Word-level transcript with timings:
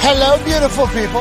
Hello, 0.00 0.42
beautiful 0.44 0.86
people. 0.88 1.20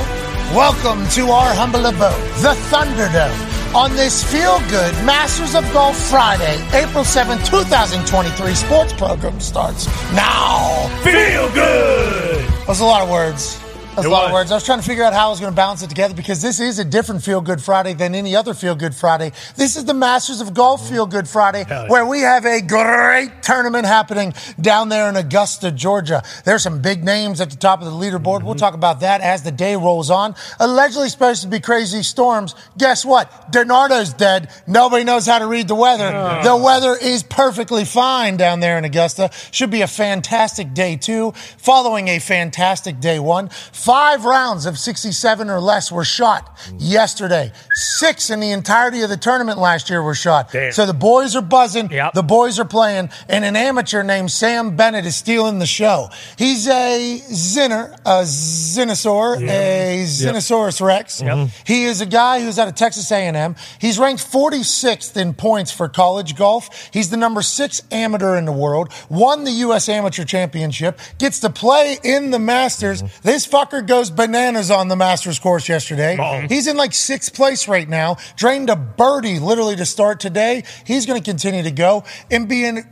Welcome 0.56 1.08
to 1.12 1.28
our 1.32 1.54
humble 1.54 1.86
abode, 1.86 2.14
the 2.42 2.54
Thunderdome. 2.70 3.76
On 3.76 3.92
this 3.96 4.24
feel 4.24 4.60
good 4.70 4.94
Masters 5.04 5.56
of 5.56 5.64
Golf 5.74 5.98
Friday, 6.10 6.64
April 6.74 7.04
7, 7.04 7.38
2023 7.40 8.54
sports 8.54 8.94
program 8.94 9.40
starts 9.40 9.88
now. 10.14 10.88
Feel 11.04 11.52
good. 11.54 12.46
That 12.46 12.68
was 12.68 12.80
a 12.80 12.86
lot 12.86 13.02
of 13.02 13.10
words. 13.10 13.60
That's 13.98 14.06
It 14.06 14.10
a 14.10 14.14
lot 14.14 14.26
of 14.26 14.32
words. 14.32 14.52
I 14.52 14.54
was 14.54 14.64
trying 14.64 14.78
to 14.78 14.86
figure 14.86 15.04
out 15.04 15.14
how 15.14 15.26
I 15.26 15.30
was 15.32 15.40
going 15.40 15.52
to 15.52 15.56
balance 15.56 15.82
it 15.82 15.90
together 15.90 16.14
because 16.14 16.40
this 16.40 16.60
is 16.60 16.78
a 16.78 16.86
different 16.86 17.24
Feel 17.24 17.42
Good 17.42 17.60
Friday 17.60 17.94
than 17.96 18.14
any 18.14 18.36
other 18.36 18.54
Feel 18.54 18.76
Good 18.76 18.94
Friday. 18.94 19.32
This 19.56 19.76
is 19.76 19.86
the 19.86 19.96
Masters 19.96 20.40
of 20.40 20.54
Golf 20.54 20.88
Feel 20.88 21.08
Good 21.08 21.28
Friday, 21.28 21.66
yeah. 21.68 21.88
where 21.88 22.06
we 22.06 22.20
have 22.20 22.46
a 22.46 22.62
great 22.62 23.42
tournament 23.42 23.88
happening 23.88 24.36
down 24.62 24.90
there 24.90 25.10
in 25.10 25.16
Augusta, 25.16 25.72
Georgia. 25.72 26.22
There's 26.46 26.62
some 26.62 26.80
big 26.80 27.04
names 27.04 27.42
at 27.42 27.50
the 27.50 27.56
top 27.56 27.82
of 27.82 27.86
the 27.86 27.92
leaderboard. 27.92 28.44
We'll 28.44 28.54
mm-hmm. 28.54 28.58
talk 28.58 28.76
about 28.76 29.00
that 29.00 29.22
as 29.22 29.42
the 29.42 29.52
day 29.52 29.76
rolls 29.76 30.12
on. 30.12 30.36
Allegedly 30.60 31.10
supposed 31.10 31.42
to 31.42 31.48
be 31.48 31.60
crazy 31.60 32.04
storms. 32.04 32.54
Guess 32.78 33.04
what? 33.04 33.52
Donardo's 33.52 34.14
dead. 34.14 34.52
Nobody 34.68 35.06
knows 35.06 35.26
how 35.26 35.40
to 35.40 35.48
read 35.48 35.68
the 35.68 35.74
weather. 35.74 36.12
The 36.44 36.56
weather 36.56 36.96
is 37.02 37.24
perfectly 37.24 37.84
fine 37.84 38.38
down 38.38 38.60
there 38.60 38.78
in 38.78 38.86
Augusta. 38.86 39.32
Should 39.50 39.72
be 39.72 39.82
a 39.82 39.88
fantastic 39.88 40.76
day 40.76 40.98
two, 40.98 41.32
following 41.58 42.10
a 42.10 42.20
fantastic 42.20 43.00
day 43.00 43.18
one. 43.18 43.50
Five 43.88 44.26
rounds 44.26 44.66
of 44.66 44.78
67 44.78 45.50
or 45.50 45.62
less 45.62 45.94
were 45.94 46.04
shot 46.04 46.60
yesterday. 46.78 47.54
Six 47.72 48.30
in 48.30 48.42
the 48.42 48.52
entirety 48.52 49.02
of 49.02 49.10
the 49.10 49.16
tournament 49.16 49.60
last 49.60 49.90
year 49.90 50.04
were 50.04 50.14
shot. 50.14 50.52
Damn. 50.52 50.74
So 50.74 50.86
the 50.86 50.94
boys 50.94 51.38
are 51.38 51.42
buzzing. 51.42 51.90
Yep. 51.90 52.12
The 52.12 52.22
boys 52.22 52.60
are 52.60 52.66
playing, 52.66 53.12
and 53.30 53.46
an 53.46 53.56
amateur 53.56 54.04
named 54.04 54.30
Sam 54.30 54.76
Bennett 54.76 55.06
is 55.06 55.16
stealing 55.16 55.60
the 55.60 55.66
show. 55.66 56.10
He's 56.38 56.68
a 56.68 57.22
Zinner, 57.32 57.94
a 58.06 58.24
Zinosaur, 58.24 59.40
a 59.42 60.04
Zinosaurus 60.04 60.86
Rex. 60.86 61.22
Mm-hmm. 61.22 61.56
He 61.66 61.86
is 61.86 62.02
a 62.02 62.06
guy 62.06 62.42
who's 62.42 62.60
out 62.60 62.68
of 62.68 62.76
Texas 62.76 63.10
A&M. 63.10 63.56
He's 63.80 63.98
ranked 63.98 64.22
46th 64.22 65.16
in 65.16 65.34
points 65.34 65.72
for 65.72 65.88
college 65.88 66.36
golf. 66.36 66.90
He's 66.92 67.10
the 67.10 67.16
number 67.16 67.42
six 67.42 67.82
amateur 67.90 68.36
in 68.36 68.44
the 68.44 68.52
world. 68.52 68.92
Won 69.08 69.46
the 69.46 69.52
U.S. 69.52 69.88
Amateur 69.88 70.26
Championship. 70.26 71.00
Gets 71.20 71.40
to 71.40 71.50
play 71.50 71.98
in 72.04 72.32
the 72.32 72.40
Masters. 72.40 73.02
Mm-hmm. 73.02 73.22
This 73.24 73.48
fucker 73.48 73.77
goes 73.82 74.10
bananas 74.10 74.72
on 74.72 74.88
the 74.88 74.96
Masters 74.96 75.40
course 75.40 75.68
yesterday. 75.68 76.18
Mm-hmm. 76.18 76.48
He's 76.48 76.68
in 76.68 76.78
like 76.78 76.94
sixth 76.94 77.34
place 77.34 77.68
right 77.68 77.88
now. 77.88 78.18
Drained 78.36 78.70
a 78.70 78.76
birdie 78.76 79.40
literally 79.40 79.76
to 79.76 79.86
start 79.86 80.20
today. 80.20 80.64
He's 80.86 81.06
going 81.06 81.22
to 81.22 81.26
continue 81.26 81.64
to 81.64 81.72
go 81.72 82.04
and 82.32 82.48
be 82.48 82.66
in 82.66 82.88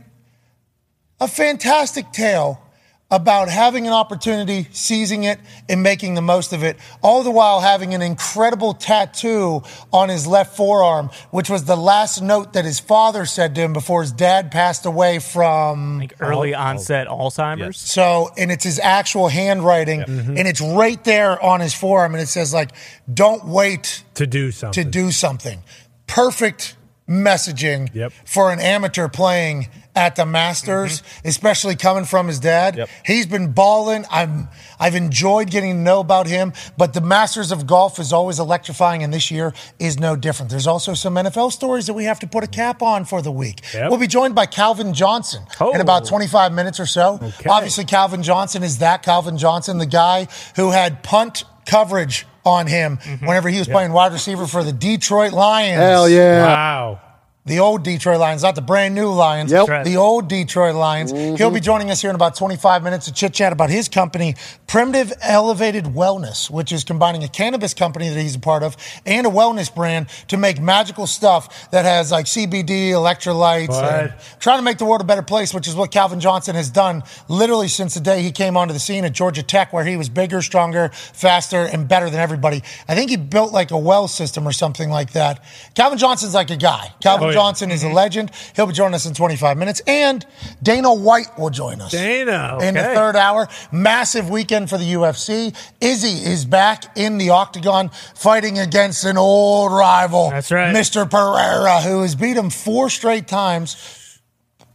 a 1.20 1.28
fantastic 1.28 2.12
tale 2.12 2.62
about 3.08 3.48
having 3.48 3.86
an 3.86 3.92
opportunity, 3.92 4.66
seizing 4.72 5.22
it, 5.22 5.38
and 5.68 5.80
making 5.80 6.14
the 6.14 6.20
most 6.22 6.52
of 6.52 6.64
it, 6.64 6.76
all 7.02 7.22
the 7.22 7.30
while 7.30 7.60
having 7.60 7.94
an 7.94 8.02
incredible 8.02 8.74
tattoo 8.74 9.62
on 9.92 10.08
his 10.08 10.26
left 10.26 10.56
forearm, 10.56 11.08
which 11.30 11.48
was 11.48 11.64
the 11.66 11.76
last 11.76 12.20
note 12.20 12.54
that 12.54 12.64
his 12.64 12.80
father 12.80 13.24
said 13.24 13.54
to 13.54 13.60
him 13.60 13.72
before 13.72 14.02
his 14.02 14.10
dad 14.10 14.50
passed 14.50 14.86
away 14.86 15.20
from. 15.20 16.00
Like 16.00 16.14
early 16.20 16.52
onset 16.54 17.06
Alzheimer's. 17.06 17.78
So, 17.78 18.30
and 18.36 18.50
it's 18.50 18.64
his 18.64 18.80
actual 18.80 19.28
handwriting, 19.28 20.00
mm-hmm. 20.00 20.36
and 20.36 20.48
it's 20.48 20.60
right 20.60 21.02
there 21.04 21.40
on 21.40 21.60
his 21.60 21.74
forearm, 21.74 22.14
and 22.14 22.22
it 22.22 22.26
says, 22.28 22.52
like, 22.52 22.70
don't 23.12 23.44
wait 23.44 24.02
To 24.14 24.26
do 24.26 24.50
something." 24.50 24.82
to 24.84 24.90
do 24.90 25.12
something. 25.12 25.62
Perfect 26.08 26.76
messaging 27.08 27.88
Yep. 27.94 28.12
for 28.24 28.50
an 28.50 28.58
amateur 28.58 29.08
playing 29.08 29.68
at 29.96 30.14
the 30.14 30.26
Masters, 30.26 31.00
mm-hmm. 31.00 31.28
especially 31.28 31.74
coming 31.74 32.04
from 32.04 32.28
his 32.28 32.38
dad. 32.38 32.76
Yep. 32.76 32.88
He's 33.04 33.26
been 33.26 33.52
balling. 33.52 34.04
I'm 34.10 34.48
I've 34.78 34.94
enjoyed 34.94 35.50
getting 35.50 35.72
to 35.72 35.78
know 35.78 36.00
about 36.00 36.26
him, 36.26 36.52
but 36.76 36.92
the 36.92 37.00
Masters 37.00 37.50
of 37.50 37.66
golf 37.66 37.98
is 37.98 38.12
always 38.12 38.38
electrifying, 38.38 39.02
and 39.02 39.12
this 39.12 39.30
year 39.30 39.54
is 39.78 39.98
no 39.98 40.14
different. 40.14 40.50
There's 40.50 40.66
also 40.66 40.92
some 40.92 41.14
NFL 41.14 41.50
stories 41.50 41.86
that 41.86 41.94
we 41.94 42.04
have 42.04 42.20
to 42.20 42.26
put 42.26 42.44
a 42.44 42.46
cap 42.46 42.82
on 42.82 43.06
for 43.06 43.22
the 43.22 43.32
week. 43.32 43.62
Yep. 43.72 43.90
We'll 43.90 43.98
be 43.98 44.06
joined 44.06 44.34
by 44.34 44.46
Calvin 44.46 44.92
Johnson 44.92 45.42
in 45.42 45.66
Oh. 45.66 45.80
about 45.80 46.06
25 46.06 46.52
minutes 46.52 46.78
or 46.78 46.86
so. 46.86 47.18
Okay. 47.22 47.48
Obviously, 47.48 47.84
Calvin 47.84 48.22
Johnson 48.22 48.62
is 48.62 48.78
that 48.78 49.02
Calvin 49.02 49.38
Johnson, 49.38 49.78
the 49.78 49.86
guy 49.86 50.28
who 50.56 50.70
had 50.70 51.02
punt 51.02 51.44
coverage 51.64 52.26
on 52.44 52.66
him 52.66 52.98
mm-hmm. 52.98 53.26
whenever 53.26 53.48
he 53.48 53.58
was 53.58 53.66
playing 53.66 53.92
wide 53.92 54.12
receiver 54.12 54.46
for 54.46 54.62
the 54.62 54.72
Detroit 54.72 55.32
Lions. 55.32 55.80
Hell 55.80 56.08
yeah. 56.08 56.46
Wow. 56.46 57.00
The 57.46 57.60
old 57.60 57.84
Detroit 57.84 58.18
Lions, 58.18 58.42
not 58.42 58.56
the 58.56 58.60
brand 58.60 58.94
new 58.96 59.08
Lions. 59.10 59.52
Yep. 59.52 59.68
right. 59.68 59.84
The 59.84 59.96
old 59.96 60.28
Detroit 60.28 60.74
Lions. 60.74 61.12
Mm-hmm. 61.12 61.36
He'll 61.36 61.50
be 61.52 61.60
joining 61.60 61.90
us 61.92 62.00
here 62.00 62.10
in 62.10 62.16
about 62.16 62.34
25 62.34 62.82
minutes 62.82 63.06
to 63.06 63.12
chit 63.12 63.32
chat 63.34 63.52
about 63.52 63.70
his 63.70 63.88
company, 63.88 64.34
Primitiv 64.66 65.12
Elevated 65.22 65.84
Wellness, 65.84 66.50
which 66.50 66.72
is 66.72 66.82
combining 66.82 67.22
a 67.22 67.28
cannabis 67.28 67.72
company 67.72 68.08
that 68.08 68.20
he's 68.20 68.34
a 68.34 68.40
part 68.40 68.64
of 68.64 68.76
and 69.06 69.26
a 69.26 69.30
wellness 69.30 69.72
brand 69.72 70.08
to 70.26 70.36
make 70.36 70.60
magical 70.60 71.06
stuff 71.06 71.70
that 71.70 71.84
has 71.84 72.10
like 72.10 72.26
CBD, 72.26 72.90
electrolytes, 72.90 73.68
What? 73.68 73.84
and 73.84 74.14
trying 74.40 74.58
to 74.58 74.62
make 74.64 74.78
the 74.78 74.84
world 74.84 75.00
a 75.00 75.04
better 75.04 75.22
place, 75.22 75.54
which 75.54 75.68
is 75.68 75.76
what 75.76 75.92
Calvin 75.92 76.18
Johnson 76.18 76.56
has 76.56 76.68
done 76.68 77.04
literally 77.28 77.68
since 77.68 77.94
the 77.94 78.00
day 78.00 78.22
he 78.22 78.32
came 78.32 78.56
onto 78.56 78.74
the 78.74 78.80
scene 78.80 79.04
at 79.04 79.12
Georgia 79.12 79.44
Tech, 79.44 79.72
where 79.72 79.84
he 79.84 79.96
was 79.96 80.08
bigger, 80.08 80.42
stronger, 80.42 80.90
faster, 81.12 81.60
and 81.62 81.86
better 81.86 82.10
than 82.10 82.18
everybody. 82.18 82.62
I 82.88 82.96
think 82.96 83.10
he 83.10 83.16
built 83.16 83.52
like 83.52 83.70
a 83.70 83.78
well 83.78 84.08
system 84.08 84.48
or 84.48 84.52
something 84.52 84.90
like 84.90 85.12
that. 85.12 85.44
Calvin 85.76 85.98
Johnson's 85.98 86.34
like 86.34 86.50
a 86.50 86.56
guy. 86.56 86.92
Calvin 87.00 87.28
Oh, 87.28 87.30
yeah. 87.30 87.35
Johnson 87.36 87.70
is 87.70 87.82
a 87.82 87.86
mm-hmm. 87.86 87.94
legend. 87.94 88.30
He'll 88.54 88.66
be 88.66 88.72
joining 88.72 88.94
us 88.94 89.04
in 89.04 89.12
25 89.12 89.58
minutes. 89.58 89.82
And 89.86 90.24
Dana 90.62 90.94
White 90.94 91.38
will 91.38 91.50
join 91.50 91.82
us. 91.82 91.92
Dana. 91.92 92.58
In 92.62 92.72
the 92.72 92.82
third 92.82 93.14
hour, 93.14 93.46
massive 93.70 94.30
weekend 94.30 94.70
for 94.70 94.78
the 94.78 94.90
UFC. 94.94 95.54
Izzy 95.78 96.30
is 96.30 96.46
back 96.46 96.96
in 96.96 97.18
the 97.18 97.30
octagon 97.30 97.90
fighting 98.14 98.58
against 98.58 99.04
an 99.04 99.18
old 99.18 99.70
rival. 99.70 100.30
That's 100.30 100.50
right. 100.50 100.74
Mr. 100.74 101.08
Pereira, 101.08 101.82
who 101.82 102.00
has 102.00 102.14
beat 102.14 102.38
him 102.38 102.48
four 102.48 102.88
straight 102.88 103.28
times. 103.28 103.95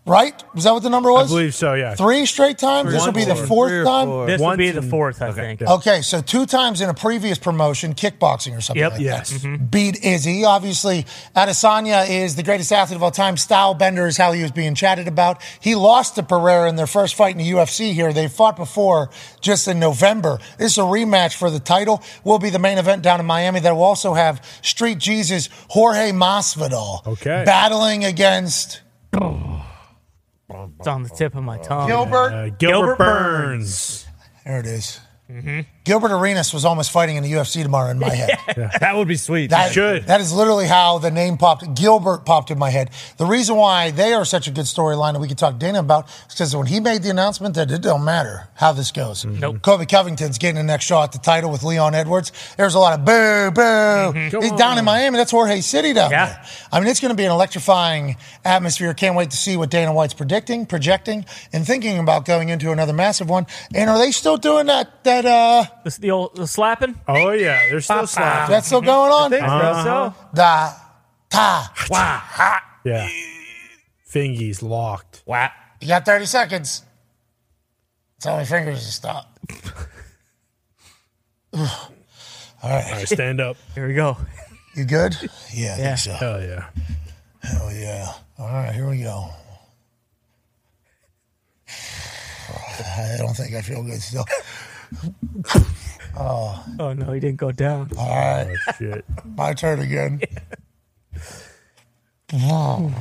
Right? 0.03 0.33
Was 0.55 0.63
that 0.63 0.73
what 0.73 0.81
the 0.81 0.89
number 0.89 1.11
was? 1.11 1.31
I 1.31 1.35
believe 1.35 1.53
so, 1.53 1.75
yeah. 1.75 1.93
Three 1.93 2.25
straight 2.25 2.57
times? 2.57 2.91
This 2.91 3.05
will 3.05 3.11
be 3.13 3.23
the 3.23 3.35
Three 3.35 3.43
or 3.43 3.47
fourth 3.47 3.71
four. 3.71 3.83
time? 3.83 4.25
This 4.25 4.39
would 4.39 4.45
Once 4.45 4.57
be 4.57 4.71
the 4.71 4.81
fourth, 4.81 5.21
I 5.21 5.31
think. 5.31 5.61
Okay, 5.61 6.01
so 6.01 6.21
two 6.21 6.47
times 6.47 6.81
in 6.81 6.89
a 6.89 6.93
previous 6.95 7.37
promotion, 7.37 7.93
kickboxing 7.93 8.57
or 8.57 8.61
something 8.61 8.81
Yep. 8.81 8.91
like 8.93 9.01
Yes. 9.01 9.29
that. 9.29 9.69
Beat 9.69 10.03
Izzy. 10.03 10.43
Obviously, 10.43 11.05
Adesanya 11.35 12.09
is 12.09 12.35
the 12.35 12.41
greatest 12.41 12.71
athlete 12.73 12.95
of 12.95 13.03
all 13.03 13.11
time. 13.11 13.37
Style 13.37 13.75
bender 13.75 14.07
is 14.07 14.17
how 14.17 14.31
he 14.31 14.41
was 14.41 14.49
being 14.51 14.73
chatted 14.73 15.07
about. 15.07 15.39
He 15.59 15.75
lost 15.75 16.15
to 16.15 16.23
Pereira 16.23 16.67
in 16.67 16.77
their 16.77 16.87
first 16.87 17.13
fight 17.13 17.33
in 17.33 17.37
the 17.37 17.51
UFC 17.51 17.93
here. 17.93 18.11
They 18.11 18.27
fought 18.27 18.57
before 18.57 19.11
just 19.39 19.67
in 19.67 19.79
November. 19.79 20.39
This 20.57 20.71
is 20.71 20.77
a 20.79 20.81
rematch 20.81 21.35
for 21.35 21.51
the 21.51 21.59
title. 21.59 22.01
Will 22.23 22.39
be 22.39 22.49
the 22.49 22.59
main 22.59 22.79
event 22.79 23.03
down 23.03 23.19
in 23.19 23.27
Miami 23.27 23.59
that 23.59 23.75
will 23.75 23.83
also 23.83 24.15
have 24.15 24.43
Street 24.63 24.97
Jesus 24.97 25.47
Jorge 25.69 26.11
Masvidal 26.11 27.05
Okay. 27.05 27.43
battling 27.45 28.03
against 28.03 28.81
It's 30.79 30.87
on 30.87 31.03
the 31.03 31.09
tip 31.09 31.35
of 31.35 31.43
my 31.43 31.57
tongue. 31.57 31.87
Gilbert. 31.87 32.33
Uh, 32.33 32.49
Gilbert, 32.49 32.57
Gilbert 32.59 32.97
Burns. 32.97 34.05
There 34.45 34.59
it 34.59 34.65
is. 34.65 34.99
Gilbert 35.83 36.11
Arenas 36.11 36.53
was 36.53 36.63
almost 36.63 36.91
fighting 36.91 37.15
in 37.15 37.23
the 37.23 37.31
UFC 37.31 37.63
tomorrow 37.63 37.89
in 37.89 37.97
my 37.99 38.09
head. 38.13 38.37
That 38.81 38.95
would 38.95 39.07
be 39.07 39.15
sweet. 39.15 39.49
That, 39.49 39.71
should. 39.71 40.05
That 40.05 40.21
is 40.21 40.31
literally 40.33 40.67
how 40.67 40.97
the 40.99 41.09
name 41.11 41.37
popped. 41.37 41.73
Gilbert 41.75 42.25
popped 42.25 42.51
in 42.51 42.59
my 42.59 42.69
head. 42.69 42.89
The 43.17 43.25
reason 43.25 43.55
why 43.55 43.91
they 43.91 44.13
are 44.13 44.25
such 44.25 44.47
a 44.47 44.51
good 44.51 44.65
storyline 44.65 45.13
that 45.13 45.19
we 45.19 45.27
could 45.27 45.37
talk 45.37 45.53
to 45.53 45.59
Dana 45.59 45.79
about 45.79 46.07
is 46.27 46.33
because 46.33 46.55
when 46.55 46.67
he 46.67 46.79
made 46.79 47.01
the 47.03 47.09
announcement 47.09 47.55
that 47.55 47.71
it 47.71 47.81
don't 47.81 48.03
matter 48.03 48.47
how 48.55 48.71
this 48.73 48.91
goes. 48.91 49.25
Nope. 49.25 49.61
Colby 49.61 49.85
Covington's 49.85 50.37
getting 50.37 50.55
the 50.55 50.63
next 50.63 50.85
shot 50.85 51.05
at 51.05 51.11
the 51.13 51.17
title 51.19 51.51
with 51.51 51.63
Leon 51.63 51.95
Edwards. 51.95 52.31
There's 52.57 52.75
a 52.75 52.79
lot 52.79 52.99
of 52.99 53.05
boo, 53.05 53.51
boo. 53.51 54.39
He's 54.41 54.51
down 54.53 54.77
in 54.77 54.85
Miami. 54.85 55.17
That's 55.17 55.31
Jorge 55.31 55.61
City 55.61 55.93
down 55.93 56.11
Yeah. 56.11 56.25
there. 56.27 56.43
I 56.71 56.79
mean, 56.79 56.89
it's 56.89 56.99
going 56.99 57.09
to 57.11 57.15
be 57.17 57.25
an 57.25 57.31
electrifying 57.31 58.17
atmosphere. 58.45 58.93
Can't 58.93 59.15
wait 59.15 59.31
to 59.31 59.37
see 59.37 59.57
what 59.57 59.69
Dana 59.69 59.93
White's 59.93 60.13
predicting, 60.13 60.65
projecting, 60.65 61.25
and 61.53 61.65
thinking 61.65 61.97
about 61.99 62.25
going 62.25 62.49
into 62.49 62.71
another 62.71 62.93
massive 62.93 63.29
one. 63.29 63.47
And 63.73 63.89
are 63.89 63.97
they 63.97 64.11
still 64.11 64.37
doing 64.37 64.67
that? 64.67 65.03
That 65.03 65.25
uh, 65.25 65.65
This 65.83 65.97
the 65.97 66.11
old 66.11 66.35
the 66.35 66.47
slapping. 66.47 66.99
Oh, 67.07 67.31
yeah. 67.31 67.69
They're 67.69 67.81
still 67.81 68.05
slapping. 68.07 68.51
that's 68.51 68.67
still 68.67 68.81
going 68.81 69.11
on. 69.11 69.31
think 69.31 69.45
so. 69.45 69.83
So 69.83 70.15
Da 70.33 70.73
ta. 71.29 72.61
Yeah. 72.85 73.09
Fingies 74.09 74.61
locked. 74.61 75.23
wow. 75.25 75.49
You 75.79 75.87
got 75.87 76.05
30 76.05 76.25
seconds. 76.25 76.83
Tell 78.19 78.35
my 78.37 78.45
fingers 78.45 78.85
to 78.85 78.91
stop. 78.91 79.39
All 81.53 81.59
right, 82.63 82.85
Alright, 82.85 83.07
stand 83.09 83.41
up. 83.41 83.57
Here 83.73 83.87
we 83.87 83.93
go. 83.95 84.15
You 84.75 84.85
good? 84.85 85.15
Yeah, 85.53 85.75
I 85.75 85.79
Yeah. 85.79 85.95
think 85.95 85.97
so. 85.97 86.11
Hell 86.13 86.41
yeah. 86.41 86.69
Hell 87.41 87.71
yeah. 87.73 88.13
All 88.37 88.47
right, 88.47 88.73
here 88.75 88.87
we 88.89 89.01
go. 89.01 89.29
I 91.69 93.15
don't 93.17 93.33
think 93.35 93.55
I 93.55 93.61
feel 93.61 93.81
good 93.83 94.01
still. 94.01 94.25
Oh 96.17 96.63
Oh 96.79 96.93
no, 96.93 97.11
he 97.13 97.19
didn't 97.19 97.37
go 97.37 97.51
down. 97.51 97.89
All 97.97 98.09
right, 98.09 98.55
Oh, 98.67 98.71
shit. 98.77 99.05
my 99.37 99.53
turn 99.53 99.79
again. 99.79 100.21
Don't 102.29 102.93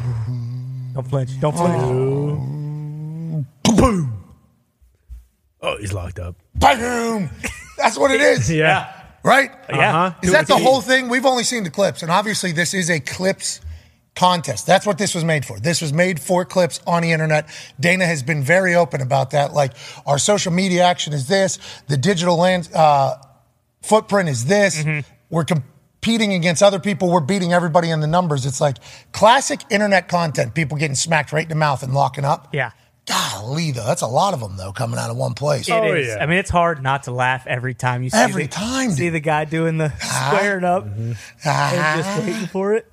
flinch. 1.08 1.40
Don't 1.40 1.56
flinch. 1.56 3.46
Boom. 3.76 4.24
Oh, 5.62 5.76
he's 5.78 5.92
locked 5.92 6.18
up. 6.18 6.34
Boom! 6.54 7.30
That's 7.78 7.96
what 7.98 8.10
it 8.10 8.20
is. 8.20 8.50
Yeah. 8.60 8.92
Right? 9.22 9.50
Yeah. 9.68 10.06
Uh-huh. 10.06 10.18
Is 10.22 10.32
that 10.32 10.46
the 10.46 10.56
whole 10.56 10.80
thing? 10.80 11.08
We've 11.10 11.26
only 11.26 11.44
seen 11.44 11.62
the 11.64 11.70
clips, 11.70 12.02
and 12.02 12.10
obviously 12.10 12.52
this 12.52 12.72
is 12.72 12.88
a 12.90 13.00
clips 13.00 13.60
contest. 14.16 14.66
That's 14.66 14.86
what 14.86 14.98
this 14.98 15.14
was 15.14 15.24
made 15.24 15.44
for. 15.44 15.58
This 15.60 15.80
was 15.80 15.92
made 15.92 16.20
for 16.20 16.44
clips 16.44 16.80
on 16.86 17.02
the 17.02 17.12
internet. 17.12 17.48
Dana 17.78 18.06
has 18.06 18.22
been 18.22 18.42
very 18.42 18.74
open 18.74 19.00
about 19.00 19.30
that. 19.30 19.52
Like 19.54 19.72
our 20.06 20.18
social 20.18 20.52
media 20.52 20.82
action 20.84 21.12
is 21.12 21.28
this, 21.28 21.58
the 21.88 21.96
digital 21.96 22.36
land 22.36 22.68
uh, 22.74 23.16
footprint 23.82 24.28
is 24.28 24.44
this. 24.46 24.84
We're 25.30 25.44
competing 25.44 26.32
against 26.34 26.62
other 26.62 26.78
people. 26.80 27.10
We're 27.10 27.20
beating 27.20 27.52
everybody 27.52 27.90
in 27.90 28.00
the 28.00 28.06
numbers. 28.06 28.46
It's 28.46 28.60
like 28.60 28.76
classic 29.12 29.60
internet 29.70 30.08
content. 30.08 30.54
People 30.54 30.76
getting 30.76 30.96
smacked 30.96 31.32
right 31.32 31.44
in 31.44 31.48
the 31.48 31.54
mouth 31.54 31.82
and 31.82 31.94
locking 31.94 32.24
up. 32.24 32.48
Yeah. 32.52 32.72
Golly, 33.06 33.70
though, 33.72 33.86
that's 33.86 34.02
a 34.02 34.06
lot 34.06 34.34
of 34.34 34.40
them 34.40 34.56
though 34.56 34.72
coming 34.72 34.98
out 34.98 35.10
of 35.10 35.16
one 35.16 35.34
place. 35.34 35.68
It 35.68 35.72
Oh, 35.72 35.94
is. 35.94 36.08
yeah. 36.08 36.18
I 36.20 36.26
mean, 36.26 36.38
it's 36.38 36.50
hard 36.50 36.82
not 36.82 37.04
to 37.04 37.10
laugh 37.12 37.46
every 37.46 37.74
time 37.74 38.02
you 38.02 38.10
see 38.10 38.16
Every 38.18 38.42
the, 38.44 38.48
time, 38.50 38.90
see 38.90 39.04
dude. 39.06 39.14
the 39.14 39.20
guy 39.20 39.46
doing 39.46 39.78
the 39.78 39.88
squaring 39.98 40.64
up 40.64 40.84
Ah. 41.44 41.94
and 41.96 42.04
just 42.04 42.18
waiting 42.26 42.46
for 42.48 42.74
it. 42.74 42.86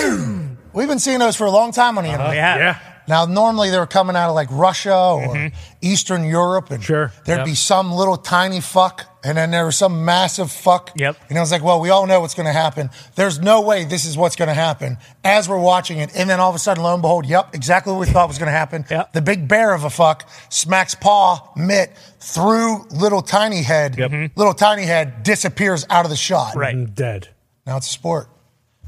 Boom! 0.00 0.58
We've 0.72 0.88
been 0.88 0.98
seeing 0.98 1.18
those 1.18 1.36
for 1.36 1.46
a 1.46 1.50
long 1.50 1.72
time 1.72 1.98
on 1.98 2.04
the 2.04 2.10
internet. 2.10 2.26
Uh-huh. 2.28 2.34
Yeah. 2.34 2.58
Yeah. 2.58 2.78
Now, 3.08 3.24
normally 3.26 3.70
they 3.70 3.78
were 3.78 3.86
coming 3.86 4.14
out 4.14 4.28
of 4.28 4.34
like 4.36 4.48
Russia 4.52 4.94
or 4.96 5.34
mm-hmm. 5.34 5.54
Eastern 5.82 6.24
Europe, 6.24 6.70
and 6.70 6.82
Sure. 6.82 7.12
there'd 7.24 7.38
Yep. 7.40 7.46
be 7.46 7.54
some 7.56 7.92
little 7.92 8.16
tiny 8.16 8.60
fuck, 8.60 9.04
and 9.24 9.36
then 9.36 9.50
there 9.50 9.64
was 9.66 9.76
some 9.76 10.04
massive 10.04 10.52
fuck. 10.52 10.92
Yep. 10.94 11.16
And 11.28 11.36
I 11.36 11.40
was 11.40 11.50
like, 11.50 11.64
well, 11.64 11.80
we 11.80 11.90
all 11.90 12.06
know 12.06 12.20
what's 12.20 12.34
going 12.34 12.46
to 12.46 12.52
happen. 12.52 12.90
There's 13.16 13.40
no 13.40 13.60
way 13.60 13.84
this 13.84 14.04
is 14.04 14.16
what's 14.16 14.36
going 14.36 14.48
to 14.48 14.54
happen 14.54 14.98
as 15.24 15.48
we're 15.48 15.58
watching 15.58 15.98
it. 15.98 16.10
And 16.14 16.30
then 16.30 16.38
all 16.38 16.48
of 16.48 16.54
a 16.54 16.60
sudden, 16.60 16.84
lo 16.84 16.92
and 16.92 17.02
behold, 17.02 17.26
yep, 17.26 17.52
exactly 17.54 17.92
what 17.92 17.98
we 17.98 18.06
thought 18.06 18.28
was 18.28 18.38
going 18.38 18.46
to 18.46 18.52
happen. 18.56 18.86
Yep. 18.88 19.12
The 19.14 19.20
big 19.22 19.48
bear 19.48 19.74
of 19.74 19.82
a 19.82 19.90
fuck 19.90 20.28
smacks 20.48 20.94
paw, 20.94 21.50
mitt, 21.56 21.90
through 22.20 22.84
little 22.92 23.20
tiny 23.20 23.62
head. 23.62 23.98
Yep. 23.98 24.30
Little 24.36 24.54
tiny 24.54 24.84
head 24.84 25.24
disappears 25.24 25.84
out 25.90 26.04
of 26.04 26.10
the 26.10 26.16
shot. 26.16 26.54
Right. 26.54 26.72
I'm 26.72 26.86
dead. 26.86 27.28
Now 27.66 27.78
it's 27.78 27.88
a 27.88 27.92
sport. 27.92 28.28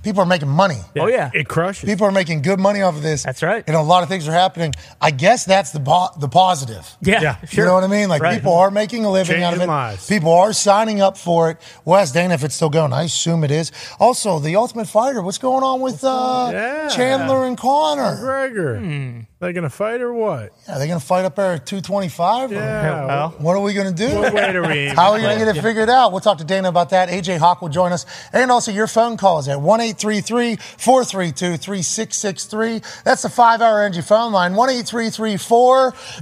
People 0.04 0.22
are 0.22 0.26
making 0.26 0.48
money. 0.48 0.78
Oh, 0.96 1.06
yeah. 1.08 1.30
It 1.34 1.48
crushes. 1.48 1.88
People 1.88 2.06
are 2.06 2.12
making 2.12 2.42
good 2.42 2.60
money 2.60 2.82
off 2.82 2.94
of 2.94 3.02
this. 3.02 3.22
That's 3.24 3.42
right. 3.42 3.64
And 3.66 3.74
a 3.74 3.80
lot 3.82 4.02
of 4.02 4.08
things 4.08 4.28
are 4.28 4.32
happening. 4.32 4.72
I 5.00 5.10
guess 5.10 5.44
that's 5.44 5.72
the 5.72 5.80
po- 5.80 6.10
the 6.18 6.28
positive. 6.28 6.88
Yeah. 7.00 7.20
Yeah. 7.22 7.36
Sure. 7.46 7.64
You 7.64 7.68
know 7.68 7.74
what 7.74 7.84
I 7.84 7.88
mean? 7.88 8.08
Like 8.08 8.22
Right. 8.22 8.36
people 8.36 8.52
are 8.54 8.70
making 8.70 9.04
a 9.04 9.10
living 9.10 9.42
out 9.42 9.54
of 9.54 9.60
it. 9.62 9.66
lives. 9.66 10.06
People 10.06 10.32
are 10.32 10.52
signing 10.52 11.00
up 11.00 11.16
for 11.18 11.50
it. 11.50 11.56
Well, 11.84 11.98
ask 12.00 12.14
Dana 12.14 12.34
if 12.34 12.44
it's 12.44 12.54
still 12.54 12.68
going. 12.70 12.92
I 12.92 13.04
assume 13.04 13.42
it 13.44 13.50
is. 13.50 13.72
Also, 13.98 14.38
the 14.38 14.56
Ultimate 14.56 14.88
Fighter. 14.88 15.22
What's 15.22 15.38
going 15.38 15.64
on 15.64 15.80
with 15.80 16.04
uh, 16.04 16.50
Yeah. 16.52 16.88
Chandler 16.88 17.46
and 17.46 17.56
Conor? 17.58 18.16
Gregor. 18.20 18.78
Hmm. 18.78 19.20
They 19.44 19.52
gonna 19.52 19.68
fight 19.68 20.00
or 20.00 20.14
what? 20.14 20.54
Are 20.68 20.78
they 20.78 20.86
going 20.86 20.98
to 20.98 21.04
fight 21.04 21.26
up 21.26 21.36
there 21.36 21.52
at 21.52 21.66
225? 21.66 22.50
Yeah. 22.50 23.06
Well, 23.06 23.34
What 23.38 23.54
are 23.54 23.60
we 23.60 23.74
going 23.74 23.94
to 23.94 24.08
do? 24.08 24.14
What 24.14 24.32
weight 24.32 24.56
are 24.56 24.66
we? 24.66 24.86
How 24.86 25.10
are 25.10 25.16
we 25.16 25.20
going 25.20 25.38
to 25.38 25.44
get 25.44 25.54
it 25.56 25.60
figured 25.60 25.90
out? 25.90 26.10
We'll 26.10 26.20
talk 26.20 26.38
to 26.38 26.44
Dana 26.44 26.70
about 26.70 26.88
that. 26.90 27.10
AJ 27.10 27.38
Hawk 27.38 27.60
will 27.60 27.68
join 27.68 27.92
us. 27.92 28.06
And 28.32 28.50
also 28.50 28.72
your 28.72 28.86
phone 28.86 29.18
calls 29.18 29.46
at 29.46 29.60
1 29.60 29.94
432 29.94 31.56
3663. 31.58 32.80
That's 33.04 33.22
the 33.22 33.28
five 33.28 33.60
hour 33.60 33.82
energy 33.82 34.00
phone 34.00 34.32
line 34.32 34.54
1 34.54 34.68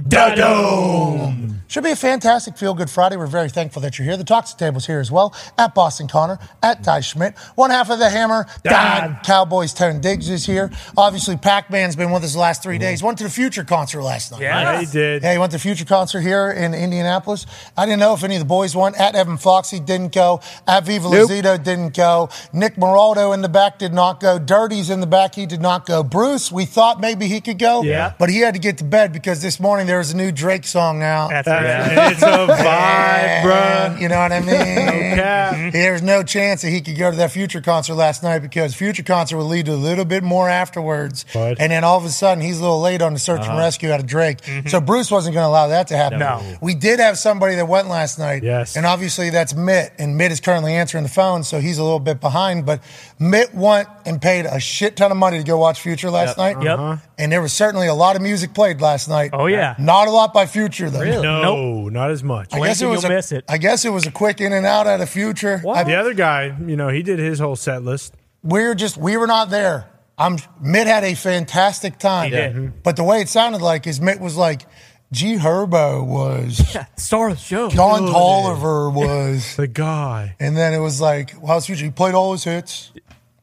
Dome. 0.07 1.61
Should 1.67 1.83
be 1.83 1.91
a 1.91 1.95
fantastic 1.95 2.57
feel 2.57 2.73
good 2.73 2.89
Friday. 2.89 3.15
We're 3.15 3.25
very 3.25 3.49
thankful 3.49 3.81
that 3.81 3.97
you're 3.97 4.05
here. 4.05 4.17
The 4.17 4.23
Talks 4.23 4.53
Table's 4.53 4.85
here 4.85 4.99
as 4.99 5.09
well 5.09 5.33
at 5.57 5.73
Boston 5.73 6.07
Connor, 6.07 6.37
at 6.61 6.83
Ty 6.83 6.99
Schmidt. 6.99 7.37
One 7.55 7.69
half 7.71 7.89
of 7.89 7.99
the 7.99 8.09
hammer, 8.09 8.45
Don. 8.63 9.17
Cowboys 9.23 9.73
Tone 9.73 10.01
Diggs 10.01 10.29
is 10.29 10.45
here. 10.45 10.69
Obviously, 10.97 11.37
Pac 11.37 11.71
Man's 11.71 11.95
been 11.95 12.11
with 12.11 12.23
us 12.23 12.33
the 12.33 12.39
last 12.39 12.61
three 12.61 12.75
mm-hmm. 12.75 12.81
days. 12.81 13.01
Went 13.13 13.19
to 13.19 13.25
the 13.25 13.29
Future 13.29 13.63
concert 13.63 14.01
last 14.01 14.31
night. 14.31 14.41
Yeah. 14.41 14.59
Yeah, 14.73 14.79
he 14.79 14.85
did. 14.87 15.21
Yeah, 15.21 15.33
he 15.33 15.37
went 15.37 15.51
to 15.51 15.57
the 15.57 15.61
Future 15.61 15.85
concert 15.85 16.21
here 16.21 16.49
in 16.49 16.73
Indianapolis. 16.73 17.45
I 17.77 17.85
didn't 17.85 17.99
know 17.99 18.15
if 18.15 18.23
any 18.23 18.33
of 18.37 18.39
the 18.39 18.45
boys 18.47 18.75
went. 18.75 18.99
At 18.99 19.13
Evan 19.13 19.37
Foxy 19.37 19.79
didn't 19.79 20.13
go. 20.15 20.41
At 20.67 20.83
Viva 20.85 21.07
Lazito 21.07 21.63
didn't 21.63 21.95
go. 21.95 22.29
Nick 22.53 22.73
Moraldo 22.75 23.31
in 23.35 23.41
the 23.43 23.49
back 23.49 23.77
did 23.77 23.93
not 23.93 24.19
go. 24.19 24.39
Dirty's 24.39 24.89
in 24.89 24.99
the 24.99 25.05
back. 25.05 25.35
He 25.35 25.45
did 25.45 25.61
not 25.61 25.85
go. 25.85 26.01
Bruce, 26.01 26.51
we 26.51 26.65
thought 26.65 26.99
maybe 26.99 27.27
he 27.27 27.39
could 27.39 27.59
go. 27.59 27.83
Yeah. 27.83 28.13
But 28.17 28.31
he 28.31 28.39
had 28.39 28.55
to 28.55 28.59
get 28.59 28.79
to 28.79 28.83
bed 28.83 29.13
because 29.13 29.43
this 29.43 29.59
morning 29.59 29.85
there 29.85 29.99
was 29.99 30.09
a 30.09 30.17
new 30.17 30.31
Drake 30.31 30.65
song 30.65 31.03
out. 31.03 31.29
That's 31.29 31.47
Uh, 31.47 31.51
right. 31.51 32.11
It's 32.13 32.23
a 32.23 32.25
vibe, 32.25 32.57
And 32.63 33.47
bruh. 33.47 34.01
You 34.01 34.07
know 34.09 34.17
what 34.17 34.31
I 34.31 34.39
mean? 34.39 35.15
Cap. 35.17 35.71
There's 35.71 36.01
no 36.01 36.23
chance 36.23 36.63
that 36.63 36.71
he 36.71 36.81
could 36.81 36.97
go 36.97 37.11
to 37.11 37.17
that 37.17 37.31
Future 37.31 37.61
concert 37.61 37.93
last 37.93 38.23
night 38.23 38.39
because 38.39 38.73
Future 38.73 39.03
concert 39.03 39.37
would 39.37 39.43
lead 39.43 39.67
to 39.67 39.73
a 39.73 39.75
little 39.75 40.03
bit 40.05 40.23
more 40.23 40.49
afterwards. 40.49 41.25
What? 41.33 41.59
And 41.59 41.71
then 41.71 41.83
all 41.83 41.97
of 41.99 42.05
a 42.05 42.09
sudden, 42.09 42.43
he's 42.43 42.57
a 42.57 42.61
little 42.61 42.81
late 42.81 43.02
on 43.03 43.13
the 43.13 43.19
search 43.19 43.41
and 43.41 43.49
uh-huh. 43.49 43.59
rescue 43.59 43.91
out 43.91 43.99
of 43.99 44.07
Drake. 44.07 44.39
Mm-hmm. 44.41 44.67
So 44.69 44.81
Bruce 44.81 45.11
wasn't 45.11 45.35
going 45.35 45.43
to 45.43 45.47
allow 45.47 45.67
that 45.67 45.87
to 45.89 45.97
happen. 45.97 46.19
No. 46.19 46.41
We 46.61 46.73
did 46.73 46.99
have 46.99 47.17
somebody 47.17 47.55
that 47.55 47.67
went 47.67 47.87
last 47.89 48.17
night. 48.17 48.43
Yes. 48.43 48.75
And 48.75 48.85
obviously, 48.85 49.29
that's 49.29 49.53
Mitt. 49.53 49.93
And 49.99 50.17
Mitt 50.17 50.31
is 50.31 50.39
currently 50.39 50.73
answering 50.73 51.03
the 51.03 51.09
phone, 51.09 51.43
so 51.43 51.59
he's 51.59 51.77
a 51.77 51.83
little 51.83 51.99
bit 51.99 52.19
behind. 52.19 52.65
But 52.65 52.81
Mitt 53.19 53.53
went 53.53 53.87
and 54.05 54.21
paid 54.21 54.45
a 54.45 54.59
shit 54.59 54.95
ton 54.95 55.11
of 55.11 55.17
money 55.17 55.37
to 55.37 55.43
go 55.43 55.57
watch 55.57 55.81
Future 55.81 56.09
last 56.09 56.37
night. 56.37 56.57
Yep. 56.61 56.79
Uh-huh. 56.79 56.97
And 57.17 57.31
there 57.31 57.41
was 57.41 57.53
certainly 57.53 57.87
a 57.87 57.93
lot 57.93 58.15
of 58.15 58.21
music 58.21 58.53
played 58.53 58.81
last 58.81 59.07
night. 59.07 59.31
Oh, 59.33 59.45
yeah. 59.45 59.75
Not 59.77 60.07
a 60.07 60.11
lot 60.11 60.33
by 60.33 60.45
Future, 60.45 60.89
though. 60.89 61.01
Really? 61.01 61.21
No, 61.21 61.89
not 61.89 62.09
as 62.09 62.23
much. 62.23 62.53
I 62.53 62.59
guess 62.59 62.81
it 62.81 62.87
was 62.87 63.03
a, 63.03 63.07
you'll 63.07 63.15
miss 63.17 63.31
it. 63.31 63.45
I 63.47 63.57
guess 63.57 63.85
it 63.85 63.89
was 63.89 64.07
a 64.07 64.11
quick 64.11 64.41
in 64.41 64.53
and 64.53 64.65
out 64.65 64.87
out 64.87 65.01
of 65.01 65.09
Future. 65.09 65.61
I- 65.67 65.83
The 65.83 65.95
other 65.95 66.13
guy, 66.13 66.55
you 66.65 66.75
know, 66.75 66.89
he 66.89 67.03
did 67.03 67.19
his 67.19 67.39
whole 67.39 67.55
set 67.55 67.83
list. 67.83 68.15
we're 68.43 68.75
just 68.75 68.97
we 68.97 69.17
were 69.17 69.27
not 69.27 69.49
there. 69.49 69.89
I'm 70.17 70.37
Mitt 70.61 70.87
had 70.87 71.03
a 71.03 71.15
fantastic 71.15 71.97
time. 71.97 72.25
He 72.25 72.29
did. 72.31 72.53
Mm-hmm. 72.55 72.77
But 72.83 72.95
the 72.97 73.03
way 73.03 73.21
it 73.21 73.29
sounded 73.29 73.61
like 73.61 73.87
is 73.87 73.99
Mitt 73.99 74.19
was 74.19 74.37
like, 74.37 74.65
G 75.11 75.35
Herbo 75.37 76.05
was, 76.05 76.75
Star 76.97 77.29
of 77.29 77.35
the 77.37 77.41
show. 77.43 77.69
Don 77.69 78.01
Toliver 78.03 78.91
was, 78.93 79.55
The 79.57 79.67
guy. 79.67 80.35
and 80.39 80.55
then 80.57 80.73
it 80.73 80.79
was 80.79 80.99
like, 81.01 81.33
how's 81.45 81.65
Future? 81.67 81.85
He 81.85 81.91
played 81.91 82.15
all 82.15 82.31
his 82.31 82.43
hits, 82.43 82.91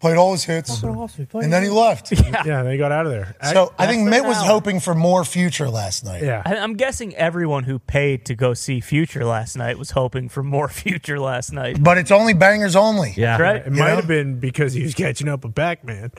played 0.00 0.16
all 0.16 0.32
his 0.32 0.42
hits, 0.44 0.82
and 0.82 1.52
then 1.52 1.62
he 1.62 1.68
left. 1.68 2.12
Yeah, 2.46 2.62
they 2.64 2.76
got 2.76 2.90
out 2.90 3.06
of 3.06 3.12
there. 3.12 3.36
So 3.52 3.72
I 3.78 3.86
think 3.86 4.08
Mitt 4.08 4.24
was 4.24 4.36
hour. 4.38 4.46
hoping 4.46 4.80
for 4.80 4.94
more 4.94 5.24
Future 5.24 5.68
last 5.70 6.04
night. 6.04 6.22
yeah. 6.24 6.42
I- 6.44 6.56
I'm 6.56 6.74
guessing 6.74 7.14
everyone 7.16 7.64
who 7.64 7.78
paid 7.78 8.24
to 8.26 8.34
go 8.34 8.54
see 8.54 8.80
Future 8.80 9.24
last 9.24 9.56
night 9.56 9.78
was 9.78 9.90
hoping 9.92 10.28
for 10.28 10.42
more 10.42 10.68
Future 10.68 11.20
last 11.20 11.52
night. 11.52 11.80
But 11.82 11.98
it's 11.98 12.10
only 12.10 12.32
bangers 12.34 12.74
only. 12.76 13.12
Yeah. 13.16 13.40
Right? 13.40 13.64
It 13.66 13.70
might 13.70 13.88
know? 13.90 13.96
have 13.96 14.08
been 14.08 14.40
because 14.40 14.72
he 14.72 14.82
was 14.82 14.94
catching 14.94 15.28
up 15.28 15.44
with 15.44 15.54
Pac-Man. 15.54 16.10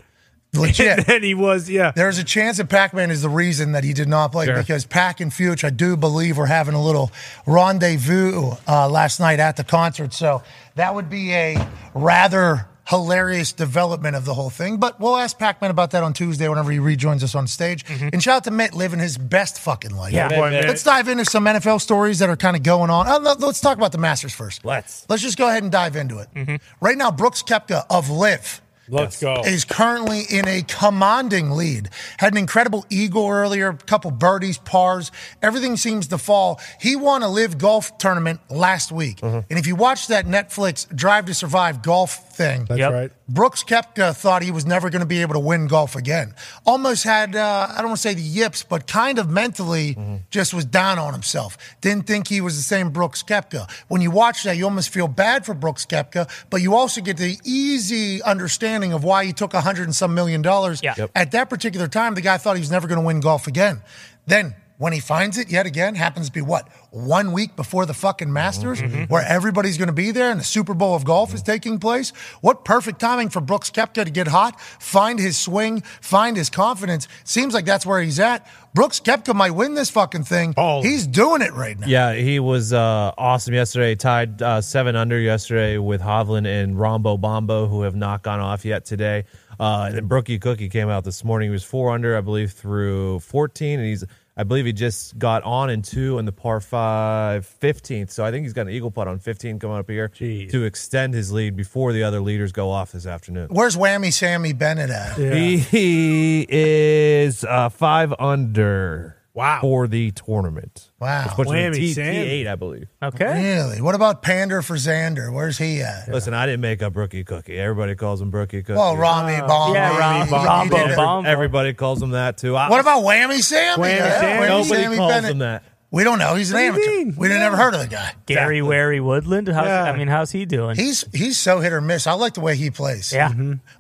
Legit. 0.54 1.08
and 1.10 1.24
he 1.24 1.34
was, 1.34 1.70
yeah. 1.70 1.92
There's 1.96 2.18
a 2.18 2.24
chance 2.24 2.58
that 2.58 2.68
Pac-Man 2.70 3.10
is 3.12 3.22
the 3.22 3.30
reason 3.30 3.72
that 3.72 3.84
he 3.84 3.94
did 3.94 4.08
not 4.10 4.32
play 4.32 4.46
Sure. 4.48 4.58
because 4.58 4.86
Pac 4.86 5.20
and 5.22 5.34
Future, 5.34 5.68
I 5.68 5.70
do 5.70 5.96
believe, 5.96 6.38
were 6.38 6.46
having 6.46 6.74
a 6.76 6.84
little 6.84 7.12
rendezvous 7.46 8.52
uh, 8.68 8.90
last 8.90 9.20
night 9.20 9.40
at 9.40 9.56
the 9.58 9.64
concert. 9.64 10.14
So 10.14 10.44
that 10.76 10.94
would 10.96 11.10
be 11.10 11.34
a 11.34 11.68
rather 11.94 12.68
hilarious 12.88 13.54
development 13.54 14.16
of 14.18 14.26
the 14.26 14.34
whole 14.34 14.50
thing. 14.50 14.78
But 14.78 15.00
we'll 15.00 15.16
ask 15.16 15.38
Pac-Man 15.40 15.72
about 15.72 15.92
that 15.92 16.04
on 16.04 16.12
Tuesday 16.14 16.50
whenever 16.50 16.72
he 16.72 16.80
rejoins 16.80 17.24
us 17.24 17.36
on 17.36 17.48
stage. 17.48 17.86
And 17.90 18.22
shout 18.22 18.38
out 18.38 18.44
to 18.46 18.52
Mitt 18.52 18.74
living 18.74 19.00
his 19.00 19.18
best 19.18 19.60
fucking 19.60 19.92
life. 19.96 20.12
Yeah. 20.12 20.28
Boy, 20.28 20.50
man. 20.50 20.68
Let's 20.68 20.84
dive 20.84 21.08
into 21.08 21.24
some 21.24 21.46
NFL 21.46 21.80
stories 21.80 22.20
that 22.20 22.28
are 22.30 22.36
kind 22.36 22.58
of 22.58 22.64
going 22.64 22.90
on. 22.90 23.08
Uh, 23.08 23.20
let- 23.20 23.40
let's 23.40 23.62
talk 23.62 23.78
about 23.78 23.92
the 23.94 23.98
Masters 24.00 24.34
first. 24.34 24.66
Let's. 24.66 25.06
Let's 25.08 25.22
just 25.22 25.38
go 25.38 25.48
ahead 25.48 25.64
and 25.64 25.72
dive 25.72 25.96
into 25.96 26.20
it. 26.20 26.60
Right 26.82 26.98
now, 26.98 27.12
Brooks 27.12 27.44
Koepka 27.44 27.86
of 27.90 28.10
LIV 28.10 28.62
Let's 28.92 29.20
go. 29.20 29.42
is 29.46 29.66
currently 29.66 30.24
in 30.30 30.48
a 30.48 30.64
commanding 30.64 31.52
lead. 31.52 31.90
Had 32.18 32.34
an 32.34 32.38
incredible 32.38 32.86
eagle 32.90 33.30
earlier, 33.30 33.70
a 33.70 33.78
couple 33.78 34.12
birdies, 34.12 34.58
pars. 34.58 35.12
Everything 35.42 35.78
seems 35.78 36.08
to 36.08 36.18
fall. 36.18 36.60
He 36.80 36.96
won 36.96 37.24
a 37.24 37.30
LIV 37.30 37.58
golf 37.58 37.98
tournament 37.98 38.40
last 38.50 38.92
week. 38.92 39.22
Mm-hmm. 39.22 39.40
And 39.50 39.60
if 39.60 39.66
you 39.66 39.76
watch 39.76 40.08
that 40.08 40.26
Netflix 40.26 40.94
Drive 40.94 41.26
to 41.26 41.34
Survive 41.34 41.82
golf 41.82 42.31
thing, 42.42 42.66
That's 42.66 42.80
Yep. 42.80 42.92
right. 42.92 43.12
Brooks 43.30 43.64
Koepka 43.64 44.16
thought 44.16 44.42
he 44.44 44.52
was 44.52 44.66
never 44.66 44.90
going 44.90 45.00
to 45.02 45.06
be 45.06 45.22
able 45.22 45.34
to 45.36 45.40
win 45.40 45.68
golf 45.68 45.96
again. 45.96 46.34
Almost 46.66 47.04
had, 47.04 47.36
uh, 47.36 47.68
I 47.70 47.78
don't 47.78 47.88
want 47.88 47.98
to 47.98 48.02
say 48.02 48.14
the 48.14 48.22
yips, 48.22 48.64
but 48.64 48.88
kind 48.88 49.20
of 49.20 49.30
mentally 49.30 49.96
just 50.32 50.54
was 50.54 50.66
down 50.66 51.00
on 51.00 51.14
himself. 51.14 51.58
Didn't 51.82 52.08
think 52.08 52.28
he 52.28 52.42
was 52.42 52.56
the 52.58 52.64
same 52.64 52.90
Brooks 52.90 53.24
Koepka. 53.24 53.70
When 53.88 54.02
you 54.02 54.12
watch 54.12 54.44
that, 54.44 54.58
you 54.58 54.66
almost 54.66 54.90
feel 54.90 55.08
bad 55.08 55.46
for 55.46 55.54
Brooks 55.54 55.86
Koepka, 55.86 56.30
but 56.50 56.62
you 56.62 56.76
also 56.76 57.00
get 57.02 57.18
the 57.18 57.38
easy 57.44 58.22
understanding 58.24 58.92
of 58.94 59.04
why 59.04 59.26
he 59.26 59.34
took 59.34 59.54
a 59.54 59.62
hundred 59.62 59.84
and 59.84 59.96
some 59.96 60.14
million 60.14 60.42
dollars. 60.42 60.82
Yeah. 60.84 60.96
Yep. 60.98 61.12
At 61.16 61.32
that 61.32 61.50
particular 61.50 61.88
time, 61.88 62.16
the 62.16 62.22
guy 62.22 62.38
thought 62.38 62.56
he 62.58 62.62
was 62.62 62.72
never 62.72 62.88
going 62.88 63.00
to 63.00 63.06
win 63.06 63.20
golf 63.22 63.48
again. 63.48 63.82
Then 64.28 64.56
when 64.82 64.94
he 64.94 65.00
finds 65.00 65.38
it 65.38 65.52
yet 65.52 65.68
again, 65.68 65.94
happens 65.94 66.26
to 66.26 66.32
be 66.32 66.42
what? 66.42 66.68
One 66.90 67.34
week 67.34 67.56
before 67.56 67.86
the 67.86 67.94
fucking 67.94 68.34
Masters, 68.34 68.82
where 69.10 69.24
everybody's 69.24 69.78
going 69.78 69.90
to 69.90 69.94
be 69.94 70.10
there 70.10 70.32
and 70.32 70.40
the 70.40 70.44
Super 70.44 70.74
Bowl 70.74 70.96
of 70.96 71.06
golf 71.06 71.36
is 71.36 71.44
taking 71.44 71.78
place. 71.78 72.10
What 72.42 72.66
perfect 72.66 73.00
timing 73.00 73.30
for 73.30 73.42
Brooks 73.42 73.70
Koepka 73.70 74.06
to 74.06 74.10
get 74.10 74.28
hot, 74.28 74.60
find 74.60 75.20
his 75.20 75.38
swing, 75.38 75.82
find 75.82 76.36
his 76.36 76.50
confidence. 76.50 77.08
Seems 77.24 77.54
like 77.54 77.66
that's 77.66 77.86
where 77.86 78.02
he's 78.02 78.20
at. 78.20 78.48
Brooks 78.74 79.00
Koepka 79.00 79.36
might 79.36 79.52
win 79.52 79.76
this 79.76 79.92
fucking 79.92 80.24
thing. 80.24 80.54
Ball. 80.54 80.82
He's 80.82 81.06
doing 81.06 81.44
it 81.44 81.54
right 81.54 81.78
now. 81.78 81.86
Yeah, 81.86 82.14
he 82.16 82.40
was 82.40 82.74
uh, 82.74 83.12
awesome 83.20 83.54
yesterday. 83.54 83.94
Tied 83.94 84.42
uh, 84.42 84.62
seven 84.62 84.96
under 84.96 85.20
yesterday 85.20 85.78
with 85.78 86.02
Hovland 86.02 86.48
and 86.48 86.76
Rombo 86.76 87.22
Bombo, 87.22 87.68
who 87.68 87.84
have 87.84 87.96
not 87.96 88.24
gone 88.24 88.40
off 88.40 88.66
yet 88.66 88.86
today. 88.86 89.26
Uh, 89.60 89.84
and 89.88 89.96
then 89.96 90.06
Brookie 90.08 90.40
Cookie 90.40 90.70
came 90.70 90.90
out 90.90 91.04
this 91.04 91.24
morning. 91.24 91.50
He 91.50 91.52
was 91.52 91.64
four 91.64 91.92
under, 91.92 92.18
I 92.18 92.22
believe, 92.22 92.52
through 92.52 93.20
14, 93.20 93.80
and 93.80 93.88
he's 93.88 94.04
I 94.42 94.44
believe 94.44 94.66
he 94.66 94.74
just 94.74 95.20
got 95.20 95.44
on 95.44 95.70
in 95.70 95.84
two 95.84 96.18
and 96.18 96.28
the 96.28 96.32
par 96.32 96.60
five 96.62 97.48
15th. 97.62 98.10
So 98.10 98.26
I 98.26 98.32
think 98.32 98.44
he's 98.44 98.54
got 98.54 98.64
an 98.64 98.70
eagle 98.74 98.90
putt 98.90 99.08
on 99.08 99.20
15 99.20 99.60
coming 99.60 99.78
up 99.78 99.88
here 99.88 100.10
Jeez. 100.10 100.50
to 100.50 100.64
extend 100.64 101.14
his 101.14 101.32
lead 101.32 101.56
before 101.56 101.94
the 101.94 102.02
other 102.02 102.22
leaders 102.22 102.52
go 102.52 102.72
off 102.72 102.92
this 102.92 103.06
afternoon. 103.06 103.50
Where's 103.52 103.78
Whammy 103.78 104.12
Sammy 104.12 104.54
Bennett 104.54 104.90
at? 104.90 105.20
Yeah. 105.20 105.36
He 105.36 106.48
is 106.50 107.44
uh, 107.44 107.70
five 107.70 108.16
under. 108.18 109.21
Wow. 109.34 109.60
For 109.62 109.88
the 109.88 110.12
tournament. 110.12 110.92
Wow. 111.00 111.24
Which 111.24 111.34
puts 111.36 111.52
him 111.52 111.56
in 111.58 111.72
Whammy 111.72 111.76
T- 111.76 111.94
Sammy. 111.94 112.44
T8, 112.44 112.48
I 112.48 112.56
believe. 112.56 112.88
Okay. 113.02 113.34
Really? 113.56 113.82
What 113.82 113.96
about 113.96 114.22
Pander 114.22 114.62
for 114.62 114.76
Xander? 114.76 115.34
Where's 115.34 115.58
he 115.58 115.82
at? 115.82 116.10
Listen, 116.10 116.34
I 116.34 116.46
didn't 116.46 116.60
make 116.60 116.82
up 116.82 116.96
Rookie 116.98 117.24
Cookie. 117.24 117.58
Everybody 117.58 117.96
calls 117.96 118.22
him 118.22 118.30
Brookie 118.30 118.62
Cookie. 118.62 118.74
Well, 118.78 118.98
Rami 118.98 119.36
oh, 119.42 119.48
Bomb. 119.48 119.74
yeah, 119.74 119.98
Rom- 119.98 120.28
you- 120.28 120.36
you 120.36 120.42
Rombo 120.48 120.70
did 120.84 120.92
it. 120.92 120.96
Bomb. 120.98 121.26
Everybody 121.26 121.74
calls 121.74 122.02
him 122.02 122.10
that 122.12 122.38
too. 122.38 122.58
I, 122.58 122.70
What 122.70 122.82
about 122.82 123.04
Whammy 123.04 123.42
Sammy? 123.42 123.82
Whammy 123.84 123.96
Yeah, 123.98 124.20
Sammy? 124.20 124.46
Whammy 124.46 124.48
Nobody 124.50 124.82
Sammy 124.84 124.98
calls 124.98 125.12
Bennett. 125.14 125.32
him 125.32 125.38
that. 125.40 125.64
We 125.94 126.06
don't 126.06 126.20
know. 126.20 126.36
He's 126.36 126.52
an 126.52 126.56
What 126.56 126.64
amateur. 126.64 126.88
mean? 126.90 127.16
We 127.18 127.28
didn't 127.28 127.42
Yeah. 127.42 127.48
ever 127.48 127.58
heard 127.58 127.74
of 127.74 127.82
the 127.82 127.88
guy. 127.88 128.14
Gary 128.26 128.62
Wary 128.62 129.02
Woodland. 129.02 129.50
How's, 129.50 129.66
Yeah. 129.68 129.84
I 129.84 129.98
mean, 129.98 130.08
how's 130.08 130.32
he 130.32 130.46
doing? 130.46 130.78
He's 130.78 131.04
he's 131.14 131.38
so 131.38 131.60
hit 131.60 131.74
or 131.74 131.82
miss. 131.82 132.08
I 132.08 132.14
like 132.14 132.34
the 132.36 132.40
way 132.40 132.56
he 132.56 132.70
plays. 132.72 133.12
yeah. 133.12 133.34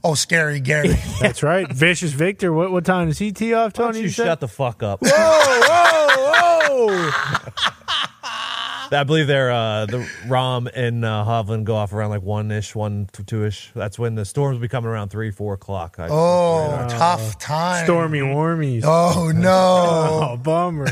Oh, 0.03 0.13
scary 0.15 0.59
Gary. 0.59 0.89
That's 1.21 1.41
right. 1.41 1.71
Vicious 1.71 2.11
Victor. 2.11 2.51
What 2.51 2.69
what 2.71 2.83
time 2.83 3.07
does 3.07 3.17
he 3.19 3.31
tee 3.31 3.53
off, 3.53 3.77
Why 3.77 3.85
don't 3.85 3.93
Tony? 3.93 3.99
you 3.99 4.03
you 4.05 4.09
shut 4.11 4.41
the 4.41 4.49
fuck 4.49 4.83
up. 4.83 4.99
whoa, 5.01 5.09
whoa, 5.09 6.87
whoa. 6.87 7.11
I 8.93 9.03
believe 9.05 9.27
they're 9.27 9.51
uh, 9.51 9.85
the 9.85 9.99
Rahm 10.27 10.69
and 10.75 11.05
uh, 11.05 11.23
Hovland 11.25 11.63
go 11.63 11.77
off 11.77 11.93
around 11.93 12.09
like 12.09 12.23
one 12.23 12.51
ish, 12.51 12.75
one 12.75 13.07
to 13.13 13.23
two 13.23 13.45
ish. 13.45 13.71
That's 13.73 13.97
when 13.97 14.15
the 14.15 14.25
storms 14.25 14.55
will 14.55 14.61
be 14.61 14.67
coming 14.67 14.89
around 14.89 15.07
three, 15.09 15.31
four 15.31 15.53
o'clock. 15.53 15.95
I, 15.97 16.09
Oh, 16.11 16.87
tough 16.89 17.39
time. 17.39 17.85
Stormy 17.85 18.19
Warmies. 18.19 18.83
Oh 18.85 19.31
no. 19.33 20.31
Oh, 20.33 20.37
bummer. 20.43 20.87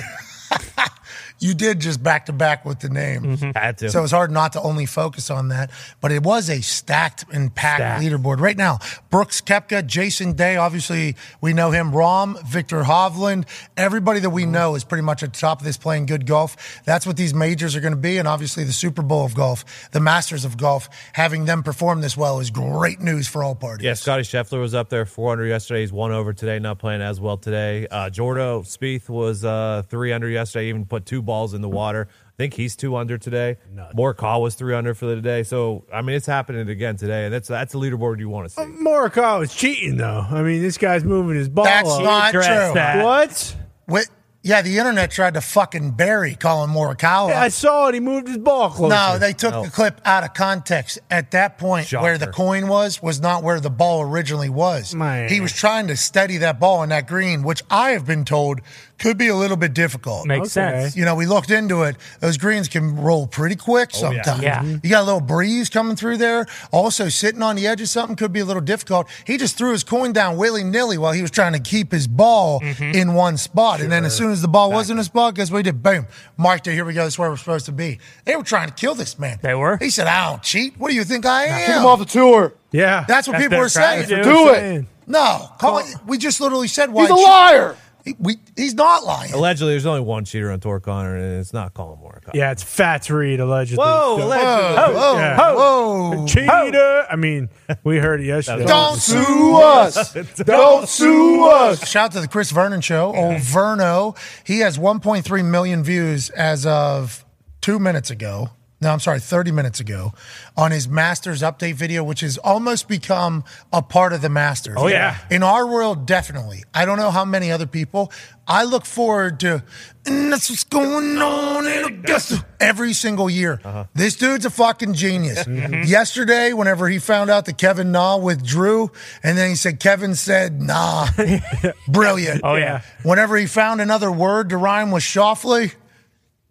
You 1.39 1.53
did 1.53 1.79
just 1.79 2.03
back 2.03 2.25
to 2.27 2.33
back 2.33 2.65
with 2.65 2.79
the 2.79 2.89
names. 2.89 3.41
had 3.55 3.77
to. 3.79 3.89
So 3.89 4.03
it's 4.03 4.11
hard 4.11 4.31
not 4.31 4.53
to 4.53 4.61
only 4.61 4.85
focus 4.85 5.29
on 5.29 5.49
that. 5.49 5.71
But 6.01 6.11
it 6.11 6.23
was 6.23 6.49
a 6.49 6.61
stacked 6.61 7.25
and 7.31 7.53
packed 7.53 7.79
Stacked. 7.79 8.03
leaderboard. 8.03 8.39
Right 8.39 8.57
now, 8.57 8.79
Brooks 9.09 9.41
Koepka, 9.41 9.85
Jason 9.85 10.33
Day, 10.33 10.57
obviously 10.57 11.15
we 11.41 11.53
know 11.53 11.71
him, 11.71 11.91
Rahm, 11.91 12.41
Viktor 12.43 12.83
Hovland, 12.83 13.45
everybody 13.77 14.19
that 14.19 14.29
we 14.31 14.45
know 14.45 14.75
is 14.75 14.83
pretty 14.83 15.03
much 15.03 15.23
at 15.23 15.33
the 15.33 15.39
top 15.39 15.59
of 15.61 15.65
this 15.65 15.77
playing 15.77 16.05
good 16.05 16.25
golf. 16.25 16.81
That's 16.85 17.05
what 17.07 17.17
these 17.17 17.33
majors 17.33 17.75
are 17.75 17.81
going 17.81 17.93
to 17.93 17.97
be. 17.99 18.17
And 18.17 18.27
obviously 18.27 18.63
the 18.63 18.73
Super 18.73 19.01
Bowl 19.01 19.25
of 19.25 19.33
golf, 19.35 19.89
the 19.91 19.99
Masters 19.99 20.45
of 20.45 20.57
golf, 20.57 20.89
having 21.13 21.45
them 21.45 21.63
perform 21.63 22.01
this 22.01 22.17
well 22.17 22.39
is 22.39 22.49
great 22.51 22.99
news 22.99 23.27
for 23.27 23.43
all 23.43 23.55
parties. 23.55 23.85
yeah, 23.85 23.93
Scotty 23.93 24.23
Scheffler 24.23 24.59
was 24.59 24.73
up 24.75 24.89
there 24.89 25.05
400 25.05 25.45
yesterday. 25.47 25.81
He's 25.81 25.93
one 25.93 26.11
over 26.11 26.33
today, 26.33 26.59
not 26.59 26.79
playing 26.79 27.01
as 27.01 27.19
well 27.19 27.37
today. 27.37 27.87
Uh, 27.87 28.09
Jordo 28.09 28.61
Spieth 28.65 29.07
was 29.09 29.45
uh, 29.45 29.83
three 29.87 30.11
under 30.11 30.27
yesterday, 30.29 30.67
even 30.69 30.85
put 30.85 31.05
two 31.05 31.21
balls 31.29 31.53
in 31.53 31.61
the 31.61 31.69
water. 31.69 32.07
I 32.09 32.31
think 32.37 32.55
he's 32.55 32.75
two 32.75 32.95
under 32.95 33.17
today. 33.17 33.57
Morikawa 33.93 34.41
was 34.41 34.55
three 34.55 34.73
under 34.73 34.93
for 34.95 35.05
the 35.05 35.21
day. 35.21 35.43
So 35.43 35.85
I 35.93 36.01
mean, 36.01 36.15
it's 36.15 36.25
happening 36.25 36.67
again 36.67 36.95
today, 36.97 37.25
and 37.25 37.33
that's 37.33 37.47
that's 37.47 37.75
a 37.75 37.77
leaderboard 37.77 38.19
you 38.19 38.29
want 38.29 38.47
to 38.47 38.53
see. 38.55 38.61
Uh, 38.61 38.65
Morikawa 38.65 39.43
is 39.43 39.53
cheating, 39.53 39.97
though. 39.97 40.25
I 40.29 40.41
mean, 40.41 40.61
this 40.61 40.77
guy's 40.77 41.03
moving 41.03 41.35
his 41.35 41.49
ball. 41.49 41.65
That's 41.65 41.89
up. 41.89 42.03
not 42.03 42.31
true. 42.31 42.41
that. 42.41 43.03
What? 43.03 43.55
What? 43.85 44.07
Yeah, 44.41 44.61
the 44.61 44.77
internet 44.77 45.11
tried 45.11 45.33
to 45.33 45.41
fucking 45.41 45.91
bury 45.91 46.33
Collin 46.33 46.69
Morikawa. 46.69 47.29
Yeah, 47.29 47.41
I 47.41 47.49
saw 47.49 47.89
it. 47.89 47.93
He 47.93 47.99
moved 47.99 48.29
his 48.29 48.37
ball 48.37 48.69
closer. 48.69 48.95
No, 48.95 49.17
they 49.19 49.33
took 49.33 49.65
the 49.65 49.69
clip 49.69 49.99
out 50.05 50.23
of 50.23 50.33
context. 50.33 50.97
At 51.11 51.31
that 51.31 51.57
point, 51.57 51.87
Shocker. 51.87 52.03
where 52.03 52.17
the 52.17 52.27
coin 52.27 52.69
was, 52.69 53.01
was 53.03 53.19
not 53.19 53.43
where 53.43 53.59
the 53.59 53.69
ball 53.69 54.01
originally 54.01 54.47
was. 54.47 54.95
Man. 54.95 55.27
He 55.27 55.41
was 55.41 55.51
trying 55.51 55.87
to 55.87 55.97
steady 55.97 56.37
that 56.37 56.57
ball 56.57 56.83
in 56.83 56.89
that 56.89 57.05
green, 57.05 57.43
which 57.43 57.63
I 57.69 57.91
have 57.91 58.05
been 58.05 58.23
told 58.23 58.61
could 58.99 59.17
be 59.17 59.27
a 59.29 59.35
little 59.35 59.57
bit 59.57 59.73
difficult. 59.73 60.25
Makes 60.27 60.55
Okay. 60.57 60.81
sense. 60.81 60.95
You 60.97 61.05
know, 61.05 61.15
we 61.15 61.25
looked 61.25 61.49
into 61.51 61.83
it. 61.83 61.95
Those 62.19 62.37
greens 62.37 62.67
can 62.67 62.95
roll 62.95 63.25
pretty 63.27 63.55
quick 63.55 63.91
Oh, 63.95 64.11
yeah. 64.11 64.21
sometimes. 64.23 64.43
Yeah. 64.43 64.61
You 64.83 64.89
got 64.89 65.01
a 65.03 65.05
little 65.05 65.21
breeze 65.21 65.69
coming 65.69 65.95
through 65.95 66.17
there. 66.17 66.45
Also, 66.71 67.09
sitting 67.09 67.41
on 67.41 67.55
the 67.55 67.65
edge 67.67 67.81
of 67.81 67.89
something 67.89 68.15
could 68.15 68.33
be 68.33 68.39
a 68.41 68.45
little 68.45 68.61
difficult. 68.61 69.07
He 69.25 69.37
just 69.37 69.57
threw 69.57 69.71
his 69.71 69.83
coin 69.83 70.11
down 70.13 70.37
willy 70.37 70.63
nilly 70.63 70.97
while 70.97 71.13
he 71.13 71.21
was 71.21 71.31
trying 71.31 71.53
to 71.53 71.59
keep 71.59 71.91
his 71.91 72.07
ball 72.07 72.59
Mm-hmm. 72.61 72.95
in 72.95 73.13
one 73.13 73.37
spot. 73.37 73.79
And 73.81 73.91
then 73.91 74.05
as 74.05 74.15
soon 74.15 74.31
as 74.31 74.41
the 74.41 74.47
ball 74.47 74.71
was 74.71 74.89
in 74.89 74.99
a 74.99 75.03
spot, 75.03 75.35
guess 75.35 75.49
what 75.51 75.57
he 75.59 75.63
did? 75.63 75.81
Boom. 75.81 76.05
Marked 76.37 76.67
it. 76.67 76.73
Here 76.73 76.83
we 76.85 76.93
go. 76.93 77.05
This 77.05 77.13
is 77.13 77.19
where 77.19 77.29
we're 77.29 77.37
supposed 77.37 77.65
to 77.67 77.71
be. 77.71 77.99
They 78.25 78.35
were 78.35 78.43
trying 78.43 78.67
to 78.67 78.73
kill 78.73 78.95
this 78.95 79.17
man. 79.17 79.39
They 79.41 79.55
were? 79.55 79.77
He 79.77 79.89
said, 79.89 80.07
I 80.07 80.29
don't 80.29 80.43
cheat. 80.43 80.77
What 80.77 80.89
do 80.89 80.95
you 80.95 81.03
think 81.03 81.25
I 81.25 81.45
am? 81.45 81.59
Kick 81.59 81.75
him 81.77 81.85
off 81.85 81.99
the 81.99 82.05
tour. 82.05 82.53
Yeah. 82.71 83.05
That's 83.07 83.27
what 83.27 83.33
That's 83.33 83.45
people 83.45 83.57
were 83.59 83.69
saying. 83.69 84.05
strategy. 84.05 84.29
Do 84.29 84.49
it. 84.49 84.55
Saying. 84.55 84.87
No. 85.07 85.49
Collin, 85.59 85.85
we 86.05 86.17
just 86.17 86.39
literally 86.41 86.67
said 86.67 86.91
why. 86.91 87.03
He's 87.03 87.11
a 87.11 87.15
cheat- 87.15 87.23
liar. 87.23 87.75
He- 88.05 88.15
we, 88.17 88.37
he's 88.55 88.73
not 88.75 89.03
lying. 89.03 89.33
Allegedly, 89.33 89.73
there's 89.73 89.85
only 89.85 90.01
one 90.01 90.25
cheater 90.25 90.51
on 90.51 90.59
Tour 90.59 90.79
Connor, 90.79 91.15
and 91.17 91.39
it's 91.39 91.53
not 91.53 91.73
Collin 91.73 91.99
Morikawa. 91.99 92.33
Yeah, 92.33 92.51
it's 92.51 92.63
Fats 92.63 93.09
Reed, 93.09 93.39
allegedly. 93.39 93.83
Whoa, 93.83 94.17
So- 94.17 94.25
allegedly. 94.25 94.95
Whoa, 94.99 95.17
Yeah. 95.17 95.53
whoa. 95.53 96.25
Cheater. 96.27 97.05
I 97.11 97.15
mean, 97.17 97.49
we 97.83 97.97
heard 97.97 98.21
it 98.21 98.25
yesterday. 98.27 98.65
Don't 98.65 98.95
sue 98.99 99.23
Sue 99.23 99.57
us. 99.57 100.13
Don't 100.37 100.87
sue 100.87 101.45
us. 101.45 101.87
Shout 101.87 102.05
out 102.05 102.11
to 102.13 102.21
the 102.21 102.27
Chris 102.27 102.51
Vernon 102.51 102.81
show. 102.81 103.13
Old 103.15 103.35
Verno. 103.37 104.17
He 104.45 104.59
has 104.59 104.77
1.3 104.77 105.43
million 105.45 105.83
views 105.83 106.29
as 106.31 106.65
of 106.65 107.25
two 107.61 107.79
minutes 107.79 108.09
ago. 108.09 108.49
No, 108.81 108.91
I'm 108.91 108.99
sorry, 109.01 109.19
30 109.19 109.51
minutes 109.51 109.81
ago 109.81 110.13
on 110.55 110.71
his 110.71 110.87
Masters 110.87 111.41
update 111.41 111.73
video, 111.73 112.01
which 112.01 112.21
has 112.21 112.37
almost 112.37 112.87
become 112.87 113.43
a 113.73 113.81
part 113.81 114.13
of 114.13 114.21
the 114.21 114.29
Masters. 114.29 114.75
Oh, 114.77 114.87
yeah. 114.87 115.17
In 115.29 115.43
our 115.43 115.67
world, 115.67 116.05
definitely. 116.05 116.63
I 116.73 116.85
don't 116.85 116.97
know 116.97 117.11
how 117.11 117.25
many 117.25 117.51
other 117.51 117.67
people. 117.67 118.09
I 118.47 118.63
look 118.63 118.85
forward 118.85 119.41
to, 119.41 119.63
and 120.05 120.31
that's 120.31 120.49
what's 120.49 120.63
going 120.63 121.17
on 121.17 121.67
in 121.67 121.85
Augusta 121.85 122.45
every 122.59 122.93
single 122.93 123.29
year. 123.29 123.59
Uh-huh. 123.63 123.83
This 123.93 124.15
dude's 124.15 124.45
a 124.45 124.49
fucking 124.49 124.93
genius. 124.93 125.43
Mm-hmm. 125.49 125.83
Yesterday, 125.83 126.53
whenever 126.53 126.87
he 126.87 126.99
found 126.99 127.29
out 127.29 127.45
that 127.45 127.57
Kevin 127.57 127.91
Na 127.91 128.17
withdrew, 128.17 128.91
and 129.23 129.37
then 129.37 129.49
he 129.49 129.55
said, 129.55 129.79
Kevin 129.79 130.15
said, 130.15 130.61
nah. 130.61 131.07
Brilliant. 131.87 132.41
Oh, 132.43 132.55
yeah. 132.55 132.81
Whenever 133.03 133.35
he 133.35 133.45
found 133.45 133.81
another 133.81 134.11
word 134.11 134.49
to 134.49 134.57
rhyme 134.57 134.91
with 134.91 135.03
Schauffele, 135.03 135.73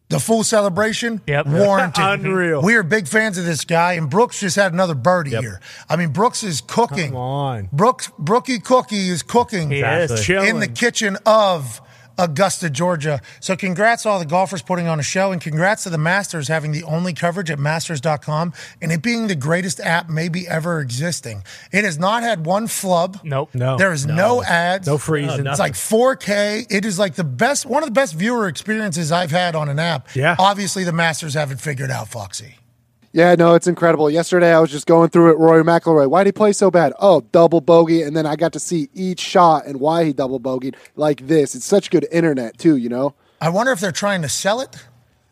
the 0.09 0.19
full 0.19 0.43
celebration, 0.45 1.21
Yep. 1.27 1.47
warranted. 1.49 2.03
Unreal. 2.05 2.63
We 2.63 2.75
are 2.77 2.83
big 2.83 3.07
fans 3.09 3.37
of 3.39 3.45
this 3.45 3.65
guy, 3.65 3.93
and 3.95 4.09
Brooks 4.09 4.41
just 4.41 4.57
had 4.57 4.73
another 4.73 4.95
birdie 4.95 5.31
here. 5.31 5.61
I 5.89 5.97
mean, 5.97 6.11
Brooks 6.11 6.43
is 6.43 6.61
cooking. 6.61 7.09
Come 7.09 7.17
on. 7.17 7.69
Brooks, 7.73 8.11
Brookie 8.19 8.59
Cookie 8.59 9.09
is 9.09 9.23
cooking 9.23 9.71
He 9.71 9.81
is. 9.81 10.11
Exactly. 10.11 10.25
Chilling. 10.25 10.49
in 10.49 10.61
the 10.61 10.69
kitchen 10.69 11.19
of 11.27 11.81
Augusta, 12.19 12.69
Georgia. 12.69 13.21
So 13.41 13.57
congrats 13.57 14.03
to 14.03 14.09
all 14.09 14.19
the 14.19 14.25
golfers 14.25 14.63
putting 14.63 14.89
on 14.89 14.99
a 14.99 15.03
show 15.03 15.33
and 15.33 15.41
congrats 15.41 15.85
to 15.85 15.91
the 15.91 15.99
Masters 15.99 16.49
having 16.49 16.73
the 16.73 16.83
only 16.83 17.13
coverage 17.13 17.51
at 17.51 17.59
masters.com 17.59 18.53
and 18.83 18.93
it 18.93 19.03
being 19.03 19.29
the 19.29 19.35
greatest 19.35 19.81
app 19.81 20.09
maybe 20.09 20.47
ever 20.49 20.81
existing. 20.81 21.45
It 21.73 21.85
has 21.85 21.99
not 21.99 22.23
had 22.23 22.45
one 22.45 22.67
flub. 22.67 23.21
Nope. 23.23 23.55
No. 23.55 23.77
There 23.77 23.93
is 23.93 24.07
no, 24.07 24.43
ads. 24.43 24.87
No 24.87 24.99
freezing. 24.99 25.47
It's 25.47 25.59
like 25.59 25.75
4K. 25.75 26.67
It 26.71 26.85
is 26.85 26.99
like 26.99 27.15
the 27.15 27.25
best, 27.25 27.67
one 27.67 27.83
of 27.83 27.89
the 27.89 27.95
best 27.95 28.15
viewer 28.15 28.49
experiences 28.49 29.13
I've 29.13 29.31
had 29.31 29.55
on 29.55 29.69
an 29.69 29.79
app. 29.79 30.09
Yeah. 30.15 30.37
Obviously, 30.39 30.85
the 30.85 30.93
Masters 30.93 31.35
haven't 31.35 31.61
figured 31.61 31.91
out 31.91 32.09
Foxy. 32.09 32.57
Yeah, 33.13 33.35
no, 33.37 33.55
it's 33.55 33.67
incredible. 33.67 34.11
Yesterday, 34.11 34.53
I 34.53 34.61
was 34.61 34.71
just 34.71 34.87
going 34.87 35.09
through 35.09 35.31
it. 35.33 35.39
Rory 35.39 35.65
McIlroy, 35.65 36.09
why 36.11 36.23
did 36.25 36.29
he 36.29 36.33
play 36.33 36.53
so 36.53 36.71
bad? 36.71 36.93
Oh, 37.01 37.23
double 37.33 37.61
bogey, 37.61 38.03
and 38.03 38.15
then 38.17 38.27
I 38.27 38.37
got 38.37 38.53
to 38.53 38.61
see 38.61 38.91
each 38.95 39.21
shot 39.21 39.67
and 39.67 39.81
why 39.81 40.05
he 40.05 40.13
double 40.13 40.39
bogeyed 40.39 40.75
like 40.95 41.27
this. 41.27 41.55
It's 41.55 41.65
such 41.65 41.91
good 41.91 42.07
internet 42.13 42.59
too, 42.59 42.77
you 42.77 42.89
know. 42.91 43.15
I 43.41 43.49
wonder 43.49 43.73
if 43.73 43.81
they're 43.81 43.93
trying 43.93 44.23
to 44.23 44.29
sell 44.29 44.61
it. 44.61 44.77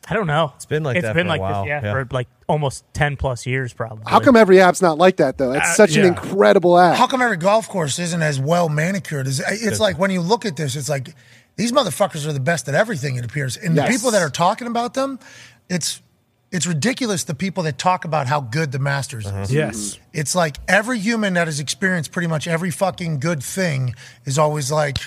I 0.09 0.15
don't 0.15 0.27
know. 0.29 0.53
It's 0.55 0.65
been 0.67 0.85
like 0.85 0.97
it's 0.97 1.03
that 1.05 1.15
been 1.15 1.27
for 1.27 1.35
a 1.35 1.39
like 1.39 1.41
while. 1.41 1.65
This, 1.65 1.69
yeah, 1.69 1.81
Yeah. 1.85 1.93
for 1.93 2.09
like 2.13 2.29
almost 2.49 2.85
ten 2.95 3.17
plus 3.17 3.45
years, 3.45 3.73
probably. 3.73 4.05
How 4.07 4.21
come 4.21 4.37
every 4.37 4.61
app's 4.61 4.81
not 4.81 4.97
like 4.99 5.17
that 5.17 5.37
though? 5.37 5.53
It's 5.53 5.67
Uh, 5.69 5.75
such 5.75 5.97
an 5.97 6.07
incredible 6.07 6.79
app. 6.79 6.97
How 6.97 7.07
come 7.09 7.21
every 7.21 7.37
golf 7.37 7.69
course 7.69 7.99
isn't 7.99 8.23
as 8.23 8.39
well 8.41 8.69
manicured? 8.69 9.27
As, 9.27 9.41
it's 9.41 9.81
like 9.81 9.99
when 9.99 10.11
you 10.13 10.21
look 10.21 10.47
at 10.47 10.57
this, 10.57 10.77
it's 10.77 10.89
like 10.89 11.15
these 11.57 11.73
motherfuckers 11.73 12.25
are 12.27 12.33
the 12.33 12.41
best 12.41 12.69
at 12.69 12.75
everything. 12.77 13.17
It 13.17 13.25
appears, 13.25 13.57
and 13.57 13.75
Yes. 13.75 13.89
the 13.89 13.93
people 13.95 14.11
that 14.13 14.23
are 14.23 14.31
talking 14.31 14.69
about 14.69 14.95
them, 14.95 15.19
it's 15.69 16.01
it's 16.53 16.67
ridiculous. 16.67 17.25
The 17.25 17.35
people 17.35 17.63
that 17.65 17.79
talk 17.79 18.05
about 18.05 18.27
how 18.27 18.41
good 18.41 18.73
the 18.73 18.79
Masters 18.79 19.27
is. 19.27 19.33
Uh-huh. 19.33 19.47
Yes. 19.49 19.99
It's 20.13 20.35
like 20.35 20.57
every 20.69 20.99
human 20.99 21.35
that 21.35 21.47
has 21.49 21.61
experienced 21.61 22.13
pretty 22.13 22.29
much 22.29 22.47
every 22.47 22.71
fucking 22.71 23.21
good 23.21 23.43
thing 23.43 23.95
is 24.25 24.39
always 24.39 24.71
like 24.71 24.99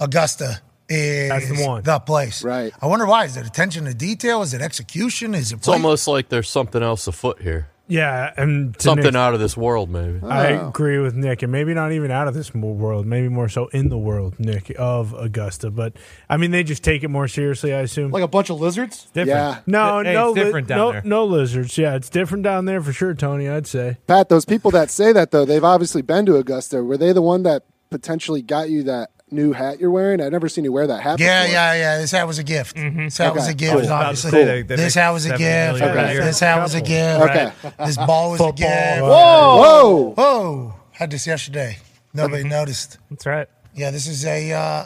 Augusta 0.00 0.60
is 0.88 1.28
That's 1.30 1.48
the 1.48 1.64
one. 1.66 1.82
place. 2.04 2.44
Right. 2.44 2.72
I 2.82 2.86
wonder 2.86 3.06
why. 3.06 3.24
Is 3.24 3.36
it 3.36 3.46
attention 3.46 3.84
to 3.86 3.94
detail? 3.94 4.42
Is 4.42 4.52
it 4.52 4.60
execution? 4.60 5.34
Is 5.34 5.52
it 5.52 5.58
It's 5.58 5.68
almost 5.68 6.06
like 6.08 6.28
there's 6.28 6.50
something 6.50 6.82
else 6.82 7.06
afoot 7.06 7.40
here. 7.40 7.68
Yeah, 7.88 8.32
and 8.36 8.74
Something 8.80 9.04
Nick's- 9.04 9.16
out 9.16 9.34
of 9.34 9.40
this 9.40 9.56
world, 9.56 9.90
maybe. 9.90 10.20
Oh, 10.22 10.28
I 10.28 10.46
agree 10.68 10.98
with 10.98 11.14
Nick, 11.14 11.42
and 11.42 11.50
maybe 11.52 11.74
not 11.74 11.92
even 11.92 12.10
out 12.10 12.28
of 12.28 12.32
this 12.34 12.54
world, 12.54 13.06
maybe 13.06 13.28
more 13.28 13.48
so 13.48 13.66
in 13.68 13.88
the 13.88 13.98
world, 13.98 14.38
Nick, 14.38 14.72
of 14.78 15.12
Augusta. 15.14 15.70
But 15.70 15.94
I 16.30 16.36
mean, 16.38 16.52
they 16.52 16.62
just 16.62 16.82
take 16.84 17.02
it 17.02 17.08
more 17.08 17.28
seriously, 17.28 17.74
I 17.74 17.80
assume. 17.80 18.10
Like 18.10 18.22
a 18.22 18.28
bunch 18.28 18.48
of 18.50 18.60
lizards? 18.60 19.06
Different. 19.12 19.28
Yeah. 19.28 19.58
no, 19.66 20.02
Hey, 20.02 20.14
no, 20.14 20.34
it's 20.34 20.54
li- 20.54 20.62
down 20.62 20.78
no, 20.78 20.92
there. 20.92 21.02
no 21.04 21.24
lizards. 21.24 21.76
Yeah, 21.76 21.94
it's 21.96 22.08
different 22.08 22.44
down 22.44 22.64
there 22.64 22.80
for 22.80 22.92
sure, 22.92 23.14
Tony. 23.14 23.48
I'd 23.48 23.66
say. 23.66 23.98
Pat, 24.06 24.28
those 24.28 24.44
people 24.44 24.70
that 24.70 24.90
say 24.90 25.12
that 25.12 25.30
though, 25.32 25.44
they've 25.44 25.64
obviously 25.64 26.02
been 26.02 26.24
to 26.26 26.36
Augusta. 26.36 26.82
Were 26.82 26.96
they 26.96 27.12
the 27.12 27.20
one 27.22 27.42
that 27.42 27.64
potentially 27.90 28.40
got 28.42 28.70
you 28.70 28.82
that 28.84 29.10
new 29.32 29.52
hat 29.52 29.80
you're 29.80 29.90
wearing? 29.90 30.20
I've 30.20 30.32
never 30.32 30.48
seen 30.48 30.64
you 30.64 30.72
wear 30.72 30.86
that 30.86 31.00
hat. 31.02 31.18
Yeah, 31.20 31.42
before. 31.42 31.54
yeah, 31.54 31.74
yeah. 31.74 31.98
This 31.98 32.10
hat 32.10 32.26
was 32.26 32.38
a 32.38 32.44
gift. 32.44 32.76
This 32.76 33.18
hat 33.18 33.34
was 33.34 33.48
a 33.48 33.54
gift, 33.54 33.72
I 33.72 33.76
was 33.76 33.90
obviously. 33.90 34.30
say 34.30 34.44
they- 34.44 34.62
they 34.62 34.76
this 34.76 34.94
hat 34.94 35.10
was 35.10 35.26
a 35.26 35.30
gift. 35.36 35.78
million 35.80 35.98
a 35.98 36.12
year. 36.12 36.24
This 36.24 36.40
hat 36.40 36.62
was 36.62 36.74
a 36.74 36.80
gift. 36.80 37.20
Okay. 37.22 37.52
This 37.86 37.96
ball 37.96 38.32
was 38.32 38.40
a 38.40 38.52
gift. 38.52 39.02
Whoa! 39.02 39.56
Whoa! 39.56 40.14
whoa! 40.16 40.74
Had 40.92 41.10
this 41.10 41.26
yesterday. 41.26 41.78
Nobody 42.14 42.44
noticed. 42.44 42.98
That's 43.10 43.26
right. 43.26 43.48
Yeah, 43.74 43.90
this 43.90 44.06
is 44.06 44.24
a 44.26 44.52
uh, 44.52 44.84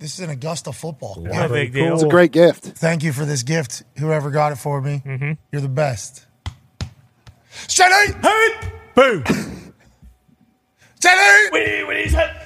this 0.00 0.14
is 0.14 0.20
an 0.20 0.30
Augusta 0.30 0.72
football. 0.72 1.20
No 1.20 1.48
big 1.48 1.72
deal. 1.72 1.94
It's 1.94 2.02
a 2.02 2.08
great 2.08 2.32
gift. 2.32 2.64
Thank 2.64 3.02
you 3.04 3.12
for 3.12 3.24
this 3.24 3.42
gift, 3.44 3.84
whoever 3.98 4.30
got 4.30 4.52
it 4.52 4.56
for 4.56 4.80
me. 4.80 5.36
You're 5.52 5.62
the 5.62 5.68
best. 5.68 6.26
Steady! 7.50 8.12
Hey! 8.22 8.48
Boom. 8.94 9.24
Steady! 10.96 12.36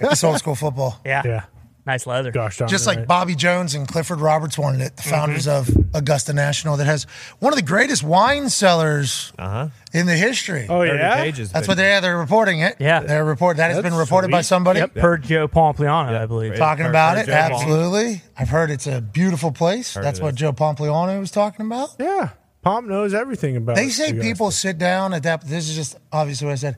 It's 0.00 0.24
old 0.24 0.38
school 0.38 0.54
football. 0.54 1.00
Yeah. 1.04 1.22
Yeah. 1.24 1.44
Nice 1.86 2.06
leather. 2.06 2.30
Gosh 2.30 2.58
darn 2.58 2.68
Just 2.68 2.84
it, 2.84 2.88
like 2.88 2.98
right. 2.98 3.08
Bobby 3.08 3.34
Jones 3.34 3.74
and 3.74 3.88
Clifford 3.88 4.20
Roberts 4.20 4.58
wanted 4.58 4.82
it, 4.82 4.96
the 4.96 5.02
mm-hmm. 5.02 5.10
founders 5.10 5.48
of 5.48 5.68
Augusta 5.94 6.32
National, 6.32 6.76
that 6.76 6.84
has 6.84 7.04
one 7.38 7.52
of 7.52 7.56
the 7.56 7.64
greatest 7.64 8.02
wine 8.04 8.50
cellars 8.50 9.32
uh-huh. 9.38 9.68
in 9.92 10.06
the 10.06 10.14
history. 10.14 10.66
Oh 10.68 10.82
yeah. 10.82 11.16
pages. 11.16 11.50
That's 11.50 11.66
what 11.66 11.76
they're 11.76 12.00
they're 12.00 12.18
reporting 12.18 12.60
it. 12.60 12.76
Yeah. 12.78 13.00
they're 13.00 13.24
reporting 13.24 13.58
that 13.58 13.68
has 13.68 13.78
That's 13.78 13.88
been 13.88 13.98
reported 13.98 14.30
by 14.30 14.42
somebody 14.42 14.80
Yep. 14.80 14.94
Per 14.94 15.16
Joe 15.18 15.48
Pompliano, 15.48 16.16
I 16.16 16.26
believe. 16.26 16.54
talking 16.56 16.84
Heard- 16.84 16.90
about 16.90 17.16
heard 17.16 17.28
it. 17.28 17.32
Joe 17.32 17.48
Pomp. 17.48 17.54
Absolutely, 17.54 18.22
I've 18.36 18.48
heard 18.50 18.70
it's 18.70 18.86
a 18.86 19.00
beautiful 19.00 19.50
place. 19.50 19.94
That's 19.94 20.18
it 20.18 20.22
what 20.22 20.34
is. 20.34 20.36
Joe 20.36 20.52
Pompliano 20.52 21.18
was 21.18 21.30
talking 21.30 21.66
about. 21.66 21.90
Yeah. 21.98 22.30
Pomp 22.62 22.86
knows 22.86 23.14
everything 23.14 23.56
about. 23.56 23.78
It. 23.78 23.82
They 23.82 23.88
say 23.88 24.10
Augusta. 24.10 24.28
people 24.28 24.50
sit 24.50 24.76
down 24.76 25.14
at 25.14 25.22
that. 25.22 25.46
This 25.46 25.68
is 25.68 25.74
just 25.74 25.96
obviously 26.12 26.46
what 26.46 26.52
I 26.52 26.56
said. 26.56 26.76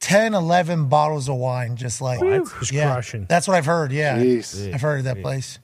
10, 0.00 0.34
11 0.34 0.88
bottles 0.88 1.28
of 1.28 1.36
wine, 1.36 1.76
just 1.76 2.00
like 2.00 2.20
Just 2.20 2.72
yeah, 2.72 2.92
crushing. 2.92 3.26
That's 3.28 3.48
what 3.48 3.56
I've 3.56 3.66
heard. 3.66 3.92
Yeah, 3.92 4.18
Jeez. 4.18 4.72
I've 4.72 4.80
heard 4.80 4.98
of 4.98 5.04
that 5.04 5.22
place. 5.22 5.58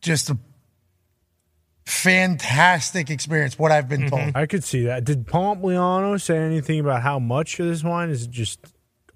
Just 0.00 0.30
a 0.30 0.38
fantastic 1.86 3.10
experience. 3.10 3.58
What 3.58 3.70
I've 3.70 3.88
been 3.88 4.02
mm-hmm. 4.02 4.16
told. 4.16 4.36
I 4.36 4.46
could 4.46 4.64
see 4.64 4.86
that. 4.86 5.04
Did 5.04 5.26
Pompliano 5.26 6.20
say 6.20 6.38
anything 6.38 6.80
about 6.80 7.02
how 7.02 7.18
much 7.18 7.60
of 7.60 7.66
this 7.66 7.84
wine 7.84 8.10
is 8.10 8.24
it 8.24 8.30
just 8.30 8.60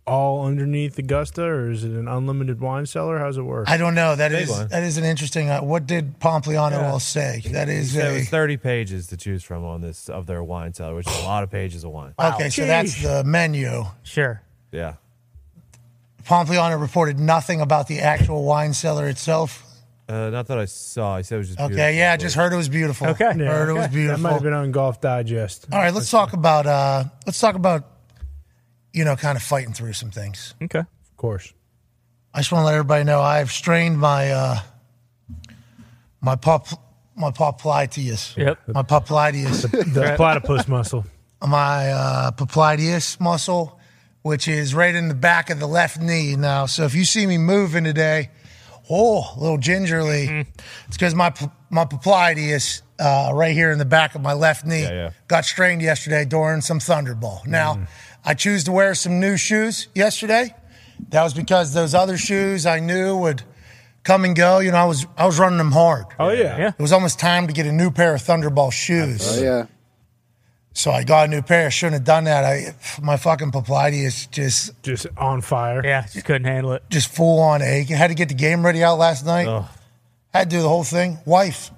all 0.07 0.47
underneath 0.47 0.97
Augusta, 0.99 1.43
or 1.43 1.71
is 1.71 1.83
it 1.85 1.91
an 1.91 2.07
unlimited 2.09 2.61
wine 2.61 2.87
cellar? 2.87 3.19
How's 3.19 3.37
it 3.37 3.43
work? 3.43 3.69
I 3.69 3.77
don't 3.77 3.95
know. 3.95 4.15
That 4.15 4.31
Big 4.31 4.43
is 4.45 4.51
one. 4.51 4.69
that 4.69 4.83
is 4.85 4.99
an 4.99 5.05
interesting. 5.05 5.51
Uh, 5.51 5.61
what 5.63 5.87
did 5.87 6.21
Pompliano 6.21 6.83
all 6.83 7.01
say? 7.01 7.43
That 7.51 7.69
is 7.69 7.93
There 7.95 8.11
a, 8.13 8.15
was 8.15 8.29
30 8.29 8.57
pages 8.59 9.09
to 9.09 9.17
choose 9.17 9.43
from 9.43 9.65
on 9.65 9.81
this 9.81 10.09
of 10.09 10.27
their 10.27 10.43
wine 10.45 10.75
cellar, 10.75 10.95
which 10.95 11.09
is 11.09 11.19
a 11.23 11.25
lot 11.25 11.43
of 11.43 11.51
pages 11.51 11.83
of 11.85 11.91
wine. 11.91 12.15
okay. 12.19 12.51
So 12.51 12.67
that's 12.67 13.03
the 13.03 13.25
menu. 13.25 13.85
Sure. 14.05 14.43
Yeah. 14.71 14.95
Pompliano 16.25 16.81
reported 16.81 17.19
nothing 17.21 17.61
about 17.61 17.87
the 17.89 18.01
actual 18.01 18.45
wine 18.45 18.75
cellar 18.75 19.07
itself. 19.07 19.63
Uh, 20.09 20.31
not 20.31 20.47
that 20.47 20.59
I 20.59 20.65
saw. 20.67 21.17
He 21.17 21.23
said 21.25 21.37
it 21.37 21.39
was 21.39 21.49
just 21.49 21.59
Okay, 21.61 21.69
beautiful. 21.75 21.95
yeah, 21.97 22.17
just 22.17 22.37
heard 22.37 22.53
it 22.53 22.57
was 22.57 22.69
beautiful. 22.69 23.09
Okay. 23.09 23.25
Yeah, 23.25 23.45
heard 23.47 23.69
it 23.69 23.73
was 23.75 23.89
beautiful. 23.89 24.17
That 24.17 24.23
might 24.23 24.33
have 24.35 24.43
been 24.43 24.53
on 24.53 24.71
Golf 24.71 25.01
Digest. 25.01 25.67
All 25.73 25.79
right, 25.79 25.93
let's 25.93 26.11
talk 26.11 26.33
about 26.33 26.67
uh 26.67 27.05
let's 27.27 27.41
talk 27.41 27.57
about 27.57 27.96
you 28.97 29.05
know 29.05 29.15
kind 29.15 29.37
of 29.37 29.43
fighting 29.43 29.75
through 29.75 29.93
some 29.93 30.11
things. 30.11 30.55
Okay. 30.63 30.79
Of 30.81 31.17
course. 31.17 31.53
I 32.35 32.39
just 32.41 32.51
want 32.51 32.63
to 32.63 32.67
let 32.67 32.75
everybody 32.75 33.05
know 33.05 33.21
I've 33.21 33.53
strained 33.53 33.99
my 33.99 34.31
uh 34.33 34.59
my 36.21 36.35
pop 36.37 36.67
my 37.15 37.31
popliteus. 37.31 38.37
Yep. 38.37 38.59
My 38.69 38.83
popliteus. 38.83 39.71
The 39.71 40.15
platypus 40.17 40.67
muscle. 40.67 41.05
my 41.47 41.91
uh 41.91 42.31
popliteus 42.33 43.21
muscle, 43.21 43.79
which 44.23 44.49
is 44.49 44.75
right 44.75 44.95
in 44.95 45.09
the 45.09 45.15
back 45.15 45.51
of 45.51 45.61
the 45.61 45.67
left 45.67 46.01
knee 46.01 46.35
now. 46.37 46.67
So 46.67 46.85
if 46.85 46.95
you 46.95 47.05
see 47.05 47.27
me 47.27 47.37
moving 47.39 47.85
today, 47.85 48.31
oh, 48.91 49.31
a 49.37 49.41
little 49.41 49.59
gingerly, 49.59 50.47
it's 50.89 50.97
because 50.97 51.15
my 51.15 51.31
p- 51.31 51.47
my 51.71 51.85
popliteus 51.85 52.83
uh, 52.99 53.31
right 53.35 53.53
here 53.53 53.71
in 53.71 53.79
the 53.79 53.85
back 53.85 54.15
of 54.15 54.23
my 54.23 54.33
left 54.33 54.65
knee 54.65 54.83
Yeah, 54.83 54.91
yeah. 54.93 55.11
got 55.29 55.45
strained 55.45 55.83
yesterday 55.83 56.25
during 56.25 56.61
some 56.63 56.79
thunderball. 56.79 57.47
Now, 57.47 57.87
I 58.27 58.35
choose 58.35 58.65
to 58.65 58.73
wear 58.73 58.95
some 58.95 59.21
new 59.21 59.37
shoes 59.37 59.89
yesterday. 59.95 60.55
That 61.11 61.23
was 61.23 61.33
because 61.33 61.73
those 61.73 61.95
other 61.95 62.17
shoes 62.19 62.67
I 62.67 62.81
knew 62.81 63.17
would 63.19 63.43
come 64.03 64.25
and 64.25 64.35
go. 64.35 64.59
You 64.59 64.73
know, 64.73 64.79
I 64.79 64.85
was 64.85 65.07
I 65.17 65.27
was 65.27 65.39
running 65.39 65.59
them 65.59 65.73
hard. 65.73 66.07
Oh 66.19 66.31
yeah. 66.31 66.59
Yeah. 66.59 66.69
It 66.69 66.79
was 66.83 66.93
almost 66.93 67.19
time 67.21 67.47
to 67.47 67.53
get 67.53 67.67
a 67.67 67.73
new 67.73 67.91
pair 67.91 68.15
of 68.15 68.23
Thunderball 68.23 68.73
shoes. 68.73 69.39
Oh, 69.39 69.43
yeah. 69.43 69.67
So 70.73 70.91
I 70.91 71.05
got 71.05 71.29
a 71.29 71.31
new 71.31 71.41
pair. 71.41 71.71
Shouldn't 71.71 71.95
have 71.95 72.05
done 72.05 72.25
that. 72.25 72.45
I 72.45 72.75
my 73.01 73.17
fucking 73.17 73.53
popliteus 73.53 74.31
just 74.31 74.83
Just 74.83 75.07
on 75.17 75.41
fire. 75.41 75.81
Yeah. 75.85 76.03
Just 76.03 76.25
couldn't 76.27 76.45
handle 76.49 76.73
it. 76.73 76.83
just 76.91 77.09
full 77.15 77.41
on 77.41 77.63
ache. 77.63 77.89
Had 77.89 78.09
to 78.09 78.15
get 78.15 78.29
the 78.29 78.35
game 78.35 78.65
ready 78.65 78.83
out 78.83 78.99
last 78.99 79.25
night. 79.25 79.47
Had 80.35 80.51
to 80.51 80.57
do 80.57 80.63
the 80.63 80.69
whole 80.69 80.85
thing. 80.85 81.19
Wife, 81.25 81.71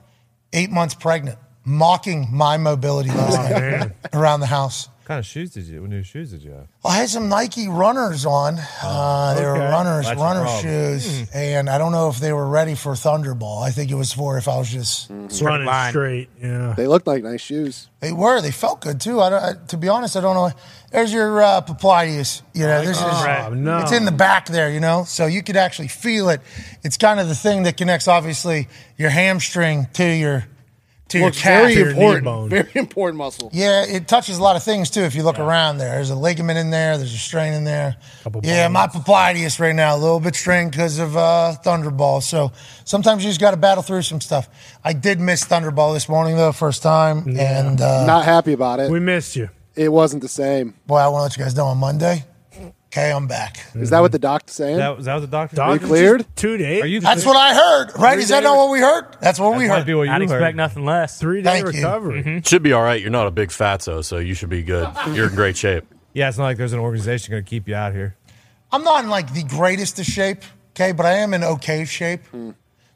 eight 0.52 0.70
months 0.70 0.94
pregnant, 0.94 1.38
mocking 1.68 2.26
my 2.32 2.56
mobility 2.56 3.10
last 3.10 3.36
night 3.36 3.60
man. 3.60 3.94
around 4.12 4.40
the 4.40 4.46
house. 4.46 4.88
What 4.88 5.14
kind 5.14 5.18
of 5.20 5.26
shoes 5.26 5.50
did 5.52 5.64
you? 5.64 5.80
What 5.80 5.88
new 5.88 6.02
shoes 6.02 6.32
did 6.32 6.42
you 6.42 6.50
have? 6.50 6.66
I 6.84 6.96
had 6.98 7.08
some 7.08 7.30
Nike 7.30 7.66
runners 7.66 8.26
on. 8.26 8.58
Uh, 8.82 9.34
they 9.34 9.42
were 9.44 9.54
runners, 9.54 10.04
That's 10.04 10.20
runner 10.20 10.42
problem. 10.42 10.62
shoes, 10.62 11.30
and 11.32 11.70
I 11.70 11.78
don't 11.78 11.92
know 11.92 12.10
if 12.10 12.18
they 12.18 12.30
were 12.34 12.46
ready 12.46 12.74
for 12.74 12.92
Thunderball. 12.92 13.62
I 13.62 13.70
think 13.70 13.90
it 13.90 13.94
was 13.94 14.12
for 14.12 14.36
if 14.36 14.48
I 14.48 14.58
was 14.58 14.68
just. 14.70 15.08
Running 15.40 15.66
line. 15.66 15.92
straight. 15.92 16.28
Yeah. 16.42 16.74
They 16.76 16.86
looked 16.86 17.06
like 17.06 17.22
nice 17.22 17.40
shoes. 17.40 17.88
They 18.00 18.12
were. 18.12 18.42
They 18.42 18.50
felt 18.50 18.82
good 18.82 19.00
too. 19.00 19.22
I, 19.22 19.30
don't, 19.30 19.42
I 19.42 19.52
to 19.68 19.76
be 19.78 19.88
honest, 19.88 20.14
I 20.14 20.20
don't 20.20 20.34
know. 20.34 20.50
There's 20.92 21.10
your 21.12 21.42
uh, 21.42 21.62
popliteus. 21.62 22.42
You 22.52 22.64
know, 22.64 22.80
this 22.84 22.98
is 22.98 23.02
Oh, 23.02 23.54
no. 23.54 23.78
it's 23.78 23.92
in 23.92 24.04
the 24.04 24.12
back 24.12 24.46
there. 24.48 24.70
You 24.70 24.80
know, 24.80 25.04
so 25.04 25.24
you 25.24 25.42
could 25.42 25.56
actually 25.56 25.88
feel 25.88 26.28
it. 26.28 26.42
It's 26.84 26.98
kind 26.98 27.18
of 27.18 27.28
the 27.28 27.34
thing 27.34 27.62
that 27.62 27.78
connects, 27.78 28.08
obviously, 28.08 28.68
your 28.98 29.08
hamstring 29.10 29.86
to 29.94 30.04
your 30.04 30.46
to 31.08 31.18
your 31.18 31.30
calf. 31.30 31.62
very 31.62 31.74
your 31.74 31.86
knee 31.86 31.90
important. 31.92 32.24
bone. 32.24 32.48
Very 32.58 32.70
important 32.74 33.18
muscle. 33.18 33.50
Yeah, 33.52 33.84
it 33.86 34.06
touches 34.08 34.38
a 34.38 34.42
lot 34.42 34.56
of 34.56 34.62
things 34.62 34.90
too. 34.90 35.02
If 35.02 35.14
you 35.14 35.22
look 35.22 35.38
around 35.38 35.78
there, 35.78 35.94
there's 35.94 36.10
a 36.10 36.14
ligament 36.14 36.58
in 36.58 36.70
there. 36.70 36.96
There's 36.98 37.14
a 37.14 37.18
strain 37.18 37.52
in 37.54 37.64
there. 37.64 37.96
Couple 38.22 38.40
yeah, 38.44 38.68
my 38.68 38.86
popliteus 38.86 39.58
right 39.58 39.74
now 39.74 39.96
a 39.96 39.98
little 39.98 40.20
bit 40.20 40.34
strained 40.34 40.70
because 40.72 40.98
of 40.98 41.16
uh, 41.16 41.54
Thunderball. 41.64 42.22
So 42.22 42.52
sometimes 42.84 43.24
you 43.24 43.30
just 43.30 43.40
got 43.40 43.52
to 43.52 43.56
battle 43.56 43.82
through 43.82 44.02
some 44.02 44.20
stuff. 44.20 44.48
I 44.84 44.92
did 44.92 45.20
miss 45.20 45.44
Thunderball 45.44 45.94
this 45.94 46.08
morning 46.08 46.36
though, 46.36 46.52
first 46.52 46.82
time, 46.82 47.36
and 47.38 47.80
uh, 47.80 48.06
Not 48.06 48.24
happy 48.24 48.52
about 48.52 48.80
it. 48.80 48.90
We 48.90 49.00
missed 49.00 49.36
you. 49.36 49.50
It 49.74 49.92
wasn't 49.92 50.22
the 50.22 50.28
same. 50.28 50.74
boy, 50.86 50.96
I 50.96 51.08
want 51.08 51.20
to 51.20 51.22
let 51.22 51.36
you 51.38 51.44
guys 51.44 51.56
know 51.56 51.66
on 51.66 51.78
Monday. 51.78 52.24
Okay, 52.90 53.12
I'm 53.12 53.26
back. 53.26 53.58
Is 53.74 53.90
that 53.90 54.00
what 54.00 54.12
the 54.12 54.18
doctor's 54.18 54.56
saying? 54.56 54.78
That 54.78 54.96
was 54.96 55.04
that 55.04 55.14
was 55.14 55.22
the 55.22 55.28
doctor. 55.30 55.56
Dog, 55.56 55.82
cleared? 55.82 56.24
Two 56.36 56.56
days. 56.56 56.82
Are 56.82 56.86
you? 56.86 57.00
That's 57.00 57.26
what 57.26 57.36
I 57.36 57.52
heard, 57.54 57.90
right? 57.98 58.18
Is 58.18 58.30
that 58.30 58.42
not 58.42 58.56
what 58.56 58.70
we 58.70 58.80
heard? 58.80 59.14
That's 59.20 59.38
what 59.38 59.56
we 59.58 59.64
That 59.64 59.68
might 59.68 59.76
heard. 59.78 59.86
be 59.86 59.94
what 59.94 60.04
you 60.04 60.10
I'd 60.10 60.22
heard. 60.22 60.30
expect 60.30 60.56
nothing 60.56 60.84
less. 60.86 61.18
Three 61.20 61.42
day 61.42 61.60
Thank 61.60 61.74
you. 61.74 61.82
recovery. 61.82 62.22
Mm-hmm. 62.22 62.38
Should 62.46 62.62
be 62.62 62.72
all 62.72 62.82
right. 62.82 62.98
You're 63.00 63.10
not 63.10 63.26
a 63.26 63.30
big 63.30 63.50
fatso, 63.50 64.02
so 64.02 64.16
you 64.16 64.32
should 64.32 64.48
be 64.48 64.62
good. 64.62 64.88
You're 65.12 65.28
in 65.28 65.34
great 65.34 65.56
shape. 65.58 65.84
Yeah, 66.14 66.28
it's 66.30 66.38
not 66.38 66.44
like 66.44 66.56
there's 66.56 66.72
an 66.72 66.78
organization 66.80 67.30
going 67.32 67.44
to 67.44 67.48
keep 67.48 67.68
you 67.68 67.74
out 67.74 67.92
here. 67.92 68.16
I'm 68.72 68.82
not 68.84 69.04
in 69.04 69.10
like 69.10 69.34
the 69.34 69.44
greatest 69.44 69.98
of 69.98 70.06
shape, 70.06 70.42
okay, 70.74 70.92
but 70.92 71.04
I 71.04 71.12
am 71.18 71.34
in 71.34 71.44
okay 71.44 71.84
shape. 71.84 72.24
Hmm. 72.28 72.52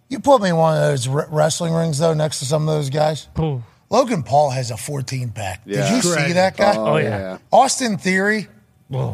You 0.09 0.21
put 0.21 0.41
me 0.43 0.49
in 0.49 0.57
one 0.57 0.75
of 0.75 0.83
those 0.83 1.07
r- 1.07 1.29
wrestling 1.31 1.75
rings 1.75 1.99
though, 1.99 2.15
next 2.15 2.39
to 2.39 2.47
some 2.47 2.67
of 2.67 2.75
those 2.75 2.89
guys. 2.89 3.29
Ooh. 3.39 3.63
Logan 3.91 4.23
Paul 4.23 4.51
has 4.51 4.71
a 4.71 4.77
14 4.79 5.31
pack. 5.33 5.67
Did 5.67 5.75
Yeah. 5.77 5.97
you 5.97 6.01
see 6.03 6.13
Shredded. 6.13 6.37
that 6.37 6.57
guy? 6.57 6.77
Oh, 6.77 6.95
oh, 6.95 6.97
yeah. 6.97 7.09
yeah. 7.19 7.39
Austin 7.53 7.99
Theory, 7.99 8.49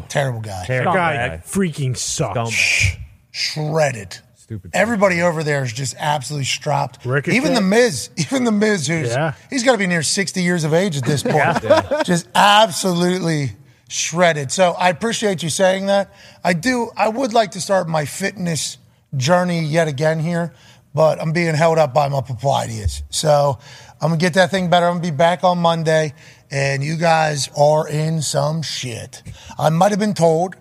terrible 0.09 0.41
guy, 0.41 0.51
That 0.59 0.67
Terrible. 0.67 0.93
guy 0.93 1.41
Scumbag. 1.43 1.51
freaking 1.51 1.97
sucks. 1.97 2.37
Scumbag. 2.51 2.97
shredded. 3.31 4.17
Stupid. 4.35 4.71
Everybody 4.73 5.21
over 5.21 5.43
there 5.43 5.63
is 5.63 5.71
just 5.71 5.95
absolutely 5.99 6.45
stropped. 6.45 7.05
Ricochet? 7.05 7.35
Even 7.37 7.53
the 7.53 7.61
Miz, 7.61 8.09
even 8.17 8.45
the 8.45 8.51
Miz, 8.51 8.87
who's 8.87 9.09
Yeah. 9.09 9.33
he's 9.51 9.63
got 9.63 9.73
to 9.73 9.77
be 9.77 9.85
near 9.85 10.01
60 10.01 10.41
years 10.41 10.63
of 10.63 10.73
age 10.73 10.97
at 10.97 11.05
this 11.05 11.21
point. 11.21 11.61
Just 12.05 12.27
absolutely 12.33 13.51
shredded. 13.89 14.51
So 14.51 14.71
I 14.73 14.89
appreciate 14.89 15.43
you 15.43 15.49
saying 15.49 15.85
that. 15.87 16.13
I 16.43 16.53
do. 16.53 16.89
I 16.97 17.09
would 17.09 17.31
like 17.33 17.51
to 17.51 17.61
start 17.61 17.87
my 17.87 18.05
fitness 18.05 18.77
journey 19.15 19.61
yet 19.61 19.87
again 19.87 20.19
here, 20.19 20.53
but 20.95 21.21
I'm 21.21 21.31
being 21.31 21.53
held 21.55 21.77
up 21.77 21.93
by 21.93 22.07
my 22.09 22.21
popliteus. 22.21 23.03
So 23.11 23.59
I'm 24.01 24.09
gonna 24.09 24.17
get 24.17 24.33
that 24.35 24.49
thing 24.51 24.69
better. 24.69 24.87
I'm 24.87 24.93
gonna 24.99 25.11
be 25.11 25.15
back 25.15 25.43
on 25.43 25.59
Monday, 25.59 26.13
and 26.51 26.83
you 26.83 26.95
guys 26.95 27.49
are 27.57 27.87
in 27.87 28.21
some 28.21 28.61
shit. 28.61 29.21
I 29.57 29.69
might 29.69 29.91
have 29.91 29.99
been 29.99 30.13
told 30.13 30.55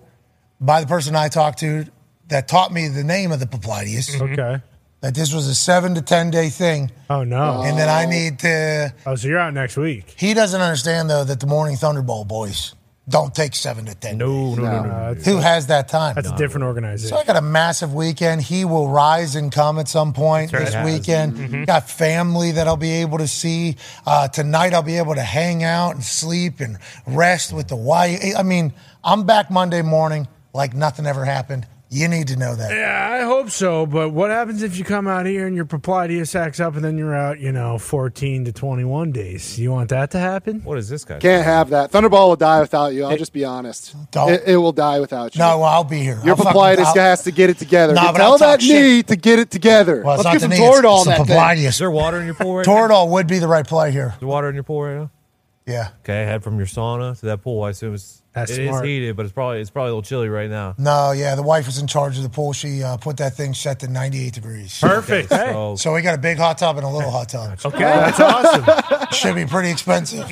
by 0.61 0.81
the 0.81 0.87
person 0.87 1.17
I 1.17 1.29
talked 1.29 1.61
to 1.61 1.87
that 2.29 2.49
taught 2.49 2.73
me 2.73 2.89
the 2.89 3.05
name 3.05 3.33
of 3.33 3.41
the 3.41 3.47
popliteus 3.47 4.11
mm-hmm. 4.11 4.33
Okay. 4.33 4.63
that 5.01 5.15
this 5.15 5.33
was 5.33 5.47
a 5.47 5.55
seven 5.55 5.95
to 5.95 6.03
ten 6.03 6.31
day 6.31 6.49
thing, 6.49 6.91
Oh 7.09 7.25
no. 7.25 7.63
and 7.63 7.79
then 7.79 7.89
I 7.89 8.07
need 8.07 8.39
to. 8.41 8.95
Oh, 9.07 9.15
so 9.15 9.29
you're 9.29 9.39
out 9.39 9.55
next 9.55 9.77
week. 9.77 10.15
He 10.17 10.35
doesn't 10.35 10.61
understand 10.61 11.09
though 11.09 11.25
that 11.25 11.41
the 11.41 11.47
Morning 11.47 11.77
Thunderball 11.77 12.27
boys 12.27 12.75
don't 13.09 13.35
take 13.35 13.55
seven 13.55 13.87
to 13.87 13.95
ten. 13.95 14.19
No, 14.19 14.55
no, 14.55 14.63
no, 14.63 14.83
no. 14.83 14.91
Uh, 14.91 15.15
that's, 15.15 15.27
Who 15.27 15.39
has 15.39 15.69
that 15.69 15.89
time? 15.89 16.15
that's 16.15 16.29
a 16.29 16.37
different 16.37 16.65
organization. 16.65 17.17
So 17.17 17.21
I 17.21 17.25
got 17.25 17.37
a 17.37 17.43
massive 17.43 17.95
weekend. 17.95 18.43
He 18.43 18.65
will 18.65 18.89
rise 18.89 19.35
and 19.35 19.51
come 19.51 19.79
at 19.79 19.89
some 19.89 20.13
point 20.13 20.53
this 20.53 20.75
right. 20.75 20.85
weekend. 20.85 21.67
Got 21.67 21.89
family 21.89 22.53
that 22.53 22.67
I'll 22.67 22.77
be 22.77 22.93
able 22.93 23.19
to 23.19 23.29
see 23.29 23.77
uh, 24.07 24.29
tonight. 24.29 24.75
I'll 24.75 24.83
be 24.83 24.99
able 24.99 25.15
to 25.15 25.23
hang 25.23 25.65
out 25.65 25.95
and 25.95 26.05
sleep 26.05 26.61
and 26.61 26.79
rest 27.07 27.53
with 27.53 27.69
the 27.69 27.77
wife. 27.77 28.21
I 28.37 28.43
mean, 28.43 28.73
I'm 29.03 29.25
back 29.25 29.51
Monday 29.51 29.83
morning 29.83 30.29
like 30.53 30.75
nothing 30.75 31.07
ever 31.07 31.25
happened. 31.25 31.67
You 31.91 32.07
need 32.07 32.29
to 32.29 32.37
know 32.37 32.55
that. 32.55 32.71
Yeah, 32.71 33.09
I 33.11 33.25
hope 33.25 33.49
so. 33.49 33.87
But 33.87 34.11
what 34.11 34.31
happens 34.31 34.63
if 34.63 34.77
you 34.77 34.85
come 34.85 35.09
out 35.09 35.25
here 35.25 35.47
and 35.47 35.57
your 35.57 35.65
Popliteus 35.65 36.35
acts 36.35 36.61
up 36.61 36.77
and 36.77 36.85
then 36.85 36.99
you're 36.99 37.15
out, 37.15 37.41
you 37.41 37.51
know, 37.51 37.79
14 37.79 38.45
to 38.45 38.53
21 38.53 39.11
days? 39.11 39.59
You 39.59 39.71
want 39.73 39.89
that 39.89 40.11
to 40.11 40.19
happen? 40.19 40.61
What 40.65 40.77
is 40.77 40.91
this 40.91 41.07
guy? 41.07 41.19
Can't 41.19 41.47
have 41.47 41.71
that. 41.71 41.91
Thunderball 41.91 42.29
will 42.29 42.37
die 42.37 42.61
without 42.61 42.89
you. 42.93 43.07
I'll 43.07 43.17
just 43.17 43.33
be 43.33 43.47
honest. 43.47 43.97
Don't. 44.11 44.31
It, 44.33 44.43
it 44.47 44.57
will 44.59 44.73
die 44.73 45.01
without 45.01 45.35
you. 45.35 45.39
No, 45.39 45.61
well, 45.61 45.65
I'll 45.69 45.83
be 45.85 46.01
here. 46.01 46.21
Your 46.25 46.37
I'll 46.39 46.53
fucking- 46.53 46.85
has 46.85 47.23
to 47.25 47.31
get 47.31 47.49
it 47.49 47.59
together. 47.59 47.95
Nah, 47.95 48.13
but 48.13 48.19
Tell 48.19 48.33
I'll 48.33 48.39
talk 48.39 48.61
that 48.61 48.67
knee 48.67 48.99
shit. 48.99 49.07
to 49.07 49.17
get 49.17 49.39
it 49.39 49.51
together. 49.51 50.03
Well, 50.03 50.17
it's 50.17 50.25
Let's 50.25 50.43
not 50.43 50.49
get 50.49 50.51
the 50.51 50.57
some 50.57 50.63
knee, 50.63 50.67
it's- 50.69 50.81
Toradol 50.83 50.99
it's 50.99 51.07
on 51.09 51.13
the 51.15 51.19
that 51.25 51.27
thing. 51.27 51.37
Poplitis. 51.65 51.69
Is 51.69 51.79
there 51.79 51.91
water 51.91 52.21
in 52.21 52.27
your 52.27 52.35
pool 52.35 52.57
right 52.57 52.67
now? 52.67 52.73
Toradol 52.87 53.09
would 53.13 53.27
be 53.27 53.39
the 53.39 53.49
right 53.49 53.67
play 53.67 53.93
here. 53.93 54.09
Is 54.15 54.19
there 54.21 54.29
water 54.29 54.51
in 54.51 54.55
your 54.55 54.65
pool 54.65 54.83
right 54.83 54.97
now? 54.99 55.11
Yeah. 55.65 55.89
Okay, 56.03 56.25
head 56.25 56.43
from 56.43 56.59
your 56.59 56.67
sauna 56.67 57.19
to 57.21 57.27
that 57.27 57.43
pool. 57.43 57.63
I 57.63 57.71
assume 57.71 57.95
it's 57.95 58.23
That's 58.35 58.51
it 58.53 58.61
is 58.61 58.69
smart. 58.69 58.85
heated, 58.85 59.17
but 59.17 59.25
it's 59.25 59.33
probably 59.33 59.61
it's 59.61 59.71
probably 59.71 59.89
a 59.91 59.95
little 59.95 60.03
chilly 60.03 60.29
right 60.29 60.49
now. 60.51 60.75
No, 60.79 61.11
yeah, 61.13 61.35
the 61.35 61.43
wife 61.43 61.67
was 61.67 61.79
in 61.79 61.87
charge 61.89 62.17
of 62.19 62.23
the 62.23 62.29
pool. 62.29 62.53
She 62.53 62.83
uh, 62.83 62.97
put 62.99 63.17
that 63.17 63.35
thing 63.35 63.53
set 63.55 63.81
to 63.81 63.89
98 63.89 64.33
degrees. 64.33 64.79
Perfect. 64.81 65.31
Hey. 65.33 65.51
So 65.53 65.77
So 65.77 65.95
we 65.95 66.03
got 66.03 66.15
a 66.15 66.19
big 66.21 66.39
hot 66.39 66.59
tub 66.59 66.77
and 66.77 66.85
a 66.87 66.89
little 66.89 67.11
hot 67.11 67.29
tub. 67.31 67.59
Okay. 67.65 67.79
That's 67.79 68.21
awesome. 68.21 69.09
Should 69.13 69.35
be 69.35 69.47
pretty 69.47 69.71
expensive. 69.71 70.29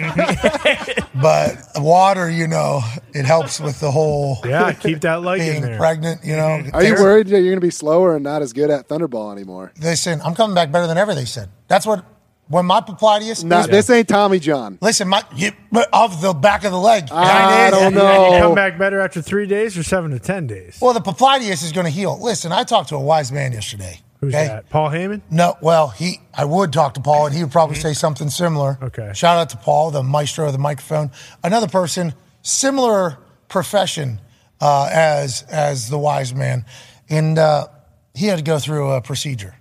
but 1.14 1.56
water, 1.76 2.30
you 2.30 2.46
know, 2.46 2.80
it 3.14 3.24
helps 3.24 3.60
with 3.60 3.80
the 3.80 3.90
whole 3.90 4.38
Yeah, 4.44 4.72
keep 4.72 5.00
that 5.00 5.22
light 5.22 5.40
in 5.40 5.50
being 5.50 5.62
there. 5.62 5.78
pregnant, 5.78 6.24
you 6.24 6.36
know. 6.36 6.62
Are 6.74 6.84
you 6.84 6.94
worried 6.94 7.26
that 7.28 7.40
you're 7.40 7.50
going 7.50 7.56
to 7.56 7.60
be 7.66 7.70
slower 7.70 8.14
and 8.14 8.22
not 8.24 8.42
as 8.42 8.52
good 8.52 8.70
at 8.70 8.88
Thunderball 8.88 9.32
anymore? 9.32 9.72
They 9.76 9.94
said 9.96 10.20
I'm 10.20 10.34
coming 10.34 10.54
back 10.54 10.70
better 10.70 10.86
than 10.86 10.98
ever, 10.98 11.14
they 11.14 11.24
said. 11.24 11.48
That's 11.68 11.86
what, 11.86 12.04
when 12.48 12.64
my 12.66 12.80
Popliteus, 12.80 13.42
Not, 13.44 13.70
This 13.70 13.90
ain't 13.90 14.08
Tommy 14.08 14.38
John. 14.38 14.78
listen, 14.80 15.08
my, 15.08 15.22
you, 15.34 15.50
of 15.92 16.20
the 16.20 16.32
back 16.32 16.64
of 16.64 16.72
the 16.72 16.78
leg. 16.78 17.08
I 17.10 17.64
It 17.64 17.66
is. 17.66 17.70
don't 17.72 17.82
And 17.86 17.94
you 17.94 18.00
know. 18.00 18.38
come 18.40 18.54
back 18.54 18.78
better 18.78 19.00
after 19.00 19.20
three 19.20 19.46
days 19.46 19.76
or 19.76 19.82
seven 19.82 20.10
to 20.12 20.18
10 20.18 20.46
days? 20.46 20.78
Well, 20.80 20.94
the 20.94 21.00
Popliteus 21.00 21.64
is 21.64 21.72
going 21.72 21.86
to 21.86 21.90
heal. 21.90 22.18
Listen, 22.20 22.52
I 22.52 22.62
talked 22.64 22.90
to 22.90 22.96
a 22.96 23.00
wise 23.00 23.32
man 23.32 23.52
yesterday. 23.52 24.00
Who's 24.20 24.34
okay? 24.34 24.46
that? 24.46 24.70
Paul 24.70 24.90
Heyman? 24.90 25.20
No, 25.30 25.56
well, 25.60 25.88
he 25.88 26.20
I 26.32 26.44
would 26.46 26.72
talk 26.72 26.94
to 26.94 27.00
Paul, 27.02 27.26
and 27.26 27.34
he 27.34 27.42
would 27.42 27.52
probably 27.52 27.76
say 27.76 27.92
something 27.92 28.30
similar. 28.30 28.78
Okay. 28.82 29.10
Shout 29.14 29.36
out 29.38 29.50
to 29.50 29.58
Paul, 29.58 29.90
the 29.90 30.02
maestro 30.02 30.46
of 30.46 30.52
the 30.52 30.58
microphone. 30.58 31.10
Another 31.44 31.68
person, 31.68 32.14
similar 32.40 33.18
profession 33.48 34.20
uh, 34.60 34.88
as 34.90 35.42
as 35.50 35.90
the 35.90 35.98
wise 35.98 36.34
man, 36.34 36.64
and 37.10 37.38
uh, 37.38 37.66
he 38.14 38.26
had 38.26 38.38
to 38.38 38.44
go 38.44 38.58
through 38.58 38.90
a 38.92 39.02
procedure. 39.02 39.54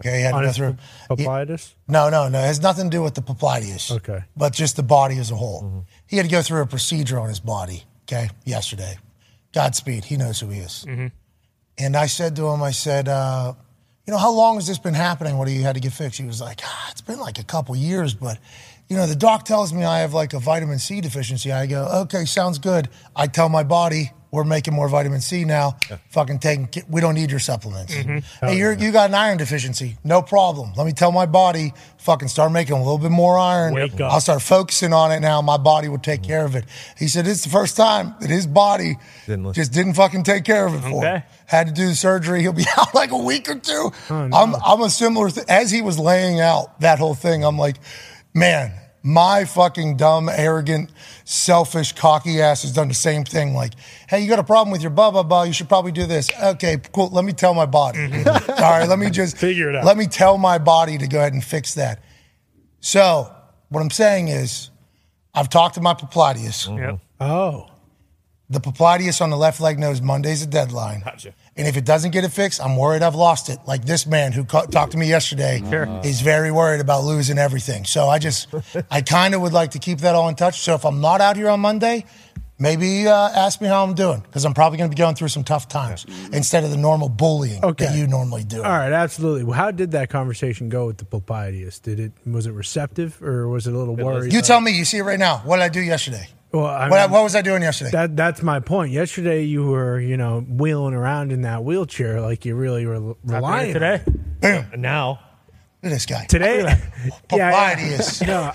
Okay, 0.00 0.16
he 0.18 0.22
had 0.22 0.30
to 0.30 0.36
On 0.36 0.42
go 0.42 0.48
his 0.48 0.56
through. 0.56 0.76
he- 1.16 1.24
Poplitis? 1.26 1.74
no, 1.88 2.08
no, 2.08 2.28
no. 2.28 2.38
It 2.38 2.46
has 2.46 2.60
nothing 2.60 2.90
to 2.90 2.96
do 2.96 3.02
with 3.02 3.14
the 3.14 3.20
popliteus. 3.22 3.90
Okay. 3.96 4.24
But 4.36 4.52
just 4.54 4.76
the 4.76 4.82
body 4.82 5.18
as 5.18 5.30
a 5.30 5.36
whole. 5.36 5.84
He 6.06 6.16
had 6.16 6.24
to 6.24 6.30
go 6.30 6.40
through 6.42 6.62
a 6.62 6.66
procedure 6.66 7.18
on 7.20 7.28
his 7.28 7.40
body, 7.40 7.84
okay, 8.04 8.30
yesterday. 8.44 8.96
Godspeed. 9.52 10.04
He 10.04 10.16
knows 10.16 10.40
who 10.40 10.48
he 10.48 10.60
is. 10.60 10.86
And 11.78 11.96
I 11.96 12.06
said 12.06 12.36
to 12.36 12.46
him, 12.48 12.62
I 12.62 12.70
said, 12.72 13.08
uh, 13.08 13.54
you 14.06 14.12
know, 14.12 14.18
how 14.18 14.32
long 14.32 14.56
has 14.56 14.66
this 14.66 14.78
been 14.78 14.94
happening? 14.94 15.38
What 15.38 15.46
do 15.46 15.52
you 15.52 15.62
had 15.62 15.74
to 15.74 15.80
get 15.80 15.92
fixed? 15.92 16.18
He 16.20 16.26
was 16.26 16.40
like, 16.40 16.60
ah, 16.64 16.88
it's 16.90 17.00
been 17.00 17.18
like 17.20 17.38
a 17.38 17.44
couple 17.44 17.74
years, 17.76 18.14
but, 18.14 18.38
you 18.88 18.96
know, 18.96 19.06
the 19.06 19.14
doc 19.16 19.44
tells 19.44 19.72
me 19.72 19.84
I 19.84 20.00
have 20.00 20.12
like 20.14 20.32
a 20.34 20.38
vitamin 20.40 20.78
C 20.78 21.00
deficiency. 21.00 21.52
I 21.52 21.66
go, 21.66 21.84
okay, 22.02 22.24
sounds 22.24 22.58
good. 22.58 22.88
I 23.14 23.26
tell 23.28 23.48
my 23.48 23.62
body, 23.62 24.12
we're 24.30 24.44
making 24.44 24.74
more 24.74 24.88
vitamin 24.88 25.20
C 25.20 25.44
now. 25.44 25.76
Fucking 26.10 26.38
taking, 26.38 26.68
we 26.88 27.00
don't 27.00 27.14
need 27.14 27.30
your 27.30 27.40
supplements. 27.40 27.94
Mm-hmm. 27.94 28.46
Hey, 28.46 28.58
you're, 28.58 28.72
you 28.72 28.92
got 28.92 29.08
an 29.10 29.14
iron 29.14 29.38
deficiency. 29.38 29.96
No 30.04 30.22
problem. 30.22 30.72
Let 30.76 30.86
me 30.86 30.92
tell 30.92 31.10
my 31.10 31.26
body, 31.26 31.72
fucking 31.98 32.28
start 32.28 32.52
making 32.52 32.74
a 32.74 32.78
little 32.78 32.98
bit 32.98 33.10
more 33.10 33.38
iron. 33.38 33.74
Wake 33.74 34.00
up. 34.00 34.12
I'll 34.12 34.20
start 34.20 34.42
focusing 34.42 34.92
on 34.92 35.10
it 35.12 35.20
now. 35.20 35.42
My 35.42 35.56
body 35.56 35.88
will 35.88 35.98
take 35.98 36.22
care 36.22 36.44
of 36.44 36.54
it. 36.54 36.64
He 36.96 37.08
said 37.08 37.26
it's 37.26 37.42
the 37.42 37.50
first 37.50 37.76
time 37.76 38.14
that 38.20 38.30
his 38.30 38.46
body 38.46 38.96
Didn't 39.26 39.52
just 39.54 39.72
didn't 39.72 39.94
fucking 39.94 40.22
take 40.22 40.44
care 40.44 40.66
of 40.66 40.74
it 40.74 40.80
for 40.80 40.88
him. 40.88 40.94
Okay. 40.98 41.24
Had 41.46 41.66
to 41.66 41.72
do 41.72 41.88
the 41.88 41.94
surgery. 41.96 42.40
He'll 42.42 42.52
be 42.52 42.66
out 42.78 42.94
like 42.94 43.10
a 43.10 43.18
week 43.18 43.48
or 43.48 43.56
two. 43.56 43.90
Oh, 44.10 44.28
I'm, 44.32 44.54
I'm 44.54 44.80
a 44.82 44.90
similar 44.90 45.30
th- 45.30 45.46
as 45.48 45.70
he 45.72 45.82
was 45.82 45.98
laying 45.98 46.40
out 46.40 46.80
that 46.80 46.98
whole 47.00 47.14
thing. 47.14 47.44
I'm 47.44 47.58
like, 47.58 47.76
man, 48.32 48.72
my 49.02 49.44
fucking 49.44 49.96
dumb, 49.96 50.28
arrogant, 50.28 50.90
selfish, 51.30 51.92
cocky 51.92 52.42
ass 52.42 52.62
has 52.62 52.72
done 52.72 52.88
the 52.88 52.94
same 52.94 53.24
thing. 53.24 53.54
Like, 53.54 53.74
hey, 54.08 54.20
you 54.20 54.28
got 54.28 54.40
a 54.40 54.44
problem 54.44 54.72
with 54.72 54.82
your 54.82 54.90
blah 54.90 55.10
blah 55.10 55.22
blah. 55.22 55.44
You 55.44 55.52
should 55.52 55.68
probably 55.68 55.92
do 55.92 56.06
this. 56.06 56.28
Okay, 56.42 56.78
cool. 56.92 57.08
Let 57.10 57.24
me 57.24 57.32
tell 57.32 57.54
my 57.54 57.66
body. 57.66 57.98
Mm-hmm. 57.98 58.50
All 58.62 58.70
right, 58.70 58.88
let 58.88 58.98
me 58.98 59.10
just 59.10 59.36
Figure 59.38 59.70
it 59.70 59.76
out. 59.76 59.84
Let 59.84 59.96
me 59.96 60.06
tell 60.06 60.38
my 60.38 60.58
body 60.58 60.98
to 60.98 61.06
go 61.06 61.18
ahead 61.18 61.32
and 61.32 61.42
fix 61.42 61.74
that. 61.74 62.02
So 62.80 63.32
what 63.68 63.80
I'm 63.80 63.90
saying 63.90 64.28
is, 64.28 64.70
I've 65.32 65.48
talked 65.48 65.76
to 65.76 65.80
my 65.80 65.94
Popliteus. 65.94 66.68
Mm-hmm. 66.68 66.78
Yep. 66.78 66.98
Oh. 67.20 67.66
The 68.48 68.58
Popliteus 68.60 69.20
on 69.20 69.30
the 69.30 69.36
left 69.36 69.60
leg 69.60 69.78
knows 69.78 70.02
Monday's 70.02 70.42
a 70.42 70.46
deadline. 70.46 71.04
And 71.60 71.68
if 71.68 71.76
it 71.76 71.84
doesn't 71.84 72.12
get 72.12 72.24
it 72.24 72.30
fixed, 72.32 72.60
I'm 72.64 72.74
worried 72.76 73.02
I've 73.02 73.14
lost 73.14 73.50
it. 73.50 73.58
Like 73.66 73.84
this 73.84 74.06
man 74.06 74.32
who 74.32 74.44
ca- 74.44 74.64
talked 74.66 74.92
to 74.92 74.98
me 74.98 75.06
yesterday 75.08 75.60
is 76.04 76.22
very 76.22 76.50
worried 76.50 76.80
about 76.80 77.04
losing 77.04 77.36
everything. 77.36 77.84
So 77.84 78.08
I 78.08 78.18
just, 78.18 78.48
I 78.90 79.02
kind 79.02 79.34
of 79.34 79.42
would 79.42 79.52
like 79.52 79.72
to 79.72 79.78
keep 79.78 79.98
that 79.98 80.14
all 80.14 80.28
in 80.30 80.34
touch. 80.36 80.60
So 80.62 80.74
if 80.74 80.84
I'm 80.86 81.02
not 81.02 81.20
out 81.20 81.36
here 81.36 81.50
on 81.50 81.60
Monday, 81.60 82.06
maybe 82.58 83.06
uh, 83.06 83.28
ask 83.30 83.60
me 83.60 83.68
how 83.68 83.84
I'm 83.84 83.92
doing 83.94 84.20
because 84.20 84.46
I'm 84.46 84.54
probably 84.54 84.78
going 84.78 84.90
to 84.90 84.94
be 84.96 84.98
going 84.98 85.14
through 85.16 85.28
some 85.28 85.44
tough 85.44 85.68
times 85.68 86.06
instead 86.32 86.64
of 86.64 86.70
the 86.70 86.76
normal 86.78 87.10
bullying 87.10 87.60
that 87.60 87.66
Okay. 87.72 87.94
you 87.98 88.06
normally 88.06 88.44
do. 88.44 88.62
All 88.62 88.70
right, 88.70 88.92
absolutely. 88.92 89.44
Well, 89.44 89.56
How 89.56 89.70
did 89.70 89.90
that 89.90 90.08
conversation 90.08 90.70
go 90.70 90.86
with 90.86 90.96
the 90.96 91.04
Popliteus? 91.04 91.82
Did 91.82 92.00
it 92.00 92.12
was 92.24 92.46
it 92.46 92.52
receptive 92.52 93.20
or 93.22 93.48
was 93.48 93.66
it 93.66 93.74
a 93.74 93.78
little 93.78 93.96
worried? 93.96 94.32
You 94.32 94.40
tell 94.40 94.62
me. 94.62 94.72
You 94.72 94.86
see 94.86 94.96
it 94.96 95.02
right 95.02 95.18
now. 95.18 95.38
What 95.44 95.56
did 95.56 95.64
I 95.64 95.68
do 95.68 95.80
yesterday? 95.82 96.26
Well, 96.52 96.66
I 96.66 96.88
What, 96.88 97.00
mean, 97.02 97.10
what 97.12 97.22
was 97.22 97.34
I 97.36 97.42
doing 97.42 97.62
yesterday? 97.62 97.90
that 97.92 98.16
that's 98.16 98.42
my 98.42 98.60
point. 98.60 98.92
Yesterday 98.92 99.44
you 99.44 99.66
were, 99.66 100.00
you 100.00 100.16
know, 100.16 100.40
wheeling 100.40 100.94
around 100.94 101.30
in 101.32 101.42
that 101.42 101.62
wheelchair 101.64 102.20
like 102.20 102.44
you 102.44 102.56
really 102.56 102.86
were 102.86 103.14
relying 103.24 103.72
Today. 103.72 104.02
Boom. 104.40 104.66
And 104.72 104.82
now 104.82 105.20
Look 105.82 105.92
at 105.92 105.94
this 105.94 106.04
guy. 106.06 106.26
Today, 106.26 106.60
yeah, 107.32 107.74
Popliteus. 107.74 108.26
no, 108.26 108.50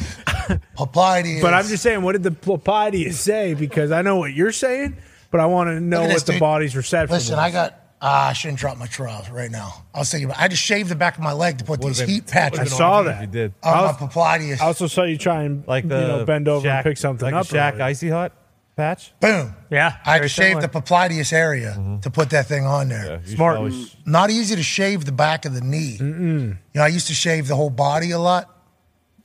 Popliteus. 0.77 1.41
but 1.41 1.55
I'm 1.55 1.65
just 1.65 1.81
saying, 1.81 2.03
what 2.03 2.11
did 2.11 2.21
the 2.21 2.29
Popliteus 2.29 3.13
say? 3.13 3.55
Because 3.55 3.91
I 3.91 4.03
know 4.03 4.17
what 4.17 4.31
you're 4.33 4.51
saying, 4.51 4.97
but 5.31 5.39
I 5.39 5.47
want 5.47 5.69
to 5.69 5.79
know 5.79 6.01
what 6.01 6.09
this, 6.09 6.23
the 6.23 6.33
dude. 6.33 6.39
body's 6.41 6.75
reception. 6.75 7.13
Listen, 7.15 7.35
was. 7.37 7.43
I 7.43 7.49
got. 7.51 7.79
Ah, 8.07 8.27
I 8.29 8.33
shouldn't 8.33 8.59
drop 8.59 8.77
my 8.77 8.85
trowel 8.85 9.25
right 9.31 9.49
now. 9.49 9.83
I 9.93 9.97
was 9.99 10.11
thinking 10.11 10.25
about. 10.29 10.39
I 10.39 10.47
just 10.47 10.61
shaved 10.61 10.89
the 10.89 10.95
back 10.95 11.17
of 11.17 11.23
my 11.23 11.31
leg 11.33 11.57
to 11.57 11.63
put 11.65 11.81
these 11.81 11.99
been- 11.99 12.07
heat 12.09 12.21
would've 12.25 12.31
patches 12.33 12.59
I 12.59 12.61
on 12.63 12.67
saw 12.69 13.01
that. 13.03 13.21
You 13.21 13.27
did 13.27 13.53
on 13.63 13.73
my 13.73 13.79
I 13.79 13.81
was- 13.87 13.95
Popliteus. 13.97 14.61
I 14.61 14.65
also 14.65 14.85
saw 14.87 15.03
you 15.03 15.17
try 15.17 15.41
and 15.43 15.67
like 15.67 15.87
the 15.87 15.99
you 16.01 16.07
know 16.07 16.25
bend 16.25 16.47
over 16.47 16.67
Shaq- 16.67 16.75
and 16.75 16.83
pick 16.83 16.97
something 16.97 17.25
like 17.25 17.33
up. 17.33 17.45
a 17.51 17.55
Shaq 17.55 17.71
earlier. 17.73 17.83
icy 17.83 18.09
hot 18.09 18.31
patch. 18.75 19.11
Boom. 19.21 19.55
Yeah. 19.71 19.87
I 20.05 20.11
had 20.11 20.17
very 20.17 20.21
to 20.21 20.27
shave 20.29 20.45
similar. 20.49 20.61
the 20.67 20.81
Popliteus 20.81 21.33
area 21.33 21.99
to 22.03 22.09
put 22.11 22.29
that 22.29 22.45
thing 22.45 22.65
on 22.67 22.89
there. 22.89 23.05
Yeah, 23.05 23.17
you 23.21 23.27
should 23.27 23.35
Smart. 23.37 23.57
always- 23.57 23.95
Not 24.05 24.29
easy 24.29 24.55
to 24.55 24.63
shave 24.63 25.05
the 25.05 25.11
back 25.11 25.45
of 25.45 25.53
the 25.55 25.61
knee. 25.61 25.97
You 25.99 26.57
know, 26.75 26.83
I 26.83 26.89
used 26.89 27.07
to 27.07 27.13
shave 27.15 27.47
the 27.47 27.55
whole 27.55 27.69
body 27.71 28.11
a 28.11 28.19
lot, 28.19 28.55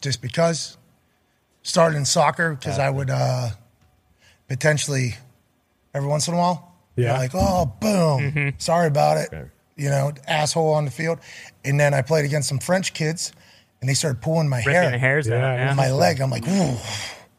just 0.00 0.22
because. 0.22 0.78
Started 1.62 1.98
in 1.98 2.06
soccer 2.06 2.54
because 2.54 2.78
I 2.78 2.88
would 2.88 3.10
uh, 3.10 3.50
potentially 4.48 5.16
every 5.92 6.08
once 6.08 6.26
in 6.26 6.32
a 6.32 6.38
while. 6.38 6.69
You 6.96 7.05
know, 7.05 7.12
Yeah. 7.12 7.18
like 7.18 7.31
oh 7.35 7.72
boom, 7.81 8.55
sorry 8.59 8.87
about 8.88 9.18
it. 9.18 9.48
You 9.76 9.88
know, 9.88 10.12
asshole 10.26 10.74
on 10.74 10.85
the 10.85 10.90
field, 10.90 11.18
and 11.64 11.81
then 11.81 11.94
I 11.94 12.03
played 12.03 12.24
against 12.26 12.48
some 12.48 12.59
French 12.59 12.92
kids, 12.92 13.33
and 13.81 13.88
they 13.88 13.94
started 13.94 14.20
pulling 14.20 14.48
my 14.48 14.59
Ripping 14.59 14.72
hair, 14.74 14.90
the 14.90 14.98
hairs 14.98 15.26
Yeah, 15.26 15.37
out. 15.37 15.40
yeah. 15.59 15.64
Yeah. 15.68 15.74
my 15.74 15.90
leg. 15.90 16.20
I'm 16.20 16.31
like, 16.31 16.46
ooh, 16.46 16.76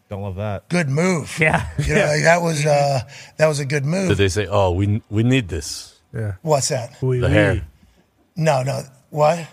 Don't 0.09 0.23
love 0.23 0.35
that. 0.37 0.67
good 0.69 0.89
move. 0.89 1.37
Yeah. 1.39 1.69
You 1.77 1.93
know, 1.95 2.05
like, 2.05 2.23
that 2.23 2.41
was 2.41 2.65
uh, 2.65 3.01
that 3.37 3.47
was 3.47 3.59
a 3.59 3.65
good 3.65 3.85
move. 3.85 4.09
Did 4.09 4.17
they 4.17 4.27
say, 4.29 4.47
"Oh, 4.49 4.71
we 4.71 5.01
we 5.09 5.21
need 5.23 5.49
this"? 5.49 5.99
Yeah, 6.13 6.33
What's 6.41 6.69
that? 6.69 6.97
Oui, 7.01 7.19
The 7.19 7.27
oui. 7.27 7.33
hair. 7.33 7.65
No, 8.35 8.63
no. 8.63 8.81
What? 9.11 9.47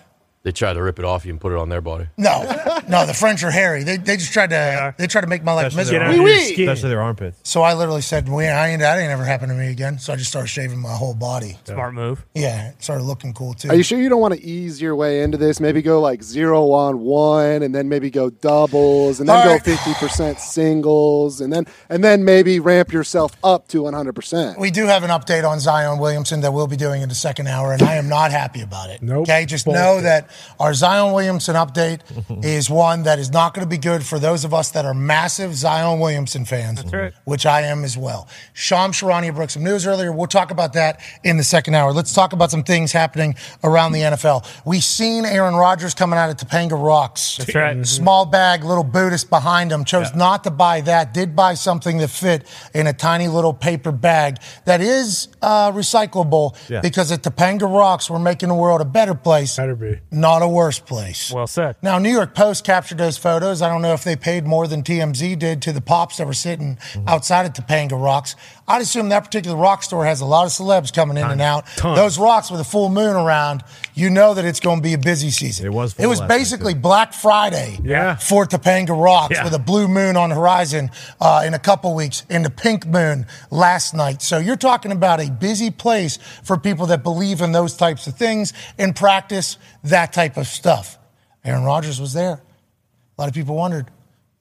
They 0.45 0.53
tried 0.53 0.75
to 0.75 0.83
rip 0.83 0.99
it 0.99 1.05
off 1.05 1.27
you 1.27 1.33
and 1.33 1.41
put 1.41 1.53
it 1.53 1.59
on 1.59 1.69
their 1.69 1.81
body. 1.83 2.07
No, 2.17 2.43
no. 2.89 3.07
The 3.07 3.15
French 3.15 3.43
are 3.45 3.51
hairy. 3.51 3.83
They, 3.85 3.97
they 3.97 4.17
just 4.17 4.33
tried 4.33 4.51
to 4.51 4.95
they 4.99 5.07
tried 5.07 5.23
to 5.23 5.27
make 5.27 5.43
my 5.45 5.53
life 5.53 5.69
Especially 5.69 5.99
miserable. 5.99 6.13
their, 6.13 6.19
Get 6.19 6.21
armpits. 6.21 6.31
under 6.39 6.45
your 6.45 6.55
skin. 6.55 6.69
Especially 6.69 6.89
their 6.91 7.03
armpits. 7.03 7.41
So 7.45 7.63
I 7.63 7.75
literally 7.75 8.01
said, 8.03 8.29
"We 8.29 8.47
I 8.47 8.69
ain't 8.71 8.81
that 8.81 8.99
ain't 8.99 9.11
ever 9.11 9.25
happened 9.25 9.51
to 9.51 9.57
me 9.57 9.71
again." 9.71 9.99
So 9.99 10.13
I 10.13 10.17
just 10.17 10.31
started 10.31 10.49
shaving 10.49 10.79
my 10.79 10.93
whole 10.95 11.15
body. 11.15 11.57
Smart 11.65 11.95
move. 11.95 12.25
Yeah, 12.35 12.71
it 12.71 12.83
started 12.83 13.05
looking 13.05 13.33
cool 13.35 13.55
too. 13.55 13.69
Are 13.71 13.75
you 13.75 13.83
sure 13.83 13.99
you 14.01 14.09
don't 14.09 14.21
want 14.21 14.35
to 14.35 14.43
ease 14.43 14.81
your 14.81 14.95
way 14.97 15.23
into 15.23 15.37
this? 15.39 15.61
Maybe 15.61 15.83
go 15.83 16.01
like 16.01 16.23
zero 16.23 16.71
on 16.73 17.01
one, 17.01 17.63
and 17.63 17.75
then 17.75 17.89
maybe 17.89 18.11
go 18.11 18.31
doubles, 18.31 19.21
and 19.21 19.29
then 19.29 19.37
All 19.37 19.45
go 19.45 19.51
right. 19.53 19.63
fifty 19.65 19.95
percent 19.95 20.39
singles, 20.39 21.41
and 21.41 21.53
then 21.53 21.67
and 21.89 22.03
then 22.05 22.25
maybe 22.25 22.61
ramp 22.61 22.93
yourself 22.93 23.33
up 23.43 23.69
to 23.69 23.83
one 23.83 23.95
hundred 23.95 24.15
percent. 24.15 24.59
We 24.59 24.71
do 24.71 24.87
have 24.87 25.03
an 25.03 25.11
update 25.11 25.49
on 25.49 25.61
Zion 25.61 25.99
Williamson 25.99 26.41
that 26.43 26.53
we'll 26.53 26.67
be 26.67 26.77
doing 26.77 27.03
in 27.03 27.09
the 27.09 27.15
second 27.15 27.49
hour, 27.49 27.73
and 27.73 27.83
I 27.83 27.97
am 27.97 28.09
not 28.09 28.31
happy 28.31 28.61
about 28.61 28.91
it. 28.91 29.03
Nope. 29.03 29.23
Okay, 29.23 29.45
just 29.47 29.65
Bullshit. 29.65 29.83
know 29.83 30.01
that 30.01 30.31
our 30.61 30.75
Zion 30.75 31.13
Williamson 31.13 31.55
update 31.57 32.01
is 32.45 32.71
one 32.71 32.78
that 32.79 33.19
is 33.19 33.33
not 33.33 33.55
going 33.55 33.67
to 33.67 33.69
be 33.69 33.77
good 33.79 34.05
for 34.07 34.21
those 34.21 34.45
of 34.45 34.55
us 34.55 34.71
that 34.71 34.85
are 34.85 34.95
massive 34.95 35.53
Zion 35.55 35.99
Williamson 35.99 36.45
fans, 36.45 36.85
right. 36.93 37.13
which 37.25 37.45
I 37.45 37.63
am 37.63 37.83
as 37.83 37.97
well. 37.99 38.29
Shams 38.53 38.97
Charania 39.01 39.35
broke 39.35 39.51
some 39.51 39.65
news 39.65 39.85
earlier. 39.85 40.13
We'll 40.13 40.29
talk 40.29 40.53
about 40.53 40.75
that 40.75 41.01
in 41.25 41.39
the 41.39 41.43
second 41.43 41.75
hour. 41.75 41.93
Let's 41.93 42.15
talk 42.15 42.33
about 42.33 42.53
some 42.53 42.63
things 42.63 42.93
happening 42.93 43.35
around 43.65 43.93
the 43.93 44.01
NFL. 44.03 44.47
We've 44.65 44.85
seen 44.85 45.25
Aaron 45.25 45.55
Rodgers 45.57 45.93
coming 45.93 46.19
out 46.21 46.31
of 46.31 46.37
Topanga 46.37 46.81
Rocks. 46.81 47.39
That's 47.39 47.53
right. 47.55 47.85
Small 47.85 48.27
bag, 48.27 48.63
little 48.63 48.85
Buddhist 48.85 49.29
behind 49.29 49.73
him. 49.73 49.85
Chose 49.85 50.15
not 50.15 50.45
to 50.45 50.51
buy 50.53 50.81
that. 50.83 51.13
Did 51.13 51.35
buy 51.35 51.55
something 51.55 51.99
that 51.99 52.09
fit 52.11 52.47
in 52.75 52.87
a 52.87 52.93
tiny 52.93 53.27
little 53.27 53.53
paper 53.53 53.91
bag 53.91 54.37
that 54.67 54.81
is 54.81 55.27
uh, 55.43 55.73
recyclable 55.73 56.55
Yeah. 56.69 56.81
because 56.81 57.11
at 57.11 57.23
Topanga 57.23 57.63
Rocks, 57.63 58.09
we're 58.09 58.21
making 58.21 58.51
the 58.51 58.55
world 58.55 58.81
a 58.81 58.85
better 58.85 59.15
place, 59.15 59.57
Better 59.57 59.75
be. 59.75 59.99
not 60.13 60.43
a 60.43 60.49
worse 60.49 60.79
place. 60.79 61.33
Well 61.33 61.49
said. 61.49 61.75
Now, 61.83 61.99
New 61.99 62.11
York 62.13 62.35
Post 62.35 62.65
captured 62.69 62.99
those 62.99 63.17
photos. 63.17 63.63
I 63.63 63.69
don't 63.71 63.81
know 63.81 63.95
if 63.95 64.05
they 64.05 64.15
paid 64.15 64.45
more 64.47 64.67
than 64.67 64.83
TMZ 64.83 65.39
did 65.39 65.63
to 65.63 65.73
the 65.73 65.81
pops 65.81 66.19
that 66.19 66.27
were 66.27 66.35
sitting 66.35 66.77
Mm-hmm. 66.77 67.09
outside 67.09 67.47
of 67.47 67.53
Topanga 67.55 67.93
Rocks. 68.01 68.37
I'd 68.67 68.83
assume 68.83 69.09
that 69.09 69.25
particular 69.25 69.57
rock 69.57 69.83
store 69.83 70.05
has 70.05 70.21
a 70.21 70.27
lot 70.27 70.45
of 70.45 70.53
celebs 70.53 70.93
coming 70.93 71.17
in 71.17 71.27
and 71.31 71.41
out. 71.41 71.67
Tons. 71.77 71.97
Those 71.97 72.19
rocks 72.19 72.51
with 72.51 72.61
a 72.61 72.65
full 72.65 72.91
moon 72.91 73.17
around, 73.17 73.65
you 73.95 74.11
know 74.11 74.35
that 74.35 74.45
it's 74.45 74.61
going 74.61 74.79
to 74.79 74.83
be 74.83 74.93
a 74.93 74.99
busy 74.99 75.31
season. 75.31 75.65
It 75.65 75.73
was 75.73 75.95
It 75.99 76.07
was 76.07 76.21
basically. 76.21 76.75
Black 76.75 77.15
Friday 77.15 77.79
Yeah. 77.83 78.17
for 78.17 78.45
Topanga 78.45 78.91
Rocks 78.91 79.35
Yeah. 79.35 79.45
with 79.45 79.55
a 79.55 79.59
blue 79.59 79.89
moon 79.89 80.17
on 80.19 80.29
the 80.29 80.35
horizon 80.37 80.91
uh, 81.23 81.43
in 81.47 81.55
a 81.55 81.59
couple 81.59 81.95
weeks 81.95 82.25
and 82.29 82.45
the 82.45 82.51
pink 82.51 82.87
moon 82.87 83.27
last 83.51 83.95
night. 83.95 84.21
So 84.21 84.37
you're 84.39 84.57
talking 84.57 84.93
about 84.93 85.21
a 85.21 85.31
busy 85.31 85.71
place 85.71 86.19
for 86.45 86.59
people 86.59 86.85
that 86.87 87.03
believe 87.03 87.41
in 87.41 87.53
those 87.53 87.75
types 87.77 88.07
of 88.07 88.15
things 88.17 88.53
and 88.79 88.95
practice 88.95 89.57
that 89.85 90.13
type 90.13 90.37
of 90.37 90.47
stuff. 90.47 90.99
Aaron 91.45 91.65
Rodgers 91.65 91.99
was 91.99 92.13
there. 92.13 92.43
A 93.19 93.23
lot 93.23 93.29
of 93.29 93.35
people 93.35 93.57
wondered, 93.57 93.91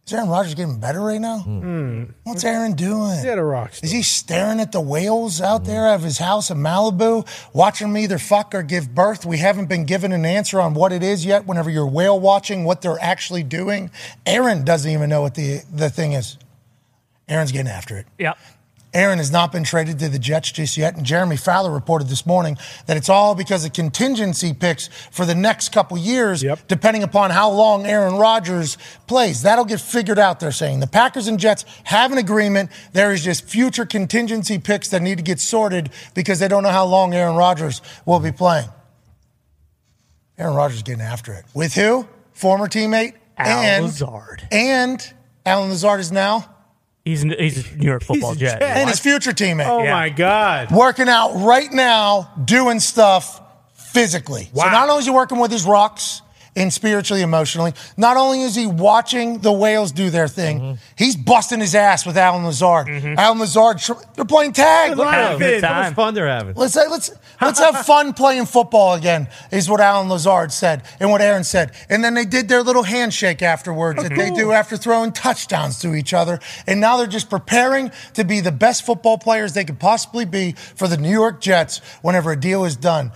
is 0.06 0.14
Aaron 0.14 0.30
Rodgers 0.30 0.54
getting 0.54 0.80
better 0.80 1.02
right 1.02 1.20
now? 1.20 1.40
Hmm. 1.40 2.04
What's 2.24 2.46
Aaron 2.46 2.74
doing? 2.74 3.16
He's 3.16 3.26
at 3.26 3.40
a 3.40 3.44
rock 3.44 3.74
Is 3.82 3.92
he 3.92 4.04
staring 4.04 4.60
at 4.60 4.72
the 4.72 4.80
whales 4.80 5.42
out 5.42 5.62
hmm. 5.62 5.68
there 5.68 5.94
of 5.94 6.04
his 6.04 6.20
house 6.20 6.52
in 6.52 6.60
Malibu, 6.60 7.28
watching 7.54 7.88
them 7.88 7.98
either 7.98 8.18
fuck 8.20 8.54
or 8.54 8.62
give 8.62 8.94
birth? 8.94 9.26
We 9.26 9.40
haven't 9.40 9.66
been 9.66 9.86
given 9.86 10.12
an 10.12 10.26
answer 10.26 10.62
on 10.62 10.76
what 10.76 10.94
it 10.94 11.02
is 11.02 11.26
yet. 11.26 11.48
Whenever 11.48 11.70
you're 11.70 11.88
whale 11.88 12.20
watching, 12.20 12.64
what 12.64 12.82
they're 12.82 13.02
actually 13.02 13.44
doing, 13.44 13.92
Aaron 14.26 14.64
doesn't 14.64 14.90
even 14.90 15.10
know 15.10 15.22
what 15.22 15.36
the 15.36 15.64
the 15.74 15.90
thing 15.90 16.14
is. 16.14 16.38
Aaron's 17.28 17.52
getting 17.52 17.68
after 17.68 17.98
it. 17.98 18.06
Yep. 18.20 18.38
Aaron 18.98 19.20
has 19.20 19.30
not 19.30 19.52
been 19.52 19.64
traded 19.64 20.00
to 20.00 20.10
the 20.10 20.18
Jets 20.18 20.52
just 20.52 20.76
yet, 20.76 20.98
and 20.98 21.06
Jeremy 21.06 21.38
Fowler 21.38 21.70
reported 21.72 22.08
this 22.08 22.26
morning 22.26 22.58
that 22.88 22.98
it's 22.98 23.10
all 23.10 23.36
because 23.36 23.64
of 23.64 23.72
contingency 23.74 24.56
picks 24.56 24.88
for 25.12 25.24
the 25.24 25.36
next 25.36 25.70
couple 25.72 26.00
years, 26.00 26.42
Yep. 26.42 26.68
depending 26.68 27.04
upon 27.04 27.30
how 27.30 27.52
long 27.52 27.86
Aaron 27.86 28.16
Rodgers 28.16 28.76
plays. 29.06 29.44
That'll 29.44 29.66
get 29.66 29.80
figured 29.82 30.18
out, 30.18 30.40
they're 30.40 30.52
saying. 30.52 30.80
The 30.80 30.88
Packers 30.88 31.28
and 31.28 31.40
Jets 31.40 31.64
have 31.84 32.12
an 32.12 32.18
agreement. 32.18 32.72
There 32.94 33.12
is 33.12 33.24
just 33.24 33.44
future 33.46 33.86
contingency 33.86 34.58
picks 34.58 34.88
that 34.90 35.04
need 35.04 35.20
to 35.20 35.24
get 35.24 35.40
sorted 35.40 35.92
because 36.16 36.40
they 36.40 36.48
don't 36.48 36.64
know 36.64 36.70
how 36.72 36.86
long 36.86 37.14
Aaron 37.14 37.36
Rodgers 37.36 37.84
will 38.04 38.20
be 38.20 38.32
playing. 38.32 38.68
Aaron 40.40 40.56
Rodgers 40.56 40.82
getting 40.82 41.02
after 41.02 41.34
it. 41.34 41.46
With 41.54 41.76
who? 41.76 42.08
Former 42.34 42.68
teammate? 42.68 43.14
Al 43.38 43.60
and, 43.60 43.86
Lazard. 43.86 44.48
And 44.52 45.14
Allen 45.46 45.70
Lazard 45.70 46.00
is 46.00 46.12
now? 46.12 46.50
He's 47.08 47.24
a, 47.24 47.28
he's 47.30 47.72
a 47.72 47.76
New 47.78 47.86
York 47.88 48.04
football 48.04 48.34
a 48.34 48.36
jet. 48.36 48.60
Jet. 48.60 48.78
And 48.78 48.90
his 48.90 49.00
future 49.00 49.32
teammate. 49.32 49.66
Oh 49.68 49.82
Yeah. 49.84 49.94
my 49.94 50.10
God. 50.10 50.72
working 50.72 51.08
out 51.08 51.34
right 51.46 51.72
now, 51.72 52.30
doing 52.44 52.80
stuff 52.82 53.42
physically. 53.76 54.50
So 54.54 54.66
not 54.66 54.90
only 54.90 55.00
is 55.00 55.06
he 55.06 55.12
working 55.12 55.40
with 55.40 55.52
his 55.52 55.66
rocks 55.66 56.22
and 56.58 56.74
spiritually, 56.74 57.22
emotionally, 57.22 57.72
not 57.96 58.18
only 58.18 58.42
is 58.42 58.56
he 58.56 58.66
watching 58.66 59.38
the 59.40 59.52
whales 59.52 59.92
do 59.92 60.10
their 60.10 60.28
thing, 60.28 60.60
mm-hmm. 60.60 60.74
he's 60.98 61.16
busting 61.16 61.60
his 61.60 61.76
ass 61.76 62.06
with 62.06 62.18
Allen 62.18 62.44
Lazard. 62.44 62.88
Mm-hmm. 62.88 63.14
Allen 63.18 63.40
Lazard, 63.40 63.80
they're 64.16 64.26
playing 64.26 64.54
tag. 64.54 64.98
Look 64.98 65.06
at 65.06 65.40
a 65.40 65.58
it. 65.58 65.64
How 65.64 65.84
much 65.84 65.94
fun 65.94 66.16
they're 66.16 66.28
having. 66.28 66.56
Let's 66.56 66.76
let's 66.76 67.12
let's 67.40 67.60
have 67.60 67.78
fun 67.86 68.14
playing 68.14 68.48
football 68.48 68.96
again, 68.96 69.28
is 69.52 69.70
what 69.70 69.80
Allen 69.80 70.10
Lazard 70.10 70.52
said 70.52 70.82
and 71.00 71.12
what 71.12 71.22
Aaron 71.22 71.44
said. 71.44 71.74
And 71.90 72.04
then 72.04 72.16
they 72.16 72.26
did 72.26 72.48
their 72.50 72.64
little 72.64 72.84
handshake 72.84 73.44
afterwards 73.44 74.02
that 74.02 74.16
they 74.16 74.32
do 74.32 74.52
after 74.52 74.78
throwing 74.78 75.12
touchdowns 75.12 75.80
to 75.82 75.94
each 75.94 76.14
other. 76.14 76.40
And 76.66 76.82
now 76.82 76.98
they're 76.98 77.06
just 77.06 77.30
preparing 77.30 77.92
to 78.16 78.24
be 78.24 78.42
the 78.42 78.52
best 78.52 78.84
football 78.84 79.20
players 79.20 79.54
they 79.54 79.64
could 79.64 79.80
possibly 79.80 80.26
be 80.26 80.54
for 80.54 80.88
the 80.88 80.98
New 80.98 81.12
York 81.12 81.40
Jets 81.40 81.80
whenever 82.02 82.32
a 82.32 82.40
deal 82.40 82.66
is 82.66 82.76
done. 82.76 83.12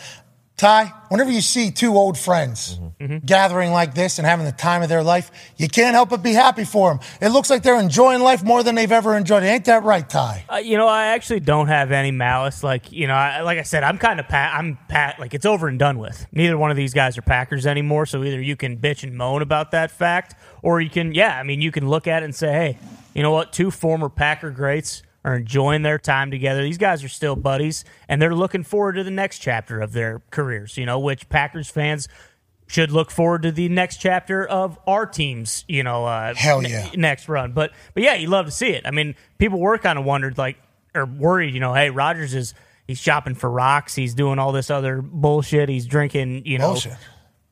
Ty, 0.62 0.94
whenever 1.10 1.32
you 1.32 1.42
see 1.42 1.72
two 1.72 1.98
old 1.98 2.20
friends 2.20 2.80
gathering 3.26 3.72
like 3.72 3.96
this 3.96 4.20
and 4.20 4.28
having 4.28 4.46
the 4.46 4.52
time 4.52 4.84
of 4.84 4.90
their 4.90 5.02
life, 5.02 5.32
you 5.58 5.68
can't 5.68 5.96
help 5.96 6.10
but 6.10 6.22
be 6.22 6.34
happy 6.34 6.66
for 6.66 6.92
them. 6.92 7.00
It 7.20 7.30
looks 7.30 7.50
like 7.50 7.64
they're 7.64 7.80
enjoying 7.80 8.22
life 8.22 8.44
more 8.44 8.62
than 8.62 8.76
they've 8.76 8.92
ever 8.92 9.18
enjoyed 9.18 9.42
it. 9.42 9.48
Ain't 9.48 9.66
that 9.66 9.82
right, 9.82 10.08
Ty? 10.08 10.46
Uh, 10.48 10.58
you 10.58 10.78
know, 10.78 10.88
I 10.88 11.08
actually 11.08 11.40
don't 11.40 11.66
have 11.66 11.92
any 11.92 12.12
malice. 12.12 12.64
Like, 12.64 12.92
you 12.92 13.08
know, 13.08 13.16
I, 13.16 13.42
like 13.42 13.58
I 13.58 13.64
said, 13.64 13.82
I'm 13.82 13.98
kind 13.98 14.20
of 14.20 14.28
pat. 14.28 14.54
I'm 14.54 14.78
pat. 14.88 15.20
Like, 15.20 15.34
it's 15.34 15.48
over 15.48 15.68
and 15.68 15.80
done 15.80 15.98
with. 15.98 16.28
Neither 16.32 16.60
one 16.60 16.70
of 16.70 16.78
these 16.78 16.94
guys 16.94 17.18
are 17.18 17.24
Packers 17.24 17.66
anymore. 17.66 18.06
So 18.06 18.24
either 18.24 18.40
you 18.40 18.56
can 18.56 18.78
bitch 18.78 19.02
and 19.02 19.18
moan 19.18 19.42
about 19.42 19.72
that 19.72 19.90
fact, 19.90 20.36
or 20.62 20.80
you 20.80 20.92
can, 20.92 21.16
yeah, 21.16 21.40
I 21.40 21.42
mean, 21.42 21.64
you 21.64 21.72
can 21.72 21.90
look 21.90 22.06
at 22.06 22.22
it 22.22 22.26
and 22.26 22.36
say, 22.36 22.52
hey, 22.52 22.78
you 23.16 23.24
know 23.24 23.32
what? 23.32 23.52
Two 23.52 23.72
former 23.72 24.10
Packer 24.10 24.52
greats 24.52 25.02
are 25.24 25.36
enjoying 25.36 25.82
their 25.84 26.00
time 26.00 26.32
together. 26.32 26.64
These 26.64 26.78
guys 26.78 27.04
are 27.04 27.10
still 27.10 27.36
buddies, 27.36 27.86
and 28.08 28.22
they're 28.22 28.36
looking 28.36 28.64
forward 28.64 28.94
to 28.94 29.04
the 29.04 29.12
next 29.12 29.40
chapter 29.40 29.80
of 29.80 29.94
their 29.94 30.22
careers. 30.32 30.78
You 30.78 30.86
know, 30.86 31.00
which 31.00 31.30
Packers 31.30 31.70
fans 31.70 32.08
should 32.68 32.92
look 32.92 33.12
forward 33.12 33.44
to 33.44 33.52
the 33.52 33.68
next 33.70 33.98
chapter 33.98 34.46
of 34.46 34.80
our 34.88 35.06
team's, 35.06 35.66
you 35.68 35.84
know, 35.84 36.06
uh, 36.06 36.34
Hell 36.34 36.64
yeah. 36.64 36.90
next 36.96 37.28
run. 37.28 37.52
But 37.52 37.72
but 37.94 38.04
yeah, 38.04 38.16
you 38.16 38.28
love 38.28 38.46
to 38.46 38.52
see 38.52 38.70
it. 38.70 38.84
I 38.86 38.92
mean, 38.92 39.16
people 39.38 39.60
were 39.60 39.78
kind 39.78 40.00
of 40.00 40.06
wondered 40.06 40.38
like 40.38 40.58
or 40.96 41.06
worried, 41.06 41.54
you 41.54 41.60
know, 41.60 41.74
hey, 41.74 41.90
Rodgers 41.90 42.34
is 42.34 42.54
he's 42.88 43.00
shopping 43.00 43.36
for 43.36 43.50
rocks, 43.50 43.94
he's 43.96 44.14
doing 44.14 44.40
all 44.40 44.52
this 44.52 44.70
other 44.70 45.02
bullshit, 45.02 45.70
he's 45.70 45.86
drinking, 45.86 46.46
you 46.46 46.58
know. 46.58 46.70
Bullshit. 46.70 46.94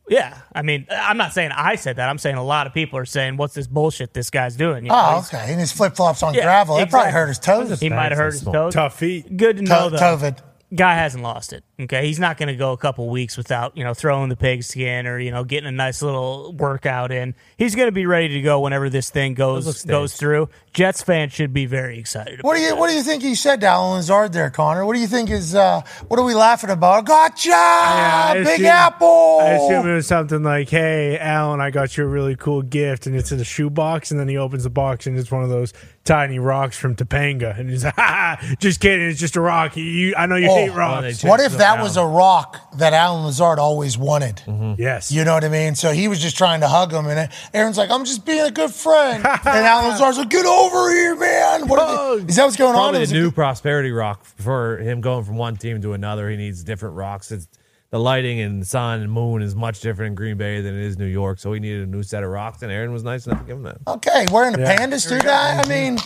Yeah, 0.09 0.35
I 0.53 0.61
mean, 0.63 0.87
I'm 0.91 1.17
not 1.17 1.33
saying 1.33 1.51
I 1.55 1.75
said 1.75 1.95
that. 1.97 2.09
I'm 2.09 2.17
saying 2.17 2.35
a 2.35 2.43
lot 2.43 2.67
of 2.67 2.73
people 2.73 2.97
are 2.99 3.05
saying, 3.05 3.37
"What's 3.37 3.53
this 3.53 3.67
bullshit 3.67 4.13
this 4.13 4.29
guy's 4.29 4.55
doing?" 4.55 4.83
You 4.85 4.89
know, 4.89 4.95
Oh, 5.01 5.15
he's- 5.15 5.33
okay. 5.33 5.51
And 5.51 5.59
his 5.59 5.71
flip 5.71 5.95
flops 5.95 6.23
on 6.23 6.33
Yeah, 6.33 6.43
gravel. 6.43 6.77
It 6.79 6.89
probably 6.89 7.11
hurt 7.11 7.27
his 7.27 7.39
toes. 7.39 7.79
He 7.79 7.89
might 7.89 8.11
have 8.11 8.17
hurt 8.17 8.33
his 8.33 8.41
toes. 8.43 8.73
Tough 8.73 8.97
feet. 8.97 9.37
Good 9.37 9.57
to 9.57 9.63
know 9.63 9.89
To- 9.89 9.95
though. 9.95 10.01
COVID. 10.17 10.37
Guy 10.75 10.93
hasn't 10.93 11.23
lost 11.23 11.51
it. 11.51 11.63
Okay, 11.79 12.05
he's 12.05 12.19
not 12.19 12.37
going 12.37 12.49
to 12.49 12.55
go 12.55 12.73
a 12.73 12.77
couple 12.77 13.09
weeks 13.09 13.37
without 13.37 13.75
you 13.75 13.83
know 13.83 13.95
throwing 13.95 14.29
the 14.29 14.35
pigskin 14.35 15.07
or 15.07 15.17
you 15.19 15.31
know 15.31 15.43
getting 15.43 15.67
a 15.67 15.71
nice 15.71 16.03
little 16.03 16.53
workout 16.53 17.11
in. 17.11 17.33
He's 17.57 17.73
going 17.73 17.87
to 17.87 17.91
be 17.91 18.05
ready 18.05 18.27
to 18.29 18.41
go 18.41 18.59
whenever 18.59 18.87
this 18.87 19.09
thing 19.09 19.33
goes 19.33 19.83
goes 19.85 20.15
through. 20.15 20.49
Jets 20.71 21.01
fans 21.01 21.33
should 21.33 21.53
be 21.53 21.65
very 21.65 21.97
excited. 21.97 22.43
What 22.43 22.55
do 22.55 22.61
you 22.61 22.75
What 22.75 22.89
do 22.89 22.95
you 22.95 23.01
think 23.01 23.23
he 23.23 23.33
said 23.33 23.61
to 23.61 23.67
Allen 23.67 23.95
Lazard 23.97 24.31
there, 24.33 24.51
Connor? 24.51 24.85
What 24.85 24.93
do 24.93 24.99
you 24.99 25.07
think 25.07 25.31
is 25.31 25.55
uh, 25.55 25.81
What 26.07 26.19
are 26.19 26.23
we 26.25 26.35
laughing 26.35 26.69
about? 26.69 27.05
Gotcha, 27.05 27.49
I 27.51 28.33
Big 28.35 28.47
assume- 28.47 28.65
Apple. 28.67 29.39
I 29.41 29.49
assume 29.53 29.87
it 29.89 29.95
was 29.95 30.05
something 30.05 30.43
like, 30.43 30.69
"Hey, 30.69 31.17
Allen, 31.17 31.61
I 31.61 31.71
got 31.71 31.97
you 31.97 32.03
a 32.03 32.07
really 32.07 32.35
cool 32.35 32.61
gift, 32.61 33.07
and 33.07 33.15
it's 33.15 33.31
in 33.31 33.39
a 33.39 33.43
shoebox." 33.43 34.11
And 34.11 34.19
then 34.19 34.27
he 34.27 34.37
opens 34.37 34.65
the 34.65 34.69
box, 34.69 35.07
and 35.07 35.17
it's 35.17 35.31
one 35.31 35.41
of 35.41 35.49
those 35.49 35.73
tiny 36.09 36.39
rocks 36.39 36.77
from 36.77 36.95
Topanga, 36.95 37.57
and 37.57 37.69
he's 37.69 37.83
like, 37.85 37.95
"Ha, 37.95 38.37
ha, 38.41 38.55
just 38.59 38.79
kidding, 38.81 39.07
it's 39.07 39.19
just 39.19 39.35
a 39.35 39.41
rock. 39.41 39.77
You, 39.77 40.15
I 40.17 40.25
know 40.25 40.35
you 40.35 40.49
Oh, 40.49 40.55
hate 40.55 40.69
they 40.69 40.75
rocks." 40.75 41.23
what 41.23 41.39
if 41.39 41.53
that 41.53 41.75
them 41.75 41.81
was 41.83 41.95
a 41.97 42.05
rock 42.05 42.57
that 42.77 42.93
Allen 42.93 43.25
Lazard 43.25 43.59
always 43.59 43.97
wanted? 43.97 44.37
Mm-hmm. 44.47 44.81
yes, 44.81 45.11
You 45.11 45.23
know 45.23 45.33
what 45.35 45.43
I 45.43 45.49
mean? 45.49 45.75
So 45.75 45.91
he 45.91 46.07
was 46.07 46.19
just 46.19 46.37
trying 46.37 46.61
to 46.61 46.67
hug 46.67 46.91
him, 46.91 47.05
and 47.07 47.29
Aaron's 47.53 47.77
like, 47.77 47.91
"I'm 47.91 48.03
just 48.05 48.25
being 48.25 48.41
a 48.45 48.51
good 48.51 48.71
friend," 48.71 49.23
and 49.45 49.45
Allen 49.45 49.91
Lazard's 49.91 50.17
like, 50.17 50.29
"Get 50.29 50.45
over 50.45 50.89
here, 50.91 51.15
man!" 51.15 51.67
What 51.67 52.17
they- 52.19 52.25
is 52.29 52.35
that 52.37 52.45
what's 52.45 52.57
going 52.57 52.71
on? 52.75 52.91
Probably 52.91 53.05
the 53.05 53.11
a 53.15 53.19
new 53.21 53.25
good- 53.29 53.35
prosperity 53.35 53.91
rock 53.91 54.25
for 54.25 54.77
him 54.79 55.01
going 55.01 55.23
from 55.23 55.37
one 55.37 55.55
team 55.57 55.81
to 55.83 55.93
another. 55.93 56.29
He 56.29 56.37
needs 56.37 56.63
different 56.63 56.95
rocks. 56.95 57.31
It's, 57.31 57.47
the 57.91 57.99
lighting 57.99 58.39
and 58.39 58.65
sun 58.65 59.01
and 59.01 59.11
moon 59.11 59.41
is 59.41 59.55
much 59.55 59.79
different 59.81 60.09
in 60.09 60.15
Green 60.15 60.37
Bay 60.37 60.61
than 60.61 60.75
it 60.75 60.83
is 60.83 60.97
New 60.97 61.05
York, 61.07 61.39
so 61.39 61.51
he 61.53 61.59
needed 61.59 61.87
a 61.87 61.91
new 61.91 62.03
set 62.03 62.23
of 62.23 62.29
rocks, 62.29 62.61
and 62.61 62.71
Aaron 62.71 62.91
was 62.91 63.03
nice 63.03 63.25
enough 63.25 63.39
to 63.39 63.45
give 63.45 63.57
him 63.57 63.63
that. 63.63 63.77
Okay, 63.87 64.25
wearing 64.31 64.53
the 64.53 64.59
Yeah. 64.61 64.75
pandas 64.77 65.07
too, 65.09 65.19
guy. 65.19 65.59
I 65.59 65.65
mean, 65.67 65.95
wait, 65.95 66.03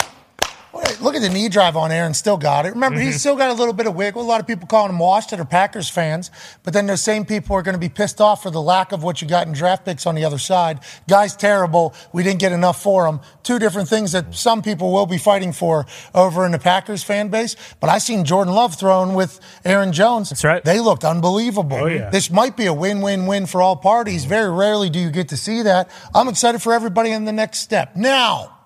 look 1.02 1.16
at 1.16 1.22
the 1.22 1.30
knee 1.30 1.50
drive 1.50 1.78
on 1.78 1.92
Aaron. 1.92 2.14
Still 2.14 2.38
got 2.38 2.66
it. 2.66 2.70
Remember, 2.74 2.98
Mm-hmm. 2.98 3.06
he's 3.08 3.20
still 3.20 3.36
got 3.36 3.50
a 3.52 3.54
little 3.54 3.74
bit 3.74 3.86
of 3.88 3.96
wiggle. 3.96 4.22
A 4.22 4.24
lot 4.24 4.40
of 4.42 4.48
people 4.48 4.68
calling 4.68 4.90
him 4.92 5.00
washed 5.00 5.30
that 5.30 5.40
are 5.40 5.46
Packers 5.46 5.90
fans, 5.90 6.32
but 6.64 6.74
then 6.74 6.88
those 6.88 7.02
same 7.02 7.26
people 7.26 7.56
are 7.56 7.62
going 7.62 7.74
to 7.74 7.80
be 7.80 7.90
pissed 7.90 8.20
off 8.20 8.42
for 8.44 8.50
the 8.52 8.62
lack 8.62 8.92
of 8.92 9.04
what 9.04 9.22
you 9.22 9.28
got 9.28 9.46
in 9.48 9.54
draft 9.54 9.86
picks 9.86 10.06
on 10.06 10.16
the 10.16 10.26
other 10.26 10.38
side. 10.38 10.80
Guy's 11.08 11.36
terrible. 11.36 11.94
We 12.12 12.24
didn't 12.24 12.40
get 12.40 12.52
enough 12.52 12.82
for 12.82 13.06
him. 13.08 13.20
Two 13.44 13.60
different 13.60 13.88
things 13.90 14.12
that 14.14 14.34
some 14.34 14.62
people 14.62 14.92
will 14.92 15.06
be 15.06 15.18
fighting 15.18 15.54
for 15.54 15.86
over 16.16 16.46
in 16.46 16.52
the 16.52 16.60
Packers 16.60 17.04
fan 17.04 17.28
base. 17.30 17.56
But 17.80 17.90
I 17.90 17.98
seen 18.00 18.26
Jordan 18.26 18.54
Love 18.54 18.76
thrown 18.76 19.14
with 19.14 19.40
Aaron 19.66 19.92
Jones. 19.94 20.30
That's 20.30 20.44
right. 20.44 20.64
They 20.64 20.80
looked 20.80 21.04
unbelievable. 21.04 21.78
Oh, 21.78 21.86
yeah. 21.88 22.10
This 22.10 22.32
might 22.32 22.58
be 22.58 22.66
a 22.66 22.74
win-win-win 22.74 23.46
for 23.46 23.62
all 23.62 23.76
parties. 23.76 24.26
Very 24.26 24.50
rarely 24.52 24.90
do 24.90 25.00
you 25.00 25.12
get 25.12 25.30
to 25.30 25.38
see 25.38 25.62
that. 25.64 25.90
I'm 26.16 26.28
excited 26.28 26.62
for 26.62 26.74
everybody 26.74 27.12
in 27.12 27.26
the 27.26 27.32
next 27.34 27.60
step. 27.60 27.96
Now, 27.96 28.58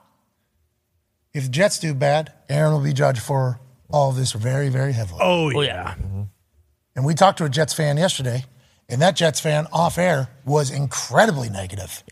if 1.38 1.44
the 1.44 1.50
Jets 1.50 1.80
do 1.80 1.94
bad, 1.94 2.34
Aaron 2.50 2.74
will 2.74 2.82
be 2.82 2.94
judged 2.94 3.22
for 3.22 3.60
all 3.90 4.10
of 4.10 4.16
this 4.16 4.32
very, 4.34 4.70
very 4.70 4.92
heavily. 4.94 5.20
oh 5.24 5.52
Oh 5.56 5.62
yeah. 5.62 5.96
yeah, 5.98 6.24
And 6.96 7.06
we 7.06 7.14
talked 7.14 7.38
to 7.38 7.46
a 7.46 7.50
Jets 7.50 7.74
fan 7.74 7.96
yesterday, 7.98 8.44
and 8.90 9.02
that 9.02 9.16
Jets 9.16 9.40
fan 9.40 9.68
off 9.72 9.98
air 9.98 10.30
was 10.48 10.72
incredibly 10.72 11.50
negative. 11.50 12.04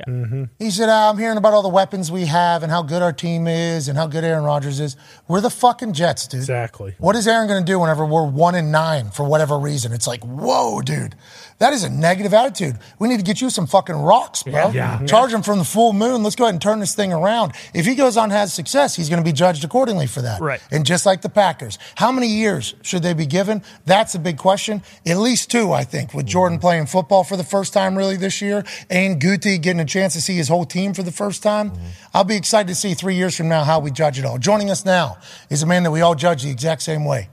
He 0.59 0.69
said, 0.69 0.89
"Ah, 0.89 1.09
I'm 1.09 1.17
hearing 1.17 1.37
about 1.37 1.53
all 1.53 1.63
the 1.63 1.69
weapons 1.69 2.11
we 2.11 2.25
have 2.25 2.61
and 2.61 2.71
how 2.71 2.83
good 2.83 3.01
our 3.01 3.13
team 3.13 3.47
is 3.47 3.87
and 3.87 3.97
how 3.97 4.07
good 4.07 4.23
Aaron 4.23 4.43
Rodgers 4.43 4.79
is. 4.79 4.97
We're 5.27 5.41
the 5.41 5.49
fucking 5.49 5.93
Jets, 5.93 6.27
dude. 6.27 6.41
Exactly. 6.41 6.95
What 6.99 7.15
is 7.15 7.27
Aaron 7.27 7.47
going 7.47 7.63
to 7.63 7.71
do 7.71 7.79
whenever 7.79 8.05
we're 8.05 8.27
one 8.27 8.55
and 8.55 8.71
nine 8.71 9.09
for 9.09 9.23
whatever 9.23 9.57
reason? 9.57 9.93
It's 9.93 10.05
like, 10.05 10.23
whoa, 10.23 10.81
dude. 10.81 11.15
That 11.59 11.71
is 11.71 11.85
a 11.85 11.89
negative 11.89 12.33
attitude. 12.33 12.77
We 12.99 13.07
need 13.07 13.17
to 13.17 13.23
get 13.23 13.39
you 13.39 13.49
some 13.49 13.65
fucking 13.65 13.95
rocks, 13.95 14.43
bro. 14.43 14.71
Yeah. 14.71 15.05
Charge 15.05 15.31
him 15.31 15.41
from 15.41 15.57
the 15.57 15.63
full 15.63 15.93
moon. 15.93 16.21
Let's 16.21 16.35
go 16.35 16.43
ahead 16.43 16.53
and 16.55 16.61
turn 16.61 16.81
this 16.81 16.93
thing 16.93 17.13
around. 17.13 17.53
If 17.73 17.85
he 17.85 17.95
goes 17.95 18.17
on 18.17 18.25
and 18.25 18.33
has 18.33 18.53
success, 18.53 18.93
he's 18.95 19.07
going 19.07 19.23
to 19.23 19.25
be 19.25 19.31
judged 19.31 19.63
accordingly 19.63 20.05
for 20.07 20.21
that. 20.21 20.41
Right. 20.41 20.59
And 20.69 20.85
just 20.85 21.05
like 21.05 21.21
the 21.21 21.29
Packers, 21.29 21.79
how 21.95 22.11
many 22.11 22.27
years 22.27 22.75
should 22.81 23.03
they 23.03 23.13
be 23.13 23.25
given? 23.25 23.63
That's 23.85 24.15
a 24.15 24.19
big 24.19 24.37
question. 24.37 24.83
At 25.07 25.17
least 25.17 25.49
two, 25.49 25.71
I 25.71 25.85
think, 25.85 26.13
with 26.13 26.25
Jordan 26.25 26.59
playing 26.59 26.87
football 26.87 27.23
for 27.23 27.37
the 27.37 27.43
first 27.45 27.71
time 27.71 27.97
really 27.97 28.17
this 28.25 28.41
year 28.41 28.65
and 28.89 29.21
Gutey 29.21 29.61
getting 29.61 29.79
a 29.79 29.85
chance 29.85 30.13
to 30.13 30.21
see 30.21 30.35
his 30.35 30.47
whole 30.47 30.65
team 30.65 30.93
for 30.95 31.03
the 31.03 31.11
first 31.11 31.43
time. 31.43 31.71
I'll 32.13 32.23
be 32.23 32.35
excited 32.35 32.67
to 32.69 32.75
see 32.75 32.95
three 32.95 33.15
years 33.15 33.37
from 33.37 33.49
now 33.49 33.63
how 33.63 33.79
we 33.79 33.91
judge 33.91 34.17
it 34.17 34.25
all. 34.25 34.39
Joining 34.39 34.71
us 34.71 34.83
now 34.83 35.17
is 35.49 35.61
a 35.61 35.67
man 35.67 35.83
that 35.83 35.91
we 35.91 36.01
all 36.01 36.15
judge 36.15 36.41
the 36.41 36.49
exact 36.49 36.81
same 36.81 37.05
way. 37.05 37.29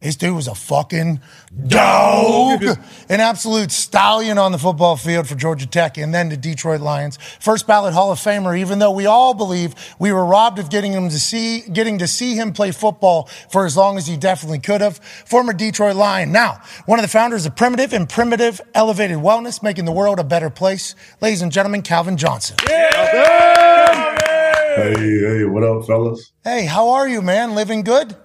This 0.00 0.16
dude 0.16 0.34
was 0.34 0.48
a 0.48 0.54
fucking 0.54 1.20
dog, 1.66 2.62
an 3.10 3.20
absolute 3.20 3.70
stallion 3.70 4.38
on 4.38 4.50
the 4.50 4.56
football 4.56 4.96
field 4.96 5.28
for 5.28 5.34
Georgia 5.34 5.66
Tech 5.66 5.98
and 5.98 6.14
then 6.14 6.30
the 6.30 6.38
Detroit 6.38 6.80
Lions. 6.80 7.18
First 7.38 7.66
ballot 7.66 7.92
Hall 7.92 8.10
of 8.10 8.18
Famer, 8.18 8.58
even 8.58 8.78
though 8.78 8.92
we 8.92 9.04
all 9.04 9.34
believe 9.34 9.74
we 9.98 10.10
were 10.10 10.24
robbed 10.24 10.58
of 10.58 10.70
getting 10.70 10.92
him 10.92 11.10
to 11.10 11.18
see, 11.18 11.60
getting 11.70 11.98
to 11.98 12.06
see 12.06 12.34
him 12.34 12.54
play 12.54 12.70
football 12.70 13.28
for 13.50 13.66
as 13.66 13.76
long 13.76 13.98
as 13.98 14.06
he 14.06 14.16
definitely 14.16 14.58
could 14.58 14.80
have. 14.80 14.96
Former 15.26 15.52
Detroit 15.52 15.96
Lion. 15.96 16.32
Now, 16.32 16.62
one 16.86 16.98
of 16.98 17.02
the 17.02 17.08
founders 17.08 17.44
of 17.44 17.54
Primitiv 17.54 17.92
and 17.92 18.08
Primitiv 18.08 18.62
Elevated 18.74 19.18
Wellness, 19.18 19.62
making 19.62 19.84
the 19.84 19.92
world 19.92 20.18
a 20.18 20.24
better 20.24 20.48
place. 20.48 20.94
Ladies 21.20 21.42
and 21.42 21.52
gentlemen, 21.52 21.82
Calvin 21.82 22.16
Johnson. 22.16 22.56
Hey, 22.66 22.88
hey, 24.96 25.44
what 25.44 25.62
up, 25.62 25.84
fellas? 25.84 26.32
Hey, 26.42 26.64
how 26.64 26.88
are 26.88 27.06
you, 27.06 27.20
man? 27.20 27.54
Living 27.54 27.82
good? 27.82 28.16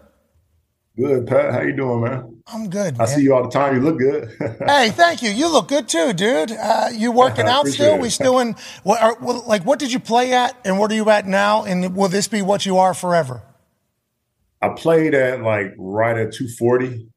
Good, 0.98 1.28
Pat. 1.28 1.54
How 1.54 1.62
you 1.62 1.76
doing, 1.76 2.02
man? 2.04 2.42
I'm 2.48 2.70
good. 2.70 2.96
I 2.96 3.00
man. 3.00 3.08
see 3.08 3.22
you 3.22 3.36
all 3.36 3.44
the 3.44 3.50
time. 3.50 3.76
You 3.76 3.82
look 3.82 4.00
good. 4.00 4.32
Hey, 4.66 4.90
thank 4.90 5.22
you. 5.22 5.30
You 5.30 5.52
look 5.52 5.68
good 5.68 5.90
too, 5.90 6.14
dude. 6.14 6.52
Uh, 6.52 6.88
you 6.94 7.12
working 7.24 7.48
out 7.48 7.68
still? 7.68 7.96
it. 7.96 8.02
We 8.02 8.10
still 8.10 8.40
in 8.40 8.56
what? 8.84 9.02
Are, 9.02 9.18
well, 9.20 9.44
like, 9.46 9.66
what 9.66 9.80
did 9.80 9.92
you 9.92 10.00
play 10.00 10.34
at, 10.34 10.58
and 10.64 10.80
what 10.80 10.92
are 10.92 10.96
you 10.96 11.10
at 11.10 11.28
now? 11.28 11.66
And 11.66 11.96
will 11.96 12.08
this 12.08 12.28
be 12.28 12.42
what 12.42 12.66
you 12.66 12.78
are 12.78 12.94
forever? 12.94 13.42
I 14.62 14.70
played 14.70 15.14
at 15.14 15.42
like 15.42 15.74
right 15.78 16.18
at 16.18 16.32
240. 16.34 17.08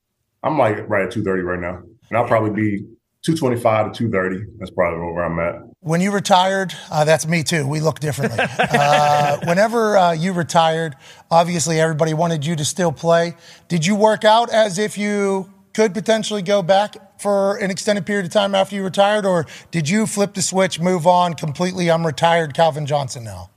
I'm 0.43 0.59
like 0.59 0.89
right 0.89 1.05
at 1.05 1.13
230 1.13 1.43
right 1.43 1.61
now. 1.61 1.83
And 2.11 2.19
I'll 2.19 2.27
probably 2.27 2.51
be 2.51 2.79
225 3.23 3.93
to 3.93 3.99
230. 3.99 4.53
That's 4.59 4.71
probably 4.71 5.01
where 5.13 5.25
I'm 5.25 5.39
at. 5.39 5.68
When 5.81 6.01
you 6.01 6.11
retired, 6.11 6.75
uh, 6.91 7.05
that's 7.05 7.27
me 7.27 7.45
too. 7.45 7.67
We 7.67 7.79
look 7.79 8.01
differently. 8.01 8.39
uh, 8.59 9.39
whenever 9.45 9.97
uh, 9.97 10.13
you 10.13 10.33
retired, 10.33 10.97
obviously 11.31 11.81
everybody 11.81 12.15
wanted 12.15 12.45
you 12.45 12.57
to 12.57 12.65
still 12.65 12.91
play. 12.91 13.37
Did 13.69 13.87
you 13.87 13.95
work 13.95 14.25
out 14.25 14.51
as 14.51 14.79
if 14.79 14.99
you 14.99 15.49
could 15.75 15.95
potentially 15.95 16.43
go 16.43 16.63
back 16.63 17.21
for 17.21 17.57
an 17.59 17.71
extended 17.71 18.07
period 18.07 18.27
of 18.27 18.33
time 18.33 18.57
after 18.57 18.75
you 18.75 18.83
retired, 18.83 19.25
or 19.25 19.47
did 19.71 19.89
you 19.89 20.07
flip 20.07 20.35
the 20.35 20.43
switch, 20.43 20.81
move 20.81 21.07
on 21.07 21.35
completely? 21.35 21.91
I'm 21.91 22.05
retired, 22.05 22.55
Calvin 22.55 22.85
Johnson 22.85 23.23
now. 23.23 23.51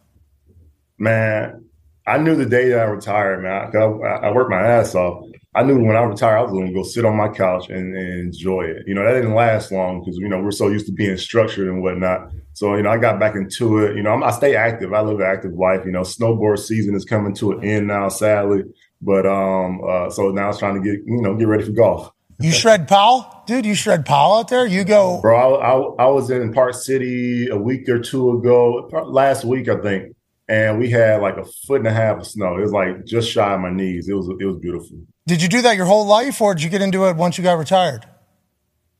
Man, 0.99 1.65
I 2.05 2.19
knew 2.19 2.35
the 2.35 2.45
day 2.45 2.69
that 2.69 2.79
I 2.79 2.83
retired, 2.83 3.41
man. 3.41 3.75
I, 3.75 4.27
I 4.27 4.31
worked 4.31 4.51
my 4.51 4.61
ass 4.61 4.93
off. 4.93 5.25
I 5.53 5.63
knew 5.63 5.83
when 5.83 5.97
I 5.97 6.03
retired, 6.03 6.37
I 6.37 6.41
was 6.43 6.51
going 6.51 6.67
to 6.67 6.73
go 6.73 6.83
sit 6.83 7.03
on 7.03 7.17
my 7.17 7.27
couch 7.27 7.69
and, 7.69 7.93
and 7.93 8.19
enjoy 8.19 8.61
it. 8.61 8.83
You 8.87 8.95
know, 8.95 9.03
that 9.03 9.13
didn't 9.13 9.35
last 9.35 9.69
long 9.69 9.99
because, 9.99 10.17
you 10.17 10.29
know, 10.29 10.41
we're 10.41 10.51
so 10.51 10.69
used 10.69 10.85
to 10.85 10.93
being 10.93 11.17
structured 11.17 11.67
and 11.67 11.81
whatnot. 11.83 12.31
So, 12.53 12.75
you 12.75 12.83
know, 12.83 12.89
I 12.89 12.97
got 12.97 13.19
back 13.19 13.35
into 13.35 13.79
it. 13.79 13.97
You 13.97 14.03
know, 14.03 14.11
I'm, 14.11 14.23
I 14.23 14.31
stay 14.31 14.55
active. 14.55 14.93
I 14.93 15.01
live 15.01 15.19
an 15.19 15.25
active 15.25 15.53
life. 15.53 15.81
You 15.85 15.91
know, 15.91 16.01
snowboard 16.01 16.59
season 16.59 16.95
is 16.95 17.03
coming 17.03 17.33
to 17.35 17.51
an 17.51 17.65
end 17.65 17.87
now, 17.87 18.07
sadly. 18.07 18.63
But 19.01 19.25
um, 19.25 19.81
uh, 19.85 20.09
so 20.09 20.29
now 20.29 20.49
it's 20.49 20.59
trying 20.59 20.81
to 20.81 20.81
get, 20.81 21.05
you 21.05 21.21
know, 21.21 21.35
get 21.35 21.47
ready 21.47 21.65
for 21.65 21.71
golf. 21.71 22.11
You 22.39 22.51
shred 22.51 22.87
Powell, 22.87 23.43
dude. 23.45 23.65
You 23.65 23.75
shred 23.75 24.05
Powell 24.05 24.39
out 24.39 24.47
there. 24.47 24.65
You 24.65 24.83
go. 24.83 25.19
Bro, 25.21 25.57
I, 25.57 26.03
I, 26.03 26.05
I 26.05 26.09
was 26.09 26.31
in 26.31 26.53
Park 26.53 26.75
City 26.75 27.49
a 27.49 27.57
week 27.57 27.87
or 27.89 27.99
two 27.99 28.37
ago, 28.37 28.89
last 29.05 29.43
week, 29.43 29.67
I 29.67 29.75
think. 29.81 30.15
And 30.51 30.79
we 30.79 30.89
had 30.89 31.21
like 31.21 31.37
a 31.37 31.45
foot 31.45 31.79
and 31.79 31.87
a 31.87 31.93
half 31.93 32.17
of 32.17 32.27
snow. 32.27 32.57
It 32.57 32.61
was 32.61 32.73
like 32.73 33.05
just 33.05 33.31
shy 33.31 33.53
of 33.53 33.61
my 33.61 33.71
knees. 33.71 34.09
It 34.09 34.13
was 34.13 34.27
it 34.27 34.45
was 34.45 34.57
beautiful. 34.57 35.01
Did 35.25 35.41
you 35.41 35.47
do 35.47 35.61
that 35.61 35.77
your 35.77 35.85
whole 35.85 36.05
life, 36.05 36.41
or 36.41 36.53
did 36.53 36.61
you 36.61 36.69
get 36.69 36.81
into 36.81 37.05
it 37.05 37.15
once 37.15 37.37
you 37.37 37.43
got 37.43 37.53
retired? 37.53 38.05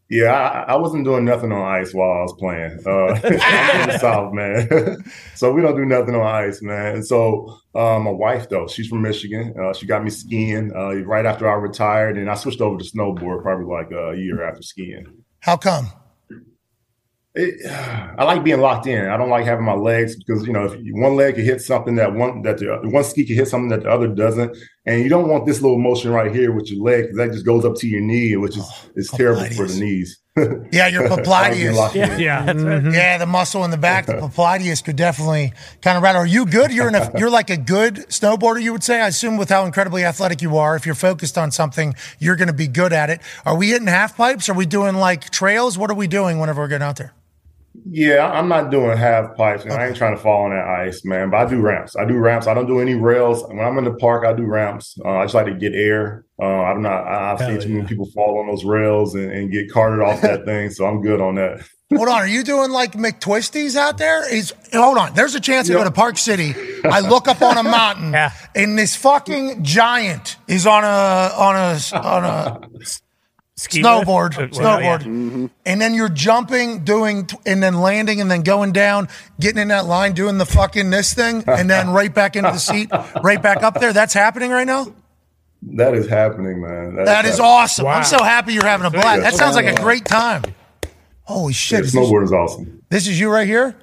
Yeah, 0.09 0.31
I, 0.31 0.73
I 0.73 0.75
wasn't 0.77 1.03
doing 1.03 1.25
nothing 1.25 1.51
on 1.51 1.61
ice 1.61 1.93
while 1.93 2.09
I 2.09 2.21
was 2.21 2.33
playing. 2.39 2.79
Uh, 2.85 3.07
I'm 3.15 3.19
from 3.19 3.89
the 3.89 3.97
South, 4.01 4.33
man. 4.33 5.03
so 5.35 5.51
we 5.51 5.61
don't 5.61 5.75
do 5.75 5.83
nothing 5.83 6.15
on 6.15 6.25
ice, 6.25 6.61
man. 6.61 6.95
And 6.95 7.05
so 7.05 7.57
uh, 7.75 7.99
my 7.99 8.11
wife, 8.11 8.47
though, 8.47 8.67
she's 8.67 8.87
from 8.87 9.01
Michigan. 9.01 9.53
Uh, 9.61 9.73
she 9.73 9.85
got 9.85 10.05
me 10.05 10.09
skiing 10.09 10.71
uh, 10.73 10.95
right 11.05 11.25
after 11.25 11.49
I 11.49 11.55
retired, 11.55 12.17
and 12.17 12.29
I 12.29 12.35
switched 12.35 12.61
over 12.61 12.77
to 12.77 12.83
snowboard 12.83 13.41
probably 13.41 13.65
like 13.65 13.91
a 13.91 14.17
year 14.17 14.47
after 14.47 14.61
skiing. 14.61 15.05
How 15.39 15.57
come? 15.57 15.91
It, 17.34 17.65
I 18.17 18.24
like 18.24 18.44
being 18.44 18.60
locked 18.60 18.88
in. 18.88 19.08
I 19.08 19.17
don't 19.17 19.30
like 19.30 19.46
having 19.46 19.65
my 19.65 19.74
legs 19.74 20.15
because 20.15 20.46
you 20.46 20.54
know 20.54 20.65
if 20.65 20.74
one 20.94 21.15
leg 21.15 21.36
can 21.36 21.46
hit 21.46 21.62
something 21.62 21.96
that 21.96 22.13
one 22.13 22.41
that 22.44 22.58
the 22.58 22.80
one 22.84 23.04
ski 23.04 23.26
can 23.26 23.36
hit 23.36 23.48
something 23.48 23.70
that 23.70 23.84
the 23.84 23.89
other 23.89 24.08
doesn't, 24.08 24.58
and 24.86 25.02
you 25.02 25.10
don't 25.10 25.30
want 25.30 25.46
this 25.46 25.62
little 25.62 25.80
motion 25.80 26.12
right 26.12 26.34
here 26.34 26.52
with 26.52 26.70
your 26.72 26.84
leg 26.84 27.04
because 27.04 27.17
that 27.17 27.32
just 27.32 27.46
goes 27.46 27.63
up 27.65 27.76
to 27.78 27.88
your 27.88 28.02
knee, 28.02 28.36
which 28.36 28.58
is 28.58 28.63
oh, 28.65 28.89
is 28.96 29.10
terrible 29.10 29.46
for 29.56 29.67
the 29.67 29.80
knees. 29.80 30.17
Yeah, 30.72 30.88
your 30.88 31.08
I 31.12 31.15
like 31.15 31.54
being 31.54 31.74
popliteus. 31.74 31.76
locked 31.76 31.96
in. 31.98 32.20
Yeah, 32.20 32.46
that's 32.46 32.63
right. 32.63 32.82
Mm-hmm. 32.82 32.94
Yeah, 32.94 33.17
the 33.17 33.26
muscle 33.26 33.65
in 33.65 33.72
the 33.72 33.78
back, 33.78 34.06
the 34.06 34.13
popliteus 34.22 34.82
could 34.82 34.96
definitely 34.96 35.52
kind 35.82 35.98
of 35.98 36.04
rattle. 36.04 36.22
Are 36.22 36.26
you 36.26 36.46
good? 36.46 36.72
You're 36.72 36.88
in 36.88 36.96
a, 36.96 37.12
you're 37.20 37.30
like 37.30 37.50
a 37.50 37.58
good 37.58 37.96
snowboarder, 38.08 38.62
you 38.62 38.72
would 38.72 38.82
say. 38.82 39.02
I 39.02 39.08
assume 39.08 39.36
with 39.36 39.50
how 39.50 39.65
incredibly 39.65 40.06
athletic 40.06 40.41
you 40.41 40.56
are, 40.56 40.78
if 40.78 40.86
you're 40.86 40.96
focused 40.96 41.38
on 41.38 41.52
something, 41.52 41.96
you're 42.17 42.38
going 42.38 42.48
to 42.48 42.54
be 42.54 42.67
good 42.67 42.94
at 42.94 43.10
it. 43.10 43.20
Are 43.46 43.58
we 43.58 43.72
hitting 43.72 43.88
half 43.88 44.15
pipes? 44.15 44.48
Are 44.48 44.54
we 44.54 44.65
doing 44.65 44.96
like 44.96 45.32
trails? 45.32 45.78
What 45.78 45.91
are 45.91 45.96
we 45.96 46.08
doing 46.08 46.39
whenever 46.39 46.62
we're 46.62 46.70
getting 46.70 46.88
out 46.88 46.96
there? 46.96 47.13
Yeah, 47.89 48.29
I'm 48.29 48.47
not 48.49 48.69
doing 48.69 48.97
half 48.97 49.36
pipes, 49.36 49.63
and 49.63 49.73
I 49.73 49.88
ain't 49.88 49.95
trying 49.95 50.15
to 50.15 50.21
fall 50.21 50.43
on 50.43 50.51
that 50.51 50.65
ice, 50.67 51.03
man. 51.05 51.29
But 51.29 51.38
I 51.38 51.49
do 51.49 51.60
ramps. 51.62 51.95
I 51.95 52.05
do 52.05 52.15
ramps. 52.17 52.45
I 52.47 52.53
don't 52.53 52.67
do 52.67 52.79
any 52.79 52.95
rails. 52.95 53.43
When 53.47 53.60
I'm 53.60 53.77
in 53.77 53.86
the 53.86 53.93
park, 53.93 54.25
I 54.25 54.34
do 54.34 54.43
ramps. 54.43 54.97
Uh, 55.03 55.10
I 55.10 55.23
just 55.23 55.34
like 55.34 55.45
to 55.45 55.53
get 55.53 55.73
air. 55.73 56.25
Uh, 56.41 56.45
I'm 56.45 56.81
not. 56.81 57.03
I- 57.07 57.31
I've 57.31 57.39
seen 57.39 57.51
Hell 57.51 57.62
too 57.62 57.69
many 57.69 57.88
people 57.88 58.10
fall 58.13 58.39
on 58.39 58.47
those 58.47 58.65
rails 58.65 59.15
and, 59.15 59.31
and 59.31 59.51
get 59.51 59.71
carted 59.71 60.01
off 60.01 60.21
that 60.21 60.43
thing, 60.45 60.69
so 60.69 60.86
I'm 60.86 61.01
good 61.01 61.21
on 61.21 61.36
that. 61.36 61.65
Hold 61.95 62.07
on, 62.07 62.21
are 62.21 62.27
you 62.27 62.43
doing 62.43 62.71
like 62.71 62.93
McTwisties 62.93 63.75
out 63.75 63.97
there? 63.97 64.31
Is 64.34 64.53
hold 64.73 64.97
on. 64.97 65.13
There's 65.13 65.36
a 65.36 65.41
chance 65.41 65.69
I 65.69 65.73
go 65.73 65.84
to 65.84 65.91
Park 65.91 66.17
City. 66.17 66.53
I 66.86 67.01
look 67.01 67.27
up 67.27 67.41
on 67.41 67.57
a 67.57 67.63
mountain, 67.63 68.13
Yeah. 68.13 68.31
and 68.55 68.77
this 68.79 68.95
fucking 68.95 69.63
giant 69.63 70.38
is 70.47 70.65
on 70.65 70.84
a 70.86 71.31
on 71.38 71.55
a 71.55 71.79
on 71.97 72.23
a 72.23 72.60
Ski 73.62 73.84
lift? 73.84 74.08
snowboard, 74.08 74.38
well, 74.38 74.47
yeah. 74.47 74.97
snowboard, 74.97 75.00
mm-hmm. 75.02 75.45
and 75.67 75.80
then 75.80 75.93
you're 75.93 76.10
jumping, 76.10 76.84
doing, 76.84 77.30
and 77.45 77.62
then 77.62 77.80
landing, 77.80 78.19
and 78.19 78.32
then 78.32 78.41
going 78.41 78.71
down, 78.71 79.08
getting 79.39 79.62
in 79.62 79.67
that 79.67 79.86
line, 79.86 80.13
doing 80.13 80.39
the 80.39 80.47
fucking 80.47 80.89
this 80.89 81.13
thing, 81.13 81.43
and 81.45 81.69
then 81.69 81.89
right 81.91 82.12
back 82.12 82.36
into 82.36 82.50
the 82.50 82.58
seat, 82.58 82.89
right 83.21 83.39
back 83.39 83.62
up 83.62 83.80
there. 83.80 83.93
That's 83.93 84.15
happening 84.15 84.50
right 84.50 84.65
now. 84.65 84.88
That 85.62 85.93
is 85.93 86.08
happening, 86.08 86.60
man. 86.60 86.95
That 86.95 87.26
is 87.26 87.38
happening. 87.38 87.45
awesome. 87.45 87.86
I'm 87.86 88.04
so 88.04 88.24
happy 88.24 88.54
you're 88.54 88.65
having 88.65 88.88
a 88.88 88.89
blast. 88.89 89.21
That 89.21 89.36
sounds 89.36 89.56
like 89.56 89.67
a 89.67 89.80
great 89.80 90.06
time. 90.06 90.41
Holy 91.21 91.54
Yeah, 91.54 91.58
shit! 91.58 91.80
Is 91.82 91.93
this, 91.93 92.02
snowboard 92.04 92.24
is 92.24 92.32
awesome. 92.32 92.82
this 92.89 93.06
is 93.06 93.19
you 93.19 93.30
right 93.30 93.45
here, 93.45 93.76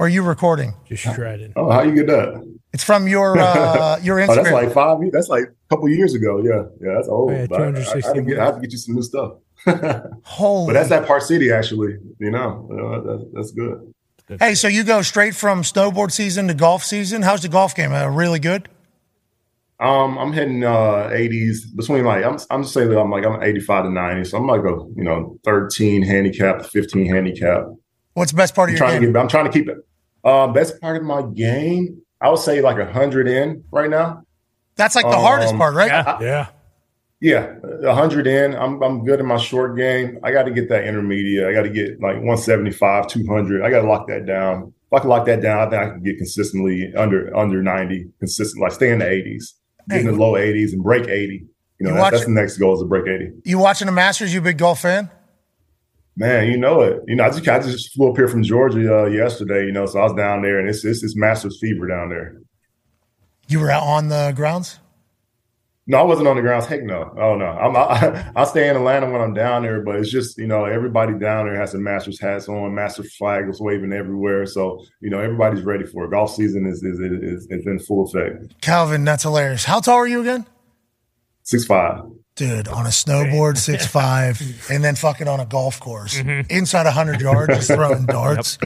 or 0.00 0.06
are 0.06 0.08
you 0.08 0.22
recording? 0.22 0.72
Just 0.86 1.02
shredded. 1.02 1.52
Oh, 1.56 1.70
how 1.70 1.82
you 1.82 1.94
get 1.94 2.06
that? 2.06 2.42
It's 2.72 2.82
from 2.82 3.06
your 3.06 3.38
uh, 3.38 3.98
your 4.02 4.18
Oh, 4.20 4.34
that's 4.34 4.50
like 4.50 4.72
five. 4.72 4.98
That's 5.12 5.28
like 5.28 5.44
a 5.44 5.68
couple 5.68 5.88
years 5.90 6.14
ago. 6.14 6.42
Yeah, 6.42 6.62
yeah, 6.80 6.94
that's 6.94 7.08
old. 7.08 7.30
Oh, 7.30 7.34
yeah, 7.34 7.46
But 7.46 7.60
I- 7.60 7.64
I, 7.64 7.68
I, 7.68 7.72
260 7.72 8.06
have 8.08 8.14
to 8.16 8.22
get, 8.22 8.38
I 8.38 8.44
have 8.46 8.54
to 8.56 8.60
get 8.62 8.72
you 8.72 8.78
some 8.78 8.94
new 8.94 9.02
stuff. 9.02 9.32
Holy. 10.22 10.66
But 10.68 10.72
that's 10.72 10.88
that 10.88 11.06
Park 11.06 11.22
City, 11.22 11.52
actually. 11.52 11.98
You 12.18 12.30
know, 12.30 12.66
you 12.70 12.76
know, 12.76 13.02
that, 13.02 13.30
that's 13.34 13.50
good. 13.50 13.92
hey, 14.38 14.54
so 14.54 14.68
you 14.68 14.84
go 14.84 15.02
straight 15.02 15.34
from 15.34 15.62
snowboard 15.62 16.12
season 16.12 16.48
to 16.48 16.54
golf 16.54 16.82
season. 16.82 17.20
How's 17.22 17.42
the 17.42 17.48
golf 17.48 17.74
game? 17.74 17.92
Uh, 17.92 18.06
really 18.08 18.38
good. 18.38 18.68
Um, 19.80 20.18
I'm 20.18 20.32
hitting 20.32 20.62
uh 20.62 21.08
80s 21.10 21.74
between 21.74 22.04
like 22.04 22.22
I'm 22.24 22.38
I'm 22.50 22.62
just 22.62 22.74
saying 22.74 22.90
that 22.90 22.98
I'm 23.00 23.10
like 23.10 23.24
I'm 23.24 23.42
85 23.42 23.84
to 23.84 23.90
90, 23.90 24.24
so 24.24 24.36
I'm 24.38 24.46
like 24.46 24.60
a 24.60 24.76
you 24.96 25.04
know 25.04 25.38
13 25.44 26.02
handicap 26.02 26.66
15 26.66 27.06
handicap. 27.06 27.64
What's 28.14 28.32
the 28.32 28.36
best 28.36 28.54
part 28.54 28.68
of 28.68 28.74
I'm 28.74 28.76
your 28.76 28.86
trying 28.86 29.00
to 29.00 29.06
game? 29.06 29.12
get 29.14 29.20
I'm 29.22 29.28
trying 29.28 29.46
to 29.46 29.50
keep 29.50 29.68
it. 29.70 29.78
Uh, 30.24 30.46
best 30.48 30.80
part 30.80 30.96
of 30.96 31.02
my 31.02 31.22
game, 31.34 32.02
I 32.20 32.28
would 32.30 32.38
say 32.40 32.60
like 32.60 32.78
a 32.78 32.90
hundred 32.92 33.28
in 33.28 33.64
right 33.70 33.88
now. 33.90 34.22
That's 34.76 34.94
like 34.96 35.04
the 35.04 35.18
hardest 35.18 35.52
Um, 35.52 35.58
part, 35.58 35.74
right? 35.74 35.88
yeah. 35.88 36.18
Yeah. 36.20 36.46
Yeah, 37.22 37.92
hundred 37.94 38.26
in. 38.26 38.54
I'm 38.54 38.82
I'm 38.82 39.04
good 39.04 39.20
in 39.20 39.26
my 39.26 39.36
short 39.36 39.76
game. 39.76 40.18
I 40.22 40.32
got 40.32 40.44
to 40.44 40.50
get 40.50 40.70
that 40.70 40.84
intermediate. 40.84 41.46
I 41.46 41.52
got 41.52 41.62
to 41.64 41.68
get 41.68 42.00
like 42.00 42.14
175, 42.16 43.08
200. 43.08 43.62
I 43.62 43.68
got 43.70 43.82
to 43.82 43.88
lock 43.88 44.08
that 44.08 44.24
down. 44.24 44.72
If 44.90 44.96
I 44.96 45.00
can 45.00 45.10
lock 45.10 45.26
that 45.26 45.42
down, 45.42 45.58
I 45.58 45.70
think 45.70 45.82
I 45.82 45.90
can 45.90 46.02
get 46.02 46.16
consistently 46.16 46.90
under 46.96 47.36
under 47.36 47.62
90, 47.62 48.06
consistent, 48.20 48.62
like 48.62 48.72
stay 48.72 48.90
in 48.90 49.00
the 49.00 49.04
80s, 49.04 49.52
get 49.90 50.00
in 50.00 50.06
the 50.06 50.12
low 50.12 50.32
80s 50.32 50.72
and 50.72 50.82
break 50.82 51.08
80. 51.08 51.44
You 51.78 51.84
know, 51.86 51.90
You 51.90 51.94
that's, 51.94 52.00
watch 52.02 52.12
that's 52.12 52.24
the 52.24 52.30
next 52.30 52.56
goal 52.56 52.74
is 52.74 52.80
to 52.80 52.86
break 52.86 53.06
80. 53.06 53.32
You 53.44 53.58
watching 53.58 53.84
the 53.86 53.92
Masters? 53.92 54.32
You 54.32 54.40
a 54.40 54.42
big 54.42 54.56
golf 54.56 54.80
fan? 54.80 55.10
Man, 56.20 56.48
you 56.48 56.58
know 56.58 56.82
it. 56.82 57.02
You 57.08 57.16
know, 57.16 57.24
I 57.24 57.30
just 57.30 57.48
I 57.48 57.58
just 57.60 57.94
flew 57.94 58.10
up 58.10 58.16
here 58.16 58.28
from 58.28 58.42
Georgia 58.42 59.04
uh, 59.04 59.06
yesterday. 59.06 59.64
You 59.64 59.72
know, 59.72 59.86
so 59.86 60.00
I 60.00 60.02
was 60.02 60.12
down 60.12 60.42
there, 60.42 60.60
and 60.60 60.68
it's 60.68 60.84
it's, 60.84 61.02
it's 61.02 61.16
massive 61.16 61.52
fever 61.58 61.86
down 61.86 62.10
there. 62.10 62.42
You 63.48 63.58
were 63.58 63.70
out 63.70 63.84
on 63.84 64.08
the 64.08 64.34
grounds. 64.36 64.78
No, 65.86 65.96
I 65.96 66.02
wasn't 66.02 66.28
on 66.28 66.36
the 66.36 66.42
grounds. 66.42 66.66
Heck 66.66 66.82
no. 66.82 67.10
Oh 67.18 67.36
no. 67.36 67.46
I'm 67.46 67.74
I, 67.74 68.32
I 68.36 68.44
stay 68.44 68.68
in 68.68 68.76
Atlanta 68.76 69.10
when 69.10 69.22
I'm 69.22 69.32
down 69.32 69.62
there, 69.62 69.80
but 69.80 69.96
it's 69.96 70.10
just 70.10 70.36
you 70.36 70.46
know 70.46 70.66
everybody 70.66 71.14
down 71.14 71.46
there 71.46 71.58
has 71.58 71.72
their 71.72 71.80
Masters 71.80 72.20
hats 72.20 72.50
on, 72.50 72.74
Masters 72.74 73.16
flags 73.16 73.58
waving 73.58 73.94
everywhere. 73.94 74.44
So 74.44 74.84
you 75.00 75.08
know 75.08 75.20
everybody's 75.20 75.62
ready 75.62 75.86
for 75.86 76.04
it. 76.04 76.10
Golf 76.10 76.34
season 76.34 76.66
is 76.66 76.82
is 76.82 77.00
is, 77.00 77.46
is 77.48 77.66
in 77.66 77.78
full 77.78 78.04
effect. 78.04 78.60
Calvin, 78.60 79.06
that's 79.06 79.22
hilarious. 79.22 79.64
How 79.64 79.80
tall 79.80 79.96
are 79.96 80.06
you 80.06 80.20
again? 80.20 80.44
Six 81.44 81.64
five. 81.64 82.02
Dude, 82.40 82.68
on 82.68 82.86
a 82.86 82.88
snowboard, 82.88 83.58
six 83.70 83.86
five, 83.86 84.40
and 84.70 84.82
then 84.82 84.94
fucking 84.96 85.28
on 85.28 85.40
a 85.40 85.44
golf 85.44 85.78
course 85.78 86.16
Mm-hmm. 86.16 86.50
inside 86.50 86.86
hundred 86.86 87.20
yards, 87.20 87.54
just 87.54 87.70
throwing 87.70 88.06
darts. 88.06 88.56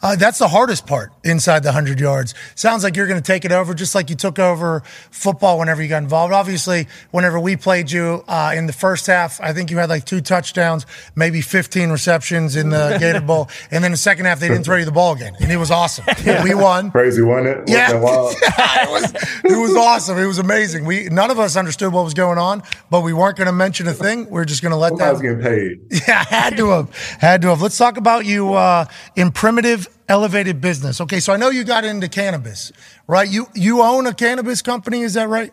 Uh, 0.00 0.14
that's 0.14 0.38
the 0.38 0.46
hardest 0.46 0.86
part 0.86 1.10
inside 1.24 1.64
the 1.64 1.72
hundred 1.72 1.98
yards. 1.98 2.32
Sounds 2.54 2.84
like 2.84 2.94
you're 2.94 3.08
going 3.08 3.20
to 3.20 3.26
take 3.26 3.44
it 3.44 3.50
over, 3.50 3.74
just 3.74 3.92
like 3.96 4.08
you 4.08 4.14
took 4.14 4.38
over 4.38 4.84
football 5.10 5.58
whenever 5.58 5.82
you 5.82 5.88
got 5.88 6.02
involved. 6.04 6.32
Obviously, 6.32 6.86
whenever 7.10 7.40
we 7.40 7.56
played 7.56 7.90
you 7.90 8.22
uh, 8.28 8.52
in 8.54 8.66
the 8.66 8.72
first 8.72 9.08
half, 9.08 9.40
I 9.40 9.52
think 9.52 9.72
you 9.72 9.78
had 9.78 9.88
like 9.88 10.04
two 10.04 10.20
touchdowns, 10.20 10.86
maybe 11.16 11.40
fifteen 11.40 11.90
receptions 11.90 12.54
in 12.54 12.70
the 12.70 12.96
Gator 13.00 13.20
Bowl, 13.20 13.48
and 13.72 13.82
then 13.82 13.90
the 13.90 13.96
second 13.96 14.26
half 14.26 14.38
they 14.38 14.46
didn't 14.48 14.62
throw 14.64 14.76
you 14.76 14.84
the 14.84 14.92
ball 14.92 15.12
again, 15.12 15.34
and 15.40 15.50
it 15.50 15.56
was 15.56 15.72
awesome. 15.72 16.04
We 16.44 16.54
won. 16.54 16.92
Crazy, 16.92 17.20
wasn't 17.20 17.48
it? 17.48 17.58
Wasn't 17.58 17.68
Yeah, 17.68 18.84
it 18.84 18.90
was 18.90 19.12
it 19.44 19.58
was 19.60 19.74
awesome. 19.76 20.18
It 20.18 20.26
was 20.26 20.38
amazing. 20.38 20.84
We 20.84 21.08
none 21.08 21.32
of 21.32 21.40
us 21.40 21.56
understood 21.56 21.92
what 21.92 22.04
was 22.04 22.14
going 22.14 22.38
on, 22.38 22.62
but 22.90 23.00
we 23.00 23.12
weren't 23.24 23.36
going 23.38 23.46
to 23.46 23.52
mention 23.52 23.88
a 23.88 23.94
thing. 23.94 24.28
We 24.28 24.40
are 24.40 24.44
just 24.44 24.60
going 24.62 24.70
to 24.70 24.76
let 24.76 24.92
I 25.00 25.10
was 25.10 25.20
that. 25.20 25.22
getting 25.22 25.42
paid. 25.42 25.78
Yeah, 26.08 26.24
had 26.24 26.56
to 26.58 26.68
have, 26.70 26.94
had 27.18 27.42
to 27.42 27.48
have. 27.48 27.62
Let's 27.62 27.78
talk 27.78 27.96
about 27.96 28.26
you 28.26 28.52
uh, 28.52 28.84
in 29.16 29.30
Primitiv 29.32 29.88
elevated 30.08 30.60
business. 30.60 31.00
Okay, 31.00 31.20
so 31.20 31.32
I 31.32 31.36
know 31.36 31.48
you 31.48 31.64
got 31.64 31.84
into 31.84 32.08
cannabis, 32.08 32.70
right? 33.06 33.28
You 33.28 33.46
you 33.54 33.80
own 33.80 34.06
a 34.06 34.12
cannabis 34.14 34.60
company, 34.60 35.00
is 35.00 35.14
that 35.14 35.28
right? 35.28 35.52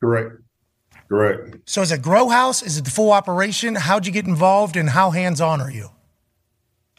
Correct. 0.00 0.36
Correct. 1.08 1.56
So 1.66 1.82
is 1.82 1.92
it 1.92 2.02
grow 2.02 2.28
house? 2.28 2.62
Is 2.62 2.78
it 2.78 2.84
the 2.84 2.90
full 2.90 3.12
operation? 3.12 3.76
How'd 3.76 4.06
you 4.06 4.12
get 4.12 4.26
involved, 4.26 4.76
and 4.76 4.90
how 4.90 5.10
hands 5.10 5.40
on 5.40 5.60
are 5.60 5.70
you? 5.70 5.90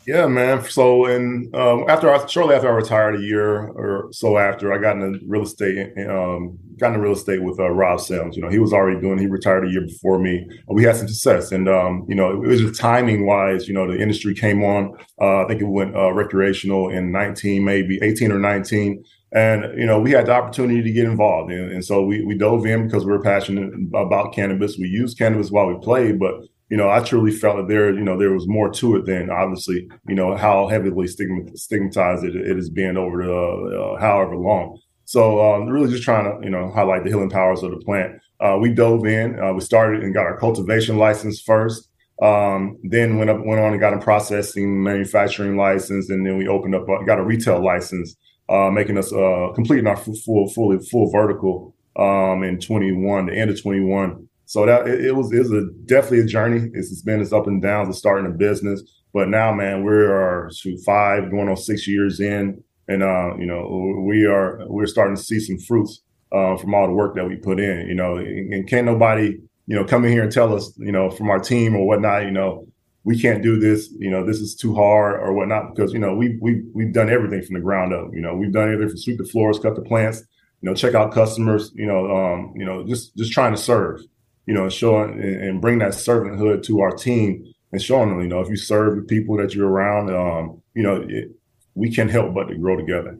Yeah, 0.08 0.28
man. 0.28 0.64
So, 0.70 1.06
and 1.06 1.54
um, 1.56 1.86
after 1.90 2.14
I, 2.14 2.24
shortly 2.28 2.54
after 2.54 2.70
I 2.70 2.74
retired, 2.76 3.16
a 3.16 3.22
year 3.22 3.70
or 3.70 4.10
so 4.12 4.38
after, 4.38 4.72
I 4.72 4.78
got 4.78 4.98
into 4.98 5.20
real 5.26 5.42
estate. 5.42 5.94
Um, 6.08 6.60
got 6.78 6.90
into 6.90 7.00
real 7.00 7.14
estate 7.14 7.42
with 7.42 7.60
uh, 7.60 7.70
Rob 7.72 8.00
Sims. 8.00 8.36
You 8.36 8.44
know, 8.44 8.50
he 8.50 8.60
was 8.60 8.72
already 8.72 9.02
doing. 9.02 9.18
He 9.18 9.26
retired 9.26 9.66
a 9.68 9.72
year 9.72 9.82
before 9.82 10.20
me. 10.20 10.48
We 10.68 10.84
had 10.84 10.96
some 10.96 11.08
success, 11.08 11.52
and 11.52 11.68
um, 11.68 12.06
you 12.08 12.14
know, 12.14 12.30
it 12.32 12.48
was 12.48 12.62
just 12.62 12.80
timing 12.80 13.26
wise. 13.26 13.68
You 13.68 13.74
know, 13.74 13.92
the 13.92 14.00
industry 14.00 14.36
came 14.36 14.64
on. 14.64 14.96
Uh, 15.20 15.44
I 15.44 15.48
think 15.48 15.62
it 15.62 15.66
went 15.68 15.96
uh, 15.96 16.12
recreational 16.14 16.90
in 16.90 17.12
nineteen, 17.12 17.66
maybe 17.66 17.98
eighteen 18.04 18.32
or 18.32 18.38
nineteen. 18.38 19.04
And 19.32 19.78
you 19.78 19.88
know, 19.88 20.00
we 20.00 20.12
had 20.12 20.28
the 20.28 20.34
opportunity 20.34 20.84
to 20.84 20.92
get 20.92 21.06
involved, 21.06 21.52
and, 21.52 21.72
and 21.72 21.84
so 21.84 22.04
we 22.04 22.24
we 22.24 22.38
dove 22.38 22.68
in 22.68 22.86
because 22.86 23.06
we 23.06 23.12
were 23.12 23.22
passionate 23.24 23.74
about 23.96 24.34
cannabis. 24.34 24.78
We 24.78 24.88
used 24.88 25.18
cannabis 25.18 25.50
while 25.50 25.66
we 25.66 25.80
played, 25.84 26.20
but 26.20 26.36
you 26.70 26.78
know, 26.78 26.90
I 26.90 27.02
truly 27.02 27.32
felt 27.32 27.58
that 27.58 27.68
there, 27.68 27.94
you 27.94 28.02
know, 28.02 28.18
there 28.18 28.34
was 28.34 28.48
more 28.48 28.72
to 28.72 28.96
it 28.96 29.06
than 29.06 29.30
obviously, 29.30 29.88
you 30.08 30.16
know, 30.16 30.36
how 30.36 30.68
heavily 30.68 31.08
stigmatized 31.08 32.24
it, 32.24 32.36
it 32.36 32.56
has 32.56 32.70
been 32.70 32.98
over 32.98 33.24
the 33.24 33.80
uh, 33.80 34.00
however 34.00 34.36
long. 34.36 34.80
So 35.06 35.54
um, 35.54 35.68
really 35.68 35.92
just 35.92 36.04
trying 36.04 36.26
to, 36.26 36.44
you 36.44 36.50
know, 36.50 36.72
highlight 36.72 37.04
the 37.04 37.12
healing 37.12 37.30
powers 37.30 37.62
of 37.62 37.72
the 37.72 37.78
plant. 37.78 38.20
Uh, 38.40 38.58
we 38.60 38.74
dove 38.74 39.06
in, 39.06 39.40
uh, 39.40 39.54
we 39.54 39.62
started 39.62 40.04
and 40.04 40.14
got 40.14 40.26
our 40.26 40.38
cultivation 40.38 40.98
license 40.98 41.40
first. 41.40 41.88
Um, 42.22 42.78
then 42.84 43.18
went 43.18 43.30
up, 43.30 43.46
went 43.46 43.60
on 43.62 43.74
and 43.74 43.80
got 43.80 43.94
a 43.94 44.00
processing 44.00 44.82
manufacturing 44.82 45.58
license, 45.58 46.10
and 46.10 46.26
then 46.26 46.38
we 46.38 46.48
opened 46.48 46.74
up, 46.74 46.88
uh, 46.90 47.04
got 47.04 47.20
a 47.20 47.24
retail 47.24 47.64
license, 47.64 48.16
uh, 48.50 48.72
making 48.72 48.98
us 48.98 49.14
uh, 49.14 49.50
completing 49.54 49.86
our 49.86 49.98
full, 49.98 50.48
full, 50.50 50.80
full 50.80 51.12
vertical 51.12 51.76
um, 51.98 52.44
in 52.44 52.60
21, 52.60 53.28
the 53.28 53.38
end 53.38 53.52
of 53.52 53.62
21. 53.62 54.28
So 54.46 54.66
that 54.66 54.88
it, 54.88 55.06
it 55.06 55.16
was 55.16 55.32
it 55.34 55.40
was 55.40 55.52
a 55.52 55.66
definitely 55.86 56.20
a 56.20 56.26
journey. 56.26 56.70
It's, 56.74 57.02
been 57.02 57.22
its 57.22 57.34
up 57.34 57.48
and 57.48 57.62
downs 57.62 57.90
of 57.90 57.96
starting 57.96 58.28
a 58.28 58.34
business, 58.34 58.82
but 59.14 59.30
now, 59.30 59.54
man, 59.54 59.84
we 59.84 59.94
are 59.94 60.52
shoot, 60.54 60.80
five 60.86 61.32
going 61.32 61.50
on 61.50 61.58
six 61.58 61.88
years 61.88 62.20
in, 62.20 62.62
and 62.88 63.02
uh, 63.02 63.36
you 63.38 63.46
know 63.46 64.04
we 64.06 64.26
are 64.26 64.60
we're 64.68 64.86
starting 64.86 65.16
to 65.16 65.22
see 65.22 65.40
some 65.40 65.58
fruits 65.58 66.02
uh, 66.32 66.58
from 66.58 66.76
all 66.76 66.86
the 66.86 66.94
work 66.94 67.16
that 67.16 67.26
we 67.26 67.38
put 67.38 67.60
in. 67.60 67.88
You 67.88 67.96
know, 67.96 68.18
and, 68.18 68.54
and 68.54 68.68
can't 68.68 68.86
nobody 68.86 69.38
you 69.68 69.76
know 69.76 69.84
come 69.84 70.06
in 70.06 70.12
here 70.12 70.24
and 70.24 70.32
tell 70.32 70.54
us 70.54 70.74
you 70.78 70.92
know 70.92 71.10
from 71.10 71.30
our 71.30 71.40
team 71.40 71.76
or 71.76 71.88
whatnot. 71.88 72.26
You 72.26 72.32
know, 72.32 72.68
we 73.04 73.20
can't 73.20 73.42
do 73.42 73.58
this. 73.58 73.90
You 73.98 74.12
know, 74.12 74.26
this 74.26 74.38
is 74.38 74.54
too 74.54 74.76
hard 74.76 75.20
or 75.20 75.34
whatnot 75.34 75.74
because 75.74 75.94
you 75.94 76.00
know 76.00 76.14
we 76.14 76.38
we 76.42 76.64
we've 76.74 76.94
done 76.94 77.10
everything 77.10 77.42
from 77.42 77.56
the 77.56 77.62
ground 77.62 77.94
up. 77.94 78.10
You 78.14 78.22
know, 78.22 78.36
we've 78.36 78.52
done 78.52 78.72
everything 78.72 78.90
from 78.90 78.98
sweep 78.98 79.18
the 79.18 79.26
floors, 79.26 79.58
cut 79.58 79.76
the 79.76 79.82
plants. 79.82 80.22
You 80.62 80.70
know, 80.70 80.76
check 80.76 80.94
out 80.94 81.14
customers. 81.14 81.72
You 81.74 81.88
know, 81.88 82.16
um, 82.16 82.54
you 82.56 82.66
know, 82.66 82.86
just 82.86 83.16
just 83.16 83.32
trying 83.32 83.54
to 83.54 83.58
serve 83.58 84.02
you 84.46 84.54
know, 84.54 84.70
showing 84.70 85.12
and, 85.22 85.42
and 85.44 85.62
bring 85.62 85.80
that 85.80 85.92
servanthood 85.94 86.64
to 86.64 86.82
our 86.82 86.92
team 86.92 87.46
and 87.72 87.82
showing 87.82 88.10
them, 88.10 88.22
you 88.22 88.28
know, 88.28 88.42
if 88.42 88.50
you 88.50 88.56
serve 88.58 88.96
the 88.96 89.02
people 89.02 89.38
that 89.38 89.54
you're 89.56 89.68
around, 89.70 90.10
um, 90.16 90.62
you 90.74 90.84
know, 90.84 91.06
it, 91.08 91.32
we 91.74 91.92
can 91.94 92.08
help 92.10 92.34
but 92.34 92.46
to 92.46 92.56
grow 92.56 92.76
together. 92.78 93.18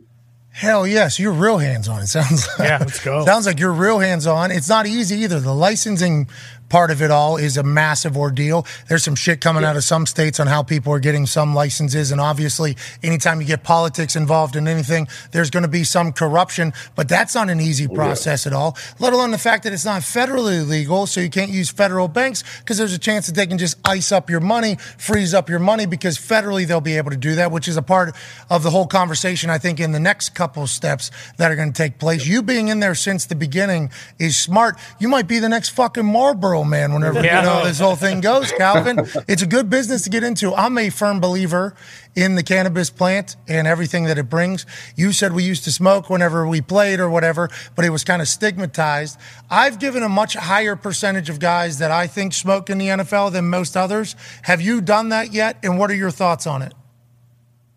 Hell 0.52 0.88
yes, 0.88 1.20
you're 1.20 1.34
real 1.34 1.58
hands 1.58 1.90
on. 1.90 2.02
It 2.02 2.08
sounds 2.08 2.48
like, 2.58 2.70
Yeah, 2.70 2.78
let's 2.80 3.04
go. 3.04 3.26
sounds 3.26 3.46
like 3.46 3.60
you're 3.60 3.74
real 3.74 4.00
hands 4.00 4.26
on. 4.26 4.52
It's 4.52 4.70
not 4.70 4.86
easy 4.88 5.18
either. 5.18 5.42
The 5.42 5.54
licensing 5.54 6.30
part 6.70 6.92
of 6.92 7.02
it 7.02 7.12
all 7.12 7.38
is 7.38 7.58
a 7.58 7.64
massive 7.64 8.18
ordeal. 8.18 8.66
There's 8.88 9.04
some 9.04 9.16
shit 9.16 9.42
coming 9.42 9.64
out 9.64 9.76
of 9.76 9.84
some 9.84 10.06
states 10.06 10.40
on 10.40 10.48
how 10.48 10.64
people 10.64 10.94
are 10.94 11.00
getting 11.00 11.26
some 11.26 11.54
licenses, 11.54 12.12
and 12.12 12.22
obviously, 12.22 12.78
anytime 13.04 13.42
you 13.42 13.48
get 13.48 13.64
politics 13.64 14.16
involved 14.16 14.56
in 14.56 14.68
anything, 14.68 15.08
there's 15.32 15.50
going 15.50 15.64
to 15.64 15.70
be 15.70 15.84
some 15.84 16.12
corruption. 16.12 16.74
But 16.96 17.10
that's 17.10 17.36
not 17.36 17.50
an 17.50 17.60
easy 17.60 17.88
oh, 17.88 17.94
process 17.94 18.48
at 18.48 18.54
all. 18.54 18.78
Let 19.00 19.14
alone 19.14 19.32
the 19.32 19.38
fact 19.38 19.64
that 19.64 19.74
it's 19.74 19.86
not 19.86 20.02
federally 20.02 20.68
legal, 20.68 21.08
so 21.08 21.22
you 21.22 21.30
can't 21.30 21.52
use 21.52 21.70
federal 21.70 22.08
banks 22.08 22.44
because 22.60 22.78
there's 22.78 22.94
a 22.94 23.00
chance 23.00 23.28
that 23.28 23.36
they 23.36 23.48
can 23.48 23.58
just 23.58 23.78
ice 23.86 24.12
up 24.12 24.30
your 24.30 24.40
money, 24.40 24.76
freeze 24.98 25.34
up 25.34 25.50
your 25.50 25.60
money 25.60 25.86
because 25.86 26.18
federally 26.18 26.68
they'll 26.68 26.82
be 26.82 26.98
able 26.98 27.12
to 27.12 27.18
do 27.18 27.36
that, 27.36 27.52
which 27.52 27.68
is 27.68 27.78
a 27.78 27.82
part 27.82 28.16
of 28.50 28.64
the 28.64 28.70
whole 28.70 28.88
conversation. 28.88 29.50
I 29.50 29.58
think 29.58 29.80
in 29.80 29.92
the 29.92 30.00
next 30.00 30.30
couple 30.36 30.66
steps 30.68 31.12
that 31.38 31.52
are 31.52 31.56
going 31.56 31.72
to 31.72 31.78
take 31.78 32.00
place. 32.00 32.26
You 32.26 32.42
being 32.42 32.68
in 32.68 32.80
there 32.80 32.96
since 32.96 33.26
the 33.26 33.36
beginning 33.36 33.92
is 34.20 34.38
smart. 34.38 34.78
You 35.00 35.08
might 35.08 35.28
be 35.28 35.40
the 35.40 35.50
next 35.50 35.70
fucking 35.70 36.06
Marlboro 36.06 36.55
man 36.64 36.94
whenever 36.94 37.22
Yeah. 37.24 37.42
you 37.42 37.46
know 37.48 37.66
this 37.66 37.80
whole 37.80 37.96
thing 37.96 38.22
goes, 38.22 38.52
Calvin. 38.54 39.00
it's 39.28 39.42
a 39.42 39.48
good 39.48 39.70
business 39.70 40.04
to 40.04 40.10
get 40.10 40.24
into. 40.24 40.54
I'm 40.54 40.78
a 40.78 40.90
firm 40.90 41.20
believer 41.20 41.76
in 42.16 42.36
the 42.36 42.44
cannabis 42.44 42.90
plant 42.90 43.36
and 43.48 43.68
everything 43.68 44.06
that 44.06 44.18
it 44.18 44.30
brings. 44.30 44.66
You 44.96 45.12
said 45.12 45.34
we 45.34 45.44
used 45.44 45.64
to 45.66 45.72
smoke 45.72 46.10
whenever 46.10 46.48
we 46.48 46.62
played 46.62 47.00
or 47.00 47.10
whatever, 47.10 47.50
but 47.76 47.84
it 47.84 47.90
was 47.90 48.04
kind 48.04 48.22
of 48.22 48.28
stigmatized. 48.28 49.20
I've 49.50 49.80
given 49.80 50.04
a 50.04 50.10
much 50.10 50.36
higher 50.36 50.76
percentage 50.76 51.30
of 51.30 51.40
guys 51.40 51.80
that 51.80 51.92
I 51.92 52.08
think 52.08 52.34
smoke 52.34 52.70
in 52.70 52.78
the 52.78 52.88
NFL 52.88 53.32
than 53.34 53.50
most 53.50 53.76
others. 53.76 54.16
Have 54.44 54.62
you 54.62 54.80
done 54.82 55.10
that 55.10 55.34
yet? 55.34 55.58
And 55.64 55.78
what 55.78 55.90
are 55.92 55.96
your 55.96 56.12
thoughts 56.12 56.48
on 56.48 56.62
it? 56.62 56.74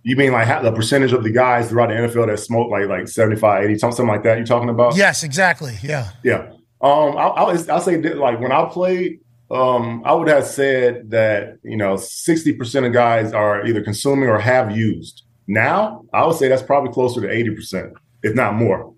You 0.04 0.16
mean 0.16 0.32
like 0.32 0.46
how, 0.46 0.62
the 0.62 0.72
percentage 0.72 1.12
of 1.12 1.22
the 1.24 1.30
guys 1.30 1.68
throughout 1.68 1.88
the 1.88 1.94
NFL 1.94 2.28
that 2.28 2.38
smoke 2.38 2.70
like 2.70 2.86
like 2.88 3.08
75, 3.08 3.64
80, 3.64 3.78
something 3.78 4.06
like 4.06 4.22
that? 4.22 4.38
you're 4.38 4.46
talking 4.46 4.68
about? 4.70 4.96
Yes, 4.96 5.22
exactly. 5.22 5.76
Yeah. 5.82 6.10
Yeah. 6.22 6.52
Um, 6.80 7.16
I'll, 7.16 7.32
I'll, 7.32 7.70
I'll 7.72 7.80
say 7.80 7.96
that, 7.96 8.18
like 8.18 8.40
when 8.40 8.52
I 8.52 8.64
played, 8.66 9.20
um, 9.50 10.02
I 10.04 10.12
would 10.12 10.28
have 10.28 10.46
said 10.46 11.10
that 11.10 11.58
you 11.62 11.76
know 11.76 11.96
sixty 11.96 12.52
percent 12.52 12.86
of 12.86 12.92
guys 12.92 13.32
are 13.32 13.66
either 13.66 13.82
consuming 13.82 14.28
or 14.28 14.38
have 14.38 14.76
used. 14.76 15.22
Now, 15.46 16.04
I 16.12 16.26
would 16.26 16.36
say 16.36 16.48
that's 16.48 16.62
probably 16.62 16.92
closer 16.92 17.20
to 17.20 17.30
eighty 17.30 17.50
percent, 17.50 17.94
if 18.22 18.34
not 18.34 18.54
more. 18.54 18.94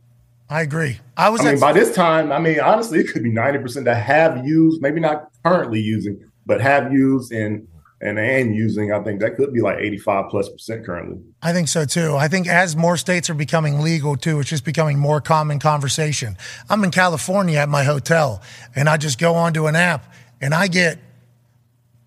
I 0.49 0.63
agree. 0.63 0.99
I 1.17 1.29
was 1.29 1.41
I 1.43 1.53
mean, 1.53 1.61
by 1.61 1.73
this 1.73 1.95
time, 1.95 2.33
I 2.33 2.41
mean 2.41 2.59
honestly, 2.61 2.99
it 2.99 3.13
could 3.13 3.23
be 3.23 3.31
ninety 3.31 3.61
percent 3.61 3.85
that 3.85 4.03
have 4.03 4.45
used, 4.45 4.83
maybe 4.83 5.01
not 5.01 5.31
currently 5.45 5.81
using, 5.81 6.21
but 6.45 6.61
have 6.61 6.93
used 6.93 7.33
and 7.33 7.67
and 8.01 8.19
and 8.19 8.55
using. 8.55 8.93
I 8.93 9.03
think 9.03 9.21
that 9.21 9.37
could 9.37 9.53
be 9.53 9.61
like 9.61 9.79
eighty 9.79 9.99
five 9.99 10.31
plus 10.31 10.49
percent 10.49 10.85
currently. 10.85 11.19
I 11.43 11.53
think 11.53 11.69
so 11.69 11.85
too. 11.85 12.17
I 12.17 12.29
think 12.29 12.49
as 12.49 12.77
more 12.77 12.97
states 12.97 13.31
are 13.31 13.35
becoming 13.35 13.81
legal 13.81 14.17
too, 14.17 14.41
it's 14.41 14.49
just 14.49 14.65
becoming 14.65 14.99
more 14.99 15.21
common 15.21 15.59
conversation. 15.59 16.37
I'm 16.69 16.83
in 16.85 16.91
California 16.91 17.59
at 17.59 17.69
my 17.69 17.85
hotel 17.85 18.43
and 18.75 18.89
I 18.89 18.97
just 18.97 19.19
go 19.19 19.35
onto 19.35 19.67
an 19.67 19.77
app 19.77 20.13
and 20.41 20.55
I 20.55 20.69
get 20.69 20.99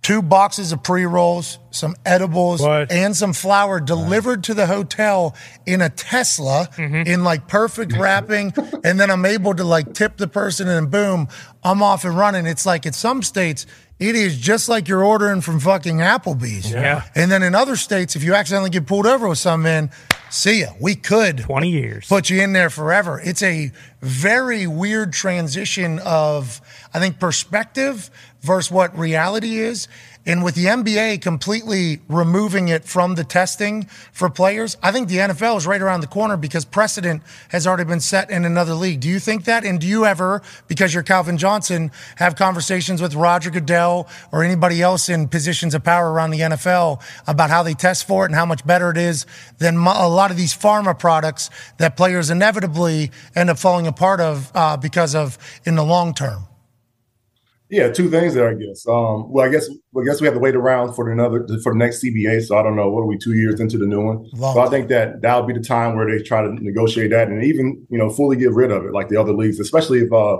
two 0.03 0.21
boxes 0.21 0.71
of 0.71 0.83
pre 0.83 1.05
rolls, 1.05 1.57
some 1.71 1.95
edibles, 2.05 2.61
What? 2.61 2.91
and 2.91 3.15
some 3.15 3.33
flour 3.33 3.79
delivered 3.79 4.43
to 4.45 4.53
the 4.53 4.67
hotel 4.67 5.35
in 5.65 5.81
a 5.81 5.89
Tesla 5.89 6.69
mm-hmm. 6.75 7.07
in 7.07 7.23
like 7.23 7.47
perfect 7.47 7.93
wrapping. 7.93 8.53
and 8.83 8.99
then 8.99 9.09
I'm 9.09 9.25
able 9.25 9.55
to 9.55 9.63
like 9.63 9.93
tip 9.93 10.17
the 10.17 10.27
person 10.27 10.67
and 10.67 10.91
boom, 10.91 11.29
I'm 11.63 11.81
off 11.81 12.05
and 12.05 12.15
running. 12.15 12.45
It's 12.45 12.65
like 12.65 12.85
at 12.85 12.93
some 12.93 13.23
states, 13.23 13.65
it 14.03 14.15
is 14.15 14.37
just 14.37 14.67
like 14.67 14.89
you're 14.89 15.03
ordering 15.03 15.39
from 15.39 15.59
fucking 15.61 15.97
Applebee's. 15.97 16.69
Yeah. 16.69 17.03
And 17.15 17.31
then 17.31 17.41
in 17.41 17.55
other 17.55 17.77
states, 17.77 18.15
if 18.17 18.23
you 18.23 18.35
accidentally 18.35 18.69
get 18.69 18.85
pulled 18.85 19.05
over 19.05 19.29
with 19.29 19.37
some 19.37 19.61
man, 19.61 19.91
see 20.29 20.61
ya. 20.61 20.73
We 20.79 20.95
could 20.95 21.37
20 21.37 21.69
years. 21.69 22.07
put 22.07 22.29
you 22.29 22.41
in 22.41 22.51
there 22.51 22.69
forever. 22.69 23.21
It's 23.23 23.41
a 23.41 23.71
very 24.01 24.67
weird 24.67 25.13
transition 25.13 25.99
of, 25.99 26.59
I 26.93 26.99
think, 26.99 27.17
perspective 27.17 28.11
versus 28.41 28.69
what 28.69 28.97
reality 28.97 29.57
is. 29.59 29.87
And 30.25 30.41
with 30.41 30.55
the 30.55 30.65
NBA 30.65 31.21
completely 31.21 31.99
removing 32.07 32.69
it 32.69 32.85
from 32.85 33.15
the 33.15 33.25
testing 33.25 33.83
for 34.13 34.29
players, 34.29 34.77
I 34.81 34.93
think 34.93 35.09
the 35.09 35.17
NFL 35.17 35.57
is 35.57 35.67
right 35.67 35.81
around 35.81 35.99
the 35.99 36.07
corner 36.07 36.37
because 36.37 36.63
precedent 36.63 37.23
has 37.49 37.67
already 37.67 37.83
been 37.83 37.99
set 37.99 38.29
in 38.29 38.45
another 38.45 38.73
league. 38.73 39.01
Do 39.01 39.09
you 39.09 39.19
think 39.19 39.43
that? 39.45 39.65
And 39.65 39.81
do 39.81 39.87
you 39.87 40.05
ever, 40.05 40.41
because 40.69 40.93
you're 40.93 41.03
Calvin 41.03 41.37
Johnson, 41.37 41.91
have 42.15 42.37
conversations 42.37 43.01
with 43.01 43.15
Roger 43.15 43.49
Goodell 43.49 44.07
or 44.31 44.43
anybody 44.43 44.81
else 44.81 45.09
in 45.09 45.27
positions 45.27 45.75
of 45.75 45.83
power 45.83 46.13
around 46.13 46.31
the 46.31 46.39
NFL 46.39 47.01
about 47.27 47.49
how 47.49 47.61
they 47.61 47.73
test 47.73 48.07
for 48.07 48.23
it 48.23 48.27
and 48.29 48.35
how 48.35 48.45
much 48.45 48.65
better 48.65 48.91
it 48.91 48.97
is 48.97 49.25
than 49.57 49.75
a 49.75 50.07
lot 50.07 50.31
of 50.31 50.37
these 50.37 50.55
pharma 50.55 50.97
products 50.97 51.49
that 51.79 51.97
players 51.97 52.29
inevitably 52.29 53.11
end 53.35 53.49
up 53.49 53.59
falling 53.59 53.87
apart 53.87 54.21
of 54.21 54.51
uh, 54.55 54.77
because 54.77 55.15
of 55.15 55.37
in 55.65 55.75
the 55.75 55.83
long 55.83 56.13
term? 56.13 56.45
Yeah, 57.73 57.89
two 57.89 58.07
things 58.07 58.35
there, 58.35 58.47
I 58.47 58.53
guess. 58.53 58.87
Um, 58.87 59.31
well, 59.31 59.47
I 59.47 59.49
guess 59.49 59.67
well, 59.93 60.05
I 60.05 60.05
guess 60.05 60.21
we 60.21 60.27
have 60.27 60.35
to 60.35 60.39
wait 60.39 60.55
around 60.55 60.93
for 60.93 61.11
another 61.11 61.43
for 61.63 61.73
the 61.73 61.79
next 61.79 62.03
CBA. 62.03 62.43
So 62.43 62.55
I 62.55 62.61
don't 62.61 62.75
know. 62.75 62.87
What 62.87 63.01
are 63.01 63.07
we 63.07 63.17
two 63.17 63.33
years 63.33 63.59
into 63.59 63.79
the 63.79 63.87
new 63.87 63.99
one? 63.99 64.29
Long 64.33 64.53
so 64.53 64.59
I 64.61 64.69
think 64.69 64.89
that 64.89 65.23
that'll 65.23 65.47
be 65.47 65.53
the 65.53 65.59
time 65.59 65.95
where 65.95 66.05
they 66.05 66.23
try 66.23 66.43
to 66.43 66.53
negotiate 66.53 67.09
that 67.09 67.29
and 67.29 67.43
even 67.43 67.83
you 67.89 67.97
know 67.97 68.11
fully 68.11 68.37
get 68.37 68.51
rid 68.51 68.69
of 68.69 68.85
it, 68.85 68.93
like 68.93 69.09
the 69.09 69.17
other 69.17 69.33
leagues. 69.33 69.59
Especially 69.59 70.01
if 70.01 70.13
uh, 70.13 70.37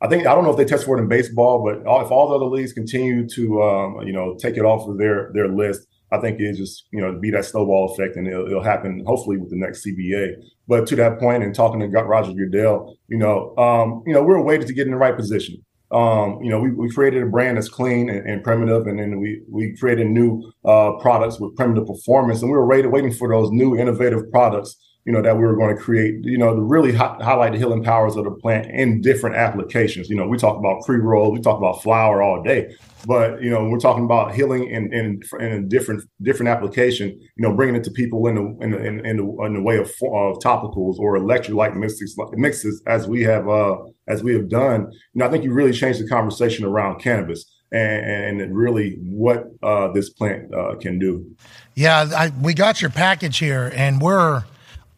I 0.00 0.08
think 0.08 0.26
I 0.26 0.34
don't 0.34 0.42
know 0.42 0.50
if 0.50 0.56
they 0.56 0.64
test 0.64 0.84
for 0.84 0.98
it 0.98 1.00
in 1.00 1.06
baseball, 1.06 1.62
but 1.62 1.86
all, 1.86 2.04
if 2.04 2.10
all 2.10 2.30
the 2.30 2.34
other 2.34 2.46
leagues 2.46 2.72
continue 2.72 3.24
to 3.28 3.62
um, 3.62 4.02
you 4.04 4.12
know 4.12 4.34
take 4.40 4.56
it 4.56 4.64
off 4.64 4.88
of 4.88 4.98
their 4.98 5.30
their 5.32 5.46
list, 5.46 5.86
I 6.10 6.18
think 6.18 6.40
it 6.40 6.56
just 6.56 6.88
you 6.90 7.00
know 7.00 7.16
be 7.20 7.30
that 7.30 7.44
snowball 7.44 7.94
effect, 7.94 8.16
and 8.16 8.26
it'll, 8.26 8.48
it'll 8.48 8.64
happen 8.64 9.04
hopefully 9.06 9.36
with 9.36 9.50
the 9.50 9.56
next 9.56 9.86
CBA. 9.86 10.42
But 10.66 10.88
to 10.88 10.96
that 10.96 11.20
point, 11.20 11.44
and 11.44 11.54
talking 11.54 11.78
to 11.78 11.86
Roger 11.86 12.32
Goodell, 12.32 12.96
you 13.06 13.18
know, 13.18 13.56
um, 13.58 14.02
you 14.08 14.12
know, 14.12 14.24
we're 14.24 14.42
waiting 14.42 14.66
to 14.66 14.74
get 14.74 14.86
in 14.86 14.90
the 14.90 14.98
right 14.98 15.16
position 15.16 15.64
um, 15.94 16.42
you 16.42 16.50
know, 16.50 16.58
we, 16.58 16.72
we 16.72 16.90
created 16.90 17.22
a 17.22 17.26
brand 17.26 17.56
that's 17.56 17.68
clean 17.68 18.10
and, 18.10 18.28
and 18.28 18.42
primitive, 18.42 18.88
and 18.88 18.98
then 18.98 19.20
we 19.20 19.42
we 19.48 19.76
created 19.76 20.08
new 20.08 20.52
uh, 20.64 20.92
products 21.00 21.38
with 21.38 21.54
Primitiv 21.54 21.86
performance, 21.86 22.42
and 22.42 22.50
we 22.50 22.56
were 22.56 22.66
waiting, 22.66 22.90
waiting 22.90 23.12
for 23.12 23.28
those 23.28 23.50
new 23.52 23.78
innovative 23.78 24.28
products, 24.32 24.76
you 25.04 25.12
know, 25.12 25.22
that 25.22 25.36
we 25.36 25.44
were 25.44 25.54
going 25.54 25.76
to 25.76 25.80
create, 25.80 26.16
you 26.22 26.36
know, 26.36 26.52
to 26.52 26.60
really 26.60 26.92
hi- 26.92 27.16
highlight 27.20 27.52
the 27.52 27.58
healing 27.58 27.84
powers 27.84 28.16
of 28.16 28.24
the 28.24 28.32
plant 28.32 28.66
in 28.72 29.02
different 29.02 29.36
applications. 29.36 30.10
You 30.10 30.16
know, 30.16 30.26
we 30.26 30.36
talk 30.36 30.58
about 30.58 30.82
pre 30.84 30.98
roll, 30.98 31.30
we 31.30 31.40
talk 31.40 31.58
about 31.58 31.80
flour 31.80 32.24
all 32.24 32.42
day, 32.42 32.74
but 33.06 33.42
you 33.42 33.50
know, 33.50 33.68
we're 33.68 33.78
talking 33.78 34.04
about 34.04 34.34
healing 34.34 34.68
in 34.68 34.92
in, 34.92 35.20
in 35.40 35.52
a 35.52 35.62
different 35.62 36.02
different 36.22 36.48
application. 36.48 37.08
You 37.08 37.42
know, 37.42 37.54
bringing 37.54 37.76
it 37.76 37.84
to 37.84 37.90
people 37.90 38.26
in 38.26 38.34
the 38.34 38.64
in 38.64 38.70
the, 38.70 38.84
in, 38.84 39.06
in 39.06 39.16
the, 39.16 39.44
in 39.44 39.54
the 39.54 39.62
way 39.62 39.76
of, 39.76 39.88
of 39.88 40.38
topicals 40.38 40.98
or 40.98 41.18
electrolyte 41.18 41.76
mixes 41.76 42.16
mixes 42.32 42.82
as 42.86 43.06
we 43.06 43.22
have 43.22 43.48
uh, 43.48 43.76
as 44.08 44.22
we 44.22 44.34
have 44.34 44.48
done. 44.48 44.90
You 45.12 45.20
know, 45.20 45.26
I 45.26 45.30
think 45.30 45.44
you 45.44 45.52
really 45.52 45.72
changed 45.72 46.00
the 46.00 46.08
conversation 46.08 46.64
around 46.64 47.00
cannabis 47.00 47.44
and, 47.72 48.40
and 48.40 48.56
really 48.56 48.98
what 49.00 49.46
uh, 49.62 49.92
this 49.92 50.10
plant 50.10 50.54
uh, 50.54 50.76
can 50.76 50.98
do. 50.98 51.26
Yeah, 51.74 52.08
I, 52.16 52.32
we 52.40 52.54
got 52.54 52.80
your 52.80 52.90
package 52.90 53.38
here, 53.38 53.72
and 53.74 54.00
we're 54.00 54.44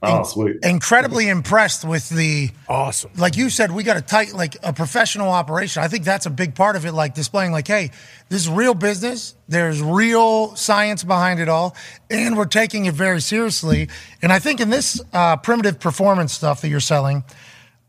Oh, 0.06 0.22
sweet. 0.24 0.56
incredibly 0.62 1.28
impressed 1.28 1.84
with 1.84 2.08
the 2.08 2.50
Awesome. 2.68 3.10
like 3.16 3.36
you 3.36 3.50
said 3.50 3.70
we 3.72 3.82
got 3.82 3.96
a 3.96 4.00
tight 4.00 4.32
like 4.34 4.56
a 4.62 4.72
professional 4.72 5.28
operation 5.30 5.82
i 5.82 5.88
think 5.88 6.04
that's 6.04 6.26
a 6.26 6.30
big 6.30 6.54
part 6.54 6.76
of 6.76 6.86
it 6.86 6.92
like 6.92 7.14
displaying 7.14 7.52
like 7.52 7.66
hey 7.68 7.90
this 8.28 8.42
is 8.42 8.48
real 8.48 8.74
business 8.74 9.34
there's 9.48 9.82
real 9.82 10.54
science 10.56 11.04
behind 11.04 11.40
it 11.40 11.48
all 11.48 11.76
and 12.10 12.36
we're 12.36 12.44
taking 12.44 12.86
it 12.86 12.94
very 12.94 13.20
seriously 13.20 13.88
and 14.22 14.32
i 14.32 14.38
think 14.38 14.60
in 14.60 14.70
this 14.70 15.00
uh, 15.12 15.36
Primitiv 15.36 15.80
performance 15.80 16.32
stuff 16.32 16.60
that 16.62 16.68
you're 16.68 16.80
selling 16.80 17.24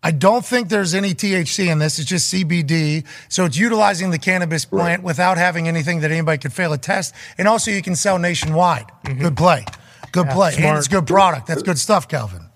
I 0.04 0.12
don't 0.12 0.46
think 0.46 0.70
there's 0.70 0.94
any 0.94 1.16
THC 1.16 1.70
in 1.72 1.80
this. 1.80 1.98
It's 1.98 2.08
just 2.08 2.32
CBD. 2.32 3.04
So 3.30 3.46
it's 3.46 3.58
utilizing 3.58 4.12
the 4.12 4.20
cannabis 4.20 4.64
plant 4.64 5.02
without 5.02 5.38
having 5.40 5.68
anything 5.68 6.02
that 6.02 6.12
anybody 6.12 6.38
could 6.38 6.54
fail 6.54 6.72
a 6.72 6.78
test. 6.78 7.16
And 7.38 7.48
also 7.48 7.72
you 7.72 7.82
can 7.82 7.96
sell 7.96 8.20
nationwide. 8.20 8.86
Good 9.04 9.36
play. 9.36 9.66
Good 10.26 10.34
play. 10.34 10.50
And 10.50 10.60
smart. 10.60 10.78
it's 10.80 10.88
good 10.88 11.08
product. 11.08 11.48
That's 11.48 11.64
good 11.64 11.78
stuff, 11.78 12.08
Calvin. 12.08 12.48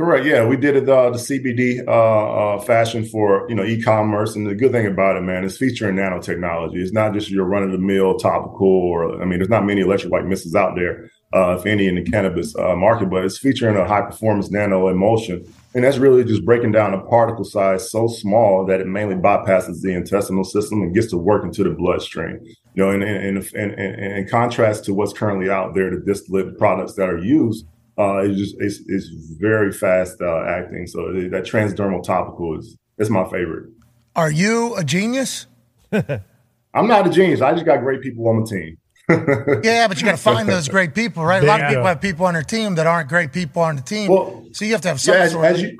Correct. 0.00 0.24
Yeah, 0.24 0.46
we 0.46 0.56
did 0.56 0.76
it 0.76 0.88
uh, 0.88 1.10
the 1.10 1.18
CBD 1.18 1.86
uh, 1.86 1.90
uh, 1.90 2.60
fashion 2.60 3.04
for 3.04 3.46
you 3.50 3.54
know 3.54 3.64
e-commerce, 3.64 4.34
and 4.34 4.46
the 4.46 4.54
good 4.54 4.72
thing 4.72 4.86
about 4.86 5.16
it, 5.16 5.20
man, 5.20 5.44
is 5.44 5.58
featuring 5.58 5.96
nanotechnology. 5.96 6.76
It's 6.76 6.92
not 6.92 7.12
just 7.12 7.28
your 7.28 7.44
run-of-the-mill 7.44 8.16
topical, 8.16 8.66
or 8.66 9.20
I 9.20 9.26
mean, 9.26 9.40
there's 9.40 9.50
not 9.50 9.66
many 9.66 9.82
electrolyte 9.82 10.26
mists 10.26 10.54
out 10.54 10.74
there, 10.74 11.10
uh, 11.34 11.56
if 11.58 11.66
any, 11.66 11.86
in 11.86 11.96
the 11.96 12.02
cannabis 12.02 12.56
uh, 12.56 12.74
market, 12.76 13.10
but 13.10 13.26
it's 13.26 13.36
featuring 13.36 13.76
a 13.76 13.86
high-performance 13.86 14.50
nano 14.50 14.88
emulsion, 14.88 15.44
and 15.74 15.84
that's 15.84 15.98
really 15.98 16.24
just 16.24 16.46
breaking 16.46 16.72
down 16.72 16.94
a 16.94 17.02
particle 17.02 17.44
size 17.44 17.90
so 17.90 18.08
small 18.08 18.64
that 18.64 18.80
it 18.80 18.86
mainly 18.86 19.16
bypasses 19.16 19.82
the 19.82 19.92
intestinal 19.92 20.44
system 20.44 20.80
and 20.80 20.94
gets 20.94 21.08
to 21.08 21.18
work 21.18 21.44
into 21.44 21.62
the 21.62 21.70
bloodstream. 21.70 22.40
You 22.74 22.84
know, 22.84 22.90
and 22.90 23.02
in 23.02 23.36
in, 23.36 23.70
in, 23.78 23.94
in 24.18 24.28
contrast 24.28 24.84
to 24.84 24.94
what's 24.94 25.12
currently 25.12 25.50
out 25.50 25.74
there, 25.74 25.90
the 25.90 26.00
distillate 26.00 26.56
products 26.58 26.94
that 26.94 27.08
are 27.08 27.18
used 27.18 27.66
uh, 28.00 28.22
it's 28.22 28.38
just 28.38 28.54
it's, 28.60 28.80
it's 28.86 29.08
very 29.38 29.70
fast 29.72 30.20
uh, 30.22 30.44
acting. 30.46 30.86
So 30.86 31.12
that 31.12 31.44
transdermal 31.44 32.02
topical 32.02 32.58
is 32.58 32.76
it's 32.96 33.10
my 33.10 33.24
favorite. 33.24 33.70
Are 34.16 34.30
you 34.30 34.74
a 34.76 34.84
genius? 34.84 35.46
I'm 35.92 36.86
not 36.86 37.06
a 37.06 37.10
genius. 37.10 37.42
I 37.42 37.52
just 37.52 37.66
got 37.66 37.80
great 37.80 38.00
people 38.00 38.26
on 38.28 38.40
my 38.40 38.46
team. 38.46 38.76
Yeah, 39.64 39.88
but 39.88 40.00
you 40.00 40.04
got 40.04 40.12
to 40.12 40.16
find 40.16 40.48
those 40.48 40.68
great 40.68 40.94
people, 40.94 41.24
right? 41.24 41.42
A 41.42 41.46
lot 41.46 41.60
of 41.60 41.68
people 41.68 41.84
have 41.84 42.00
people 42.00 42.26
on 42.26 42.34
their 42.34 42.44
team 42.44 42.76
that 42.76 42.86
aren't 42.86 43.08
great 43.08 43.32
people 43.32 43.60
on 43.60 43.74
the 43.74 43.82
team. 43.82 44.10
Well, 44.10 44.46
so 44.52 44.64
you 44.64 44.72
have 44.72 44.80
to 44.82 44.88
have 44.88 45.00
some 45.00 45.16
Yeah, 45.16 45.28
sort 45.28 45.46
as 45.46 45.56
of. 45.62 45.64
you 45.64 45.76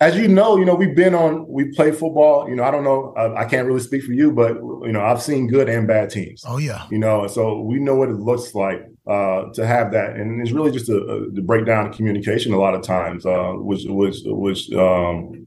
as 0.00 0.16
you 0.16 0.28
know, 0.28 0.56
you 0.56 0.64
know 0.64 0.74
we've 0.74 0.94
been 0.94 1.14
on. 1.14 1.46
We 1.48 1.72
play 1.72 1.90
football. 1.90 2.48
You 2.48 2.54
know, 2.54 2.62
I 2.62 2.70
don't 2.70 2.84
know. 2.84 3.12
I, 3.16 3.42
I 3.42 3.44
can't 3.46 3.66
really 3.66 3.80
speak 3.80 4.04
for 4.04 4.12
you, 4.12 4.30
but 4.32 4.54
you 4.56 4.92
know, 4.92 5.02
I've 5.02 5.20
seen 5.20 5.48
good 5.48 5.68
and 5.68 5.88
bad 5.88 6.10
teams. 6.10 6.44
oh 6.46 6.58
yeah, 6.58 6.86
You 6.90 6.98
know, 6.98 7.26
so 7.26 7.60
we 7.62 7.80
know 7.80 7.96
what 7.96 8.08
it 8.08 8.16
looks 8.16 8.54
like 8.54 8.86
uh, 9.08 9.52
to 9.54 9.66
have 9.66 9.92
that, 9.92 10.16
and 10.16 10.40
it's 10.40 10.52
really 10.52 10.70
just 10.70 10.88
a, 10.88 10.96
a, 10.96 11.34
to 11.34 11.42
break 11.42 11.66
down 11.66 11.92
communication 11.92 12.52
a 12.52 12.58
lot 12.58 12.74
of 12.74 12.82
times, 12.82 13.26
uh, 13.26 13.52
which 13.56 13.84
which 13.86 14.18
which 14.24 14.72
um, 14.72 15.46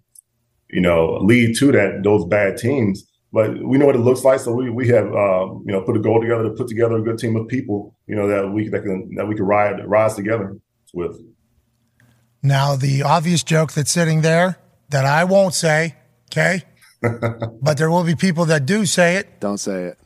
you 0.69 0.81
know 0.81 1.17
lead 1.21 1.55
to 1.57 1.71
that 1.71 2.03
those 2.03 2.25
bad 2.25 2.57
teams. 2.57 3.07
But 3.33 3.63
we 3.63 3.77
know 3.77 3.85
what 3.85 3.95
it 3.95 3.99
looks 3.99 4.25
like, 4.25 4.41
so 4.41 4.51
we 4.53 4.69
we 4.69 4.89
have 4.89 5.05
uh, 5.05 5.45
you 5.65 5.71
know 5.71 5.81
put 5.81 5.95
a 5.95 6.01
goal 6.01 6.19
together 6.19 6.43
to 6.43 6.49
put 6.49 6.67
together 6.67 6.97
a 6.97 7.01
good 7.01 7.17
team 7.17 7.37
of 7.37 7.47
people, 7.47 7.95
you 8.05 8.15
know 8.15 8.27
that 8.27 8.49
we 8.51 8.67
that 8.67 8.83
can 8.83 9.15
that 9.15 9.25
we 9.25 9.35
can 9.35 9.45
ride 9.45 9.87
rise 9.87 10.15
together 10.15 10.57
with. 10.93 11.17
Now 12.43 12.75
the 12.75 13.03
obvious 13.03 13.43
joke 13.43 13.73
that's 13.73 13.91
sitting 13.91 14.21
there 14.21 14.57
that 14.89 15.05
I 15.05 15.23
won't 15.23 15.53
say, 15.53 15.95
okay, 16.31 16.63
but 17.01 17.77
there 17.77 17.89
will 17.89 18.03
be 18.03 18.15
people 18.15 18.45
that 18.45 18.65
do 18.65 18.85
say 18.85 19.15
it. 19.17 19.39
Don't 19.39 19.57
say 19.57 19.85
it. 19.85 19.97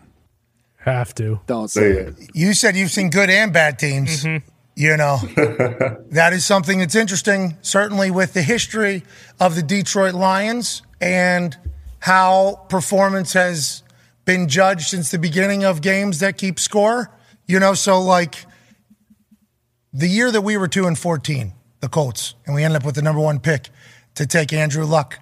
Have 0.78 1.16
to. 1.16 1.40
Don't 1.48 1.70
say 1.70 1.94
Say 1.94 2.00
it. 2.02 2.08
it. 2.20 2.30
You 2.34 2.54
said 2.54 2.76
you've 2.76 2.92
seen 2.92 3.10
good 3.10 3.30
and 3.30 3.52
bad 3.52 3.80
teams. 3.80 4.24
Mm-hmm. 4.24 4.48
You 4.78 4.98
know, 4.98 5.18
that 6.12 6.32
is 6.34 6.46
something 6.46 6.80
that's 6.80 6.96
interesting, 6.96 7.58
certainly 7.62 8.12
with 8.12 8.34
the 8.34 8.42
history 8.42 9.04
of 9.40 9.56
the 9.56 9.64
Detroit 9.64 10.14
Lions 10.14 10.82
and 11.00 11.58
how 12.00 12.66
performance 12.68 13.32
has 13.34 13.84
been 14.26 14.50
judged 14.50 14.88
since 14.90 15.12
the 15.12 15.18
beginning 15.18 15.64
of 15.64 15.82
games 15.82 16.20
that 16.20 16.38
keep 16.38 16.60
score. 16.60 17.10
You 17.48 17.60
know, 17.60 17.74
so 17.74 18.02
like 18.02 18.46
the 19.94 20.08
year 20.08 20.30
that 20.30 20.42
we 20.42 20.58
were 20.58 20.68
two 20.68 20.88
and 20.88 21.00
14, 21.00 21.54
the 21.86 21.90
Colts, 21.90 22.34
and 22.48 22.56
we 22.56 22.64
ended 22.64 22.82
up 22.82 22.86
with 22.86 22.96
the 22.96 23.02
number 23.04 23.22
one 23.22 23.40
pick 23.40 23.70
to 24.16 24.26
take 24.26 24.52
Andrew 24.52 24.86
Luck. 24.86 25.20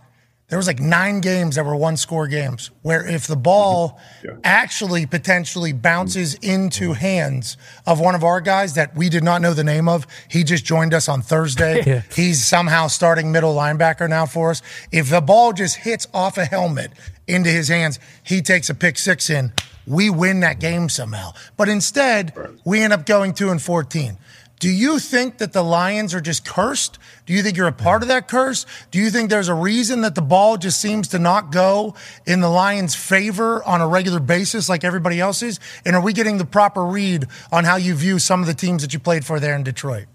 There 0.48 0.58
was 0.58 0.68
like 0.68 0.80
nine 0.80 1.20
games 1.20 1.56
that 1.56 1.66
were 1.66 1.76
one 1.76 1.98
score 1.98 2.28
games 2.28 2.72
where 2.84 3.06
if 3.06 3.28
the 3.28 3.36
ball 3.36 4.00
actually 4.44 5.06
potentially 5.06 5.74
bounces 5.74 6.36
mm-hmm. 6.36 6.52
into 6.52 6.94
hands 6.94 7.58
of 7.86 8.00
one 8.00 8.16
of 8.16 8.24
our 8.24 8.40
guys 8.40 8.76
that 8.76 8.96
we 8.96 9.10
did 9.10 9.24
not 9.24 9.42
know 9.42 9.54
the 9.54 9.64
name 9.64 9.90
of, 9.90 10.08
he 10.30 10.46
just 10.46 10.64
joined 10.64 10.94
us 10.94 11.10
on 11.10 11.22
Thursday. 11.22 12.04
He's 12.16 12.46
somehow 12.46 12.88
starting 12.88 13.32
middle 13.32 13.54
linebacker 13.54 14.08
now 14.08 14.26
for 14.26 14.52
us. 14.52 14.62
If 14.92 15.10
the 15.10 15.22
ball 15.22 15.52
just 15.52 15.78
hits 15.78 16.08
off 16.14 16.38
a 16.38 16.46
helmet 16.46 16.92
into 17.28 17.50
his 17.50 17.68
hands, 17.68 18.00
he 18.24 18.42
takes 18.42 18.70
a 18.70 18.76
pick 18.76 18.98
six 18.98 19.30
in. 19.30 19.52
We 19.86 20.10
win 20.10 20.40
that 20.42 20.62
game 20.62 20.88
somehow. 20.88 21.32
But 21.58 21.68
instead, 21.68 22.34
we 22.64 22.82
end 22.82 22.94
up 22.94 23.06
going 23.06 23.34
two 23.34 23.50
and 23.50 23.62
14. 23.62 24.18
Do 24.64 24.70
you 24.70 24.98
think 24.98 25.40
that 25.40 25.52
the 25.52 25.62
Lions 25.62 26.14
are 26.14 26.22
just 26.22 26.46
cursed? 26.46 26.98
Do 27.26 27.34
you 27.34 27.44
think 27.44 27.58
you're 27.58 27.68
a 27.68 27.74
part 27.74 28.02
of 28.02 28.08
that 28.08 28.30
curse? 28.30 28.66
Do 28.92 29.00
you 29.00 29.10
think 29.10 29.30
there's 29.30 29.50
a 29.50 29.54
reason 29.54 30.00
that 30.04 30.16
the 30.16 30.22
ball 30.22 30.56
just 30.56 30.80
seems 30.80 31.10
to 31.10 31.20
not 31.20 31.52
go 31.52 31.96
in 32.26 32.40
the 32.40 32.48
Lions' 32.48 32.96
favor 32.96 33.62
on 33.66 33.82
a 33.82 33.88
regular 33.90 34.22
basis 34.22 34.70
like 34.70 34.86
everybody 34.86 35.20
else's? 35.20 35.60
And 35.86 35.98
are 35.98 36.02
we 36.02 36.14
getting 36.14 36.38
the 36.38 36.46
proper 36.46 36.86
read 36.86 37.28
on 37.52 37.66
how 37.66 37.76
you 37.76 37.94
view 37.94 38.20
some 38.20 38.40
of 38.40 38.48
the 38.48 38.54
teams 38.54 38.84
that 38.84 38.94
you 38.94 39.00
played 39.00 39.26
for 39.26 39.38
there 39.38 39.54
in 39.54 39.64
Detroit? 39.64 40.06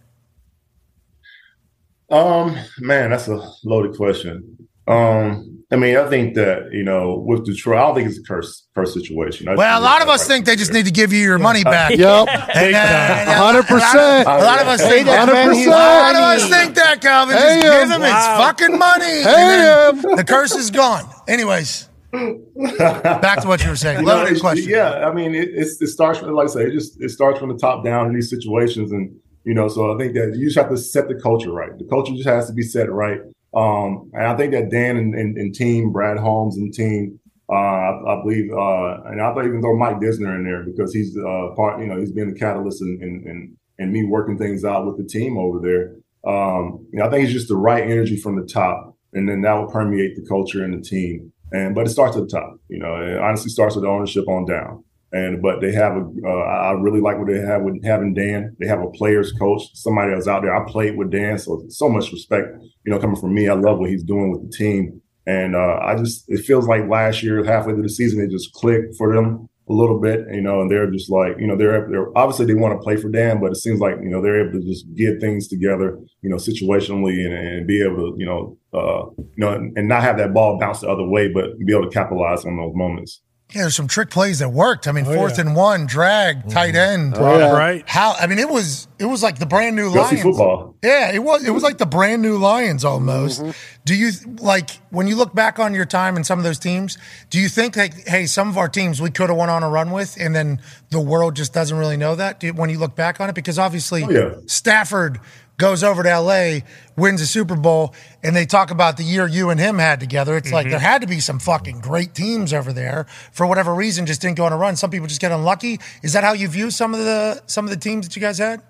Um, 2.08 2.56
man, 2.78 3.10
that's 3.10 3.28
a 3.28 3.52
loaded 3.64 3.98
question. 3.98 4.66
Um, 4.88 5.44
I 5.70 5.76
mean, 5.76 5.96
I 5.98 6.08
think 6.08 6.34
that 6.36 6.70
you 6.72 6.82
know, 6.82 7.22
with 7.26 7.44
Detroit, 7.44 7.76
I 7.78 7.80
don't 7.82 7.94
think 7.96 8.08
it's 8.08 8.18
a 8.18 8.22
curse 8.22 8.66
curse 8.74 8.94
situation. 8.94 9.48
I 9.48 9.54
Well, 9.54 9.78
a 9.78 9.82
lot 9.82 10.00
of 10.00 10.08
it's 10.08 10.22
us 10.22 10.26
think 10.26 10.46
they 10.46 10.56
just 10.56 10.72
need 10.72 10.86
to 10.86 10.90
give 10.90 11.12
you 11.12 11.20
your 11.22 11.38
money 11.38 11.62
back. 11.62 11.90
Yep. 11.98 12.28
And, 12.28 12.74
uh, 12.74 12.78
and 12.78 13.28
a 13.28 13.40
lot- 13.42 13.54
100%. 13.66 14.22
A 14.22 14.24
lot 14.44 14.62
of 14.62 14.68
us 14.68 14.80
think 14.88 15.06
that 15.06 15.26
that. 15.26 15.32
man, 15.32 15.50
A 15.50 15.70
lot 15.70 16.14
of 16.14 16.22
us 16.22 16.48
think 16.48 16.74
that, 16.76 17.02
Calvin. 17.02 17.36
Hey, 17.36 17.60
Just 17.60 17.62
give 17.62 17.82
him. 17.82 17.90
him 17.90 18.00
his 18.02 18.26
fucking 18.40 18.78
money. 18.78 19.04
Hey, 19.04 19.24
And 19.26 19.94
then 20.04 20.10
him. 20.12 20.16
The 20.16 20.24
curse 20.24 20.54
is 20.54 20.70
gone. 20.70 21.04
Anyways, 21.28 21.88
Back 22.12 23.42
to 23.42 23.48
what 23.48 23.62
you 23.62 23.68
were 23.68 23.76
saying. 23.76 24.00
You 24.00 24.06
know, 24.06 24.14
Loaded 24.16 24.40
question. 24.40 24.70
Yeah, 24.70 25.06
I 25.06 25.12
mean, 25.12 25.34
it, 25.34 25.50
it's, 25.52 25.80
it 25.82 25.88
starts 25.88 26.18
from, 26.20 26.32
like 26.32 26.48
I 26.48 26.52
say, 26.52 26.62
it 26.64 26.70
just 26.72 26.98
it 27.02 27.10
starts 27.10 27.38
from 27.38 27.50
the 27.50 27.58
top 27.58 27.84
down 27.84 28.06
in 28.06 28.14
these 28.14 28.30
situations, 28.30 28.90
and 28.92 29.14
you 29.44 29.52
know, 29.52 29.68
so 29.68 29.94
I 29.94 29.98
think 29.98 30.14
that 30.14 30.34
you 30.34 30.46
just 30.46 30.56
have 30.56 30.70
to 30.70 30.78
set 30.78 31.08
the 31.08 31.14
culture 31.16 31.52
right. 31.52 31.76
The 31.76 31.84
culture 31.84 32.14
just 32.14 32.26
has 32.28 32.46
to 32.46 32.54
be 32.54 32.62
set 32.62 32.90
right. 32.90 33.20
Um, 33.54 34.10
and 34.12 34.26
I 34.26 34.36
think 34.36 34.52
that 34.52 34.70
Dan 34.70 34.96
and, 34.96 35.14
and, 35.14 35.36
and 35.36 35.54
team, 35.54 35.92
Brad 35.92 36.18
Holmes 36.18 36.56
and 36.56 36.72
team, 36.72 37.18
uh, 37.50 37.54
I, 37.54 38.18
I 38.18 38.22
believe, 38.22 38.52
uh, 38.52 39.02
and 39.06 39.22
I 39.22 39.32
thought 39.32 39.46
even 39.46 39.62
throw 39.62 39.76
Mike 39.76 39.96
Disner 39.96 40.36
in 40.36 40.44
there 40.44 40.64
because 40.64 40.92
he's 40.92 41.16
uh, 41.16 41.54
part, 41.56 41.80
you 41.80 41.86
know, 41.86 41.98
he's 41.98 42.12
been 42.12 42.32
the 42.32 42.38
catalyst 42.38 42.82
in, 42.82 42.98
in, 43.02 43.56
in 43.78 43.92
me 43.92 44.04
working 44.04 44.36
things 44.36 44.64
out 44.64 44.86
with 44.86 44.98
the 44.98 45.04
team 45.04 45.38
over 45.38 45.58
there. 45.60 45.94
Um, 46.30 46.86
you 46.92 46.98
know, 46.98 47.06
I 47.06 47.10
think 47.10 47.24
it's 47.24 47.32
just 47.32 47.48
the 47.48 47.56
right 47.56 47.84
energy 47.84 48.16
from 48.16 48.36
the 48.36 48.46
top, 48.46 48.96
and 49.14 49.28
then 49.28 49.40
that 49.42 49.54
will 49.54 49.70
permeate 49.70 50.16
the 50.16 50.26
culture 50.28 50.62
and 50.62 50.74
the 50.74 50.82
team. 50.86 51.32
And 51.52 51.74
but 51.74 51.86
it 51.86 51.90
starts 51.90 52.16
at 52.16 52.24
the 52.24 52.28
top. 52.28 52.58
You 52.68 52.80
know, 52.80 52.96
it 52.96 53.18
honestly 53.18 53.50
starts 53.50 53.76
with 53.76 53.84
ownership 53.84 54.28
on 54.28 54.44
down. 54.44 54.84
And 55.12 55.40
but 55.40 55.60
they 55.60 55.72
have 55.72 55.96
a, 55.96 56.06
uh, 56.24 56.28
I 56.28 56.72
really 56.72 57.00
like 57.00 57.18
what 57.18 57.28
they 57.28 57.40
have 57.40 57.62
with 57.62 57.82
having 57.84 58.12
Dan. 58.12 58.54
They 58.60 58.66
have 58.66 58.82
a 58.82 58.90
players 58.90 59.32
coach, 59.32 59.62
somebody 59.74 60.12
that's 60.12 60.28
out 60.28 60.42
there. 60.42 60.54
I 60.54 60.70
played 60.70 60.96
with 60.96 61.10
Dan, 61.10 61.38
so 61.38 61.64
so 61.68 61.88
much 61.88 62.12
respect. 62.12 62.48
You 62.84 62.92
know, 62.92 62.98
coming 62.98 63.16
from 63.16 63.32
me, 63.32 63.48
I 63.48 63.54
love 63.54 63.78
what 63.78 63.90
he's 63.90 64.02
doing 64.02 64.30
with 64.30 64.42
the 64.42 64.56
team. 64.56 65.00
And 65.26 65.54
uh, 65.54 65.78
I 65.82 65.94
just, 65.94 66.24
it 66.28 66.38
feels 66.46 66.66
like 66.66 66.88
last 66.88 67.22
year, 67.22 67.44
halfway 67.44 67.74
through 67.74 67.82
the 67.82 67.90
season, 67.90 68.18
it 68.22 68.30
just 68.30 68.50
clicked 68.54 68.96
for 68.96 69.14
them 69.14 69.46
a 69.68 69.72
little 69.74 70.00
bit, 70.00 70.20
you 70.32 70.40
know, 70.40 70.62
and 70.62 70.70
they're 70.70 70.90
just 70.90 71.10
like, 71.10 71.38
you 71.38 71.46
know, 71.46 71.54
they're, 71.54 71.86
they're 71.90 72.16
obviously 72.16 72.46
they 72.46 72.54
want 72.54 72.72
to 72.72 72.82
play 72.82 72.96
for 72.96 73.10
Dan, 73.10 73.38
but 73.38 73.52
it 73.52 73.56
seems 73.56 73.78
like, 73.78 73.96
you 74.02 74.08
know, 74.08 74.22
they're 74.22 74.40
able 74.40 74.58
to 74.58 74.66
just 74.66 74.86
get 74.94 75.20
things 75.20 75.46
together, 75.46 75.98
you 76.22 76.30
know, 76.30 76.36
situationally 76.36 77.26
and, 77.26 77.34
and 77.34 77.66
be 77.66 77.84
able 77.84 77.96
to, 77.96 78.16
you 78.18 78.24
know, 78.24 78.56
uh, 78.72 79.10
you 79.18 79.36
know, 79.36 79.52
and, 79.52 79.76
and 79.76 79.86
not 79.86 80.02
have 80.02 80.16
that 80.16 80.32
ball 80.32 80.58
bounce 80.58 80.80
the 80.80 80.88
other 80.88 81.06
way, 81.06 81.28
but 81.28 81.58
be 81.58 81.74
able 81.76 81.84
to 81.84 81.92
capitalize 81.92 82.46
on 82.46 82.56
those 82.56 82.74
moments. 82.74 83.20
Yeah, 83.54 83.62
there's 83.62 83.76
some 83.76 83.88
trick 83.88 84.10
plays 84.10 84.40
that 84.40 84.50
worked. 84.50 84.86
I 84.86 84.92
mean, 84.92 85.06
Oh, 85.06 85.14
fourth 85.14 85.38
yeah. 85.38 85.46
and 85.46 85.56
one, 85.56 85.86
drag, 85.86 86.40
mm-hmm. 86.40 86.48
tight 86.50 86.74
end. 86.74 87.14
Oh, 87.16 87.38
yeah. 87.38 87.50
Right? 87.52 87.82
How? 87.88 88.12
I 88.12 88.26
mean, 88.26 88.38
it 88.38 88.48
was 88.50 88.88
it 88.98 89.06
was 89.06 89.22
like 89.22 89.38
the 89.38 89.46
brand 89.46 89.74
new 89.74 89.86
Gussie 89.94 90.16
Lions. 90.16 90.22
football. 90.22 90.76
Yeah, 90.84 91.12
it 91.12 91.20
was. 91.20 91.46
It 91.46 91.50
was 91.52 91.62
like 91.62 91.78
the 91.78 91.86
brand 91.86 92.20
new 92.20 92.36
Lions 92.36 92.84
almost. 92.84 93.40
Mm-hmm. 93.40 93.50
Do 93.86 93.94
you 93.94 94.10
like 94.38 94.70
when 94.90 95.06
you 95.08 95.16
look 95.16 95.34
back 95.34 95.58
on 95.58 95.72
your 95.72 95.86
time 95.86 96.18
in 96.18 96.24
some 96.24 96.38
of 96.38 96.44
those 96.44 96.58
teams? 96.58 96.98
Do 97.30 97.40
you 97.40 97.48
think 97.48 97.74
like, 97.74 98.06
hey, 98.06 98.26
some 98.26 98.50
of 98.50 98.58
our 98.58 98.68
teams 98.68 99.00
we 99.00 99.10
could 99.10 99.30
have 99.30 99.38
went 99.38 99.50
on 99.50 99.62
a 99.62 99.70
run 99.70 99.92
with, 99.92 100.18
and 100.20 100.34
then 100.36 100.60
the 100.90 101.00
world 101.00 101.34
just 101.34 101.54
doesn't 101.54 101.78
really 101.78 101.96
know 101.96 102.14
that 102.16 102.40
do, 102.40 102.52
when 102.52 102.68
you 102.68 102.78
look 102.78 102.96
back 102.96 103.18
on 103.18 103.30
it? 103.30 103.34
Because 103.34 103.58
obviously, 103.58 104.04
Oh, 104.04 104.10
yeah. 104.10 104.34
Stafford 104.46 105.20
goes 105.58 105.82
over 105.82 106.02
to 106.02 106.10
L.A., 106.10 106.64
wins 106.96 107.20
a 107.20 107.26
Super 107.26 107.56
Bowl, 107.56 107.94
and 108.22 108.34
they 108.34 108.46
talk 108.46 108.70
about 108.70 108.96
the 108.96 109.02
year 109.02 109.26
you 109.26 109.50
and 109.50 109.60
him 109.60 109.78
had 109.78 110.00
together. 110.00 110.36
It's 110.36 110.52
like 110.52 110.70
there 110.70 110.78
had 110.78 111.02
to 111.02 111.06
be 111.06 111.20
some 111.20 111.38
fucking 111.38 111.80
great 111.80 112.14
teams 112.14 112.52
over 112.52 112.72
there 112.72 113.06
for 113.32 113.46
whatever 113.46 113.74
reason, 113.74 114.06
just 114.06 114.22
didn't 114.22 114.36
go 114.36 114.44
on 114.44 114.52
a 114.52 114.56
run. 114.56 114.76
Some 114.76 114.90
people 114.90 115.06
just 115.08 115.20
get 115.20 115.32
unlucky. 115.32 115.78
Is 116.02 116.12
that 116.14 116.24
how 116.24 116.32
you 116.32 116.48
view 116.48 116.70
some 116.70 116.94
of 116.94 117.00
the 117.00 117.42
some 117.46 117.64
of 117.64 117.70
the 117.70 117.76
teams 117.76 118.06
that 118.06 118.16
you 118.16 118.22
guys 118.22 118.38
had? 118.38 118.62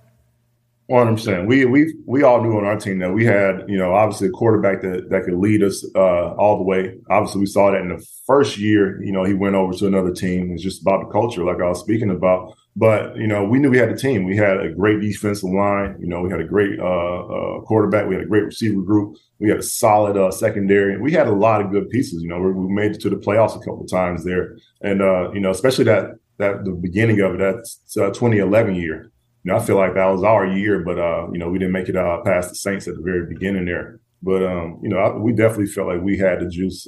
One 0.86 1.04
hundred 1.04 1.16
percent. 1.16 1.46
We 1.46 1.66
we 1.66 1.94
we 2.06 2.22
all 2.22 2.42
knew 2.42 2.56
on 2.56 2.64
our 2.64 2.78
team 2.78 2.98
that 3.00 3.12
we 3.12 3.26
had, 3.26 3.66
you 3.68 3.76
know, 3.76 3.92
obviously 3.92 4.28
a 4.28 4.30
quarterback 4.30 4.80
that 4.80 5.10
that 5.10 5.24
could 5.24 5.34
lead 5.34 5.62
us 5.62 5.84
uh, 5.94 6.32
all 6.34 6.56
the 6.56 6.62
way. 6.62 6.96
Obviously, 7.10 7.40
we 7.40 7.46
saw 7.46 7.70
that 7.70 7.82
in 7.82 7.90
the 7.90 8.06
first 8.26 8.56
year. 8.56 9.02
You 9.02 9.12
know, 9.12 9.24
he 9.24 9.34
went 9.34 9.54
over 9.54 9.74
to 9.74 9.86
another 9.86 10.14
team. 10.14 10.50
It's 10.52 10.62
just 10.62 10.80
about 10.80 11.04
the 11.04 11.12
culture, 11.12 11.44
like 11.44 11.60
I 11.60 11.68
was 11.68 11.80
speaking 11.80 12.10
about. 12.10 12.56
But 12.78 13.16
you 13.16 13.26
know, 13.26 13.42
we 13.42 13.58
knew 13.58 13.70
we 13.70 13.78
had 13.78 13.88
a 13.88 13.96
team. 13.96 14.24
We 14.24 14.36
had 14.36 14.60
a 14.60 14.72
great 14.72 15.00
defensive 15.00 15.50
line. 15.50 15.96
You 15.98 16.06
know, 16.06 16.20
we 16.20 16.30
had 16.30 16.40
a 16.40 16.44
great 16.44 16.78
uh, 16.78 16.84
uh, 16.84 17.60
quarterback. 17.62 18.06
We 18.06 18.14
had 18.14 18.22
a 18.22 18.28
great 18.28 18.44
receiver 18.44 18.80
group. 18.82 19.16
We 19.40 19.48
had 19.48 19.58
a 19.58 19.62
solid 19.64 20.16
uh, 20.16 20.30
secondary. 20.30 20.96
We 20.96 21.10
had 21.10 21.26
a 21.26 21.32
lot 21.32 21.60
of 21.60 21.72
good 21.72 21.90
pieces. 21.90 22.22
You 22.22 22.28
know, 22.28 22.38
we, 22.38 22.52
we 22.52 22.72
made 22.72 22.92
it 22.92 23.00
to 23.00 23.10
the 23.10 23.16
playoffs 23.16 23.56
a 23.56 23.58
couple 23.58 23.84
times 23.86 24.24
there, 24.24 24.56
and 24.80 25.02
uh, 25.02 25.32
you 25.32 25.40
know, 25.40 25.50
especially 25.50 25.86
that 25.86 26.20
that 26.36 26.64
the 26.64 26.70
beginning 26.70 27.20
of 27.20 27.34
it, 27.34 27.38
that's 27.38 27.80
uh, 27.96 28.10
2011 28.10 28.76
year. 28.76 29.10
You 29.42 29.52
know, 29.52 29.58
I 29.58 29.64
feel 29.64 29.76
like 29.76 29.94
that 29.94 30.06
was 30.06 30.22
our 30.22 30.46
year, 30.46 30.84
but 30.84 31.00
uh, 31.00 31.26
you 31.32 31.38
know, 31.38 31.48
we 31.48 31.58
didn't 31.58 31.72
make 31.72 31.88
it 31.88 31.96
past 32.24 32.50
the 32.50 32.54
Saints 32.54 32.86
at 32.86 32.94
the 32.94 33.02
very 33.02 33.26
beginning 33.26 33.64
there. 33.64 33.98
But 34.22 34.44
um, 34.44 34.78
you 34.84 34.88
know, 34.88 34.98
I, 34.98 35.16
we 35.16 35.32
definitely 35.32 35.66
felt 35.66 35.88
like 35.88 36.00
we 36.00 36.16
had 36.16 36.38
the 36.38 36.48
juice. 36.48 36.86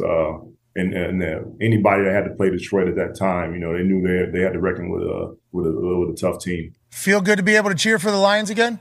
Uh, 0.80 0.96
and 0.96 1.22
and 1.22 1.22
uh, 1.22 1.48
anybody 1.60 2.04
that 2.04 2.12
had 2.12 2.24
to 2.24 2.34
play 2.34 2.50
Detroit 2.50 2.88
at 2.88 2.96
that 2.96 3.16
time, 3.16 3.54
you 3.54 3.60
know, 3.60 3.76
they 3.76 3.82
knew 3.82 4.02
they 4.02 4.30
they 4.38 4.44
had 4.44 4.52
to 4.52 4.60
reckon 4.60 4.90
with 4.90 5.02
a 5.02 5.36
with 5.52 5.66
a 5.66 5.72
with 5.72 6.10
a 6.10 6.16
tough 6.20 6.42
team. 6.42 6.74
Feel 6.90 7.20
good 7.20 7.36
to 7.36 7.42
be 7.42 7.56
able 7.56 7.70
to 7.70 7.76
cheer 7.76 7.98
for 7.98 8.10
the 8.10 8.16
Lions 8.16 8.50
again? 8.50 8.80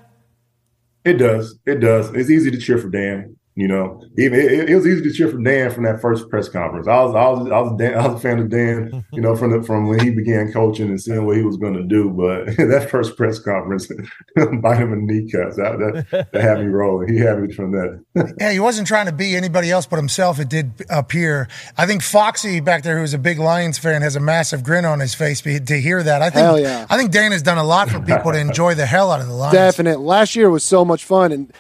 It 1.06 1.14
does. 1.14 1.58
It 1.66 1.80
does. 1.80 2.14
It's 2.14 2.30
easy 2.30 2.52
to 2.52 2.58
cheer 2.58 2.78
for 2.78 2.90
Dan. 2.90 3.38
You 3.60 3.68
know, 3.68 4.02
even 4.18 4.40
it, 4.40 4.70
it 4.70 4.76
was 4.78 4.88
easy 4.88 5.04
to 5.04 5.12
cheer 5.12 5.28
for 5.28 5.38
Dan 5.38 5.70
from 5.70 5.84
that 5.84 6.00
first 6.00 6.30
press 6.30 6.48
conference. 6.48 6.88
I 6.88 7.04
was, 7.04 7.14
I 7.14 7.28
was, 7.28 7.52
I 7.52 7.60
was, 7.60 7.78
Dan, 7.78 7.94
I 7.94 8.08
was 8.08 8.16
a 8.16 8.20
fan 8.22 8.40
of 8.40 8.50
Dan. 8.50 9.06
You 9.20 9.22
know, 9.22 9.36
from 9.36 9.52
the 9.52 9.64
from 9.64 9.88
when 9.88 10.00
he 10.00 10.12
began 10.12 10.54
coaching 10.54 10.88
and 10.88 11.02
seeing 11.02 11.26
what 11.26 11.36
he 11.36 11.42
was 11.42 11.58
going 11.58 11.74
to 11.74 11.84
do. 11.84 12.10
But 12.10 12.46
that 12.70 12.90
first 12.90 13.18
press 13.18 13.40
conference, 13.40 13.88
bite 14.36 14.78
him 14.78 14.94
in 14.94 15.08
the 15.08 15.14
kneecaps. 15.14 15.58
That, 15.58 16.06
that 16.10 16.32
that 16.32 16.42
had 16.42 16.60
me 16.60 16.68
rolling. 16.68 17.12
He 17.12 17.20
had 17.20 17.42
me 17.42 17.52
from 17.52 17.72
that. 17.72 18.36
Yeah, 18.40 18.52
he 18.52 18.60
wasn't 18.60 18.88
trying 18.88 19.08
to 19.08 19.12
be 19.12 19.36
anybody 19.36 19.72
else 19.72 19.88
but 19.88 19.98
himself. 19.98 20.40
It 20.40 20.48
did 20.48 20.86
appear. 20.90 21.50
I 21.76 21.86
think 21.86 22.02
Foxy 22.02 22.62
back 22.62 22.84
there, 22.84 23.00
who's 23.00 23.14
a 23.14 23.18
big 23.18 23.40
Lions 23.40 23.78
fan, 23.78 24.04
has 24.04 24.16
a 24.16 24.22
massive 24.22 24.64
grin 24.64 24.86
on 24.86 25.00
his 25.00 25.16
face 25.16 25.42
to 25.42 25.82
hear 25.82 26.02
that. 26.04 26.22
I 26.22 26.30
think. 26.30 26.46
Hell 26.46 26.60
yeah. 26.60 26.86
I 26.90 26.98
think 26.98 27.12
Dan 27.12 27.32
has 27.34 27.42
done 27.42 27.58
a 27.58 27.66
lot 27.66 27.90
for 27.90 28.00
people 28.00 28.32
to 28.32 28.40
enjoy 28.40 28.76
the 28.76 28.86
hell 28.86 29.12
out 29.12 29.20
of 29.20 29.28
the 29.28 29.34
Lions. 29.34 29.54
Definite. 29.54 30.00
Last 30.00 30.36
year 30.36 30.50
was 30.50 30.64
so 30.64 30.86
much 30.86 31.04
fun. 31.04 31.32
And 31.32 31.52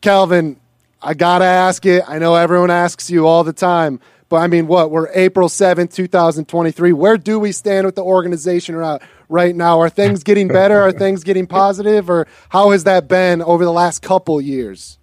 Calvin, 0.00 0.59
I 1.02 1.14
gotta 1.14 1.46
ask 1.46 1.86
it. 1.86 2.04
I 2.06 2.18
know 2.18 2.34
everyone 2.34 2.70
asks 2.70 3.10
you 3.10 3.26
all 3.26 3.42
the 3.42 3.54
time, 3.54 4.00
but 4.28 4.36
I 4.36 4.46
mean, 4.48 4.66
what? 4.66 4.90
We're 4.90 5.08
April 5.14 5.48
seventh, 5.48 5.94
two 5.94 6.06
thousand 6.06 6.46
twenty-three. 6.46 6.92
Where 6.92 7.16
do 7.16 7.40
we 7.40 7.52
stand 7.52 7.86
with 7.86 7.94
the 7.94 8.04
organization 8.04 8.76
right 8.76 9.00
right 9.28 9.56
now? 9.56 9.80
Are 9.80 9.88
things 9.88 10.22
getting 10.22 10.48
better? 10.48 10.78
Are 10.78 10.92
things 10.92 11.24
getting 11.24 11.46
positive? 11.46 12.10
Or 12.10 12.26
how 12.50 12.70
has 12.70 12.84
that 12.84 13.08
been 13.08 13.40
over 13.40 13.64
the 13.64 13.72
last 13.72 14.02
couple 14.02 14.40
years? 14.40 14.98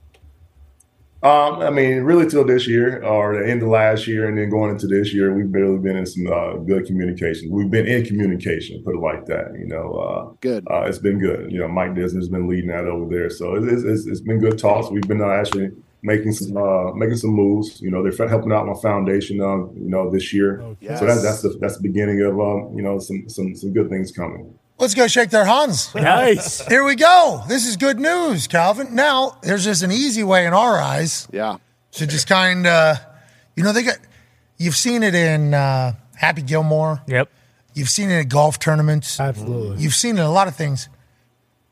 Um, 1.24 1.62
I 1.62 1.72
mean, 1.72 2.04
really 2.04 2.30
till 2.30 2.46
this 2.46 2.68
year 2.68 3.04
or 3.04 3.42
the 3.42 3.50
end 3.50 3.64
of 3.64 3.70
last 3.70 4.06
year, 4.06 4.30
and 4.30 4.38
then 4.38 4.52
going 4.52 4.70
into 4.70 4.86
this 4.86 5.12
year, 5.16 5.34
we've 5.34 5.52
barely 5.52 5.80
been 5.80 5.98
in 5.98 6.06
some 6.06 6.28
uh, 6.32 6.58
good 6.58 6.86
communication. 6.86 7.50
We've 7.50 7.72
been 7.72 7.88
in 7.88 8.06
communication, 8.06 8.84
put 8.84 8.94
it 8.94 9.00
like 9.00 9.26
that. 9.26 9.56
You 9.58 9.66
know, 9.66 9.94
uh, 9.94 10.34
Good. 10.42 10.68
Uh, 10.70 10.82
it's 10.84 11.00
been 11.00 11.18
good. 11.18 11.52
You 11.52 11.62
know, 11.62 11.68
Mike 11.68 11.96
Disner's 11.96 12.30
been 12.30 12.48
leading 12.48 12.70
that 12.70 12.86
over 12.86 13.10
there, 13.10 13.32
so 13.32 13.56
it's, 13.56 13.84
it's, 13.84 14.06
it's 14.06 14.22
been 14.22 14.40
good 14.40 14.60
talks. 14.60 14.92
We've 14.92 15.08
been 15.08 15.20
uh, 15.20 15.30
actually 15.30 15.72
making 16.02 16.32
some 16.34 16.56
uh, 16.58 16.94
making 16.94 17.18
some 17.18 17.32
moves. 17.32 17.82
You 17.82 17.92
know, 17.92 18.04
they're 18.04 18.28
helping 18.28 18.52
out 18.52 18.66
my 18.66 18.74
foundation. 18.82 19.42
Uh, 19.42 19.58
you 19.74 19.90
know, 19.90 20.10
this 20.10 20.34
year, 20.34 20.64
yes. 20.80 21.00
so 21.00 21.06
that's 21.06 21.24
that's 21.24 21.42
the 21.42 21.50
that's 21.60 21.78
the 21.78 21.84
beginning 21.84 22.22
of 22.22 22.40
um, 22.40 22.74
you 22.76 22.82
know 22.82 23.00
some 23.00 23.28
some 23.30 23.56
some 23.56 23.74
good 23.74 23.90
things 23.90 24.12
coming. 24.12 24.58
Let's 24.80 24.94
go 24.94 25.08
shake 25.08 25.32
their 25.32 25.46
hands. 25.46 25.94
Nice. 25.96 26.66
Here 26.68 26.84
we 26.84 26.96
go. 26.96 27.42
This 27.48 27.66
is 27.66 27.78
good 27.78 28.00
news, 28.00 28.46
Calvin. 28.46 28.94
Now, 28.94 29.40
there's 29.42 29.64
just 29.64 29.82
an 29.82 29.92
easy 29.92 30.24
way 30.24 30.46
in 30.46 30.54
our 30.54 30.78
eyes 30.78 31.28
Yeah. 31.32 31.58
to 31.94 32.06
just 32.06 32.28
kind 32.28 32.68
of, 32.68 32.98
you 33.56 33.64
know, 33.64 33.72
they 33.74 33.82
got. 33.82 33.98
You've 34.60 34.76
seen 34.76 35.02
it 35.02 35.16
in 35.16 35.56
uh, 35.56 35.94
Happy 36.16 36.44
Gilmore. 36.44 37.02
Yep. 37.08 37.28
You've 37.74 37.90
seen 37.90 38.12
it 38.12 38.20
at 38.20 38.30
golf 38.30 38.60
tournaments. 38.60 39.20
Absolutely. 39.20 39.82
You've 39.82 39.96
seen 39.96 40.16
it 40.18 40.20
in 40.20 40.26
a 40.28 40.32
lot 40.32 40.48
of 40.48 40.56
things. 40.56 40.90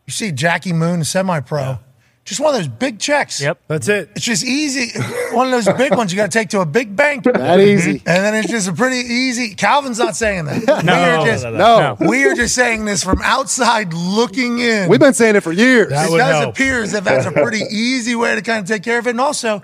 You 0.07 0.11
see 0.11 0.31
Jackie 0.31 0.73
Moon, 0.73 1.03
semi 1.03 1.39
pro. 1.41 1.77
Just 2.25 2.39
one 2.39 2.55
of 2.55 2.59
those 2.59 2.67
big 2.67 2.97
checks. 2.97 3.39
Yep. 3.39 3.59
That's 3.67 3.87
it. 3.87 4.09
It's 4.15 4.25
just 4.25 4.43
easy. 4.43 4.99
One 5.31 5.45
of 5.45 5.51
those 5.51 5.71
big 5.77 5.95
ones 5.95 6.11
you 6.11 6.17
got 6.17 6.31
to 6.31 6.37
take 6.37 6.49
to 6.49 6.59
a 6.61 6.65
big 6.65 6.95
bank. 6.95 7.23
That 7.35 7.59
easy. 7.59 7.91
And 7.91 8.25
then 8.25 8.33
it's 8.33 8.49
just 8.49 8.67
a 8.67 8.73
pretty 8.73 8.97
easy. 9.07 9.53
Calvin's 9.53 9.99
not 9.99 10.15
saying 10.15 10.45
that. 10.45 10.65
No, 10.85 10.93
we 10.93 10.99
are 11.03 11.17
no, 11.17 11.25
just, 11.25 11.43
no, 11.43 11.51
No. 11.51 11.97
No. 11.99 12.09
we 12.09 12.25
are 12.25 12.33
just 12.33 12.55
saying 12.55 12.85
this 12.85 13.03
from 13.03 13.21
outside 13.23 13.93
looking 13.93 14.57
in. 14.59 14.89
We've 14.89 14.99
been 14.99 15.13
saying 15.13 15.35
it 15.35 15.41
for 15.41 15.51
years. 15.51 15.89
That 15.89 16.07
it 16.07 16.11
would 16.11 16.17
does 16.17 16.39
help. 16.41 16.55
appear 16.55 16.81
as 16.81 16.93
if 16.95 17.03
that's 17.03 17.27
a 17.27 17.31
pretty 17.31 17.61
easy 17.69 18.15
way 18.15 18.33
to 18.33 18.41
kind 18.41 18.63
of 18.63 18.67
take 18.67 18.81
care 18.83 18.97
of 18.97 19.05
it. 19.05 19.11
And 19.11 19.21
also, 19.21 19.61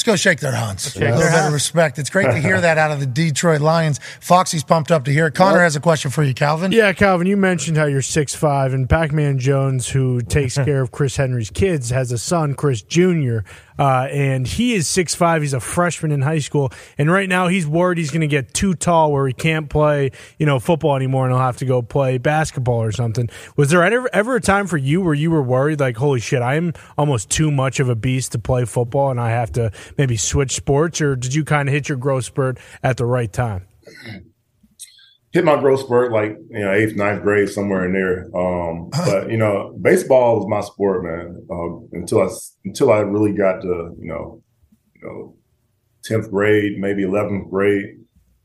let's 0.00 0.06
go 0.06 0.16
shake 0.16 0.40
their 0.40 0.52
hands. 0.52 0.96
A 0.96 1.00
little 1.00 1.18
bit 1.18 1.46
of 1.46 1.52
respect. 1.52 1.98
It's 1.98 2.08
great 2.08 2.30
to 2.30 2.38
hear 2.38 2.58
that 2.60 2.78
out 2.78 2.90
of 2.90 3.00
the 3.00 3.06
Detroit 3.06 3.60
Lions. 3.60 4.00
Foxy's 4.20 4.64
pumped 4.64 4.90
up 4.90 5.04
to 5.04 5.12
hear 5.12 5.26
it. 5.26 5.34
Connor 5.34 5.60
has 5.60 5.76
a 5.76 5.80
question 5.80 6.10
for 6.10 6.22
you, 6.22 6.32
Calvin. 6.32 6.72
Yeah, 6.72 6.94
Calvin, 6.94 7.26
you 7.26 7.36
mentioned 7.36 7.76
how 7.76 7.84
you're 7.84 8.00
six 8.00 8.34
five, 8.34 8.72
and 8.72 8.88
Pac 8.88 9.12
Man 9.12 9.38
Jones, 9.38 9.90
who 9.90 10.22
takes 10.22 10.54
care 10.64 10.80
of 10.80 10.90
Chris 10.90 11.16
Henry's 11.16 11.50
kids, 11.50 11.90
has 11.90 12.12
a 12.12 12.18
son, 12.18 12.54
Chris 12.54 12.80
Jr., 12.80 13.40
uh, 13.80 14.06
and 14.10 14.46
he 14.46 14.74
is 14.74 14.86
six 14.86 15.14
five. 15.14 15.40
He's 15.40 15.54
a 15.54 15.60
freshman 15.60 16.12
in 16.12 16.20
high 16.20 16.38
school, 16.38 16.70
and 16.98 17.10
right 17.10 17.28
now 17.28 17.48
he's 17.48 17.66
worried 17.66 17.96
he's 17.98 18.10
going 18.10 18.20
to 18.20 18.26
get 18.26 18.52
too 18.52 18.74
tall 18.74 19.10
where 19.10 19.26
he 19.26 19.32
can't 19.32 19.70
play, 19.70 20.10
you 20.38 20.44
know, 20.44 20.60
football 20.60 20.94
anymore, 20.94 21.24
and 21.24 21.34
he'll 21.34 21.42
have 21.42 21.56
to 21.56 21.64
go 21.64 21.80
play 21.80 22.18
basketball 22.18 22.82
or 22.82 22.92
something. 22.92 23.30
Was 23.56 23.70
there 23.70 23.82
ever, 23.82 24.08
ever 24.12 24.36
a 24.36 24.40
time 24.40 24.66
for 24.66 24.76
you 24.76 25.00
where 25.00 25.14
you 25.14 25.30
were 25.30 25.42
worried, 25.42 25.80
like, 25.80 25.96
holy 25.96 26.20
shit, 26.20 26.42
I'm 26.42 26.74
almost 26.98 27.30
too 27.30 27.50
much 27.50 27.80
of 27.80 27.88
a 27.88 27.96
beast 27.96 28.32
to 28.32 28.38
play 28.38 28.66
football, 28.66 29.10
and 29.10 29.18
I 29.18 29.30
have 29.30 29.50
to 29.52 29.72
maybe 29.96 30.16
switch 30.18 30.54
sports, 30.54 31.00
or 31.00 31.16
did 31.16 31.34
you 31.34 31.44
kind 31.44 31.68
of 31.68 31.72
hit 31.72 31.88
your 31.88 31.98
growth 31.98 32.26
spurt 32.26 32.58
at 32.82 32.98
the 32.98 33.06
right 33.06 33.32
time? 33.32 33.66
Hit 35.32 35.44
my 35.44 35.58
growth 35.60 35.80
spurt 35.80 36.12
like 36.12 36.36
you 36.50 36.60
know 36.60 36.72
eighth, 36.72 36.96
ninth 36.96 37.22
grade 37.22 37.48
somewhere 37.48 37.84
in 37.86 37.92
there. 37.92 38.24
Um, 38.36 38.90
but 38.90 39.30
you 39.30 39.36
know, 39.36 39.76
baseball 39.80 40.36
was 40.36 40.46
my 40.48 40.60
sport, 40.60 41.04
man. 41.04 41.46
Uh, 41.50 41.78
until 41.92 42.22
I 42.22 42.28
until 42.64 42.92
I 42.92 42.98
really 43.00 43.32
got 43.32 43.62
to 43.62 43.94
you 43.98 44.08
know, 44.08 44.42
you 44.94 45.08
know, 45.08 45.36
10th 46.08 46.30
grade, 46.30 46.78
maybe 46.78 47.02
11th 47.02 47.50
grade. 47.50 47.96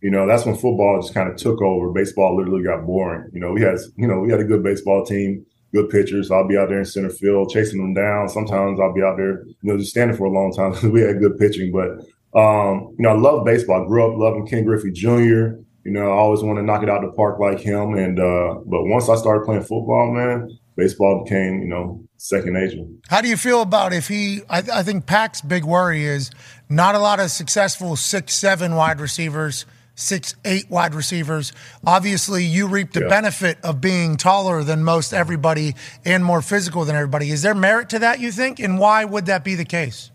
You 0.02 0.12
know, 0.12 0.28
that's 0.28 0.46
when 0.46 0.56
football 0.56 1.02
just 1.02 1.14
kind 1.14 1.30
of 1.30 1.36
took 1.38 1.62
over. 1.62 1.92
Baseball 1.92 2.38
literally 2.38 2.64
got 2.64 2.86
boring. 2.86 3.30
You 3.34 3.40
know, 3.40 3.52
we 3.52 3.62
had, 3.62 3.78
you 3.96 4.08
know, 4.08 4.20
we 4.20 4.30
had 4.30 4.40
a 4.40 4.44
good 4.44 4.62
baseball 4.62 5.04
team, 5.04 5.46
good 5.74 5.90
pitchers. 5.90 6.30
I'll 6.30 6.48
be 6.48 6.58
out 6.58 6.70
there 6.70 6.80
in 6.80 6.86
center 6.86 7.10
field 7.10 7.50
chasing 7.50 7.80
them 7.80 7.94
down. 7.94 8.30
Sometimes 8.30 8.80
I'll 8.80 8.94
be 8.94 9.02
out 9.02 9.18
there, 9.18 9.46
you 9.46 9.56
know, 9.64 9.78
just 9.78 9.92
standing 9.92 10.16
for 10.16 10.26
a 10.26 10.32
long 10.32 10.54
time 10.54 10.76
we 10.92 11.02
had 11.02 11.20
good 11.20 11.38
pitching. 11.40 11.72
But, 11.72 12.40
um, 12.40 12.94
you 13.00 13.04
know, 13.04 13.10
I 13.10 13.18
love 13.18 13.46
baseball. 13.46 13.84
I 13.84 13.88
grew 13.88 14.06
up 14.06 14.20
loving 14.20 14.46
Ken 14.46 14.64
Griffey 14.64 14.92
Jr. 14.92 15.58
You 15.86 15.92
know, 15.92 16.08
I 16.10 16.16
always 16.16 16.42
want 16.42 16.58
to 16.58 16.64
knock 16.64 16.82
it 16.84 16.90
out 16.90 17.02
the 17.04 17.12
park 17.12 17.40
like 17.40 17.60
him. 17.60 17.94
And, 17.94 18.20
uh, 18.20 18.56
but 18.66 18.84
once 18.86 19.08
I 19.08 19.16
started 19.16 19.46
playing 19.46 19.62
football, 19.62 20.12
man, 20.12 20.50
baseball 20.76 21.24
became, 21.24 21.62
you 21.62 21.68
know, 21.68 22.04
second 22.18 22.54
nature. 22.54 22.86
How 23.08 23.22
do 23.22 23.30
you 23.30 23.38
feel 23.38 23.62
about 23.62 23.94
if 23.94 24.08
he? 24.08 24.42
I, 24.50 24.64
I 24.74 24.82
think 24.84 25.06
Pac's 25.06 25.42
big 25.42 25.64
worry 25.64 26.04
is 26.06 26.32
not 26.70 26.96
a 26.96 27.00
lot 27.00 27.20
of 27.20 27.30
successful 27.30 27.96
six, 27.96 28.34
seven 28.34 28.74
wide 28.76 29.00
receivers, 29.00 29.68
six, 29.94 30.34
eight 30.44 30.72
wide 30.72 30.96
receivers. 30.96 31.54
Obviously, 31.86 32.44
you 32.44 32.68
reap 32.68 32.94
the 32.94 33.02
Yeah. 33.02 33.08
benefit 33.10 33.60
of 33.64 33.80
being 33.80 34.18
taller 34.18 34.64
than 34.64 34.84
most 34.84 35.14
everybody 35.14 35.76
and 36.04 36.26
more 36.26 36.42
physical 36.42 36.84
than 36.84 36.96
everybody. 36.96 37.30
Is 37.30 37.44
there 37.44 37.54
merit 37.54 37.90
to 37.90 38.00
that? 38.00 38.20
You 38.20 38.32
think, 38.32 38.60
and 38.60 38.80
why 38.80 39.06
would 39.06 39.28
that 39.28 39.44
be 39.44 39.54
the 39.54 39.66
case? 39.66 40.10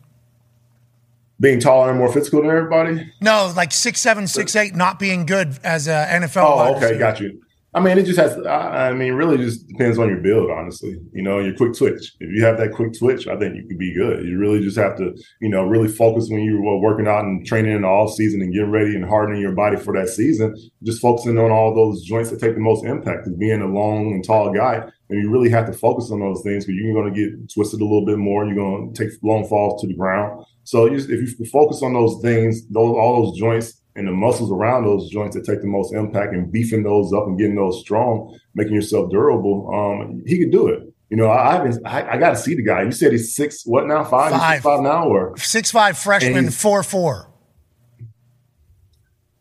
Being 1.41 1.59
taller 1.59 1.88
and 1.88 1.99
more 1.99 2.12
physical 2.12 2.43
than 2.43 2.51
everybody. 2.51 3.11
No, 3.22 3.51
like 3.57 3.72
six, 3.72 4.01
seven, 4.01 4.26
six, 4.26 4.55
eight, 4.55 4.74
not 4.74 4.99
being 4.99 5.24
good 5.24 5.59
as 5.64 5.88
a 5.88 6.07
NFL. 6.11 6.45
Oh, 6.45 6.76
okay, 6.76 6.99
got 6.99 7.18
you. 7.18 7.41
I 7.72 7.78
mean, 7.78 7.99
it 7.99 8.05
just 8.05 8.18
has. 8.18 8.36
I 8.47 8.93
mean, 8.93 9.12
really, 9.12 9.36
just 9.36 9.68
depends 9.68 9.97
on 9.97 10.09
your 10.09 10.18
build. 10.18 10.51
Honestly, 10.51 10.99
you 11.12 11.22
know, 11.22 11.38
your 11.38 11.55
quick 11.55 11.76
twitch. 11.76 12.14
If 12.18 12.34
you 12.34 12.45
have 12.45 12.59
that 12.59 12.72
quick 12.72 12.99
twitch, 12.99 13.28
I 13.28 13.36
think 13.36 13.55
you 13.55 13.64
could 13.66 13.78
be 13.78 13.95
good. 13.95 14.26
You 14.26 14.38
really 14.38 14.61
just 14.61 14.76
have 14.76 14.97
to, 14.99 15.16
you 15.41 15.49
know, 15.49 15.62
really 15.62 15.86
focus 15.86 16.28
when 16.28 16.43
you're 16.43 16.61
working 16.61 17.07
out 17.07 17.24
and 17.24 17.47
training 17.47 17.76
in 17.76 17.82
the 17.82 17.88
off 17.88 18.12
season 18.14 18.43
and 18.43 18.53
getting 18.53 18.72
ready 18.72 18.97
and 18.97 19.05
hardening 19.05 19.41
your 19.41 19.53
body 19.53 19.76
for 19.76 19.95
that 19.95 20.09
season. 20.09 20.57
Just 20.82 21.01
focusing 21.01 21.38
on 21.38 21.53
all 21.53 21.72
those 21.72 22.03
joints 22.03 22.30
that 22.30 22.41
take 22.41 22.55
the 22.55 22.61
most 22.61 22.84
impact. 22.84 23.28
As 23.28 23.34
being 23.34 23.62
a 23.62 23.68
long 23.68 24.12
and 24.14 24.24
tall 24.24 24.53
guy, 24.53 24.82
and 25.09 25.22
you 25.22 25.30
really 25.30 25.51
have 25.51 25.66
to 25.66 25.72
focus 25.72 26.11
on 26.11 26.18
those 26.18 26.43
things 26.43 26.66
because 26.66 26.80
you're 26.80 26.93
going 26.93 27.14
to 27.14 27.20
get 27.20 27.55
twisted 27.55 27.80
a 27.80 27.84
little 27.84 28.05
bit 28.05 28.18
more. 28.18 28.47
You're 28.47 28.57
going 28.57 28.93
to 28.93 29.05
take 29.05 29.16
long 29.22 29.47
falls 29.47 29.80
to 29.80 29.86
the 29.86 29.95
ground. 29.95 30.45
So 30.71 30.87
if 30.87 31.09
you 31.09 31.47
focus 31.47 31.83
on 31.83 31.95
those 31.95 32.23
things, 32.23 32.64
those 32.68 32.95
all 32.97 33.25
those 33.25 33.37
joints 33.37 33.83
and 33.97 34.07
the 34.07 34.12
muscles 34.12 34.53
around 34.53 34.85
those 34.85 35.11
joints 35.11 35.35
that 35.35 35.45
take 35.45 35.62
the 35.62 35.66
most 35.66 35.93
impact 35.93 36.33
and 36.33 36.53
beefing 36.53 36.85
those 36.85 37.12
up 37.12 37.27
and 37.27 37.37
getting 37.37 37.57
those 37.57 37.81
strong, 37.81 38.39
making 38.55 38.75
yourself 38.75 39.11
durable, 39.11 39.68
um, 39.75 40.23
he 40.27 40.39
could 40.39 40.53
do 40.53 40.68
it. 40.68 40.85
You 41.09 41.16
know, 41.16 41.27
I, 41.27 41.57
I've 41.57 41.64
been, 41.64 41.85
I, 41.85 42.11
I 42.11 42.16
got 42.18 42.31
to 42.31 42.37
see 42.37 42.55
the 42.55 42.62
guy. 42.62 42.83
You 42.83 42.93
said 42.93 43.11
he's 43.11 43.35
six, 43.35 43.66
what 43.66 43.89
now? 43.89 44.05
Five. 44.05 44.62
five 44.62 44.81
now, 44.83 45.09
or 45.09 45.37
Six 45.39 45.73
five 45.73 45.99
freshman, 45.99 46.51
four 46.51 46.85
four. 46.85 47.33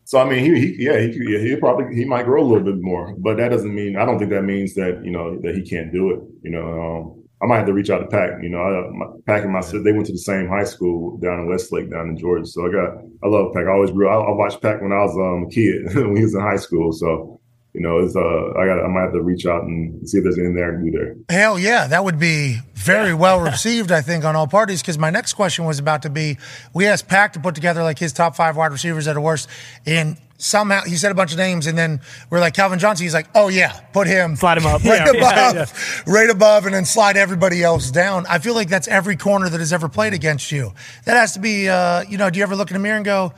so. 0.02 0.18
I 0.18 0.28
mean, 0.28 0.44
he, 0.44 0.60
he 0.60 0.84
yeah, 0.86 0.98
he, 0.98 1.16
yeah, 1.28 1.38
he 1.38 1.54
probably 1.54 1.94
he 1.94 2.04
might 2.04 2.24
grow 2.24 2.42
a 2.42 2.44
little 2.44 2.64
bit 2.64 2.82
more, 2.82 3.14
but 3.18 3.36
that 3.36 3.50
doesn't 3.50 3.72
mean 3.72 3.96
I 3.96 4.04
don't 4.04 4.18
think 4.18 4.32
that 4.32 4.42
means 4.42 4.74
that 4.74 5.00
you 5.04 5.12
know 5.12 5.38
that 5.42 5.54
he 5.54 5.62
can't 5.62 5.92
do 5.92 6.10
it. 6.10 6.22
You 6.42 6.50
know, 6.50 6.66
um, 6.82 7.19
I 7.42 7.46
might 7.46 7.56
have 7.56 7.66
to 7.66 7.72
reach 7.72 7.88
out 7.88 7.98
to 7.98 8.06
Pac. 8.06 8.42
You 8.42 8.50
know, 8.50 8.60
I, 8.60 8.90
my, 8.90 9.06
Pac 9.26 9.44
and 9.44 9.52
my 9.52 9.60
sister 9.60 9.82
they 9.82 9.92
went 9.92 10.06
to 10.06 10.12
the 10.12 10.18
same 10.18 10.48
high 10.48 10.64
school 10.64 11.16
down 11.18 11.40
in 11.40 11.48
Westlake, 11.48 11.90
down 11.90 12.10
in 12.10 12.18
Georgia. 12.18 12.46
So 12.46 12.66
I 12.66 12.70
got 12.70 13.02
I 13.24 13.28
love 13.28 13.52
Pac. 13.54 13.64
I 13.66 13.72
always 13.72 13.90
grew. 13.90 14.08
I, 14.08 14.14
I 14.14 14.34
watched 14.34 14.60
Pac 14.60 14.82
when 14.82 14.92
I 14.92 15.00
was 15.00 15.16
um, 15.16 15.46
a 15.46 15.50
kid 15.50 15.94
when 15.94 16.16
he 16.16 16.22
was 16.22 16.34
in 16.34 16.40
high 16.40 16.56
school. 16.56 16.92
So 16.92 17.40
you 17.72 17.80
know, 17.80 18.00
it's 18.00 18.16
uh, 18.16 18.20
I 18.20 18.66
got 18.66 18.84
I 18.84 18.88
might 18.88 19.02
have 19.02 19.12
to 19.12 19.22
reach 19.22 19.46
out 19.46 19.62
and 19.62 20.08
see 20.08 20.18
if 20.18 20.24
there's 20.24 20.38
anything 20.38 20.56
there 20.56 20.68
I 20.68 20.74
can 20.74 20.84
do 20.84 20.90
there. 20.90 21.14
Hell 21.28 21.58
yeah, 21.58 21.86
that 21.86 22.04
would 22.04 22.18
be 22.18 22.58
very 22.74 23.14
well 23.14 23.40
received, 23.52 23.92
I 23.92 24.00
think, 24.00 24.24
on 24.24 24.34
all 24.34 24.48
parties. 24.48 24.82
Because 24.82 24.98
my 24.98 25.10
next 25.10 25.34
question 25.34 25.64
was 25.64 25.78
about 25.78 26.02
to 26.02 26.10
be: 26.10 26.36
we 26.74 26.86
asked 26.86 27.08
Pac 27.08 27.34
to 27.34 27.40
put 27.40 27.54
together 27.54 27.82
like 27.82 27.98
his 27.98 28.12
top 28.12 28.34
five 28.34 28.56
wide 28.56 28.72
receivers 28.72 29.04
that 29.04 29.16
are 29.16 29.20
worst, 29.20 29.48
and 29.86 30.18
somehow 30.40 30.82
he 30.82 30.96
said 30.96 31.12
a 31.12 31.14
bunch 31.14 31.32
of 31.32 31.38
names, 31.38 31.66
and 31.66 31.76
then 31.76 32.00
we're 32.30 32.40
like 32.40 32.54
Calvin 32.54 32.78
Johnson. 32.78 33.04
He's 33.04 33.14
like, 33.14 33.28
"Oh 33.34 33.48
yeah, 33.48 33.78
put 33.92 34.06
him, 34.06 34.36
Slide 34.36 34.58
him 34.58 34.66
up. 34.66 34.82
right 34.84 35.06
Yeah, 35.06 35.10
above, 35.10 35.54
yeah, 35.54 36.12
right 36.12 36.30
above, 36.30 36.66
and 36.66 36.74
then 36.74 36.84
slide 36.84 37.16
everybody 37.16 37.62
else 37.62 37.90
down." 37.90 38.26
I 38.28 38.38
feel 38.38 38.54
like 38.54 38.68
that's 38.68 38.88
every 38.88 39.16
corner 39.16 39.48
that 39.48 39.60
has 39.60 39.72
ever 39.72 39.88
played 39.88 40.14
against 40.14 40.50
you. 40.50 40.72
That 41.04 41.16
has 41.16 41.34
to 41.34 41.40
be, 41.40 41.68
uh, 41.68 42.02
you 42.02 42.18
know. 42.18 42.30
Do 42.30 42.38
you 42.38 42.42
ever 42.42 42.56
look 42.56 42.70
in 42.70 42.74
the 42.74 42.80
mirror 42.80 42.96
and 42.96 43.04
go? 43.04 43.32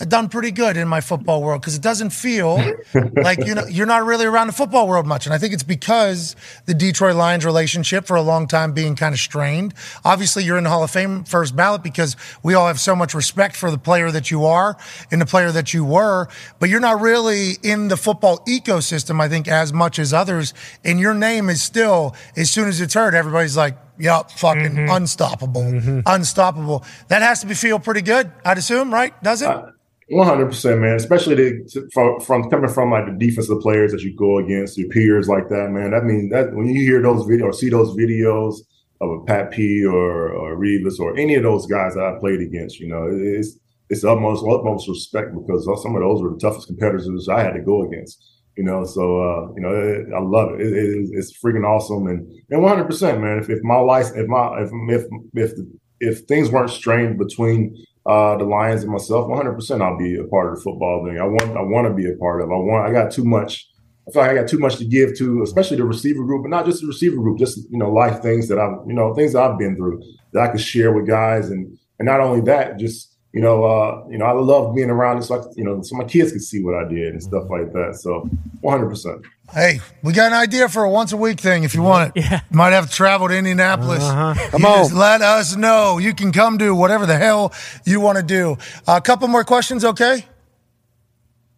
I've 0.00 0.08
done 0.08 0.28
pretty 0.28 0.52
good 0.52 0.76
in 0.76 0.86
my 0.86 1.00
football 1.00 1.42
world 1.42 1.60
because 1.60 1.74
it 1.74 1.82
doesn't 1.82 2.10
feel 2.10 2.56
like 3.14 3.44
you 3.44 3.54
know 3.54 3.66
you're 3.66 3.86
not 3.86 4.04
really 4.04 4.26
around 4.26 4.46
the 4.46 4.52
football 4.52 4.86
world 4.86 5.06
much, 5.06 5.26
and 5.26 5.34
I 5.34 5.38
think 5.38 5.52
it's 5.52 5.64
because 5.64 6.36
the 6.66 6.74
Detroit 6.74 7.16
Lions 7.16 7.44
relationship 7.44 8.06
for 8.06 8.16
a 8.16 8.22
long 8.22 8.46
time 8.46 8.72
being 8.72 8.94
kind 8.94 9.12
of 9.12 9.18
strained. 9.18 9.74
Obviously, 10.04 10.44
you're 10.44 10.56
in 10.56 10.64
the 10.64 10.70
Hall 10.70 10.84
of 10.84 10.90
Fame 10.90 11.24
first 11.24 11.56
ballot 11.56 11.82
because 11.82 12.16
we 12.44 12.54
all 12.54 12.68
have 12.68 12.78
so 12.78 12.94
much 12.94 13.12
respect 13.12 13.56
for 13.56 13.72
the 13.72 13.78
player 13.78 14.12
that 14.12 14.30
you 14.30 14.44
are 14.44 14.76
and 15.10 15.20
the 15.20 15.26
player 15.26 15.50
that 15.50 15.74
you 15.74 15.84
were, 15.84 16.28
but 16.60 16.68
you're 16.68 16.78
not 16.78 17.00
really 17.00 17.54
in 17.64 17.88
the 17.88 17.96
football 17.96 18.38
ecosystem. 18.46 19.20
I 19.20 19.28
think 19.28 19.48
as 19.48 19.72
much 19.72 19.98
as 19.98 20.12
others, 20.12 20.54
and 20.84 21.00
your 21.00 21.14
name 21.14 21.48
is 21.48 21.60
still 21.60 22.14
as 22.36 22.52
soon 22.52 22.68
as 22.68 22.80
it's 22.80 22.94
heard, 22.94 23.14
everybody's 23.14 23.56
like. 23.56 23.76
Yup, 24.00 24.30
fucking 24.30 24.62
mm-hmm. 24.62 24.92
unstoppable, 24.92 25.62
mm-hmm. 25.62 26.00
unstoppable. 26.06 26.84
That 27.08 27.20
has 27.20 27.40
to 27.40 27.48
be 27.48 27.54
feel 27.54 27.80
pretty 27.80 28.02
good, 28.02 28.30
I'd 28.44 28.56
assume, 28.56 28.94
right? 28.94 29.20
Does 29.24 29.42
it? 29.42 29.48
Uh, 29.48 29.72
One 30.10 30.26
hundred 30.26 30.46
percent, 30.46 30.80
man. 30.80 30.96
Especially 30.96 31.60
from, 31.92 32.20
from 32.20 32.48
coming 32.50 32.70
from 32.70 32.90
like 32.90 33.06
the 33.06 33.12
defensive 33.26 33.60
players 33.60 33.92
that 33.92 34.00
you 34.02 34.16
go 34.16 34.38
against, 34.38 34.78
your 34.78 34.88
peers 34.88 35.28
like 35.28 35.48
that, 35.50 35.70
man. 35.70 35.90
That 35.90 36.04
means 36.04 36.30
that 36.32 36.54
when 36.54 36.66
you 36.68 36.80
hear 36.80 37.02
those 37.02 37.26
videos 37.26 37.42
or 37.44 37.52
see 37.52 37.68
those 37.68 37.94
videos 37.94 38.54
of 39.02 39.10
a 39.10 39.24
Pat 39.24 39.50
P 39.50 39.84
or 39.84 40.30
or 40.32 40.56
Revis 40.56 40.98
or 40.98 41.14
any 41.18 41.34
of 41.34 41.42
those 41.42 41.66
guys 41.66 41.94
that 41.94 42.04
I 42.04 42.18
played 42.18 42.40
against, 42.40 42.80
you 42.80 42.88
know, 42.88 43.06
it's 43.10 43.58
it's 43.90 44.02
utmost 44.04 44.44
utmost 44.48 44.88
respect 44.88 45.34
because 45.34 45.64
some 45.82 45.94
of 45.94 46.00
those 46.00 46.22
were 46.22 46.30
the 46.30 46.38
toughest 46.38 46.68
competitors 46.68 47.28
I 47.28 47.42
had 47.42 47.52
to 47.52 47.60
go 47.60 47.82
against. 47.86 48.24
You 48.56 48.64
know, 48.64 48.84
so 48.84 49.02
uh, 49.22 49.52
you 49.54 49.60
know, 49.60 49.70
it, 49.74 50.06
I 50.16 50.20
love 50.20 50.54
it. 50.54 50.62
It- 50.62 50.72
it- 50.74 51.10
It's 51.12 51.38
freaking 51.38 51.66
awesome, 51.66 52.06
and 52.06 52.26
and 52.50 52.62
one 52.62 52.70
hundred 52.72 52.86
percent, 52.86 53.20
man. 53.20 53.38
If, 53.38 53.50
if 53.50 53.62
my 53.62 53.76
life, 53.78 54.06
if 54.16 54.26
my 54.26 54.62
if 54.62 54.70
if 54.88 55.04
if 55.34 55.52
if 56.00 56.20
things 56.26 56.50
weren't 56.50 56.70
strained 56.70 57.18
between 57.18 57.76
uh, 58.08 58.38
the 58.38 58.44
Lions 58.44 58.82
and 58.82 58.90
myself, 58.90 59.28
one 59.28 59.36
hundred 59.36 59.54
percent, 59.54 59.82
I'll 59.82 59.98
be 59.98 60.16
a 60.16 60.24
part 60.24 60.50
of 60.50 60.56
the 60.56 60.62
football 60.62 61.04
thing. 61.04 61.18
I 61.20 61.24
want 61.24 61.56
I 61.56 61.60
want 61.60 61.86
to 61.88 61.94
be 61.94 62.10
a 62.10 62.16
part 62.16 62.40
of. 62.40 62.50
I 62.50 62.54
want. 62.54 62.88
I 62.88 62.92
got 62.92 63.12
too 63.12 63.24
much. 63.24 63.68
I 64.08 64.10
feel 64.10 64.22
like 64.22 64.30
I 64.30 64.34
got 64.34 64.48
too 64.48 64.58
much 64.58 64.76
to 64.76 64.86
give 64.86 65.14
to, 65.18 65.42
especially 65.42 65.76
the 65.76 65.84
receiver 65.84 66.24
group, 66.24 66.44
but 66.44 66.48
not 66.48 66.64
just 66.64 66.80
the 66.80 66.86
receiver 66.86 67.16
group. 67.16 67.38
Just 67.38 67.58
you 67.70 67.76
know, 67.76 67.92
life 67.92 68.22
things 68.22 68.48
that 68.48 68.58
I've 68.58 68.78
you 68.86 68.94
know 68.94 69.12
things 69.12 69.34
I've 69.34 69.58
been 69.58 69.76
through 69.76 70.02
that 70.32 70.42
I 70.42 70.48
could 70.48 70.60
share 70.62 70.92
with 70.92 71.06
guys, 71.06 71.50
and 71.50 71.76
and 71.98 72.06
not 72.06 72.20
only 72.20 72.40
that, 72.42 72.78
just 72.78 73.17
you 73.32 73.40
know, 73.40 73.64
uh, 73.64 74.04
you 74.08 74.18
know, 74.18 74.24
I 74.24 74.32
love 74.32 74.74
being 74.74 74.90
around 74.90 75.18
this, 75.18 75.30
like 75.30 75.42
you 75.56 75.64
know, 75.64 75.82
so 75.82 75.96
my 75.96 76.04
kids 76.04 76.32
could 76.32 76.42
see 76.42 76.62
what 76.62 76.74
I 76.74 76.88
did 76.88 77.12
and 77.12 77.22
stuff 77.22 77.48
like 77.50 77.72
that. 77.72 77.96
So, 78.00 78.28
one 78.60 78.78
hundred 78.78 78.90
percent. 78.90 79.24
Hey, 79.52 79.80
we 80.02 80.12
got 80.12 80.32
an 80.32 80.38
idea 80.38 80.68
for 80.68 80.84
a 80.84 80.90
once 80.90 81.12
a 81.12 81.16
week 81.16 81.40
thing 81.40 81.64
if 81.64 81.74
you 81.74 81.82
want 81.82 82.12
it. 82.14 82.22
Yeah. 82.22 82.40
Might 82.50 82.72
have 82.72 82.90
to 82.90 82.92
travel 82.94 83.28
to 83.28 83.36
Indianapolis. 83.36 84.02
Come 84.06 84.62
You 84.62 84.68
on. 84.68 84.78
Just 84.78 84.92
let 84.92 85.22
us 85.22 85.56
know. 85.56 85.96
You 85.98 86.12
can 86.14 86.32
come 86.32 86.58
do 86.58 86.74
whatever 86.74 87.06
the 87.06 87.16
hell 87.16 87.54
you 87.86 88.00
want 88.00 88.18
to 88.18 88.22
do. 88.24 88.58
a 88.86 89.00
couple 89.00 89.26
more 89.28 89.44
questions, 89.44 89.84
okay? 89.86 90.26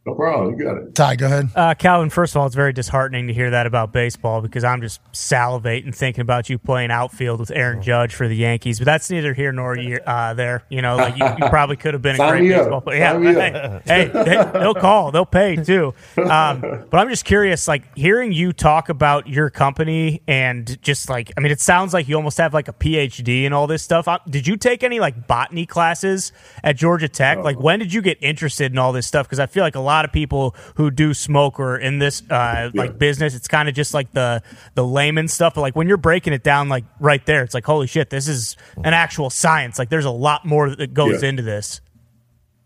No 0.07 0.15
problem. 0.15 0.59
You 0.59 0.65
got 0.65 0.79
it. 0.79 0.95
Ty, 0.95 1.17
go 1.17 1.27
ahead. 1.27 1.51
Uh, 1.55 1.75
Calvin, 1.75 2.09
first 2.09 2.35
of 2.35 2.41
all, 2.41 2.47
it's 2.47 2.55
very 2.57 2.73
disheartening 2.73 3.27
to 3.27 3.35
hear 3.35 3.51
that 3.51 3.67
about 3.67 3.93
baseball 3.93 4.41
because 4.41 4.65
I'm 4.65 4.81
just 4.81 4.99
salivating 5.13 5.95
thinking 5.95 6.23
about 6.23 6.49
you 6.49 6.59
playing 6.59 6.91
outfield 6.91 7.39
with 7.39 7.51
Aaron 7.51 7.83
Judge 7.83 8.15
for 8.15 8.27
the 8.27 8.35
Yankees. 8.35 8.79
But 8.79 8.87
that's 8.87 9.11
neither 9.11 9.35
here 9.35 9.53
nor 9.53 9.77
ye- 9.77 9.99
uh, 10.07 10.33
there. 10.33 10.63
You 10.71 10.81
know, 10.81 10.97
like 10.97 11.19
you, 11.19 11.27
you 11.27 11.51
probably 11.51 11.77
could 11.77 11.93
have 11.93 12.03
been 12.03 12.15
a 12.15 12.19
Sign 12.19 12.31
great 12.31 12.43
me 12.45 12.55
up. 12.55 12.63
baseball 12.63 12.81
player. 12.81 12.99
Yeah, 12.99 13.81
hey, 13.85 14.07
hey, 14.07 14.07
they, 14.09 14.59
they'll 14.59 14.73
call, 14.75 15.13
they'll 15.13 15.27
pay 15.27 15.57
too. 15.57 15.93
Um, 16.17 16.61
but 16.91 16.95
I'm 16.95 17.11
just 17.11 17.27
curious, 17.27 17.69
like 17.69 17.95
hearing 17.95 18.33
you 18.33 18.55
talk 18.55 18.89
about 18.89 19.27
your 19.29 19.51
company 19.51 20.23
and 20.27 20.81
just 20.83 21.11
like, 21.11 21.31
I 21.37 21.41
mean, 21.41 21.53
it 21.53 21.61
sounds 21.61 21.93
like 21.93 22.09
you 22.09 22.17
almost 22.17 22.39
have 22.39 22.55
like 22.55 22.69
a 22.69 22.73
PhD 22.73 23.45
and 23.45 23.53
all 23.53 23.67
this 23.67 23.83
stuff. 23.83 24.09
Uh, 24.09 24.19
Did 24.31 24.47
you 24.47 24.57
take 24.57 24.83
any 24.83 24.99
like 24.99 25.27
botany 25.27 25.67
classes 25.67 26.33
at 26.65 26.77
Georgia 26.79 27.07
Tech? 27.09 27.37
Like, 27.45 27.61
when 27.61 27.81
did 27.81 27.93
you 27.93 28.01
get 28.01 28.17
interested 28.23 28.73
in 28.73 28.79
all 28.79 28.93
this 28.95 29.07
stuff? 29.07 29.27
Because 29.27 29.39
I 29.39 29.45
feel 29.45 29.63
like 29.63 29.75
a 29.75 29.81
lot 29.81 29.90
of 30.05 30.13
people 30.13 30.55
who 30.77 30.91
do 30.91 31.13
smoke 31.15 31.59
or 31.61 31.77
in 31.77 31.99
this 31.99 32.23
uh, 32.31 32.71
like 32.75 32.99
business, 32.99 33.35
it's 33.35 33.49
kind 33.49 33.69
of 33.69 33.75
just 33.75 33.93
like 33.95 34.13
the 34.13 34.43
the 34.75 34.85
layman 34.85 35.29
stuff. 35.29 35.55
But 35.55 35.63
like 35.63 35.77
when 35.77 35.89
you're 35.89 35.97
breaking 35.97 36.33
it 36.33 36.43
down, 36.45 36.69
like 36.69 36.85
right 37.01 37.25
there, 37.27 37.43
it's 37.43 37.55
like 37.55 37.65
holy 37.65 37.87
shit, 37.87 38.11
this 38.11 38.29
is 38.29 38.57
an 38.85 38.95
actual 38.95 39.31
science. 39.31 39.79
Like 39.79 39.89
there's 39.91 40.05
a 40.05 40.11
lot 40.11 40.45
more 40.47 40.71
that 40.75 40.95
goes 40.95 41.23
Yeah. 41.23 41.29
into 41.31 41.43
this. 41.43 41.81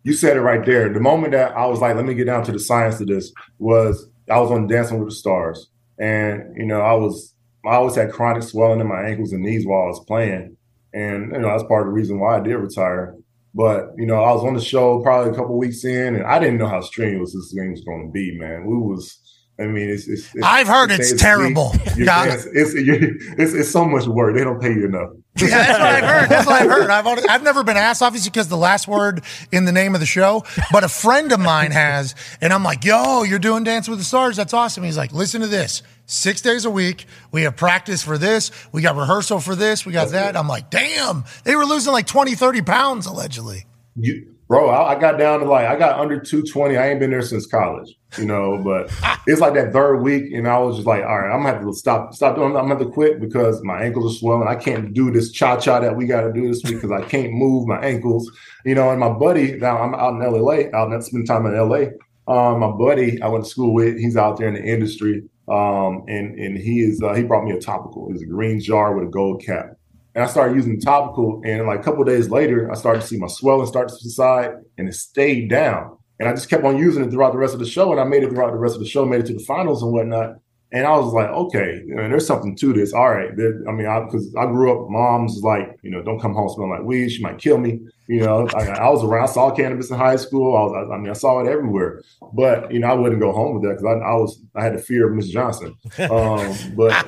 You 0.03 0.12
said 0.12 0.37
it 0.37 0.41
right 0.43 0.64
there. 0.66 0.93
The 0.93 1.01
moment 1.01 1.33
that 1.33 1.57
I 1.57 1.64
was 1.66 1.81
like, 1.81 1.97
let 1.97 2.05
me 2.05 2.12
get 2.14 2.27
down 2.27 2.45
to 2.45 2.53
the 2.53 2.59
science 2.59 3.01
of 3.01 3.07
this 3.07 3.33
was 3.59 4.09
I 4.31 4.39
was 4.39 4.51
on 4.51 4.66
Dancing 4.66 4.99
with 4.99 5.09
the 5.09 5.14
Stars. 5.14 5.70
And, 5.99 6.55
you 6.57 6.66
know, 6.66 6.81
I 6.81 6.93
was, 6.93 7.35
I 7.64 7.77
always 7.77 7.95
had 7.95 8.12
chronic 8.12 8.43
swelling 8.43 8.81
in 8.81 8.87
my 8.87 9.03
ankles 9.05 9.33
and 9.33 9.43
knees 9.43 9.64
while 9.66 9.85
I 9.85 9.87
was 9.87 10.05
playing. 10.07 10.57
And, 10.93 11.33
you 11.33 11.39
know, 11.39 11.49
that's 11.49 11.62
part 11.64 11.83
of 11.83 11.87
the 11.87 11.93
reason 11.93 12.20
why 12.20 12.37
I 12.37 12.41
did 12.41 12.55
retire. 12.57 13.14
But, 13.55 13.90
you 13.96 14.07
know, 14.07 14.22
I 14.22 14.32
was 14.32 14.42
on 14.44 14.55
the 14.55 14.61
show 14.61 15.00
probably 15.00 15.30
a 15.30 15.34
couple 15.34 15.57
weeks 15.57 15.84
in 15.84 16.16
and 16.16 16.24
I 16.24 16.38
didn't 16.40 16.59
know 16.59 16.66
how 16.66 16.80
strenuous 16.80 17.32
this 17.32 17.52
game 17.57 17.70
was 17.70 17.82
going 17.82 18.07
to 18.09 18.12
be, 18.12 18.36
man. 18.36 18.66
We 18.66 18.76
was, 18.76 19.20
I 19.61 19.66
mean, 19.66 19.88
it's. 19.90 20.09
it's, 20.09 20.34
it's 20.34 20.44
I've 20.44 20.66
heard 20.66 20.90
it's 20.90 21.12
it's 21.12 21.22
terrible. 21.22 21.70
It's, 21.84 22.74
you're- 22.74 23.12
it's 23.38 23.52
it's 23.55 23.70
so 23.70 23.84
much 23.84 24.07
work. 24.09 24.34
They 24.34 24.42
don't 24.42 24.61
pay 24.61 24.72
you 24.72 24.86
enough. 24.86 25.11
Yeah, 25.40 25.48
that's 25.48 25.78
what 25.78 25.82
I've 25.82 26.05
heard. 26.05 26.28
That's 26.28 26.46
what 26.46 26.62
I've 26.62 26.70
heard. 26.70 26.90
I've, 26.90 27.07
already, 27.09 27.28
I've 27.28 27.42
never 27.42 27.64
been 27.64 27.76
asked, 27.76 28.02
obviously, 28.02 28.30
because 28.30 28.46
the 28.48 28.57
last 28.57 28.86
word 28.86 29.22
in 29.50 29.64
the 29.64 29.72
name 29.72 29.94
of 29.94 30.00
the 30.00 30.07
show, 30.07 30.44
but 30.70 30.84
a 30.84 30.88
friend 30.88 31.32
of 31.32 31.40
mine 31.40 31.72
has, 31.72 32.14
and 32.40 32.52
I'm 32.52 32.62
like, 32.62 32.84
yo, 32.84 33.24
you're 33.24 33.40
doing 33.40 33.64
Dance 33.64 33.88
with 33.88 33.98
the 33.98 34.05
Stars. 34.05 34.36
That's 34.36 34.55
awesome. 34.55 34.84
He's 34.84 34.96
like, 34.96 35.12
listen 35.12 35.40
to 35.40 35.48
this. 35.48 35.82
Six 36.07 36.42
days 36.42 36.64
a 36.64 36.70
week, 36.70 37.07
we 37.32 37.42
have 37.42 37.57
practice 37.57 38.02
for 38.02 38.18
this, 38.18 38.50
we 38.72 38.82
got 38.82 38.96
rehearsal 38.96 39.40
for 39.40 39.55
this, 39.55 39.86
we 39.86 39.92
got 39.92 40.11
that. 40.11 40.36
I'm 40.36 40.48
like, 40.48 40.68
damn, 40.68 41.24
they 41.44 41.57
were 41.57 41.64
losing 41.64 41.92
like 41.92 42.07
20, 42.07 42.34
30 42.34 42.62
pounds 42.62 43.07
allegedly. 43.07 43.64
You, 43.96 44.34
bro, 44.48 44.68
I, 44.68 44.94
I 44.94 45.00
got 45.00 45.18
down 45.18 45.40
to 45.40 45.46
like 45.46 45.66
I 45.66 45.76
got 45.76 45.98
under 45.98 46.20
220. 46.20 46.76
I 46.76 46.90
ain't 46.90 47.00
been 47.00 47.11
there 47.11 47.22
since 47.22 47.46
college, 47.46 47.96
you 48.18 48.26
know. 48.26 48.59
But 48.59 48.92
it's 49.26 49.40
like 49.40 49.55
that 49.55 49.72
third 49.72 50.02
week, 50.02 50.32
and 50.32 50.46
I 50.46 50.59
was 50.59 50.76
just 50.76 50.86
like, 50.86 51.02
all 51.05 51.20
right, 51.20 51.32
I'm 51.32 51.42
gonna 51.42 51.55
have 51.55 51.64
to 51.64 51.72
stop, 51.72 52.14
stop 52.14 52.36
doing. 52.36 52.48
I'm 52.48 52.68
gonna 52.68 52.76
have 52.76 52.86
to 52.86 52.92
quit 52.92 53.20
because 53.20 53.62
my 53.62 53.82
ankles 53.82 54.14
are 54.14 54.18
swelling. 54.18 54.48
I 54.48 54.57
can't 54.57 54.92
do 54.92 55.11
this 55.11 55.30
cha 55.32 55.59
cha 55.59 55.80
that 55.80 55.96
we 55.96 56.07
got 56.07 56.22
to 56.22 56.32
do 56.32 56.46
this 56.48 56.62
week 56.64 56.80
because 56.80 56.90
I 56.90 57.02
can't 57.09 57.32
move 57.32 57.66
my 57.66 57.80
ankles, 57.80 58.30
you 58.64 58.74
know. 58.74 58.90
And 58.90 59.00
my 59.00 59.11
buddy, 59.11 59.57
now 59.57 59.78
I'm 59.78 59.94
out 59.94 60.20
in 60.20 60.32
LA, 60.32 60.76
out 60.76 60.92
in 60.92 61.02
spend 61.02 61.26
time 61.26 61.46
in 61.46 61.57
LA. 61.57 61.86
Um, 62.26 62.61
my 62.61 62.70
buddy, 62.70 63.20
I 63.20 63.28
went 63.28 63.44
to 63.44 63.50
school 63.50 63.74
with, 63.74 63.98
he's 63.98 64.16
out 64.16 64.38
there 64.38 64.48
in 64.48 64.55
the 64.55 64.64
industry, 64.64 65.22
um, 65.49 66.05
and 66.09 66.38
and 66.38 66.57
he 66.57 66.80
is 66.80 67.03
uh, 67.03 67.14
he 67.14 67.22
brought 67.22 67.45
me 67.45 67.53
a 67.53 67.61
topical. 67.61 68.09
It 68.09 68.12
was 68.14 68.22
a 68.22 68.26
green 68.26 68.61
jar 68.61 68.95
with 68.95 69.09
a 69.09 69.11
gold 69.11 69.42
cap. 69.42 69.76
And 70.14 70.22
I 70.22 70.28
started 70.28 70.55
using 70.55 70.78
the 70.78 70.84
topical, 70.84 71.42
and 71.45 71.66
like 71.66 71.80
a 71.80 71.82
couple 71.82 72.05
days 72.05 72.30
later, 72.30 72.70
I 72.70 72.76
started 72.76 73.01
to 73.01 73.07
see 73.07 73.18
my 73.18 73.26
swelling 73.26 73.66
start 73.66 73.88
to 73.88 73.97
subside, 73.97 74.53
and 74.78 74.88
it 74.88 74.95
stayed 74.95 75.51
down. 75.51 75.99
And 76.20 76.28
I 76.28 76.32
just 76.32 76.49
kept 76.49 76.62
on 76.62 76.78
using 76.78 77.05
it 77.05 77.11
throughout 77.11 77.32
the 77.32 77.38
rest 77.38 77.55
of 77.55 77.59
the 77.59 77.66
show, 77.66 77.90
and 77.90 78.01
I 78.01 78.05
made 78.05 78.22
it 78.22 78.30
throughout 78.30 78.53
the 78.53 78.59
rest 78.59 78.76
of 78.76 78.80
the 78.80 78.86
show, 78.86 79.05
made 79.05 79.20
it 79.20 79.26
to 79.26 79.34
the 79.34 79.45
finals 79.45 79.82
and 79.82 79.92
whatnot. 79.92 80.36
And 80.75 80.89
I 80.89 80.97
was 80.97 81.12
like, 81.12 81.29
okay, 81.29 81.85
you 81.87 81.95
know, 81.95 82.09
there's 82.09 82.27
something 82.27 82.57
to 82.57 82.72
this. 82.72 82.93
All 82.93 83.09
right, 83.09 83.35
there, 83.37 83.62
I 83.68 83.70
mean, 83.70 83.87
because 84.07 84.35
I, 84.35 84.45
grew 84.47 84.77
up, 84.77 84.91
mom's 84.91 85.41
like, 85.41 85.79
you 85.83 85.91
know, 85.93 86.03
don't 86.03 86.18
come 86.18 86.35
home 86.35 86.49
smelling 86.49 86.72
like 86.72 86.83
weed; 86.83 87.11
she 87.11 87.22
might 87.22 87.39
kill 87.39 87.59
me. 87.59 87.79
You 88.09 88.22
know, 88.25 88.49
I, 88.57 88.66
I 88.70 88.91
was 88.91 89.05
around, 89.05 89.22
I 89.22 89.27
saw 89.27 89.55
cannabis 89.55 89.93
in 89.93 89.97
high 89.97 90.16
school. 90.16 90.57
I 90.57 90.62
was, 90.62 90.89
I, 90.91 90.95
I 90.95 90.99
mean, 90.99 91.11
I 91.11 91.12
saw 91.12 91.39
it 91.39 91.49
everywhere. 91.49 92.03
But 92.33 92.72
you 92.72 92.81
know, 92.81 92.89
I 92.89 92.95
wouldn't 92.95 93.20
go 93.20 93.31
home 93.31 93.55
with 93.55 93.62
that 93.62 93.79
because 93.79 93.85
I, 93.85 94.05
I 94.05 94.14
was, 94.14 94.43
I 94.57 94.64
had 94.64 94.75
the 94.75 94.83
fear 94.83 95.09
of 95.09 95.14
Miss 95.14 95.29
Johnson. 95.29 95.77
Um, 96.11 96.57
but, 96.77 97.07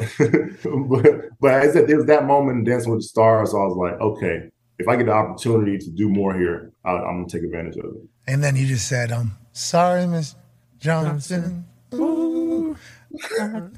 but, 0.89 1.14
but 1.41 1.55
I 1.55 1.69
said 1.73 1.89
there 1.89 1.97
was 1.97 2.07
that 2.07 2.25
moment 2.25 2.59
in 2.59 2.64
Dancing 2.64 2.93
with 2.93 3.01
the 3.01 3.09
Stars. 3.09 3.53
I 3.53 3.59
was 3.59 3.77
like, 3.77 4.01
okay, 4.01 4.49
if 4.79 4.87
I 4.87 4.95
get 4.95 5.07
the 5.07 5.12
opportunity 5.12 5.77
to 5.77 5.91
do 5.91 6.09
more 6.09 6.39
here, 6.39 6.71
I, 6.85 6.93
I'm 6.93 7.25
gonna 7.25 7.29
take 7.29 7.43
advantage 7.43 7.79
of 7.79 7.87
it. 7.87 8.09
And 8.29 8.45
then 8.45 8.55
he 8.55 8.64
just 8.64 8.89
said, 8.89 9.11
um, 9.11 9.37
sorry, 9.53 10.07
Miss 10.07 10.37
Johnson. 10.79 11.67
Ooh, 11.95 12.45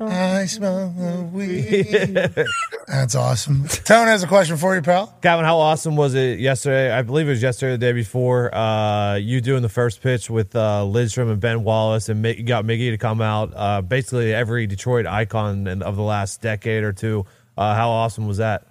I 0.01 0.47
smell 0.47 0.91
the 0.97 1.29
weed. 1.33 2.47
That's 2.87 3.15
awesome. 3.15 3.67
Tone 3.69 4.07
has 4.07 4.23
a 4.23 4.27
question 4.27 4.57
for 4.57 4.75
you, 4.75 4.83
pal. 4.83 5.15
Calvin, 5.23 5.45
how 5.45 5.59
awesome 5.59 5.97
was 5.97 6.15
it 6.15 6.41
yesterday? 6.41 6.91
I 6.93 7.03
believe 7.03 7.27
it 7.27 7.31
was 7.31 7.43
yesterday, 7.43 7.73
or 7.73 7.77
the 7.77 7.79
day 7.79 7.93
before. 7.93 8.55
Uh, 8.55 9.17
you 9.17 9.41
doing 9.41 9.63
the 9.63 9.69
first 9.69 10.03
pitch 10.03 10.31
with 10.31 10.55
uh, 10.57 10.85
Lidstrom 10.87 11.31
and 11.31 11.41
Ben 11.41 11.63
Wallace, 11.65 12.09
and 12.09 12.23
Mi- 12.23 12.37
you 12.37 12.45
got 12.45 12.65
Miggy 12.65 12.91
to 12.91 12.99
come 12.99 13.21
out. 13.21 13.53
Uh, 13.55 13.83
basically, 13.83 14.33
every 14.35 14.67
Detroit 14.67 15.07
icon 15.07 15.83
of 15.83 15.97
the 15.97 16.03
last 16.03 16.41
decade 16.41 16.85
or 16.85 16.93
two. 16.93 17.27
Uh, 17.57 17.75
how 17.75 17.91
awesome 17.91 18.27
was 18.27 18.39
that? 18.39 18.65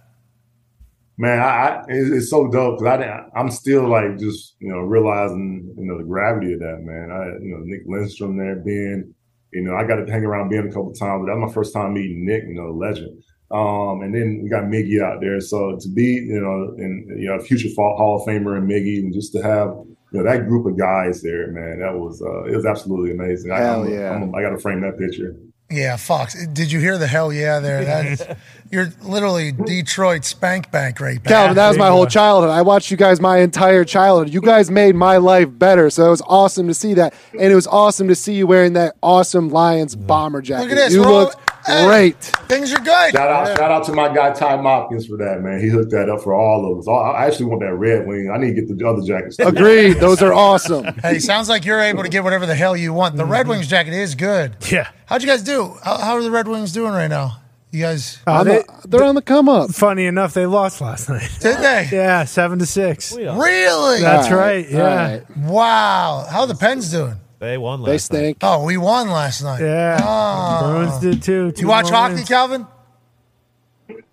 Man, 1.20 1.40
I, 1.40 1.44
I 1.44 1.84
it's, 1.88 2.10
it's 2.12 2.30
so 2.30 2.48
dope 2.48 2.80
because 2.80 3.00
I 3.00 3.40
I'm 3.40 3.50
still 3.50 3.88
like 3.90 4.20
just 4.20 4.56
you 4.60 4.70
know 4.70 4.80
realizing 4.80 5.74
you 5.78 5.86
know 5.86 5.98
the 5.98 6.04
gravity 6.04 6.54
of 6.54 6.60
that 6.60 6.80
man. 6.82 7.12
I 7.12 7.44
you 7.44 7.52
know 7.52 7.62
Nick 7.64 7.88
Lidstrom 7.88 8.38
there, 8.38 8.56
Ben. 8.56 9.14
You 9.54 9.64
know 9.64 9.76
I 9.76 9.86
got 9.88 9.96
to 10.06 10.12
hang 10.12 10.26
around 10.26 10.50
Ben 10.50 10.68
a 10.68 10.72
couple 10.72 10.92
times, 10.94 11.22
but 11.22 11.28
that 11.32 11.38
was 11.40 11.50
my 11.50 11.54
first 11.54 11.74
time 11.74 11.94
meeting 11.94 12.26
Nick. 12.26 12.44
You 12.48 12.56
know, 12.56 12.72
legend. 12.72 13.24
Um, 13.50 14.02
and 14.02 14.14
then 14.14 14.42
we 14.44 14.50
got 14.50 14.66
Miggy 14.66 15.02
out 15.02 15.22
there. 15.22 15.40
So 15.40 15.78
to 15.80 15.90
be 15.90 16.04
you 16.28 16.42
know 16.42 16.76
in 16.78 17.06
you 17.18 17.28
know 17.30 17.40
future 17.40 17.70
Fall- 17.70 17.96
Hall 17.98 18.18
of 18.22 18.28
Famer 18.28 18.58
and 18.58 18.70
Miggy, 18.70 19.00
and 19.00 19.14
just 19.14 19.32
to 19.34 19.42
have 19.42 19.70
you 20.12 20.20
know 20.20 20.24
that 20.24 20.48
group 20.48 20.66
of 20.66 20.78
guys 20.78 21.22
there, 21.22 21.52
man, 21.52 21.80
that 21.80 21.94
was 21.98 22.22
uh, 22.22 22.44
it 22.44 22.56
was 22.56 22.66
absolutely 22.66 23.12
amazing. 23.12 23.52
I, 23.52 23.60
Hell 23.60 23.84
I'm- 23.84 23.92
yeah. 23.94 24.12
I'm- 24.12 24.36
I 24.36 24.42
got 24.42 24.50
to 24.50 24.60
frame 24.60 24.82
that 24.82 24.98
picture. 24.98 25.36
Yeah, 25.70 25.98
Fox. 25.98 26.46
Did 26.48 26.72
you 26.72 26.80
hear 26.80 26.98
the 26.98 27.08
hell 27.08 27.34
yeah 27.34 27.60
there? 27.60 27.84
That's, 27.84 28.24
you're 28.72 28.90
literally 29.02 29.52
Detroit 29.52 30.24
spank 30.24 30.72
bank 30.72 31.02
right 31.02 31.22
back. 31.22 31.30
Calvin, 31.30 31.56
that 31.56 31.68
was 31.68 31.78
my 31.78 31.90
whole 31.90 32.06
childhood. 32.06 32.52
I 32.52 32.62
watched 32.62 32.90
you 32.90 32.96
guys 32.96 33.20
my 33.20 33.40
entire 33.40 33.84
childhood. 33.84 34.34
You 34.34 34.40
guys 34.40 34.72
made 34.72 34.96
my 34.96 35.18
life 35.18 35.50
better, 35.52 35.90
so 35.90 36.08
it 36.08 36.10
was 36.10 36.22
awesome 36.26 36.68
to 36.68 36.74
see 36.74 36.94
that, 36.94 37.14
and 37.34 37.52
it 37.52 37.56
was 37.56 37.68
awesome 37.68 38.08
to 38.08 38.16
see 38.16 38.34
you 38.34 38.48
wearing 38.48 38.74
that 38.74 38.96
awesome 39.04 39.50
Lions 39.50 39.94
bomber 39.96 40.42
jacket. 40.42 40.64
Look 40.64 40.72
at 40.72 40.76
this. 40.76 40.94
You 40.94 41.02
We're 41.02 41.32
all- 41.68 41.76
looked 41.76 41.80
Hey, 41.82 41.86
great. 41.86 42.22
Things 42.48 42.72
are 42.74 42.78
good. 42.80 43.12
Shout 43.14 43.16
out, 43.32 43.48
shout 43.58 43.72
out 43.72 43.84
to 43.86 43.94
my 43.94 44.08
guy 44.14 44.32
Ty 44.34 44.58
Mopkins 44.58 45.08
for 45.08 45.18
that, 45.18 45.42
man. 45.42 45.60
He 45.62 45.68
hooked 45.70 45.92
that 45.92 46.10
up 46.10 46.22
for 46.22 46.34
all 46.34 46.72
of 46.72 46.80
us. 46.80 46.88
I 46.88 47.26
actually 47.26 47.46
want 47.48 47.62
that 47.62 47.74
red 47.74 48.08
wing. 48.08 48.32
I 48.34 48.38
need 48.38 48.56
to 48.56 48.62
get 48.62 48.78
the 48.78 48.88
other 48.88 49.02
jackets. 49.06 49.38
too. 49.38 49.44
Agreed. 49.48 49.94
Those 50.00 50.22
are 50.22 50.34
awesome. 50.34 50.86
Hey, 51.02 51.20
sounds 51.20 51.48
like 51.50 51.64
you're 51.66 51.80
able 51.82 52.04
to 52.04 52.10
get 52.10 52.24
whatever 52.24 52.46
the 52.46 52.56
hell 52.56 52.76
you 52.76 52.92
want. 52.94 53.16
The 53.18 53.26
Red 53.26 53.48
Wings 53.48 53.68
jacket 53.68 53.94
is 53.94 54.16
good. 54.16 54.56
Yeah. 54.72 54.90
How'd 55.06 55.22
you 55.22 55.28
guys 55.28 55.44
do? 55.44 55.76
How, 55.84 55.98
how 55.98 56.14
are 56.16 56.22
the 56.24 56.32
Red 56.32 56.48
Wings 56.48 56.72
doing 56.72 56.92
right 56.92 57.08
now? 57.08 57.42
You 57.72 57.82
guys, 57.84 58.20
Uh, 58.26 58.32
I'm 58.32 58.46
they, 58.48 58.60
a- 58.60 58.64
they're 58.88 59.04
on 59.04 59.16
the 59.16 59.22
come 59.22 59.50
up. 59.50 59.72
funny 59.72 60.06
enough, 60.06 60.34
they 60.34 60.46
lost 60.46 60.80
last 60.82 61.10
night. 61.10 61.30
did 61.42 61.58
they? 61.58 61.88
Yeah, 61.92 62.24
seven 62.24 62.60
to 62.60 62.66
six. 62.66 63.14
Really? 63.14 64.02
That's 64.02 64.28
All 64.32 64.38
right. 64.38 64.66
All 64.66 64.72
Yeah. 64.72 64.96
right. 65.12 65.38
Wow. 65.38 66.26
How 66.30 66.42
are 66.42 66.48
the 66.48 66.56
Pens 66.56 66.90
doing? 66.90 67.16
They 67.40 67.58
won 67.58 67.82
last 67.82 68.10
They 68.10 68.18
night. 68.18 68.24
stink. 68.24 68.38
Oh, 68.42 68.64
we 68.66 68.78
won 68.78 69.10
last 69.10 69.44
night. 69.44 69.62
Yeah. 69.62 70.00
Oh. 70.02 70.72
Bruins 70.72 71.00
did 71.00 71.22
too. 71.22 71.52
Two 71.52 71.62
You 71.62 71.68
watch 71.68 71.90
hockey, 71.90 72.16
wins. 72.16 72.28
Calvin? 72.28 72.66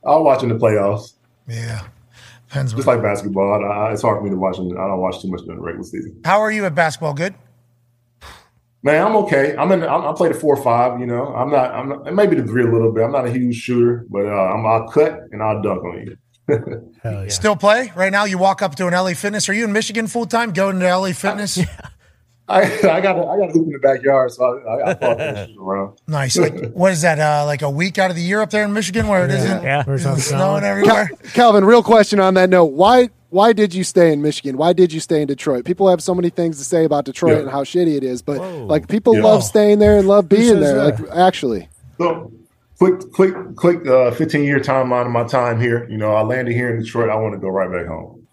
I'm 0.06 0.24
watching 0.24 0.50
the 0.50 0.56
playoffs. 0.56 1.14
Yeah. 1.48 1.86
Pens. 2.50 2.72
Just 2.74 2.86
like 2.86 3.02
basketball, 3.02 3.64
I, 3.64 3.66
I, 3.88 3.92
it's 3.92 4.02
hard 4.02 4.18
for 4.18 4.24
me 4.24 4.30
to 4.30 4.36
watch. 4.36 4.56
them. 4.56 4.70
I 4.72 4.86
don't 4.86 5.00
watch 5.00 5.20
too 5.20 5.28
much 5.28 5.40
during 5.42 5.58
the 5.58 5.64
regular 5.64 5.84
season. 5.84 6.20
How 6.24 6.40
are 6.40 6.52
you 6.52 6.64
at 6.66 6.74
basketball? 6.74 7.14
Good. 7.14 7.34
Man, 8.82 9.04
I'm 9.06 9.16
okay. 9.16 9.56
I'm 9.56 9.72
in. 9.72 9.82
I'm, 9.82 10.04
I 10.04 10.12
play 10.12 10.28
the 10.28 10.34
four 10.34 10.56
or 10.56 10.62
five. 10.62 11.00
You 11.00 11.06
know, 11.06 11.34
I'm 11.34 11.50
not. 11.50 11.70
I'm 11.72 11.88
not, 11.88 12.14
maybe 12.14 12.36
the 12.36 12.46
three 12.46 12.62
a 12.64 12.70
little 12.70 12.92
bit. 12.92 13.02
I'm 13.02 13.12
not 13.12 13.26
a 13.26 13.32
huge 13.32 13.56
shooter, 13.56 14.04
but 14.10 14.26
uh, 14.26 14.30
I'm, 14.30 14.66
I'll 14.66 14.86
cut 14.88 15.20
and 15.32 15.42
I'll 15.42 15.62
dunk 15.62 15.82
on 15.84 16.06
you. 16.06 16.16
Hell 17.02 17.24
yeah. 17.24 17.28
Still 17.30 17.56
play 17.56 17.90
right 17.96 18.12
now. 18.12 18.24
You 18.26 18.36
walk 18.36 18.60
up 18.60 18.74
to 18.74 18.86
an 18.86 18.92
LA 18.92 19.14
Fitness. 19.14 19.48
Are 19.48 19.54
you 19.54 19.64
in 19.64 19.72
Michigan 19.72 20.06
full 20.06 20.26
time? 20.26 20.52
Going 20.52 20.78
to 20.80 20.96
LA 20.96 21.12
Fitness. 21.12 21.58
I, 21.58 21.66
I 22.48 23.00
got. 23.00 23.16
A, 23.16 23.24
I 23.26 23.38
got 23.38 23.48
a 23.50 23.52
hoop 23.52 23.66
in 23.66 23.72
the 23.72 23.78
backyard, 23.78 24.30
so 24.32 24.44
I, 24.44 24.70
I, 24.88 24.90
I 24.90 24.94
follow 24.94 25.16
that 25.16 25.50
around. 25.58 25.98
Nice. 26.06 26.36
Like, 26.36 26.72
what 26.72 26.92
is 26.92 27.00
that? 27.02 27.18
Uh, 27.18 27.46
like 27.46 27.62
a 27.62 27.70
week 27.70 27.96
out 27.98 28.10
of 28.10 28.16
the 28.16 28.22
year 28.22 28.40
up 28.42 28.50
there 28.50 28.64
in 28.64 28.72
Michigan 28.72 29.08
where 29.08 29.24
it 29.24 29.30
isn't 29.30 29.62
Yeah. 29.62 29.82
Where's 29.84 30.04
on 30.04 30.18
snowing 30.18 30.60
snowing? 30.60 30.64
everywhere? 30.64 31.08
Calvin, 31.32 31.64
real 31.64 31.82
question 31.82 32.20
on 32.20 32.34
that 32.34 32.50
note. 32.50 32.66
Why 32.72 33.08
why 33.30 33.52
did 33.52 33.74
you 33.74 33.82
stay 33.82 34.12
in 34.12 34.20
Michigan? 34.22 34.56
Why 34.58 34.72
did 34.74 34.92
you 34.92 35.00
stay 35.00 35.20
in 35.22 35.26
Detroit? 35.26 35.64
People 35.64 35.88
have 35.88 36.02
so 36.02 36.14
many 36.14 36.28
things 36.30 36.58
to 36.58 36.64
say 36.64 36.84
about 36.84 37.04
Detroit 37.06 37.32
Yeah. 37.32 37.38
and 37.40 37.50
how 37.50 37.64
shitty 37.64 37.96
it 37.96 38.04
is, 38.04 38.20
but 38.22 38.38
like 38.38 38.88
people 38.88 39.16
Yeah. 39.16 39.22
love 39.24 39.42
staying 39.42 39.78
there 39.78 39.96
and 39.98 40.06
love 40.06 40.28
being 40.28 40.60
there. 40.60 40.76
that? 40.90 41.00
Like 41.00 41.10
actually. 41.16 41.68
So, 41.98 42.30
quick, 42.78 43.00
quick, 43.12 43.34
quick. 43.56 43.86
Uh, 43.86 44.10
15 44.10 44.44
year 44.44 44.60
timeline 44.60 45.06
of 45.06 45.12
my 45.12 45.24
time 45.24 45.60
here. 45.60 45.88
You 45.88 45.96
know, 45.96 46.12
I 46.14 46.22
landed 46.22 46.52
here 46.54 46.74
in 46.74 46.82
Detroit. 46.82 47.08
I 47.08 47.16
want 47.16 47.32
to 47.34 47.40
go 47.40 47.48
right 47.48 47.70
back 47.72 47.86
home. 47.86 48.23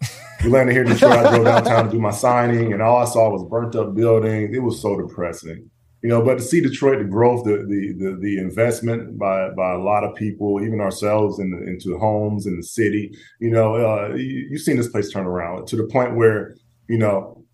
We 0.42 0.50
landed 0.50 0.72
here 0.72 0.82
in 0.82 0.88
Detroit. 0.88 1.12
I 1.12 1.30
drove 1.30 1.44
downtown 1.44 1.84
to 1.84 1.90
do 1.92 2.00
my 2.00 2.10
signing, 2.10 2.72
and 2.72 2.82
all 2.82 2.96
I 2.96 3.04
saw 3.04 3.30
was 3.30 3.44
burnt 3.44 3.76
up 3.76 3.94
buildings. 3.94 4.54
It 4.54 4.58
was 4.60 4.80
so 4.80 5.00
depressing. 5.00 5.70
You 6.02 6.08
know, 6.08 6.20
but 6.20 6.38
to 6.38 6.42
see 6.42 6.60
Detroit, 6.60 6.98
the 6.98 7.04
growth, 7.04 7.44
the 7.44 7.58
the 7.68 7.92
the, 7.92 8.16
the 8.20 8.38
investment 8.38 9.16
by 9.16 9.50
by 9.50 9.72
a 9.74 9.78
lot 9.78 10.02
of 10.02 10.16
people, 10.16 10.60
even 10.60 10.80
ourselves, 10.80 11.38
in 11.38 11.52
the, 11.52 11.58
into 11.58 11.96
homes 11.96 12.46
in 12.46 12.56
the 12.56 12.62
city. 12.64 13.16
You 13.38 13.50
know, 13.50 13.76
uh, 13.76 14.14
you, 14.16 14.48
you've 14.50 14.62
seen 14.62 14.76
this 14.76 14.88
place 14.88 15.12
turn 15.12 15.26
around 15.26 15.68
to 15.68 15.76
the 15.76 15.84
point 15.84 16.16
where, 16.16 16.56
you 16.88 16.98
know, 16.98 17.44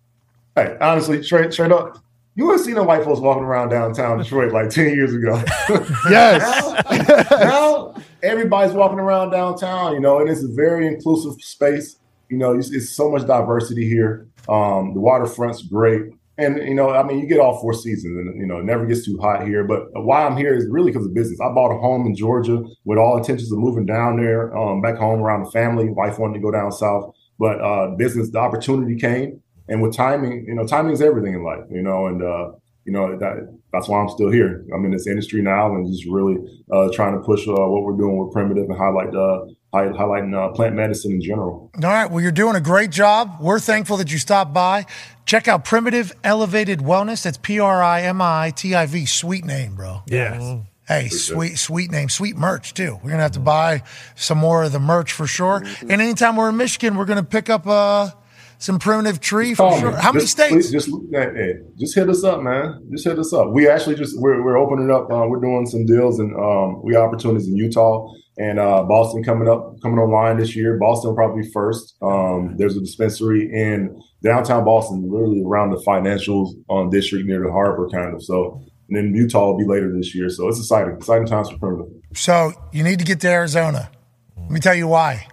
hey, 0.55 0.75
honestly, 0.81 1.21
straight 1.21 1.53
straight 1.53 1.71
up, 1.71 1.99
you 2.33 2.45
wouldn't 2.45 2.65
see 2.65 2.73
no 2.73 2.83
white 2.83 3.03
folks 3.03 3.19
walking 3.19 3.43
around 3.43 3.69
downtown 3.69 4.17
Detroit 4.17 4.51
like 4.51 4.69
10 4.71 4.95
years 4.95 5.13
ago. 5.13 5.43
Yes. 6.09 7.29
now 7.29 7.93
everybody's 8.23 8.73
walking 8.73 8.97
around 8.97 9.29
downtown, 9.29 9.93
you 9.93 9.99
know, 9.99 10.19
and 10.19 10.29
it's 10.29 10.43
a 10.43 10.47
very 10.47 10.87
inclusive 10.87 11.33
space. 11.41 11.98
You 12.29 12.37
know, 12.37 12.57
it's, 12.57 12.71
it's 12.71 12.89
so 12.89 13.09
much 13.09 13.25
diversity 13.25 13.87
here. 13.87 14.27
Um, 14.47 14.93
the 14.93 14.99
waterfront's 14.99 15.63
great. 15.63 16.03
And, 16.37 16.57
you 16.57 16.73
know, 16.73 16.91
I 16.91 17.03
mean, 17.03 17.19
you 17.19 17.27
get 17.27 17.39
all 17.39 17.59
four 17.59 17.73
seasons 17.73 18.15
and, 18.17 18.39
you 18.39 18.47
know, 18.47 18.59
it 18.59 18.63
never 18.63 18.85
gets 18.85 19.03
too 19.03 19.17
hot 19.17 19.45
here. 19.45 19.65
But 19.65 19.87
why 19.93 20.25
I'm 20.25 20.37
here 20.37 20.53
is 20.53 20.65
really 20.69 20.91
because 20.91 21.05
of 21.05 21.13
business. 21.13 21.39
I 21.41 21.49
bought 21.49 21.75
a 21.75 21.79
home 21.79 22.05
in 22.05 22.15
Georgia 22.15 22.63
with 22.85 22.97
all 22.97 23.17
intentions 23.17 23.51
of 23.51 23.59
moving 23.59 23.85
down 23.85 24.15
there, 24.15 24.55
um, 24.57 24.81
back 24.81 24.97
home 24.97 25.19
around 25.19 25.43
the 25.43 25.51
family. 25.51 25.89
Wife 25.89 26.17
wanted 26.17 26.35
to 26.35 26.39
go 26.39 26.49
down 26.49 26.71
south. 26.71 27.13
But 27.37 27.59
uh, 27.59 27.95
business, 27.97 28.29
the 28.29 28.39
opportunity 28.39 28.95
came. 28.95 29.41
And 29.67 29.81
with 29.81 29.93
timing, 29.95 30.45
you 30.47 30.55
know, 30.55 30.65
timing 30.65 30.93
is 30.93 31.01
everything 31.01 31.33
in 31.33 31.43
life, 31.43 31.63
you 31.69 31.81
know, 31.81 32.07
and, 32.07 32.23
uh, 32.23 32.51
you 32.85 32.93
know, 32.93 33.17
that, 33.19 33.59
that's 33.71 33.87
why 33.87 33.99
I'm 33.99 34.09
still 34.09 34.31
here. 34.31 34.65
I'm 34.73 34.83
in 34.85 34.91
this 34.91 35.07
industry 35.07 35.41
now 35.41 35.75
and 35.75 35.85
just 35.91 36.05
really 36.07 36.37
uh, 36.71 36.89
trying 36.91 37.13
to 37.13 37.19
push 37.19 37.47
uh, 37.47 37.51
what 37.51 37.83
we're 37.83 37.97
doing 37.97 38.17
with 38.17 38.33
Primitiv 38.33 38.63
and 38.63 38.77
highlight 38.77 39.13
uh, 39.13 39.45
hi- 39.45 39.58
highlighting 39.73 40.33
uh, 40.35 40.51
plant 40.53 40.75
medicine 40.75 41.11
in 41.13 41.21
general. 41.21 41.71
All 41.75 41.81
right. 41.89 42.09
Well, 42.09 42.21
you're 42.21 42.31
doing 42.31 42.55
a 42.55 42.61
great 42.61 42.89
job. 42.91 43.37
We're 43.39 43.59
thankful 43.59 43.97
that 43.97 44.11
you 44.11 44.17
stopped 44.17 44.53
by. 44.53 44.85
Check 45.25 45.47
out 45.47 45.63
Primitiv 45.65 46.11
Elevated 46.23 46.79
Wellness. 46.79 47.23
That's 47.23 47.37
P 47.37 47.59
R 47.59 47.83
I 47.83 48.01
M 48.01 48.21
I 48.21 48.51
T 48.55 48.73
I 48.75 48.85
V. 48.85 49.05
Sweet 49.05 49.45
name, 49.45 49.75
bro. 49.75 50.01
Yes. 50.07 50.59
Hey, 50.87 51.07
sweet, 51.09 51.57
sweet 51.59 51.91
name, 51.91 52.09
sweet 52.09 52.35
merch 52.35 52.73
too. 52.73 52.99
We're 53.03 53.11
gonna 53.11 53.21
have 53.21 53.33
to 53.33 53.39
buy 53.39 53.83
some 54.15 54.39
more 54.39 54.63
of 54.63 54.71
the 54.71 54.79
merch 54.79 55.11
for 55.11 55.27
sure. 55.27 55.63
And 55.81 55.91
anytime 56.01 56.35
we're 56.35 56.49
in 56.49 56.57
Michigan, 56.57 56.97
we're 56.97 57.05
gonna 57.05 57.21
pick 57.23 57.47
up 57.47 57.67
uh, 57.67 58.09
some 58.57 58.79
Primitiv 58.79 59.19
tree 59.19 59.53
for 59.53 59.77
sure. 59.77 59.91
me. 59.91 59.97
How 60.01 60.11
many 60.11 60.21
Just- 60.23 60.31
states? 60.31 60.51
please, 60.51 60.71
Just 60.71 60.89
hey, 61.11 61.29
hey, 61.35 61.53
just 61.77 61.93
hit 61.93 62.09
us 62.09 62.23
up, 62.23 62.41
man. 62.41 62.87
Just 62.89 63.05
hit 63.05 63.19
us 63.19 63.31
up. 63.33 63.49
We 63.51 63.69
actually 63.69 63.97
just 63.97 64.19
we're, 64.19 64.43
we're 64.43 64.57
opening 64.57 64.89
up. 64.89 65.11
Uh, 65.11 65.27
we're 65.27 65.39
doing 65.39 65.67
some 65.67 65.85
deals 65.85 66.17
and 66.19 66.35
um, 66.35 66.81
we 66.83 66.93
got 66.93 67.05
opportunities 67.05 67.47
in 67.47 67.55
Utah 67.55 68.11
and 68.39 68.59
uh, 68.59 68.81
Boston 68.83 69.23
coming 69.23 69.47
up 69.47 69.79
coming 69.81 69.99
online 69.99 70.37
this 70.37 70.55
year. 70.55 70.77
Boston 70.77 71.09
will 71.09 71.15
probably 71.15 71.43
be 71.43 71.51
first. 71.51 71.95
Um, 72.01 72.55
there's 72.57 72.75
a 72.75 72.79
dispensary 72.79 73.51
in 73.53 74.01
downtown 74.23 74.65
Boston, 74.65 75.03
literally 75.11 75.43
around 75.45 75.69
the 75.69 75.79
financial 75.81 76.55
um, 76.69 76.89
district 76.89 77.27
near 77.27 77.43
the 77.43 77.51
harbor, 77.51 77.87
kind 77.89 78.15
of. 78.15 78.23
So. 78.23 78.63
And 78.91 78.97
then 78.97 79.13
Utah 79.13 79.45
will 79.45 79.57
be 79.59 79.65
later 79.65 79.95
this 79.95 80.15
year, 80.15 80.31
so 80.31 80.47
it's 80.47 80.57
exciting. 80.57 80.95
Exciting 80.95 81.27
times 81.27 81.47
for 81.51 81.57
Primitiv. 81.57 82.17
So 82.17 82.53
you 82.71 82.83
need 82.83 82.97
to 82.97 83.05
get 83.05 83.19
to 83.19 83.29
Arizona. 83.29 83.91
Let 84.35 84.49
me 84.49 84.59
tell 84.59 84.73
you 84.73 84.87
why. 84.87 85.27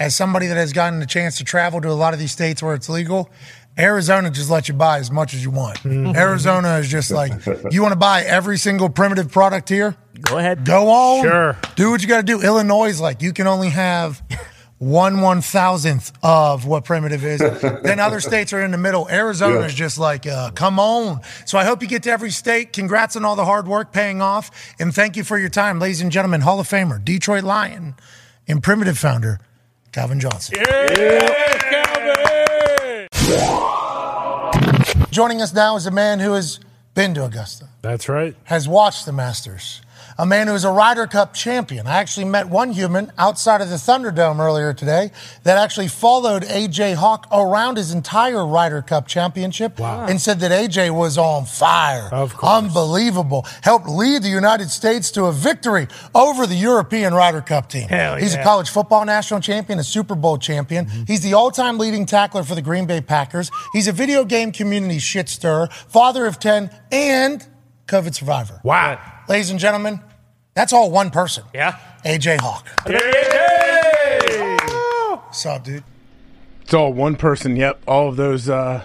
As 0.00 0.16
somebody 0.16 0.48
that 0.48 0.56
has 0.56 0.72
gotten 0.72 0.98
the 0.98 1.06
chance 1.06 1.38
to 1.38 1.44
travel 1.44 1.80
to 1.80 1.88
a 1.88 1.94
lot 1.94 2.12
of 2.12 2.18
these 2.18 2.32
states 2.32 2.60
where 2.60 2.74
it's 2.74 2.88
legal, 2.88 3.30
Arizona 3.78 4.32
just 4.32 4.50
lets 4.50 4.66
you 4.66 4.74
buy 4.74 4.98
as 4.98 5.12
much 5.12 5.32
as 5.32 5.44
you 5.44 5.52
want. 5.52 5.86
Arizona 5.86 6.78
is 6.78 6.88
just 6.88 7.12
like 7.12 7.32
you 7.70 7.82
want 7.82 7.92
to 7.92 7.98
buy 7.98 8.22
every 8.22 8.58
single 8.58 8.90
Primitiv 8.90 9.30
product 9.30 9.68
here. 9.68 9.96
Go 10.20 10.38
ahead. 10.38 10.64
Go 10.64 10.88
on. 10.88 11.24
Sure. 11.24 11.56
Do 11.76 11.90
what 11.90 12.02
you 12.02 12.08
got 12.08 12.18
to 12.18 12.22
do. 12.22 12.40
Illinois 12.42 12.86
is 12.88 13.00
like 13.00 13.22
you 13.22 13.32
can 13.32 13.46
only 13.46 13.70
have 13.70 14.22
one 14.78 15.20
one 15.20 15.40
thousandth 15.42 16.12
of 16.22 16.64
what 16.66 16.84
Primitiv 16.84 17.22
is. 17.22 17.40
then 17.82 17.98
other 18.00 18.20
states 18.20 18.52
are 18.52 18.60
in 18.62 18.70
the 18.70 18.78
middle. 18.78 19.08
Arizona 19.08 19.60
Yeah. 19.60 19.66
is 19.66 19.74
just 19.74 19.98
like, 19.98 20.26
uh, 20.26 20.50
come 20.52 20.78
on. 20.78 21.20
So 21.46 21.58
I 21.58 21.64
hope 21.64 21.82
you 21.82 21.88
get 21.88 22.02
to 22.04 22.10
every 22.10 22.30
state. 22.30 22.72
Congrats 22.72 23.16
on 23.16 23.24
all 23.24 23.36
the 23.36 23.44
hard 23.44 23.66
work 23.68 23.92
paying 23.92 24.20
off. 24.22 24.50
And 24.78 24.94
thank 24.94 25.16
you 25.16 25.24
for 25.24 25.38
your 25.38 25.48
time, 25.50 25.78
ladies 25.78 26.00
and 26.00 26.12
gentlemen. 26.12 26.40
Hall 26.42 26.60
of 26.60 26.68
Famer, 26.68 27.04
Detroit 27.04 27.44
Lion, 27.44 27.94
and 28.46 28.62
Primitiv 28.62 28.96
founder, 28.98 29.40
Calvin 29.92 30.20
Johnson. 30.20 30.56
Yeah, 30.58 31.58
Calvin. 31.58 33.08
Joining 35.10 35.42
us 35.42 35.52
now 35.52 35.76
is 35.76 35.86
a 35.86 35.90
man 35.90 36.20
who 36.20 36.32
has 36.34 36.60
been 36.94 37.14
to 37.14 37.24
Augusta 37.24 37.68
That's 37.82 38.08
right. 38.08 38.36
has 38.44 38.68
watched 38.68 39.04
the 39.06 39.12
Masters. 39.12 39.80
A 40.20 40.26
man 40.26 40.48
who 40.48 40.54
is 40.54 40.64
a 40.64 40.70
Ryder 40.72 41.06
Cup 41.06 41.32
champion. 41.32 41.86
I 41.86 41.98
actually 41.98 42.24
met 42.24 42.48
one 42.48 42.72
human 42.72 43.12
outside 43.18 43.60
of 43.60 43.68
the 43.68 43.76
Thunderdome 43.76 44.40
earlier 44.40 44.74
today 44.74 45.12
that 45.44 45.58
actually 45.58 45.86
followed 45.86 46.42
AJ 46.42 46.96
Hawk 46.96 47.28
around 47.30 47.76
his 47.76 47.92
entire 47.92 48.44
Ryder 48.44 48.82
Cup 48.82 49.06
championship 49.06 49.78
and 49.78 50.20
said 50.20 50.40
that 50.40 50.50
AJ 50.50 50.92
was 50.92 51.18
on 51.18 51.44
fire. 51.44 52.08
Of 52.10 52.36
course. 52.36 52.64
Unbelievable. 52.64 53.46
Helped 53.62 53.88
lead 53.88 54.24
the 54.24 54.28
United 54.28 54.70
States 54.70 55.12
to 55.12 55.26
a 55.26 55.32
victory 55.32 55.86
over 56.16 56.48
the 56.48 56.56
European 56.56 57.14
Ryder 57.14 57.40
Cup 57.40 57.68
team. 57.68 57.86
Hell 57.86 58.16
He's 58.16 58.34
a 58.34 58.42
college 58.42 58.70
football 58.70 59.04
national 59.04 59.38
champion, 59.38 59.78
a 59.78 59.84
Super 59.84 60.16
Bowl 60.16 60.36
champion. 60.36 60.86
Mm-hmm. 60.86 61.04
He's 61.04 61.20
the 61.20 61.34
all-time 61.34 61.78
leading 61.78 62.06
tackler 62.06 62.42
for 62.42 62.56
the 62.56 62.62
Green 62.62 62.86
Bay 62.86 63.00
Packers. 63.00 63.52
He's 63.72 63.86
a 63.86 63.92
video 63.92 64.24
game 64.24 64.50
community 64.50 64.98
shit 64.98 65.28
stirrer, 65.28 65.68
father 65.68 66.26
of 66.26 66.40
10, 66.40 66.70
and 66.90 67.46
COVID 67.86 68.16
survivor. 68.16 68.60
Wow. 68.64 69.00
Ladies 69.28 69.50
and 69.50 69.60
gentlemen, 69.60 70.00
that's 70.58 70.72
all 70.72 70.90
one 70.90 71.10
person. 71.10 71.44
Yeah. 71.54 71.78
AJ 72.04 72.38
Hawk. 72.40 72.66
What's 75.26 75.46
up, 75.46 75.62
dude? 75.62 75.84
It's 76.62 76.74
all 76.74 76.92
one 76.92 77.14
person. 77.14 77.54
Yep, 77.54 77.82
all 77.86 78.08
of 78.08 78.16
those, 78.16 78.48
uh, 78.48 78.82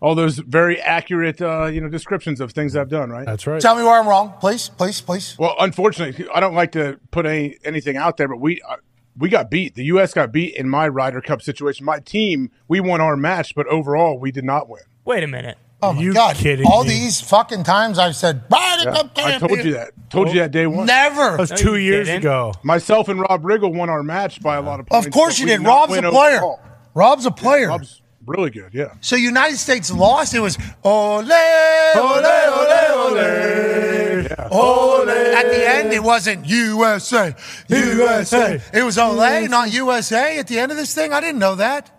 all 0.00 0.14
those 0.14 0.36
very 0.38 0.78
accurate, 0.78 1.40
uh, 1.40 1.66
you 1.66 1.80
know, 1.80 1.88
descriptions 1.88 2.38
of 2.38 2.52
things 2.52 2.76
I've 2.76 2.90
done. 2.90 3.08
Right. 3.08 3.24
That's 3.24 3.46
right. 3.46 3.62
Tell 3.62 3.76
me 3.76 3.82
where 3.82 3.98
I'm 3.98 4.06
wrong, 4.06 4.34
please, 4.40 4.68
please, 4.68 5.00
please. 5.00 5.36
Well, 5.38 5.54
unfortunately, 5.58 6.26
I 6.34 6.38
don't 6.38 6.54
like 6.54 6.72
to 6.72 7.00
put 7.10 7.24
any 7.24 7.56
anything 7.64 7.96
out 7.96 8.18
there, 8.18 8.28
but 8.28 8.38
we 8.38 8.60
uh, 8.68 8.76
we 9.16 9.30
got 9.30 9.50
beat. 9.50 9.76
The 9.76 9.84
U.S. 9.84 10.12
got 10.12 10.32
beat 10.32 10.54
in 10.54 10.68
my 10.68 10.86
Ryder 10.86 11.22
Cup 11.22 11.40
situation. 11.40 11.86
My 11.86 12.00
team, 12.00 12.50
we 12.68 12.78
won 12.78 13.00
our 13.00 13.16
match, 13.16 13.54
but 13.54 13.66
overall, 13.68 14.18
we 14.18 14.30
did 14.30 14.44
not 14.44 14.68
win. 14.68 14.82
Wait 15.06 15.24
a 15.24 15.26
minute. 15.26 15.56
Oh 15.82 15.92
my 15.94 16.02
You 16.02 16.12
God! 16.12 16.36
kidding 16.36 16.66
All 16.66 16.84
me? 16.84 16.90
these 16.90 17.20
fucking 17.20 17.64
times 17.64 17.98
I've 17.98 18.14
said, 18.16 18.42
Ryder 18.50 18.90
Cup 18.92 19.12
I 19.16 19.38
told 19.38 19.64
you 19.64 19.72
that. 19.72 19.92
Told 20.10 20.28
you 20.28 20.40
that 20.40 20.50
day 20.50 20.66
one. 20.66 20.86
Never. 20.86 21.30
That 21.32 21.38
was 21.38 21.50
two 21.50 21.76
you 21.76 21.92
years 21.92 22.06
didn't. 22.06 22.22
ago. 22.22 22.52
Myself 22.62 23.08
and 23.08 23.20
Rob 23.20 23.42
Riggle 23.42 23.72
won 23.74 23.88
our 23.88 24.02
match 24.02 24.42
by 24.42 24.56
a 24.56 24.62
lot 24.62 24.80
of 24.80 24.86
points. 24.86 25.06
Of 25.06 25.12
course 25.12 25.38
you 25.38 25.46
did. 25.46 25.60
Rob's 25.62 25.96
a 25.96 26.02
player. 26.10 26.42
Rob's 26.94 27.24
a 27.26 27.30
player. 27.30 27.68
Rob's 27.68 28.02
really 28.26 28.50
good. 28.50 28.70
Yeah. 28.74 28.94
So 29.00 29.16
United 29.16 29.56
States 29.58 29.90
lost. 29.90 30.34
It 30.34 30.40
was 30.40 30.58
ole, 30.84 31.20
ole, 31.20 31.26
ole, 31.26 32.26
ole, 32.96 33.18
ole. 34.50 35.08
At 35.10 35.50
the 35.50 35.68
end, 35.68 35.92
it 35.92 36.02
wasn't 36.02 36.46
USA, 36.46 37.34
USA. 37.68 38.60
It 38.74 38.82
was 38.82 38.98
ole, 38.98 39.48
not 39.48 39.72
USA. 39.72 40.38
At 40.38 40.46
the 40.48 40.58
end 40.58 40.72
of 40.72 40.76
this 40.78 40.94
thing, 40.94 41.12
I 41.12 41.20
didn't 41.20 41.38
know 41.38 41.54
that. 41.56 41.90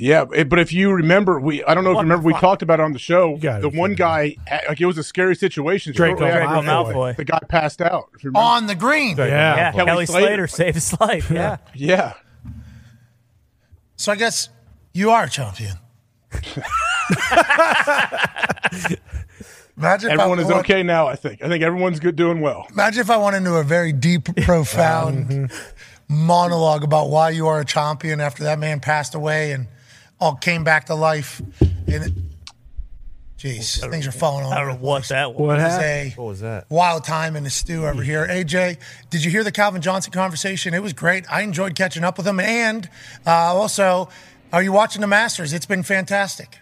Yeah, 0.00 0.24
it- 0.34 0.48
but 0.48 0.58
if 0.58 0.72
you 0.72 0.92
remember, 0.92 1.38
we 1.40 1.62
I 1.64 1.74
don't 1.74 1.84
know 1.84 1.90
if 1.90 1.96
you 1.96 2.02
remember 2.02 2.26
we 2.26 2.34
talked 2.34 2.62
about 2.62 2.80
it 2.80 2.82
on 2.82 2.92
the 2.92 2.98
show. 2.98 3.36
The 3.36 3.68
one 3.68 3.90
kidding 3.90 3.94
guy, 3.96 4.36
eh, 4.46 4.60
like 4.68 4.80
it 4.80 4.86
was 4.86 4.98
a 4.98 5.02
scary 5.04 5.36
situation. 5.36 5.92
Draco 5.92 6.18
Shortly 6.18 6.26
after 6.28 6.62
Draco 6.62 6.62
that, 6.62 6.94
Malfoy. 6.94 7.16
The 7.16 7.24
guy 7.24 7.38
passed 7.48 7.80
out. 7.80 8.10
if 8.14 8.24
you 8.24 8.30
remember. 8.30 8.46
On 8.46 8.66
the 8.66 8.74
green. 8.74 9.16
Yeah. 9.16 9.26
Yeah, 9.26 9.72
Kelly 9.72 9.86
Kelly, 9.86 10.06
Slater. 10.06 10.26
Slater. 10.26 10.46
saved 10.46 10.74
his 10.74 11.00
life. 11.00 11.30
Yeah. 11.30 11.58
Yeah. 11.74 12.14
So 13.96 14.12
I 14.12 14.16
guess 14.16 14.48
you 14.94 15.10
are 15.10 15.24
a 15.24 15.30
champion. 15.30 15.76
Imagine 19.76 20.10
if 20.10 20.18
I 20.18 20.22
Everyone 20.22 20.38
is 20.40 20.46
went- 20.46 20.58
okay 20.60 20.82
now. 20.82 21.06
I 21.06 21.16
think. 21.16 21.42
I 21.42 21.48
think 21.48 21.62
everyone's 21.64 22.00
good, 22.00 22.14
doing 22.16 22.40
well. 22.40 22.66
Imagine 22.70 23.00
if 23.00 23.10
I 23.10 23.16
went 23.16 23.36
into 23.36 23.54
a 23.54 23.64
very 23.64 23.92
deep, 23.92 24.24
profound 24.42 25.28
mm-hmm. 25.28 25.54
monologue 26.08 26.84
about 26.84 27.08
why 27.08 27.30
you 27.30 27.46
are 27.46 27.60
a 27.60 27.64
champion 27.64 28.20
after 28.20 28.44
that 28.44 28.58
man 28.58 28.80
passed 28.80 29.14
away 29.14 29.52
and 29.52 29.68
all 30.20 30.34
came 30.36 30.64
back 30.64 30.86
to 30.86 30.94
life. 30.94 31.40
And 31.86 32.30
jeez, 33.38 33.80
things 33.90 34.06
are 34.06 34.12
falling 34.12 34.44
on. 34.44 34.52
I 34.52 34.60
don't 34.60 34.68
know 34.68 34.74
what 34.86 35.08
that 35.08 35.32
was. 35.34 35.40
What 35.40 35.58
It 35.58 35.62
was 35.62 35.72
happened? 35.72 36.12
a 36.12 36.14
What 36.16 36.26
was 36.26 36.40
that? 36.40 36.66
wild 36.70 37.04
time 37.04 37.36
in 37.36 37.44
the 37.44 37.50
stew 37.50 37.86
over 37.86 38.02
here. 38.02 38.26
AJ, 38.26 38.78
did 39.10 39.24
you 39.24 39.30
hear 39.30 39.42
the 39.44 39.52
Calvin 39.52 39.80
Johnson 39.82 40.12
conversation? 40.12 40.74
It 40.74 40.82
was 40.82 40.92
great. 40.92 41.24
I 41.32 41.42
enjoyed 41.42 41.74
catching 41.74 42.04
up 42.04 42.16
with 42.18 42.26
him. 42.26 42.38
And 42.40 42.88
uh, 43.26 43.30
also, 43.30 44.08
are 44.52 44.62
you 44.62 44.72
watching 44.72 45.00
the 45.00 45.06
Masters? 45.06 45.52
It's 45.52 45.66
been 45.66 45.82
fantastic. 45.82 46.58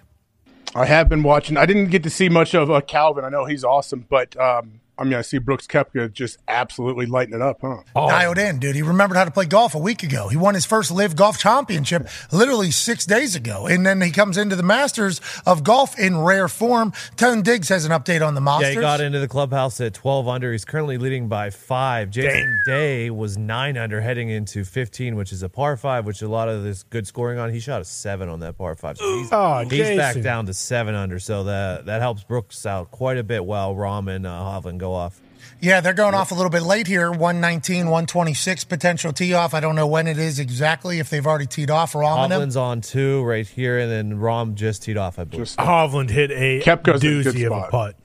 I 0.75 0.85
have 0.85 1.09
been 1.09 1.23
watching. 1.23 1.57
I 1.57 1.65
didn't 1.67 1.89
get 1.89 2.03
to 2.05 2.11
see 2.11 2.29
much 2.29 2.55
of 2.55 2.71
uh, 2.71 2.81
Calvin. 2.83 3.25
I 3.25 3.31
know 3.31 3.47
he's 3.47 3.65
awesome, 3.65 4.05
but 4.09 4.39
um, 4.39 4.81
I 4.99 5.05
mean, 5.05 5.15
I 5.15 5.23
see 5.23 5.39
Brooks 5.39 5.67
Koepka 5.67 6.13
just 6.13 6.39
absolutely 6.49 7.07
lighting 7.07 7.35
it 7.35 7.43
up, 7.43 7.59
huh? 7.61 7.83
dialed 7.95 8.39
in, 8.39 8.59
dude. 8.59 8.75
He 8.75 8.83
remembered 8.83 9.17
how 9.17 9.25
to 9.25 9.31
play 9.31 9.47
golf 9.47 9.75
a 9.75 9.79
week 9.79 10.03
ago. 10.03 10.29
He 10.29 10.37
won 10.37 10.55
his 10.55 10.67
first 10.67 10.91
LIV 10.91 11.15
Golf 11.17 11.39
Championship 11.39 12.09
literally 12.33 12.71
six 12.71 13.07
days 13.07 13.37
ago, 13.37 13.67
and 13.67 13.87
then 13.87 14.01
he 14.01 14.11
comes 14.11 14.37
into 14.37 14.57
the 14.57 14.63
Masters 14.63 15.21
of 15.47 15.63
golf 15.65 15.99
in 15.99 16.19
rare 16.21 16.49
form. 16.49 16.93
Tone 17.17 17.43
Digz 17.43 17.69
has 17.69 17.85
an 17.85 17.93
update 17.93 18.27
on 18.27 18.35
the 18.35 18.41
Masters. 18.41 18.69
Yeah, 18.71 18.75
he 18.75 18.81
got 18.81 19.01
into 19.01 19.19
the 19.21 19.29
clubhouse 19.29 19.81
at 19.81 19.95
12 19.95 20.29
under. 20.29 20.53
He's 20.53 20.65
currently 20.65 20.99
leading 20.99 21.29
by 21.29 21.51
five. 21.51 22.11
Jason 22.11 22.59
Day 22.67 23.11
was 23.11 23.39
nine 23.39 23.77
under 23.77 24.01
heading 24.01 24.29
into 24.31 24.65
15, 24.65 25.15
which 25.17 25.33
is 25.33 25.43
a 25.43 25.49
par 25.49 25.77
five, 25.77 26.07
which 26.07 26.23
a 26.23 26.29
lot 26.29 26.49
of 26.49 26.63
this 26.65 26.83
good 26.83 27.07
scoring 27.07 27.39
on. 27.39 27.53
He 27.53 27.61
shot 27.61 27.81
a 27.81 27.85
seven 27.85 28.29
on 28.29 28.41
that 28.41 28.59
par 28.59 28.75
five. 28.75 28.99
So 28.99 29.19
he's, 29.19 29.29
Oh, 29.33 29.65
he's 29.69 29.97
back 29.97 30.21
down 30.21 30.47
to 30.47 30.55
seven 30.55 30.95
under. 30.95 31.19
So 31.19 31.45
that 31.45 31.87
that 31.87 32.01
helps 32.01 32.25
Brooks 32.25 32.67
out 32.67 32.91
quite 32.91 33.19
a 33.19 33.23
bit 33.23 33.45
while 33.45 33.75
Rahm 33.75 34.15
and 34.15 34.27
uh, 34.27 34.31
Hovland 34.31 34.79
go 34.79 34.88
off. 34.95 35.21
Yeah, 35.61 35.81
they're 35.81 35.93
going 35.95 36.15
off 36.15 36.31
a 36.31 36.35
little 36.37 36.51
bit 36.51 36.63
late 36.63 36.87
here. 36.87 37.11
119, 37.11 37.87
126 37.87 38.65
potential 38.65 39.13
tee 39.13 39.35
off. 39.35 39.55
I 39.55 39.61
don't 39.61 39.75
know 39.75 39.89
when 39.89 40.07
it 40.07 40.17
is 40.19 40.39
exactly, 40.39 41.01
if 41.01 41.11
they've 41.11 41.27
already 41.27 41.47
teed 41.47 41.69
off 41.71 41.97
or 41.97 42.05
on 42.05 42.31
them. 42.31 42.41
Hovland's 42.41 42.57
on 42.57 42.81
two 42.81 43.25
right 43.25 43.47
here, 43.47 43.79
and 43.79 43.91
then 43.91 44.19
Rahm 44.21 44.55
just 44.55 44.85
teed 44.85 44.97
off, 44.97 45.19
I 45.19 45.25
believe. 45.25 45.47
Just 45.47 45.59
Hovland 45.59 46.11
hit 46.11 46.31
a 46.31 46.61
Koepka's 46.61 47.03
in 47.03 47.11
a 47.13 47.23
doozy 47.25 47.47
of 47.47 47.53
a 47.53 47.69
putt. 47.71 47.97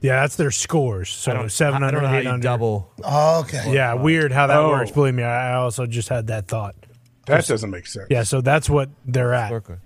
Yeah, 0.00 0.20
that's 0.20 0.34
their 0.36 0.50
scores. 0.50 1.08
So 1.10 1.46
seven 1.48 1.82
I 1.84 1.86
under, 1.86 2.00
don't 2.00 2.02
know 2.02 2.08
how 2.08 2.16
eight 2.18 2.24
you 2.24 2.30
under. 2.30 2.42
double. 2.42 2.92
Oh, 3.04 3.40
okay. 3.40 3.72
Yeah, 3.72 3.94
weird 3.94 4.32
how 4.32 4.48
that 4.48 4.56
Oh. 4.58 4.70
works. 4.70 4.90
Believe 4.90 5.14
me, 5.14 5.22
I 5.22 5.52
I 5.52 5.54
also 5.54 5.86
just 5.86 6.08
had 6.08 6.26
that 6.26 6.48
thought. 6.48 6.74
that 7.26 7.46
doesn't 7.46 7.70
make 7.70 7.86
sense. 7.86 8.06
Yeah, 8.10 8.24
so 8.24 8.40
that's 8.40 8.68
what 8.68 8.88
they're 9.04 9.32
at, 9.32 9.52
Scorecard. 9.52 9.78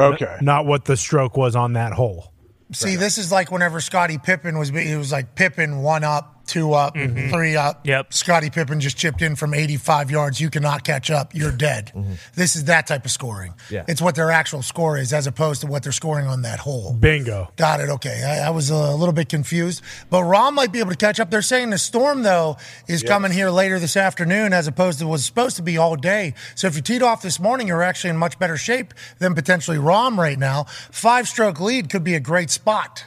Okay. 0.00 0.36
not 0.42 0.66
what 0.66 0.84
the 0.86 0.96
stroke 0.96 1.36
was 1.36 1.54
on 1.56 1.72
that 1.74 1.92
hole. 1.92 2.32
See, 2.72 2.96
this 2.96 3.18
is 3.18 3.32
like 3.32 3.50
whenever 3.50 3.80
Scottie 3.80 4.18
Pippen 4.18 4.58
was, 4.58 4.68
he 4.68 4.94
was 4.94 5.10
like 5.10 5.34
Pippen 5.34 5.82
one 5.82 6.04
up 6.04 6.37
two 6.48 6.72
up, 6.72 6.94
mm-hmm. 6.94 7.30
three 7.30 7.56
up. 7.56 7.86
Yep. 7.86 8.12
Scottie 8.12 8.50
Pippen 8.50 8.80
just 8.80 8.96
chipped 8.96 9.22
in 9.22 9.36
from 9.36 9.54
85 9.54 10.10
yards. 10.10 10.40
You 10.40 10.50
cannot 10.50 10.84
catch 10.84 11.10
up. 11.10 11.34
You're 11.34 11.52
dead. 11.52 11.92
Mm-hmm. 11.94 12.14
This 12.34 12.56
is 12.56 12.64
that 12.64 12.86
type 12.86 13.04
of 13.04 13.10
scoring. 13.10 13.54
Yeah. 13.70 13.84
It's 13.86 14.02
what 14.02 14.14
their 14.14 14.30
actual 14.30 14.62
score 14.62 14.98
is 14.98 15.12
as 15.12 15.26
opposed 15.26 15.60
to 15.60 15.66
what 15.66 15.82
they're 15.82 15.92
scoring 15.92 16.26
on 16.26 16.42
that 16.42 16.58
hole. 16.58 16.94
Bingo. 16.94 17.52
Got 17.56 17.80
it. 17.80 17.90
Okay. 17.90 18.24
I, 18.24 18.48
I 18.48 18.50
was 18.50 18.70
a 18.70 18.94
little 18.94 19.12
bit 19.12 19.28
confused, 19.28 19.82
but 20.10 20.22
Rahm 20.22 20.54
might 20.54 20.72
be 20.72 20.80
able 20.80 20.90
to 20.90 20.96
catch 20.96 21.20
up. 21.20 21.30
They're 21.30 21.42
saying 21.42 21.70
the 21.70 21.78
storm, 21.78 22.22
though, 22.22 22.56
is 22.86 23.02
coming 23.02 23.30
here 23.30 23.50
later 23.50 23.78
this 23.78 23.96
afternoon 23.96 24.52
as 24.52 24.66
opposed 24.66 24.98
to 25.00 25.06
was 25.06 25.24
supposed 25.24 25.56
to 25.56 25.62
be 25.62 25.78
all 25.78 25.96
day. 25.96 26.34
So 26.54 26.66
if 26.66 26.76
you 26.76 26.82
teed 26.82 27.02
off 27.02 27.22
this 27.22 27.38
morning, 27.38 27.68
you're 27.68 27.82
actually 27.82 28.10
in 28.10 28.16
much 28.16 28.38
better 28.38 28.56
shape 28.56 28.94
than 29.18 29.34
potentially 29.34 29.78
Rahm 29.78 30.16
right 30.16 30.38
now. 30.38 30.64
Five 30.90 31.28
stroke 31.28 31.60
lead 31.60 31.90
could 31.90 32.04
be 32.04 32.14
a 32.14 32.20
great 32.20 32.50
spot. 32.50 33.04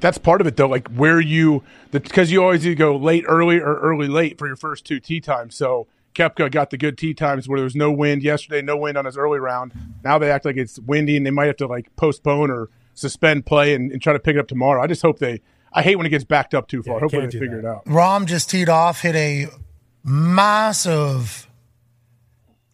That's 0.00 0.18
part 0.18 0.40
of 0.40 0.46
it, 0.46 0.56
though. 0.56 0.68
Like 0.68 0.88
where 0.88 1.20
you, 1.20 1.64
because 1.90 2.30
you 2.30 2.42
always 2.42 2.66
either 2.66 2.74
go 2.76 2.96
late, 2.96 3.24
early, 3.26 3.58
or 3.60 3.78
early, 3.80 4.08
late 4.08 4.38
for 4.38 4.46
your 4.46 4.56
first 4.56 4.84
two 4.84 5.00
tee 5.00 5.20
times. 5.20 5.54
So 5.54 5.86
Koepka 6.14 6.50
got 6.50 6.70
the 6.70 6.78
good 6.78 6.98
tee 6.98 7.14
times 7.14 7.48
where 7.48 7.58
there 7.58 7.64
was 7.64 7.76
no 7.76 7.90
wind 7.92 8.22
yesterday, 8.22 8.60
no 8.62 8.76
wind 8.76 8.96
on 8.98 9.04
his 9.04 9.16
early 9.16 9.38
round. 9.38 9.72
Now 10.04 10.18
they 10.18 10.30
act 10.30 10.44
like 10.44 10.56
it's 10.56 10.78
windy 10.78 11.16
and 11.16 11.24
they 11.24 11.30
might 11.30 11.46
have 11.46 11.56
to 11.58 11.66
like 11.66 11.94
postpone 11.96 12.50
or 12.50 12.68
suspend 12.94 13.46
play 13.46 13.74
and, 13.74 13.92
and 13.92 14.02
try 14.02 14.12
to 14.12 14.18
pick 14.18 14.36
it 14.36 14.38
up 14.40 14.48
tomorrow. 14.48 14.82
I 14.82 14.86
just 14.86 15.02
hope 15.02 15.18
they. 15.18 15.40
I 15.72 15.82
hate 15.82 15.96
when 15.96 16.06
it 16.06 16.10
gets 16.10 16.24
backed 16.24 16.54
up 16.54 16.66
too 16.66 16.82
far. 16.82 16.94
Yeah, 16.96 17.00
Hopefully 17.00 17.26
they 17.26 17.38
figure 17.38 17.60
that. 17.62 17.68
it 17.68 17.70
out. 17.70 17.84
Rahm 17.84 18.26
just 18.26 18.50
teed 18.50 18.68
off, 18.68 19.02
hit 19.02 19.14
a 19.14 19.46
massive 20.02 21.46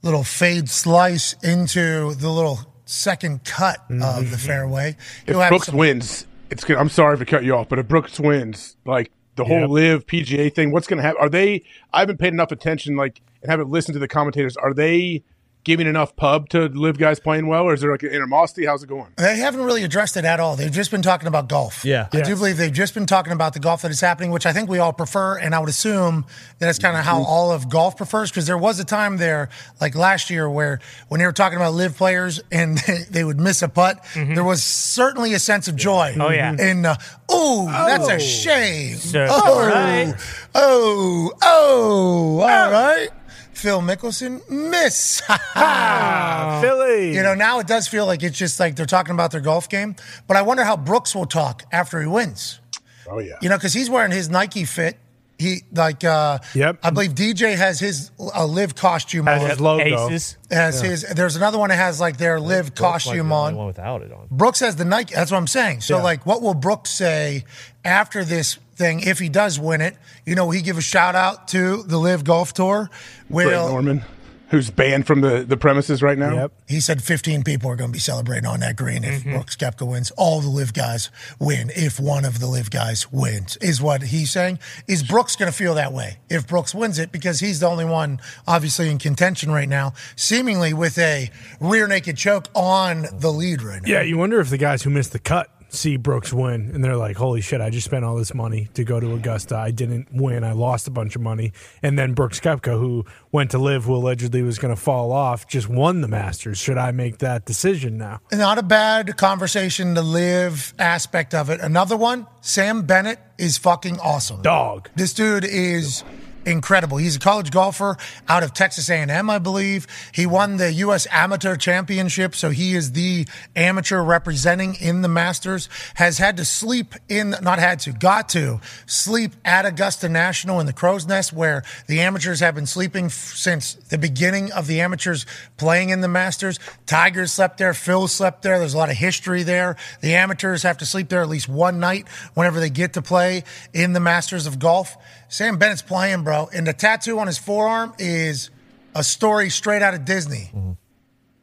little 0.03 0.23
fade 0.25 0.69
slice 0.69 1.35
into 1.43 2.15
the 2.15 2.31
little 2.31 2.59
second 2.85 3.45
cut 3.45 3.79
of 4.03 4.31
the 4.31 4.39
fairway. 4.39 4.91
If 5.23 5.29
He'll 5.29 5.41
have 5.41 5.51
Brooks 5.51 5.67
some- 5.67 5.77
wins, 5.77 6.27
it's 6.55 6.65
good. 6.65 6.77
I'm 6.77 6.89
sorry 6.89 7.19
to 7.19 7.25
cut 7.25 7.45
you 7.45 7.55
off, 7.57 7.69
but 7.69 7.79
if 7.81 7.89
Brooks 7.89 8.19
wins, 8.21 8.77
like 8.87 9.11
the 9.35 9.45
whole 9.45 9.61
Yep. 9.63 9.71
LIV 9.71 10.07
PGA 10.07 10.55
thing, 10.55 10.71
what's 10.71 10.87
going 10.87 10.99
to 10.99 11.03
happen? 11.03 11.21
Are 11.21 11.29
they? 11.29 11.65
I 11.93 12.01
haven't 12.01 12.19
paid 12.19 12.33
enough 12.33 12.53
attention, 12.53 12.97
like, 12.97 13.21
and 13.43 13.51
haven't 13.51 13.69
listened 13.71 13.95
to 13.95 13.99
the 13.99 14.07
commentators. 14.09 14.57
Are 14.57 14.73
they 14.73 15.25
giving 15.65 15.87
enough 15.87 16.15
pub 16.17 16.49
to 16.51 16.67
LIV 16.69 16.99
guys 16.99 17.19
playing 17.19 17.47
well, 17.47 17.65
or 17.65 17.75
is 17.75 17.81
there 17.81 17.91
like 17.91 18.03
an 18.03 18.15
animosity? 18.15 18.67
How's 18.67 18.83
it 18.83 18.87
going? 18.87 19.07
They 19.17 19.37
haven't 19.39 19.63
really 19.63 19.83
addressed 19.83 20.17
it 20.17 20.25
at 20.25 20.39
all. 20.41 20.57
They've 20.57 20.71
just 20.71 20.91
been 20.91 21.03
talking 21.03 21.27
about 21.27 21.49
golf. 21.49 21.85
Yeah. 21.85 22.09
I 22.13 22.21
do 22.21 22.37
believe 22.37 22.57
they've 22.57 22.73
just 22.73 22.95
been 22.95 23.07
talking 23.07 23.33
about 23.33 23.55
the 23.55 23.61
golf 23.61 23.83
that 23.83 23.91
is 23.91 24.01
happening, 24.01 24.31
which 24.31 24.47
I 24.47 24.53
think 24.53 24.69
we 24.69 24.79
all 24.79 24.93
prefer. 24.93 25.39
And 25.39 25.55
I 25.55 25.59
would 25.59 25.69
assume 25.69 26.27
that 26.59 26.69
it's 26.69 26.79
kind 26.79 26.97
of 26.97 27.05
how 27.05 27.23
all 27.23 27.51
of 27.51 27.69
golf 27.69 27.97
prefers 27.97 28.31
because 28.31 28.47
there 28.47 28.59
was 28.59 28.79
a 28.79 28.85
time 28.85 29.17
there, 29.17 29.49
like 29.81 29.95
last 29.95 30.31
year, 30.31 30.49
where 30.49 30.81
when 31.09 31.19
they 31.19 31.27
were 31.27 31.33
talking 31.33 31.57
about 31.57 31.73
LIV 31.75 31.97
players 31.97 32.41
and 32.53 32.79
they 33.11 33.25
would 33.25 33.41
miss 33.41 33.63
a 33.63 33.69
putt, 33.69 34.05
there 34.15 34.45
was 34.45 34.63
certainly 34.63 35.33
a 35.35 35.39
sense 35.39 35.67
of 35.69 35.77
joy. 35.77 36.15
Oh, 36.21 36.31
yeah. 36.31 36.53
In, 36.59 36.85
uh, 36.85 36.97
ooh, 37.35 37.67
that's 37.67 38.09
a 38.09 38.19
shame. 38.21 38.97
So- 38.97 39.27
oh, 39.31 39.67
right. 39.67 40.15
oh, 40.55 41.33
oh, 41.43 42.41
all 42.41 42.71
right. 42.71 43.09
Phil 43.55 43.81
Mickelson, 43.81 44.49
miss. 44.51 45.23
Ah, 45.29 46.59
Philly. 46.63 47.15
You 47.15 47.23
know, 47.23 47.35
now 47.35 47.59
it 47.61 47.67
does 47.67 47.89
feel 47.89 48.07
like 48.07 48.23
it's 48.23 48.37
just 48.37 48.59
like 48.61 48.77
they're 48.77 48.87
talking 48.87 49.13
about 49.15 49.31
their 49.31 49.41
golf 49.41 49.69
game. 49.69 49.97
But 50.27 50.37
I 50.37 50.43
wonder 50.43 50.65
how 50.65 50.77
Brooks 50.77 51.15
will 51.15 51.27
talk 51.27 51.63
after 51.73 52.01
he 52.01 52.07
wins. 52.07 52.61
Oh 53.09 53.19
yeah, 53.19 53.35
You 53.43 53.49
know, 53.51 53.57
because 53.57 53.73
he's 53.75 53.91
wearing 53.91 54.13
his 54.13 54.29
Nike 54.31 54.65
fit. 54.65 54.97
He 55.39 55.63
like, 55.73 56.05
uh, 56.05 56.39
Yep. 56.55 56.79
I 56.85 56.91
believe 56.91 57.15
DJ 57.15 57.57
has 57.57 57.81
his 57.81 58.13
uh, 58.21 58.45
LIV 58.47 58.77
costume 58.77 59.27
Has 59.27 59.43
on. 59.43 59.51
his 59.51 59.61
logo. 59.61 59.83
Aces. 60.09 60.37
Has 60.51 60.81
his. 60.81 61.03
There's 61.03 61.35
another 61.37 61.59
one 61.59 61.71
that 61.71 61.77
has 61.77 62.01
like 62.01 62.19
their 62.19 62.39
LIV 62.39 62.67
Brooks 62.75 62.81
might 62.81 62.87
be 62.87 62.93
costume 62.93 63.29
the 63.31 63.35
on. 63.35 63.57
One 63.57 63.67
without 63.67 64.03
it 64.03 64.13
on. 64.13 64.29
Brooks 64.31 64.61
has 64.61 64.77
the 64.77 64.85
Nike. 64.85 65.15
That's 65.15 65.31
what 65.33 65.39
I'm 65.39 65.49
saying. 65.49 65.81
So, 65.81 65.97
Yeah. 65.97 66.03
like, 66.05 66.25
what 66.25 66.41
will 66.41 66.55
Brooks 66.55 66.91
say 66.91 67.45
after 67.85 68.25
this 68.25 68.59
thing 68.77 69.01
if 69.01 69.19
he 69.19 69.29
does 69.29 69.59
win 69.59 69.81
it? 69.81 69.97
You 70.25 70.37
know, 70.37 70.51
he 70.51 70.63
give 70.63 70.79
a 70.79 70.83
shout 70.83 71.17
out 71.17 71.49
to 71.49 71.83
the 71.83 71.99
LIV 71.99 72.23
Golf 72.25 72.55
Tour? 72.55 72.89
Greg 73.31 73.47
Will 73.49 73.69
Norman, 73.71 74.05
who's 74.49 74.71
banned 74.71 75.07
from 75.07 75.21
the, 75.21 75.45
the 75.45 75.57
premises 75.57 76.03
right 76.03 76.19
now. 76.19 76.35
Yep. 76.35 76.53
he 76.69 76.81
said 76.81 77.03
15 77.03 77.43
people 77.43 77.71
are 77.71 77.77
going 77.77 77.91
to 77.91 77.93
be 77.93 77.99
celebrating 77.99 78.47
on 78.47 78.61
that 78.61 78.77
green 78.77 79.05
if 79.05 79.21
mm-hmm. 79.21 79.33
Brooks 79.33 79.57
Koepka 79.57 79.89
wins. 79.89 80.11
All 80.13 80.41
the 80.41 80.49
LIV 80.49 80.75
guys 80.75 81.11
win 81.39 81.71
if 81.75 81.99
one 81.99 82.25
of 82.25 82.41
the 82.41 82.47
LIV 82.47 82.71
guys 82.71 83.11
wins. 83.11 83.57
Is 83.59 83.81
what 83.81 84.03
he's 84.03 84.31
saying. 84.31 84.59
Is 84.87 85.03
Brooks 85.03 85.37
going 85.37 85.51
to 85.51 85.57
feel 85.57 85.75
that 85.75 85.93
way 85.93 86.19
if 86.29 86.47
Brooks 86.47 86.75
wins 86.75 86.99
it 86.99 87.13
because 87.13 87.41
he's 87.41 87.61
the 87.61 87.67
only 87.67 87.85
one 87.85 88.21
obviously 88.47 88.91
in 88.91 88.99
contention 88.99 89.51
right 89.51 89.69
now, 89.69 89.93
seemingly 90.17 90.75
with 90.75 90.99
a 90.99 91.31
rear 91.61 91.87
naked 91.87 92.17
choke 92.17 92.47
on 92.55 93.07
the 93.13 93.33
lead 93.33 93.63
right 93.63 93.83
now. 93.83 93.89
Yeah, 93.89 94.03
you 94.03 94.19
wonder 94.19 94.41
if 94.41 94.51
the 94.51 94.59
guys 94.59 94.83
who 94.83 94.91
missed 94.91 95.13
the 95.13 95.19
cut 95.19 95.51
see 95.75 95.97
Brooks 95.97 96.33
win 96.33 96.71
and 96.73 96.83
they're 96.83 96.97
like, 96.97 97.17
"Holy 97.17 97.41
shit! 97.41 97.61
I 97.61 97.71
just 97.71 97.85
spent 97.85 98.05
all 98.05 98.17
this 98.17 98.35
money 98.35 98.69
to 98.75 98.85
go 98.85 99.01
to 99.01 99.15
Augusta. 99.15 99.57
I 99.57 99.71
didn't 99.71 100.09
win. 100.13 100.45
I 100.45 100.53
lost 100.53 100.87
a 100.87 100.91
bunch 100.91 101.17
of 101.17 101.23
money." 101.23 101.53
And 101.83 101.99
then 101.99 102.15
Brooks 102.15 102.41
Koepka, 102.41 102.79
who 102.79 103.05
went 103.33 103.51
to 103.53 103.59
LIV, 103.59 103.85
who 103.85 103.95
allegedly 103.95 104.43
was 104.43 104.59
going 104.59 104.75
to 104.75 104.81
fall 104.81 105.13
off, 105.13 105.47
just 105.47 105.69
won 105.69 106.01
the 106.01 106.09
Masters. 106.09 106.59
Should 106.59 106.79
I 106.79 106.93
make 106.93 107.19
that 107.19 107.45
decision 107.45 107.99
now? 107.99 108.21
Not 108.33 108.59
a 108.59 108.63
bad 108.63 109.17
conversation 109.17 109.95
to 109.95 110.03
LIV 110.03 110.75
aspect 110.79 111.35
of 111.35 111.51
it. 111.51 111.61
Another 111.61 111.97
one, 111.97 112.27
Sam 112.41 112.83
Bennett 112.83 113.19
is 113.39 113.59
fucking 113.59 113.99
awesome. 114.01 114.43
Dog. 114.43 114.89
This 114.95 115.13
dude 115.13 115.45
is 115.45 116.05
incredible. 116.47 116.97
He's 116.97 117.17
a 117.17 117.21
college 117.21 117.51
golfer 117.51 117.97
out 118.29 118.43
of 118.43 118.53
Texas 118.53 118.89
A&M, 118.91 119.31
I 119.31 119.39
believe. 119.39 119.87
He 120.13 120.27
won 120.27 120.57
the 120.57 120.73
U.S. 120.73 121.07
Amateur 121.11 121.57
Championship, 121.57 122.35
so 122.35 122.51
he 122.51 122.75
is 122.75 122.93
the 122.93 123.27
amateur 123.57 124.03
representing 124.03 124.75
in 124.77 125.03
the 125.03 125.09
Masters. 125.09 125.69
Has 125.95 126.19
had 126.19 126.37
to 126.37 126.45
sleep 126.45 126.95
in, 127.09 127.35
not 127.43 127.59
had 127.59 127.81
to, 127.81 127.93
got 127.93 128.29
to 128.31 128.61
sleep 128.87 129.33
at 129.45 129.67
Augusta 129.67 130.09
National 130.09 130.61
in 130.61 130.67
the 130.67 130.73
Crow's 130.73 131.07
Nest, 131.07 131.33
where 131.33 131.63
the 131.87 132.01
amateurs 132.01 132.41
have 132.41 132.55
been 132.55 132.67
sleeping 132.67 133.07
f- 133.07 133.13
since 133.13 133.75
the 133.75 133.99
beginning 133.99 134.53
of 134.53 134.67
the 134.67 134.81
amateurs 134.81 135.27
playing 135.57 135.91
in 135.91 136.01
the 136.01 136.09
Masters. 136.09 136.59
Tigers 136.87 137.33
slept 137.33 137.59
there, 137.59 137.75
Phil 137.75 138.09
slept 138.09 138.43
there. 138.43 138.59
There's 138.59 138.75
a 138.75 138.79
lot 138.79 138.91
of 138.91 138.97
history 138.97 139.43
there. 139.43 139.77
The 140.01 140.15
amateurs 140.15 140.63
have 140.63 140.79
to 140.79 140.87
sleep 140.87 141.09
there 141.09 141.23
at 141.23 141.29
least 141.29 141.49
one 141.49 141.81
night 141.81 142.09
whenever 142.35 142.61
they 142.61 142.71
get 142.71 142.95
to 142.95 143.03
play 143.03 143.45
in 143.73 143.93
the 143.93 144.01
Masters 144.01 144.47
of 144.47 144.59
Golf. 144.59 144.97
Sam 145.35 145.59
Bennett's 145.59 145.83
playing, 145.83 146.23
bro, 146.23 146.49
and 146.55 146.65
the 146.65 146.73
tattoo 146.73 147.19
on 147.19 147.27
his 147.27 147.39
forearm 147.39 147.93
is 147.99 148.51
a 148.95 149.03
story 149.03 149.51
straight 149.51 149.83
out 149.83 149.93
of 149.93 150.05
Disney. 150.05 150.53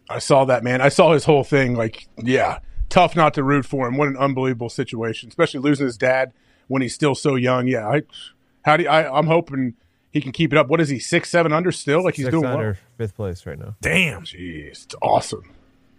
I 0.10 0.20
saw 0.20 0.46
that 0.46 0.64
man. 0.64 0.80
I 0.80 0.88
saw 0.88 1.12
his 1.12 1.26
whole 1.26 1.44
thing. 1.44 1.76
Like, 1.76 2.08
yeah, 2.16 2.60
tough 2.88 3.18
not 3.18 3.34
to 3.34 3.44
root 3.44 3.66
for 3.66 3.86
him. 3.90 3.98
What 3.98 4.08
an 4.08 4.16
unbelievable 4.16 4.70
situation, 4.70 5.28
especially 5.28 5.60
losing 5.60 5.88
his 5.88 5.98
dad 5.98 6.32
when 6.70 6.82
he's 6.82 6.96
still 6.96 7.16
so 7.16 7.36
young. 7.36 7.68
Yeah, 7.68 7.86
I, 7.86 8.04
how 8.64 8.78
do 8.78 8.84
you, 8.84 8.90
I? 8.90 9.14
I'm 9.14 9.28
hoping 9.28 9.74
he 10.10 10.22
can 10.22 10.32
keep 10.32 10.54
it 10.54 10.58
up. 10.58 10.70
What 10.70 10.80
is 10.80 10.88
he? 10.88 10.98
Six, 10.98 11.30
seven 11.30 11.52
under 11.52 11.74
still? 11.74 12.02
Like 12.02 12.16
he's 12.16 12.28
Six 12.28 12.32
doing 12.32 12.46
under, 12.46 12.66
well. 12.66 12.76
fifth 12.98 13.18
place 13.18 13.46
right 13.46 13.60
now. 13.60 13.76
Damn. 13.82 14.22
Jeez, 14.22 14.86
it's 14.86 14.96
awesome. 15.02 15.52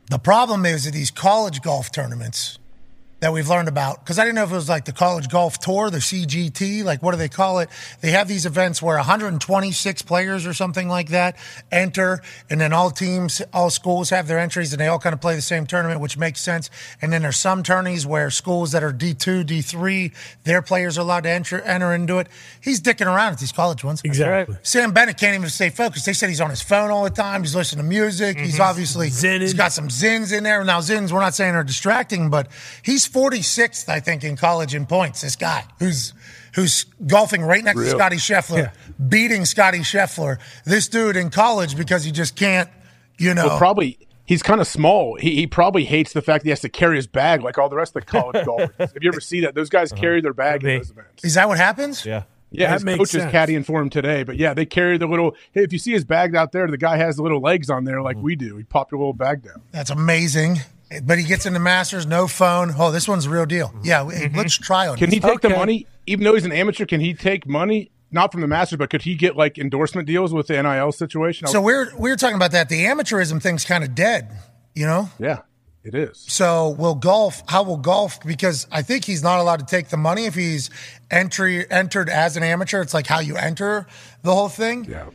The 0.09 0.18
problem 0.18 0.64
is 0.64 0.86
that 0.86 0.93
these 0.93 1.11
college 1.11 1.61
golf 1.61 1.93
tournaments 1.93 2.59
that 3.23 3.33
we've 3.33 3.49
learned 3.49 3.68
about, 3.68 4.01
because 4.01 4.18
I 4.18 4.25
didn't 4.25 4.35
know 4.35 4.43
if 4.43 4.51
it 4.51 4.57
was 4.57 4.68
like 4.68 4.85
the 4.85 4.93
college 4.93 5.29
golf 5.29 5.61
tour, 5.61 5.91
the 5.91 5.99
CGT, 5.99 6.83
like 6.83 7.05
what 7.05 7.12
do 7.12 7.18
they 7.18 7.29
call 7.29 7.61
it? 7.61 7.68
They 8.01 8.11
have 8.11 8.27
these 8.27 8.47
events 8.47 8.83
where 8.83 8.97
126 8.97 10.03
players 10.03 10.45
or 10.45 10.53
something 10.53 10.89
like 10.89 11.11
that 11.11 11.37
enter, 11.70 12.20
and 12.51 12.61
then 12.61 12.73
all 12.73 12.91
teams, 12.91 13.41
all 13.53 13.70
schools 13.70 14.11
have 14.11 14.27
their 14.27 14.41
entries, 14.41 14.73
and 14.73 14.81
they 14.81 14.89
all 14.89 14.99
kind 14.99 15.12
of 15.12 15.20
play 15.20 15.37
the 15.37 15.41
same 15.41 15.66
tournament, 15.66 16.01
which 16.01 16.18
makes 16.18 16.41
sense. 16.41 16.68
And 17.01 17.12
then 17.12 17.23
there's 17.23 17.37
some 17.37 17.62
tourneys 17.62 18.05
where 18.05 18.29
schools 18.29 18.73
that 18.73 18.83
are 18.83 18.93
D2, 18.93 19.45
D3, 19.45 20.12
their 20.43 20.61
players 20.61 20.99
are 20.99 21.03
allowed 21.03 21.23
to 21.23 21.31
enter 21.31 21.61
enter 21.61 21.95
into 21.95 22.18
it. 22.18 22.27
He's 22.61 22.81
dicking 22.81 23.07
around 23.07 23.35
at 23.35 23.39
these 23.39 23.53
college 23.53 23.85
ones. 23.85 24.01
Exactly. 24.03 24.57
Sam 24.64 24.93
Bennett 24.93 25.16
can't 25.16 25.37
even 25.37 25.49
stay 25.49 25.70
focused. 25.70 26.07
They 26.07 26.12
said 26.12 26.29
he's 26.29 26.41
on 26.41 26.51
his 26.51 26.61
phone 26.61 26.91
all 26.91 27.05
the 27.05 27.11
time. 27.11 27.43
He's 27.43 27.55
listening 27.55 27.85
to 27.85 27.89
music. 27.89 28.37
He's 28.37 28.55
mm-hmm. 28.55 28.62
obviously 28.62 29.11
Zenning. 29.11 29.43
he's 29.43 29.55
got 29.55 29.70
some 29.70 29.87
Zyns 29.87 30.37
in 30.37 30.43
there. 30.43 30.64
Now 30.64 30.81
Zyns, 30.81 31.12
we're 31.12 31.20
not 31.20 31.37
saying 31.37 31.55
are 31.55 31.62
distracting, 31.62 32.29
but 32.29 32.49
he's 32.83 33.12
46th, 33.13 33.89
I 33.89 34.01
think, 34.01 34.25
in 34.25 34.37
college 34.37 34.75
in 34.75 34.87
points. 34.87 35.21
This 35.21 35.37
guy 35.37 35.65
who's 35.79 36.15
who's 36.55 36.85
golfing 37.07 37.43
right 37.43 37.63
next 37.63 37.79
to 37.79 37.85
Real. 37.85 37.99
Scottie 37.99 38.17
Scheffler, 38.17 38.73
beating 39.09 39.45
Scottie 39.45 39.81
Scheffler. 39.81 40.39
This 40.65 40.89
dude 40.89 41.17
in 41.17 41.31
college 41.31 41.77
because 41.77 42.05
he 42.05 42.13
just 42.13 42.37
can't, 42.37 42.69
you 43.19 43.35
know. 43.35 43.49
Well, 43.49 43.59
probably 43.59 43.99
he's 44.25 44.43
kind 44.43 44.61
of 44.61 44.67
small. 44.67 45.17
He, 45.17 45.35
he 45.37 45.47
probably 45.47 45.85
hates 45.85 46.13
the 46.13 46.23
fact 46.23 46.43
that 46.43 46.49
he 46.49 46.51
has 46.51 46.61
to 46.61 46.69
carry 46.69 46.97
his 46.97 47.07
bag 47.07 47.43
like 47.43 47.59
all 47.59 47.69
the 47.69 47.77
rest 47.77 47.95
of 47.97 48.05
the 48.05 48.11
college 48.11 48.45
golfers. 48.47 48.71
Have 48.79 49.03
you 49.03 49.09
ever 49.09 49.21
seen 49.21 49.43
that? 49.43 49.55
Those 49.55 49.69
guys 49.69 49.93
uh-huh. 49.93 50.01
carry 50.01 50.21
their 50.21 50.35
bag 50.35 50.61
Could 50.61 50.71
in 50.71 50.79
those 50.79 50.91
events. 50.91 51.25
is 51.25 51.35
that 51.35 51.49
what 51.49 51.59
happens? 51.59 52.05
Yeah. 52.05 52.25
Yeah, 52.55 52.69
That 52.69 52.75
his 52.75 52.85
makes 52.85 52.99
coach 52.99 53.15
is 53.15 53.25
caddying 53.33 53.65
for 53.65 53.81
him 53.81 53.89
today. 53.89 54.25
But 54.25 54.37
yeah, 54.37 54.53
they 54.53 54.67
carry 54.67 54.99
the 54.99 55.07
little. 55.07 55.35
Hey, 55.53 55.63
if 55.63 55.73
you 55.73 55.79
see 55.79 55.93
his 55.93 56.05
bag 56.05 56.37
out 56.37 56.53
there, 56.53 56.67
the 56.67 56.77
guy 56.77 56.99
has 56.99 57.17
the 57.17 57.23
little 57.23 57.41
legs 57.41 57.71
on 57.71 57.85
there 57.85 58.03
like 58.03 58.17
mm-hmm. 58.17 58.27
we 58.27 58.37
do. 58.37 58.59
He 58.59 58.65
popped 58.65 58.93
a 58.93 58.97
little 58.97 59.15
bag 59.15 59.43
down. 59.43 59.63
That's 59.71 59.89
amazing. 59.89 60.59
But 61.02 61.19
he 61.19 61.24
gets 61.24 61.47
in 61.47 61.52
the 61.52 61.60
Masters, 61.60 62.06
no 62.06 62.27
phone. 62.27 62.73
Oh, 62.78 62.90
this 62.90 63.09
one's 63.09 63.27
a 63.27 63.31
real 63.31 63.47
deal. 63.47 63.69
Mm-hmm. 63.69 63.81
Yeah, 63.85 64.10
hey, 64.10 64.27
mm-hmm. 64.27 64.36
let's 64.36 64.56
try 64.56 64.89
on. 64.89 64.97
Can 64.97 65.10
this. 65.10 65.14
he 65.14 65.20
take 65.20 65.40
the 65.40 65.51
money, 65.51 65.86
even 66.06 66.24
though 66.24 66.35
he's 66.35 66.44
an 66.44 66.52
amateur? 66.52 66.86
Can 66.86 67.01
he 67.01 67.14
take 67.14 67.47
money? 67.47 67.90
Not 68.10 68.31
from 68.31 68.43
the 68.43 68.47
Masters, 68.47 68.77
but 68.77 68.90
could 68.90 69.02
he 69.02 69.14
get 69.14 69.36
like 69.36 69.56
endorsement 69.59 70.06
deals 70.06 70.35
with 70.35 70.48
the 70.48 70.62
NIL 70.62 70.93
situation? 70.93 71.47
So 71.47 71.62
we're 71.62 71.90
we're 71.97 72.16
talking 72.16 72.36
about 72.36 72.52
that. 72.52 72.69
The 72.69 72.85
amateurism 72.85 73.40
thing's 73.40 73.64
kind 73.64 73.82
of 73.82 73.94
dead. 73.94 74.31
You 74.74 74.86
know, 74.86 75.10
yeah, 75.19 75.43
It 75.85 75.94
is. 75.94 76.24
So 76.28 76.70
will 76.70 76.94
golf? 76.94 77.43
How 77.48 77.62
will 77.62 77.77
golf? 77.77 78.23
Because 78.24 78.66
I 78.70 78.82
think 78.82 79.05
he's 79.05 79.23
not 79.23 79.39
allowed 79.39 79.60
to 79.60 79.66
take 79.66 79.89
the 79.89 79.97
money 79.97 80.27
if 80.27 80.35
he's 80.35 80.70
entry 81.10 81.69
entered 81.70 82.09
as 82.09 82.36
an 82.36 82.43
amateur. 82.43 82.82
It's 82.82 82.94
like 82.94 83.06
how 83.06 83.20
you 83.20 83.36
enter 83.36 83.86
the 84.23 84.35
whole 84.35 84.48
thing. 84.48 84.85
Yeah. 84.85 85.06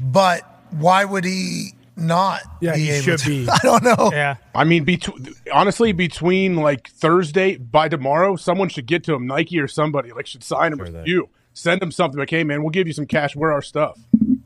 But 0.00 0.42
why 0.70 1.04
would 1.04 1.24
he 1.24 1.74
not? 1.96 2.42
Yeah, 2.60 2.74
be 2.74 2.80
he 2.80 2.90
able 2.90 3.02
should 3.02 3.18
to? 3.20 3.28
be. 3.28 3.48
I 3.52 3.58
don't 3.62 3.82
know. 3.84 4.10
Yeah. 4.12 4.36
I 4.54 4.64
mean, 4.64 4.84
between 4.84 5.34
honestly, 5.52 5.92
between 5.92 6.56
like 6.56 6.88
Thursday 6.90 7.56
by 7.56 7.88
tomorrow, 7.88 8.36
someone 8.36 8.68
should 8.68 8.86
get 8.86 9.04
to 9.04 9.14
him, 9.14 9.26
Nike 9.26 9.58
or 9.58 9.68
somebody, 9.68 10.12
like 10.12 10.26
should 10.26 10.42
sign 10.44 10.72
him 10.72 10.78
Sure 10.78 10.84
with 10.86 10.94
that. 10.94 11.06
you. 11.06 11.28
Send 11.52 11.82
him 11.82 11.90
something 11.90 12.18
like, 12.18 12.30
hey 12.30 12.44
man, 12.44 12.62
we'll 12.62 12.70
give 12.70 12.86
you 12.86 12.92
some 12.92 13.06
cash. 13.06 13.34
Wear 13.36 13.52
our 13.52 13.62
stuff. 13.62 13.98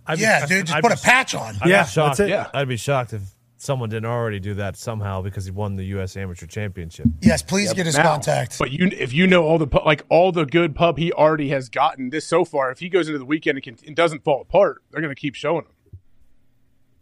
I'd 0.06 0.16
be- 0.16 0.22
Yeah, 0.22 0.46
dude, 0.46 0.66
just 0.66 0.76
I'd 0.76 0.82
put 0.82 0.88
be- 0.90 0.94
a 0.94 1.02
patch 1.04 1.34
on. 1.34 1.54
I'd 1.62 1.68
Yeah, 1.68 1.84
that's 1.84 2.20
it. 2.20 2.28
Yeah. 2.28 2.48
I'd 2.54 2.68
be 2.68 2.76
shocked 2.76 3.12
if 3.12 3.22
someone 3.56 3.88
didn't 3.88 4.06
already 4.06 4.40
do 4.40 4.52
that 4.54 4.76
somehow 4.76 5.22
because 5.22 5.44
he 5.46 5.50
won 5.50 5.76
the 5.76 5.84
U.S. 5.84 6.16
Amateur 6.18 6.44
Championship. 6.46 7.06
Yes, 7.22 7.40
please 7.42 7.72
get 7.72 7.86
his 7.86 7.96
Now, 7.96 8.02
contact. 8.02 8.58
But 8.58 8.72
you, 8.72 8.88
if 8.92 9.12
you 9.14 9.26
know 9.26 9.44
all 9.44 9.58
the 9.58 9.68
like 9.86 10.02
all 10.10 10.32
the 10.32 10.44
good 10.44 10.74
pub 10.74 10.98
he 10.98 11.12
already 11.12 11.48
has 11.50 11.68
gotten 11.68 12.10
this 12.10 12.26
so 12.26 12.44
far, 12.44 12.70
if 12.70 12.78
he 12.80 12.88
goes 12.90 13.06
into 13.08 13.18
the 13.18 13.24
weekend 13.24 13.56
and, 13.58 13.62
can, 13.64 13.86
and 13.86 13.96
doesn't 13.96 14.24
fall 14.24 14.42
apart, 14.42 14.82
they're 14.90 15.00
going 15.00 15.14
to 15.14 15.18
keep 15.20 15.34
showing 15.34 15.64
him. 15.64 15.70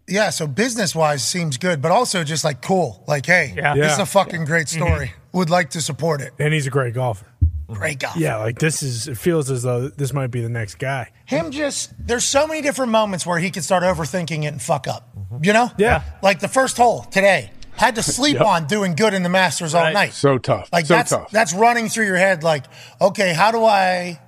Yeah, 0.09 0.31
so 0.31 0.47
business 0.47 0.95
wise 0.95 1.25
seems 1.25 1.59
good, 1.59 1.81
but 1.81 1.93
also 1.93 2.25
just 2.25 2.45
like 2.45 2.61
cool. 2.61 3.05
Like, 3.07 3.25
hey, 3.25 3.55
Yeah. 3.57 3.75
this 3.75 3.93
is 3.93 3.99
a 3.99 4.07
fucking 4.07 4.45
great 4.45 4.67
mm-hmm. 4.67 4.85
story. 4.85 5.13
Would 5.33 5.49
like 5.49 5.71
to 5.71 5.81
support 5.81 6.21
it. 6.21 6.33
And 6.39 6.53
he's 6.53 6.67
a 6.67 6.71
great 6.71 6.95
golfer. 6.95 7.27
Great 7.69 8.01
guy. 8.01 8.13
Yeah, 8.17 8.37
like 8.37 8.59
this 8.59 8.83
is. 8.83 9.09
It 9.09 9.17
feels 9.17 9.51
as 9.51 9.63
though 9.63 9.89
this 9.89 10.13
might 10.13 10.31
be 10.31 10.43
the 10.43 10.51
next 10.51 10.75
guy. 10.75 11.11
Him 11.25 11.51
just 11.51 11.95
there's 11.99 12.25
so 12.25 12.47
many 12.47 12.61
different 12.61 12.93
moments 12.93 13.25
where 13.25 13.39
he 13.39 13.51
could 13.51 13.65
start 13.65 13.83
overthinking 13.83 14.45
it 14.45 14.49
and 14.49 14.61
fuck 14.61 14.87
up. 14.87 15.09
You 15.41 15.55
know? 15.55 15.71
Yeah. 15.79 16.03
Like 16.23 16.41
the 16.41 16.49
first 16.49 16.77
hole 16.77 17.03
today. 17.05 17.51
Had 17.75 17.95
to 17.95 18.03
sleep 18.03 18.35
Yep. 18.35 18.45
on 18.45 18.67
doing 18.67 18.95
good 18.95 19.15
in 19.15 19.23
the 19.23 19.31
Masters 19.31 19.75
all 19.75 19.83
Right. 19.85 19.95
night. 19.95 20.13
So 20.13 20.37
tough. 20.37 20.69
Like 20.71 20.85
so 20.85 20.95
that's 20.95 21.11
tough. 21.11 21.31
that's 21.31 21.55
running 21.55 21.89
through 21.89 22.05
your 22.05 22.17
head 22.17 22.43
like, 22.43 22.65
okay, 23.01 23.33
how 23.33 23.51
do 23.51 23.65
I 23.65 24.21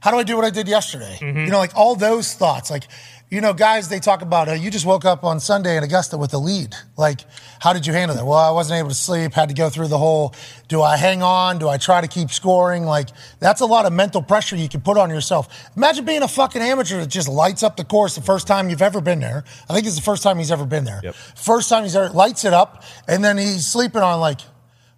how 0.00 0.10
do 0.10 0.16
I 0.16 0.24
do 0.24 0.34
what 0.34 0.44
I 0.44 0.50
did 0.50 0.66
yesterday? 0.66 1.16
Mm-hmm. 1.20 1.38
You 1.38 1.50
know, 1.52 1.58
like 1.58 1.76
all 1.76 1.94
those 1.94 2.34
thoughts. 2.34 2.72
Like, 2.72 2.88
you 3.32 3.40
know, 3.40 3.54
guys, 3.54 3.88
they 3.88 3.98
talk 3.98 4.20
about 4.20 4.50
uh, 4.50 4.52
you 4.52 4.70
just 4.70 4.84
woke 4.84 5.06
up 5.06 5.24
on 5.24 5.40
Sunday 5.40 5.78
in 5.78 5.82
Augusta 5.82 6.18
with 6.18 6.34
a 6.34 6.38
lead. 6.38 6.74
Like, 6.98 7.22
how 7.60 7.72
did 7.72 7.86
you 7.86 7.94
handle 7.94 8.14
that? 8.14 8.26
Well, 8.26 8.36
I 8.36 8.50
wasn't 8.50 8.78
able 8.78 8.90
to 8.90 8.94
sleep, 8.94 9.32
had 9.32 9.48
to 9.48 9.54
go 9.54 9.70
through 9.70 9.88
the 9.88 9.96
whole 9.96 10.34
do 10.68 10.82
I 10.82 10.98
hang 10.98 11.22
on? 11.22 11.58
Do 11.58 11.66
I 11.66 11.78
try 11.78 12.02
to 12.02 12.08
keep 12.08 12.30
scoring? 12.30 12.84
Like, 12.84 13.08
that's 13.40 13.62
a 13.62 13.66
lot 13.66 13.86
of 13.86 13.92
mental 13.94 14.20
pressure 14.22 14.54
you 14.54 14.68
can 14.68 14.82
put 14.82 14.98
on 14.98 15.08
yourself. 15.08 15.48
Imagine 15.78 16.04
being 16.04 16.22
a 16.22 16.28
fucking 16.28 16.60
amateur 16.60 17.00
that 17.00 17.06
just 17.06 17.26
lights 17.26 17.62
up 17.62 17.78
the 17.78 17.84
course 17.84 18.16
the 18.16 18.20
first 18.20 18.46
time 18.46 18.68
you've 18.68 18.82
ever 18.82 19.00
been 19.00 19.20
there. 19.20 19.44
I 19.66 19.72
think 19.72 19.86
it's 19.86 19.96
the 19.96 20.02
first 20.02 20.22
time 20.22 20.36
he's 20.36 20.50
ever 20.50 20.66
been 20.66 20.84
there. 20.84 21.00
Yep. 21.02 21.14
First 21.14 21.70
time 21.70 21.84
he's 21.84 21.96
ever 21.96 22.10
lights 22.10 22.44
it 22.44 22.52
up, 22.52 22.84
and 23.08 23.24
then 23.24 23.38
he's 23.38 23.66
sleeping 23.66 24.02
on 24.02 24.20
like, 24.20 24.40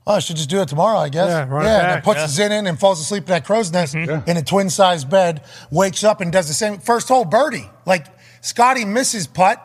oh, 0.09 0.15
I 0.15 0.19
should 0.19 0.37
just 0.37 0.51
do 0.51 0.61
it 0.61 0.69
tomorrow, 0.69 0.99
I 0.99 1.09
guess. 1.09 1.29
Yeah, 1.29 1.49
run 1.49 1.67
it 1.67 1.69
and 1.69 2.03
puts 2.03 2.19
yeah. 2.19 2.27
his 2.27 2.39
in 2.41 2.51
in 2.51 2.67
and 2.67 2.81
falls 2.81 3.01
asleep 3.01 3.23
in 3.23 3.29
that 3.29 3.45
crow's 3.45 3.73
nest 3.73 3.95
in 3.95 4.37
a 4.37 4.43
twin 4.43 4.71
sized 4.71 5.09
bed, 5.09 5.43
wakes 5.71 6.03
up 6.03 6.21
and 6.21 6.33
does 6.33 6.49
the 6.49 6.55
same 6.55 6.79
first 6.79 7.07
hole 7.07 7.25
birdie. 7.25 7.71
Like 7.87 8.07
Scottie 8.45 8.85
misses 8.85 9.27
putt. 9.27 9.59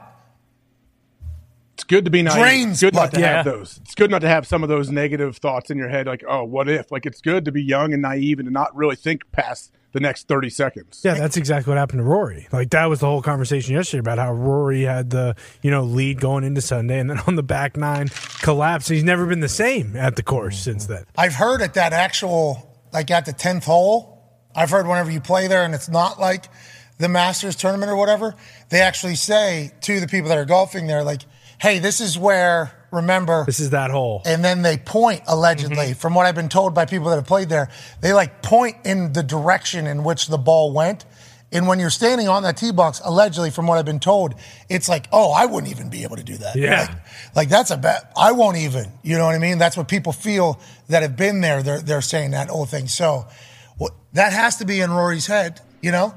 It's 1.73 1.83
good 1.83 2.05
to 2.05 2.11
be 2.11 2.21
naive. 2.21 2.37
Drains 2.39 2.71
It's 2.71 2.81
good 2.81 2.93
not 2.93 3.11
to 3.11 3.17
blood. 3.19 3.23
have 3.23 3.45
those. 3.45 3.79
It's 3.83 3.93
good 3.95 4.09
not 4.09 4.19
to 4.21 4.27
have 4.29 4.47
some 4.47 4.63
of 4.63 4.69
those 4.69 4.89
negative 4.89 5.35
thoughts 5.37 5.69
in 5.69 5.77
your 5.77 5.89
head, 5.89 6.07
like, 6.07 6.23
oh, 6.27 6.45
what 6.45 6.69
if? 6.69 6.89
Like, 6.89 7.05
it's 7.05 7.19
good 7.19 7.45
to 7.45 7.51
be 7.51 7.61
young 7.61 7.91
and 7.91 8.01
naive 8.01 8.39
and 8.39 8.47
to 8.47 8.51
not 8.53 8.73
really 8.75 8.95
think 8.95 9.29
past 9.33 9.73
the 9.91 9.99
next 9.99 10.29
30 10.29 10.49
seconds. 10.49 11.01
Yeah, 11.03 11.15
that's 11.15 11.35
exactly 11.35 11.71
what 11.71 11.77
happened 11.77 11.99
to 11.99 12.03
Rory. 12.03 12.47
Like 12.53 12.69
that 12.69 12.85
was 12.85 12.99
the 13.01 13.07
whole 13.07 13.21
conversation 13.21 13.73
yesterday 13.73 13.99
about 13.99 14.17
how 14.17 14.31
Rory 14.33 14.83
had 14.83 15.09
the 15.09 15.35
you 15.61 15.71
know 15.71 15.83
lead 15.83 16.19
going 16.21 16.43
into 16.43 16.61
Sunday, 16.61 16.99
and 16.99 17.09
then 17.09 17.19
on 17.27 17.35
the 17.35 17.43
back 17.43 17.75
nine 17.75 18.09
collapsed. 18.41 18.87
He's 18.87 19.03
never 19.03 19.25
been 19.25 19.39
the 19.39 19.49
same 19.49 19.95
at 19.95 20.15
the 20.15 20.21
course 20.23 20.59
since 20.59 20.85
then. 20.85 21.05
I've 21.17 21.33
heard 21.33 21.61
at 21.63 21.73
that 21.73 21.91
actual, 21.91 22.79
like 22.93 23.09
at 23.09 23.25
the 23.25 23.33
10th 23.33 23.63
hole, 23.63 24.23
I've 24.55 24.69
heard 24.69 24.87
whenever 24.87 25.09
you 25.09 25.21
play 25.21 25.47
there 25.47 25.63
and 25.63 25.73
it's 25.73 25.89
not 25.89 26.19
like 26.19 26.45
the 26.99 27.09
Masters 27.09 27.55
tournament 27.55 27.89
or 27.91 27.95
whatever, 27.95 28.35
they 28.69 28.81
actually 28.81 29.15
say 29.15 29.71
to 29.81 29.99
the 29.99 30.07
people 30.07 30.29
that 30.29 30.37
are 30.37 30.45
golfing 30.45 30.85
there, 30.85 31.03
like, 31.03 31.21
hey, 31.59 31.79
this 31.79 32.01
is 32.01 32.17
where, 32.17 32.71
remember, 32.91 33.45
This 33.45 33.59
is 33.59 33.71
that 33.71 33.89
hole. 33.89 34.21
and 34.25 34.43
then 34.43 34.61
they 34.61 34.77
point 34.77 35.21
allegedly 35.27 35.77
mm-hmm. 35.77 35.93
from 35.93 36.13
what 36.13 36.25
i've 36.25 36.35
been 36.35 36.49
told 36.49 36.73
by 36.73 36.85
people 36.85 37.09
that 37.09 37.15
have 37.17 37.27
played 37.27 37.49
there 37.49 37.69
they 38.01 38.13
like 38.13 38.41
point 38.41 38.77
in 38.85 39.13
the 39.13 39.21
direction 39.23 39.87
in 39.87 40.03
which 40.03 40.27
the 40.27 40.37
ball 40.37 40.71
went. 40.73 41.05
And 41.51 41.67
when 41.67 41.79
you're 41.79 41.89
standing 41.89 42.27
on 42.27 42.43
that 42.43 42.57
tee 42.57 42.71
box 42.71 43.01
allegedly 43.03 43.49
from 43.49 43.65
what 43.67 43.77
i've 43.77 43.85
been 43.85 43.99
told 43.99 44.35
it's 44.69 44.87
like 44.89 45.07
oh 45.11 45.31
i 45.31 45.45
wouldn't 45.45 45.71
even 45.71 45.89
be 45.89 46.03
able 46.03 46.15
to 46.17 46.23
do 46.23 46.37
that. 46.37 46.55
Yeah. 46.55 46.81
like, 46.81 47.35
like 47.35 47.49
that's 47.49 47.71
a 47.71 47.77
bet 47.77 48.11
i 48.17 48.31
won't 48.31 48.57
even 48.57 48.91
you 49.03 49.17
know 49.17 49.25
what 49.25 49.35
i 49.35 49.39
mean? 49.39 49.57
That's 49.57 49.77
what 49.77 49.87
people 49.87 50.11
feel 50.13 50.59
that 50.89 51.01
have 51.01 51.15
been 51.15 51.41
there 51.41 51.61
they're, 51.63 51.81
they're 51.81 52.01
saying 52.01 52.31
that 52.31 52.49
whole 52.49 52.65
thing. 52.65 52.87
So 52.87 53.27
well, 53.77 53.91
that 54.13 54.33
has 54.33 54.57
to 54.57 54.65
be 54.65 54.79
in 54.81 54.91
rory's 54.91 55.27
head 55.27 55.61
you 55.81 55.91
know 55.91 56.13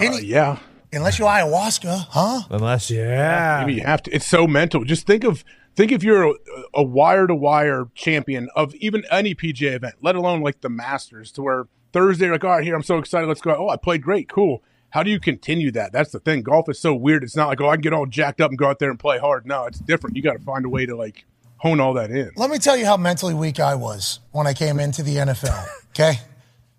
Any, 0.00 0.16
Uh, 0.16 0.20
yeah. 0.20 0.58
unless 0.92 1.18
you 1.18 1.24
ayahuasca 1.26 2.06
huh 2.10 2.42
Unless 2.50 2.90
Yeah, 2.90 3.58
Maybe 3.60 3.74
you 3.80 3.84
have 3.86 4.02
to. 4.04 4.10
It's 4.10 4.26
so 4.26 4.46
mental. 4.46 4.84
Just 4.84 5.06
think 5.06 5.24
of 5.24 5.44
think 5.76 5.92
if 5.92 6.02
you're 6.02 6.24
a, 6.30 6.34
a 6.74 6.82
wire 6.82 7.26
to 7.26 7.34
wire 7.34 7.88
champion 7.94 8.48
of 8.56 8.74
even 8.76 9.04
any 9.10 9.34
PGA 9.34 9.74
event, 9.76 9.94
let 10.02 10.16
alone 10.16 10.40
like 10.42 10.60
the 10.60 10.68
Masters, 10.68 11.30
to 11.32 11.42
where 11.42 11.64
Thursday, 11.92 12.28
like, 12.30 12.42
all 12.44 12.50
right, 12.50 12.64
here, 12.64 12.74
I'm 12.74 12.82
so 12.82 12.98
excited. 12.98 13.26
Let's 13.28 13.40
go. 13.40 13.54
Oh, 13.56 13.68
I 13.68 13.76
played 13.76 14.02
great. 14.02 14.28
Cool. 14.28 14.62
How 14.90 15.02
do 15.02 15.10
you 15.10 15.20
continue 15.20 15.70
that? 15.72 15.92
That's 15.92 16.10
the 16.12 16.18
thing. 16.18 16.42
Golf 16.42 16.68
is 16.68 16.80
so 16.80 16.94
weird. 16.94 17.22
It's 17.22 17.36
not 17.36 17.48
like, 17.48 17.60
oh, 17.60 17.68
I 17.68 17.76
can 17.76 17.82
get 17.82 17.92
all 17.92 18.06
jacked 18.06 18.40
up 18.40 18.50
and 18.50 18.58
go 18.58 18.68
out 18.68 18.78
there 18.78 18.90
and 18.90 18.98
play 18.98 19.18
hard. 19.18 19.46
No, 19.46 19.64
it's 19.66 19.78
different. 19.80 20.16
You 20.16 20.22
got 20.22 20.32
to 20.32 20.38
find 20.38 20.64
a 20.64 20.68
way 20.68 20.86
to 20.86 20.96
like 20.96 21.26
hone 21.58 21.78
all 21.80 21.92
that 21.94 22.10
in. 22.10 22.30
Let 22.36 22.50
me 22.50 22.58
tell 22.58 22.76
you 22.76 22.86
how 22.86 22.96
mentally 22.96 23.34
weak 23.34 23.60
I 23.60 23.74
was 23.74 24.20
when 24.32 24.46
I 24.46 24.54
came 24.54 24.80
into 24.80 25.02
the 25.02 25.16
NFL. 25.16 25.66
Okay. 25.90 26.18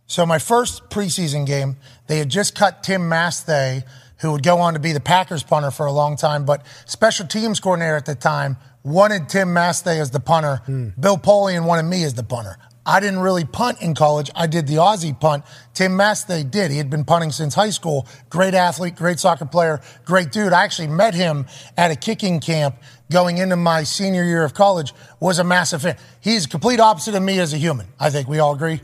So 0.10 0.26
my 0.26 0.40
first 0.40 0.90
preseason 0.90 1.46
game, 1.46 1.78
they 2.08 2.18
had 2.18 2.30
just 2.30 2.56
cut 2.56 2.82
Tim 2.82 3.04
Masthay, 3.04 3.84
who 4.18 4.32
would 4.32 4.42
go 4.42 4.58
on 4.58 4.74
to 4.74 4.80
be 4.80 4.92
the 4.92 5.00
Packers 5.00 5.44
punter 5.44 5.70
for 5.70 5.86
a 5.86 5.92
long 5.92 6.16
time, 6.16 6.46
but 6.46 6.66
special 6.88 7.28
teams 7.28 7.60
coordinator 7.60 7.96
at 7.96 8.08
the 8.08 8.16
time 8.16 8.58
wanted 8.84 9.30
Tim 9.30 9.50
Masthay 9.50 10.00
as 10.02 10.10
the 10.10 10.20
punter. 10.20 10.64
Hmm. 10.66 10.90
Bill 11.00 11.18
Polian 11.18 11.66
wanted 11.66 11.84
me 11.84 12.04
as 12.04 12.16
the 12.16 12.24
punter. 12.24 12.58
I 12.88 13.00
didn't 13.00 13.20
really 13.20 13.46
punt 13.46 13.84
in 13.84 13.94
college. 13.94 14.32
I 14.36 14.48
did 14.48 14.66
the 14.66 14.78
Aussie 14.78 15.18
punt. 15.18 15.46
Tim 15.76 15.92
Masthay 15.92 16.50
did. 16.50 16.72
He 16.72 16.78
had 16.78 16.90
been 16.90 17.06
punting 17.06 17.32
since 17.32 17.54
high 17.54 17.70
school. 17.70 18.08
Great 18.32 18.56
athlete, 18.56 18.96
great 18.96 19.20
soccer 19.20 19.46
player, 19.46 19.80
great 20.06 20.32
dude. 20.32 20.54
I 20.54 20.64
actually 20.64 20.88
met 20.88 21.14
him 21.14 21.46
at 21.78 21.92
a 21.92 21.96
kicking 21.96 22.40
camp 22.40 22.78
going 23.12 23.38
into 23.38 23.58
my 23.58 23.84
senior 23.84 24.24
year 24.24 24.44
of 24.44 24.56
college. 24.56 24.92
Was 25.20 25.38
a 25.38 25.44
massive 25.44 25.84
fan. 25.84 25.98
He's 26.20 26.48
complete 26.48 26.80
opposite 26.80 27.14
of 27.14 27.22
me 27.22 27.38
as 27.38 27.54
a 27.54 27.58
human. 27.58 27.86
I 28.00 28.10
think 28.10 28.28
we 28.28 28.40
all 28.40 28.56
agree. 28.56 28.82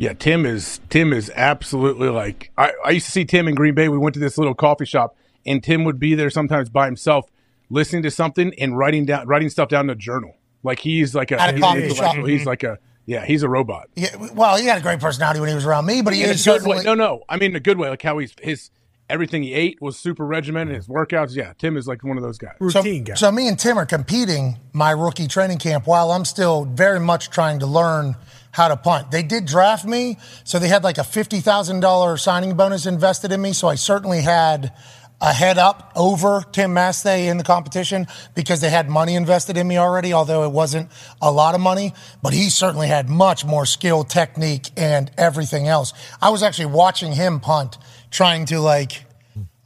Yeah, 0.00 0.14
Tim 0.14 0.46
is 0.46 0.80
Tim 0.88 1.12
is 1.12 1.30
absolutely 1.36 2.08
like 2.08 2.50
I, 2.56 2.72
I 2.86 2.90
used 2.92 3.04
to 3.04 3.12
see 3.12 3.26
Tim 3.26 3.46
in 3.46 3.54
Green 3.54 3.74
Bay. 3.74 3.90
We 3.90 3.98
went 3.98 4.14
to 4.14 4.20
this 4.20 4.38
little 4.38 4.54
coffee 4.54 4.86
shop, 4.86 5.14
and 5.44 5.62
Tim 5.62 5.84
would 5.84 5.98
be 5.98 6.14
there 6.14 6.30
sometimes 6.30 6.70
by 6.70 6.86
himself, 6.86 7.30
listening 7.68 8.02
to 8.04 8.10
something 8.10 8.54
and 8.58 8.78
writing 8.78 9.04
down 9.04 9.26
writing 9.26 9.50
stuff 9.50 9.68
down 9.68 9.84
in 9.84 9.90
a 9.90 9.94
journal. 9.94 10.34
Like 10.62 10.78
he's 10.78 11.14
like 11.14 11.30
a, 11.32 11.38
At 11.38 11.50
a 11.50 11.52
he's 11.52 11.62
coffee 11.62 11.82
intellectual. 11.82 12.14
shop. 12.14 12.26
He's 12.26 12.40
mm-hmm. 12.40 12.48
like 12.48 12.62
a 12.62 12.78
yeah, 13.04 13.26
he's 13.26 13.42
a 13.42 13.48
robot. 13.50 13.90
Yeah, 13.94 14.16
well, 14.32 14.56
he 14.56 14.64
had 14.64 14.78
a 14.78 14.80
great 14.80 15.00
personality 15.00 15.38
when 15.38 15.50
he 15.50 15.54
was 15.54 15.66
around 15.66 15.84
me, 15.84 16.00
but 16.00 16.14
he 16.14 16.22
In 16.22 16.30
a 16.30 16.32
is 16.32 16.38
good 16.38 16.60
certainly 16.60 16.78
way. 16.78 16.82
No, 16.84 16.94
no, 16.94 17.22
I 17.28 17.36
mean 17.36 17.50
in 17.50 17.56
a 17.56 17.60
good 17.60 17.76
way. 17.76 17.90
Like 17.90 18.00
how 18.00 18.16
he's 18.16 18.34
his 18.40 18.70
everything 19.10 19.42
he 19.42 19.52
ate 19.52 19.82
was 19.82 19.98
super 19.98 20.24
regimented. 20.24 20.76
His 20.76 20.88
workouts, 20.88 21.36
yeah. 21.36 21.52
Tim 21.58 21.76
is 21.76 21.86
like 21.86 22.02
one 22.04 22.16
of 22.16 22.22
those 22.22 22.38
guys. 22.38 22.54
So, 22.70 22.80
routine 22.80 23.04
guy. 23.04 23.14
so 23.16 23.30
me 23.30 23.48
and 23.48 23.58
Tim 23.58 23.76
are 23.76 23.84
competing 23.84 24.56
my 24.72 24.92
rookie 24.92 25.28
training 25.28 25.58
camp 25.58 25.86
while 25.86 26.10
I'm 26.10 26.24
still 26.24 26.64
very 26.64 27.00
much 27.00 27.28
trying 27.28 27.58
to 27.58 27.66
learn 27.66 28.16
how 28.52 28.68
to 28.68 28.76
punt. 28.76 29.10
They 29.10 29.22
did 29.22 29.46
draft 29.46 29.84
me, 29.84 30.18
so 30.44 30.58
they 30.58 30.68
had 30.68 30.84
like 30.84 30.98
a 30.98 31.04
fifty 31.04 31.40
thousand 31.40 31.80
dollar 31.80 32.16
signing 32.16 32.54
bonus 32.56 32.86
invested 32.86 33.32
in 33.32 33.40
me. 33.40 33.52
So 33.52 33.68
I 33.68 33.76
certainly 33.76 34.20
had 34.20 34.72
a 35.20 35.32
head 35.32 35.58
up 35.58 35.92
over 35.94 36.42
Tim 36.50 36.74
Masthay 36.74 37.28
in 37.28 37.36
the 37.36 37.44
competition 37.44 38.06
because 38.34 38.60
they 38.60 38.70
had 38.70 38.88
money 38.88 39.14
invested 39.14 39.56
in 39.58 39.68
me 39.68 39.76
already, 39.76 40.12
although 40.12 40.44
it 40.44 40.50
wasn't 40.50 40.90
a 41.20 41.30
lot 41.30 41.54
of 41.54 41.60
money. 41.60 41.92
But 42.22 42.32
he 42.32 42.48
certainly 42.48 42.88
had 42.88 43.10
much 43.10 43.44
more 43.44 43.66
skill, 43.66 44.02
technique, 44.02 44.70
and 44.76 45.10
everything 45.18 45.68
else. 45.68 45.92
I 46.22 46.30
was 46.30 46.42
actually 46.42 46.66
watching 46.66 47.12
him 47.12 47.38
punt, 47.40 47.76
trying 48.10 48.46
to 48.46 48.60
like 48.60 49.04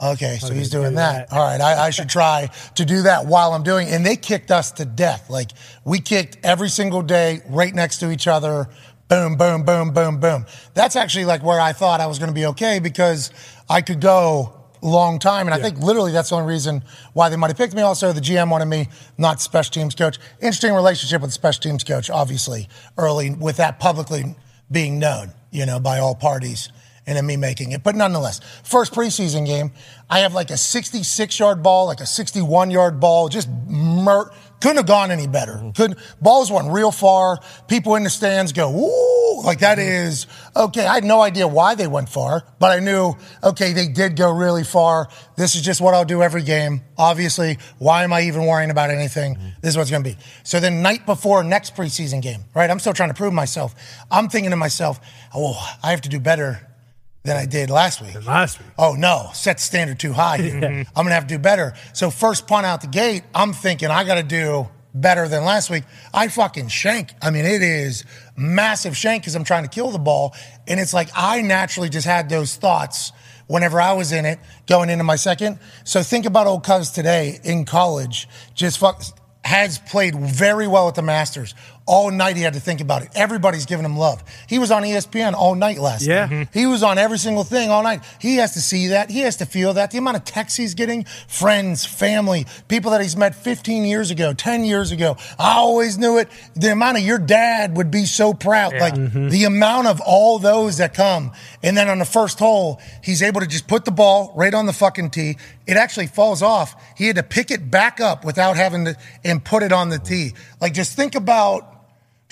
Okay, 0.02 0.38
so 0.38 0.52
he's 0.52 0.70
doing 0.70 0.90
do 0.90 0.96
that. 0.96 1.30
that. 1.30 1.36
All 1.36 1.42
right, 1.42 1.60
I, 1.60 1.86
I 1.86 1.90
should 1.90 2.08
try 2.08 2.50
to 2.74 2.84
do 2.84 3.02
that 3.02 3.26
while 3.26 3.52
I'm 3.52 3.62
doing. 3.62 3.88
And 3.88 4.04
they 4.04 4.16
kicked 4.16 4.50
us 4.50 4.72
to 4.72 4.84
death. 4.84 5.30
Like 5.30 5.50
we 5.84 6.00
kicked 6.00 6.38
every 6.42 6.68
single 6.68 7.02
day, 7.02 7.40
right 7.48 7.72
next 7.74 7.98
to 7.98 8.10
each 8.10 8.26
other. 8.26 8.68
Boom, 9.08 9.36
boom, 9.36 9.64
boom, 9.64 9.92
boom, 9.92 10.18
boom. 10.18 10.46
That's 10.74 10.96
actually 10.96 11.26
like 11.26 11.42
where 11.42 11.60
I 11.60 11.72
thought 11.72 12.00
I 12.00 12.06
was 12.06 12.18
going 12.18 12.30
to 12.30 12.34
be 12.34 12.46
okay 12.46 12.80
because 12.80 13.30
I 13.68 13.82
could 13.82 14.00
go 14.00 14.64
a 14.82 14.86
long 14.86 15.18
time. 15.18 15.46
And 15.46 15.54
I 15.54 15.58
think 15.58 15.78
literally 15.78 16.10
that's 16.10 16.30
the 16.30 16.36
only 16.36 16.52
reason 16.52 16.82
why 17.12 17.28
they 17.28 17.36
might 17.36 17.48
have 17.48 17.56
picked 17.56 17.74
me. 17.74 17.82
Also, 17.82 18.12
the 18.12 18.20
GM 18.20 18.50
wanted 18.50 18.66
me, 18.66 18.88
not 19.16 19.40
special 19.40 19.72
teams 19.72 19.94
coach. 19.94 20.18
Interesting 20.40 20.74
relationship 20.74 21.22
with 21.22 21.32
special 21.32 21.62
teams 21.62 21.84
coach, 21.84 22.10
obviously, 22.10 22.68
early 22.98 23.30
with 23.30 23.58
that 23.58 23.78
publicly 23.78 24.34
being 24.70 24.98
known, 24.98 25.32
you 25.50 25.66
know, 25.66 25.78
by 25.78 25.98
all 25.98 26.14
parties 26.14 26.70
and 27.06 27.16
then 27.16 27.26
me 27.26 27.36
making 27.36 27.72
it. 27.72 27.82
But 27.82 27.96
nonetheless, 27.96 28.40
first 28.62 28.92
preseason 28.92 29.46
game, 29.46 29.72
I 30.08 30.20
have 30.20 30.34
like 30.34 30.50
a 30.50 30.56
66 30.56 31.38
yard 31.38 31.62
ball, 31.62 31.86
like 31.86 32.00
a 32.00 32.06
61 32.06 32.70
yard 32.70 33.00
ball, 33.00 33.28
just 33.28 33.48
mur- 33.66 34.30
Couldn't 34.60 34.78
have 34.78 34.86
gone 34.86 35.10
any 35.10 35.26
better. 35.26 35.54
Mm-hmm. 35.54 35.70
Couldn't 35.70 35.98
balls 36.22 36.50
went 36.50 36.70
real 36.70 36.90
far. 36.90 37.38
People 37.68 37.96
in 37.96 38.04
the 38.04 38.10
stands 38.10 38.52
go, 38.52 38.70
ooh, 38.70 39.42
like 39.44 39.58
that 39.60 39.78
mm-hmm. 39.78 40.06
is 40.08 40.26
okay. 40.56 40.86
I 40.86 40.94
had 40.94 41.04
no 41.04 41.20
idea 41.20 41.46
why 41.46 41.74
they 41.74 41.86
went 41.86 42.08
far, 42.08 42.44
but 42.58 42.70
I 42.70 42.80
knew, 42.80 43.14
okay, 43.42 43.72
they 43.72 43.88
did 43.88 44.16
go 44.16 44.32
really 44.32 44.64
far. 44.64 45.08
This 45.36 45.54
is 45.54 45.62
just 45.62 45.80
what 45.80 45.92
I'll 45.92 46.04
do 46.06 46.22
every 46.22 46.42
game. 46.42 46.80
Obviously, 46.96 47.58
why 47.78 48.04
am 48.04 48.12
I 48.12 48.22
even 48.22 48.46
worrying 48.46 48.70
about 48.70 48.90
anything? 48.90 49.34
Mm-hmm. 49.34 49.48
This 49.60 49.70
is 49.70 49.76
what's 49.76 49.90
going 49.90 50.04
to 50.04 50.10
be. 50.10 50.16
So 50.44 50.60
then, 50.60 50.80
night 50.80 51.04
before 51.04 51.44
next 51.44 51.76
preseason 51.76 52.22
game, 52.22 52.44
right? 52.54 52.70
I'm 52.70 52.78
still 52.78 52.94
trying 52.94 53.10
to 53.10 53.14
prove 53.14 53.34
myself. 53.34 53.74
I'm 54.10 54.28
thinking 54.28 54.50
to 54.50 54.56
myself, 54.56 55.00
oh, 55.34 55.58
I 55.82 55.90
have 55.90 56.00
to 56.02 56.08
do 56.08 56.20
better 56.20 56.73
than 57.24 57.38
I 57.38 57.46
did 57.46 57.70
last 57.70 58.02
week. 58.02 58.22
Last 58.26 58.58
week. 58.58 58.68
Oh 58.78 58.94
no, 58.94 59.30
set 59.32 59.56
the 59.56 59.62
standard 59.62 59.98
too 59.98 60.12
high. 60.12 60.36
here. 60.42 60.84
I'm 60.94 61.04
gonna 61.04 61.14
have 61.14 61.26
to 61.26 61.34
do 61.34 61.38
better. 61.38 61.72
So 61.94 62.10
first 62.10 62.46
punt 62.46 62.66
out 62.66 62.82
the 62.82 62.86
gate, 62.86 63.22
I'm 63.34 63.52
thinking 63.54 63.88
I 63.88 64.04
got 64.04 64.16
to 64.16 64.22
do 64.22 64.68
better 64.94 65.26
than 65.26 65.44
last 65.44 65.70
week. 65.70 65.84
I 66.12 66.28
fucking 66.28 66.68
shank. 66.68 67.14
I 67.22 67.30
mean, 67.30 67.46
it 67.46 67.62
is 67.62 68.04
massive 68.36 68.94
shank 68.96 69.22
because 69.22 69.34
I'm 69.34 69.44
trying 69.44 69.64
to 69.64 69.70
kill 69.70 69.90
the 69.90 69.98
ball, 69.98 70.34
and 70.68 70.78
it's 70.78 70.92
like 70.92 71.08
I 71.16 71.40
naturally 71.40 71.88
just 71.88 72.06
had 72.06 72.28
those 72.28 72.56
thoughts 72.56 73.12
whenever 73.46 73.80
I 73.80 73.94
was 73.94 74.12
in 74.12 74.26
it 74.26 74.38
going 74.66 74.90
into 74.90 75.04
my 75.04 75.16
second. 75.16 75.58
So 75.84 76.02
think 76.02 76.26
about 76.26 76.46
old 76.46 76.62
Cubs 76.62 76.90
today 76.90 77.40
in 77.42 77.64
college, 77.64 78.28
just 78.54 78.78
fuck 78.78 79.02
has 79.44 79.78
played 79.78 80.14
very 80.14 80.66
well 80.66 80.88
at 80.88 80.94
the 80.94 81.02
Masters. 81.02 81.54
All 81.86 82.10
night 82.10 82.36
he 82.36 82.42
had 82.42 82.54
to 82.54 82.60
think 82.60 82.80
about 82.80 83.02
it. 83.02 83.10
Everybody's 83.14 83.66
giving 83.66 83.84
him 83.84 83.98
love. 83.98 84.24
He 84.48 84.58
was 84.58 84.70
on 84.70 84.84
ESPN 84.84 85.34
all 85.34 85.54
night 85.54 85.76
last 85.78 86.02
Yeah. 86.02 86.24
night. 86.24 86.30
Mm-hmm. 86.30 86.58
He 86.58 86.64
was 86.64 86.82
on 86.82 86.96
every 86.96 87.18
single 87.18 87.44
thing 87.44 87.68
all 87.68 87.82
night. 87.82 88.02
He 88.18 88.36
has 88.36 88.54
to 88.54 88.62
see 88.62 88.86
that. 88.88 89.10
He 89.10 89.20
has 89.20 89.36
to 89.36 89.46
feel 89.46 89.74
that. 89.74 89.90
The 89.90 89.98
amount 89.98 90.16
of 90.16 90.24
texts 90.24 90.56
he's 90.56 90.72
getting, 90.72 91.04
friends, 91.28 91.84
family, 91.84 92.46
people 92.68 92.90
that 92.92 93.02
he's 93.02 93.18
met 93.18 93.34
15 93.34 93.84
years 93.84 94.10
ago, 94.10 94.32
10 94.32 94.64
years 94.64 94.92
ago. 94.92 95.18
I 95.38 95.56
always 95.56 95.98
knew 95.98 96.16
it. 96.16 96.28
The 96.54 96.72
amount 96.72 96.96
of 96.96 97.04
your 97.04 97.18
dad 97.18 97.76
would 97.76 97.90
be 97.90 98.06
so 98.06 98.32
proud. 98.32 98.72
Like 98.72 98.94
mm-hmm. 98.94 99.28
the 99.28 99.44
amount 99.44 99.86
of 99.88 100.00
all 100.00 100.38
those 100.38 100.78
that 100.78 100.94
come. 100.94 101.32
And 101.62 101.76
then 101.76 101.90
on 101.90 101.98
the 101.98 102.06
first 102.06 102.38
hole, 102.38 102.80
he's 103.02 103.22
able 103.22 103.42
to 103.42 103.46
just 103.46 103.68
put 103.68 103.84
the 103.84 103.90
ball 103.92 104.32
right 104.34 104.54
on 104.54 104.64
the 104.64 104.72
fucking 104.72 105.10
tee. 105.10 105.36
It 105.66 105.76
actually 105.76 106.06
falls 106.06 106.40
off. 106.40 106.74
He 106.96 107.08
had 107.08 107.16
to 107.16 107.22
pick 107.22 107.50
it 107.50 107.70
back 107.70 108.00
up 108.00 108.24
without 108.24 108.56
having 108.56 108.86
to 108.86 108.96
and 109.22 109.44
put 109.44 109.62
it 109.62 109.72
on 109.72 109.90
the 109.90 109.98
tee. 109.98 110.32
Like 110.62 110.72
just 110.72 110.96
think 110.96 111.14
about 111.14 111.73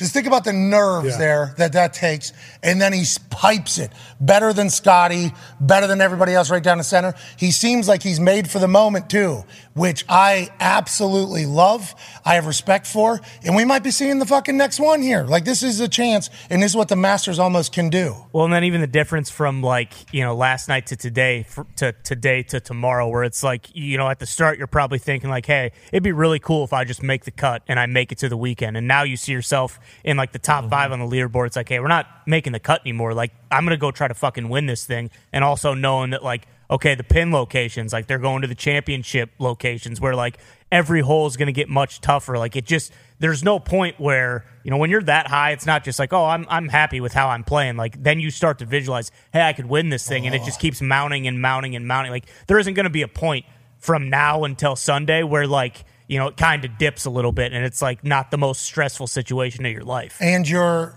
just 0.03 0.12
think 0.12 0.27
about 0.27 0.45
the 0.45 0.53
nerves 0.53 1.11
Yeah. 1.12 1.16
there 1.19 1.55
that 1.59 1.73
that 1.73 1.95
takes, 1.95 2.33
and 2.62 2.81
then 2.81 2.93
he 2.93 3.05
pipes 3.31 3.79
it 3.79 3.91
better 4.20 4.53
than 4.53 4.69
Scottie, 4.70 5.33
better 5.61 5.87
than 5.87 6.01
everybody 6.01 6.35
else 6.35 6.51
right 6.51 6.62
down 6.62 6.79
the 6.79 6.85
center. 6.85 7.15
He 7.37 7.51
seems 7.51 7.89
like 7.89 8.03
he's 8.03 8.20
made 8.20 8.51
for 8.51 8.59
the 8.59 8.69
moment 8.69 9.09
too, 9.09 9.45
which 9.74 10.05
I 10.09 10.51
absolutely 10.61 11.47
love. 11.47 11.94
I 12.24 12.35
have 12.35 12.47
respect 12.47 12.86
for, 12.86 13.20
and 13.44 13.57
we 13.57 13.65
might 13.65 13.82
be 13.82 13.90
seeing 13.90 14.19
the 14.19 14.27
fucking 14.27 14.57
next 14.57 14.78
one 14.78 15.03
here. 15.03 15.24
Like 15.24 15.44
this 15.44 15.62
is 15.62 15.81
a 15.81 15.89
chance, 15.89 16.31
and 16.51 16.62
this 16.62 16.73
is 16.73 16.77
what 16.77 16.89
the 16.89 16.97
Masters 16.97 17.39
almost 17.39 17.73
can 17.73 17.89
do. 17.90 18.15
Well, 18.32 18.44
and 18.44 18.53
then 18.53 18.65
even 18.65 18.81
the 18.81 18.86
difference 18.86 19.31
from 19.31 19.62
like 19.62 19.93
you 20.12 20.23
know 20.23 20.35
last 20.35 20.69
night 20.69 20.86
to 20.86 20.97
today 20.97 21.47
to 21.77 21.93
today 22.05 22.43
to 22.44 22.61
tomorrow, 22.61 23.09
where 23.09 23.24
it's 23.24 23.43
like 23.43 23.74
you 23.74 23.97
know 23.97 24.09
at 24.09 24.19
the 24.19 24.27
start 24.27 24.59
you're 24.59 24.66
probably 24.66 24.99
thinking 24.99 25.31
like, 25.31 25.47
hey, 25.47 25.73
it'd 25.93 26.03
be 26.03 26.12
really 26.12 26.39
cool 26.39 26.65
if 26.65 26.73
I 26.73 26.85
just 26.85 27.03
make 27.03 27.24
the 27.24 27.31
cut 27.31 27.62
and 27.69 27.78
I 27.78 27.86
make 27.86 28.12
it 28.12 28.19
to 28.19 28.28
the 28.28 28.36
weekend, 28.36 28.77
and 28.77 28.86
now 28.86 29.03
you 29.03 29.16
see 29.16 29.32
yourself 29.32 29.78
in 30.05 30.16
like 30.16 30.32
the 30.32 30.39
top 30.39 30.65
mm-hmm. 30.65 30.70
five 30.70 30.93
on 30.93 30.99
the 30.99 31.07
leaderboard. 31.07 31.47
It's 31.47 31.57
like, 31.57 31.69
hey, 31.69 31.81
we're 31.81 31.89
not 31.89 32.07
making 32.27 32.53
the 32.53 32.61
cut 32.61 32.82
anymore. 32.82 33.15
Like 33.15 33.32
I'm 33.51 33.65
gonna 33.65 33.77
go 33.77 33.90
try 33.90 34.09
to 34.09 34.15
fucking 34.15 34.49
win 34.49 34.66
this 34.66 34.85
thing, 34.85 35.11
and 35.32 35.43
also 35.44 35.74
knowing 35.74 36.11
that 36.11 36.23
like 36.23 36.47
okay, 36.73 36.94
the 36.94 37.05
pin 37.05 37.31
locations, 37.31 37.93
like 37.93 38.07
they're 38.07 38.19
going 38.19 38.40
to 38.40 38.49
the 38.49 38.55
championship 38.55 39.31
locations 39.39 40.01
where 40.01 40.15
like 40.15 40.39
every 40.73 41.03
hole 41.03 41.27
is 41.27 41.36
going 41.36 41.47
to 41.47 41.53
get 41.53 41.69
much 41.69 42.01
tougher. 42.01 42.39
Like 42.39 42.57
it 42.57 42.65
just, 42.65 42.93
there's 43.19 43.44
no 43.44 43.61
point 43.61 44.01
where, 44.01 44.47
you 44.65 44.70
know, 44.70 44.78
when 44.78 44.89
you're 44.89 45.03
that 45.03 45.28
high, 45.28 45.51
it's 45.51 45.66
not 45.66 45.85
just 45.85 45.99
like, 45.99 46.15
oh, 46.15 46.24
I'm, 46.24 46.47
I'm 46.49 46.69
happy 46.69 47.01
with 47.03 47.12
how 47.12 47.28
I'm 47.28 47.44
playing. 47.44 47.77
Like 47.77 48.03
then 48.03 48.20
you 48.20 48.31
start 48.31 48.59
to 48.61 48.65
visualize, 48.65 49.11
hey, 49.35 49.43
I 49.43 49.53
could 49.53 49.66
win 49.66 49.90
this 49.90 50.09
thing. 50.09 50.24
And 50.24 50.35
it 50.35 50.44
just 50.44 50.59
keeps 50.61 50.81
mounting 50.81 51.27
and 51.27 51.43
mounting 51.43 51.77
and 51.77 51.86
mounting. 51.86 52.11
Like 52.11 52.24
there 52.47 52.59
isn't 52.59 52.73
going 52.73 52.85
to 52.85 52.90
be 52.90 53.03
a 53.03 53.09
point 53.09 53.44
from 53.78 54.09
now 54.09 54.44
until 54.44 54.74
Sunday 54.74 55.23
where 55.23 55.47
like, 55.47 55.85
you 56.09 56.19
know, 56.19 56.28
it 56.28 56.39
kind 56.39 56.65
of 56.65 56.78
dips 56.78 57.05
a 57.05 57.11
little 57.11 57.32
bit 57.32 57.53
and 57.53 57.66
it's 57.66 57.82
like 57.82 58.03
not 58.03 58.31
the 58.31 58.39
most 58.39 58.62
stressful 58.62 59.09
situation 59.09 59.66
of 59.66 59.73
your 59.73 59.85
life. 59.85 60.16
And 60.20 60.49
you're 60.49 60.94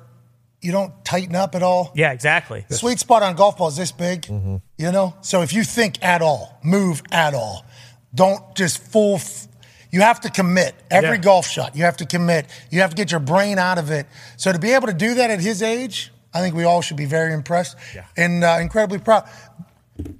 you 0.66 0.72
don't 0.72 0.92
tighten 1.06 1.36
up 1.36 1.56
at 1.56 1.62
all. 1.64 1.92
Yeah, 1.96 2.12
exactly. 2.12 2.66
Sweet 2.70 3.00
spot 3.00 3.22
on 3.24 3.36
golf 3.36 3.58
ball 3.58 3.68
is 3.68 3.78
this 3.78 3.92
big, 3.92 4.26
you 4.28 4.92
know? 4.92 5.16
So 5.22 5.42
if 5.44 5.54
you 5.54 5.64
think 5.64 6.04
at 6.04 6.22
all, 6.22 6.60
move 6.64 7.02
at 7.12 7.34
all, 7.34 7.66
don't 8.14 8.56
just 8.56 8.80
full. 8.92 9.16
F- 9.16 9.48
you 9.92 10.02
have 10.02 10.20
to 10.22 10.30
commit 10.30 10.76
every 10.92 11.12
Yeah. 11.12 11.18
golf 11.18 11.48
shot. 11.48 11.76
You 11.76 11.84
have 11.86 11.98
to 11.98 12.06
commit. 12.06 12.48
You 12.70 12.82
have 12.82 12.90
to 12.90 12.96
get 12.96 13.12
your 13.12 13.20
brain 13.22 13.58
out 13.60 13.78
of 13.78 13.92
it. 13.92 14.08
So 14.36 14.52
to 14.52 14.60
be 14.60 14.74
able 14.74 14.88
to 14.88 14.94
do 14.94 15.14
that 15.16 15.30
at 15.30 15.40
his 15.40 15.62
age, 15.62 16.12
I 16.34 16.42
think 16.42 16.54
we 16.56 16.64
all 16.66 16.82
should 16.82 16.98
be 16.98 17.06
very 17.06 17.34
impressed 17.34 17.78
and 18.18 18.44
uh, 18.44 18.58
incredibly 18.60 18.98
proud. 19.00 19.30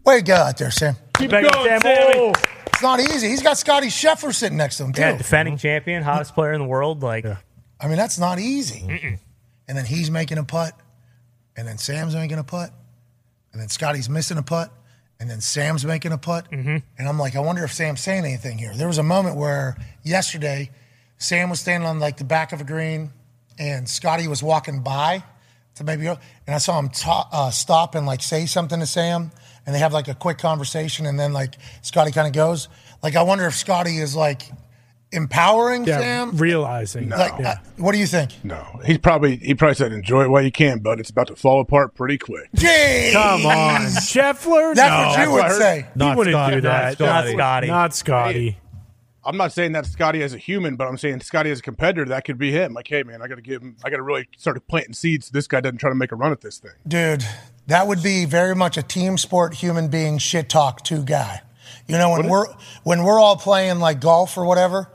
Way 0.06 0.20
to 0.20 0.24
go 0.24 0.36
out 0.36 0.58
there, 0.58 0.72
Sam. 0.72 0.96
Keep 1.18 1.32
going, 1.32 1.46
Sam 1.52 1.80
Bailey. 1.82 2.34
It's 2.68 2.82
not 2.82 3.00
easy. 3.02 3.28
He's 3.28 3.42
got 3.42 3.58
Scottie 3.58 3.88
Scheffler 3.88 4.34
sitting 4.34 4.58
next 4.58 4.78
to 4.78 4.86
him, 4.86 4.94
too. 4.94 5.02
Yeah, 5.02 5.18
defending 5.18 5.58
champion, 5.58 6.04
hottest 6.04 6.34
player 6.36 6.54
in 6.54 6.60
the 6.62 6.68
world. 6.68 7.04
Like, 7.04 7.26
I 7.26 7.88
mean, 7.88 7.98
that's 7.98 8.18
not 8.20 8.40
easy. 8.40 9.20
And 9.68 9.78
then 9.78 9.86
he's 9.86 10.12
making 10.12 10.38
a 10.38 10.44
putt, 10.44 10.74
and 11.58 11.68
then 11.68 11.78
Sam's 11.78 12.14
making 12.16 12.38
a 12.38 12.44
putt, 12.44 12.72
and 13.52 13.62
then 13.62 13.70
Scottie's 13.70 14.10
missing 14.10 14.38
a 14.38 14.44
putt, 14.44 14.72
and 15.20 15.30
then 15.30 15.42
Sam's 15.42 15.86
making 15.86 16.12
a 16.12 16.18
putt. 16.18 16.48
And 16.52 17.08
I'm 17.08 17.18
like, 17.18 17.36
I 17.36 17.40
wonder 17.40 17.64
if 17.64 17.74
Sam's 17.74 18.02
saying 18.02 18.26
anything 18.26 18.58
here. 18.58 18.74
There 18.76 18.88
was 18.88 18.98
a 18.98 19.04
moment 19.04 19.38
where 19.38 19.76
yesterday, 20.04 20.70
Sam 21.18 21.50
was 21.50 21.60
standing 21.62 21.88
on 21.88 22.00
like 22.00 22.18
the 22.18 22.26
back 22.26 22.52
of 22.52 22.62
a 22.62 22.64
green, 22.66 23.12
and 23.58 23.88
Scottie 23.88 24.28
was 24.28 24.44
walking 24.44 24.82
by 24.82 25.24
to 25.76 25.84
maybe, 25.84 26.08
and 26.08 26.20
I 26.48 26.58
saw 26.58 26.78
him 26.80 26.90
ta- 26.90 27.28
uh, 27.32 27.50
stop 27.52 27.96
and 27.96 28.06
like 28.06 28.22
say 28.22 28.46
something 28.46 28.80
to 28.80 28.86
Sam, 28.86 29.32
and 29.66 29.74
they 29.74 29.80
have 29.80 29.94
like 29.94 30.08
a 30.10 30.14
quick 30.14 30.38
conversation, 30.38 31.06
and 31.06 31.20
then 31.20 31.34
like 31.34 31.56
Scottie 31.82 32.12
kind 32.12 32.28
of 32.28 32.34
goes. 32.34 32.68
Like, 33.02 33.16
I 33.16 33.24
wonder 33.24 33.46
if 33.46 33.56
Scottie 33.56 33.98
is 33.98 34.16
like 34.16 34.50
empowering 35.12 35.86
Yeah, 35.86 36.00
Sam. 36.00 36.38
realizing. 36.38 37.10
Like, 37.10 37.34
yeah. 37.40 37.50
uh, 37.52 37.56
what 37.78 37.92
do 37.94 37.98
you 38.00 38.08
think? 38.08 38.32
No, 38.44 38.66
he's 38.86 38.98
probably 38.98 39.38
he 39.38 39.54
probably 39.56 39.76
said 39.76 39.92
enjoy 39.92 40.24
it 40.24 40.30
while 40.30 40.42
you 40.44 40.52
can, 40.52 40.80
but 40.80 41.00
it's 41.00 41.10
about 41.10 41.28
to 41.28 41.36
fall 41.36 41.62
apart 41.62 41.96
pretty 41.96 42.18
quick. 42.18 42.50
Jeez. 42.56 43.14
Come 43.14 43.46
on, 43.46 43.82
Scheffler. 43.82 44.76
That's 44.76 44.90
no. 44.90 44.98
what 45.08 45.10
you 45.10 45.16
That's 45.16 45.18
what 45.18 45.20
I 45.20 45.28
would 45.30 45.44
heard. 45.46 45.62
say. 45.62 45.88
He 45.98 46.16
wouldn't 46.16 46.34
Scottie, 46.34 46.56
do 46.56 46.62
not 46.62 46.62
that. 46.62 46.94
Scottie. 46.98 47.36
Not 47.36 47.36
Scottie. 47.36 47.68
Not 47.68 47.96
Scottie. 47.96 48.58
I'm 49.28 49.38
not 49.38 49.52
saying 49.52 49.72
that 49.72 49.88
Scottie 49.88 50.22
as 50.22 50.36
a 50.36 50.38
human, 50.38 50.76
but 50.76 50.88
I'm 50.88 51.00
saying 51.00 51.22
Scottie 51.22 51.50
as 51.50 51.58
a 51.58 51.64
competitor. 51.64 52.06
That 52.06 52.26
could 52.26 52.38
be 52.38 52.52
him. 52.52 52.74
Like, 52.74 52.88
hey 52.88 53.02
man, 53.02 53.24
I 53.24 53.28
got 53.28 53.36
to 53.36 53.42
give 53.42 53.62
him. 53.62 53.76
I 53.84 53.90
got 53.90 53.98
to 53.98 54.04
really 54.04 54.28
start 54.38 54.62
planting 54.68 54.94
seeds. 54.94 55.28
So 55.28 55.32
this 55.34 55.48
guy 55.48 55.62
doesn't 55.62 55.80
try 55.80 55.90
to 55.90 55.96
make 55.96 56.12
a 56.12 56.16
run 56.16 56.32
at 56.32 56.42
this 56.42 56.60
thing. 56.60 56.74
Dude, 56.88 57.26
that 57.68 57.88
would 57.88 58.04
be 58.04 58.26
very 58.26 58.54
much 58.56 58.78
a 58.78 58.84
team 58.84 59.18
sport, 59.18 59.56
human 59.56 59.88
being 59.88 60.20
shit 60.20 60.48
talk 60.48 60.84
two 60.84 61.04
guy. 61.04 61.42
You 61.88 61.98
know, 61.98 62.12
when 62.12 62.28
we're 62.30 62.46
when 62.84 63.04
we're 63.04 63.20
all 63.20 63.36
playing 63.36 63.80
like 63.80 64.00
golf 64.00 64.38
or 64.38 64.46
whatever, 64.46 64.92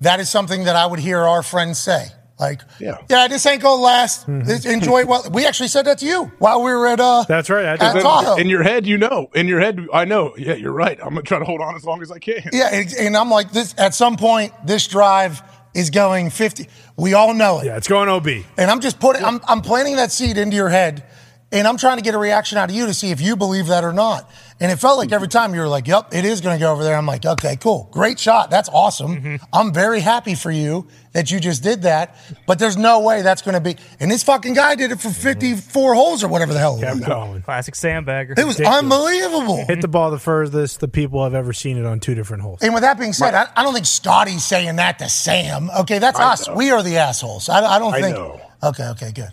that 0.00 0.20
is 0.20 0.28
something 0.30 0.64
that 0.64 0.76
I 0.76 0.86
would 0.86 1.00
hear 1.00 1.18
our 1.20 1.42
friends 1.42 1.78
say. 1.78 2.06
Like, 2.38 2.62
Yeah. 2.78 2.96
yeah, 3.10 3.28
this 3.28 3.44
ain't 3.44 3.60
gonna 3.60 3.82
last. 3.82 4.24
This- 4.26 4.64
enjoy 4.64 5.00
it. 5.00 5.08
Well, 5.08 5.26
we 5.30 5.44
actually 5.46 5.68
said 5.68 5.84
that 5.84 5.98
to 5.98 6.06
you 6.06 6.32
while 6.38 6.62
we 6.62 6.72
were 6.72 6.86
at 6.86 6.98
uh. 6.98 7.24
That's 7.28 7.50
right. 7.50 7.66
I. 7.66 7.72
At 7.72 7.80
Then 7.80 8.02
Tahoe. 8.02 8.36
in 8.36 8.48
your 8.48 8.62
head, 8.62 8.86
you 8.86 8.96
know. 8.96 9.28
In 9.34 9.46
your 9.46 9.60
head, 9.60 9.86
I 9.92 10.06
know. 10.06 10.32
Yeah, 10.38 10.54
you're 10.54 10.72
right. 10.72 10.98
I'm 11.02 11.10
gonna 11.10 11.20
try 11.22 11.38
to 11.38 11.44
hold 11.44 11.60
on 11.60 11.76
as 11.76 11.84
long 11.84 12.00
as 12.00 12.10
I 12.10 12.18
can. 12.18 12.42
Yeah, 12.50 12.70
and, 12.74 12.90
and 12.98 13.16
I'm 13.16 13.30
like 13.30 13.52
this. 13.52 13.74
At 13.76 13.94
some 13.94 14.16
point, 14.16 14.54
this 14.66 14.86
drive 14.86 15.42
is 15.74 15.90
going 15.90 16.30
50. 16.30 16.66
We 16.96 17.12
all 17.12 17.34
know 17.34 17.60
it. 17.60 17.66
Yeah, 17.66 17.76
it's 17.76 17.86
going 17.88 18.08
OB. 18.08 18.26
And 18.56 18.70
I'm 18.70 18.80
just 18.80 18.98
putting, 19.00 19.22
I'm, 19.22 19.40
I'm 19.46 19.60
planting 19.60 19.96
that 19.96 20.10
seed 20.10 20.36
into 20.38 20.56
your 20.56 20.70
head, 20.70 21.04
and 21.52 21.68
I'm 21.68 21.76
trying 21.76 21.98
to 21.98 22.02
get 22.02 22.14
a 22.14 22.18
reaction 22.18 22.56
out 22.56 22.70
of 22.70 22.74
you 22.74 22.86
to 22.86 22.94
see 22.94 23.10
if 23.10 23.20
you 23.20 23.36
believe 23.36 23.66
that 23.66 23.84
or 23.84 23.92
not. 23.92 24.28
And 24.60 24.70
it 24.70 24.76
felt 24.76 24.98
like 24.98 25.10
every 25.10 25.26
mm-hmm. 25.26 25.38
time 25.38 25.54
you 25.54 25.60
were 25.60 25.68
like, 25.68 25.88
"Yep, 25.88 26.12
it 26.12 26.26
is 26.26 26.42
going 26.42 26.58
to 26.58 26.60
go 26.60 26.70
over 26.70 26.84
there." 26.84 26.94
I'm 26.94 27.06
like, 27.06 27.24
"Okay, 27.24 27.56
cool, 27.56 27.88
great 27.90 28.20
shot, 28.20 28.50
that's 28.50 28.68
awesome. 28.68 29.16
Mm-hmm. 29.16 29.36
I'm 29.54 29.72
very 29.72 30.00
happy 30.00 30.34
for 30.34 30.50
you 30.50 30.86
that 31.12 31.30
you 31.30 31.40
just 31.40 31.62
did 31.62 31.82
that." 31.82 32.16
But 32.46 32.58
there's 32.58 32.76
no 32.76 33.00
way 33.00 33.22
that's 33.22 33.40
going 33.40 33.54
to 33.54 33.60
be. 33.60 33.76
And 34.00 34.10
this 34.10 34.22
fucking 34.22 34.52
guy 34.52 34.74
did 34.74 34.92
it 34.92 35.00
for 35.00 35.08
mm-hmm. 35.08 35.22
54 35.22 35.94
holes 35.94 36.22
or 36.22 36.28
whatever 36.28 36.52
the 36.52 36.58
hell. 36.58 36.76
It 36.76 36.82
Kept 36.82 36.96
was. 36.96 37.06
going. 37.06 37.42
classic 37.42 37.74
sandbagger. 37.74 38.38
It 38.38 38.44
was 38.44 38.58
Ridiculous. 38.58 38.78
unbelievable. 38.78 39.64
Hit 39.66 39.80
the 39.80 39.88
ball 39.88 40.10
the 40.10 40.18
furthest 40.18 40.80
the 40.80 40.88
people 40.88 41.24
have 41.24 41.34
ever 41.34 41.54
seen 41.54 41.78
it 41.78 41.86
on 41.86 41.98
two 41.98 42.14
different 42.14 42.42
holes. 42.42 42.60
And 42.60 42.74
with 42.74 42.82
that 42.82 42.98
being 42.98 43.14
said, 43.14 43.34
I, 43.34 43.46
I 43.56 43.62
don't 43.62 43.72
think 43.72 43.86
Scottie's 43.86 44.44
saying 44.44 44.76
that 44.76 44.98
to 44.98 45.08
Sam. 45.08 45.70
Okay, 45.80 45.98
that's 45.98 46.20
I 46.20 46.32
us. 46.32 46.48
know. 46.48 46.54
We 46.54 46.70
are 46.70 46.82
the 46.82 46.98
assholes. 46.98 47.48
I, 47.48 47.64
I 47.64 47.78
don't 47.78 47.94
I 47.94 48.02
think. 48.02 48.16
know. 48.16 48.40
Okay, 48.62 48.88
okay, 48.90 49.12
good. 49.12 49.32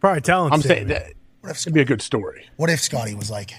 Probably 0.00 0.20
telling 0.20 0.52
I'm 0.52 0.62
Sam 0.62 0.68
saying 0.68 0.90
it. 0.90 1.16
that 1.42 1.50
it'd 1.50 1.74
be 1.74 1.80
a 1.80 1.84
good 1.84 2.02
story. 2.02 2.46
What 2.56 2.70
if 2.70 2.80
Scotty 2.80 3.14
was 3.14 3.30
like, 3.30 3.52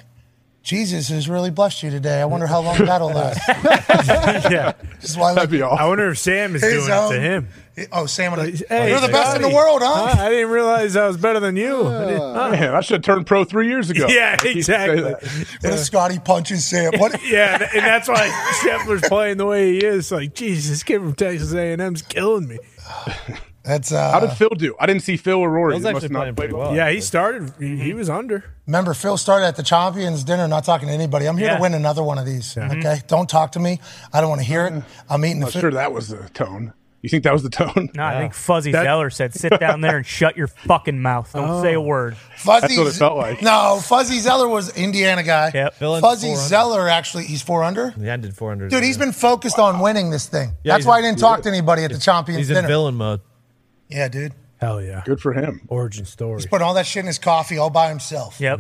Jesus 0.69 1.09
has 1.09 1.27
really 1.27 1.49
blessed 1.49 1.81
you 1.81 1.89
today. 1.89 2.21
I 2.21 2.25
wonder 2.25 2.45
how 2.45 2.61
long 2.61 2.77
that'll 2.77 3.07
last. 3.07 3.41
yeah. 4.51 4.73
This 5.01 5.17
why 5.17 5.31
I 5.31 5.33
That'd 5.33 5.49
be 5.49 5.63
awesome. 5.63 5.79
I 5.79 5.87
wonder 5.87 6.11
if 6.11 6.19
Sam 6.19 6.55
is 6.55 6.61
His 6.61 6.85
doing 6.85 6.93
it 6.93 7.09
to 7.09 7.19
him. 7.19 7.47
Oh, 7.91 8.05
Sam, 8.05 8.33
Hey, 8.33 8.89
you're 8.89 8.99
the 8.99 9.07
best 9.07 9.35
in 9.35 9.41
the 9.41 9.49
world, 9.49 9.81
huh? 9.83 10.15
I 10.19 10.29
didn't 10.29 10.51
realize 10.51 10.95
I 10.95 11.07
was 11.07 11.17
better 11.17 11.39
than 11.39 11.55
you. 11.55 11.87
I 11.87 12.13
huh? 12.13 12.49
Man, 12.51 12.75
I 12.75 12.81
should 12.81 12.97
have 12.97 13.03
turned 13.03 13.25
pro 13.25 13.45
three 13.45 13.67
years 13.67 13.89
ago. 13.89 14.05
Yeah, 14.07 14.35
I 14.37 14.37
keep 14.37 14.63
saying 14.63 14.91
exactly. 14.91 15.01
that. 15.01 15.63
What 15.63 15.73
if 15.73 15.79
Scottie 15.79 16.19
punches 16.19 16.65
Sam? 16.65 16.91
What? 16.97 17.19
Yeah, 17.29 17.55
and 17.55 17.63
and 17.63 17.83
that's 17.83 18.07
why 18.07 18.27
Scheffler's 18.61 19.07
playing 19.07 19.37
the 19.37 19.47
way 19.47 19.73
he 19.73 19.83
is. 19.83 20.11
Like, 20.11 20.35
Jesus, 20.35 20.69
this 20.69 20.83
kid 20.83 20.99
from 20.99 21.15
Texas 21.15 21.51
A&M's 21.51 22.03
killing 22.03 22.47
me. 22.47 22.59
That's 23.69 23.91
uh. 23.91 24.11
How 24.11 24.19
did 24.19 24.31
uh, 24.31 24.35
Phil 24.35 24.49
do? 24.49 24.75
I 24.79 24.87
didn't 24.87 25.03
see 25.03 25.15
Phil 25.15 25.37
or 25.37 25.49
Rory. 25.49 25.73
Phil's 25.73 25.85
actually 25.85 26.01
must 26.01 26.11
not 26.11 26.19
playing 26.21 26.35
pretty 26.35 26.53
well. 26.55 26.75
Yeah, 26.75 26.89
he 26.89 27.01
started. 27.01 27.53
He, 27.59 27.67
he 27.67 27.89
mm-hmm. 27.89 27.99
was 27.99 28.09
under. 28.09 28.43
Remember, 28.65 28.95
Phil 28.95 29.15
started 29.15 29.45
at 29.45 29.57
the 29.57 29.63
Champions 29.63 30.23
dinner, 30.23 30.47
not 30.47 30.63
talking 30.63 30.87
to 30.87 30.93
anybody. 30.93 31.27
I'm 31.27 31.37
here 31.37 31.49
Yeah. 31.49 31.57
to 31.57 31.61
win 31.61 31.75
another 31.75 32.01
one 32.01 32.17
of 32.17 32.25
these. 32.25 32.57
Okay, 32.57 32.67
mm-hmm. 32.67 33.07
don't 33.07 33.29
talk 33.29 33.51
to 33.51 33.59
me. 33.59 33.79
I 34.11 34.21
don't 34.21 34.29
want 34.29 34.41
to 34.41 34.47
hear 34.47 34.65
it. 34.65 34.73
Mm-hmm. 34.73 35.13
I'm 35.13 35.23
eating 35.23 35.39
the 35.39 35.45
I'm 35.45 35.51
food. 35.51 35.59
sure 35.59 35.71
that 35.71 35.93
was 35.93 36.07
the 36.07 36.29
tone. 36.29 36.73
You 37.01 37.09
think 37.09 37.23
that 37.23 37.31
was 37.33 37.43
the 37.43 37.49
tone? 37.49 37.89
No, 37.95 38.03
I 38.03 38.19
think 38.19 38.33
Fuzzy 38.33 38.71
That- 38.71 38.83
Zoeller 38.83 39.09
said, 39.09 39.33
"Sit 39.33 39.57
down 39.59 39.81
there 39.81 39.97
and 39.97 40.05
shut 40.05 40.35
your 40.35 40.47
fucking 40.47 40.99
mouth. 40.99 41.31
Don't 41.31 41.61
say 41.61 41.73
a 41.73 41.79
oh. 41.79 41.81
word." 41.81 42.17
Fuzzy, 42.37 42.61
That's 42.61 42.77
what 42.77 42.87
it 42.87 42.93
felt 42.93 43.17
like. 43.17 43.41
No, 43.41 43.79
Fuzzy 43.81 44.19
Zoeller 44.19 44.49
was 44.49 44.75
Indiana 44.75 45.23
guy. 45.23 45.51
Yep. 45.53 45.75
Fuzzy 45.75 46.35
Zoeller 46.35 46.89
actually, 46.89 47.25
he's 47.25 47.41
four 47.41 47.63
under. 47.63 47.91
He 47.91 48.09
ended 48.09 48.35
400. 48.35 48.69
Dude, 48.69 48.83
he's 48.83 48.97
been 48.97 49.11
focused 49.13 49.59
on 49.59 49.79
winning 49.79 50.09
this 50.09 50.27
thing. 50.27 50.51
Yeah, 50.63 50.73
That's 50.73 50.85
why 50.85 50.97
I 50.97 51.01
didn't 51.01 51.19
talk 51.19 51.41
to 51.43 51.49
anybody 51.49 51.83
at 51.83 51.91
the 51.91 51.99
Champions 51.99 52.39
He's 52.39 52.49
in 52.49 52.55
dinner. 52.55 52.67
villain 52.67 52.95
mode. 52.95 53.21
Yeah, 53.89 54.07
dude. 54.07 54.33
Hell 54.57 54.81
yeah. 54.81 55.01
Good 55.05 55.21
for 55.21 55.33
him. 55.33 55.61
Origin 55.67 56.05
story. 56.05 56.43
Put 56.49 56.61
all 56.61 56.73
that 56.75 56.85
shit 56.85 57.01
in 57.01 57.07
his 57.07 57.17
coffee 57.19 57.57
all 57.57 57.69
by 57.69 57.89
himself. 57.89 58.39
Yep. 58.41 58.59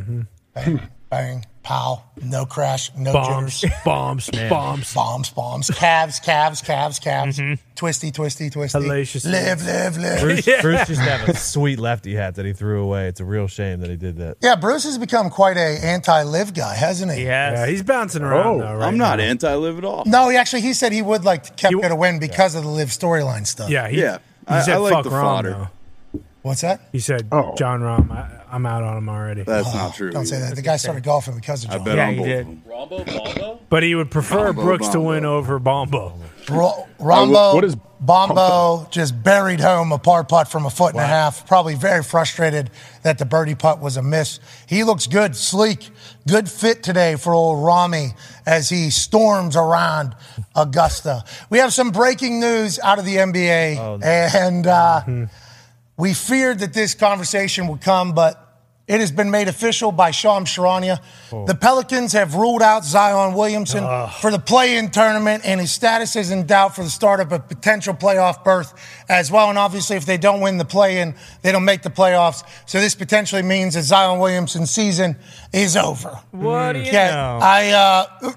Bang, 0.55 0.81
bang, 1.09 1.45
pow. 1.61 2.03
No 2.23 2.45
crash, 2.45 2.89
no 2.95 3.11
Bombs, 3.13 3.59
jitters. 3.61 3.77
bombs, 3.85 4.29
bombs. 4.49 4.93
Bombs, 4.93 5.29
bombs, 5.29 5.69
calves, 5.69 6.19
calves, 6.19 6.61
calves, 6.61 6.99
calves. 6.99 7.37
Mm-hmm. 7.37 7.53
Twisty, 7.75 8.11
twisty, 8.11 8.49
twisty. 8.49 8.79
Hellacious. 8.79 9.29
Live, 9.29 9.65
live, 9.65 9.97
live. 9.97 10.21
Bruce, 10.21 10.45
Bruce 10.61 10.89
used 10.89 11.01
to 11.01 11.09
have 11.09 11.29
a 11.29 11.33
sweet 11.37 11.79
lefty 11.79 12.15
hat 12.15 12.35
that 12.35 12.45
he 12.45 12.53
threw 12.53 12.81
away. 12.81 13.07
It's 13.07 13.19
a 13.19 13.25
real 13.25 13.47
shame 13.47 13.81
that 13.81 13.89
he 13.89 13.95
did 13.97 14.17
that. 14.17 14.37
Yeah, 14.41 14.55
Bruce 14.55 14.85
has 14.85 14.97
become 14.97 15.29
quite 15.29 15.57
a 15.57 15.79
anti-LIV 15.83 16.53
guy, 16.53 16.75
hasn't 16.75 17.11
he? 17.11 17.19
He 17.19 17.25
has. 17.25 17.59
Yeah, 17.59 17.67
he's 17.67 17.83
bouncing 17.83 18.21
around 18.23 18.47
Oh, 18.47 18.59
though, 18.59 18.75
right 18.75 18.87
I'm 18.87 18.97
not 18.97 19.17
now. 19.19 19.25
anti-LIV 19.25 19.77
at 19.79 19.85
all. 19.85 20.03
No, 20.05 20.29
he 20.29 20.37
actually 20.37 20.61
he 20.61 20.73
said 20.73 20.91
he 20.93 21.01
would 21.01 21.23
like 21.25 21.57
Koepka 21.57 21.71
You- 21.71 21.81
to 21.89 21.95
win 21.95 22.19
because 22.19 22.55
of 22.55 22.63
the 22.63 22.69
LIV 22.69 22.87
storyline 22.89 23.45
stuff. 23.45 23.69
Yeah, 23.69 23.87
he, 23.89 23.99
Yeah, 24.01 24.17
He 24.17 24.23
I- 24.49 24.61
said 24.61 24.75
I 24.75 24.77
like 24.77 24.93
fuck 24.93 25.03
the 25.03 25.09
Rahm, 25.11 25.21
fodder. 25.21 25.49
though. 25.51 26.21
What's 26.41 26.61
that? 26.61 26.79
He 26.93 26.99
said, 26.99 27.27
Oh. 27.33 27.53
Jon 27.57 27.81
Rahm, 27.81 28.09
I, 28.11 28.29
I'm 28.51 28.65
out 28.65 28.81
on 28.81 28.95
him 28.97 29.09
already. 29.09 29.43
That's 29.43 29.67
oh, 29.67 29.77
not 29.77 29.93
true. 29.95 30.09
Don't 30.11 30.25
say 30.25 30.39
that. 30.39 30.55
The 30.55 30.61
guy 30.61 30.77
started 30.77 31.03
golfing 31.03 31.35
because 31.35 31.65
of 31.65 31.71
I 31.71 31.75
John. 31.75 31.83
bet 31.85 31.97
Yeah, 31.97 32.07
on 32.07 32.13
he 32.13 32.17
both 32.19 32.25
did. 32.27 32.45
them. 32.47 32.63
Rombo, 32.67 33.05
Bombo? 33.05 33.59
But 33.69 33.83
he 33.83 33.93
would 33.93 34.09
prefer 34.09 34.45
Bombo, 34.53 34.61
Brooks 34.61 34.87
to 34.87 34.93
Bombo. 34.93 35.09
win 35.09 35.25
over 35.25 35.59
Bombo. 35.59 36.13
Ro- 36.49 36.87
Rombo, 36.99 37.53
what 37.55 37.63
is 37.63 37.75
Bombo 38.01 38.87
just 38.91 39.21
buried 39.23 39.59
home 39.59 39.91
a 39.91 39.97
par 39.97 40.23
putt 40.23 40.47
from 40.47 40.65
a 40.65 40.69
foot 40.69 40.93
and 40.93 41.01
a 41.01 41.05
half. 41.05 41.45
Probably 41.45 41.75
very 41.75 42.01
frustrated 42.01 42.71
that 43.03 43.17
the 43.17 43.25
birdie 43.25 43.55
putt 43.55 43.81
was 43.81 43.97
a 43.97 44.01
miss. 44.01 44.39
He 44.67 44.85
looks 44.85 45.05
good, 45.05 45.35
sleek, 45.35 45.89
good 46.25 46.49
fit 46.49 46.81
today 46.81 47.15
for 47.17 47.33
old 47.33 47.61
Rami 47.63 48.11
as 48.45 48.69
he 48.69 48.89
storms 48.89 49.57
around 49.57 50.15
Augusta. 50.55 51.25
We 51.49 51.57
have 51.57 51.73
some 51.73 51.91
breaking 51.91 52.39
news 52.39 52.79
out 52.79 52.99
of 52.99 53.05
the 53.05 53.17
NBA, 53.17 53.99
and 54.33 54.65
uh, 54.65 55.27
we 55.97 56.13
feared 56.13 56.59
that 56.59 56.73
this 56.73 56.93
conversation 56.95 57.67
would 57.67 57.81
come, 57.81 58.13
but 58.13 58.48
it 58.89 58.99
has 58.99 59.11
been 59.11 59.29
made 59.29 59.47
official 59.47 59.91
by 59.91 60.09
Shams 60.09 60.49
Charania. 60.49 60.99
The 61.29 61.53
Pelicans 61.53 62.11
have 62.13 62.33
ruled 62.33 62.63
out 62.63 62.83
Zion 62.83 63.35
Williamson 63.35 63.83
for 64.19 64.31
the 64.31 64.39
play-in 64.39 64.89
tournament, 64.89 65.43
and 65.45 65.61
his 65.61 65.71
status 65.71 66.15
is 66.15 66.31
in 66.31 66.47
doubt 66.47 66.75
for 66.75 66.83
the 66.83 66.89
start 66.89 67.19
of 67.19 67.31
a 67.31 67.37
potential 67.39 67.93
playoff 67.93 68.43
berth 68.43 68.73
as 69.07 69.31
well. 69.31 69.47
And 69.49 69.59
obviously, 69.59 69.95
if 69.95 70.07
they 70.07 70.17
don't 70.17 70.41
win 70.41 70.57
the 70.57 70.65
play-in, 70.65 71.13
they 71.43 71.51
don't 71.51 71.65
make 71.65 71.83
the 71.83 71.91
playoffs. 71.91 72.43
So 72.65 72.81
this 72.81 72.95
potentially 72.95 73.43
means 73.43 73.75
that 73.75 73.83
Zion 73.83 74.19
Williamson's 74.19 74.71
season 74.71 75.17
is 75.53 75.77
over. 75.77 76.19
What 76.31 76.73
do 76.73 76.79
you 76.79 76.87
Okay, 76.87 77.11
know? 77.11 77.39
I, 77.43 77.69
uh, 77.69 78.33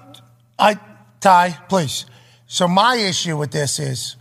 I, 0.59 0.79
Ty, 1.19 1.57
please. 1.67 2.05
So 2.45 2.67
my 2.67 2.95
issue 2.97 3.35
with 3.37 3.49
this 3.49 3.79
is, 3.79 4.17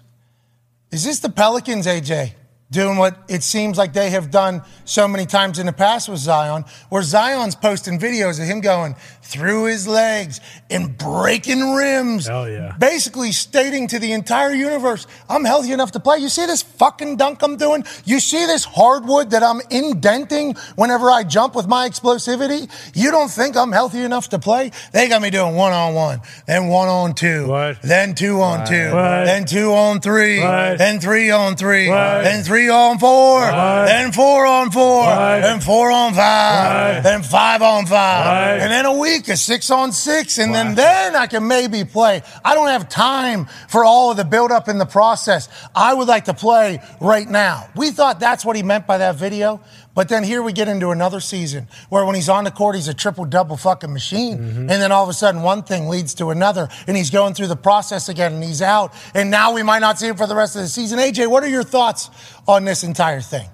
is 0.90 1.04
this 1.04 1.18
the 1.18 1.28
Pelicans, 1.28 1.86
AJ, 1.86 2.32
doing 2.72 2.96
what 2.96 3.16
it 3.28 3.42
seems 3.42 3.76
like 3.78 3.92
they 3.92 4.10
have 4.10 4.30
done 4.30 4.62
so 4.84 5.06
many 5.06 5.26
times 5.26 5.58
in 5.58 5.66
the 5.66 5.72
past 5.72 6.08
with 6.08 6.18
Zion, 6.18 6.64
where 6.88 7.02
Zion's 7.02 7.54
posting 7.54 7.98
videos 7.98 8.40
of 8.40 8.46
him 8.46 8.60
going 8.60 8.96
through 9.22 9.66
his 9.66 9.86
legs 9.86 10.40
and 10.70 10.96
breaking 10.98 11.74
rims. 11.74 12.26
Hell 12.26 12.48
yeah. 12.50 12.74
Basically 12.78 13.30
stating 13.30 13.86
to 13.88 13.98
the 13.98 14.12
entire 14.12 14.52
universe, 14.52 15.06
I'm 15.28 15.44
healthy 15.44 15.72
enough 15.72 15.92
to 15.92 16.00
play. 16.00 16.18
You 16.18 16.28
see 16.28 16.46
this 16.46 16.62
fucking 16.62 17.16
dunk 17.18 17.42
I'm 17.42 17.56
doing? 17.56 17.84
You 18.04 18.18
see 18.20 18.44
this 18.46 18.64
hardwood 18.64 19.30
that 19.30 19.42
I'm 19.42 19.60
indenting 19.70 20.54
whenever 20.76 21.10
I 21.10 21.24
jump 21.24 21.54
with 21.54 21.68
my 21.68 21.88
explosivity? 21.88 22.68
You 22.96 23.10
don't 23.10 23.30
think 23.30 23.56
I'm 23.56 23.70
healthy 23.72 24.02
enough 24.02 24.30
to 24.30 24.38
play? 24.38 24.72
They 24.92 25.08
got 25.08 25.20
me 25.22 25.30
doing 25.30 25.54
one 25.54 25.72
on 25.72 25.94
one, 25.94 26.20
then 26.46 26.68
one 26.68 26.88
on 26.88 27.14
two, 27.14 27.46
What? 27.48 27.82
then 27.82 28.14
two 28.14 28.40
on 28.40 28.66
two, 28.66 28.90
What? 28.92 29.24
then 29.26 29.44
two 29.44 29.72
on 29.72 30.00
three, 30.00 30.40
What? 30.40 30.78
then 30.78 31.00
three 31.00 31.30
on 31.30 31.56
three, 31.56 31.88
What? 31.88 32.24
then 32.24 32.42
three 32.42 32.61
on 32.70 32.98
four, 32.98 33.40
What? 33.40 33.86
then 33.86 34.12
four 34.12 34.46
on 34.46 34.70
four, 34.70 35.04
What? 35.04 35.40
then 35.42 35.60
four 35.60 35.90
on 35.90 36.14
five, 36.14 36.96
What? 36.96 37.02
then 37.02 37.22
five 37.22 37.62
on 37.62 37.86
five, 37.86 38.60
and 38.60 38.70
then 38.70 38.86
a 38.86 38.96
week 38.96 39.28
of 39.28 39.38
six 39.38 39.70
on 39.70 39.92
six, 39.92 40.38
and 40.38 40.54
then 40.54 40.74
then 40.74 41.16
I 41.16 41.26
can 41.26 41.46
maybe 41.46 41.84
play. 41.84 42.22
I 42.44 42.54
don't 42.54 42.68
have 42.68 42.88
time 42.88 43.46
for 43.68 43.84
all 43.84 44.10
of 44.10 44.16
the 44.16 44.24
build 44.24 44.50
up 44.52 44.68
in 44.68 44.78
the 44.78 44.86
process. 44.86 45.48
I 45.74 45.94
would 45.94 46.08
like 46.08 46.26
to 46.26 46.34
play 46.34 46.80
right 47.00 47.28
now. 47.28 47.68
We 47.76 47.90
thought 47.90 48.20
that's 48.20 48.44
what 48.44 48.56
he 48.56 48.62
meant 48.62 48.86
by 48.86 48.98
that 48.98 49.16
video. 49.16 49.60
But 49.94 50.08
then 50.08 50.24
here 50.24 50.42
we 50.42 50.52
get 50.52 50.68
into 50.68 50.90
another 50.90 51.20
season 51.20 51.68
where 51.88 52.04
when 52.06 52.14
he's 52.14 52.28
on 52.28 52.44
the 52.44 52.50
court, 52.50 52.76
he's 52.76 52.88
a 52.88 52.94
triple 52.94 53.24
double 53.24 53.56
fucking 53.56 53.92
machine. 53.92 54.34
And 54.34 54.68
then 54.68 54.90
all 54.90 55.02
of 55.02 55.08
a 55.08 55.12
sudden 55.12 55.42
one 55.42 55.62
thing 55.62 55.88
leads 55.88 56.14
to 56.14 56.30
another 56.30 56.68
and 56.86 56.96
he's 56.96 57.10
going 57.10 57.34
through 57.34 57.48
the 57.48 57.56
process 57.56 58.08
again 58.08 58.34
and 58.34 58.42
he's 58.44 58.62
out. 58.62 58.94
And 59.14 59.30
now 59.30 59.52
we 59.52 59.62
might 59.62 59.80
not 59.80 59.98
see 59.98 60.08
him 60.08 60.16
for 60.16 60.26
the 60.26 60.34
rest 60.34 60.56
of 60.56 60.62
the 60.62 60.68
season. 60.68 60.98
AJ, 60.98 61.28
what 61.28 61.42
are 61.42 61.48
your 61.48 61.62
thoughts 61.62 62.10
on 62.48 62.64
this 62.64 62.84
entire 62.84 63.20
thing? 63.20 63.48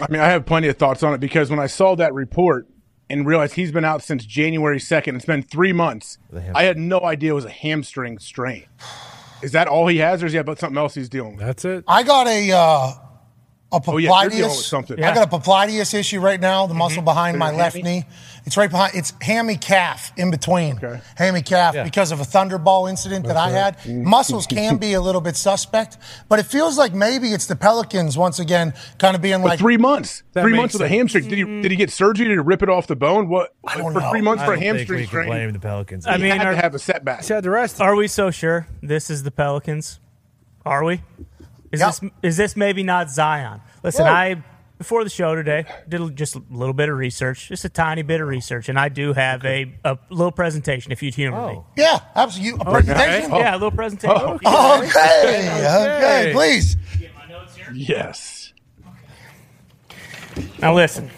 I 0.00 0.10
mean, 0.10 0.20
I 0.20 0.28
have 0.28 0.46
plenty 0.46 0.68
of 0.68 0.76
thoughts 0.76 1.02
on 1.02 1.14
it 1.14 1.18
because 1.18 1.50
when 1.50 1.58
I 1.58 1.66
saw 1.66 1.96
that 1.96 2.14
report 2.14 2.66
and 3.10 3.26
realized 3.26 3.54
he's 3.54 3.72
been 3.72 3.84
out 3.84 4.02
since 4.02 4.24
January 4.24 4.78
2nd, 4.78 5.16
it's 5.16 5.26
been 5.26 5.42
three 5.42 5.72
months. 5.72 6.18
I 6.54 6.62
had 6.62 6.78
no 6.78 7.00
idea 7.00 7.32
it 7.32 7.34
was 7.34 7.44
a 7.44 7.50
hamstring 7.50 8.18
strain. 8.18 8.66
Is 9.42 9.52
that 9.52 9.66
all 9.66 9.88
he 9.88 9.98
has, 9.98 10.22
or 10.22 10.26
is 10.26 10.32
he 10.32 10.38
have 10.38 10.46
something 10.58 10.78
else 10.78 10.94
he's 10.94 11.08
dealing 11.08 11.36
with? 11.36 11.44
That's 11.44 11.64
it. 11.64 11.84
I 11.88 12.04
got 12.04 12.28
a 12.28 12.52
uh, 12.52 12.92
a 13.72 13.80
Oh, 13.86 13.96
yeah, 13.96 14.20
you're 14.22 14.30
dealing 14.30 14.50
with 14.50 14.58
popliteus. 14.58 15.02
I 15.02 15.14
got 15.14 15.32
a 15.32 15.38
popliteus 15.38 15.94
issue 15.94 16.20
right 16.20 16.40
now. 16.40 16.66
The 16.66 16.72
mm-hmm. 16.72 16.78
muscle 16.78 17.02
behind 17.02 17.38
my 17.38 17.50
left 17.50 17.76
hammy? 17.76 18.00
knee. 18.00 18.04
It's 18.44 18.56
right 18.56 18.70
behind. 18.70 18.94
It's 18.94 19.12
hammy 19.20 19.56
calf 19.56 20.12
in 20.16 20.30
between. 20.30 20.76
Okay. 20.76 21.00
Hammy 21.16 21.42
calf 21.42 21.74
because 21.84 22.10
of 22.10 22.20
a 22.20 22.24
thunderball 22.24 22.90
incident 22.90 23.26
that 23.26 23.36
I 23.36 23.50
had. 23.50 23.78
Mm. 23.80 24.02
Muscles 24.02 24.46
can 24.46 24.78
be 24.78 24.94
a 24.94 25.00
little 25.00 25.20
bit 25.20 25.36
suspect, 25.36 25.96
but 26.28 26.38
it 26.40 26.46
feels 26.46 26.76
like 26.76 26.92
maybe 26.92 27.28
it's 27.28 27.46
the 27.46 27.54
Pelicans 27.56 28.18
once 28.18 28.38
again, 28.40 28.74
kind 28.98 29.14
of 29.14 29.22
being 29.22 29.40
But 29.42 29.48
like 29.48 29.58
three 29.60 29.76
months, 29.76 30.24
That 30.32 30.42
three 30.42 30.54
months 30.56 30.74
with 30.74 30.82
a 30.82 30.84
sense. 30.86 30.96
hamstring. 30.96 31.28
Did 31.28 31.38
he 31.38 31.44
did 31.62 31.70
he 31.70 31.76
get 31.76 31.90
surgery 31.90 32.26
to 32.34 32.42
rip 32.42 32.62
it 32.62 32.68
off 32.68 32.88
the 32.88 32.96
bone? 32.96 33.28
What 33.28 33.54
I 33.66 33.76
don't 33.78 33.92
for 33.92 34.00
know. 34.00 34.10
three 34.10 34.20
months 34.22 34.42
I 34.42 34.46
for 34.46 34.52
a 34.52 34.56
don't 34.56 34.62
think 34.64 34.76
hamstring 34.78 34.96
we 34.98 35.02
can 35.02 35.08
strain? 35.08 35.26
blame 35.28 35.52
the 35.52 35.58
Pelicans. 35.60 36.06
I 36.06 36.16
he 36.16 36.22
mean, 36.24 36.32
had 36.32 36.46
are- 36.46 36.50
to 36.54 36.60
have 36.60 36.74
a 36.74 36.78
setback. 36.80 37.20
He's 37.20 37.28
had 37.28 37.44
the 37.44 37.50
rest. 37.50 37.80
Are 37.80 37.94
we 37.94 38.08
so 38.08 38.30
sure 38.32 38.66
this 38.82 39.08
is 39.08 39.22
the 39.22 39.30
Pelicans? 39.30 40.00
Are 40.66 40.84
we? 40.84 41.02
Is 41.72 41.80
Yep. 41.80 41.88
this 41.88 42.10
is 42.22 42.36
this 42.36 42.56
maybe 42.56 42.82
not 42.82 43.10
Zion? 43.10 43.60
Listen, 43.82 44.04
Whoa. 44.06 44.12
I 44.12 44.42
before 44.78 45.04
the 45.04 45.10
show 45.10 45.34
today 45.36 45.64
did 45.88 46.16
just 46.16 46.34
a 46.34 46.42
little 46.50 46.74
bit 46.74 46.88
of 46.88 46.96
research, 46.96 47.48
just 47.48 47.64
a 47.64 47.68
tiny 47.68 48.02
bit 48.02 48.20
of 48.20 48.26
research, 48.26 48.68
and 48.68 48.76
I 48.78 48.88
do 48.88 49.12
have 49.12 49.44
a, 49.44 49.72
a 49.84 49.96
little 50.10 50.32
presentation 50.32 50.90
if 50.90 51.02
you'd 51.02 51.14
humor 51.14 51.36
me. 51.36 51.54
Oh. 51.58 51.66
yeah, 51.76 52.00
absolutely. 52.16 52.60
A 52.60 52.64
presentation. 52.70 53.30
Yeah, 53.30 53.52
a 53.52 53.56
little 53.56 53.70
presentation. 53.70 54.16
Oh. 54.44 54.82
Okay, 54.82 55.64
okay, 55.64 56.30
please. 56.34 56.76
yes. 57.72 58.52
Now 60.60 60.74
listen, 60.74 61.10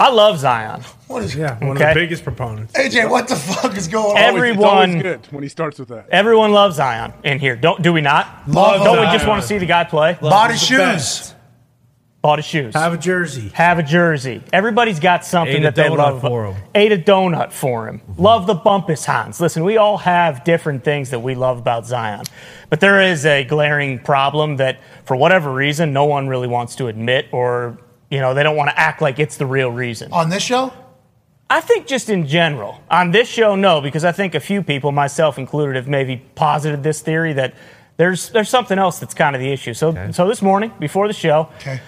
I 0.00 0.10
love 0.10 0.38
Zion. 0.38 0.80
What 1.08 1.22
is 1.24 1.34
Yeah, 1.36 1.58
one 1.58 1.72
of 1.72 1.78
the 1.78 1.92
biggest 1.94 2.24
proponents. 2.24 2.72
AJ? 2.74 3.08
What 3.10 3.28
the 3.28 3.36
fuck 3.36 3.76
is 3.76 3.86
going 3.88 4.12
on? 4.12 4.16
Every- 4.16 4.50
It's 4.52 4.62
always 4.62 4.82
Everyone- 4.94 5.02
good 5.02 5.20
when 5.30 5.42
he 5.42 5.48
starts 5.48 5.78
with 5.78 5.88
that. 5.88 6.06
Everyone 6.10 6.52
loves 6.52 6.76
Zion 6.76 7.12
in 7.22 7.38
here. 7.38 7.54
Don't 7.56 7.82
do 7.82 7.92
we 7.92 8.00
not? 8.00 8.26
Love 8.48 8.82
Don't 8.82 8.96
we 8.98 9.02
Zion. 9.04 9.12
just 9.12 9.26
want 9.28 9.42
to 9.42 9.46
see 9.46 9.58
the 9.58 9.66
guy 9.66 9.84
play? 9.84 10.16
Bought 10.20 10.50
his 10.52 10.60
the 10.60 10.66
shoes. 10.66 10.78
best. 10.78 11.34
Bought 12.22 12.38
his 12.38 12.44
shoes. 12.46 12.74
Have 12.74 12.92
a 12.92 12.98
jersey. 12.98 13.50
have 13.54 13.78
a 13.78 13.82
jersey. 13.82 14.42
Everybody's 14.52 15.00
got 15.00 15.24
something 15.24 15.56
Ate 15.56 15.60
a 15.60 15.64
that 15.70 15.74
they 15.74 15.84
donut 15.84 15.96
love. 15.96 16.20
for 16.20 16.46
'em. 16.48 16.54
Ate 16.74 16.92
a 16.92 16.98
donut 16.98 17.50
for 17.50 17.88
him. 17.88 18.02
Love 18.18 18.46
the 18.46 18.54
Bumpus 18.54 19.06
Hans. 19.06 19.40
Listen, 19.40 19.64
we 19.64 19.78
all 19.78 19.96
have 19.98 20.44
different 20.44 20.84
things 20.84 21.08
that 21.10 21.20
we 21.20 21.34
love 21.34 21.58
about 21.58 21.86
Zion, 21.86 22.22
but 22.68 22.80
there 22.80 23.00
is 23.00 23.24
a 23.24 23.44
glaring 23.44 23.98
problem 23.98 24.56
that, 24.58 24.76
for 25.04 25.16
whatever 25.16 25.50
reason, 25.50 25.92
no 25.94 26.04
one 26.04 26.28
really 26.28 26.46
wants 26.48 26.74
to 26.76 26.88
admit, 26.88 27.24
or 27.32 27.78
you 28.10 28.20
know, 28.20 28.34
they 28.34 28.42
don't 28.42 28.56
want 28.56 28.70
to 28.70 28.78
act 28.78 29.00
like 29.00 29.18
it's 29.18 29.36
the 29.36 29.46
real 29.46 29.70
reason. 29.70 30.12
on 30.12 30.28
this 30.28 30.42
show. 30.42 30.72
I 31.48 31.60
think 31.60 31.86
just 31.88 32.08
in 32.10 32.26
general. 32.26 32.80
On 32.90 33.10
this 33.10 33.28
show, 33.28 33.56
no, 33.56 33.80
because 33.80 34.04
I 34.04 34.12
think 34.12 34.34
a 34.36 34.40
few 34.40 34.62
people, 34.62 34.92
myself 34.92 35.36
included, 35.38 35.74
have 35.76 35.88
maybe 35.88 36.18
posited 36.36 36.82
this 36.84 37.00
theory 37.00 37.32
that 37.32 37.54
there's 37.96 38.30
there's 38.30 38.48
something 38.48 38.78
else 38.78 38.98
that's 39.00 39.14
kind 39.14 39.34
of 39.34 39.40
the 39.42 39.50
issue. 39.52 39.74
So 39.74 40.12
so 40.12 40.28
this 40.28 40.42
morning, 40.42 40.72
before 40.78 41.08
the 41.08 41.12
show, 41.14 41.48
Okay. 41.60 41.80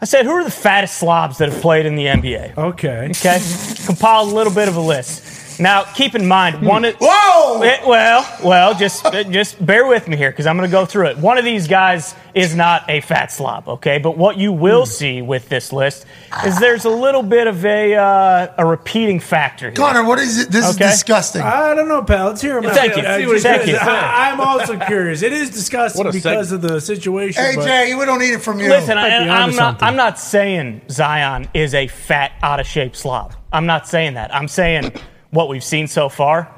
I 0.00 0.06
said, 0.06 0.26
who 0.26 0.32
are 0.32 0.44
the 0.44 0.50
fattest 0.50 0.98
slobs 0.98 1.38
that 1.38 1.48
have 1.50 1.62
played 1.62 1.86
in 1.86 1.94
the 1.94 2.06
NBA? 2.06 2.58
Okay. 2.58 3.06
Okay, 3.10 3.38
compiled 3.86 4.30
a 4.32 4.34
little 4.34 4.52
bit 4.52 4.68
of 4.68 4.76
a 4.76 4.80
list. 4.80 5.22
Now, 5.58 5.84
keep 5.84 6.14
in 6.14 6.26
mind, 6.26 6.66
one 6.66 6.84
of 6.84 6.94
Whoa! 7.00 7.62
Eh, 7.62 7.80
well, 7.86 8.38
well, 8.42 8.74
just 8.74 9.04
just 9.30 9.64
bear 9.64 9.86
with 9.86 10.08
me 10.08 10.16
here 10.16 10.30
because 10.30 10.46
I'm 10.46 10.56
going 10.56 10.68
to 10.68 10.72
go 10.72 10.84
through 10.84 11.08
it. 11.08 11.18
One 11.18 11.38
of 11.38 11.44
these 11.44 11.68
guys 11.68 12.14
is 12.34 12.56
not 12.56 12.88
a 12.90 13.00
fat 13.00 13.30
slob, 13.30 13.68
okay? 13.68 13.98
But 13.98 14.16
what 14.18 14.36
you 14.36 14.52
will 14.52 14.86
see 14.86 15.22
with 15.22 15.48
this 15.48 15.72
list 15.72 16.06
is 16.44 16.58
there's 16.58 16.84
a 16.84 16.90
little 16.90 17.22
bit 17.22 17.46
of 17.46 17.64
a 17.64 17.94
uh, 17.94 18.54
a 18.58 18.66
repeating 18.66 19.20
factor. 19.20 19.66
Here. 19.66 19.76
Connor, 19.76 20.04
what 20.04 20.18
is 20.18 20.40
it? 20.40 20.50
This 20.50 20.64
Okay. 20.74 20.86
is 20.86 20.92
disgusting. 20.92 21.42
I 21.42 21.74
don't 21.74 21.88
know, 21.88 22.02
pal. 22.02 22.26
Let's 22.28 22.42
hear 22.42 22.58
him. 22.58 22.66
out. 22.66 22.74
Thank 22.74 22.96
you. 22.96 23.02
See 23.02 23.26
what 23.26 23.40
Thank 23.40 23.66
you. 23.68 23.76
I, 23.76 24.30
am 24.30 24.40
also 24.40 24.78
curious. 24.78 25.22
It 25.22 25.32
is 25.32 25.50
disgusting 25.50 26.04
What 26.04 26.14
a 26.14 26.16
because 26.16 26.50
of 26.52 26.62
the 26.62 26.80
situation. 26.80 27.42
hey, 27.42 27.56
but- 27.56 27.64
Jay, 27.64 27.94
we 27.94 28.04
don't 28.04 28.18
need 28.18 28.32
it 28.34 28.42
from 28.42 28.58
you. 28.60 28.68
Listen, 28.68 28.96
Might 28.96 29.12
I, 29.12 29.24
be 29.24 29.30
I'm 29.30 29.50
not. 29.50 29.54
something. 29.54 29.88
I'm 29.88 29.96
not 29.96 30.18
saying 30.18 30.82
Zion 30.90 31.48
is 31.54 31.74
a 31.74 31.86
fat, 31.86 32.32
out 32.42 32.58
of 32.60 32.66
shape 32.66 32.96
slob. 32.96 33.34
I'm 33.52 33.66
not 33.66 33.86
saying 33.86 34.14
that. 34.14 34.34
I'm 34.34 34.48
saying 34.48 34.92
what 35.34 35.48
we've 35.48 35.64
seen 35.64 35.86
so 35.86 36.08
far. 36.08 36.50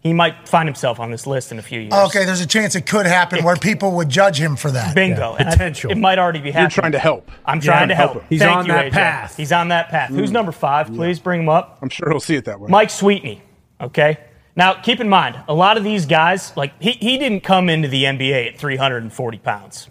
He 0.00 0.12
might 0.12 0.48
find 0.48 0.66
himself 0.68 0.98
on 0.98 1.12
this 1.12 1.28
list 1.28 1.52
in 1.52 1.60
a 1.60 1.62
few 1.62 1.78
years. 1.78 1.92
okay, 1.92 2.24
there's 2.24 2.40
a 2.40 2.46
chance 2.46 2.74
it 2.74 2.86
could 2.86 3.06
happen 3.06 3.44
where 3.44 3.54
people 3.54 3.92
would 3.92 4.08
judge 4.08 4.36
him 4.36 4.56
for 4.56 4.68
that. 4.72 4.96
Bingo. 4.96 5.32
Yeah, 5.32 5.36
And 5.38 5.48
I- 5.48 5.52
potential. 5.52 5.92
it 5.92 5.98
might 5.98 6.18
already 6.18 6.40
be 6.40 6.50
happening. 6.50 6.54
You're 6.54 6.62
happening. 6.62 6.82
trying 6.82 6.92
to 6.92 6.98
help. 6.98 7.30
I'm 7.44 7.60
trying 7.60 7.88
to 7.88 7.94
help 7.94 8.12
help. 8.12 8.22
him. 8.24 8.28
He's 8.28 8.40
Thank 8.40 8.56
on 8.56 8.66
you, 8.66 8.72
that 8.72 8.86
AJ. 8.86 8.92
path. 8.92 9.36
He's 9.36 9.52
on 9.52 9.68
that 9.68 9.90
path. 9.90 10.10
Who's 10.10 10.30
hmm. 10.30 10.34
number 10.34 10.50
five? 10.50 10.88
Please 10.88 11.20
bring 11.20 11.42
him 11.42 11.48
up. 11.48 11.78
I'm 11.82 11.88
sure 11.88 12.08
he'll 12.10 12.18
see 12.18 12.34
it 12.34 12.46
that 12.46 12.58
way. 12.58 12.68
Mike 12.68 12.88
Sweetney. 12.88 13.42
Okay. 13.80 14.18
Now, 14.56 14.74
keep 14.74 14.98
in 15.00 15.08
mind, 15.08 15.38
a 15.48 15.54
lot 15.54 15.76
of 15.76 15.84
these 15.84 16.04
guys, 16.06 16.52
like 16.56 16.72
he, 16.82 16.92
he 16.92 17.16
didn't 17.18 17.42
come 17.42 17.68
into 17.68 17.86
the 17.88 18.04
NBA 18.04 18.48
at 18.52 18.58
340 18.58 19.38
pounds. 19.38 19.88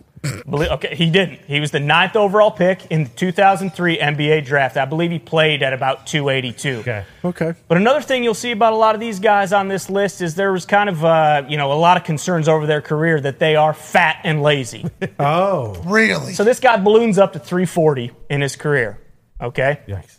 Belie- 0.47 0.69
okay, 0.69 0.95
he 0.95 1.09
didn't. 1.09 1.39
He 1.47 1.59
was 1.59 1.71
the 1.71 1.79
ninth 1.79 2.15
overall 2.15 2.51
pick 2.51 2.85
in 2.91 3.05
the 3.05 3.09
2003 3.09 3.97
NBA 3.97 4.45
draft. 4.45 4.77
I 4.77 4.85
believe 4.85 5.09
he 5.09 5.17
played 5.17 5.63
at 5.63 5.73
about 5.73 6.05
282. 6.05 6.79
Okay. 6.79 7.05
Okay. 7.25 7.53
But 7.67 7.77
another 7.77 8.01
thing 8.01 8.23
you'll 8.23 8.33
see 8.35 8.51
about 8.51 8.73
a 8.73 8.75
lot 8.75 8.93
of 8.93 9.01
these 9.01 9.19
guys 9.19 9.51
on 9.51 9.67
this 9.67 9.89
list 9.89 10.21
is 10.21 10.35
there 10.35 10.51
was 10.51 10.65
kind 10.65 10.89
of, 10.89 11.03
uh, 11.03 11.43
you 11.49 11.57
know, 11.57 11.71
a 11.71 11.73
lot 11.73 11.97
of 11.97 12.03
concerns 12.03 12.47
over 12.47 12.67
their 12.67 12.81
career 12.81 13.19
that 13.19 13.39
they 13.39 13.55
are 13.55 13.73
fat 13.73 14.17
and 14.23 14.41
lazy. 14.41 14.85
Oh. 15.19 15.75
Really? 15.85 16.33
so 16.33 16.43
this 16.43 16.59
guy 16.59 16.77
balloons 16.77 17.17
up 17.17 17.33
to 17.33 17.39
340 17.39 18.11
in 18.29 18.41
his 18.41 18.55
career. 18.55 18.99
Okay. 19.39 19.79
Yikes. 19.87 20.17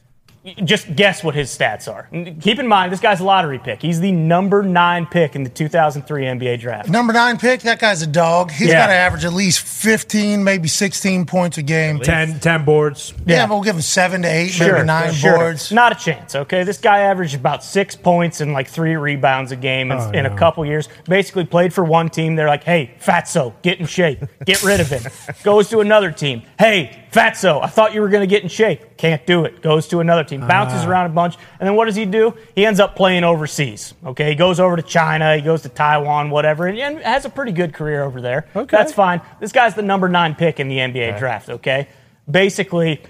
Just 0.64 0.96
guess 0.96 1.22
what 1.22 1.36
his 1.36 1.56
stats 1.56 1.86
are. 1.86 2.08
Keep 2.40 2.58
in 2.58 2.66
mind, 2.66 2.90
this 2.92 2.98
guy's 2.98 3.20
a 3.20 3.24
lottery 3.24 3.60
pick. 3.60 3.80
He's 3.80 4.00
the 4.00 4.10
number 4.10 4.64
nine 4.64 5.06
pick 5.06 5.36
in 5.36 5.44
the 5.44 5.48
2003 5.50 6.24
NBA 6.24 6.58
draft. 6.58 6.88
Number 6.88 7.12
nine 7.12 7.38
pick, 7.38 7.60
that 7.60 7.78
guy's 7.78 8.02
a 8.02 8.08
dog. 8.08 8.50
He's 8.50 8.66
Yeah. 8.66 8.80
got 8.80 8.86
to 8.88 8.92
average 8.92 9.24
at 9.24 9.32
least 9.32 9.60
15, 9.60 10.42
maybe 10.42 10.66
16 10.66 11.26
points 11.26 11.58
a 11.58 11.62
game. 11.62 12.00
10, 12.00 12.40
10 12.40 12.64
boards. 12.64 13.14
Yeah, 13.24 13.36
Yeah. 13.36 13.46
but 13.46 13.54
we'll 13.54 13.62
give 13.62 13.76
him 13.76 13.82
seven 13.82 14.22
to 14.22 14.28
eight, 14.28 14.58
maybe 14.58 14.82
nine 14.82 15.12
sure. 15.12 15.36
boards. 15.36 15.70
Not 15.70 15.92
a 15.92 15.94
chance, 15.94 16.34
okay? 16.34 16.64
This 16.64 16.78
guy 16.78 16.98
averaged 17.02 17.36
about 17.36 17.62
six 17.62 17.94
points 17.94 18.40
and 18.40 18.52
like 18.52 18.66
three 18.66 18.96
rebounds 18.96 19.52
a 19.52 19.56
game 19.56 19.92
in, 19.92 19.98
Oh, 19.98 20.10
in 20.10 20.24
no. 20.24 20.34
a 20.34 20.36
couple 20.36 20.66
years. 20.66 20.88
Basically 21.04 21.44
played 21.44 21.72
for 21.72 21.84
one 21.84 22.08
team. 22.08 22.34
They're 22.34 22.48
like, 22.48 22.64
hey, 22.64 22.94
Fatso, 23.00 23.52
get 23.62 23.78
in 23.78 23.86
shape. 23.86 24.24
Get 24.44 24.64
rid 24.64 24.80
of 24.80 24.88
him. 24.90 25.04
Goes 25.44 25.68
to 25.68 25.78
another 25.78 26.10
team. 26.10 26.42
Hey, 26.58 26.98
Fatso, 27.12 27.62
I 27.62 27.66
thought 27.68 27.94
you 27.94 28.00
were 28.00 28.08
going 28.08 28.22
to 28.22 28.26
get 28.26 28.42
in 28.42 28.48
shape. 28.48 28.96
Can't 28.96 29.24
do 29.26 29.44
it. 29.44 29.62
Goes 29.62 29.86
to 29.88 30.00
another 30.00 30.24
team. 30.24 30.31
Bounces 30.40 30.84
Ah. 30.84 30.88
around 30.88 31.06
a 31.06 31.08
bunch. 31.10 31.36
And 31.60 31.68
then 31.68 31.76
what 31.76 31.84
does 31.86 31.96
he 31.96 32.04
do? 32.04 32.34
He 32.54 32.64
ends 32.66 32.80
up 32.80 32.96
playing 32.96 33.24
overseas, 33.24 33.94
okay? 34.04 34.30
He 34.30 34.34
goes 34.34 34.58
over 34.60 34.76
to 34.76 34.82
China. 34.82 35.36
He 35.36 35.42
goes 35.42 35.62
to 35.62 35.68
Taiwan, 35.68 36.30
whatever, 36.30 36.66
and, 36.66 36.78
and 36.78 36.98
has 37.00 37.24
a 37.24 37.30
pretty 37.30 37.52
good 37.52 37.72
career 37.74 38.02
over 38.02 38.20
there. 38.20 38.46
Okay. 38.56 38.76
That's 38.76 38.92
fine. 38.92 39.20
This 39.40 39.52
guy's 39.52 39.74
the 39.74 39.82
number 39.82 40.08
nine 40.08 40.34
pick 40.34 40.58
in 40.60 40.68
the 40.68 40.78
NBA 40.78 41.18
draft, 41.18 41.48
okay? 41.48 41.88
Basically, 42.30 43.02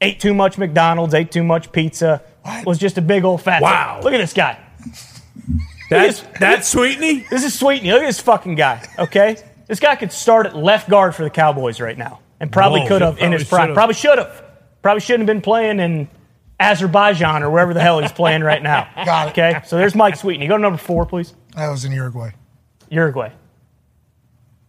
ate 0.00 0.20
too 0.20 0.34
much 0.34 0.58
McDonald's, 0.58 1.14
ate 1.14 1.30
too 1.30 1.44
much 1.44 1.72
pizza, 1.72 2.22
was 2.64 2.78
just 2.78 2.98
a 2.98 3.02
big 3.02 3.24
old 3.24 3.42
fat. 3.42 3.62
Wow. 3.62 4.00
Look 4.02 4.12
at 4.12 4.18
this 4.18 4.32
guy. 4.34 4.58
That's 5.88 6.22
that's 6.40 6.68
Sweetney. 6.74 7.28
This 7.30 7.44
is 7.44 7.54
Sweetney. 7.58 7.92
Look 7.92 8.02
at 8.02 8.06
this 8.06 8.20
fucking 8.20 8.56
guy. 8.56 8.82
Okay, 8.98 9.36
this 9.68 9.78
guy 9.78 9.94
could 9.94 10.10
start 10.12 10.46
at 10.46 10.56
left 10.56 10.88
guard 10.90 11.14
for 11.14 11.22
the 11.22 11.30
Cowboys 11.30 11.80
right 11.80 11.96
now, 11.96 12.18
and 12.40 12.50
probably 12.50 12.86
could 12.88 13.02
have 13.02 13.18
in 13.18 13.30
his 13.32 13.44
Probably 13.44 13.66
prime. 13.66 13.74
Probably 13.74 13.94
should 13.94 14.18
have. 14.18 14.42
Probably 14.82 15.00
shouldn't 15.00 15.28
have 15.28 15.34
been 15.34 15.42
playing 15.42 15.78
in 15.78 16.08
Azerbaijan 16.58 17.42
or 17.42 17.50
wherever 17.50 17.74
the 17.74 17.80
hell 17.80 18.00
he's 18.00 18.12
playing 18.12 18.42
right 18.42 18.62
now. 18.62 18.88
Got 19.04 19.28
it. 19.28 19.30
Okay, 19.32 19.60
so 19.66 19.76
there's 19.76 19.94
Mike 19.94 20.14
Sweetney. 20.14 20.48
Go 20.48 20.56
to 20.56 20.62
number 20.62 20.78
four, 20.78 21.06
please. 21.06 21.34
That 21.54 21.68
was 21.68 21.84
in 21.84 21.92
Uruguay. 21.92 22.32
Uruguay. 22.90 23.32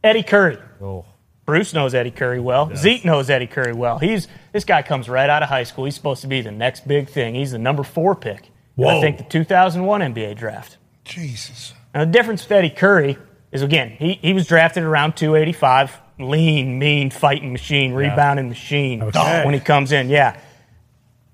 Eddie 0.03 0.23
Curry. 0.23 0.57
Oh. 0.81 1.05
Bruce 1.45 1.73
knows 1.73 1.93
Eddie 1.95 2.11
Curry 2.11 2.41
well. 2.41 2.75
Zeke 2.75 3.05
knows 3.05 3.29
Eddie 3.29 3.47
Curry 3.47 3.73
well. 3.73 3.99
He's 3.99 4.27
this 4.51 4.65
guy 4.65 4.81
comes 4.81 5.07
right 5.07 5.29
out 5.29 5.43
of 5.43 5.49
high 5.49 5.63
school. 5.63 5.85
He's 5.85 5.95
supposed 5.95 6.21
to 6.21 6.27
be 6.27 6.41
the 6.41 6.51
next 6.51 6.85
big 6.85 7.07
thing. 7.07 7.35
He's 7.35 7.51
the 7.51 7.57
number 7.57 7.83
four 7.83 8.15
pick. 8.15 8.51
in, 8.77 8.85
I 8.85 8.99
think 8.99 9.17
the 9.17 9.23
2001 9.23 10.01
NBA 10.01 10.35
draft. 10.35 10.77
Jesus. 11.05 11.73
Now 11.95 12.03
the 12.03 12.11
difference 12.11 12.43
with 12.43 12.51
Eddie 12.51 12.69
Curry 12.69 13.17
is 13.53 13.61
again 13.61 13.91
he 13.91 14.15
he 14.21 14.33
was 14.33 14.45
drafted 14.45 14.83
around 14.83 15.15
285, 15.15 15.97
lean, 16.19 16.77
mean, 16.79 17.11
fighting 17.11 17.53
machine, 17.53 17.93
rebounding 17.93 18.49
machine. 18.49 19.01
Okay. 19.01 19.45
When 19.45 19.53
he 19.53 19.61
comes 19.61 19.93
in, 19.93 20.09
yeah. 20.09 20.37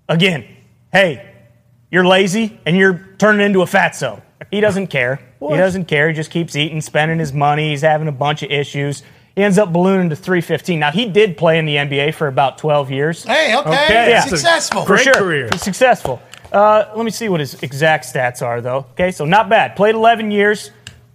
Again, 0.10 0.46
hey, 0.92 1.34
you're 1.92 2.06
lazy 2.06 2.60
and 2.66 2.76
you're 2.76 3.16
turning 3.18 3.46
into 3.46 3.62
a 3.62 3.66
fatso. 3.66 4.22
He 4.52 4.60
doesn't 4.60 4.88
care. 4.88 5.20
He 5.40 5.58
doesn't 5.58 5.86
care. 5.86 6.08
He 6.10 6.14
just 6.16 6.32
keeps 6.32 6.56
eating, 6.56 6.82
spending 6.82 7.20
his 7.20 7.34
money. 7.34 7.72
He's 7.72 7.82
having 7.82 8.08
a 8.08 8.12
bunch 8.14 8.44
of 8.44 8.52
issues. 8.52 9.04
He 9.36 9.42
ends 9.44 9.58
up 9.58 9.74
ballooning 9.74 10.10
to 10.10 10.16
315. 10.16 10.80
Now 10.80 10.92
he 10.92 11.06
did 11.06 11.38
play 11.38 11.58
in 11.58 11.66
the 11.66 11.76
NBA 11.76 12.14
for 12.14 12.28
about 12.28 12.58
12 12.60 12.92
years. 12.92 13.24
Hey, 13.24 13.56
okay. 13.58 13.70
Okay, 13.86 14.10
yeah. 14.12 14.22
Successful. 14.22 14.82
For 14.84 14.96
Great 14.96 15.04
sure. 15.06 15.14
career. 15.16 15.50
He's 15.52 15.62
successful. 15.62 16.22
Uh, 16.52 16.92
let 16.96 17.04
me 17.04 17.10
see 17.10 17.30
what 17.30 17.40
his 17.40 17.62
exact 17.64 18.06
stats 18.06 18.44
are, 18.46 18.62
though. 18.62 18.86
Okay, 18.92 19.12
so 19.12 19.26
not 19.26 19.50
bad. 19.50 19.76
Played 19.76 19.96
11 19.96 20.30
years, 20.30 20.70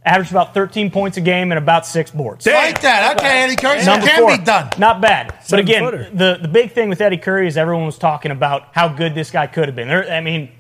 averaged 0.05 0.31
about 0.31 0.55
13 0.55 0.91
points 0.91 1.17
a 1.17 1.21
game 1.21 1.51
and 1.53 1.59
about 1.59 1.87
six 1.87 2.11
boards. 2.11 2.47
Like 2.47 2.81
that. 2.83 3.17
Okay, 3.19 3.43
Eddie 3.43 3.57
Curry. 3.57 3.81
So 3.83 3.93
it 3.93 3.97
Number 3.97 4.07
can 4.07 4.21
four. 4.23 4.37
be 4.39 4.45
done. 4.45 4.71
Not 4.79 5.01
bad. 5.01 5.35
But 5.51 5.59
again, 5.59 5.83
footer. 5.83 6.09
the, 6.13 6.39
the 6.41 6.49
big 6.49 6.73
thing 6.73 6.89
with 6.89 7.01
Eddie 7.01 7.19
Curry 7.19 7.47
is 7.49 7.57
everyone 7.57 7.85
was 7.87 7.99
talking 7.99 8.31
about 8.31 8.69
how 8.73 8.89
good 8.89 9.15
this 9.15 9.31
guy 9.31 9.47
could 9.47 9.67
have 9.69 9.77
been. 9.77 9.89
There, 9.89 10.11
I 10.11 10.21
mean, 10.21 10.51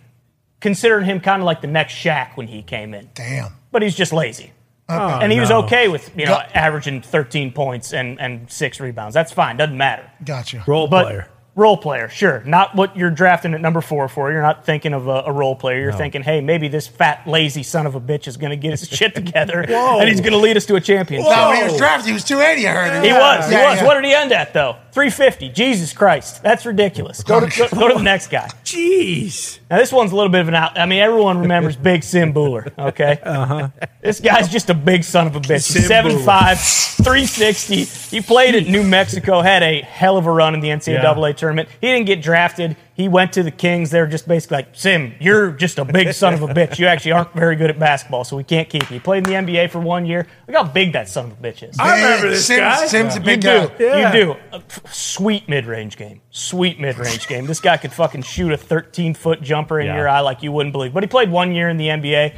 considering 0.61 1.05
him 1.05 1.21
kind 1.21 1.41
of 1.41 1.47
like 1.47 1.61
the 1.61 1.67
next 1.69 1.95
Shaq 1.95 2.37
when 2.37 2.49
he 2.49 2.63
came 2.63 2.95
in. 2.95 3.11
Damn. 3.15 3.53
But 3.71 3.83
he's 3.83 3.95
just 3.95 4.13
lazy. 4.13 4.53
Oh, 4.91 5.19
and 5.21 5.31
he 5.31 5.39
was 5.39 5.51
okay 5.51 5.89
with, 5.89 6.11
you 6.17 6.25
know, 6.25 6.33
Got- 6.33 6.57
averaging 6.57 7.03
13 7.03 7.53
points 7.53 7.93
and, 7.93 8.19
and 8.19 8.51
six 8.51 8.81
rebounds. 8.81 9.13
That's 9.13 9.31
fine. 9.33 9.59
Doesn't 9.59 9.77
matter. 9.77 10.11
Gotcha. 10.25 10.65
Role 10.67 10.89
But 10.89 11.05
player. 11.05 11.29
Role 11.59 11.77
player, 11.77 12.09
sure. 12.09 12.41
Not 12.47 12.77
what 12.77 12.97
you're 12.97 13.11
drafting 13.11 13.53
at 13.53 13.61
number 13.61 13.81
four 13.81 14.09
for. 14.09 14.31
You're 14.31 14.43
not 14.43 14.65
thinking 14.65 14.95
of 14.95 15.09
a, 15.09 15.25
a 15.27 15.33
role 15.33 15.57
player. 15.57 15.81
You're 15.81 15.93
thinking, 15.93 16.23
hey, 16.23 16.41
maybe 16.41 16.69
this 16.69 16.87
fat, 16.87 17.27
lazy 17.27 17.65
son 17.65 17.85
of 17.85 17.97
a 17.97 18.01
bitch 18.01 18.29
is 18.29 18.37
going 18.37 18.51
to 18.51 18.57
get 18.57 18.71
his 18.79 18.89
shit 18.89 19.13
together 19.17 19.63
and 19.69 20.09
he's 20.09 20.21
going 20.21 20.35
to 20.35 20.39
lead 20.39 20.57
us 20.57 20.67
to 20.67 20.77
a 20.77 20.81
championship. 20.81 21.29
No, 21.29 21.49
when 21.49 21.57
he 21.57 21.65
was 21.65 21.77
drafted, 21.77 22.07
he 22.07 22.13
was 22.13 22.23
280, 22.23 22.69
I 22.69 22.73
heard. 22.73 23.05
He 23.05 23.13
was. 23.13 23.47
He 23.47 23.53
Yeah, 23.53 23.71
was. 23.71 23.81
yeah. 23.81 23.85
What 23.87 23.95
did 23.95 24.05
he 24.05 24.15
end 24.15 24.31
at, 24.31 24.53
though? 24.55 24.77
350. 24.93 25.49
Jesus 25.51 25.93
Christ. 25.93 26.43
That's 26.45 26.65
ridiculous. 26.65 27.25
Go 27.25 27.41
to, 27.41 27.47
go, 27.59 27.69
go 27.69 27.89
to 27.89 27.95
the 27.95 28.03
next 28.03 28.29
guy. 28.29 28.49
Jeez. 28.65 29.59
Now, 29.69 29.79
this 29.79 29.93
one's 29.93 30.13
a 30.13 30.17
little 30.17 30.31
bit 30.31 30.41
of 30.43 30.49
an 30.49 30.55
out. 30.55 30.79
I 30.79 30.87
mean, 30.87 31.01
everyone 31.01 31.39
remembers 31.41 31.75
Big 31.91 32.05
Sim 32.05 32.33
Bhullar, 32.33 32.73
okay? 32.79 33.19
Uh-huh. 33.23 33.69
This 34.01 34.21
guy's 34.21 34.49
just 34.49 34.71
a 34.71 34.75
big 34.75 35.03
son 35.05 35.27
of 35.27 35.35
a 35.37 35.41
bitch. 35.41 35.73
He's 35.75 35.87
Sim 35.89 36.05
7'5, 36.05 37.05
360. 37.05 37.85
He 38.17 38.23
played 38.23 38.55
at 38.55 38.67
New 38.67 38.83
Mexico, 38.83 39.41
had 39.41 39.63
a 39.63 39.83
hell 39.83 40.17
of 40.17 40.27
a 40.27 40.31
run 40.33 40.55
in 40.55 40.61
the 40.61 40.69
NCAA 40.69 41.37
tournament. 41.37 41.48
He 41.57 41.87
didn't 41.87 42.07
get 42.07 42.21
drafted. 42.23 42.77
He 42.95 43.09
went 43.09 43.33
to 43.35 43.43
the 43.43 43.51
Kings. 43.51 43.91
They're 43.91 44.07
just 44.07 44.27
basically 44.29 44.57
like, 44.59 44.69
Sim, 44.73 45.15
you're 45.21 45.51
just 45.53 45.79
a 45.79 45.85
big 45.85 46.13
son 46.13 46.35
of 46.35 46.43
a 46.43 46.49
bitch. 46.49 46.79
You 46.79 46.87
actually 46.87 47.13
aren't 47.13 47.33
very 47.33 47.57
good 47.57 47.71
at 47.71 47.79
basketball, 47.79 48.25
so 48.25 48.37
we 48.37 48.45
can't 48.45 48.69
keep 48.69 48.83
you. 48.91 48.95
He 48.97 49.01
played 49.01 49.27
in 49.29 49.47
the 49.47 49.53
NBA 49.53 49.71
for 49.71 49.79
one 49.81 50.05
year. 50.07 50.27
Look 50.47 50.57
how 50.57 50.65
big 50.65 50.93
that 50.95 51.09
son 51.09 51.27
of 51.27 51.33
a 51.33 51.37
bitch 51.37 51.69
is. 51.69 51.79
I 51.79 51.97
remember 51.97 52.31
this 52.31 52.47
Sims, 52.47 52.61
guy. 52.61 52.87
Sims 52.87 53.15
a 53.17 53.19
You 53.19 53.25
big 53.25 53.41
do. 53.41 53.49
guy. 53.49 53.71
Yeah. 53.79 54.13
You 54.15 54.35
do. 54.35 54.61
Sweet 54.91 55.49
mid 55.49 55.67
range 55.67 55.97
game. 55.97 56.21
Sweet 56.31 56.81
mid 56.81 56.99
range 56.99 57.27
game. 57.29 57.47
This 57.47 57.61
guy 57.61 57.77
could 57.77 57.93
fucking 57.93 58.23
shoot 58.23 58.53
a 58.53 58.57
13 58.57 59.15
foot 59.15 59.43
jumper 59.43 59.81
in 59.81 59.87
Yeah. 59.87 59.97
your 59.97 60.09
eye 60.09 60.21
like 60.21 60.43
you 60.43 60.53
wouldn't 60.53 60.73
believe. 60.73 60.93
But 60.93 61.03
he 61.03 61.07
played 61.09 61.31
one 61.31 61.53
year 61.53 61.69
in 61.69 61.77
the 61.77 61.89
NBA. 61.89 62.35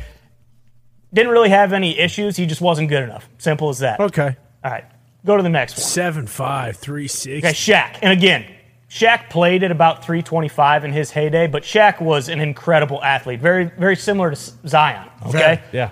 Didn't 1.12 1.32
really 1.32 1.48
have 1.50 1.72
any 1.72 1.98
issues. 1.98 2.36
He 2.36 2.46
just 2.46 2.60
wasn't 2.60 2.88
good 2.88 3.02
enough. 3.02 3.28
Simple 3.38 3.68
as 3.68 3.80
that. 3.80 3.98
Okay. 3.98 4.36
All 4.62 4.70
right. 4.70 4.84
Go 5.26 5.36
to 5.36 5.42
the 5.42 5.48
next 5.48 5.76
one. 5.76 5.82
Seven 5.82 6.26
five 6.26 6.76
three 6.76 7.08
six. 7.08 7.44
Okay, 7.44 7.52
Shaq. 7.52 7.98
And 8.00 8.12
again, 8.12 8.46
Shaq 8.90 9.30
played 9.30 9.62
at 9.62 9.70
about 9.70 10.04
325 10.04 10.84
in 10.84 10.92
his 10.92 11.12
heyday, 11.12 11.46
but 11.46 11.62
Shaq 11.62 12.00
was 12.00 12.28
an 12.28 12.40
incredible 12.40 13.02
athlete. 13.04 13.40
Very, 13.40 13.66
very 13.78 13.94
similar 13.94 14.30
to 14.30 14.36
Zion. 14.36 15.08
Okay. 15.26 15.60
Yeah. 15.72 15.90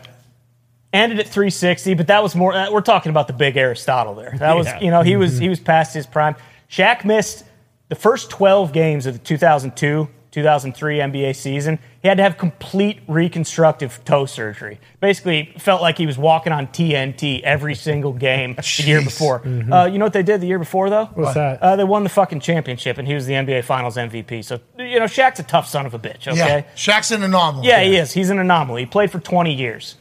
ended 0.92 1.20
at 1.20 1.26
360, 1.28 1.94
but 1.94 2.08
that 2.08 2.22
was 2.22 2.34
more. 2.34 2.52
uh, 2.54 2.70
We're 2.72 2.80
talking 2.80 3.10
about 3.10 3.26
the 3.28 3.34
big 3.34 3.56
Aristotle 3.56 4.14
there. 4.14 4.34
That 4.38 4.56
was, 4.56 4.66
Yeah. 4.66 4.80
you 4.80 4.90
know, 4.90 5.02
he 5.02 5.16
was 5.16 5.38
he 5.38 5.48
was 5.48 5.60
past 5.60 5.94
his 5.94 6.06
prime. 6.06 6.34
Shaq 6.70 7.04
missed 7.04 7.44
the 7.88 7.94
first 7.94 8.30
12 8.30 8.72
games 8.72 9.06
of 9.06 9.14
the 9.14 9.20
2002 9.20 10.08
2003 10.30 10.98
NBA 10.98 11.34
season, 11.36 11.78
he 12.02 12.08
had 12.08 12.16
to 12.18 12.22
have 12.22 12.36
complete 12.38 13.00
reconstructive 13.08 14.00
toe 14.04 14.26
surgery. 14.26 14.78
Basically, 15.00 15.54
felt 15.58 15.80
like 15.82 15.96
he 15.98 16.06
was 16.06 16.18
walking 16.18 16.52
on 16.52 16.66
TNT 16.68 17.40
every 17.42 17.74
single 17.74 18.12
game 18.12 18.54
the 18.54 18.82
year 18.86 19.02
before. 19.02 19.42
Uh, 19.46 19.86
you 19.86 19.98
know 19.98 20.04
what 20.04 20.12
they 20.12 20.22
did 20.22 20.40
the 20.40 20.46
year 20.46 20.58
before, 20.58 20.90
though? 20.90 21.06
What's 21.14 21.34
that? 21.34 21.62
Uh, 21.62 21.76
they 21.76 21.84
won 21.84 22.02
the 22.02 22.08
fucking 22.10 22.40
championship, 22.40 22.98
and 22.98 23.08
he 23.08 23.14
was 23.14 23.26
the 23.26 23.34
NBA 23.34 23.64
Finals 23.64 23.96
MVP. 23.96 24.44
So, 24.44 24.60
you 24.78 24.98
know, 24.98 25.06
Shaq's 25.06 25.40
a 25.40 25.44
tough 25.44 25.66
son 25.68 25.86
of 25.86 25.94
a 25.94 25.98
bitch, 25.98 26.28
okay? 26.28 26.36
Yeah, 26.36 26.62
Shaq's 26.74 27.10
an 27.10 27.22
anomaly. 27.22 27.66
Yeah, 27.66 27.82
he 27.82 27.96
is. 27.96 28.12
He's 28.12 28.30
an 28.30 28.38
anomaly. 28.38 28.82
He 28.82 28.86
played 28.86 29.10
for 29.10 29.18
20 29.20 29.54
years. 29.54 29.96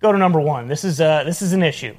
Go 0.00 0.12
to 0.12 0.18
number 0.18 0.38
one. 0.40 0.68
This 0.68 0.84
is 0.84 1.00
uh, 1.00 1.24
this 1.24 1.40
is 1.42 1.52
an 1.52 1.62
issue. 1.62 1.96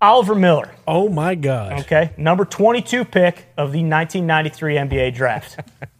Oliver 0.00 0.36
Miller, 0.36 0.70
Oh 0.86 1.08
my 1.08 1.34
God. 1.34 1.80
okay, 1.80 2.12
number 2.16 2.44
22 2.44 3.04
pick 3.04 3.48
of 3.56 3.72
the 3.72 3.82
1993 3.82 4.74
NBA 4.76 5.14
draft. 5.14 5.58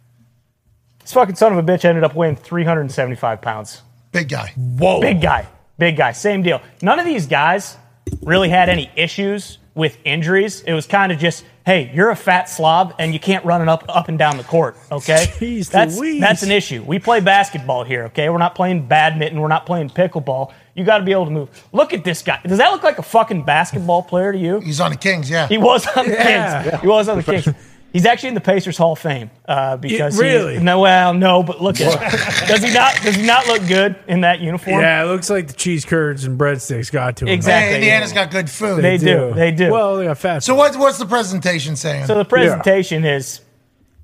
this 1.09 1.15
fucking 1.15 1.33
son 1.35 1.51
of 1.51 1.57
a 1.57 1.63
bitch 1.63 1.85
ended 1.85 2.03
up 2.03 2.13
weighing 2.13 2.35
375 2.35 3.41
pounds. 3.41 3.81
Big 4.11 4.29
guy. 4.29 4.53
Whoa. 4.55 5.01
Big 5.01 5.19
guy, 5.19 5.47
big 5.79 5.97
guy, 5.97 6.11
same 6.11 6.43
deal. 6.43 6.61
None 6.83 6.99
of 6.99 7.05
these 7.05 7.25
guys 7.25 7.77
really 8.21 8.49
had 8.49 8.69
any 8.69 8.91
issues 8.95 9.57
with 9.73 9.97
injuries. 10.05 10.61
It 10.61 10.73
was 10.73 10.85
kind 10.85 11.11
of 11.11 11.17
just, 11.17 11.45
hey, 11.65 11.91
you're 11.95 12.11
a 12.11 12.15
fat 12.15 12.47
slob 12.47 12.93
and 12.99 13.11
you 13.11 13.19
can't 13.19 13.43
run 13.43 13.63
it 13.63 13.67
up 13.67 13.85
up 13.89 14.07
and 14.07 14.19
down 14.19 14.37
the 14.37 14.43
court. 14.43 14.77
Okay, 14.91 15.15
Jeez 15.39 15.71
that's 15.71 15.97
Louise. 15.97 16.21
that's 16.21 16.43
an 16.43 16.51
issue. 16.51 16.83
We 16.83 16.99
play 16.99 17.21
basketball 17.21 17.83
here. 17.83 18.03
Okay, 18.05 18.29
we're 18.29 18.37
not 18.37 18.53
playing 18.53 18.87
badminton. 18.87 19.39
We're 19.41 19.47
not 19.47 19.65
playing 19.65 19.89
pickleball. 19.89 20.53
You 20.75 20.83
got 20.85 20.99
to 20.99 21.03
be 21.05 21.11
able 21.11 21.25
to 21.25 21.31
move. 21.31 21.67
Look 21.73 21.91
at 21.91 22.03
this 22.03 22.21
guy. 22.21 22.39
Does 22.45 22.59
that 22.59 22.71
look 22.71 22.83
like 22.83 22.99
a 22.99 23.03
fucking 23.03 23.45
basketball 23.45 24.03
player 24.03 24.31
to 24.31 24.37
you? 24.37 24.59
He's 24.59 24.79
on 24.79 24.91
the 24.91 24.97
Kings, 24.97 25.27
yeah. 25.27 25.47
He 25.47 25.57
was 25.57 25.87
on 25.87 26.05
the 26.07 26.13
Yeah. 26.13 26.63
Kings. 26.69 26.81
He 26.81 26.87
was 26.87 27.09
on 27.09 27.17
the 27.17 27.23
Kings. 27.43 27.47
He's 27.91 28.05
actually 28.05 28.29
in 28.29 28.35
the 28.35 28.41
Pacers 28.41 28.77
Hall 28.77 28.91
of 28.93 28.99
Fame 28.99 29.31
uh, 29.47 29.77
because 29.77 30.15
he- 30.15 30.21
really? 30.21 30.59
no, 30.59 30.79
well, 30.79 31.13
no, 31.13 31.41
but 31.41 31.61
look 31.61 31.81
at 31.81 31.93
him. 31.93 32.47
does 32.47 32.63
he 32.63 32.71
not? 32.71 32.95
Does 33.01 33.15
he 33.15 33.25
not 33.25 33.47
look 33.47 33.67
good 33.67 33.95
in 34.07 34.21
that 34.21 34.39
uniform? 34.41 34.79
Yeah, 34.79 35.03
it 35.03 35.07
looks 35.07 35.29
like 35.29 35.47
the 35.47 35.53
cheese 35.53 35.85
curds 35.85 36.23
and 36.23 36.39
breadsticks 36.39 36.91
got 36.91 37.17
to 37.17 37.25
him. 37.25 37.29
Exactly. 37.29 37.69
Hey, 37.71 37.75
Indiana's 37.77 38.13
got 38.13 38.29
good 38.29 38.49
food. 38.49 38.83
They 38.83 38.97
do. 38.97 39.33
They 39.33 39.51
do. 39.51 39.71
Well, 39.71 39.97
they 39.97 40.05
got 40.05 40.17
fat. 40.19 40.43
So 40.43 40.53
what, 40.53 40.75
what's 40.75 40.99
the 40.99 41.05
presentation 41.07 41.75
saying? 41.75 42.05
So 42.05 42.15
the 42.15 42.25
presentation 42.25 43.05
is, 43.05 43.41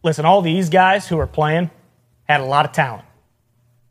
listen, 0.04 0.26
all 0.26 0.42
these 0.42 0.70
guys 0.70 1.08
who 1.08 1.20
are 1.20 1.28
playing 1.28 1.70
had 2.24 2.42
a 2.42 2.46
lot 2.46 2.66
of 2.66 2.72
talent, 2.72 3.06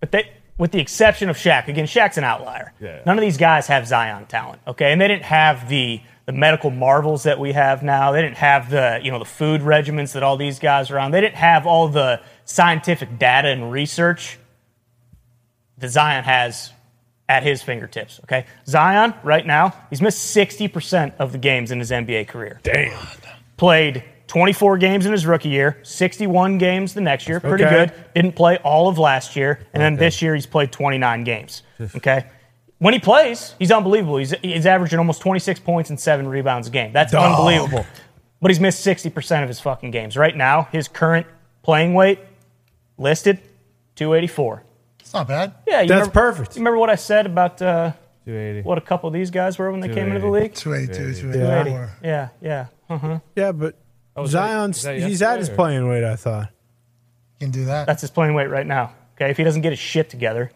but 0.01 0.11
they, 0.11 0.29
with 0.59 0.73
the 0.73 0.81
exception 0.81 1.29
of 1.31 1.37
Shaq, 1.37 1.69
again, 1.69 1.87
Shaq's 1.87 2.19
an 2.19 2.25
outlier. 2.25 2.73
Yeah. 2.81 3.03
None 3.07 3.17
of 3.17 3.23
these 3.23 3.37
guys 3.37 3.69
have 3.69 3.87
Zion 3.87 4.27
talent, 4.27 4.61
okay, 4.67 4.93
and 4.93 5.01
they 5.01 5.09
didn't 5.09 5.25
have 5.25 5.69
the 5.69 6.01
the 6.27 6.33
medical 6.33 6.71
marvels 6.71 7.25
that 7.25 7.39
we 7.39 7.53
have 7.53 7.83
now. 7.83 8.13
They 8.13 8.23
didn't 8.23 8.39
have 8.39 8.71
the 8.71 9.01
you 9.03 9.11
know 9.11 9.19
the 9.19 9.25
food 9.25 9.61
regimens 9.61 10.13
that 10.15 10.23
all 10.23 10.37
these 10.37 10.59
guys 10.59 10.91
are 10.91 10.99
on. 10.99 11.11
They 11.11 11.21
didn't 11.21 11.37
have 11.37 11.67
all 11.67 11.89
the 11.89 12.21
scientific 12.45 13.19
data 13.19 13.49
and 13.49 13.71
research 13.71 14.39
that 15.79 15.89
Zion 15.89 16.25
has 16.25 16.71
at 17.29 17.43
his 17.43 17.63
fingertips. 17.63 18.21
Okay, 18.25 18.47
Zion 18.67 19.15
right 19.23 19.47
now 19.47 19.75
he's 19.91 20.03
missed 20.03 20.35
60% 20.37 21.15
of 21.19 21.33
the 21.33 21.39
games 21.39 21.71
in 21.71 21.79
his 21.79 21.91
NBA 21.91 22.29
career 22.29 22.61
Damn. 22.63 22.99
played 23.57 24.05
24 24.27 24.79
games 24.79 25.07
in 25.07 25.13
his 25.13 25.27
rookie 25.27 25.49
year, 25.51 25.79
61 25.83 26.59
games 26.59 26.95
the 26.95 27.01
next 27.01 27.29
year, 27.29 27.41
pretty 27.41 27.65
Okay. 27.65 27.87
good. 27.87 27.93
Didn't 28.15 28.35
play 28.35 28.57
all 28.59 28.89
of 28.89 28.99
last 28.99 29.37
year, 29.37 29.61
and 29.73 29.83
then 29.83 29.97
this 29.97 30.21
year 30.23 30.35
he's 30.35 30.47
played 30.47 30.73
29 30.73 31.25
games. 31.25 31.63
Okay. 31.97 32.25
When 32.85 32.93
he 32.93 33.01
plays, 33.01 33.55
he's 33.59 33.73
unbelievable. 33.73 34.19
He's, 34.19 34.35
he's 34.43 34.67
averaging 34.67 34.99
almost 34.99 35.23
26 35.23 35.61
points 35.61 35.89
and 35.89 35.99
seven 35.99 36.29
rebounds 36.29 36.69
a 36.69 36.71
game. 36.71 36.93
That's 36.93 37.13
Dog. 37.13 37.31
unbelievable. 37.31 37.87
But 38.43 38.51
he's 38.51 38.61
missed 38.61 38.87
60% 38.87 39.43
of 39.43 39.49
his 39.49 39.59
fucking 39.59 39.91
games. 39.91 40.19
Right 40.19 40.37
now, 40.37 40.69
his 40.71 40.87
current 40.87 41.27
playing 41.63 41.95
weight 41.95 42.19
listed 42.99 43.41
284. 43.95 44.65
it's 45.01 45.15
not 45.15 45.27
bad. 45.27 45.55
Yeah, 45.67 45.81
you 45.81 45.89
That's 45.89 46.09
remember, 46.09 46.13
perfect. 46.13 46.57
You 46.57 46.61
remember 46.61 46.77
what 46.77 46.91
I 46.91 46.97
said 46.97 47.25
about 47.25 47.63
uh, 47.63 47.93
280. 48.27 48.69
what 48.69 48.77
a 48.77 48.83
couple 48.83 49.07
of 49.07 49.15
these 49.15 49.31
guys 49.31 49.57
were 49.57 49.71
when 49.71 49.81
they 49.81 49.89
came 49.89 50.09
into 50.09 50.21
the 50.21 50.29
league? 50.29 50.53
282, 50.53 51.23
280. 51.23 51.71
284. 51.71 51.91
Yeah, 52.05 52.29
yeah. 52.43 52.67
Uh-huh. 52.91 53.21
Yeah, 53.35 53.53
but 53.53 53.79
is 54.19 54.29
Zion's, 54.29 54.85
he's 54.85 55.23
at 55.23 55.39
his 55.39 55.49
playing 55.49 55.89
weight. 55.89 56.05
I 56.05 56.17
thought. 56.17 56.51
You 57.41 57.47
can 57.47 57.51
do 57.51 57.65
that. 57.65 57.87
That's 57.87 58.03
his 58.03 58.11
playing 58.11 58.35
weight 58.35 58.51
right 58.51 58.67
now. 58.67 58.93
Okay, 59.15 59.31
if 59.31 59.39
he 59.39 59.45
doesn't 59.45 59.63
get 59.63 59.73
his 59.73 59.79
shit 59.79 60.11
together 60.11 60.53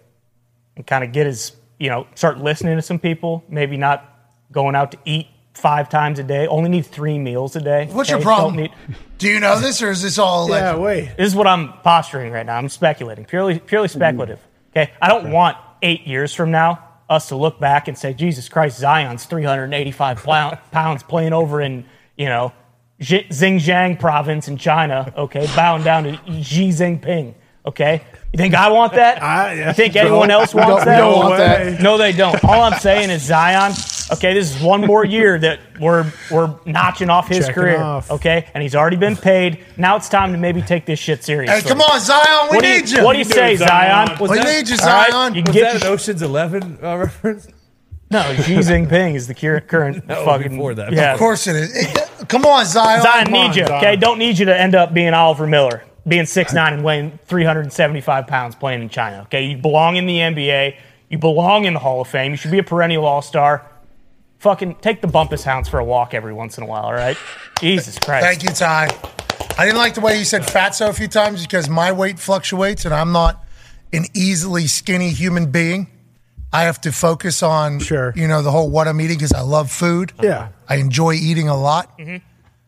and 0.77 0.87
kind 0.87 1.05
of 1.05 1.13
get 1.13 1.25
his, 1.25 1.53
you 1.79 1.89
know, 1.91 2.07
start 2.15 2.39
listening 2.39 2.77
to 2.77 2.83
some 2.83 2.99
people, 2.99 3.45
maybe 3.49 3.77
not 3.77 4.05
going 4.53 4.75
out 4.75 4.93
to 4.93 4.99
eat 5.05 5.27
five 5.55 5.89
times 5.89 6.19
a 6.19 6.23
day, 6.23 6.47
only 6.47 6.71
need 6.71 6.87
three 6.87 7.19
meals 7.19 7.57
a 7.57 7.61
day. 7.61 7.89
What's 7.91 8.09
okay? 8.11 8.19
your 8.19 8.23
problem? 8.23 8.57
Don't 8.57 8.63
need- 8.63 8.97
do 9.19 9.29
you 9.29 9.41
know 9.41 9.59
this, 9.59 9.83
or 9.83 9.91
is 9.91 10.03
this 10.03 10.19
all 10.19 10.49
like? 10.49 10.61
Yeah, 10.61 10.77
wait. 10.77 11.11
this 11.17 11.27
is 11.29 11.35
what 11.35 11.47
I'm 11.49 11.73
posturing 11.83 12.33
right 12.33 12.47
now. 12.47 12.57
I'm 12.57 12.69
speculating, 12.69 13.25
purely, 13.25 13.59
purely 13.59 13.89
speculative. 13.89 14.39
Okay, 14.71 14.93
I 15.03 15.09
don't 15.09 15.33
want 15.33 15.57
eight 15.83 16.07
years 16.07 16.33
from 16.35 16.51
now 16.53 16.85
us 17.11 17.29
to 17.29 17.37
look 17.37 17.59
back 17.59 17.89
and 17.89 17.97
say, 17.99 18.13
Jesus 18.13 18.49
Christ, 18.49 18.79
Zion's 18.79 19.25
385 19.25 20.23
pound- 20.71 21.09
playing 21.09 21.33
over 21.33 21.61
in, 21.61 21.85
you 22.17 22.27
know, 22.27 22.53
Xi- 23.01 23.27
Xinjiang 23.31 23.99
province 23.99 24.47
in 24.49 24.57
China. 24.59 25.13
Okay, 25.17 25.49
bowing 25.57 25.83
down 25.83 26.05
to 26.05 26.13
Xi 26.43 26.69
Jinping. 26.69 27.35
Okay, 27.67 28.01
you 28.33 28.37
think 28.39 28.55
I 28.55 28.71
want 28.71 28.95
that? 28.95 29.23
I- 29.23 29.53
yeah. 29.55 29.67
you 29.69 29.75
think 29.75 29.95
anyone 29.97 30.31
else 30.31 30.55
wants 30.55 30.69
don't, 30.69 30.85
that? 30.87 30.99
don't 30.99 31.19
want 31.19 31.37
that. 31.39 31.81
No, 31.83 31.99
they 31.99 32.13
don't. 32.13 32.43
All 32.45 32.63
I'm 32.63 32.79
saying 32.79 33.11
is 33.11 33.23
Zion. 33.23 33.73
Okay, 34.11 34.33
this 34.33 34.57
is 34.57 34.63
one 34.63 34.81
more 34.87 35.05
year 35.05 35.39
that 35.39 35.59
we're 35.79 36.11
we're 36.31 36.55
notching 36.65 37.11
off 37.11 37.29
his 37.29 37.41
Checking 37.41 37.55
career. 37.55 37.83
off. 37.83 38.11
Okay, 38.11 38.47
and 38.55 38.63
he's 38.63 38.75
already 38.75 38.97
been 38.97 39.17
paid. 39.17 39.65
Now 39.77 39.97
it's 39.97 40.09
time 40.09 40.33
to 40.33 40.39
maybe 40.39 40.63
take 40.63 40.87
this 40.87 40.99
shit 40.99 41.23
seriously. 41.25 41.61
Hey, 41.61 41.69
come 41.69 41.83
on, 41.83 42.01
Zion, 42.01 42.49
we 42.51 42.57
What 42.57 42.63
do 42.65 42.69
need 42.73 42.89
you, 42.89 42.99
you. 42.99 43.05
what 43.05 43.13
do 43.13 43.19
you 43.19 43.25
say, 43.27 43.57
Zion? 43.57 44.07
Zion. 44.07 44.19
Was 44.19 44.31
we 44.31 44.39
that- 44.39 44.47
need 44.47 44.69
you, 44.71 44.77
All 44.81 44.87
right, 44.89 45.11
Zion. 45.11 45.35
you 45.35 45.43
can 45.43 45.53
Was 45.53 45.61
get 45.63 45.73
that 45.73 45.75
an 45.77 45.83
your- 45.83 45.93
Ocean's 45.93 46.23
Eleven 46.23 46.79
uh, 46.83 46.97
reference? 46.97 47.49
no, 48.11 48.23
Xi 48.37 48.55
Jinping 48.57 49.15
is 49.15 49.27
the 49.27 49.35
cur- 49.35 49.61
current 49.61 50.07
was 50.09 50.25
fucking 50.25 50.53
before 50.53 50.73
that. 50.75 50.91
Yeah, 50.93 51.13
Of 51.13 51.19
course 51.19 51.47
it 51.47 51.57
is. 51.57 51.77
It- 51.77 52.09
come 52.29 52.47
on, 52.47 52.65
Zion. 52.65 53.03
Zion 53.03 53.25
Come 53.27 53.35
on. 53.35 53.45
needs 53.45 53.57
you. 53.59 53.67
Zion. 53.67 53.79
Okay, 53.85 53.97
don't 53.97 54.19
need 54.19 54.39
you 54.39 54.47
to 54.47 54.59
end 54.59 54.75
up 54.75 54.95
being 54.95 55.13
Oliver 55.13 55.47
Miller, 55.47 55.83
being 56.09 56.25
6'9 56.25 56.73
and 56.73 56.85
weighing 56.85 57.19
375 57.27 58.27
pounds 58.27 58.55
playing 58.55 58.83
in 58.83 58.89
China. 58.89 59.23
Okay, 59.23 59.45
you 59.47 59.57
belong 59.59 59.97
in 59.97 60.07
the 60.07 60.17
NBA. 60.19 60.77
You 61.09 61.19
belong 61.19 61.65
in 61.65 61.75
the 61.75 61.81
Hall 61.81 62.01
of 62.01 62.09
Fame. 62.09 62.33
You 62.33 62.37
should 62.37 62.51
be 62.51 62.59
a 62.59 62.63
perennial 62.65 63.05
All 63.07 63.23
Star. 63.23 63.67
Fucking 64.39 64.77
take 64.77 65.01
the 65.01 65.09
Bumpus 65.09 65.43
Hounds 65.43 65.69
for 65.69 65.79
a 65.81 65.85
walk 65.85 66.15
every 66.15 66.33
once 66.33 66.59
in 66.59 66.65
a 66.65 66.67
while. 66.67 66.85
All 66.85 66.93
right, 66.93 67.17
Jesus 67.61 67.99
Christ. 68.05 68.25
Thank 68.25 68.43
you, 68.45 68.51
Ty. 68.51 68.89
I 69.59 69.65
didn't 69.65 69.79
like 69.79 69.95
the 69.95 70.01
way 70.01 70.17
you 70.19 70.25
said 70.25 70.43
fatso 70.43 70.89
a 70.89 70.93
few 70.93 71.09
times 71.09 71.43
because 71.43 71.69
my 71.69 71.91
weight 71.91 72.19
fluctuates 72.21 72.85
and 72.85 72.95
I'm 72.95 73.11
not 73.11 73.45
an 73.93 74.05
easily 74.15 74.67
skinny 74.69 75.11
human 75.11 75.51
being. 75.51 75.89
I 76.53 76.63
have 76.63 76.81
to 76.83 76.93
focus 76.93 77.43
on, 77.43 77.81
Sure. 77.81 78.13
you 78.17 78.29
know, 78.29 78.41
the 78.43 78.51
whole 78.53 78.71
what 78.71 78.87
I'm 78.87 79.01
eating 79.01 79.17
because 79.17 79.33
I 79.33 79.41
love 79.41 79.71
food. 79.71 80.13
Yeah. 80.23 80.49
I 80.69 80.77
enjoy 80.77 81.15
eating 81.15 81.49
a 81.49 81.57
lot. 81.57 81.99
Mm-hmm. 81.99 82.25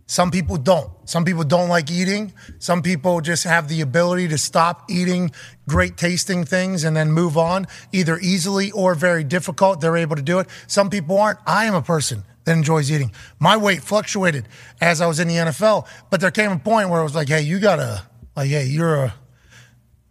Some 0.06 0.30
people 0.32 0.56
don't. 0.56 0.90
Some 1.10 1.24
people 1.24 1.42
don't 1.42 1.68
like 1.68 1.90
eating. 1.90 2.32
Some 2.60 2.82
people 2.82 3.20
just 3.20 3.42
have 3.42 3.66
the 3.66 3.80
ability 3.80 4.28
to 4.28 4.38
stop 4.38 4.88
eating 4.88 5.32
great 5.66 5.96
tasting 5.96 6.44
things 6.44 6.84
and 6.84 6.96
then 6.96 7.10
move 7.10 7.36
on, 7.36 7.66
either 7.90 8.16
easily 8.20 8.70
or 8.70 8.94
very 8.94 9.24
difficult. 9.24 9.80
They're 9.80 9.96
able 9.96 10.14
to 10.14 10.22
do 10.22 10.38
it. 10.38 10.46
Some 10.68 10.88
people 10.88 11.18
aren't. 11.18 11.40
I 11.44 11.64
am 11.64 11.74
a 11.74 11.82
person 11.82 12.22
that 12.44 12.52
enjoys 12.52 12.92
eating. 12.92 13.10
My 13.40 13.56
weight 13.56 13.82
fluctuated 13.82 14.46
as 14.80 15.00
I 15.00 15.08
was 15.08 15.18
in 15.18 15.26
the 15.26 15.34
NFL, 15.34 15.88
but 16.10 16.20
there 16.20 16.30
came 16.30 16.52
a 16.52 16.58
point 16.60 16.90
where 16.90 17.00
it 17.00 17.02
was 17.02 17.16
like, 17.16 17.28
hey, 17.28 17.40
you 17.42 17.58
gotta, 17.58 18.04
like, 18.36 18.48
hey, 18.48 18.66
you're 18.66 18.94
a, 19.06 19.14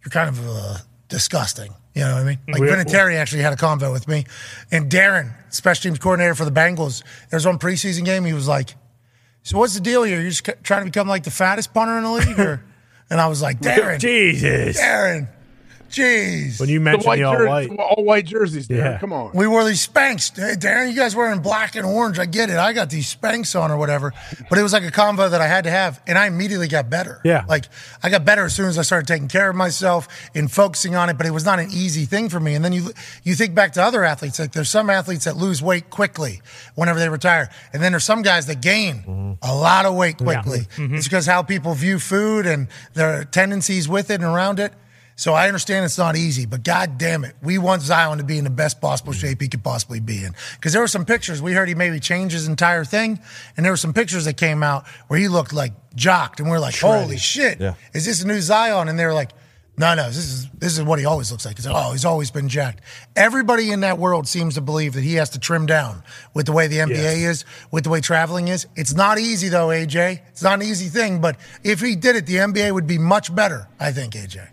you're 0.04 0.12
kind 0.12 0.28
of 0.28 0.46
uh, 0.46 0.78
disgusting. 1.08 1.74
You 1.96 2.02
know 2.02 2.16
what 2.16 2.24
I 2.24 2.26
mean? 2.26 2.40
Like 2.50 2.60
We- 2.60 2.68
Vinatieri 2.68 3.16
actually 3.16 3.44
had 3.44 3.54
a 3.54 3.56
convo 3.56 3.94
with 3.94 4.06
me, 4.10 4.26
and 4.70 4.92
Darren, 4.92 5.34
special 5.48 5.84
teams 5.84 6.00
coordinator 6.00 6.36
for 6.36 6.44
the 6.44 6.52
Bengals. 6.52 7.04
There 7.30 7.38
was 7.38 7.46
one 7.46 7.58
preseason 7.58 8.04
game. 8.04 8.26
He 8.26 8.34
was 8.34 8.50
like, 8.50 8.76
"So 9.50 9.58
what's 9.58 9.74
the 9.74 9.82
deal 9.82 10.04
here? 10.04 10.22
You're 10.22 10.30
just 10.30 10.48
trying 10.62 10.82
to 10.82 10.86
become 10.86 11.08
like 11.08 11.24
the 11.24 11.32
fattest 11.32 11.74
punter 11.74 11.98
in 11.98 12.04
the 12.04 12.12
league?" 12.12 12.40
Or, 12.40 12.64
and 13.10 13.20
I 13.20 13.26
was 13.28 13.42
like, 13.42 13.60
"Darren, 13.60 14.00
Jesus. 14.00 14.80
Darren, 14.80 15.28
jeez." 15.90 16.60
When 16.60 16.70
you 16.70 16.80
The 16.80 16.84
mentioned 16.84 17.06
white 17.06 17.16
the 17.18 17.24
all 17.24 17.38
jer- 17.38 17.48
white. 17.48 17.70
all 17.78 18.03
white 18.03 18.26
jerseys, 18.26 18.68
Darren. 18.68 18.78
Yeah. 18.78 18.98
Come 18.99 19.14
on. 19.14 19.32
we 19.34 19.48
wore 19.48 19.64
these 19.64 19.86
Spanx. 19.86 20.36
Hey, 20.36 20.56
Darren, 20.56 20.90
you 20.90 20.95
guys 20.95 21.16
wearing 21.16 21.41
black 21.41 21.76
and 21.76 21.86
orange. 21.86 22.20
I 22.20 22.26
get 22.26 22.49
it. 22.49 22.57
I 22.57 22.74
got 22.74 22.90
these 22.90 23.14
Spanx 23.14 23.60
on 23.60 23.72
or 23.72 23.78
whatever. 23.78 24.14
But 24.49 24.60
it 24.60 24.64
was 24.64 24.74
like 24.74 24.84
a 24.84 24.91
convo 24.91 25.30
that 25.30 25.41
I 25.41 25.48
had 25.48 25.64
to 25.66 25.72
have, 25.72 26.02
and 26.07 26.18
I 26.18 26.28
immediately 26.28 26.68
got 26.68 26.90
better. 26.90 27.22
Yeah. 27.24 27.45
Like 27.48 27.66
I 28.03 28.10
got 28.10 28.26
better 28.26 28.45
as 28.45 28.56
soon 28.56 28.68
as 28.68 28.78
I 28.78 28.84
started 28.84 29.07
taking 29.07 29.28
care 29.28 29.49
of 29.49 29.56
myself 29.56 30.07
and 30.36 30.52
focusing 30.52 30.95
on 30.95 31.10
it. 31.10 31.18
But 31.18 31.26
it 31.26 31.32
was 31.32 31.45
not 31.45 31.60
an 31.60 31.70
easy 31.72 32.06
thing 32.06 32.30
for 32.30 32.40
me. 32.40 32.56
And 32.56 32.64
then 32.64 32.74
you 32.74 32.91
you 33.24 33.36
think 33.36 33.56
back 33.56 33.74
to 33.74 33.84
other 33.84 34.03
athletes. 34.03 34.40
Like 34.40 34.52
there's 34.52 34.70
some 34.70 34.90
athletes 34.90 35.26
that 35.26 35.36
lose 35.38 35.61
weight 35.61 35.90
quickly 35.90 36.41
whenever 36.76 36.99
they 36.99 37.10
retire, 37.10 37.49
and 37.74 37.82
then 37.82 37.91
there's 37.91 38.03
some 38.03 38.22
guys 38.22 38.45
that 38.48 38.61
gain 38.61 38.95
mm-hmm. 38.98 39.32
a 39.41 39.56
lot 39.56 39.86
of 39.86 39.95
weight 39.95 40.18
quickly. 40.18 40.60
Mm-hmm. 40.76 40.95
It's 40.95 41.07
because 41.07 41.26
how 41.26 41.44
people 41.44 41.74
view 41.74 41.99
food 41.99 42.45
and 42.45 42.68
their 42.94 43.24
tendencies 43.24 43.88
with 43.88 44.10
it 44.10 44.16
and 44.16 44.24
around 44.24 44.60
it. 44.60 44.74
So 45.20 45.34
I 45.34 45.48
understand 45.48 45.84
it's 45.84 45.98
not 45.98 46.16
easy, 46.16 46.46
but 46.46 46.64
god 46.64 46.98
damn 46.98 47.26
it, 47.26 47.36
we 47.44 47.58
want 47.58 47.82
Zion 47.82 48.20
to 48.20 48.24
be 48.24 48.38
in 48.38 48.46
the 48.46 48.50
best 48.50 48.80
possible 48.80 49.12
shape 49.12 49.41
he 49.41 49.50
could 49.50 49.64
possibly 49.66 50.00
be 50.00 50.24
in. 50.24 50.34
Because 50.56 50.72
there 50.72 50.82
were 50.82 50.88
some 50.88 51.04
pictures 51.04 51.41
we 51.41 51.52
heard 51.52 51.68
he 51.68 51.76
maybe 51.76 52.00
changed 52.00 52.34
his 52.34 52.48
entire 52.48 52.86
thing, 52.86 53.20
and 53.58 53.66
there 53.66 53.74
were 53.74 53.78
some 53.78 53.91
pictures 53.94 54.24
that 54.24 54.38
came 54.38 54.64
out 54.64 54.88
where 55.10 55.20
he 55.20 55.28
looked 55.28 55.52
like 55.52 55.74
jocked, 55.94 56.40
and 56.40 56.50
we 56.50 56.56
are 56.56 56.60
like, 56.62 56.80
holy 56.80 57.18
shit, 57.18 57.60
Yeah. 57.60 57.74
is 57.94 58.06
this 58.06 58.24
a 58.24 58.28
new 58.28 58.40
Zion? 58.40 58.88
And 58.88 58.98
they 58.98 59.06
were 59.06 59.14
like, 59.14 59.32
No, 59.78 59.94
no, 59.94 60.08
this 60.08 60.18
is 60.18 60.48
this 60.58 60.78
is 60.78 60.84
what 60.84 61.00
he 61.00 61.06
always 61.06 61.32
looks 61.32 61.46
like. 61.46 61.58
He's 61.58 61.66
like, 61.68 61.76
oh, 61.76 61.91
he's 61.91 62.06
always 62.06 62.32
been 62.32 62.48
jacked. 62.50 62.80
Everybody 63.16 63.72
in 63.72 63.82
that 63.82 63.98
world 63.98 64.26
seems 64.28 64.56
to 64.56 64.62
believe 64.62 64.94
that 64.94 65.04
he 65.04 65.16
has 65.16 65.30
to 65.32 65.40
trim 65.40 65.66
down 65.66 66.02
with 66.34 66.46
the 66.46 66.52
way 66.54 66.68
the 66.68 66.78
NBA 66.80 66.96
Yes. 67.22 67.32
is, 67.32 67.46
with 67.72 67.84
the 67.86 67.90
way 67.90 68.00
traveling 68.02 68.48
is. 68.50 68.68
It's 68.76 68.94
not 68.94 69.20
easy 69.20 69.50
though, 69.50 69.68
AJ. 69.68 70.20
It's 70.30 70.44
not 70.44 70.54
an 70.62 70.66
easy 70.66 70.88
thing, 70.88 71.20
but 71.20 71.36
if 71.64 71.82
he 71.82 71.96
did 71.98 72.16
it, 72.16 72.26
the 72.26 72.38
NBA 72.38 72.72
would 72.74 72.88
be 72.88 72.98
much 72.98 73.34
better. 73.36 73.68
I 73.80 73.91
think, 73.91 74.14
AJ. 74.16 74.48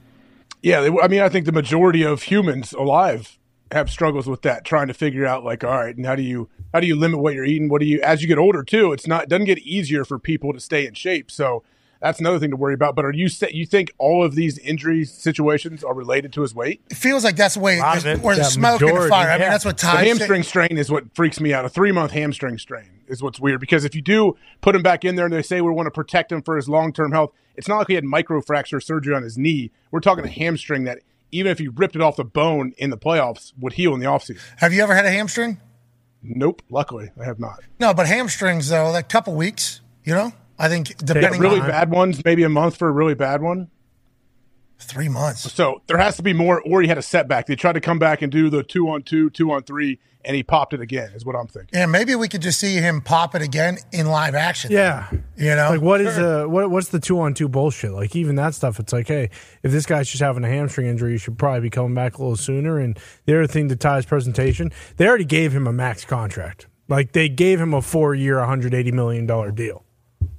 Yeah, 0.62 0.80
they, 0.80 0.88
I 0.88 1.08
mean, 1.08 1.20
I 1.20 1.28
think 1.28 1.46
the 1.46 1.52
majority 1.52 2.02
of 2.02 2.22
humans 2.22 2.72
alive 2.72 3.38
have 3.72 3.90
struggles 3.90 4.26
with 4.26 4.42
that, 4.42 4.64
trying 4.64 4.88
to 4.88 4.94
figure 4.94 5.26
out 5.26 5.44
like, 5.44 5.64
all 5.64 5.70
right, 5.70 5.96
and 5.96 6.06
how 6.06 6.14
do 6.14 6.22
you 6.22 6.48
how 6.72 6.80
do 6.80 6.86
you 6.86 6.96
limit 6.96 7.20
what 7.20 7.34
you're 7.34 7.44
eating? 7.44 7.68
What 7.68 7.80
do 7.80 7.86
you 7.86 8.00
as 8.02 8.22
you 8.22 8.28
get 8.28 8.38
older 8.38 8.62
too? 8.62 8.92
It's 8.92 9.06
not 9.06 9.28
doesn't 9.28 9.46
get 9.46 9.58
easier 9.58 10.04
for 10.04 10.18
people 10.18 10.52
to 10.52 10.60
stay 10.60 10.86
in 10.86 10.94
shape. 10.94 11.30
So 11.30 11.62
that's 12.00 12.20
another 12.20 12.38
thing 12.38 12.50
to 12.50 12.56
worry 12.56 12.74
about. 12.74 12.94
But 12.94 13.04
are 13.04 13.12
you 13.12 13.28
sa- 13.28 13.46
you 13.50 13.66
think 13.66 13.92
all 13.98 14.24
of 14.24 14.34
these 14.34 14.58
injury 14.58 15.04
situations 15.04 15.82
are 15.84 15.94
related 15.94 16.32
to 16.34 16.42
his 16.42 16.54
weight? 16.54 16.82
It 16.90 16.96
feels 16.96 17.24
like 17.24 17.36
that's 17.36 17.54
the 17.54 17.60
way, 17.60 17.78
lot 17.80 18.04
it. 18.04 18.20
where 18.20 18.34
the 18.34 18.42
Yeah, 18.42 18.48
smoke 18.48 18.80
and 18.80 18.88
the 18.88 18.92
majority, 18.92 19.10
fire. 19.10 19.30
I 19.30 19.38
mean, 19.38 19.48
that's 19.48 19.64
what 19.64 19.76
The 19.78 19.86
Ty 19.86 19.96
said. 19.98 20.06
hamstring 20.06 20.42
strain 20.42 20.78
is 20.78 20.90
what 20.90 21.14
freaks 21.14 21.40
me 21.40 21.52
out. 21.54 21.64
A 21.64 21.68
three 21.68 21.92
month 21.92 22.12
hamstring 22.12 22.58
strain 22.58 23.00
is 23.08 23.22
what's 23.22 23.40
weird 23.40 23.60
because 23.60 23.84
if 23.84 23.94
you 23.94 24.02
do 24.02 24.36
put 24.60 24.74
him 24.74 24.82
back 24.82 25.04
in 25.04 25.16
there 25.16 25.26
and 25.26 25.34
they 25.34 25.42
say 25.42 25.60
we 25.60 25.70
want 25.70 25.86
to 25.86 25.90
protect 25.90 26.30
him 26.32 26.42
for 26.42 26.56
his 26.56 26.68
long 26.68 26.92
term 26.92 27.12
health, 27.12 27.32
it's 27.56 27.68
not 27.68 27.78
like 27.78 27.86
he 27.88 27.94
had 27.94 28.04
microfracture 28.04 28.82
surgery 28.82 29.14
on 29.14 29.22
his 29.22 29.38
knee. 29.38 29.70
We're 29.90 30.00
talking 30.00 30.24
a 30.24 30.28
hamstring 30.28 30.84
that 30.84 30.98
even 31.32 31.50
if 31.50 31.60
you 31.60 31.70
ripped 31.72 31.96
it 31.96 32.02
off 32.02 32.16
the 32.16 32.24
bone 32.24 32.72
in 32.78 32.90
the 32.90 32.98
playoffs 32.98 33.52
would 33.58 33.72
heal 33.74 33.94
in 33.94 34.00
the 34.00 34.06
offseason. 34.06 34.40
Have 34.58 34.72
you 34.72 34.82
ever 34.82 34.94
had 34.94 35.04
a 35.06 35.10
hamstring? 35.10 35.60
Nope, 36.22 36.62
luckily 36.70 37.10
I 37.20 37.24
have 37.24 37.38
not. 37.38 37.60
No, 37.78 37.94
but 37.94 38.06
hamstrings 38.06 38.68
though, 38.68 38.90
like 38.90 39.08
couple 39.08 39.34
weeks. 39.34 39.80
You 40.04 40.14
know, 40.14 40.32
I 40.58 40.68
think 40.68 40.96
depending 40.98 41.40
really 41.40 41.60
on 41.60 41.68
bad 41.68 41.90
ones, 41.90 42.24
maybe 42.24 42.42
a 42.42 42.48
month 42.48 42.76
for 42.76 42.88
a 42.88 42.92
really 42.92 43.14
bad 43.14 43.42
one. 43.42 43.68
three 44.78 45.08
months. 45.08 45.52
So 45.52 45.82
there 45.86 45.98
has 45.98 46.16
to 46.16 46.22
be 46.22 46.32
more, 46.32 46.60
or 46.62 46.82
he 46.82 46.88
had 46.88 46.98
a 46.98 47.02
setback. 47.02 47.46
They 47.46 47.56
tried 47.56 47.74
to 47.74 47.80
come 47.80 47.98
back 47.98 48.22
and 48.22 48.30
do 48.30 48.50
the 48.50 48.62
two 48.62 48.88
on 48.88 49.02
two, 49.02 49.30
two 49.30 49.50
on 49.52 49.62
three, 49.62 49.98
and 50.24 50.34
he 50.36 50.42
popped 50.42 50.74
it 50.74 50.80
again. 50.80 51.10
Is 51.14 51.24
what 51.24 51.36
I'm 51.36 51.46
thinking. 51.46 51.70
Yeah, 51.78 51.86
maybe 51.86 52.14
we 52.14 52.28
could 52.28 52.42
just 52.42 52.58
see 52.60 52.74
him 52.76 53.00
pop 53.00 53.34
it 53.34 53.42
again 53.42 53.78
in 53.92 54.06
live 54.06 54.34
action. 54.34 54.70
Yeah. 54.72 55.08
You 55.36 55.54
know, 55.54 55.70
Like 55.70 55.80
what 55.80 56.00
is 56.00 56.18
uh 56.18 56.44
what 56.46 56.70
what's 56.70 56.88
the 56.88 56.98
two 57.00 57.20
on 57.20 57.32
two 57.34 57.48
bullshit? 57.48 57.92
Like 57.92 58.14
even 58.16 58.34
that 58.36 58.54
stuff, 58.54 58.78
it's 58.80 58.92
like, 58.92 59.08
hey, 59.08 59.30
if 59.62 59.70
this 59.72 59.86
guy's 59.86 60.08
just 60.10 60.22
having 60.22 60.44
a 60.44 60.48
hamstring 60.48 60.88
injury, 60.88 61.12
you 61.12 61.18
should 61.18 61.38
probably 61.38 61.60
be 61.60 61.70
coming 61.70 61.94
back 61.94 62.18
a 62.18 62.22
little 62.22 62.36
sooner. 62.36 62.78
And 62.78 62.98
the 63.24 63.34
other 63.34 63.46
thing 63.46 63.68
to 63.68 63.76
Ty's 63.76 64.04
presentation, 64.04 64.72
they 64.96 65.06
already 65.06 65.24
gave 65.24 65.52
him 65.54 65.66
a 65.66 65.72
max 65.72 66.04
contract. 66.04 66.66
Like 66.88 67.12
they 67.12 67.28
gave 67.28 67.60
him 67.60 67.72
a 67.72 67.80
four 67.80 68.14
year, 68.14 68.44
hundred 68.44 68.74
eighty 68.74 68.92
million 68.92 69.26
dollar 69.26 69.50
deal. 69.52 69.84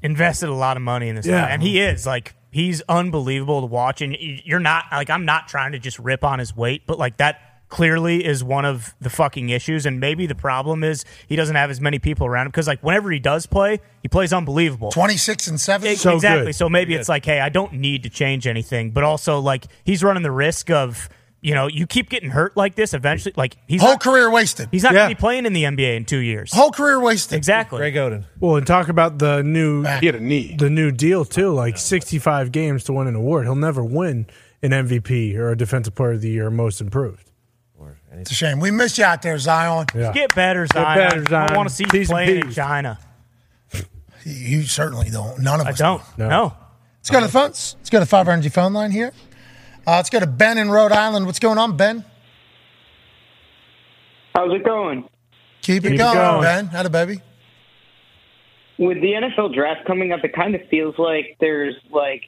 Invested 0.02 0.50
a 0.50 0.54
lot 0.54 0.78
of 0.78 0.84
money 0.84 1.10
in 1.10 1.16
this 1.16 1.26
Yeah. 1.26 1.42
guy, 1.42 1.50
and 1.52 1.62
he 1.64 1.80
is 1.80 2.06
like 2.06 2.34
he's 2.52 2.82
unbelievable 2.90 3.62
to 3.62 3.68
watch. 3.68 4.02
And 4.02 4.16
you're 4.20 4.60
not 4.60 4.86
like 4.92 5.10
I'm 5.10 5.26
not 5.26 5.48
trying 5.48 5.72
to 5.74 5.80
just 5.80 6.00
rip 6.00 6.24
on 6.24 6.40
his 6.40 6.56
weight, 6.56 6.84
but 6.88 6.98
like 7.00 7.18
that 7.18 7.42
clearly 7.70 8.26
is 8.26 8.42
one 8.46 8.64
of 8.64 8.96
the 9.02 9.10
fucking 9.10 9.50
issues. 9.50 9.86
And 9.86 10.00
maybe 10.00 10.26
the 10.26 10.36
problem 10.36 10.84
is 10.86 11.04
he 11.28 11.36
doesn't 11.36 11.56
have 11.58 11.70
as 11.70 11.82
many 11.82 12.00
people 12.00 12.26
around 12.26 12.46
him 12.46 12.52
because 12.52 12.68
like 12.68 12.82
whenever 12.82 13.12
he 13.12 13.20
does 13.20 13.46
play, 13.46 13.82
he 14.02 14.08
plays 14.08 14.32
unbelievable. 14.32 14.90
twenty 14.92 15.18
six 15.18 15.48
and 15.48 15.60
seven. 15.60 15.90
Ex- 15.90 16.02
So 16.02 16.16
exactly. 16.16 16.46
good. 16.48 16.56
So 16.56 16.70
maybe 16.70 16.94
it's 16.96 17.10
like, 17.10 17.26
hey, 17.26 17.42
I 17.42 17.50
don't 17.50 17.74
need 17.74 18.04
to 18.04 18.10
change 18.10 18.48
anything, 18.48 18.92
but 18.92 19.04
also 19.04 19.40
like 19.40 19.66
he's 19.84 20.04
running 20.04 20.24
the 20.24 20.32
risk 20.32 20.70
of 20.72 21.10
you 21.42 21.54
know 21.54 21.68
you 21.68 21.86
keep 21.88 22.10
getting 22.10 22.30
hurt 22.30 22.58
like 22.58 22.76
this 22.76 22.94
eventually. 22.94 23.34
Like 23.38 23.58
he's 23.68 23.82
Whole 23.82 23.92
not, 23.92 24.02
career 24.02 24.30
wasted. 24.32 24.70
he's 24.72 24.84
not 24.84 24.94
Yeah. 24.94 25.00
going 25.02 25.10
to 25.10 25.16
be 25.16 25.20
playing 25.20 25.46
in 25.46 25.54
the 25.54 25.64
NBA 25.64 25.96
in 25.98 26.06
two 26.06 26.18
years. 26.18 26.52
Whole 26.54 26.72
career 26.72 27.00
wasted. 27.00 27.38
exactly. 27.38 27.78
Greg 27.80 27.94
Oden. 27.96 28.26
Well, 28.40 28.56
and 28.58 28.66
talk 28.68 28.90
about 28.90 29.20
the 29.20 29.44
new 29.44 29.84
Back. 29.84 30.00
He 30.02 30.06
had 30.08 30.16
a 30.16 30.20
knee. 30.20 30.56
the 30.58 30.70
new 30.70 30.92
deal 30.92 31.26
too. 31.26 31.54
Like 31.54 31.78
sixty 31.78 32.20
five 32.20 32.52
games 32.52 32.84
to 32.86 32.94
win 32.94 33.08
an 33.08 33.16
award. 33.16 33.46
He'll 33.46 33.56
never 33.56 33.84
win 33.84 34.28
an 34.64 34.72
MVP 34.72 35.36
or 35.36 35.52
a 35.52 35.58
Defensive 35.58 35.94
Player 35.96 36.14
of 36.14 36.22
the 36.22 36.30
Year 36.30 36.50
Most 36.50 36.82
Improved. 36.82 37.24
It's 38.20 38.32
a 38.32 38.34
shame. 38.34 38.60
We 38.60 38.72
miss 38.72 38.98
you 38.98 39.04
out 39.04 39.22
there, 39.22 39.38
Zion. 39.38 39.86
Yeah. 39.94 40.12
Get 40.12 40.34
better, 40.34 40.66
Zion. 40.66 40.98
better, 40.98 41.22
I 41.22 41.30
Zion. 41.30 41.48
don't 41.50 41.58
want 41.58 41.70
to 41.70 41.76
see 41.76 41.84
you 41.84 41.90
T's 41.92 42.08
playing 42.10 42.42
in 42.48 42.52
China. 42.52 42.98
You 44.26 44.64
certainly 44.64 45.10
don't. 45.12 45.40
None 45.40 45.62
of 45.62 45.68
I 45.68 45.70
us 45.70 45.78
don't. 45.78 46.02
No. 46.18 46.28
No. 46.28 46.54
Let's 47.00 47.10
go 47.12 47.20
to 47.20 47.28
the 47.28 47.32
phones. 47.32 47.76
Let's 47.78 47.90
go 47.92 47.98
to 48.00 48.06
the 48.06 48.10
5 48.10 48.28
energy 48.28 48.50
phone 48.50 48.74
line 48.74 48.90
here. 48.92 49.14
Uh, 49.88 49.96
let's 49.96 50.10
go 50.10 50.20
to 50.20 50.28
Ben 50.28 50.58
in 50.58 50.70
Rhode 50.70 50.92
Island. 50.92 51.26
What's 51.26 51.40
going 51.40 51.58
on, 51.58 51.78
Ben? 51.78 52.04
How's 54.36 54.54
it 54.54 54.66
going? 54.66 55.08
Keep 55.62 55.86
it 55.86 55.92
Keep 55.92 55.94
it 55.94 55.98
going, 55.98 56.18
going. 56.18 56.42
Ben. 56.42 56.68
Had 56.68 56.86
a 56.86 56.90
baby. 56.90 57.22
With 58.78 59.02
the 59.02 59.14
NFL 59.14 59.56
draft 59.56 59.88
coming 59.88 60.12
up, 60.12 60.26
it 60.26 60.34
kind 60.34 60.54
of 60.56 60.62
feels 60.70 60.96
like 61.00 61.38
there's 61.40 61.76
like 61.90 62.24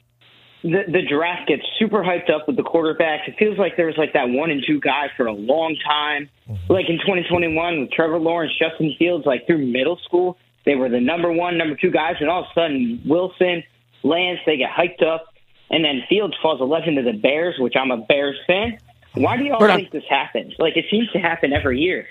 the 0.62 0.84
the 0.88 1.02
draft 1.08 1.48
gets 1.48 1.62
super 1.78 2.02
hyped 2.02 2.30
up 2.30 2.46
with 2.46 2.56
the 2.56 2.62
quarterbacks. 2.62 3.28
It 3.28 3.36
feels 3.38 3.58
like 3.58 3.76
there's 3.76 3.96
like 3.98 4.14
that 4.14 4.30
one 4.30 4.50
and 4.50 4.64
two 4.66 4.80
guy 4.80 5.10
for 5.16 5.26
a 5.26 5.32
long 5.32 5.76
time. 5.86 6.30
Like 6.68 6.86
in 6.88 6.96
2021 6.98 7.80
with 7.80 7.90
Trevor 7.92 8.18
Lawrence, 8.18 8.52
Justin 8.58 8.94
Fields, 8.98 9.26
like 9.26 9.46
through 9.46 9.64
middle 9.66 9.98
school, 10.04 10.38
they 10.64 10.74
were 10.76 10.88
the 10.88 11.00
number 11.00 11.30
one, 11.30 11.58
number 11.58 11.76
two 11.76 11.90
guys, 11.90 12.16
and 12.20 12.28
all 12.30 12.40
of 12.40 12.46
a 12.50 12.54
sudden 12.54 13.02
Wilson, 13.06 13.62
Lance, 14.02 14.40
they 14.46 14.56
get 14.56 14.70
hyped 14.70 15.06
up, 15.06 15.26
and 15.70 15.84
then 15.84 16.02
Fields 16.08 16.34
falls 16.42 16.60
a 16.60 16.64
legend 16.64 16.96
to 16.96 17.02
the 17.02 17.12
Bears, 17.12 17.56
which 17.58 17.74
I'm 17.76 17.90
a 17.90 17.98
Bears 17.98 18.36
fan. 18.46 18.78
Why 19.14 19.36
do 19.36 19.44
y'all 19.44 19.60
think 19.60 19.90
this 19.90 20.04
happens? 20.08 20.54
Like 20.58 20.76
it 20.76 20.86
seems 20.90 21.10
to 21.12 21.18
happen 21.18 21.52
every 21.52 21.80
year. 21.80 22.08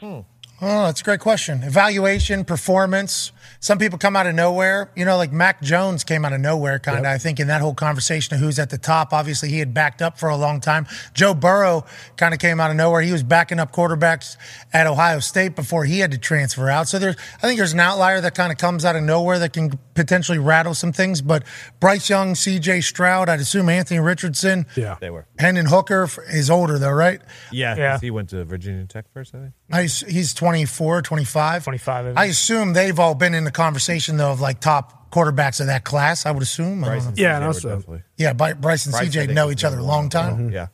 Hmm. 0.00 0.20
Oh, 0.60 0.86
that's 0.86 1.00
a 1.00 1.04
great 1.04 1.20
question. 1.20 1.62
Evaluation, 1.62 2.44
performance. 2.44 3.32
Some 3.62 3.78
people 3.78 3.96
come 3.96 4.16
out 4.16 4.26
of 4.26 4.34
nowhere. 4.34 4.90
You 4.96 5.04
know, 5.04 5.16
like 5.16 5.30
Mac 5.32 5.62
Jones 5.62 6.02
came 6.02 6.24
out 6.24 6.32
of 6.32 6.40
nowhere, 6.40 6.80
kind 6.80 6.98
of, 6.98 7.04
I 7.06 7.16
think, 7.16 7.38
in 7.38 7.46
that 7.46 7.60
whole 7.60 7.74
conversation 7.74 8.34
of 8.34 8.40
who's 8.40 8.58
at 8.58 8.70
the 8.70 8.76
top. 8.76 9.12
Obviously, 9.12 9.50
he 9.50 9.60
had 9.60 9.72
backed 9.72 10.02
up 10.02 10.18
for 10.18 10.28
a 10.28 10.36
long 10.36 10.60
time. 10.60 10.84
Joe 11.14 11.32
Burrow 11.32 11.86
kind 12.16 12.34
of 12.34 12.40
came 12.40 12.58
out 12.60 12.70
of 12.72 12.76
nowhere. 12.76 13.02
He 13.02 13.12
was 13.12 13.22
backing 13.22 13.60
up 13.60 13.70
quarterbacks 13.72 14.36
at 14.72 14.88
Ohio 14.88 15.20
State 15.20 15.54
before 15.54 15.84
he 15.84 16.00
had 16.00 16.10
to 16.10 16.18
transfer 16.18 16.68
out. 16.68 16.88
So 16.88 16.98
there's, 16.98 17.14
I 17.38 17.46
think 17.46 17.56
there's 17.58 17.72
an 17.72 17.78
outlier 17.78 18.20
that 18.20 18.34
kind 18.34 18.50
of 18.50 18.58
comes 18.58 18.84
out 18.84 18.96
of 18.96 19.04
nowhere 19.04 19.38
that 19.38 19.52
can 19.52 19.78
potentially 19.94 20.38
rattle 20.38 20.74
some 20.74 20.92
things. 20.92 21.22
But 21.22 21.44
Bryce 21.78 22.10
Young, 22.10 22.34
CJ 22.34 22.82
Stroud, 22.82 23.28
I'd 23.28 23.38
assume 23.38 23.68
Anthony 23.68 24.00
Richardson, 24.00 24.66
Yeah. 24.74 24.96
They 25.00 25.10
were. 25.10 25.26
Hendon 25.38 25.66
Hooker 25.66 26.08
is 26.32 26.50
older, 26.50 26.80
though, 26.80 26.90
right? 26.90 27.20
Yeah, 27.52 27.76
Yeah. 27.76 27.92
'cause 27.92 28.00
he 28.00 28.10
went 28.10 28.30
to 28.30 28.44
Virginia 28.44 28.84
Tech 28.86 29.04
first, 29.14 29.36
I 29.36 29.38
think. 29.38 29.52
I, 29.70 29.82
he's 29.84 30.34
24, 30.34 31.00
25. 31.02 31.62
25, 31.64 32.16
I. 32.16 32.22
I 32.22 32.24
assume 32.26 32.72
they've 32.72 32.98
all 32.98 33.14
been 33.14 33.34
in 33.34 33.44
the 33.44 33.51
conversation, 33.52 34.16
though, 34.16 34.32
of 34.32 34.40
like 34.40 34.60
top 34.60 35.10
quarterbacks 35.12 35.60
of 35.60 35.66
that 35.66 35.84
class, 35.84 36.24
I 36.26 36.30
would 36.30 36.42
assume. 36.42 36.84
I 36.84 36.96
don't 36.96 37.04
know. 37.06 37.12
Yeah, 37.16 37.36
and 37.36 37.44
also- 37.44 37.82
Yeah, 38.16 38.32
Bry- 38.32 38.54
Bryce 38.54 38.86
and 38.86 38.92
Bryce, 38.92 39.02
I 39.02 39.06
CJ 39.06 39.12
think, 39.26 39.32
know 39.32 39.50
each 39.50 39.64
other 39.64 39.76
a 39.76 39.78
number 39.78 39.92
long 39.92 40.02
one. 40.04 40.10
time. 40.10 40.32
Mm-hmm. 40.36 40.50
Yeah. 40.50 40.66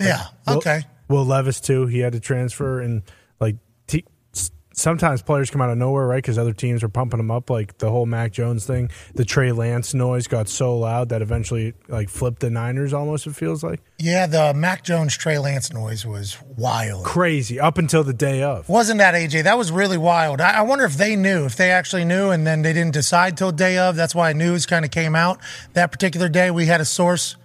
Yeah, 0.00 0.24
okay. 0.46 0.82
Will 1.08 1.24
Levis 1.24 1.60
too. 1.60 1.86
He 1.86 1.98
had 2.00 2.12
to 2.12 2.20
transfer, 2.20 2.80
and 2.80 3.02
like 3.40 3.56
te- 3.56 3.60
s- 3.60 3.67
sometimes 4.78 5.22
players 5.22 5.50
come 5.50 5.60
out 5.60 5.70
of 5.70 5.76
nowhere, 5.78 6.06
right? 6.06 6.18
Because 6.18 6.38
other 6.38 6.52
teams 6.52 6.82
are 6.82 6.88
pumping 6.88 7.18
them 7.18 7.30
up. 7.30 7.50
Like 7.50 7.78
the 7.78 7.90
whole 7.90 8.06
Mac 8.06 8.32
Jones 8.32 8.64
thing, 8.66 8.90
the 9.14 9.24
Trey 9.24 9.52
Lance 9.52 9.94
noise 9.94 10.26
got 10.26 10.48
so 10.48 10.76
loud 10.78 11.08
that 11.10 11.20
eventually 11.22 11.74
like 11.88 12.08
flipped 12.08 12.40
the 12.40 12.50
Niners. 12.50 12.92
Almost 12.92 13.26
it 13.26 13.34
feels 13.36 13.62
like 13.62 13.80
Yeah, 13.98 14.26
the 14.26 14.54
Mac 14.54 14.84
Jones 14.84 15.16
Trey 15.16 15.38
Lance 15.38 15.72
noise 15.72 16.06
was 16.06 16.38
wild. 16.56 17.04
crazy 17.04 17.58
up 17.60 17.78
until 17.78 18.04
the 18.04 18.14
day 18.14 18.42
of. 18.42 18.68
Wasn't 18.68 18.98
that 18.98 19.14
AJ? 19.14 19.44
That 19.44 19.58
was 19.58 19.70
really 19.72 19.98
wild. 19.98 20.40
I, 20.40 20.58
I 20.58 20.62
wonder 20.62 20.84
if 20.84 20.96
they 20.96 21.16
knew, 21.16 21.44
if 21.44 21.56
they 21.56 21.70
actually 21.70 22.04
knew, 22.04 22.30
and 22.30 22.46
then 22.46 22.62
they 22.62 22.72
didn't 22.72 22.94
decide 22.94 23.36
till 23.36 23.52
day 23.52 23.78
of. 23.78 23.96
That's 23.96 24.14
why 24.14 24.32
news 24.32 24.66
kind 24.66 24.84
of 24.84 24.90
came 24.90 25.14
out 25.14 25.40
that 25.74 25.90
particular 25.92 26.28
day. 26.28 26.50
We 26.50 26.66
had 26.66 26.80
a 26.80 26.84
source 26.84 27.36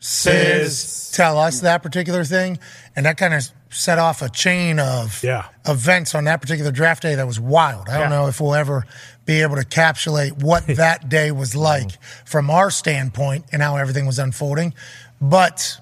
says 0.00 1.10
tell 1.12 1.38
us 1.38 1.60
that 1.60 1.82
particular 1.82 2.24
thing, 2.24 2.58
and 2.94 3.04
that 3.06 3.16
kind 3.16 3.34
of 3.34 3.42
set 3.70 3.98
off 3.98 4.22
a 4.22 4.28
chain 4.28 4.78
of 4.78 5.22
Yeah. 5.22 5.46
events 5.66 6.14
on 6.14 6.24
that 6.24 6.40
particular 6.40 6.70
draft 6.70 7.02
day 7.02 7.14
that 7.14 7.26
was 7.26 7.38
wild. 7.38 7.88
I 7.88 7.98
don't 7.98 8.10
know 8.10 8.26
if 8.28 8.40
we'll 8.40 8.54
ever 8.54 8.84
be 9.26 9.42
able 9.42 9.56
to 9.56 9.62
encapsulate 9.62 10.42
what 10.42 10.66
that 10.76 11.08
day 11.08 11.30
was 11.32 11.54
like 11.54 11.90
from 12.24 12.48
our 12.50 12.70
standpoint 12.70 13.44
and 13.52 13.60
how 13.62 13.76
everything 13.76 14.06
was 14.06 14.18
unfolding, 14.18 14.72
but 15.20 15.80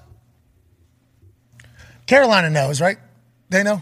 Carolina 2.05 2.49
knows, 2.49 2.81
right? 2.81 2.97
They 3.49 3.63
know. 3.63 3.81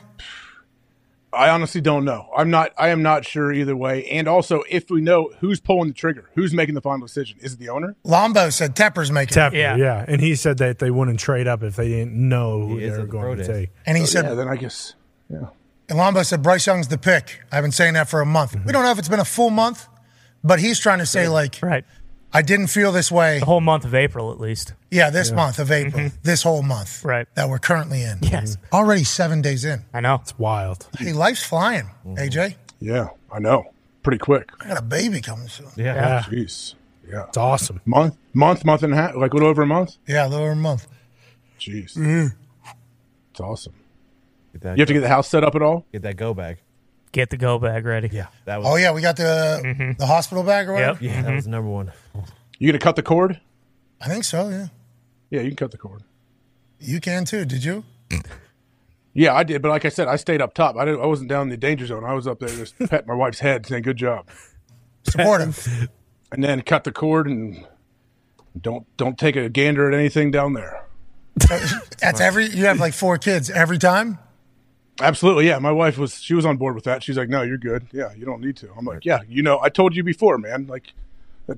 I 1.36 1.50
honestly 1.50 1.82
don't 1.82 2.06
know. 2.06 2.30
I'm 2.36 2.50
not. 2.50 2.72
I 2.78 2.90
am 2.90 3.04
not 3.04 3.26
sure 3.26 3.52
either 3.52 3.76
way. 3.76 4.06
And 4.06 4.28
also, 4.28 4.64
if 4.70 4.90
we 4.90 5.02
know 5.02 5.32
who's 5.40 5.60
pulling 5.60 5.90
the 5.90 5.94
trigger, 5.94 6.30
who's 6.36 6.54
making 6.54 6.76
the 6.76 6.82
final 6.82 7.06
decision, 7.06 7.38
is 7.42 7.54
it 7.54 7.60
the 7.60 7.70
owner? 7.70 7.96
Lombo 8.04 8.50
said 8.50 8.76
Tepper's 8.76 9.12
making 9.12 9.38
it. 9.38 9.40
Tepper, 9.40 9.54
yeah. 9.54 9.76
Yeah. 9.76 10.06
and 10.08 10.22
he 10.22 10.36
said 10.36 10.58
that 10.60 10.80
they 10.80 10.92
wouldn't 10.92 11.20
trade 11.20 11.48
up 11.48 11.64
if 11.64 11.76
they 11.76 11.90
didn't 11.90 12.14
know 12.14 12.68
who 12.68 12.78
He 12.78 12.86
they're 12.86 13.00
were 13.00 13.06
the 13.06 13.12
going 13.12 13.38
to 13.38 13.44
days. 13.44 13.48
take. 13.48 13.70
And 13.86 13.98
he 13.98 14.04
oh, 14.04 14.08
said, 14.08 14.26
yeah, 14.26 14.34
then 14.34 14.48
I 14.48 14.56
guess. 14.56 14.96
Yeah. 15.30 15.50
and 15.90 15.98
Lombo 15.98 16.24
said 16.24 16.42
Bryce 16.42 16.66
Young's 16.68 16.88
the 16.88 16.98
pick. 16.98 17.42
I've 17.52 17.64
been 17.64 17.72
saying 17.72 17.96
that 17.96 18.10
for 18.10 18.22
a 18.22 18.26
month. 18.26 18.54
We 18.54 18.60
mm-hmm. 18.60 18.70
don't 18.72 18.84
know 18.84 18.92
if 18.92 19.00
it's 19.00 19.10
been 19.10 19.20
a 19.20 19.26
full 19.26 19.50
month, 19.50 19.88
but 20.44 20.60
he's 20.60 20.80
trying 20.80 21.00
to 21.00 21.06
say, 21.06 21.28
like, 21.28 21.60
Right. 21.62 21.86
I 22.36 22.42
didn't 22.42 22.68
feel 22.68 22.92
this 22.92 23.12
way. 23.12 23.40
The 23.40 23.46
whole 23.46 23.62
month 23.62 23.86
of 23.86 23.96
April, 23.96 24.32
at 24.32 24.40
least. 24.40 24.74
Yeah, 24.92 25.10
this 25.10 25.32
month 25.32 25.58
of 25.60 25.70
mm-hmm. 25.70 25.88
April, 25.88 26.12
this 26.24 26.44
whole 26.44 26.62
month 26.62 27.04
Right. 27.06 27.28
that 27.36 27.48
we're 27.50 27.60
currently 27.60 28.02
in. 28.04 28.20
Yes. 28.22 28.58
Mm-hmm. 28.58 28.76
Already 28.76 29.04
seven 29.06 29.42
days 29.42 29.64
in. 29.66 29.86
I 29.94 30.02
know. 30.02 30.16
It's 30.22 30.38
wild. 30.38 30.88
Hey, 31.00 31.14
life's 31.14 31.44
flying, 31.46 31.86
mm-hmm. 32.06 32.16
AJ. 32.16 32.56
Yeah, 32.80 33.08
I 33.32 33.40
know. 33.40 33.72
Pretty 34.04 34.18
quick. 34.20 34.50
I 34.60 34.68
got 34.68 34.78
a 34.78 34.82
baby 34.82 35.22
coming 35.22 35.48
soon. 35.48 35.68
Yeah. 35.78 35.96
Yeah. 35.96 36.22
Jeez. 36.24 36.76
Yeah, 37.10 37.26
It's 37.28 37.38
awesome. 37.38 37.82
month, 37.86 38.18
month, 38.34 38.66
month 38.66 38.84
and 38.84 38.92
a 38.94 38.96
half, 38.98 39.16
like 39.16 39.32
a 39.32 39.36
little 39.36 39.50
over 39.50 39.62
a 39.62 39.68
month. 39.68 39.98
Yeah, 40.08 40.26
a 40.26 40.28
little 40.28 40.44
over 40.44 40.54
a 40.54 40.56
month. 40.56 40.88
Jeez, 41.60 41.96
Mm-hmm. 41.96 42.36
it's 43.32 43.40
awesome. 43.40 43.74
Get 44.54 44.62
that 44.64 44.78
You 44.78 44.82
have 44.82 44.88
to 44.88 44.94
get 44.94 45.02
the 45.02 45.08
house 45.08 45.28
set 45.28 45.44
up 45.44 45.56
at 45.56 45.62
all. 45.62 45.86
get 45.92 46.02
that 46.02 46.18
go 46.18 46.34
bag. 46.34 46.58
Get 47.16 47.30
the 47.30 47.38
go 47.38 47.58
bag 47.60 47.86
ready. 47.86 48.10
Yeah, 48.12 48.28
that 48.44 48.58
was. 48.58 48.68
Oh 48.68 48.76
yeah, 48.76 48.92
we 48.92 49.00
got 49.00 49.16
the 49.16 49.62
mm-hmm. 49.64 49.92
the 49.98 50.06
hospital 50.06 50.44
bag 50.44 50.68
or 50.68 50.74
whatever. 50.74 51.02
Yep. 51.02 51.16
yeah, 51.16 51.22
that 51.22 51.34
was 51.34 51.48
number 51.48 51.70
one. 51.70 51.94
You 52.60 52.68
gonna 52.68 52.78
cut 52.78 52.98
the 52.98 53.04
cord? 53.04 53.40
I 54.02 54.10
think 54.10 54.26
so. 54.26 54.50
Yeah, 54.50 54.68
Yeah, 55.30 55.40
you 55.40 55.48
can 55.48 55.56
cut 55.56 55.72
the 55.72 55.78
cord. 55.78 56.04
you 56.78 57.00
can 57.00 57.24
too. 57.24 57.46
Did 57.46 57.64
you? 57.64 57.86
Yeah, 59.14 59.34
I 59.34 59.46
did, 59.46 59.62
but 59.62 59.70
like 59.70 59.86
I 59.86 59.90
said, 59.90 60.10
I 60.10 60.18
stayed 60.18 60.42
up 60.42 60.54
top. 60.54 60.76
I 60.76 60.84
didn't. 60.84 61.00
I 61.00 61.06
wasn't 61.06 61.30
down 61.30 61.44
in 61.44 61.50
the 61.52 61.56
danger 61.56 61.86
zone. 61.86 62.04
I 62.04 62.12
was 62.12 62.28
up 62.28 62.40
there 62.40 62.50
just 62.50 62.78
petting 62.90 63.08
my 63.08 63.16
wife's 63.16 63.40
head, 63.40 63.66
saying 63.66 63.84
"Good 63.84 63.96
job," 63.96 64.28
Supportive. 65.04 65.90
and 66.34 66.44
then 66.44 66.64
cut 66.64 66.84
the 66.84 66.92
cord 66.92 67.28
and 67.28 67.66
don't 68.60 68.86
don't 68.98 69.18
take 69.18 69.38
a 69.38 69.48
gander 69.48 69.88
at 69.88 69.98
anything 69.98 70.32
down 70.32 70.52
there. 70.52 70.86
That's 71.36 72.20
every. 72.20 72.48
You 72.48 72.66
have 72.66 72.82
like 72.82 72.94
four 72.94 73.18
kids 73.18 73.50
every 73.50 73.78
time. 73.78 74.20
Absolutely, 75.02 75.48
yeah. 75.48 75.60
My 75.60 75.72
wife 75.72 75.98
was 75.98 76.22
she 76.22 76.34
was 76.34 76.46
on 76.46 76.58
board 76.58 76.76
with 76.76 76.86
that. 76.86 77.04
She's 77.04 77.18
like, 77.18 77.30
"No, 77.30 77.42
you're 77.42 77.58
good. 77.58 77.88
Yeah, 77.92 78.14
you 78.14 78.26
don't 78.26 78.42
need 78.42 78.56
to." 78.58 78.70
I'm 78.78 78.86
like, 78.86 79.04
"Yeah, 79.04 79.20
you 79.28 79.42
know, 79.44 79.60
I 79.62 79.70
told 79.70 79.96
you 79.96 80.04
before, 80.04 80.38
man. 80.38 80.68
Like, 80.68 80.94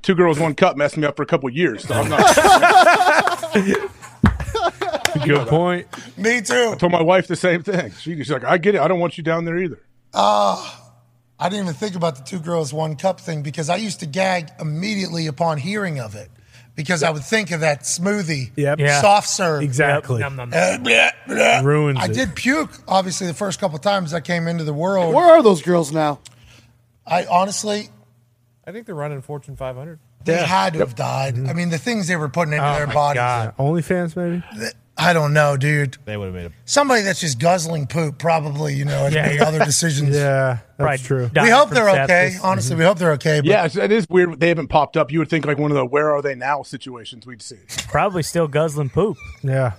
two 0.01 0.15
girls, 0.15 0.39
one 0.39 0.55
cup 0.55 0.75
messed 0.75 0.97
me 0.97 1.05
up 1.05 1.15
for 1.15 1.23
a 1.23 1.27
couple 1.27 1.47
of 1.47 1.55
years. 1.55 1.83
So 1.87 1.93
I'm 1.93 2.09
not." 2.09 3.53
Good 5.25 5.47
point. 5.47 5.87
Me 6.17 6.41
too. 6.41 6.71
I 6.73 6.75
told 6.75 6.91
my 6.91 7.01
wife 7.01 7.27
the 7.27 7.35
same 7.35 7.63
thing. 7.63 7.91
She, 7.91 8.15
she's 8.15 8.31
like, 8.31 8.43
"I 8.43 8.57
get 8.57 8.75
it. 8.75 8.81
I 8.81 8.87
don't 8.87 8.99
want 8.99 9.17
you 9.17 9.23
down 9.23 9.45
there 9.45 9.57
either." 9.57 9.79
Ah. 10.13 10.83
I 11.39 11.49
didn't 11.49 11.65
even 11.65 11.75
think 11.75 11.95
about 11.95 12.15
the 12.15 12.23
two 12.23 12.39
girls, 12.39 12.73
one 12.73 12.95
cup 12.95 13.21
thing 13.21 13.43
because 13.43 13.69
I 13.69 13.75
used 13.75 13.99
to 13.99 14.07
gag 14.07 14.49
immediately 14.59 15.27
upon 15.27 15.59
hearing 15.59 15.99
of 15.99 16.15
it 16.15 16.31
because 16.77 17.03
I 17.03 17.09
would 17.09 17.25
think 17.25 17.51
of 17.51 17.59
that 17.59 17.81
smoothie, 17.81 18.51
Yep. 18.55 18.79
Yeah. 18.79 19.01
soft 19.01 19.27
serve. 19.27 19.61
Exactly. 19.63 20.21
Num, 20.21 20.37
num, 20.37 20.49
num. 20.51 20.57
Uh, 20.57 20.77
blah, 20.77 21.09
blah. 21.27 21.59
Ruins 21.59 21.99
I 21.99 22.05
it. 22.05 22.13
did 22.13 22.35
puke, 22.35 22.69
obviously, 22.87 23.27
the 23.27 23.33
first 23.33 23.59
couple 23.59 23.77
times 23.79 24.13
I 24.13 24.21
came 24.21 24.47
into 24.47 24.63
the 24.63 24.73
world. 24.73 25.13
Where 25.13 25.25
are 25.25 25.43
those 25.43 25.61
girls 25.61 25.91
now? 25.91 26.19
I 27.05 27.25
honestly, 27.25 27.89
I 28.65 28.71
think 28.71 28.85
they're 28.85 28.95
running 28.95 29.21
Fortune 29.21 29.55
500. 29.57 29.99
they 30.23 30.37
had 30.37 30.73
to 30.73 30.79
have 30.79 30.95
died. 30.95 31.35
Mm-hmm. 31.35 31.49
I 31.49 31.53
mean, 31.53 31.69
the 31.69 31.77
things 31.77 32.07
they 32.07 32.15
were 32.15 32.29
putting 32.29 32.53
into 32.53 32.65
Oh 32.69 32.75
their 32.75 32.87
my 32.87 32.93
bodies. 32.93 33.19
God. 33.19 33.57
OnlyFans, 33.57 34.15
maybe. 34.15 34.43
I 34.99 35.13
don't 35.13 35.31
know, 35.33 35.57
dude. 35.57 35.97
They 36.05 36.17
would 36.17 36.25
have 36.25 36.33
made 36.33 36.45
a. 36.47 36.51
Somebody 36.65 37.03
that's 37.03 37.19
just 37.19 37.37
guzzling 37.39 37.85
poop 37.87 38.17
probably, 38.17 38.73
you 38.73 38.83
know, 38.85 38.97
has 39.05 39.13
Yeah. 39.13 39.27
made 39.27 39.41
other 39.41 39.59
decisions. 39.63 40.15
Yeah, 40.15 40.57
that's 40.77 40.77
Probably 40.77 40.97
true. 40.97 41.23
We 41.25 41.29
dying 41.29 41.51
hope 41.51 41.69
they're 41.69 41.89
okay. 42.03 42.31
sepsis. 42.33 42.43
Honestly, 42.43 42.75
we 42.75 42.83
hope 42.83 42.97
they're 42.97 43.11
okay. 43.13 43.39
But 43.41 43.45
Yeah, 43.45 43.65
it's, 43.65 43.75
it 43.75 43.91
is 43.91 44.07
weird. 44.09 44.39
They 44.39 44.47
haven't 44.47 44.67
popped 44.69 44.97
up. 44.97 45.11
You 45.11 45.19
would 45.19 45.29
think 45.29 45.45
like 45.45 45.57
one 45.59 45.69
of 45.71 45.75
the 45.75 45.85
"Where 45.85 46.11
are 46.15 46.21
they 46.21 46.33
now" 46.35 46.63
situations 46.63 47.25
we'd 47.27 47.41
see. 47.43 47.57
Probably 47.89 48.23
still 48.23 48.47
guzzling 48.47 48.89
poop. 48.89 49.17
Yeah. 49.43 49.73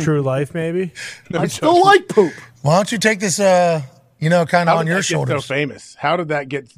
True 0.00 0.22
life, 0.22 0.54
maybe. 0.54 0.92
I 1.34 1.46
still 1.46 1.80
like 1.84 2.08
poop. 2.08 2.32
why 2.62 2.74
don't 2.76 2.90
you 2.90 2.98
take 2.98 3.20
this, 3.20 3.38
uh, 3.38 3.80
you 4.18 4.28
know, 4.28 4.44
kind 4.44 4.68
of 4.68 4.74
How 4.74 4.78
on 4.80 4.86
did 4.86 4.90
your 4.90 4.98
that 4.98 5.02
get 5.02 5.06
so 5.08 5.14
shoulders? 5.14 5.46
famous? 5.46 5.94
How 6.00 6.16
did 6.16 6.28
that 6.28 6.48
get 6.48 6.72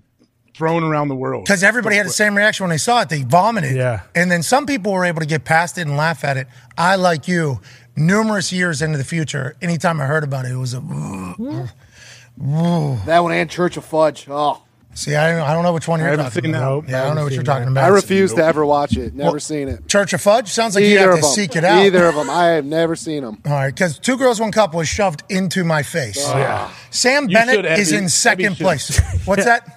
thrown 0.55 0.83
around 0.85 1.09
the 1.09 1.15
world? 1.15 1.45
Because 1.45 1.63
everybody 1.63 1.97
had 1.97 2.05
the 2.07 2.11
same 2.11 2.37
reaction 2.37 2.65
when 2.65 2.71
they 2.71 2.77
saw 2.79 3.01
it. 3.01 3.09
They 3.09 3.23
vomited. 3.23 3.75
Yeah. 3.77 4.03
And 4.15 4.31
then 4.31 4.43
some 4.43 4.67
people 4.67 4.93
were 4.93 5.05
able 5.07 5.21
to 5.21 5.27
get 5.27 5.45
past 5.45 5.79
it 5.79 5.83
and 5.83 5.97
laugh 5.97 6.25
at 6.25 6.37
it. 6.37 6.47
I, 6.77 6.97
like 6.97 7.27
you, 7.29 7.61
numerous 7.97 8.53
years 8.53 8.83
into 8.83 8.99
the 8.99 9.05
future, 9.05 9.57
anytime 9.63 10.01
I 10.01 10.07
heard 10.07 10.25
about 10.25 10.45
it, 10.45 10.53
it 10.53 10.57
was 10.57 10.75
a. 10.75 10.81
That 12.39 13.21
one 13.21 13.33
and 13.33 13.51
Church 13.51 13.77
of 13.77 13.85
Fudge. 13.85 14.27
Oh, 14.29 14.63
See, 14.95 15.15
I 15.15 15.33
don't, 15.33 15.43
I 15.43 15.53
don't 15.53 15.63
know 15.63 15.75
which 15.75 15.87
one 15.87 16.01
you're 16.01 16.09
haven't 16.09 16.25
talking 16.27 16.43
seen 16.45 16.53
that. 16.53 16.59
about. 16.63 16.85
Nope, 16.85 16.85
yeah, 16.89 17.03
I 17.03 17.07
don't 17.07 17.17
know 17.17 17.25
what 17.25 17.33
you're 17.35 17.43
talking 17.43 17.65
seen 17.65 17.73
about. 17.73 17.85
I 17.85 17.89
refuse 17.89 18.33
to 18.33 18.43
ever 18.43 18.65
watch 18.65 18.97
it. 18.97 19.15
Never 19.15 19.39
seen 19.39 19.69
it. 19.69 19.87
Church 19.89 20.15
of 20.15 20.23
Fudge 20.23 20.49
sounds 20.49 20.75
like 20.75 20.85
you 20.85 20.93
Either 20.99 21.11
have 21.11 21.11
of 21.11 21.17
to 21.17 21.21
them. 21.23 21.31
seek 21.33 21.55
it 21.55 21.65
out. 21.65 21.85
Either 21.85 22.07
of 22.07 22.15
them. 22.15 22.31
I 22.31 22.47
have 22.47 22.65
never 22.65 22.97
seen 22.97 23.23
them. 23.23 23.39
All 23.45 23.53
right, 23.53 23.75
because 23.75 23.99
Two 23.99 24.17
Girls, 24.17 24.41
One 24.41 24.53
Cup 24.53 24.75
was 24.75 24.89
shoved 24.89 25.23
into 25.29 25.65
my 25.65 25.83
face. 25.83 26.17
Oh, 26.27 26.39
yeah. 26.39 26.71
Sam 26.91 27.29
You 27.29 27.35
Bennett 27.37 27.55
should, 27.57 27.65
is 27.67 27.93
Evie. 27.93 28.03
in 28.05 28.09
second 28.09 28.57
should. 28.57 28.65
place. 28.65 28.99
What's 29.27 29.45
that? 29.45 29.76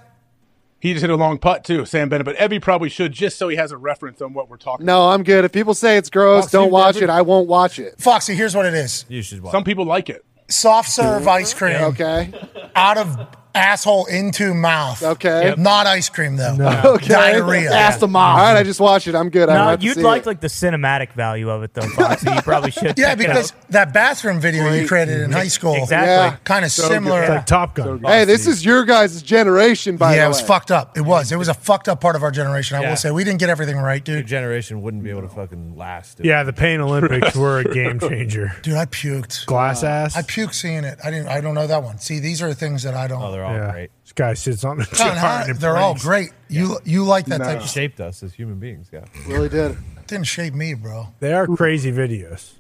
He 0.81 0.93
just 0.93 1.01
hit 1.01 1.09
a 1.09 1.15
long 1.15 1.37
putt 1.39 1.63
too, 1.63 1.85
Sam 1.85 2.07
Bennett. 2.09 2.25
But 2.25 2.39
Evie 2.41 2.59
probably 2.59 2.89
should 2.89 3.11
just 3.11 3.37
so 3.37 3.49
he 3.49 3.57
has 3.57 3.71
a 3.71 3.77
reference 3.77 4.21
on 4.21 4.33
what 4.33 4.49
we're 4.49 4.57
talking. 4.57 4.85
No, 4.85 5.09
I'm 5.09 5.23
good. 5.23 5.43
If 5.45 5.51
people 5.51 5.73
say 5.73 5.97
it's 5.97 6.09
gross, 6.09 6.45
Foxy, 6.45 6.57
don't 6.57 6.71
watch 6.71 6.95
it. 6.97 7.09
I 7.09 7.21
won't 7.21 7.47
watch 7.47 7.79
it. 7.79 7.95
Foxy, 7.99 8.33
here's 8.35 8.55
what 8.55 8.65
it 8.65 8.73
is 8.73 9.05
You 9.09 9.21
should 9.21 9.41
watch. 9.41 9.51
Some 9.51 9.63
people 9.63 9.85
like 9.85 10.09
it. 10.09 10.23
soft 10.47 10.89
serve 10.89 11.27
ice 11.27 11.53
cream 11.53 11.75
Okay. 11.75 12.31
out 12.75 12.97
of 12.97 13.17
asshole 13.55 14.05
into 14.07 14.53
mouth. 14.53 15.01
Okay. 15.03 15.53
Not 15.57 15.87
ice 15.87 16.09
cream, 16.09 16.35
though. 16.35 16.57
Okay. 16.89 17.07
Diarrhea. 17.07 17.71
Ask 17.71 17.99
the 17.99 18.07
mom. 18.07 18.37
All 18.39 18.45
right, 18.45 18.57
I 18.57 18.63
just 18.63 18.79
watched 18.79 19.07
it. 19.07 19.15
I'm 19.15 19.29
good. 19.29 19.49
No, 19.49 19.55
have 19.55 19.83
you'd 19.83 19.95
see 19.95 20.01
like 20.01 20.21
it. 20.23 20.27
like 20.27 20.39
the 20.41 20.47
cinematic 20.47 21.11
value 21.13 21.49
of 21.49 21.63
it 21.63 21.73
though, 21.73 21.87
Foxy. 21.89 22.29
You 22.31 22.41
probably 22.41 22.71
should. 22.71 22.97
Yeah, 22.97 23.09
check 23.09 23.13
it 23.13 23.17
because 23.27 23.51
out. 23.51 23.67
that 23.69 23.93
bathroom 23.93 24.39
video 24.39 24.71
you 24.73 24.87
created 24.87 25.21
in 25.21 25.31
high 25.31 25.47
school, 25.47 25.75
Exactly. 25.75 26.07
Yeah. 26.09 26.35
kind 26.45 26.63
of 26.65 26.71
similar. 26.71 27.21
It's 27.21 27.29
like 27.29 27.45
Top 27.45 27.75
Gun. 27.75 27.99
Hey, 28.03 28.25
this 28.25 28.47
is 28.47 28.63
your 28.63 28.85
guys' 28.85 29.21
generation, 29.21 29.97
by 29.97 30.07
the 30.07 30.11
way. 30.13 30.17
yeah, 30.17 30.25
it 30.25 30.29
was 30.29 30.41
fucked 30.41 30.71
up. 30.71 30.97
It 30.97 31.01
was. 31.01 31.31
It 31.31 31.37
was 31.37 31.47
a 31.47 31.53
fucked 31.53 31.87
up 31.89 32.01
part 32.01 32.15
of 32.15 32.23
our 32.23 32.31
generation. 32.31 32.77
I 32.77 32.81
Yeah. 32.81 32.89
will 32.89 32.97
say 32.97 33.11
we 33.11 33.23
didn't 33.23 33.39
get 33.39 33.49
everything 33.49 33.77
right, 33.77 34.03
dude. 34.03 34.15
Your 34.15 34.23
generation 34.23 34.81
wouldn't 34.81 35.03
be 35.03 35.09
able 35.09 35.21
to 35.23 35.29
fucking 35.29 35.75
last. 35.75 36.17
dude. 36.17 36.25
Yeah, 36.25 36.43
the 36.43 36.53
Pain 36.53 36.79
Olympics 36.81 37.35
were 37.35 37.59
a 37.59 37.63
game 37.65 37.99
changer. 37.99 38.53
Dude, 38.61 38.75
I 38.75 38.85
puked. 38.85 39.45
Glass 39.45 39.83
uh, 39.83 39.87
ass. 39.87 40.15
I 40.17 40.21
puked 40.21 40.53
seeing 40.53 40.83
it. 40.83 40.97
I 41.03 41.11
didn't. 41.11 41.27
I 41.27 41.41
don't 41.41 41.55
know 41.55 41.67
that 41.67 41.83
one. 41.83 41.99
See, 41.99 42.19
these 42.19 42.41
are 42.41 42.47
the 42.49 42.55
things 42.55 42.83
that 42.83 42.93
I 42.93 43.07
don't. 43.07 43.21
Oh, 43.21 43.31
they're 43.39 43.45
all 43.47 43.53
yeah. 43.55 43.71
great. 43.71 43.91
This 44.03 44.13
guy 44.13 44.33
sits 44.33 44.63
on 44.63 44.77
the 44.77 44.83
John, 44.85 44.95
jar 44.97 45.15
how- 45.15 45.43
and 45.47 45.57
they're 45.59 45.77
all 45.77 45.93
breaks. 45.93 46.03
great. 46.05 46.29
You 46.49 46.77
you 46.85 47.03
like 47.03 47.25
that 47.27 47.39
type 47.39 47.57
No. 47.59 47.63
of 47.63 47.69
Shaped 47.69 47.99
us 48.01 48.21
as 48.23 48.33
human 48.33 48.59
beings, 48.59 48.89
Yeah. 48.91 49.05
Really 49.27 49.49
did. 49.49 49.77
Didn't 50.07 50.25
shape 50.27 50.53
me, 50.53 50.73
bro. 50.73 51.07
They 51.19 51.33
are 51.33 51.45
crazy 51.47 51.91
videos. 51.91 52.53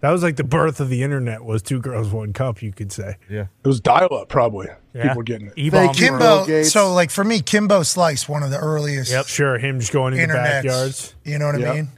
That 0.00 0.10
was 0.12 0.22
like 0.22 0.36
the 0.36 0.44
birth 0.44 0.78
of 0.78 0.90
the 0.90 1.02
internet. 1.02 1.44
Was 1.44 1.60
two 1.60 1.80
girls, 1.80 2.10
one 2.10 2.32
cup. 2.32 2.62
You 2.62 2.70
could 2.72 2.92
say. 2.92 3.16
Yeah. 3.28 3.46
It 3.64 3.66
was 3.66 3.80
dial 3.80 4.14
up, 4.14 4.28
probably. 4.28 4.68
Yeah. 4.94 5.02
People 5.02 5.16
were 5.16 5.22
getting 5.24 5.48
it. 5.48 5.54
E-bomb. 5.56 5.92
Kimbo 5.92 6.18
Kimbo. 6.18 6.46
Gates. 6.46 6.70
So 6.72 6.94
like 6.94 7.10
for 7.10 7.24
me, 7.24 7.40
Kimbo 7.40 7.82
Slice, 7.82 8.28
one 8.28 8.44
of 8.44 8.50
the 8.52 8.58
earliest 8.58 9.10
Yep. 9.10 9.26
Sure, 9.26 9.58
him 9.58 9.80
just 9.80 9.92
going 9.92 10.12
in 10.12 10.18
the 10.18 10.22
internet. 10.22 10.62
backyards. 10.64 11.14
You 11.24 11.38
know 11.40 11.46
what 11.46 11.56
I 11.56 11.58
Yep. 11.58 11.74
mean? 11.74 11.88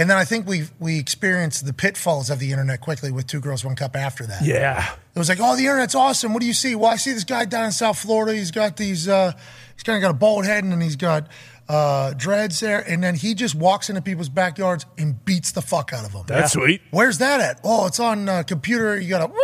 And 0.00 0.08
then 0.08 0.16
I 0.16 0.24
think 0.24 0.48
we 0.48 0.62
we 0.78 0.98
experienced 0.98 1.66
the 1.66 1.74
pitfalls 1.74 2.30
of 2.30 2.38
the 2.38 2.52
internet 2.52 2.80
quickly 2.80 3.12
with 3.12 3.26
Two 3.26 3.38
Girls 3.38 3.66
One 3.66 3.76
Cup. 3.76 3.94
After 3.94 4.24
that, 4.24 4.42
Yeah, 4.42 4.94
it 5.14 5.18
was 5.18 5.28
like, 5.28 5.40
oh, 5.42 5.56
the 5.56 5.66
internet's 5.66 5.94
awesome. 5.94 6.32
What 6.32 6.40
do 6.40 6.46
you 6.46 6.54
see? 6.54 6.74
Well, 6.74 6.90
I 6.90 6.96
see 6.96 7.12
this 7.12 7.24
guy 7.24 7.44
down 7.44 7.66
in 7.66 7.72
South 7.72 7.98
Florida. 7.98 8.34
He's 8.34 8.50
got 8.50 8.78
these. 8.78 9.08
Uh, 9.08 9.32
he's 9.74 9.82
kind 9.82 9.96
of 9.96 10.00
got 10.02 10.10
a 10.12 10.18
bald 10.18 10.46
head 10.46 10.64
and 10.64 10.72
then 10.72 10.80
he's 10.80 10.96
got 10.96 11.28
uh, 11.68 12.14
dreads 12.14 12.60
there, 12.60 12.80
and 12.80 13.04
then 13.04 13.14
he 13.14 13.34
just 13.34 13.54
walks 13.54 13.90
into 13.90 14.00
people's 14.00 14.30
backyards 14.30 14.86
and 14.96 15.22
beats 15.26 15.52
the 15.52 15.60
fuck 15.60 15.92
out 15.92 16.06
of 16.06 16.12
them. 16.12 16.24
that's 16.26 16.54
sweet. 16.54 16.80
Where's 16.90 17.18
that 17.18 17.40
at? 17.40 17.60
Oh, 17.62 17.86
it's 17.86 18.00
on 18.00 18.26
uh, 18.26 18.42
computer. 18.42 18.98
You 18.98 19.10
got 19.10 19.26
to 19.26 19.32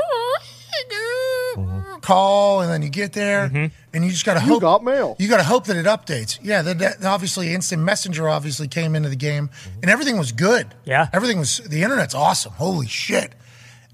call, 2.00 2.60
and 2.60 2.70
then 2.70 2.82
you 2.82 2.88
get 2.88 3.12
there, 3.12 3.48
mm-hmm. 3.48 3.66
and 3.94 4.04
you 4.04 4.10
just 4.10 4.24
got 4.24 4.34
to 4.34 4.40
hope. 4.40 4.56
You 4.56 4.60
got 4.60 4.84
mail. 4.84 5.16
You 5.18 5.28
got 5.28 5.38
to 5.38 5.44
hope 5.44 5.66
that 5.66 5.76
it 5.76 5.86
updates. 5.86 6.38
Yeah, 6.42 6.62
that, 6.62 6.78
that- 6.78 7.04
obviously, 7.04 7.52
instant 7.52 7.82
messenger 7.82 8.28
obviously 8.28 8.68
came 8.68 8.94
into 8.94 9.08
the 9.08 9.16
game, 9.16 9.48
mm-hmm. 9.48 9.80
and 9.82 9.90
everything 9.90 10.18
was 10.18 10.32
good. 10.32 10.74
Yeah. 10.84 11.08
everything 11.12 11.38
was. 11.38 11.58
The 11.58 11.82
internet's 11.82 12.14
awesome. 12.14 12.52
Holy 12.52 12.86
shit! 12.86 13.34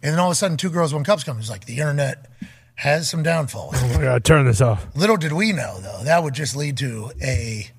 And 0.03 0.13
then 0.13 0.19
all 0.19 0.29
of 0.29 0.33
a 0.33 0.37
sudden, 0.37 0.57
two 0.57 0.71
girls, 0.71 0.93
one 0.93 1.05
cups 1.05 1.25
comes. 1.25 1.41
It's 1.41 1.51
like 1.51 1.65
the 1.65 1.79
internet 1.79 2.27
has 2.75 3.09
some 3.09 3.23
downfalls. 3.23 3.75
I 3.83 4.03
gotta 4.03 4.21
turn 4.21 4.47
this 4.47 4.61
off. 4.61 4.87
Little 4.97 5.17
did 5.17 5.33
we 5.33 5.53
know, 5.53 5.79
though, 5.81 6.05
that 6.05 6.23
would 6.23 6.35
just 6.35 6.57
lead 6.57 6.77
to 6.79 7.13
a 7.23 7.71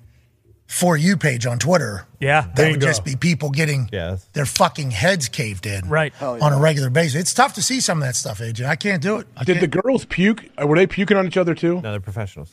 for 0.74 0.96
you 0.96 1.16
page 1.16 1.46
on 1.46 1.56
Twitter. 1.58 2.04
Yeah. 2.18 2.40
That 2.56 2.64
would 2.64 2.80
Bingo. 2.80 2.86
just 2.86 3.04
be 3.04 3.14
people 3.14 3.50
getting 3.50 3.88
Yeah, 3.92 4.04
that's- 4.06 4.26
their 4.32 4.44
fucking 4.46 4.90
heads 4.90 5.28
caved 5.28 5.66
in 5.66 5.88
Right. 5.88 6.12
on 6.20 6.52
a 6.52 6.58
regular 6.58 6.90
basis. 6.90 7.20
It's 7.20 7.32
tough 7.32 7.54
to 7.54 7.62
see 7.62 7.80
some 7.80 7.98
of 8.02 8.08
that 8.08 8.16
stuff, 8.16 8.40
AJ. 8.40 8.66
I 8.66 8.74
can't 8.74 9.00
do 9.00 9.18
it. 9.18 9.28
I, 9.36 9.44
Did 9.44 9.56
the 9.58 9.68
can't- 9.68 9.82
girls 9.84 10.04
puke? 10.04 10.44
Uh, 10.60 10.66
Were 10.66 10.76
they 10.76 10.88
puking 10.88 11.16
on 11.16 11.26
each 11.28 11.36
other 11.36 11.54
too? 11.54 11.76
No, 11.80 11.92
they're 11.92 12.00
professionals. 12.00 12.50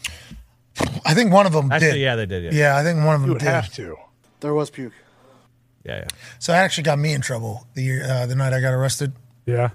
I 1.04 1.16
think 1.16 1.34
one 1.34 1.48
of 1.48 1.52
them 1.54 1.72
Actually, 1.72 1.94
did. 1.94 2.00
yeah, 2.02 2.16
they 2.16 2.26
did. 2.28 2.44
Yeah. 2.44 2.52
Yeah, 2.54 2.78
I 2.78 2.84
think 2.84 3.04
one 3.04 3.16
of 3.16 3.22
them 3.22 3.30
You 3.30 3.34
would 3.34 3.40
did. 3.42 3.48
have 3.50 3.74
to. 3.74 3.96
There 4.40 4.54
was 4.54 4.70
puke. 4.70 4.94
Yeah. 5.84 5.96
yeah. 5.98 6.08
So 6.38 6.52
that 6.52 6.60
actually 6.64 6.84
got 6.84 7.00
me 7.00 7.14
in 7.14 7.22
trouble 7.22 7.66
the 7.74 7.82
year, 7.84 8.06
uh, 8.08 8.26
the 8.28 8.36
night 8.36 8.54
I 8.54 8.62
got 8.62 8.72
arrested. 8.74 9.14
Yeah, 9.48 9.70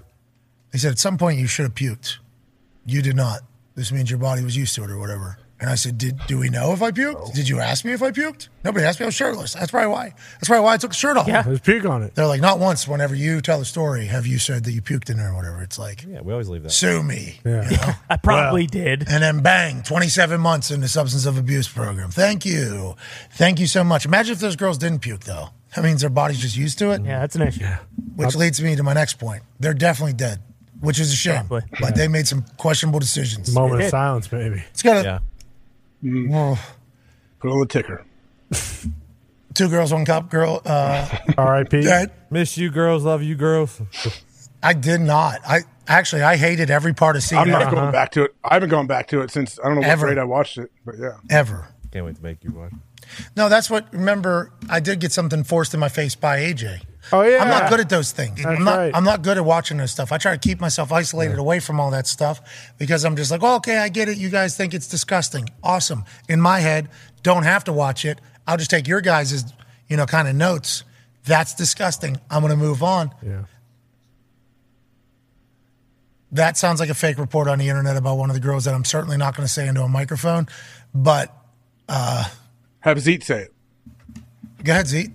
They 0.71 0.79
said 0.79 0.91
at 0.93 0.99
some 0.99 1.17
point 1.17 1.37
you 1.37 1.47
should 1.47 1.63
have 1.63 1.75
puked. 1.75 2.17
You 2.85 3.01
did 3.01 3.15
not. 3.17 3.41
This 3.75 3.91
means 3.91 4.09
your 4.09 4.19
body 4.19 4.41
was 4.43 4.55
used 4.55 4.73
to 4.75 4.83
it 4.85 4.89
or 4.89 4.97
whatever. 4.97 5.37
And 5.59 5.71
I 5.71 5.75
said, 5.75 5.97
Did 5.97 6.19
do 6.27 6.37
we 6.37 6.49
know 6.49 6.71
if 6.73 6.83
I 6.83 6.91
puked? 6.91 7.33
Did 7.33 7.49
you 7.49 7.59
ask 7.59 7.83
me 7.83 7.91
if 7.91 8.03
I 8.03 8.11
puked? 8.11 8.49
Nobody 8.63 8.85
asked 8.85 8.99
me. 8.99 9.05
I 9.05 9.07
was 9.07 9.15
shirtless. 9.15 9.53
That's 9.53 9.71
probably 9.71 9.89
why. 9.89 10.13
That's 10.35 10.47
probably 10.49 10.63
why 10.65 10.73
I 10.73 10.77
took 10.77 10.91
the 10.91 10.95
shirt 10.95 11.17
off. 11.17 11.27
Yeah. 11.27 11.41
there's 11.41 11.61
puke 11.61 11.85
on 11.85 12.03
it. 12.03 12.13
They're 12.13 12.27
like, 12.27 12.41
not 12.41 12.59
once. 12.59 12.87
Whenever 12.87 13.15
you 13.15 13.41
tell 13.41 13.59
a 13.59 13.65
story, 13.65 14.05
have 14.05 14.27
you 14.27 14.37
said 14.37 14.65
that 14.65 14.71
you 14.73 14.83
puked 14.83 15.09
in 15.09 15.17
there 15.17 15.31
or 15.31 15.35
whatever? 15.35 15.63
It's 15.63 15.79
like, 15.79 16.03
Yeah, 16.07 16.21
we 16.21 16.31
always 16.31 16.47
leave 16.47 16.61
that. 16.61 16.69
sue 16.69 17.01
me. 17.01 17.39
Yeah. 17.43 17.69
You 17.71 17.77
know? 17.77 17.93
I 18.09 18.17
probably 18.17 18.67
did. 18.67 19.05
And 19.09 19.23
then 19.23 19.41
bang, 19.41 19.81
27 19.81 20.39
months 20.39 20.69
in 20.69 20.81
the 20.81 20.87
substance 20.87 21.25
of 21.25 21.39
abuse 21.39 21.67
program. 21.67 22.11
Thank 22.11 22.45
you. 22.45 22.95
Thank 23.31 23.59
you 23.59 23.65
so 23.67 23.83
much. 23.83 24.05
Imagine 24.05 24.33
if 24.33 24.39
those 24.39 24.55
girls 24.55 24.77
didn't 24.77 24.99
puke, 24.99 25.21
though. 25.21 25.49
That 25.75 25.83
means 25.83 26.01
their 26.01 26.09
body's 26.11 26.39
just 26.39 26.55
used 26.55 26.77
to 26.79 26.91
it, 26.91 27.01
Yeah, 27.03 27.19
that's 27.19 27.35
an 27.35 27.41
issue. 27.41 27.65
which 28.15 28.35
leads 28.35 28.61
me 28.61 28.75
to 28.75 28.83
my 28.83 28.93
next 28.93 29.15
point. 29.15 29.41
They're 29.59 29.73
definitely 29.73 30.13
dead, 30.13 30.39
which 30.81 30.99
is 30.99 31.11
a 31.11 31.15
shame. 31.15 31.47
Probably. 31.47 31.63
But 31.79 31.95
they 31.95 32.07
made 32.07 32.27
some 32.27 32.45
questionable 32.57 32.99
decisions. 32.99 33.51
Moment 33.53 33.81
of 33.81 33.89
silence, 33.89 34.31
maybe. 34.31 34.63
It's 34.71 34.83
got 34.83 35.03
Yeah. 35.03 35.19
To. 36.03 36.57
Put 37.39 37.51
on 37.51 37.59
the 37.59 37.65
ticker. 37.67 38.05
Two 39.53 39.69
girls, 39.69 39.91
one 39.91 40.05
cup. 40.05 40.29
Girl. 40.29 40.61
Uh, 40.65 41.07
R.I.P. 41.37 41.81
dead. 41.81 42.11
Miss 42.29 42.57
you, 42.57 42.69
girls. 42.69 43.03
Love 43.03 43.23
you, 43.23 43.35
girls. 43.35 43.81
I 44.61 44.73
did 44.73 45.01
not. 45.01 45.39
I 45.47 45.61
actually 45.87 46.21
I 46.23 46.35
hated 46.37 46.69
every 46.69 46.93
part 46.93 47.15
of 47.15 47.23
seeing 47.23 47.41
I'm 47.41 47.49
not 47.49 47.63
it 47.63 47.75
going 47.75 47.91
back 47.91 48.11
to 48.11 48.23
it. 48.25 48.35
I 48.43 48.55
haven't 48.55 48.69
gone 48.69 48.87
back 48.87 49.07
to 49.07 49.21
it 49.21 49.31
since 49.31 49.59
I 49.59 49.67
don't 49.67 49.75
know 49.75 49.81
what 49.81 49.89
Ever. 49.89 50.05
grade 50.07 50.17
I 50.17 50.23
watched 50.25 50.57
it, 50.57 50.71
but 50.85 50.95
yeah. 50.97 51.17
ever. 51.29 51.67
Can't 51.91 52.05
wait 52.05 52.15
to 52.17 52.23
make 52.23 52.43
you 52.43 52.51
watch. 52.51 52.73
No, 53.35 53.49
that's 53.49 53.69
what. 53.69 53.91
Remember, 53.93 54.51
I 54.69 54.79
did 54.79 54.99
get 54.99 55.11
something 55.11 55.43
forced 55.43 55.73
in 55.73 55.79
my 55.79 55.89
face 55.89 56.15
by 56.15 56.39
AJ. 56.39 56.81
Oh 57.11 57.21
yeah. 57.21 57.41
I'm 57.41 57.47
not 57.49 57.69
good 57.69 57.79
at 57.79 57.89
those 57.89 58.11
things. 58.11 58.43
That's 58.43 58.57
I'm 58.59 58.63
not. 58.63 58.77
right. 58.77 58.95
I'm 58.95 59.03
not 59.03 59.21
good 59.21 59.37
at 59.37 59.45
watching 59.45 59.77
this 59.77 59.91
stuff. 59.91 60.11
I 60.11 60.17
try 60.17 60.33
to 60.33 60.37
keep 60.39 60.59
myself 60.59 60.91
isolated 60.91 61.37
away 61.39 61.59
from 61.59 61.79
all 61.79 61.91
that 61.91 62.07
stuff 62.07 62.71
because 62.77 63.05
I'm 63.05 63.15
just 63.15 63.31
like, 63.31 63.41
oh, 63.43 63.55
okay, 63.57 63.77
I 63.77 63.89
get 63.89 64.09
it. 64.09 64.17
You 64.17 64.29
guys 64.29 64.57
think 64.57 64.73
it's 64.73 64.87
disgusting. 64.87 65.49
Awesome. 65.63 66.03
In 66.27 66.41
my 66.41 66.59
head, 66.59 66.89
don't 67.23 67.43
have 67.43 67.63
to 67.65 67.73
watch 67.73 68.05
it. 68.05 68.19
I'll 68.45 68.57
just 68.57 68.69
take 68.69 68.87
your 68.87 69.01
guys' 69.01 69.43
you 69.87 69.97
know 69.97 70.05
kind 70.05 70.27
of 70.27 70.35
notes. 70.35 70.83
That's 71.25 71.53
disgusting. 71.53 72.19
I'm 72.29 72.41
going 72.41 72.51
to 72.51 72.57
move 72.57 72.81
on. 72.83 73.11
Yeah. 73.21 73.43
That 76.31 76.57
sounds 76.57 76.79
like 76.79 76.89
a 76.89 76.93
fake 76.93 77.17
report 77.17 77.47
on 77.47 77.57
the 77.59 77.69
internet 77.69 77.95
about 77.95 78.17
one 78.17 78.29
of 78.29 78.33
the 78.33 78.39
girls 78.41 78.65
that 78.65 78.73
I'm 78.73 78.83
certainly 78.83 79.17
not 79.17 79.35
going 79.35 79.47
to 79.47 79.51
say 79.51 79.67
into 79.67 79.81
a 79.81 79.87
microphone. 79.87 80.47
But 80.93 81.33
uh, 81.87 82.25
Have 82.81 82.99
Zeke 82.99 83.23
say 83.23 83.43
it. 83.43 83.53
go 84.63 84.73
ahead, 84.73 84.87
Z. 84.87 85.07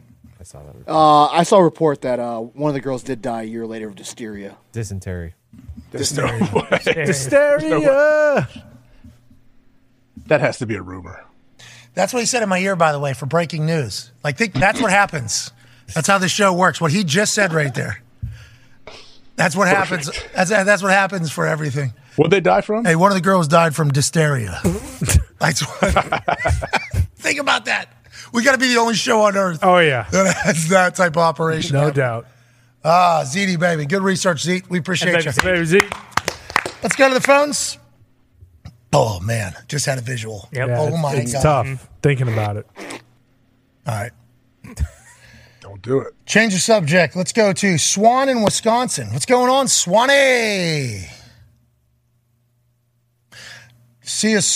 I 0.42 0.44
saw 0.44 0.60
that. 0.64 0.90
Uh, 0.90 1.26
I 1.26 1.44
saw 1.44 1.58
a 1.58 1.62
report 1.62 2.00
that 2.00 2.18
uh, 2.18 2.40
one 2.40 2.68
of 2.68 2.74
the 2.74 2.80
girls 2.80 3.04
did 3.04 3.22
die 3.22 3.42
a 3.42 3.44
year 3.44 3.64
later 3.64 3.86
of 3.86 3.94
dysteria. 3.94 4.56
Dysentery. 4.72 5.34
There's 5.92 6.16
no 6.18 6.24
way. 6.24 6.80
That 10.26 10.40
has 10.40 10.58
to 10.58 10.66
be 10.66 10.74
a 10.74 10.82
rumor. 10.82 11.24
That's 11.94 12.12
what 12.12 12.18
he 12.20 12.26
said 12.26 12.42
in 12.42 12.48
my 12.48 12.58
ear, 12.58 12.74
by 12.74 12.90
the 12.90 12.98
way, 12.98 13.12
for 13.12 13.26
breaking 13.26 13.66
news. 13.66 14.10
Like, 14.24 14.36
think 14.36 14.54
that's 14.54 14.80
what 14.80 14.90
happens. 14.90 15.52
That's 15.94 16.08
how 16.08 16.18
this 16.18 16.32
show 16.32 16.52
works. 16.52 16.80
What 16.80 16.90
he 16.90 17.04
just 17.04 17.34
said 17.34 17.52
right 17.52 17.72
there. 17.72 18.02
That's 19.36 19.54
what 19.54 19.68
happens. 19.68 20.10
That's, 20.34 20.50
that's 20.50 20.82
what 20.82 20.90
happens 20.90 21.30
for 21.30 21.46
everything. 21.46 21.92
What'd 22.16 22.32
they 22.32 22.40
die 22.40 22.62
from? 22.62 22.84
Hey, 22.84 22.96
one 22.96 23.12
of 23.12 23.14
the 23.14 23.22
girls 23.22 23.46
died 23.46 23.76
from 23.76 23.92
dysteria. 23.92 24.60
That's 25.38 25.60
what. 25.62 27.06
think 27.16 27.38
about 27.38 27.64
that 27.66 27.88
we 28.32 28.42
got 28.42 28.52
to 28.52 28.58
be 28.58 28.68
the 28.68 28.80
only 28.80 28.94
show 28.94 29.22
on 29.22 29.36
earth. 29.36 29.60
Oh 29.62 29.78
yeah, 29.78 30.08
that 30.10 30.36
has 30.44 30.68
that 30.68 30.94
type 30.94 31.12
of 31.12 31.18
operation. 31.18 31.74
no 31.74 31.90
doubt. 31.90 32.26
Ah, 32.84 33.22
ZD 33.24 33.58
baby, 33.60 33.86
good 33.86 34.02
research, 34.02 34.42
Z. 34.42 34.62
We 34.68 34.78
appreciate 34.78 35.24
you, 35.24 35.32
baby 35.42 35.64
Z. 35.64 35.80
Let's 36.82 36.96
go 36.96 37.08
to 37.08 37.14
the 37.14 37.20
phones. 37.20 37.78
Oh 38.92 39.20
man, 39.20 39.54
just 39.68 39.86
had 39.86 39.98
a 39.98 40.02
visual. 40.02 40.48
Yep. 40.52 40.68
Yeah, 40.68 40.80
oh 40.80 40.96
my 40.96 41.14
it's 41.14 41.32
god, 41.32 41.42
tough 41.42 41.88
thinking 42.02 42.28
about 42.28 42.56
it. 42.56 42.66
All 43.86 43.94
right. 43.94 44.12
Don't 45.60 45.80
do 45.80 46.00
it. 46.00 46.12
Change 46.26 46.52
the 46.54 46.58
subject. 46.58 47.16
Let's 47.16 47.32
go 47.32 47.52
to 47.52 47.78
Swan 47.78 48.28
in 48.28 48.42
Wisconsin. 48.42 49.12
What's 49.12 49.26
going 49.26 49.48
on, 49.48 49.68
Swanee? 49.68 51.06
See 54.02 54.36
us 54.36 54.46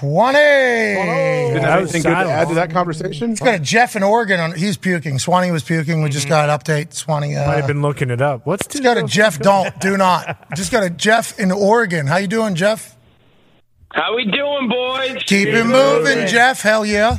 20. 0.00 0.38
Did 0.38 1.64
I 1.64 1.80
was 1.80 1.92
good 1.92 2.02
to 2.02 2.08
add 2.08 2.48
to 2.48 2.54
that 2.54 2.70
conversation? 2.70 3.30
Let's 3.30 3.40
to 3.40 3.58
Jeff 3.58 3.96
in 3.96 4.02
Oregon. 4.02 4.38
On, 4.38 4.52
he's 4.52 4.76
puking. 4.76 5.18
Swanee 5.18 5.50
was 5.50 5.64
puking. 5.64 6.02
We 6.02 6.10
just 6.10 6.28
mm-hmm. 6.28 6.46
got 6.46 6.48
an 6.50 6.58
update. 6.58 6.92
Swanee. 6.92 7.34
Uh, 7.34 7.46
Might 7.46 7.56
have 7.56 7.66
been 7.66 7.82
looking 7.82 8.10
it 8.10 8.22
up. 8.22 8.46
What's 8.46 8.66
just 8.66 8.84
got 8.84 8.96
a 8.96 9.02
Jeff. 9.04 9.38
Don't. 9.40 9.78
Do 9.80 9.96
not. 9.96 10.38
Just 10.54 10.70
got 10.70 10.84
a 10.84 10.90
Jeff 10.90 11.38
in 11.38 11.50
Oregon. 11.50 12.06
How 12.06 12.18
you 12.18 12.28
doing, 12.28 12.54
Jeff? 12.54 12.96
How 13.92 14.14
we 14.14 14.24
doing, 14.24 14.68
boys? 14.68 15.14
Keep, 15.14 15.26
Keep 15.26 15.48
it 15.48 15.64
moving, 15.64 16.04
moving, 16.04 16.26
Jeff. 16.28 16.62
Hell 16.62 16.86
yeah. 16.86 17.18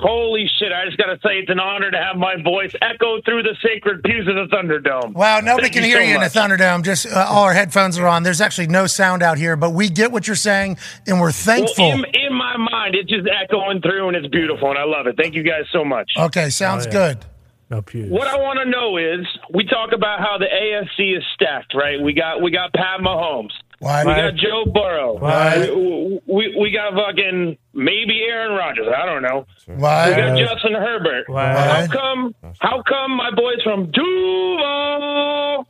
Holy 0.00 0.46
shit! 0.58 0.72
I 0.72 0.84
just 0.86 0.98
got 0.98 1.06
to 1.06 1.16
say, 1.22 1.38
it's 1.38 1.50
an 1.50 1.60
honor 1.60 1.90
to 1.90 1.96
have 1.96 2.16
my 2.16 2.34
voice 2.42 2.72
echo 2.82 3.20
through 3.22 3.42
the 3.44 3.56
sacred 3.62 4.02
pews 4.02 4.26
of 4.28 4.34
the 4.34 4.54
Thunderdome. 4.54 5.12
Wow, 5.14 5.40
nobody 5.40 5.64
Thank 5.68 5.74
can 5.74 5.82
you 5.84 5.88
hear 5.88 5.98
so 5.98 6.08
you 6.08 6.14
in 6.16 6.20
the. 6.20 6.26
Thunderdome. 6.28 6.82
Just 6.84 7.06
uh, 7.06 7.26
all 7.28 7.44
our 7.44 7.54
headphones 7.54 7.98
are 7.98 8.06
on. 8.06 8.22
There's 8.22 8.40
actually 8.40 8.66
no 8.66 8.86
sound 8.86 9.22
out 9.22 9.38
here, 9.38 9.56
but 9.56 9.70
we 9.70 9.88
get 9.88 10.12
what 10.12 10.26
you're 10.26 10.36
saying, 10.36 10.78
and 11.06 11.20
we're 11.20 11.32
thankful. 11.32 11.88
Well, 11.88 11.98
in, 11.98 12.04
in 12.26 12.34
my 12.34 12.56
mind, 12.56 12.94
it's 12.94 13.08
just 13.08 13.26
echoing 13.28 13.80
through, 13.80 14.08
and 14.08 14.16
it's 14.16 14.26
beautiful, 14.28 14.68
and 14.70 14.78
I 14.78 14.84
love 14.84 15.06
it. 15.06 15.16
Thank 15.16 15.34
you 15.34 15.42
guys 15.42 15.64
so 15.72 15.84
much. 15.84 16.10
okay, 16.18 16.50
sounds 16.50 16.86
Oh, 16.86 16.90
yeah. 16.90 16.92
good. 17.14 17.24
No 17.70 17.80
pews. 17.80 18.10
What 18.10 18.26
I 18.28 18.36
want 18.36 18.58
to 18.62 18.66
know 18.68 18.98
is, 18.98 19.26
we 19.54 19.64
talk 19.64 19.92
about 19.94 20.20
how 20.20 20.36
the 20.38 20.44
AFC 20.44 21.16
is 21.16 21.24
stacked, 21.34 21.72
right? 21.74 21.98
We 22.00 22.12
got 22.12 22.42
we 22.42 22.50
got 22.50 22.74
Pat 22.74 23.00
Mahomes, 23.00 23.52
Why? 23.80 24.04
we 24.04 24.12
got 24.12 24.34
Joe 24.36 24.64
Burrow, 24.72 25.18
Right. 25.18 25.58
we, 25.74 26.16
uh, 26.16 26.20
we 26.26 26.56
we 26.60 26.70
got 26.70 26.94
fucking 26.94 27.56
maybe 27.74 28.22
Aaron 28.28 28.56
Rodgers. 28.56 28.86
I 28.96 29.04
don't 29.06 29.22
know. 29.22 29.46
We 29.68 29.74
Why? 29.74 30.10
got 30.14 30.38
Justin 30.38 30.74
Herbert. 30.74 31.26
Right. 31.28 31.56
How 31.56 31.86
come? 31.88 32.34
How 32.60 32.82
come 32.82 33.16
my 33.16 33.30
boys 33.34 33.60
from 33.62 33.90
Duval 33.90 35.66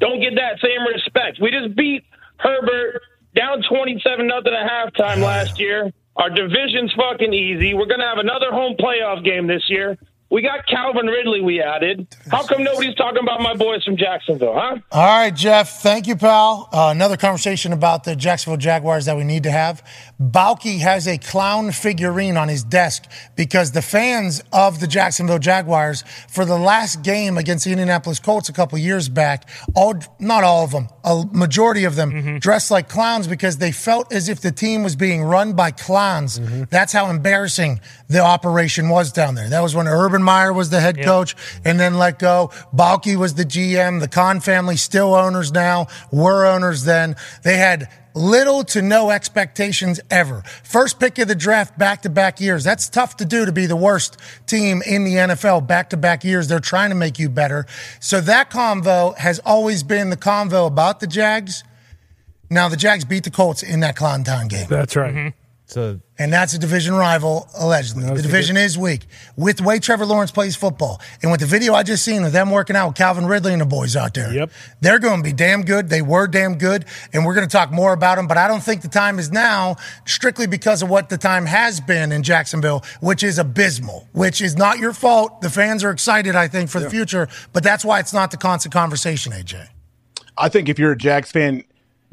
don't 0.00 0.20
get 0.20 0.34
that 0.36 0.58
same 0.62 0.82
respect? 0.92 1.38
We 1.40 1.50
just 1.50 1.74
beat 1.76 2.04
Herbert 2.38 3.00
down 3.36 3.62
twenty-seven 3.68 4.26
nothing 4.26 4.52
at 4.54 4.68
halftime 4.70 5.18
last 5.22 5.58
year. 5.60 5.92
Our 6.16 6.30
division's 6.30 6.92
fucking 6.94 7.32
easy. 7.32 7.74
We're 7.74 7.86
gonna 7.86 8.06
have 8.08 8.18
another 8.18 8.50
home 8.52 8.76
playoff 8.78 9.24
game 9.24 9.46
this 9.46 9.64
year. 9.68 9.96
We 10.34 10.42
got 10.42 10.66
Calvin 10.66 11.06
Ridley. 11.06 11.42
We 11.42 11.62
added. 11.62 12.08
How 12.28 12.44
come 12.44 12.64
nobody's 12.64 12.96
talking 12.96 13.20
about 13.22 13.40
my 13.40 13.54
boys 13.54 13.84
from 13.84 13.96
Jacksonville, 13.96 14.54
huh? 14.56 14.78
All 14.90 15.06
right, 15.06 15.32
Jeff. 15.32 15.80
Thank 15.80 16.08
you, 16.08 16.16
pal. 16.16 16.68
Uh, 16.72 16.88
another 16.92 17.16
conversation 17.16 17.72
about 17.72 18.02
the 18.02 18.16
Jacksonville 18.16 18.56
Jaguars 18.56 19.04
that 19.04 19.16
we 19.16 19.22
need 19.22 19.44
to 19.44 19.52
have. 19.52 19.80
Baalke 20.20 20.80
has 20.80 21.06
a 21.06 21.18
clown 21.18 21.70
figurine 21.70 22.36
on 22.36 22.48
his 22.48 22.64
desk 22.64 23.04
because 23.36 23.70
the 23.70 23.80
fans 23.80 24.42
of 24.52 24.80
the 24.80 24.88
Jacksonville 24.88 25.38
Jaguars, 25.38 26.02
for 26.28 26.44
the 26.44 26.58
last 26.58 27.04
game 27.04 27.38
against 27.38 27.64
the 27.64 27.70
Indianapolis 27.70 28.18
Colts 28.18 28.48
a 28.48 28.52
couple 28.52 28.76
years 28.76 29.08
back, 29.08 29.48
all 29.76 29.94
not 30.18 30.42
all 30.42 30.64
of 30.64 30.72
them, 30.72 30.88
a 31.04 31.24
majority 31.30 31.84
of 31.84 31.94
them 31.94 32.40
dressed 32.40 32.72
like 32.72 32.88
clowns 32.88 33.28
because 33.28 33.58
they 33.58 33.70
felt 33.70 34.12
as 34.12 34.28
if 34.28 34.40
the 34.40 34.50
team 34.50 34.82
was 34.82 34.96
being 34.96 35.22
run 35.22 35.52
by 35.52 35.70
clowns. 35.70 36.40
That's 36.70 36.92
how 36.92 37.08
embarrassing 37.08 37.78
the 38.08 38.20
operation 38.20 38.88
was 38.88 39.12
down 39.12 39.34
there. 39.34 39.48
That 39.48 39.62
was 39.62 39.74
when 39.74 39.88
Urban 39.88 40.22
Meyer 40.22 40.52
was 40.52 40.70
the 40.70 40.80
head 40.80 41.02
coach 41.02 41.34
and 41.64 41.78
then 41.80 41.94
let 41.94 42.18
go. 42.18 42.50
Baalke 42.74 43.16
was 43.16 43.34
the 43.34 43.44
GM. 43.44 44.00
The 44.00 44.08
Khan 44.08 44.40
family 44.40 44.76
still 44.76 45.14
owners 45.14 45.52
now, 45.52 45.86
were 46.12 46.46
owners 46.46 46.84
then. 46.84 47.16
They 47.42 47.56
had 47.56 47.88
little 48.14 48.62
to 48.62 48.80
no 48.80 49.10
expectations 49.10 50.00
ever. 50.10 50.42
First 50.62 51.00
pick 51.00 51.18
of 51.18 51.28
the 51.28 51.34
draft 51.34 51.78
back 51.78 52.02
to 52.02 52.10
back 52.10 52.40
years. 52.40 52.62
That's 52.64 52.88
tough 52.88 53.16
to 53.18 53.24
do 53.24 53.44
to 53.44 53.52
be 53.52 53.66
the 53.66 53.76
worst 53.76 54.18
team 54.46 54.82
in 54.86 55.04
the 55.04 55.14
NFL 55.14 55.66
back 55.66 55.90
to 55.90 55.96
back 55.96 56.24
years. 56.24 56.48
They're 56.48 56.60
trying 56.60 56.90
to 56.90 56.96
make 56.96 57.18
you 57.18 57.28
better. 57.28 57.66
So 58.00 58.20
that 58.20 58.50
convo 58.50 59.16
has 59.16 59.40
always 59.40 59.82
been 59.82 60.10
the 60.10 60.16
convo 60.16 60.66
about 60.66 61.00
the 61.00 61.06
Jags. 61.06 61.64
Now 62.50 62.68
the 62.68 62.76
Jags 62.76 63.04
beat 63.04 63.24
the 63.24 63.30
Colts 63.30 63.62
in 63.62 63.80
that 63.80 63.96
Clown 63.96 64.22
Town 64.22 64.48
game. 64.48 64.66
That's 64.68 64.94
right. 64.94 65.14
Mm-hmm. 65.14 65.28
So 65.66 66.00
And 66.16 66.32
that's 66.32 66.54
a 66.54 66.58
division 66.60 66.94
rival, 66.94 67.48
allegedly. 67.58 68.04
The 68.04 68.22
division 68.22 68.56
is 68.56 68.78
weak. 68.78 69.06
With 69.36 69.56
the 69.56 69.64
way 69.64 69.80
Trevor 69.80 70.06
Lawrence 70.06 70.30
plays 70.30 70.54
football, 70.54 71.00
and 71.22 71.32
with 71.32 71.40
the 71.40 71.46
video 71.46 71.74
I 71.74 71.82
just 71.82 72.04
seen 72.04 72.22
of 72.22 72.30
them 72.30 72.52
working 72.52 72.76
out 72.76 72.86
with 72.88 72.96
Calvin 72.96 73.26
Ridley 73.26 73.52
and 73.52 73.60
the 73.60 73.66
boys 73.66 73.96
out 73.96 74.14
there, 74.14 74.32
Yep. 74.32 74.50
they're 74.80 75.00
going 75.00 75.16
to 75.18 75.24
be 75.24 75.32
damn 75.32 75.62
good. 75.62 75.88
They 75.88 76.02
were 76.02 76.28
damn 76.28 76.56
good, 76.56 76.84
and 77.12 77.26
we're 77.26 77.34
going 77.34 77.48
to 77.48 77.50
talk 77.52 77.72
more 77.72 77.92
about 77.92 78.14
them. 78.14 78.28
But 78.28 78.36
I 78.38 78.46
don't 78.46 78.62
think 78.62 78.82
the 78.82 78.88
time 78.88 79.18
is 79.18 79.32
now, 79.32 79.74
strictly 80.06 80.46
because 80.46 80.82
of 80.82 80.88
what 80.88 81.08
the 81.08 81.18
time 81.18 81.46
has 81.46 81.80
been 81.80 82.12
in 82.12 82.22
Jacksonville, 82.22 82.84
which 83.00 83.24
is 83.24 83.40
abysmal. 83.40 84.06
Which 84.12 84.40
is 84.40 84.56
not 84.56 84.78
your 84.78 84.92
fault. 84.92 85.40
The 85.40 85.50
fans 85.50 85.82
are 85.82 85.90
excited, 85.90 86.36
I 86.36 86.46
think, 86.46 86.70
for 86.70 86.78
the 86.78 86.90
future, 86.90 87.26
but 87.52 87.64
that's 87.64 87.84
why 87.84 87.98
it's 87.98 88.12
not 88.12 88.30
the 88.30 88.36
constant 88.36 88.72
conversation, 88.72 89.32
AJ. 89.32 89.66
I 90.38 90.48
think 90.48 90.68
if 90.68 90.78
you're 90.78 90.92
a 90.92 90.96
Jags 90.96 91.32
fan, 91.32 91.64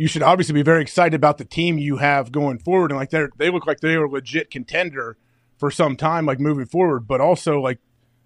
you 0.01 0.07
should 0.07 0.23
obviously 0.23 0.53
be 0.53 0.63
very 0.63 0.81
excited 0.81 1.13
about 1.13 1.37
the 1.37 1.45
team 1.45 1.77
you 1.77 1.97
have 1.97 2.31
going 2.31 2.57
forward, 2.57 2.89
and 2.89 2.99
like 2.99 3.11
they 3.11 3.27
they 3.37 3.51
look 3.51 3.67
like 3.67 3.81
they 3.81 3.93
are 3.93 4.05
a 4.05 4.09
legit 4.09 4.49
contender 4.49 5.15
for 5.57 5.69
some 5.69 5.95
time, 5.95 6.25
like 6.25 6.39
moving 6.39 6.65
forward. 6.65 7.07
But 7.07 7.21
also 7.21 7.59
like 7.59 7.77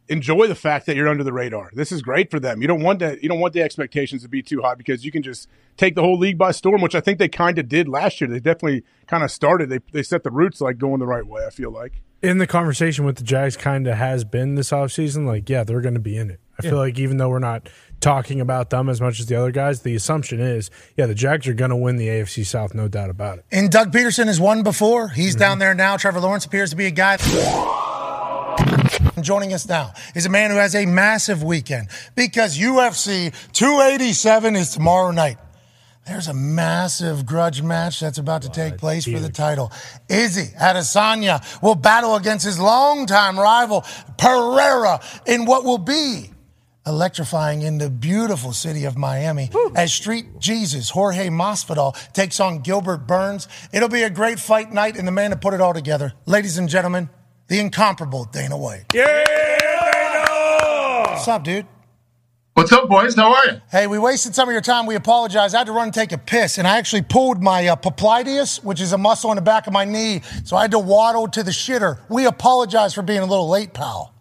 enjoy 0.07 0.47
the 0.47 0.55
fact 0.55 0.85
that 0.85 0.95
you're 0.95 1.09
under 1.09 1.25
the 1.25 1.33
radar. 1.33 1.71
This 1.73 1.91
is 1.91 2.01
great 2.01 2.31
for 2.31 2.39
them. 2.39 2.61
You 2.61 2.69
don't 2.69 2.81
want 2.81 2.99
that. 2.99 3.21
You 3.21 3.27
don't 3.27 3.41
want 3.41 3.53
the 3.53 3.61
expectations 3.61 4.21
to 4.21 4.29
be 4.29 4.41
too 4.41 4.61
high 4.61 4.75
because 4.75 5.03
you 5.03 5.11
can 5.11 5.21
just 5.21 5.49
take 5.75 5.95
the 5.95 6.01
whole 6.01 6.17
league 6.17 6.37
by 6.37 6.51
storm, 6.51 6.79
which 6.79 6.95
I 6.95 7.01
think 7.01 7.19
they 7.19 7.27
kind 7.27 7.59
of 7.59 7.67
did 7.67 7.89
last 7.89 8.21
year. 8.21 8.29
They 8.29 8.39
definitely 8.39 8.85
kind 9.07 9.25
of 9.25 9.29
started. 9.29 9.67
They 9.69 9.79
they 9.91 10.03
set 10.03 10.23
the 10.23 10.31
roots 10.31 10.61
like 10.61 10.77
going 10.77 10.99
the 10.99 11.07
right 11.07 11.27
way. 11.27 11.45
I 11.45 11.49
feel 11.49 11.71
like. 11.71 12.01
In 12.21 12.37
the 12.37 12.47
conversation 12.47 13.03
with 13.03 13.17
the 13.17 13.23
Jags 13.25 13.57
kind 13.57 13.85
of 13.85 13.97
has 13.97 14.23
been 14.23 14.55
this 14.55 14.71
offseason, 14.71 15.27
like, 15.27 15.49
yeah, 15.49 15.65
they're 15.65 15.81
going 15.81 15.93
to 15.93 15.99
be 15.99 16.17
in 16.17 16.31
it. 16.31 16.39
I 16.57 16.61
feel 16.61 16.77
like 16.77 16.97
even 16.97 17.17
though 17.17 17.29
we're 17.29 17.39
not 17.39 17.69
talking 18.05 18.39
about 18.39 18.69
them 18.69 18.87
as 18.87 19.01
much 19.01 19.19
as 19.19 19.25
the 19.25 19.35
other 19.35 19.49
guys, 19.49 19.81
the 19.81 19.95
assumption 19.95 20.39
is, 20.39 20.69
yeah, 20.95 21.07
the 21.07 21.15
Jags 21.15 21.47
are 21.47 21.55
going 21.55 21.71
to 21.71 21.75
win 21.75 21.95
the 21.95 22.07
AFC 22.07 22.45
South, 22.45 22.75
no 22.75 22.87
doubt 22.87 23.09
about 23.09 23.39
it. 23.39 23.45
And 23.51 23.71
Doug 23.71 23.91
Pederson 23.91 24.27
has 24.27 24.39
won 24.39 24.61
before. 24.61 25.07
He's 25.07 25.31
mm-hmm. 25.31 25.39
down 25.39 25.57
there 25.59 25.73
now. 25.73 25.97
Trevor 25.97 26.19
Lawrence 26.19 26.45
appears 26.45 26.69
to 26.69 26.75
be 26.75 26.85
a 26.85 26.91
guy. 26.91 27.17
Joining 29.21 29.53
us 29.53 29.67
now 29.67 29.93
is 30.13 30.27
a 30.27 30.29
man 30.29 30.51
who 30.51 30.57
has 30.57 30.75
a 30.75 30.85
massive 30.85 31.41
weekend 31.41 31.87
because 32.13 32.59
UFC 32.59 33.33
287 33.53 34.55
is 34.55 34.69
tomorrow 34.69 35.09
night. 35.09 35.37
There's 36.05 36.27
a 36.27 36.33
massive 36.35 37.25
grudge 37.25 37.63
match 37.63 37.99
that's 37.99 38.19
about 38.19 38.43
to 38.43 38.49
take 38.49 38.77
place 38.77 39.05
for 39.05 39.19
the 39.19 39.31
title. 39.31 39.71
Izzy 40.07 40.53
Adesanya 40.55 41.41
will 41.63 41.73
battle 41.73 42.15
against 42.15 42.45
his 42.45 42.59
longtime 42.59 43.39
rival 43.39 43.83
Pereira 44.19 45.01
in 45.25 45.45
what 45.45 45.63
will 45.63 45.79
be 45.79 46.29
electrifying 46.85 47.61
in 47.61 47.77
the 47.77 47.89
beautiful 47.89 48.53
city 48.53 48.85
of 48.85 48.97
Miami 48.97 49.49
as 49.75 49.93
Street 49.93 50.39
Jesus 50.39 50.89
Jorge 50.89 51.29
Masvidal 51.29 51.95
takes 52.13 52.39
on 52.39 52.59
Gilbert 52.59 53.07
Burns. 53.07 53.47
It'll 53.73 53.89
be 53.89 54.03
a 54.03 54.09
great 54.09 54.39
fight 54.39 54.71
night, 54.71 54.97
and 54.97 55.07
the 55.07 55.11
man 55.11 55.31
to 55.31 55.37
put 55.37 55.53
it 55.53 55.61
all 55.61 55.73
together, 55.73 56.13
ladies 56.25 56.57
and 56.57 56.69
gentlemen, 56.69 57.09
the 57.47 57.59
incomparable 57.59 58.25
Dana 58.25 58.57
White. 58.57 58.85
Yeah, 58.93 59.23
Dana! 59.25 61.11
What's 61.11 61.27
up, 61.27 61.43
dude? 61.43 61.65
What's 62.53 62.71
up, 62.71 62.87
boys? 62.87 63.15
How 63.15 63.33
are 63.33 63.45
you? 63.47 63.61
Hey, 63.69 63.85
we 63.85 63.99
wasted 63.99 64.33
some 64.33 64.47
of 64.47 64.53
your 64.53 64.61
time. 64.61 64.85
We 64.85 64.95
apologize. 64.95 65.53
I 65.53 65.57
had 65.57 65.67
to 65.67 65.73
run 65.73 65.87
and 65.87 65.93
take 65.93 66.13
a 66.13 66.17
piss, 66.17 66.57
and 66.57 66.65
I 66.65 66.77
actually 66.77 67.01
pulled 67.01 67.43
my 67.43 67.67
uh, 67.67 67.75
popliteus, 67.75 68.63
which 68.63 68.79
is 68.79 68.93
a 68.93 68.97
muscle 68.97 69.29
in 69.31 69.35
the 69.35 69.41
back 69.41 69.67
of 69.67 69.73
my 69.73 69.83
knee, 69.83 70.21
so 70.45 70.55
I 70.55 70.61
had 70.61 70.71
to 70.71 70.79
waddle 70.79 71.27
to 71.27 71.43
the 71.43 71.51
shitter. 71.51 71.99
We 72.09 72.25
apologize 72.25 72.93
for 72.93 73.01
being 73.01 73.19
a 73.19 73.25
little 73.25 73.49
late, 73.49 73.73
pal. 73.73 74.14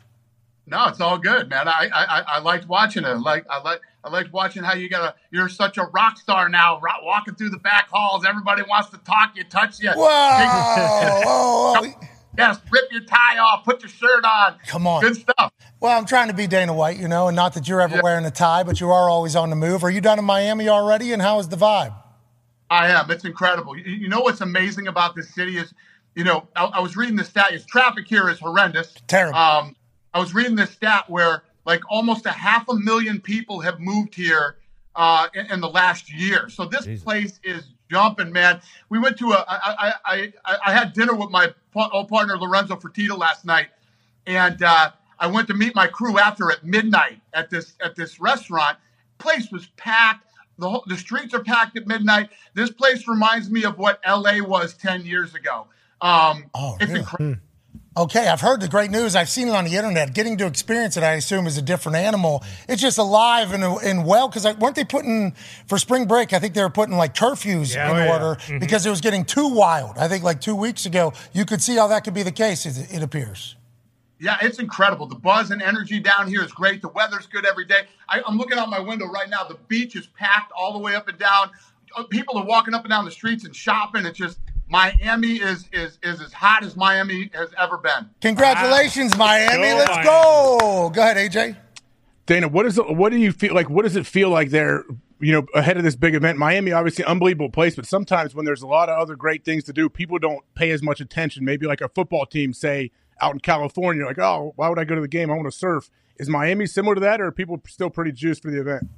No, 0.66 0.86
it's 0.86 1.00
all 1.00 1.18
good, 1.18 1.50
man. 1.50 1.68
I 1.68 1.88
I, 1.92 2.24
I 2.26 2.38
liked 2.40 2.66
watching 2.68 3.04
it. 3.04 3.18
Like 3.18 3.44
I 3.50 3.60
like 3.62 3.80
I 4.02 4.08
liked 4.10 4.32
watching 4.32 4.62
how 4.62 4.74
you 4.74 4.88
got 4.88 5.02
a 5.02 5.14
you're 5.30 5.48
such 5.48 5.76
a 5.76 5.84
rock 5.92 6.16
star 6.16 6.48
now, 6.48 6.80
ro- 6.80 7.02
walking 7.02 7.34
through 7.34 7.50
the 7.50 7.58
back 7.58 7.88
halls. 7.90 8.24
Everybody 8.24 8.62
wants 8.62 8.88
to 8.90 8.98
talk 8.98 9.36
you, 9.36 9.44
touch 9.44 9.80
you. 9.80 9.90
Whoa. 9.94 11.82
Yes, 12.36 12.58
rip 12.70 12.90
your 12.90 13.04
tie 13.04 13.38
off, 13.38 13.64
put 13.64 13.82
your 13.82 13.90
shirt 13.90 14.24
on. 14.24 14.56
Come 14.66 14.86
on. 14.86 15.02
Good 15.02 15.16
stuff. 15.16 15.52
Well, 15.80 15.96
I'm 15.96 16.06
trying 16.06 16.28
to 16.28 16.34
be 16.34 16.46
Dana 16.46 16.74
White, 16.74 16.98
you 16.98 17.06
know, 17.06 17.28
and 17.28 17.36
not 17.36 17.54
that 17.54 17.68
you're 17.68 17.80
ever 17.80 18.00
wearing 18.02 18.24
a 18.24 18.30
tie, 18.30 18.64
but 18.64 18.80
you 18.80 18.90
are 18.90 19.08
always 19.08 19.36
on 19.36 19.50
the 19.50 19.56
move. 19.56 19.84
Are 19.84 19.90
you 19.90 20.00
down 20.00 20.18
in 20.18 20.24
Miami 20.24 20.68
already, 20.68 21.12
and 21.12 21.22
how 21.22 21.38
is 21.38 21.48
the 21.48 21.56
vibe? 21.56 21.94
I 22.70 22.88
am. 22.88 23.10
It's 23.10 23.24
incredible. 23.24 23.76
You, 23.78 23.84
you 23.84 24.08
know 24.08 24.20
what's 24.20 24.40
amazing 24.40 24.88
about 24.88 25.14
this 25.14 25.32
city 25.32 25.58
is, 25.58 25.72
you 26.16 26.24
know, 26.24 26.48
I, 26.56 26.64
I 26.64 26.80
was 26.80 26.96
reading 26.96 27.16
the 27.16 27.24
stat. 27.24 27.52
Is 27.52 27.64
traffic 27.66 28.06
here 28.08 28.28
is 28.28 28.40
horrendous. 28.40 28.94
Terrible. 29.06 29.38
Um, 29.38 29.76
I 30.14 30.20
was 30.20 30.32
reading 30.32 30.54
this 30.54 30.70
stat 30.70 31.04
where 31.10 31.42
like 31.66 31.80
almost 31.90 32.24
a 32.24 32.30
half 32.30 32.68
a 32.68 32.74
million 32.74 33.20
people 33.20 33.60
have 33.60 33.80
moved 33.80 34.14
here 34.14 34.56
uh, 34.94 35.26
in, 35.34 35.46
in 35.46 35.60
the 35.60 35.68
last 35.68 36.12
year. 36.12 36.48
So 36.48 36.64
this 36.66 36.86
place 37.02 37.40
is 37.42 37.64
jumping, 37.90 38.32
man. 38.32 38.60
We 38.88 38.98
went 39.00 39.18
to 39.18 39.32
a. 39.32 39.44
I, 39.48 39.92
I, 40.06 40.32
I, 40.44 40.56
I 40.66 40.72
had 40.72 40.92
dinner 40.92 41.14
with 41.14 41.30
my 41.30 41.52
old 41.74 42.08
partner 42.08 42.38
Lorenzo 42.38 42.76
Fertitta 42.76 43.18
last 43.18 43.44
night, 43.44 43.68
and 44.26 44.62
uh, 44.62 44.92
I 45.18 45.26
went 45.26 45.48
to 45.48 45.54
meet 45.54 45.74
my 45.74 45.88
crew 45.88 46.18
after 46.18 46.50
at 46.52 46.64
midnight 46.64 47.20
at 47.32 47.50
this 47.50 47.74
at 47.82 47.96
this 47.96 48.20
restaurant. 48.20 48.78
Place 49.18 49.50
was 49.50 49.66
packed. 49.76 50.30
The 50.58 50.70
whole, 50.70 50.84
the 50.86 50.96
streets 50.96 51.34
are 51.34 51.42
packed 51.42 51.76
at 51.76 51.88
midnight. 51.88 52.30
This 52.54 52.70
place 52.70 53.08
reminds 53.08 53.50
me 53.50 53.64
of 53.64 53.78
what 53.78 53.98
LA 54.06 54.38
was 54.40 54.74
ten 54.74 55.04
years 55.04 55.34
ago. 55.34 55.66
Um, 56.00 56.44
Oh, 56.54 56.76
it's 56.80 56.88
really? 56.88 57.00
incredible. 57.00 57.40
Okay, 57.96 58.26
I've 58.26 58.40
heard 58.40 58.60
the 58.60 58.66
great 58.66 58.90
news. 58.90 59.14
I've 59.14 59.28
seen 59.28 59.46
it 59.46 59.54
on 59.54 59.64
the 59.64 59.76
internet. 59.76 60.14
Getting 60.14 60.36
to 60.38 60.46
experience 60.46 60.96
it, 60.96 61.04
I 61.04 61.12
assume, 61.12 61.46
is 61.46 61.56
a 61.58 61.62
different 61.62 61.94
animal. 61.96 62.42
It's 62.68 62.82
just 62.82 62.98
alive 62.98 63.52
and, 63.52 63.62
and 63.62 64.04
well 64.04 64.26
because 64.28 64.44
weren't 64.58 64.74
they 64.74 64.82
putting 64.82 65.32
for 65.68 65.78
spring 65.78 66.06
break? 66.06 66.32
I 66.32 66.40
think 66.40 66.54
they 66.54 66.62
were 66.62 66.70
putting 66.70 66.96
like 66.96 67.14
curfews 67.14 67.72
Yeah, 67.72 67.90
in 67.90 67.96
oh, 67.96 68.04
yeah. 68.04 68.12
order 68.12 68.40
Mhm. 68.42 68.58
because 68.58 68.84
it 68.84 68.90
was 68.90 69.00
getting 69.00 69.24
too 69.24 69.46
wild. 69.46 69.96
I 69.96 70.08
think 70.08 70.24
like 70.24 70.40
two 70.40 70.56
weeks 70.56 70.86
ago, 70.86 71.12
you 71.32 71.44
could 71.44 71.62
see 71.62 71.76
how 71.76 71.86
that 71.86 72.02
could 72.02 72.14
be 72.14 72.24
the 72.24 72.32
case. 72.32 72.66
It, 72.66 72.92
it 72.92 73.02
appears. 73.02 73.54
Yeah, 74.18 74.38
it's 74.42 74.58
incredible. 74.58 75.06
The 75.06 75.14
buzz 75.14 75.52
and 75.52 75.62
energy 75.62 76.00
down 76.00 76.26
here 76.26 76.42
is 76.42 76.50
great. 76.50 76.82
The 76.82 76.88
weather's 76.88 77.26
good 77.28 77.46
every 77.46 77.64
day. 77.64 77.82
I, 78.08 78.22
I'm 78.26 78.36
looking 78.38 78.58
out 78.58 78.70
my 78.70 78.80
window 78.80 79.06
right 79.06 79.28
now. 79.30 79.44
The 79.44 79.58
beach 79.68 79.94
is 79.94 80.08
packed 80.08 80.50
all 80.56 80.72
the 80.72 80.78
way 80.80 80.96
up 80.96 81.06
and 81.06 81.18
down. 81.18 81.50
Uh, 81.96 82.02
People 82.04 82.38
are 82.38 82.44
walking 82.44 82.74
up 82.74 82.82
and 82.82 82.90
down 82.90 83.04
the 83.04 83.10
streets 83.12 83.44
and 83.44 83.54
shopping. 83.54 84.04
It's 84.04 84.18
just 84.18 84.38
Miami 84.74 85.36
is 85.36 85.68
is 85.72 86.00
is 86.02 86.20
as 86.20 86.32
hot 86.32 86.64
as 86.64 86.74
Miami 86.74 87.30
has 87.32 87.50
ever 87.56 87.78
been. 87.78 88.10
Congratulations, 88.20 89.12
ah, 89.14 89.18
Miami. 89.18 89.68
Go 89.68 89.76
Let's 89.76 89.88
Miami. 89.88 90.04
go. 90.04 90.90
Go 90.92 91.00
ahead, 91.00 91.16
AJ. 91.16 91.56
Dana, 92.26 92.48
what 92.48 92.66
is 92.66 92.76
it, 92.76 92.96
what 92.96 93.12
do 93.12 93.18
you 93.18 93.30
feel 93.30 93.54
like? 93.54 93.70
What 93.70 93.82
does 93.82 93.94
it 93.94 94.04
feel 94.04 94.30
like 94.30 94.50
there? 94.50 94.82
You 95.20 95.30
know, 95.30 95.46
ahead 95.54 95.76
of 95.76 95.84
this 95.84 95.94
big 95.94 96.16
event, 96.16 96.38
Miami, 96.38 96.72
obviously 96.72 97.04
unbelievable 97.04 97.50
place, 97.50 97.76
but 97.76 97.86
sometimes 97.86 98.34
when 98.34 98.44
there's 98.44 98.62
a 98.62 98.66
lot 98.66 98.88
of 98.88 98.98
other 98.98 99.14
great 99.14 99.44
things 99.44 99.62
to 99.64 99.72
do, 99.72 99.88
people 99.88 100.18
don't 100.18 100.44
pay 100.56 100.72
as 100.72 100.82
much 100.82 101.00
attention. 101.00 101.44
Maybe 101.44 101.66
like 101.68 101.80
a 101.80 101.88
football 101.88 102.26
team, 102.26 102.52
say 102.52 102.90
out 103.20 103.32
in 103.32 103.38
California, 103.38 104.04
like, 104.04 104.18
oh, 104.18 104.54
why 104.56 104.68
would 104.68 104.80
I 104.80 104.84
go 104.84 104.96
to 104.96 105.00
the 105.00 105.06
game? 105.06 105.30
I 105.30 105.34
want 105.34 105.46
to 105.46 105.56
surf. 105.56 105.88
Is 106.18 106.28
Miami 106.28 106.66
similar 106.66 106.96
to 106.96 107.00
that, 107.02 107.20
or 107.20 107.26
are 107.26 107.32
people 107.32 107.62
still 107.68 107.90
pretty 107.90 108.10
juiced 108.10 108.42
for 108.42 108.50
the 108.50 108.60
event? 108.60 108.88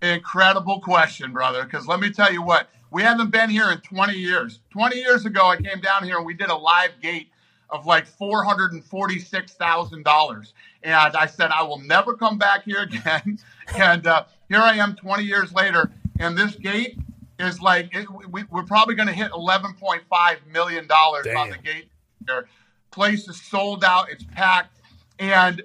Incredible 0.00 0.80
question, 0.80 1.32
brother. 1.32 1.64
Because 1.64 1.88
let 1.88 1.98
me 1.98 2.08
tell 2.10 2.32
you 2.32 2.40
what, 2.40 2.70
we 2.90 3.02
haven't 3.02 3.30
been 3.30 3.50
here 3.50 3.70
in 3.70 3.80
20 3.80 4.14
years. 4.14 4.60
20 4.70 4.96
years 4.96 5.26
ago, 5.26 5.46
I 5.46 5.56
came 5.56 5.80
down 5.80 6.04
here 6.04 6.16
and 6.16 6.26
we 6.26 6.34
did 6.34 6.50
a 6.50 6.56
live 6.56 6.92
gate 7.02 7.28
of 7.70 7.86
like 7.86 8.08
$446,000. 8.08 10.52
And 10.82 10.94
I 10.94 11.26
said, 11.26 11.50
I 11.50 11.62
will 11.62 11.80
never 11.80 12.14
come 12.14 12.38
back 12.38 12.64
here 12.64 12.82
again. 12.90 13.38
and 13.76 14.06
uh, 14.06 14.24
here 14.48 14.60
I 14.60 14.76
am 14.76 14.96
20 14.96 15.24
years 15.24 15.52
later. 15.52 15.90
And 16.18 16.36
this 16.36 16.56
gate 16.56 16.98
is 17.38 17.60
like, 17.60 17.94
it, 17.94 18.08
we, 18.30 18.44
we're 18.50 18.64
probably 18.64 18.94
going 18.94 19.08
to 19.08 19.14
hit 19.14 19.30
$11.5 19.32 20.36
million 20.50 20.90
on 20.90 21.50
the 21.50 21.58
gate 21.62 21.90
here. 22.26 22.48
Place 22.90 23.28
is 23.28 23.38
sold 23.40 23.84
out, 23.84 24.10
it's 24.10 24.24
packed. 24.34 24.80
And 25.18 25.62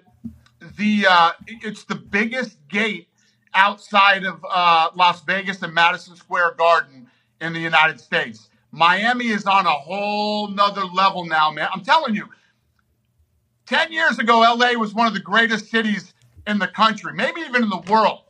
the 0.78 1.06
uh, 1.10 1.32
it's 1.48 1.84
the 1.84 1.96
biggest 1.96 2.58
gate 2.70 3.10
outside 3.54 4.24
of 4.24 4.46
uh, 4.50 4.92
Las 4.96 5.22
Vegas 5.24 5.62
and 5.62 5.74
Madison 5.74 6.16
Square 6.16 6.54
Garden 6.58 7.10
in 7.44 7.54
the 7.54 7.60
United 7.60 8.00
States. 8.00 8.50
Miami 8.72 9.28
is 9.28 9.46
on 9.46 9.68
a 9.68 9.72
whole 9.72 10.48
nother 10.48 10.86
level 10.86 11.26
now, 11.26 11.52
man. 11.52 11.70
I'm 11.74 11.84
telling 11.84 12.16
you, 12.16 12.28
10 13.68 13.92
years 13.92 14.18
ago, 14.18 14.40
LA 14.40 14.74
was 14.74 14.94
one 14.94 15.08
of 15.08 15.14
the 15.14 15.20
greatest 15.20 15.70
cities 15.70 16.14
in 16.48 16.58
the 16.58 16.68
country, 16.68 17.14
maybe 17.14 17.42
even 17.42 17.64
in 17.64 17.70
the 17.70 17.84
world. 17.90 18.22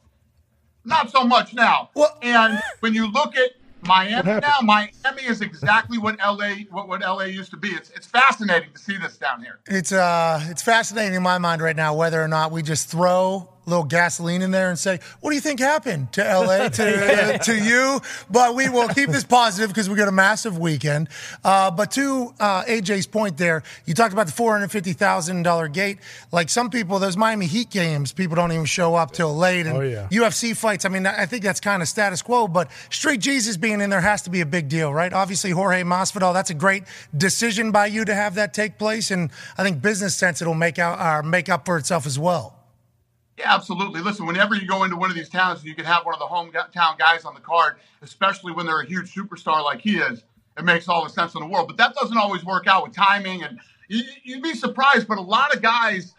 Not 0.83 1.11
so 1.11 1.23
much 1.23 1.53
now. 1.53 1.91
and 2.21 2.61
when 2.81 2.93
you 2.93 3.09
look 3.09 3.37
at 3.37 3.51
Miami 3.85 4.39
now, 4.39 4.59
Miami 4.61 5.23
is 5.25 5.41
exactly 5.41 5.97
what 5.97 6.17
LA 6.19 6.55
what, 6.71 6.87
what 6.87 7.01
LA 7.01 7.23
used 7.23 7.51
to 7.51 7.57
be. 7.57 7.69
It's 7.69 7.89
it's 7.91 8.07
fascinating 8.07 8.71
to 8.73 8.79
see 8.79 8.97
this 8.97 9.17
down 9.17 9.41
here. 9.41 9.59
It's 9.67 9.91
uh, 9.91 10.41
it's 10.49 10.61
fascinating 10.61 11.15
in 11.15 11.23
my 11.23 11.37
mind 11.37 11.61
right 11.61 11.75
now 11.75 11.93
whether 11.93 12.21
or 12.21 12.27
not 12.27 12.51
we 12.51 12.61
just 12.61 12.89
throw 12.89 13.52
a 13.65 13.69
little 13.69 13.85
gasoline 13.85 14.41
in 14.41 14.51
there 14.51 14.69
and 14.69 14.77
say, 14.77 14.99
"What 15.21 15.31
do 15.31 15.35
you 15.35 15.41
think 15.41 15.59
happened 15.59 16.11
to 16.13 16.21
LA 16.21 16.69
to 16.69 17.39
to 17.43 17.55
you?" 17.55 18.01
But 18.29 18.55
we 18.55 18.69
will 18.69 18.87
keep 18.89 19.09
this 19.09 19.23
positive 19.23 19.69
because 19.69 19.89
we 19.89 19.95
got 19.95 20.07
a 20.07 20.11
massive 20.11 20.57
weekend. 20.57 21.09
Uh, 21.43 21.71
but 21.71 21.91
to 21.91 22.33
uh, 22.39 22.63
AJ's 22.63 23.07
point, 23.07 23.37
there, 23.37 23.63
you 23.85 23.93
talked 23.93 24.13
about 24.13 24.25
the 24.25 24.31
four 24.33 24.51
hundred 24.51 24.71
fifty 24.71 24.93
thousand 24.93 25.43
dollar 25.43 25.67
gate. 25.67 25.99
Like 26.31 26.49
some 26.49 26.69
people, 26.69 26.99
those 26.99 27.17
Miami 27.17 27.45
Heat 27.45 27.69
games, 27.69 28.11
people 28.11 28.35
don't 28.35 28.51
even 28.51 28.65
show 28.65 28.95
up 28.95 29.11
till 29.11 29.35
late, 29.35 29.65
and 29.65 29.77
Oh, 29.77 29.81
yeah. 29.81 30.07
UFC 30.09 30.55
fights. 30.55 30.85
I 30.85 30.89
mean, 30.89 31.05
I 31.05 31.25
think 31.25 31.43
that's 31.43 31.59
kind 31.59 31.81
of 31.81 31.87
status 31.87 32.21
quo. 32.21 32.47
But 32.47 32.69
Street 32.89 33.19
Jesus 33.21 33.57
being 33.57 33.81
in 33.81 33.89
there 33.89 34.01
has 34.01 34.21
to 34.23 34.29
be 34.29 34.41
a 34.41 34.45
big 34.45 34.67
deal, 34.69 34.93
right? 34.93 35.13
Obviously, 35.13 35.51
Jorge 35.51 35.83
Masvidal. 35.83 36.33
That's 36.33 36.49
a 36.49 36.53
great 36.55 36.83
decision 37.15 37.71
by 37.71 37.87
you 37.87 38.05
to 38.05 38.13
have 38.13 38.35
that 38.35 38.53
take 38.53 38.77
place, 38.77 39.11
and 39.11 39.29
I 39.57 39.63
think 39.63 39.81
business 39.81 40.15
sense 40.15 40.41
it'll 40.41 40.53
make 40.53 40.79
out 40.79 40.99
uh, 40.99 41.21
make 41.25 41.49
up 41.49 41.65
for 41.65 41.77
itself 41.77 42.05
as 42.05 42.19
well. 42.19 42.55
Yeah, 43.37 43.53
absolutely. 43.53 44.01
Listen, 44.01 44.25
whenever 44.27 44.55
you 44.55 44.67
go 44.67 44.83
into 44.83 44.95
one 44.95 45.09
of 45.09 45.15
these 45.15 45.29
towns 45.29 45.59
and 45.59 45.67
you 45.67 45.75
can 45.75 45.85
have 45.85 46.05
one 46.05 46.13
of 46.13 46.19
the 46.19 46.25
hometown 46.25 46.97
guys 46.99 47.25
on 47.25 47.33
the 47.33 47.39
card, 47.39 47.77
especially 48.01 48.51
when 48.51 48.65
they're 48.65 48.81
a 48.81 48.85
huge 48.85 49.13
superstar 49.13 49.63
like 49.63 49.81
he 49.81 49.97
is, 49.97 50.23
it 50.57 50.63
makes 50.63 50.87
all 50.87 51.03
the 51.03 51.09
sense 51.09 51.33
in 51.33 51.41
the 51.41 51.47
world. 51.47 51.67
But 51.67 51.77
that 51.77 51.95
doesn't 51.95 52.17
always 52.17 52.45
work 52.45 52.67
out 52.67 52.83
with 52.83 52.93
timing, 52.95 53.43
and 53.43 53.59
you, 53.87 54.03
you'd 54.23 54.43
be 54.43 54.53
surprised. 54.53 55.07
But 55.07 55.17
a 55.17 55.21
lot 55.21 55.53
of 55.55 55.63
guys 55.63 56.13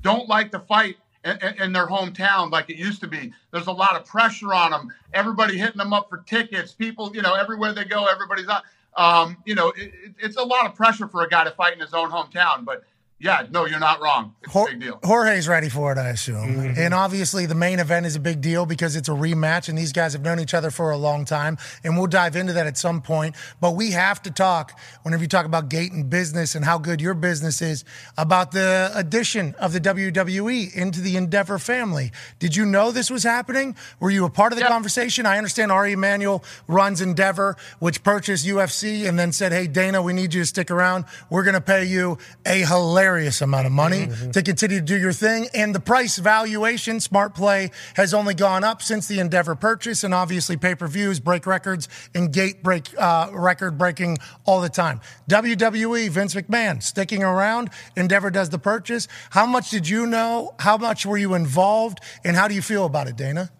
don't 0.00 0.28
like 0.28 0.50
to 0.52 0.58
fight 0.58 0.96
in, 1.24 1.72
their 1.72 1.86
hometown 1.86 2.50
like 2.50 2.68
it 2.68 2.76
used 2.76 3.00
to 3.00 3.06
be. 3.08 3.32
There's 3.52 3.66
a 3.68 3.72
lot 3.72 3.94
of 3.96 4.04
pressure 4.04 4.52
on 4.52 4.72
them. 4.72 4.92
Everybody 5.12 5.58
hitting 5.58 5.78
them 5.78 5.92
up 5.92 6.08
for 6.08 6.18
tickets. 6.18 6.72
People, 6.72 7.14
you 7.14 7.22
know, 7.22 7.34
everywhere 7.34 7.72
they 7.74 7.84
go, 7.84 8.06
everybody's 8.06 8.48
on. 8.48 8.62
Um, 8.96 9.36
you 9.44 9.54
know, 9.54 9.68
it- 9.76 9.92
it's 10.18 10.36
a 10.36 10.42
lot 10.42 10.66
of 10.66 10.74
pressure 10.74 11.06
for 11.06 11.22
a 11.22 11.28
guy 11.28 11.44
to 11.44 11.50
fight 11.52 11.74
in 11.74 11.80
his 11.80 11.94
own 11.94 12.10
hometown. 12.10 12.64
But 12.64 12.84
yeah, 13.18 13.46
no, 13.50 13.64
you're 13.64 13.80
not 13.80 14.02
wrong. 14.02 14.34
It's 14.42 14.54
a 14.54 14.64
big 14.66 14.80
deal. 14.80 15.00
Jorge's 15.02 15.48
ready 15.48 15.70
for 15.70 15.90
it, 15.90 15.96
I 15.96 16.10
assume. 16.10 16.36
Mm-hmm. 16.36 16.78
And 16.78 16.92
obviously, 16.92 17.46
the 17.46 17.54
main 17.54 17.78
event 17.78 18.04
is 18.04 18.14
a 18.14 18.20
big 18.20 18.42
deal 18.42 18.66
because 18.66 18.94
it's 18.94 19.08
a 19.08 19.12
rematch, 19.12 19.70
and 19.70 19.78
these 19.78 19.92
guys 19.92 20.12
have 20.12 20.20
known 20.20 20.38
each 20.38 20.52
other 20.52 20.70
for 20.70 20.90
a 20.90 20.98
long 20.98 21.24
time. 21.24 21.56
And 21.82 21.96
we'll 21.96 22.08
dive 22.08 22.36
into 22.36 22.52
that 22.52 22.66
at 22.66 22.76
some 22.76 23.00
point. 23.00 23.34
But 23.58 23.70
we 23.70 23.92
have 23.92 24.20
to 24.24 24.30
talk, 24.30 24.78
whenever 25.02 25.22
you 25.22 25.28
talk 25.28 25.46
about 25.46 25.70
gate 25.70 25.92
and 25.92 26.10
business 26.10 26.54
and 26.54 26.62
how 26.62 26.76
good 26.76 27.00
your 27.00 27.14
business 27.14 27.62
is, 27.62 27.86
about 28.18 28.52
the 28.52 28.90
addition 28.94 29.54
of 29.58 29.72
the 29.72 29.80
WWE 29.80 30.74
into 30.74 31.00
the 31.00 31.16
Endeavor 31.16 31.58
family. 31.58 32.12
Did 32.38 32.54
you 32.54 32.66
know 32.66 32.90
this 32.90 33.10
was 33.10 33.22
happening? 33.22 33.76
Were 33.98 34.10
you 34.10 34.26
a 34.26 34.30
part 34.30 34.52
of 34.52 34.58
the 34.58 34.66
conversation? 34.66 35.24
I 35.24 35.38
understand 35.38 35.72
Ari 35.72 35.92
Emanuel 35.92 36.44
runs 36.68 37.00
Endeavor, 37.00 37.56
which 37.78 38.02
purchased 38.02 38.46
UFC 38.46 39.08
and 39.08 39.18
then 39.18 39.32
said, 39.32 39.52
hey, 39.52 39.66
Dana, 39.66 40.02
we 40.02 40.12
need 40.12 40.34
you 40.34 40.42
to 40.42 40.46
stick 40.46 40.70
around. 40.70 41.06
We're 41.30 41.44
going 41.44 41.54
to 41.54 41.62
pay 41.62 41.86
you 41.86 42.18
a 42.44 42.58
hilarious 42.58 43.05
hilarious 43.06 43.40
amount 43.40 43.66
of 43.66 43.72
money 43.72 44.06
Mm-hmm. 44.06 44.30
to 44.32 44.42
continue 44.42 44.78
to 44.78 44.84
do 44.84 44.98
your 44.98 45.12
thing. 45.12 45.48
And 45.54 45.74
the 45.74 45.80
price 45.80 46.16
valuation, 46.18 47.00
smart 47.00 47.34
play, 47.34 47.70
has 47.94 48.12
only 48.12 48.34
gone 48.34 48.62
up 48.64 48.82
since 48.82 49.06
the 49.08 49.20
Endeavor 49.20 49.54
purchase. 49.54 50.04
And 50.04 50.12
obviously, 50.12 50.56
pay 50.56 50.74
per 50.74 50.86
views 50.86 51.18
break 51.20 51.46
records 51.46 51.88
and 52.14 52.32
gate 52.32 52.62
break 52.62 52.88
uh, 52.98 53.30
record 53.32 53.78
breaking 53.78 54.18
all 54.44 54.60
the 54.60 54.68
time. 54.68 55.00
WWE, 55.30 56.08
Vince 56.10 56.34
McMahon 56.34 56.82
sticking 56.82 57.22
around. 57.22 57.70
Endeavor 57.96 58.30
does 58.30 58.50
the 58.50 58.58
purchase. 58.58 59.08
How 59.30 59.46
much 59.46 59.70
did 59.70 59.88
you 59.88 60.06
know? 60.06 60.54
How 60.58 60.76
much 60.76 61.06
were 61.06 61.18
you 61.18 61.34
involved? 61.34 62.00
And 62.24 62.36
how 62.36 62.48
do 62.48 62.54
you 62.54 62.62
feel 62.62 62.84
about 62.84 63.06
it, 63.08 63.16
Dana? 63.16 63.50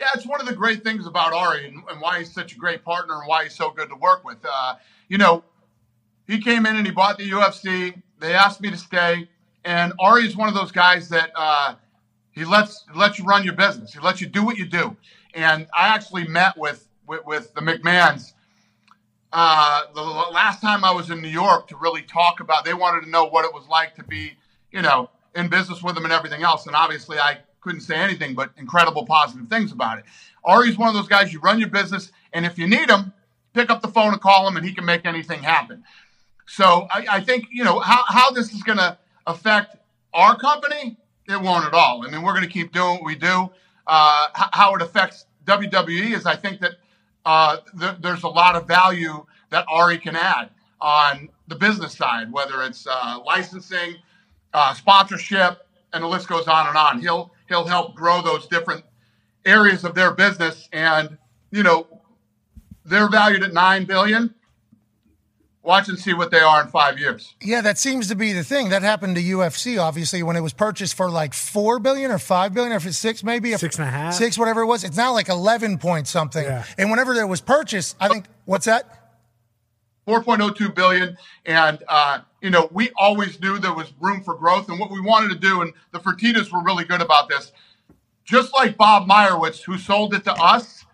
Yeah, 0.00 0.08
it's 0.14 0.26
one 0.26 0.40
of 0.40 0.46
the 0.46 0.54
great 0.54 0.82
things 0.84 1.06
about 1.06 1.32
Ari 1.32 1.68
and, 1.68 1.82
and 1.90 2.00
why 2.00 2.18
he's 2.18 2.32
such 2.32 2.52
a 2.52 2.56
great 2.56 2.84
partner 2.84 3.14
and 3.14 3.28
why 3.28 3.44
he's 3.44 3.54
so 3.54 3.70
good 3.70 3.88
to 3.88 3.96
work 3.96 4.24
with. 4.24 4.38
Uh, 4.44 4.74
you 5.08 5.18
know, 5.18 5.44
he 6.26 6.40
came 6.40 6.66
in 6.66 6.76
and 6.76 6.84
he 6.86 6.92
bought 6.92 7.16
the 7.18 7.30
UFC. 7.30 8.02
They 8.18 8.34
asked 8.34 8.60
me 8.60 8.70
to 8.70 8.76
stay, 8.76 9.28
and 9.64 9.92
Ari 9.98 10.26
is 10.26 10.36
one 10.36 10.48
of 10.48 10.54
those 10.54 10.72
guys 10.72 11.08
that 11.10 11.30
uh, 11.34 11.74
he 12.32 12.44
lets 12.44 12.84
lets 12.94 13.18
you 13.18 13.24
run 13.24 13.44
your 13.44 13.54
business. 13.54 13.92
He 13.92 14.00
lets 14.00 14.20
you 14.20 14.26
do 14.26 14.44
what 14.44 14.56
you 14.56 14.66
do. 14.66 14.96
And 15.34 15.66
I 15.74 15.88
actually 15.88 16.26
met 16.28 16.56
with 16.56 16.88
with, 17.06 17.24
with 17.26 17.54
the 17.54 17.60
McMahons 17.60 18.34
uh, 19.36 19.82
the 19.94 20.00
last 20.00 20.60
time 20.60 20.84
I 20.84 20.92
was 20.92 21.10
in 21.10 21.20
New 21.20 21.28
York 21.28 21.66
to 21.68 21.76
really 21.76 22.02
talk 22.02 22.38
about. 22.38 22.64
They 22.64 22.72
wanted 22.72 23.02
to 23.02 23.10
know 23.10 23.24
what 23.24 23.44
it 23.44 23.52
was 23.52 23.66
like 23.66 23.96
to 23.96 24.04
be, 24.04 24.34
you 24.70 24.80
know, 24.80 25.10
in 25.34 25.48
business 25.48 25.82
with 25.82 25.96
them 25.96 26.04
and 26.04 26.12
everything 26.12 26.44
else. 26.44 26.68
And 26.68 26.76
obviously, 26.76 27.18
I 27.18 27.38
couldn't 27.60 27.80
say 27.80 27.96
anything 27.96 28.34
but 28.34 28.52
incredible 28.56 29.04
positive 29.04 29.48
things 29.48 29.72
about 29.72 29.98
it. 29.98 30.04
Ari's 30.44 30.78
one 30.78 30.88
of 30.88 30.94
those 30.94 31.08
guys. 31.08 31.32
You 31.32 31.40
run 31.40 31.58
your 31.58 31.68
business, 31.68 32.12
and 32.32 32.46
if 32.46 32.58
you 32.58 32.68
need 32.68 32.88
him, 32.88 33.12
pick 33.54 33.70
up 33.70 33.82
the 33.82 33.88
phone 33.88 34.12
and 34.12 34.20
call 34.20 34.46
him, 34.46 34.56
and 34.56 34.64
he 34.64 34.72
can 34.72 34.84
make 34.84 35.04
anything 35.04 35.42
happen. 35.42 35.82
So 36.46 36.86
I, 36.90 37.06
I 37.10 37.20
think 37.20 37.46
you 37.50 37.64
know 37.64 37.80
how, 37.80 38.04
how 38.08 38.30
this 38.30 38.52
is 38.52 38.62
going 38.62 38.78
to 38.78 38.98
affect 39.26 39.76
our 40.12 40.36
company. 40.36 40.96
It 41.28 41.40
won't 41.40 41.64
at 41.64 41.72
all. 41.72 42.06
I 42.06 42.10
mean, 42.10 42.22
we're 42.22 42.34
going 42.34 42.44
to 42.44 42.52
keep 42.52 42.72
doing 42.72 42.94
what 42.94 43.04
we 43.04 43.14
do. 43.14 43.50
Uh, 43.86 44.28
how 44.34 44.74
it 44.74 44.82
affects 44.82 45.26
WWE 45.46 46.14
is, 46.14 46.26
I 46.26 46.36
think 46.36 46.60
that 46.60 46.72
uh, 47.24 47.58
th- 47.78 47.96
there's 48.00 48.22
a 48.22 48.28
lot 48.28 48.56
of 48.56 48.66
value 48.66 49.24
that 49.50 49.64
Ari 49.68 49.98
can 49.98 50.16
add 50.16 50.50
on 50.80 51.28
the 51.48 51.54
business 51.54 51.96
side, 51.96 52.32
whether 52.32 52.62
it's 52.62 52.86
uh, 52.86 53.18
licensing, 53.24 53.96
uh, 54.52 54.74
sponsorship, 54.74 55.66
and 55.92 56.02
the 56.02 56.08
list 56.08 56.28
goes 56.28 56.46
on 56.46 56.66
and 56.66 56.76
on. 56.76 57.00
He'll 57.00 57.32
he'll 57.48 57.66
help 57.66 57.94
grow 57.94 58.20
those 58.22 58.46
different 58.46 58.84
areas 59.44 59.84
of 59.84 59.94
their 59.94 60.12
business, 60.12 60.68
and 60.72 61.16
you 61.50 61.62
know 61.62 61.86
they're 62.84 63.08
valued 63.08 63.42
at 63.42 63.52
nine 63.52 63.84
billion. 63.84 64.34
Watch 65.64 65.88
and 65.88 65.98
see 65.98 66.12
what 66.12 66.30
they 66.30 66.40
are 66.40 66.60
in 66.60 66.68
five 66.68 66.98
years. 66.98 67.34
Yeah, 67.42 67.62
that 67.62 67.78
seems 67.78 68.08
to 68.08 68.14
be 68.14 68.34
the 68.34 68.44
thing. 68.44 68.68
That 68.68 68.82
happened 68.82 69.16
to 69.16 69.22
UFC, 69.22 69.80
obviously, 69.80 70.22
when 70.22 70.36
it 70.36 70.42
was 70.42 70.52
purchased 70.52 70.94
for 70.94 71.10
like 71.10 71.32
four 71.32 71.78
billion 71.78 72.10
or 72.10 72.18
five 72.18 72.52
billion, 72.52 72.72
or 72.74 72.76
if 72.76 72.84
it's 72.84 72.98
six, 72.98 73.24
maybe 73.24 73.56
six 73.56 73.78
and 73.78 73.88
a 73.88 73.90
half, 73.90 74.12
six, 74.12 74.36
whatever 74.36 74.60
it 74.60 74.66
was. 74.66 74.84
It's 74.84 74.96
now 74.96 75.14
like 75.14 75.30
eleven 75.30 75.78
point 75.78 76.06
something. 76.06 76.44
Yeah. 76.44 76.64
And 76.76 76.90
whenever 76.90 77.14
it 77.14 77.26
was 77.26 77.40
purchased, 77.40 77.96
I 77.98 78.08
think 78.08 78.26
what's 78.44 78.66
that? 78.66 79.04
4.02 80.06 80.74
billion 80.74 81.16
and 81.46 81.82
uh, 81.88 82.18
you 82.42 82.50
know 82.50 82.68
we 82.72 82.90
always 82.98 83.40
knew 83.40 83.58
there 83.58 83.72
was 83.72 83.90
room 84.00 84.22
for 84.22 84.34
growth 84.34 84.68
and 84.68 84.78
what 84.78 84.90
we 84.90 85.00
wanted 85.00 85.30
to 85.30 85.38
do 85.38 85.62
and 85.62 85.72
the 85.92 85.98
fertittas 85.98 86.52
were 86.52 86.62
really 86.62 86.84
good 86.84 87.00
about 87.00 87.28
this 87.28 87.52
just 88.22 88.52
like 88.52 88.76
bob 88.76 89.08
meyrowitz 89.08 89.62
who 89.62 89.78
sold 89.78 90.12
it 90.12 90.24
to 90.24 90.32
us 90.34 90.84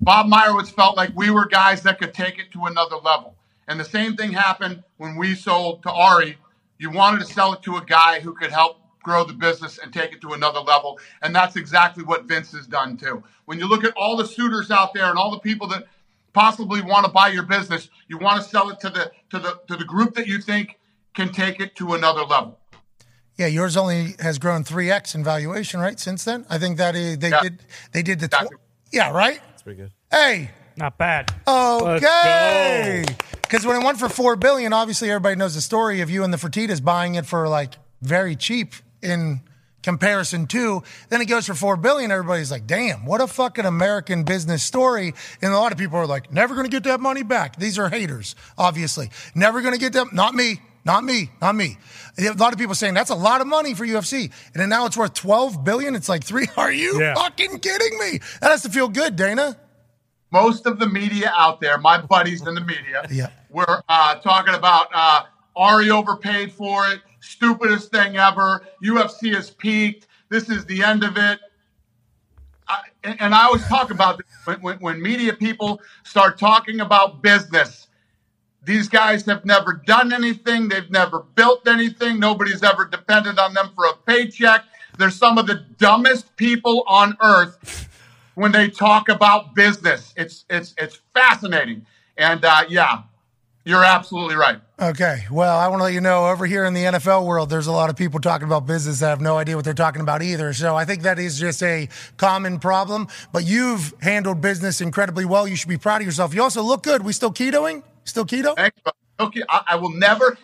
bob 0.00 0.26
meyrowitz 0.26 0.70
felt 0.70 0.96
like 0.96 1.10
we 1.16 1.28
were 1.28 1.46
guys 1.46 1.82
that 1.82 1.98
could 1.98 2.14
take 2.14 2.38
it 2.38 2.52
to 2.52 2.66
another 2.66 2.96
level 2.96 3.35
and 3.68 3.78
the 3.80 3.84
same 3.84 4.16
thing 4.16 4.32
happened 4.32 4.82
when 4.96 5.16
we 5.16 5.34
sold 5.34 5.82
to 5.82 5.90
ari 5.90 6.36
you 6.78 6.90
wanted 6.90 7.20
to 7.20 7.26
sell 7.26 7.52
it 7.54 7.62
to 7.62 7.76
a 7.76 7.84
guy 7.84 8.20
who 8.20 8.34
could 8.34 8.50
help 8.50 8.78
grow 9.02 9.24
the 9.24 9.32
business 9.32 9.78
and 9.78 9.92
take 9.92 10.12
it 10.12 10.20
to 10.20 10.32
another 10.32 10.60
level 10.60 10.98
and 11.22 11.34
that's 11.34 11.56
exactly 11.56 12.02
what 12.04 12.24
vince 12.24 12.52
has 12.52 12.66
done 12.66 12.96
too 12.96 13.22
when 13.46 13.58
you 13.58 13.68
look 13.68 13.84
at 13.84 13.92
all 13.96 14.16
the 14.16 14.26
suitors 14.26 14.70
out 14.70 14.92
there 14.94 15.08
and 15.08 15.18
all 15.18 15.30
the 15.30 15.38
people 15.40 15.66
that 15.68 15.84
possibly 16.32 16.82
want 16.82 17.06
to 17.06 17.10
buy 17.10 17.28
your 17.28 17.44
business, 17.44 17.88
you 18.08 18.18
want 18.18 18.42
to 18.42 18.46
sell 18.46 18.68
it 18.68 18.78
to 18.78 18.90
the 18.90 19.10
to 19.30 19.38
the 19.38 19.58
to 19.68 19.74
the 19.74 19.84
group 19.86 20.14
that 20.16 20.26
you 20.26 20.38
think 20.38 20.78
can 21.14 21.32
take 21.32 21.60
it 21.60 21.74
to 21.76 21.94
another 21.94 22.20
level. 22.24 22.58
Yeah, 23.38 23.46
yours 23.46 23.74
only 23.74 24.16
has 24.20 24.38
grown 24.38 24.62
three 24.62 24.90
x 24.90 25.14
in 25.14 25.24
valuation, 25.24 25.80
right? 25.80 25.98
Since 25.98 26.24
then, 26.24 26.44
I 26.50 26.58
think 26.58 26.76
that 26.76 26.94
is, 26.94 27.18
they 27.20 27.30
Yeah. 27.30 27.40
did 27.40 27.62
they 27.92 28.02
did 28.02 28.20
the 28.20 28.28
tw- 28.28 28.52
yeah, 28.92 29.12
right. 29.12 29.40
That's 29.48 29.62
pretty 29.62 29.80
good. 29.80 29.92
Hey, 30.10 30.50
Not 30.76 30.98
bad. 30.98 31.32
okay. 31.48 33.04
Because 33.48 33.64
when 33.66 33.80
it 33.80 33.84
went 33.84 33.98
for 33.98 34.08
four 34.08 34.36
billion, 34.36 34.72
obviously 34.72 35.10
everybody 35.10 35.36
knows 35.36 35.54
the 35.54 35.60
story 35.60 36.00
of 36.00 36.10
you 36.10 36.24
and 36.24 36.32
the 36.32 36.36
Fertittas 36.36 36.82
buying 36.82 37.14
it 37.14 37.26
for 37.26 37.48
like 37.48 37.74
very 38.02 38.36
cheap 38.36 38.74
in 39.02 39.40
comparison 39.82 40.46
to. 40.48 40.82
Then 41.10 41.20
it 41.20 41.26
goes 41.26 41.46
for 41.46 41.54
four 41.54 41.76
billion. 41.76 42.10
Everybody's 42.10 42.50
like, 42.50 42.66
"Damn, 42.66 43.06
what 43.06 43.20
a 43.20 43.26
fucking 43.28 43.64
American 43.64 44.24
business 44.24 44.62
story!" 44.64 45.14
And 45.40 45.52
a 45.52 45.58
lot 45.58 45.70
of 45.72 45.78
people 45.78 45.96
are 45.98 46.06
like, 46.06 46.32
"Never 46.32 46.54
going 46.54 46.66
to 46.66 46.70
get 46.70 46.84
that 46.84 47.00
money 47.00 47.22
back." 47.22 47.56
These 47.56 47.78
are 47.78 47.88
haters, 47.88 48.34
obviously. 48.58 49.10
Never 49.34 49.60
going 49.62 49.74
to 49.74 49.80
get 49.80 49.92
them. 49.92 50.10
Not 50.12 50.34
me. 50.34 50.60
Not 50.84 51.02
me. 51.04 51.30
Not 51.40 51.54
me. 51.56 51.78
A 52.18 52.30
lot 52.34 52.52
of 52.52 52.58
people 52.58 52.74
saying 52.74 52.94
that's 52.94 53.10
a 53.10 53.14
lot 53.16 53.40
of 53.40 53.46
money 53.46 53.74
for 53.74 53.84
UFC, 53.86 54.24
and 54.54 54.60
then 54.60 54.68
now 54.68 54.86
it's 54.86 54.96
worth 54.96 55.14
twelve 55.14 55.62
billion. 55.64 55.94
It's 55.94 56.08
like 56.08 56.24
three. 56.24 56.48
Are 56.56 56.72
you 56.72 57.00
Yeah. 57.00 57.14
fucking 57.14 57.58
kidding 57.60 57.98
me? 57.98 58.18
That 58.40 58.50
has 58.50 58.62
to 58.62 58.68
feel 58.70 58.88
good, 58.88 59.14
Dana. 59.16 59.56
Most 60.36 60.66
of 60.66 60.78
the 60.78 60.86
media 60.86 61.32
out 61.34 61.62
there, 61.62 61.78
my 61.78 61.98
buddies 61.98 62.46
in 62.46 62.54
the 62.54 62.60
media, 62.60 63.06
Yeah. 63.10 63.28
were 63.48 63.82
uh, 63.88 64.16
talking 64.16 64.54
about 64.54 64.88
uh, 64.92 65.22
Ari 65.56 65.90
overpaid 65.90 66.52
for 66.52 66.86
it, 66.88 67.00
stupidest 67.20 67.90
thing 67.90 68.18
ever. 68.18 68.62
UFC 68.84 69.34
has 69.34 69.48
peaked. 69.50 70.06
This 70.28 70.50
is 70.50 70.66
the 70.66 70.82
end 70.82 71.04
of 71.04 71.16
it. 71.16 71.38
I, 72.68 72.80
and, 73.02 73.18
and 73.22 73.34
I 73.34 73.44
always 73.44 73.66
talk 73.66 73.90
about 73.90 74.18
this. 74.18 74.26
When, 74.44 74.60
when, 74.60 74.78
when 74.80 75.00
media 75.02 75.32
people 75.32 75.80
start 76.04 76.38
talking 76.38 76.80
about 76.80 77.22
business, 77.22 77.86
these 78.62 78.88
guys 78.90 79.24
have 79.24 79.46
never 79.46 79.72
done 79.86 80.12
anything. 80.12 80.68
They've 80.68 80.90
never 80.90 81.20
built 81.34 81.66
anything. 81.66 82.20
Nobody's 82.20 82.62
ever 82.62 82.84
depended 82.84 83.38
on 83.38 83.54
them 83.54 83.70
for 83.74 83.86
a 83.86 83.94
paycheck. 84.06 84.64
They're 84.98 85.10
some 85.10 85.38
of 85.38 85.46
the 85.46 85.64
dumbest 85.78 86.36
people 86.36 86.84
on 86.86 87.16
earth 87.22 87.88
when 88.36 88.52
they 88.52 88.68
talk 88.68 89.08
about 89.08 89.54
business. 89.54 90.14
It's 90.16 90.44
it's 90.48 90.74
it's 90.78 91.00
fascinating. 91.12 91.84
And 92.16 92.44
uh, 92.44 92.64
yeah, 92.68 93.02
you're 93.64 93.84
absolutely 93.84 94.36
right. 94.36 94.60
Okay. 94.80 95.24
Well, 95.30 95.58
I 95.58 95.68
want 95.68 95.80
to 95.80 95.84
let 95.84 95.94
you 95.94 96.00
know 96.00 96.28
over 96.28 96.46
here 96.46 96.64
in 96.64 96.72
the 96.74 96.84
NFL 96.84 97.26
world, 97.26 97.50
there's 97.50 97.66
a 97.66 97.72
lot 97.72 97.90
of 97.90 97.96
people 97.96 98.20
talking 98.20 98.46
about 98.46 98.66
business 98.66 99.00
that 99.00 99.08
have 99.08 99.20
no 99.20 99.38
idea 99.38 99.56
what 99.56 99.64
they're 99.64 99.74
talking 99.74 100.02
about 100.02 100.22
either. 100.22 100.52
So 100.52 100.76
I 100.76 100.84
think 100.84 101.02
that 101.02 101.18
is 101.18 101.40
just 101.40 101.62
a 101.62 101.88
common 102.18 102.58
problem. 102.58 103.08
But 103.32 103.44
you've 103.44 103.92
handled 104.00 104.40
business 104.40 104.80
incredibly 104.80 105.24
well. 105.24 105.48
You 105.48 105.56
should 105.56 105.68
be 105.68 105.78
proud 105.78 106.02
of 106.02 106.06
yourself. 106.06 106.34
You 106.34 106.42
also 106.42 106.62
look 106.62 106.82
good. 106.82 107.02
We 107.02 107.12
still 107.12 107.32
ketoing? 107.32 107.82
Still 108.04 108.26
keto? 108.26 108.54
Thanks. 108.54 108.78
Okay, 109.18 109.42
I, 109.48 109.62
I 109.68 109.76
will 109.76 109.90
never. 109.90 110.36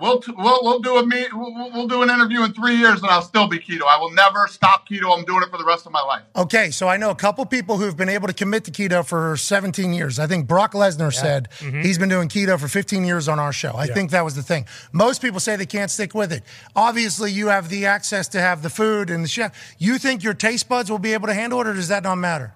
We'll, 0.00 0.22
we'll 0.36 0.60
we'll 0.62 0.78
do 0.78 0.96
a 0.96 1.06
meet. 1.06 1.32
We'll, 1.32 1.54
we'll- 1.54 1.70
we'll 1.72 1.86
do 1.86 2.02
an 2.02 2.10
interview 2.10 2.42
in 2.42 2.52
three 2.52 2.76
years, 2.76 3.02
and 3.02 3.10
I'll 3.10 3.22
still 3.22 3.46
be 3.46 3.58
keto. 3.58 3.82
I 3.82 3.98
will 3.98 4.10
never 4.12 4.46
stop 4.48 4.88
keto. 4.88 5.16
I'm 5.16 5.24
doing 5.24 5.42
it 5.42 5.50
for 5.50 5.58
the 5.58 5.64
rest 5.64 5.86
of 5.86 5.92
my 5.92 6.00
life. 6.02 6.22
Okay, 6.34 6.70
so 6.70 6.88
I 6.88 6.96
know 6.96 7.10
a 7.10 7.14
couple 7.14 7.44
people 7.46 7.76
who've 7.76 7.96
been 7.96 8.08
able 8.08 8.26
to 8.26 8.34
commit 8.34 8.64
to 8.64 8.70
keto 8.70 9.06
for 9.06 9.36
17 9.36 9.92
years. 9.92 10.18
I 10.18 10.26
think 10.26 10.46
Brock 10.46 10.72
Lesnar 10.72 11.12
said 11.12 11.48
mm-hmm. 11.58 11.82
he's 11.82 11.98
been 11.98 12.08
doing 12.08 12.28
keto 12.28 12.58
for 12.58 12.68
15 12.68 13.04
years 13.04 13.28
on 13.28 13.38
our 13.38 13.52
show. 13.52 13.74
I 13.76 13.86
think 13.86 14.10
that 14.10 14.24
was 14.24 14.34
the 14.34 14.42
thing. 14.42 14.66
Most 14.92 15.20
people 15.20 15.40
say 15.40 15.56
they 15.56 15.66
can't 15.66 15.90
stick 15.90 16.14
with 16.14 16.32
it. 16.32 16.42
Obviously, 16.74 17.30
you 17.30 17.48
have 17.48 17.68
the 17.68 17.86
access 17.86 18.28
to 18.28 18.40
have 18.40 18.62
the 18.62 18.70
food 18.70 19.10
and 19.10 19.22
the 19.24 19.28
chef. 19.28 19.74
You 19.78 19.98
think 19.98 20.22
your 20.22 20.34
taste 20.34 20.68
buds 20.68 20.90
will 20.90 20.98
be 20.98 21.12
able 21.12 21.28
to 21.28 21.34
handle 21.34 21.60
it, 21.60 21.66
or 21.66 21.74
does 21.74 21.88
that 21.88 22.02
not 22.02 22.16
matter? 22.16 22.54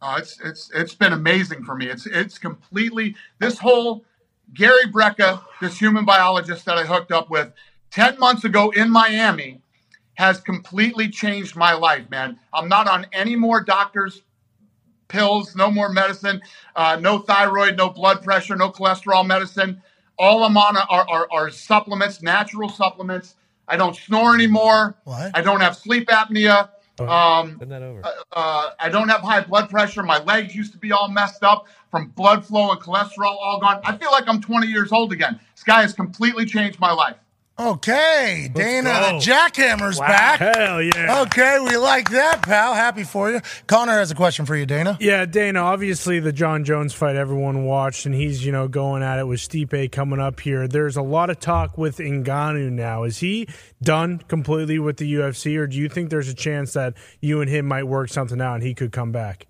Oh, 0.00 0.16
it's 0.16 0.38
it's 0.44 0.70
it's 0.74 0.94
been 0.94 1.12
amazing 1.12 1.64
for 1.64 1.74
me. 1.74 1.86
It's 1.86 2.06
it's 2.06 2.38
completely 2.38 3.16
this 3.40 3.58
whole 3.58 4.04
Gary 4.54 4.86
Brecka, 4.90 5.42
this 5.60 5.78
human 5.78 6.04
biologist 6.04 6.64
that 6.64 6.78
I 6.78 6.84
hooked 6.84 7.12
up 7.12 7.30
with 7.30 7.52
ten 7.90 8.18
months 8.18 8.44
ago 8.44 8.70
in 8.70 8.90
Miami, 8.90 9.60
has 10.14 10.40
completely 10.40 11.08
changed 11.08 11.54
my 11.54 11.74
life, 11.74 12.10
man. 12.10 12.38
I'm 12.52 12.68
not 12.68 12.88
on 12.88 13.06
any 13.12 13.36
more 13.36 13.62
doctors' 13.62 14.22
pills, 15.08 15.54
no 15.54 15.70
more 15.70 15.88
medicine, 15.88 16.42
uh, 16.76 16.98
no 17.00 17.18
thyroid, 17.18 17.76
no 17.76 17.90
blood 17.90 18.22
pressure, 18.22 18.56
no 18.56 18.70
cholesterol 18.70 19.26
medicine. 19.26 19.82
All 20.18 20.42
I'm 20.44 20.56
on 20.56 20.76
are, 20.76 21.06
are, 21.08 21.28
are 21.30 21.50
supplements, 21.50 22.22
natural 22.22 22.68
supplements. 22.68 23.36
I 23.68 23.76
don't 23.76 23.94
snore 23.94 24.34
anymore. 24.34 24.96
What? 25.04 25.30
I 25.34 25.42
don't 25.42 25.60
have 25.60 25.76
sleep 25.76 26.08
apnea. 26.08 26.70
Um, 26.98 27.56
Send 27.60 27.70
that 27.70 27.82
over. 27.82 28.02
uh, 28.32 28.70
I 28.80 28.88
don't 28.88 29.08
have 29.08 29.20
high 29.20 29.42
blood 29.42 29.70
pressure. 29.70 30.02
My 30.02 30.18
legs 30.24 30.54
used 30.54 30.72
to 30.72 30.78
be 30.78 30.90
all 30.90 31.08
messed 31.08 31.44
up 31.44 31.66
from 31.90 32.08
blood 32.08 32.44
flow 32.44 32.70
and 32.70 32.80
cholesterol 32.80 33.36
all 33.40 33.58
gone. 33.60 33.80
I 33.84 33.96
feel 33.96 34.10
like 34.10 34.24
I'm 34.28 34.40
20 34.40 34.66
years 34.66 34.92
old 34.92 35.12
again. 35.12 35.38
This 35.54 35.64
guy 35.64 35.82
has 35.82 35.92
completely 35.92 36.44
changed 36.46 36.78
my 36.80 36.92
life. 36.92 37.16
Okay, 37.60 38.48
Dana 38.54 38.88
the. 38.88 39.18
Jackhammer's 39.18 39.98
Wow. 39.98 40.06
back. 40.06 40.38
Hell 40.38 40.80
yeah. 40.80 41.22
Okay, 41.22 41.58
we 41.58 41.76
like 41.76 42.08
that, 42.10 42.42
pal. 42.42 42.72
Happy 42.72 43.02
for 43.02 43.32
you. 43.32 43.40
Connor 43.66 43.94
has 43.94 44.12
a 44.12 44.14
question 44.14 44.46
for 44.46 44.54
you, 44.54 44.64
Dana. 44.64 44.96
Yeah, 45.00 45.24
Dana, 45.26 45.58
obviously 45.58 46.20
the 46.20 46.30
Jon 46.32 46.62
Jones 46.62 46.94
fight 46.94 47.16
everyone 47.16 47.64
watched, 47.64 48.06
and 48.06 48.14
he's, 48.14 48.46
you 48.46 48.52
know, 48.52 48.68
going 48.68 49.02
at 49.02 49.18
it 49.18 49.26
with 49.26 49.40
Stipe 49.40 49.90
coming 49.90 50.20
up 50.20 50.38
here. 50.38 50.68
There's 50.68 50.96
a 50.96 51.02
lot 51.02 51.30
of 51.30 51.40
talk 51.40 51.76
with 51.76 51.96
Ngannou 51.98 52.70
now. 52.70 53.02
Is 53.02 53.18
he 53.18 53.48
done 53.82 54.18
completely 54.28 54.78
with 54.78 54.98
the 54.98 55.12
UFC, 55.14 55.56
or 55.58 55.66
do 55.66 55.76
you 55.78 55.88
think 55.88 56.10
there's 56.10 56.28
a 56.28 56.34
chance 56.34 56.74
that 56.74 56.94
you 57.20 57.40
and 57.40 57.50
him 57.50 57.66
might 57.66 57.88
work 57.88 58.08
something 58.08 58.40
out 58.40 58.54
and 58.54 58.62
he 58.62 58.72
could 58.72 58.92
come 58.92 59.10
back? 59.10 59.48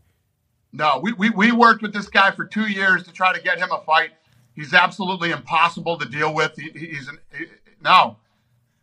No, 0.73 1.01
we, 1.03 1.13
we, 1.15 1.31
we 1.31 1.53
worked 1.53 1.83
with 1.83 1.93
this 1.95 2.09
guy 2.09 2.31
for 2.33 2.45
two 2.47 2.69
years 2.71 3.05
to 3.05 3.13
try 3.13 3.33
to 3.35 3.43
get 3.43 3.59
him 3.59 3.71
a 3.73 3.81
fight. 3.83 4.11
He's 4.55 4.75
absolutely 4.75 5.31
impossible 5.31 5.99
to 5.99 6.07
deal 6.09 6.35
with. 6.35 6.57
He, 6.57 6.71
he's 6.71 7.09
an, 7.09 7.19
he, 7.37 7.47
no, 7.83 8.17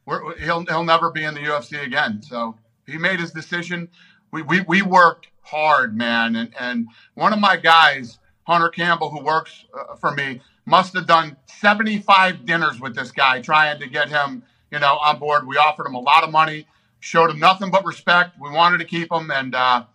We're, 0.06 0.38
he'll 0.40 0.66
he'll 0.66 0.86
never 0.86 1.12
be 1.12 1.24
in 1.26 1.36
the 1.36 1.42
UFC 1.42 1.84
again. 1.86 2.22
So 2.24 2.58
he 2.88 2.98
made 3.00 3.22
his 3.22 3.32
decision. 3.32 3.90
We 4.32 4.44
we, 4.44 4.62
we 4.62 4.84
worked 4.84 5.30
hard, 5.44 5.98
man, 5.98 6.36
and 6.36 6.54
and 6.60 6.90
one 7.16 7.34
of 7.34 7.40
my 7.40 7.58
guys, 7.58 8.20
Hunter 8.44 8.70
Campbell, 8.70 9.12
who 9.12 9.24
works 9.24 9.66
uh, 9.80 9.96
for 9.98 10.12
me, 10.14 10.42
must 10.66 10.94
have 10.96 11.08
done 11.08 11.38
seventy 11.48 12.00
five 12.00 12.46
dinners 12.46 12.82
with 12.82 12.96
this 12.96 13.12
guy 13.12 13.42
trying 13.42 13.80
to 13.80 13.88
get 13.88 14.10
him, 14.10 14.44
you 14.72 14.80
know, 14.80 14.98
on 14.98 15.20
board. 15.20 15.48
We 15.48 15.58
offered 15.58 15.88
him 15.88 15.96
a 15.96 16.02
lot 16.02 16.24
of 16.26 16.32
money, 16.32 16.68
showed 17.02 17.32
him 17.32 17.40
nothing 17.40 17.72
but 17.72 17.86
respect. 17.86 18.38
We 18.42 18.52
wanted 18.52 18.80
to 18.80 18.86
keep 18.86 19.12
him, 19.12 19.32
and 19.32 19.56
uh, 19.56 19.86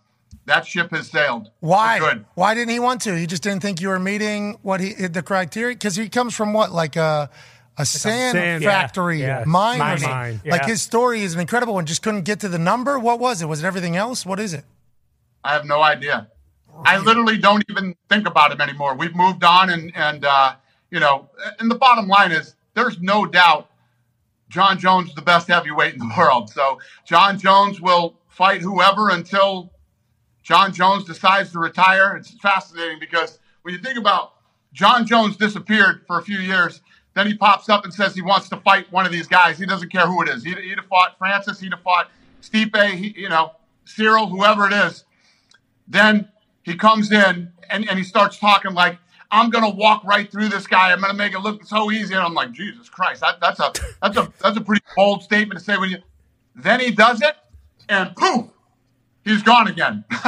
that 0.51 0.67
ship 0.67 0.91
has 0.91 1.09
sailed. 1.09 1.51
Why? 1.61 1.99
Good. 2.01 2.25
Why 2.35 2.55
didn't 2.55 2.71
he 2.71 2.81
want 2.81 3.01
to? 3.03 3.17
He 3.17 3.27
just 3.27 3.43
didn't 3.43 3.63
think 3.63 3.81
you 3.81 3.89
were 3.89 4.01
meeting 4.01 4.59
what 4.63 4.81
he 4.81 4.93
the 4.93 5.23
criteria 5.23 5.77
because 5.77 5.97
he 5.97 6.09
comes 6.09 6.35
from 6.35 6.53
what 6.53 6.73
like 6.73 6.97
a 6.97 7.31
a 7.79 7.87
sand, 7.87 8.37
sand- 8.37 8.65
factory 8.65 9.21
yeah, 9.21 9.39
yeah. 9.39 9.45
mine, 9.47 9.77
or 9.77 9.79
Mining. 9.79 10.41
Yeah. 10.45 10.53
Like 10.53 10.67
his 10.67 10.83
story 10.83 11.23
is 11.23 11.35
an 11.35 11.41
incredible 11.41 11.75
one. 11.75 11.87
Just 11.87 12.03
couldn't 12.03 12.23
get 12.23 12.41
to 12.41 12.49
the 12.49 12.59
number. 12.59 12.99
What 12.99 13.21
was 13.21 13.41
it? 13.41 13.47
Was 13.47 13.63
it 13.63 13.67
everything 13.67 13.97
else? 13.97 14.27
What 14.27 14.41
is 14.41 14.53
it? 14.53 14.65
I 15.45 15.53
have 15.53 15.65
no 15.65 15.81
idea. 15.83 16.29
I 16.85 16.99
literally 16.99 17.39
don't 17.39 17.65
even 17.71 17.95
think 18.09 18.27
about 18.27 18.53
him 18.53 18.61
anymore. 18.61 18.97
We've 18.97 19.15
moved 19.15 19.45
on, 19.45 19.71
and 19.71 19.93
and 19.95 20.25
uh, 20.25 20.55
you 20.91 20.99
know, 20.99 21.31
and 21.61 21.71
the 21.71 21.77
bottom 21.77 22.09
line 22.09 22.33
is, 22.33 22.57
there's 22.75 23.01
no 23.01 23.25
doubt, 23.25 23.71
Jon 24.49 24.79
Jones 24.79 25.11
is 25.11 25.15
the 25.15 25.23
best 25.23 25.47
heavyweight 25.47 25.95
in 25.95 26.01
the 26.01 26.13
world. 26.19 26.51
So 26.51 26.81
Jon 27.07 27.39
Jones 27.39 27.81
will 27.81 28.17
fight 28.29 28.63
whoever 28.63 29.11
until 29.11 29.71
Jon 30.51 30.73
Jones 30.73 31.05
decides 31.05 31.53
to 31.53 31.61
retire. 31.61 32.17
It's 32.17 32.33
fascinating 32.41 32.99
because 32.99 33.39
when 33.63 33.73
you 33.73 33.81
think 33.81 33.97
about 33.97 34.33
Jon 34.73 35.07
Jones 35.07 35.37
disappeared 35.37 36.03
for 36.09 36.19
a 36.19 36.23
few 36.23 36.39
years, 36.39 36.81
then 37.15 37.29
he 37.29 37.35
pops 37.35 37.69
up 37.69 37.85
and 37.85 37.95
says 37.95 38.17
he 38.17 38.21
wants 38.21 38.49
to 38.49 38.57
fight 38.57 38.91
one 38.91 39.07
of 39.07 39.13
these 39.13 39.29
guys. 39.29 39.61
He 39.61 39.65
doesn't 39.65 39.91
care 39.91 40.09
who 40.09 40.23
it 40.23 40.29
is. 40.29 40.43
He'd, 40.43 40.59
he'd 40.59 40.79
have 40.79 40.87
fought 40.87 41.17
Francis. 41.19 41.61
He'd 41.61 41.71
have 41.71 41.83
fought 41.83 42.11
Stipe. 42.43 42.77
He, 42.95 43.15
you 43.17 43.29
know, 43.29 43.53
Ciryl, 43.87 44.29
whoever 44.29 44.67
it 44.67 44.73
is. 44.73 45.05
Then 45.87 46.29
he 46.65 46.75
comes 46.75 47.13
in 47.13 47.53
and, 47.71 47.89
and 47.89 47.97
he 47.97 48.03
starts 48.03 48.37
talking 48.37 48.75
like, 48.75 48.99
I'm 49.31 49.51
gonna 49.51 49.71
walk 49.71 50.03
right 50.03 50.29
through 50.29 50.49
this 50.49 50.67
guy. 50.67 50.91
I'm 50.91 51.01
gonna 51.01 51.15
make 51.15 51.33
it 51.33 51.39
look 51.39 51.65
so 51.65 51.93
easy. 51.93 52.15
And 52.15 52.25
I'm 52.25 52.35
like, 52.35 52.51
Jesus 52.51 52.89
Christ, 52.89 53.21
that, 53.21 53.39
that's 53.41 53.61
a 53.61 53.73
that's 54.03 54.17
a 54.17 54.33
that's 54.43 54.57
a 54.57 54.61
pretty 54.61 54.83
bold 54.97 55.23
statement 55.23 55.61
to 55.61 55.65
say 55.65 55.77
when 55.77 55.91
you 55.91 55.99
then 56.57 56.81
he 56.81 56.91
does 56.91 57.23
it 57.23 57.37
and 57.89 58.17
poof, 58.17 58.47
he's 59.25 59.43
gone 59.43 59.69
again. 59.69 60.05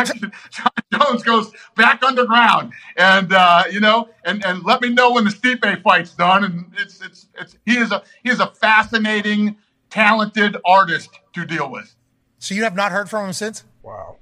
Jon 0.51 0.71
Jones 0.93 1.23
goes 1.23 1.53
back 1.77 2.03
underground, 2.03 2.73
and 2.97 3.33
uh, 3.33 3.65
you 3.71 3.81
know, 3.81 4.09
and 4.25 4.45
and 4.45 4.63
let 4.65 4.81
me 4.81 4.91
know 4.91 5.13
when 5.13 5.25
the 5.25 5.31
Stipe 5.31 5.83
fight's 5.83 6.13
done. 6.13 6.45
And 6.45 6.73
it's 6.79 7.01
it's 7.01 7.29
it's 7.39 7.57
he 7.65 7.79
is 7.79 7.93
a 7.93 8.03
he 8.23 8.31
is 8.31 8.41
a 8.41 8.47
fascinating, 8.47 9.57
talented 9.91 10.57
artist 10.65 11.11
to 11.35 11.45
deal 11.45 11.71
with. 11.71 11.95
So 12.39 12.55
you 12.55 12.65
have 12.65 12.75
not 12.75 12.93
heard 12.93 13.09
from 13.09 13.27
him 13.27 13.33
since? 13.33 13.65
Wow. 13.83 14.17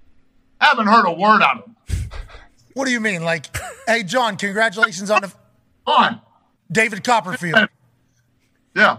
I 0.60 0.66
haven't 0.66 0.88
heard 0.88 1.06
a 1.06 1.12
word 1.12 1.42
out 1.42 1.58
of 1.58 1.64
him. 1.64 2.10
What 2.74 2.84
do 2.84 2.92
you 2.92 3.00
mean? 3.00 3.24
Like, 3.24 3.46
hey, 3.88 4.04
John, 4.04 4.36
congratulations 4.36 5.10
on 5.10 5.22
the 5.22 5.32
on 5.86 6.20
David 6.70 7.02
Copperfield. 7.02 7.68
Yeah, 8.76 8.98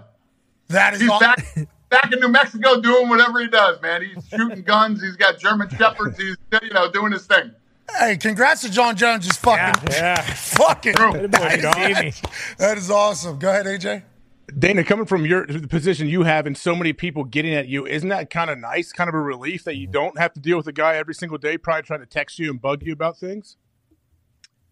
that 0.68 0.93
is 0.93 0.99
he's 0.99 1.10
aw- 1.10 1.19
back 1.19 1.45
back 1.91 2.11
in 2.11 2.19
New 2.19 2.30
Mexico 2.30 2.81
doing 2.81 3.07
whatever 3.09 3.39
he 3.39 3.47
does. 3.47 3.80
Man, 3.81 4.01
he's 4.01 4.27
shooting 4.27 4.63
guns. 4.63 5.03
He's 5.03 5.18
got 5.18 5.38
German 5.38 5.69
shepherds. 5.69 6.18
He's 6.18 6.38
you 6.63 6.69
know 6.72 6.91
doing 6.91 7.11
his 7.11 7.27
thing. 7.27 7.51
Hey, 7.99 8.18
congrats 8.18 8.61
to 8.61 8.72
Jon 8.72 8.95
Jones. 8.95 9.27
Just 9.27 9.39
fucking, 9.41 9.91
Yeah. 9.91 10.22
fucking. 10.22 10.95
John. 10.95 11.30
That 12.57 12.77
is 12.77 12.89
awesome. 12.89 13.38
Go 13.38 13.49
ahead, 13.49 13.65
AJ. 13.65 14.03
Dana, 14.57 14.84
coming 14.84 15.05
from 15.05 15.26
your 15.26 15.45
the 15.45 15.68
position 15.68 16.07
you 16.07 16.23
have 16.23 16.45
and 16.45 16.57
so 16.57 16.76
many 16.76 16.93
people 16.93 17.23
getting 17.23 17.53
at 17.53 17.68
you, 17.68 17.85
isn't 17.85 18.09
that 18.09 18.30
kind 18.30 18.49
of 18.49 18.57
nice? 18.57 18.91
Kind 18.91 19.07
of 19.07 19.13
a 19.13 19.19
relief 19.19 19.63
that 19.65 19.76
you 19.76 19.88
mm-hmm. 19.88 19.93
don't 19.93 20.18
have 20.18 20.34
to 20.34 20.39
deal 20.39 20.57
with 20.57 20.68
a 20.68 20.73
guy 20.73 20.95
every 20.95 21.13
single 21.13 21.38
day, 21.38 21.57
probably 21.57 21.84
trying 21.84 21.99
to 21.99 22.05
text 22.05 22.39
you 22.39 22.49
and 22.49 22.61
bug 22.61 22.84
you 22.84 22.93
about 22.93 23.18
things. 23.18 23.57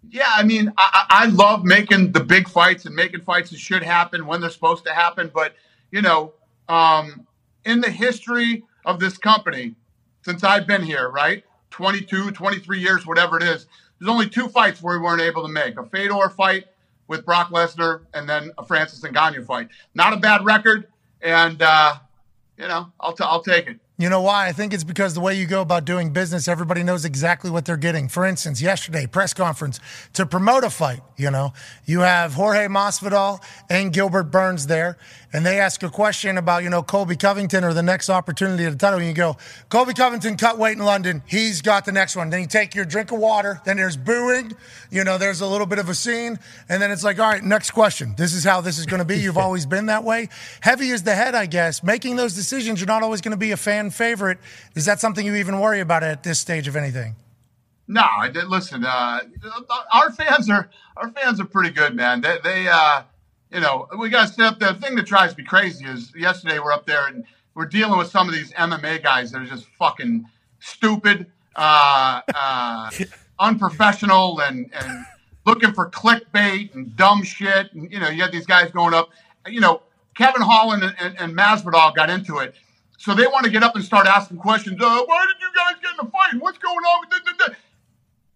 Yeah, 0.10 0.30
I 0.30 0.44
mean, 0.44 0.72
I, 0.78 1.06
I 1.10 1.24
I 1.24 1.26
love 1.26 1.66
making 1.66 2.14
the 2.14 2.24
big 2.24 2.48
fights 2.48 2.86
and 2.86 2.96
making 2.96 3.22
fights 3.22 3.50
that 3.50 3.60
should 3.60 3.84
happen 3.84 4.26
when 4.26 4.40
they're 4.40 4.50
supposed 4.50 4.86
to 4.86 4.94
happen. 4.94 5.30
But, 5.34 5.56
you 5.91 6.02
know, 6.02 6.34
um, 6.70 7.28
in 7.66 7.82
the 7.82 7.90
history 7.90 8.64
of 8.86 9.00
this 9.00 9.18
company, 9.18 9.76
since 10.22 10.44
I've 10.44 10.68
been 10.68 10.84
here, 10.84 11.10
right? 11.10 11.44
22, 11.72 12.32
23 12.32 12.80
years, 12.80 13.06
whatever 13.06 13.38
it 13.38 13.44
is, 13.44 13.68
there's 14.00 14.10
only 14.10 14.30
two 14.30 14.48
fights 14.48 14.82
where 14.82 14.98
we 14.98 15.04
weren't 15.04 15.22
able 15.22 15.41
to 15.44 15.50
make 15.50 15.78
a 15.78 15.84
Fedor 15.84 16.30
fight 16.30 16.66
with 17.08 17.26
Brock 17.26 17.50
Lesnar 17.50 18.02
and 18.14 18.30
then 18.30 18.52
a 18.58 18.66
Francis 18.66 19.02
Ngannou 19.02 19.46
fight. 19.46 19.68
Not 19.94 20.14
a 20.14 20.18
bad 20.18 20.46
record. 20.46 20.88
And, 21.22 21.62
uh, 21.62 21.96
you 22.58 22.68
know, 22.68 22.91
I'll, 23.00 23.14
t- 23.14 23.24
I'll 23.26 23.44
take 23.44 23.68
it. 23.68 23.80
You 24.00 24.08
know 24.08 24.22
why? 24.22 24.48
I 24.48 24.54
think 24.54 24.74
it's 24.74 24.86
because 24.86 25.14
the 25.14 25.20
way 25.20 25.34
you 25.34 25.46
go 25.46 25.60
about 25.60 25.84
doing 25.84 26.14
business, 26.14 26.48
everybody 26.48 26.84
knows 26.84 27.04
exactly 27.04 27.52
what 27.52 27.66
they're 27.66 27.76
getting. 27.76 28.08
For 28.08 28.26
instance, 28.26 28.62
yesterday, 28.62 29.06
press 29.06 29.34
conference 29.34 29.82
to 30.14 30.26
promote 30.26 30.64
a 30.64 30.70
fight, 30.70 31.02
you 31.18 31.30
know, 31.30 31.52
you 31.86 32.00
have 32.00 32.36
Jorge 32.36 32.68
Masvidal 32.68 33.44
and 33.70 33.91
Gilbert 33.91 34.32
Burns 34.32 34.68
there, 34.68 34.98
and 35.32 35.46
they 35.46 35.60
ask 35.60 35.84
a 35.84 35.90
question 35.90 36.38
about, 36.38 36.64
you 36.64 36.70
know, 36.70 36.82
Colby 36.82 37.16
Covington 37.16 37.64
or 37.64 37.74
the 37.74 37.84
next 37.84 38.10
opportunity 38.10 38.66
at 38.66 38.72
the 38.72 38.78
title, 38.78 39.00
and 39.00 39.08
you 39.08 39.14
go, 39.14 39.38
Colby 39.70 39.94
Covington 39.94 40.38
cut 40.38 40.58
weight 40.58 40.78
in 40.78 40.84
London. 40.84 41.22
He's 41.28 41.62
got 41.62 41.86
the 41.86 41.92
next 41.92 42.16
one. 42.16 42.32
Then 42.32 42.42
you 42.42 42.48
take 42.48 42.74
your 42.74 42.86
drink 42.86 43.12
of 43.12 43.20
water. 43.20 43.62
Then 43.64 43.78
there's 43.78 43.96
booing. 43.96 44.54
You 44.90 45.04
know, 45.04 45.20
there's 45.20 45.42
a 45.42 45.48
little 45.48 45.68
bit 45.68 45.78
of 45.78 45.88
a 45.88 45.94
scene. 45.94 46.40
And 46.68 46.82
then 46.82 46.90
it's 46.90 47.04
like, 47.04 47.20
all 47.20 47.30
right, 47.30 47.44
next 47.44 47.72
question. 47.72 48.16
This 48.18 48.34
is 48.34 48.44
how 48.44 48.62
this 48.62 48.80
is 48.80 48.88
going 48.88 49.00
to 49.00 49.06
be. 49.06 49.18
You've 49.20 49.38
always 49.38 49.68
been 49.68 49.86
that 49.86 50.04
way. 50.04 50.30
Heavy 50.62 50.90
is 50.90 51.04
the 51.04 51.14
head, 51.14 51.36
I 51.36 51.46
guess. 51.46 51.84
Making 51.84 52.16
those 52.16 52.34
decisions, 52.34 52.80
you're 52.80 52.88
not 52.88 53.04
always 53.04 53.22
going 53.22 53.32
to 53.32 53.38
be 53.38 53.52
a 53.52 53.58
fan 53.58 53.92
favorite. 53.92 54.40
Is 54.76 54.86
that 54.86 55.00
something 55.00 55.26
you 55.26 55.36
even 55.36 55.60
worry 55.60 55.80
about 55.80 56.02
at 56.04 56.24
this 56.24 56.40
stage 56.40 56.68
of 56.68 56.76
anything? 56.76 57.16
No, 57.88 58.04
I 58.04 58.30
did. 58.30 58.48
Listen, 58.48 58.86
uh, 58.86 59.22
our 59.92 60.12
fans 60.12 60.48
are 60.48 60.70
our 60.96 61.10
fans 61.10 61.40
are 61.40 61.46
pretty 61.46 61.72
good, 61.72 61.96
man. 61.96 62.22
They, 62.22 62.38
they 62.44 62.68
uh, 62.68 63.02
you 63.52 63.60
know, 63.60 63.88
we 63.98 64.10
got 64.10 64.28
to 64.28 64.34
stay 64.34 64.44
up 64.44 64.60
there. 64.60 64.74
The 64.74 64.80
thing 64.80 64.96
that 64.96 65.06
drives 65.06 65.36
me 65.38 65.44
crazy 65.44 65.86
is 65.86 66.14
yesterday 66.16 66.60
we're 66.60 66.72
up 66.72 66.86
there 66.86 67.08
and 67.08 67.26
we're 67.56 67.66
dealing 67.66 67.98
with 67.98 68.10
some 68.10 68.28
of 68.28 68.36
these 68.36 68.52
MMA 68.54 69.02
guys 69.02 69.32
that 69.32 69.42
are 69.42 69.46
just 69.46 69.66
fucking 69.78 70.26
stupid, 70.60 71.28
uh, 71.56 72.22
uh, 72.34 72.90
unprofessional, 73.40 74.40
and 74.42 74.70
and 74.74 75.06
looking 75.46 75.74
for 75.74 75.90
clickbait 75.90 76.76
and 76.76 76.96
dumb 76.96 77.24
shit. 77.24 77.74
And 77.74 77.92
you 77.92 78.00
know, 78.00 78.10
you 78.10 78.22
had 78.22 78.32
these 78.32 78.46
guys 78.46 78.72
going 78.72 78.94
up. 78.94 79.10
You 79.48 79.62
know, 79.62 79.82
Kevin 80.16 80.42
Holland 80.42 80.84
and, 80.84 80.96
and, 81.00 81.20
and 81.20 81.38
Masvidal 81.38 81.96
got 81.96 82.10
into 82.10 82.38
it. 82.38 82.56
So 82.98 83.16
they 83.16 83.26
want 83.26 83.46
to 83.46 83.50
get 83.50 83.64
up 83.64 83.76
and 83.76 83.84
start 83.84 84.06
asking 84.08 84.38
questions. 84.38 84.80
Uh, 84.80 85.04
why 85.06 85.26
did 85.26 85.42
you 85.42 85.50
guys 85.56 85.76
get 85.82 85.94
in 85.94 86.08
a 86.08 86.12
fight? 86.12 86.42
What's 86.42 86.58
going 86.58 86.76
on 86.76 87.08
with 87.10 87.38
this? 87.38 87.56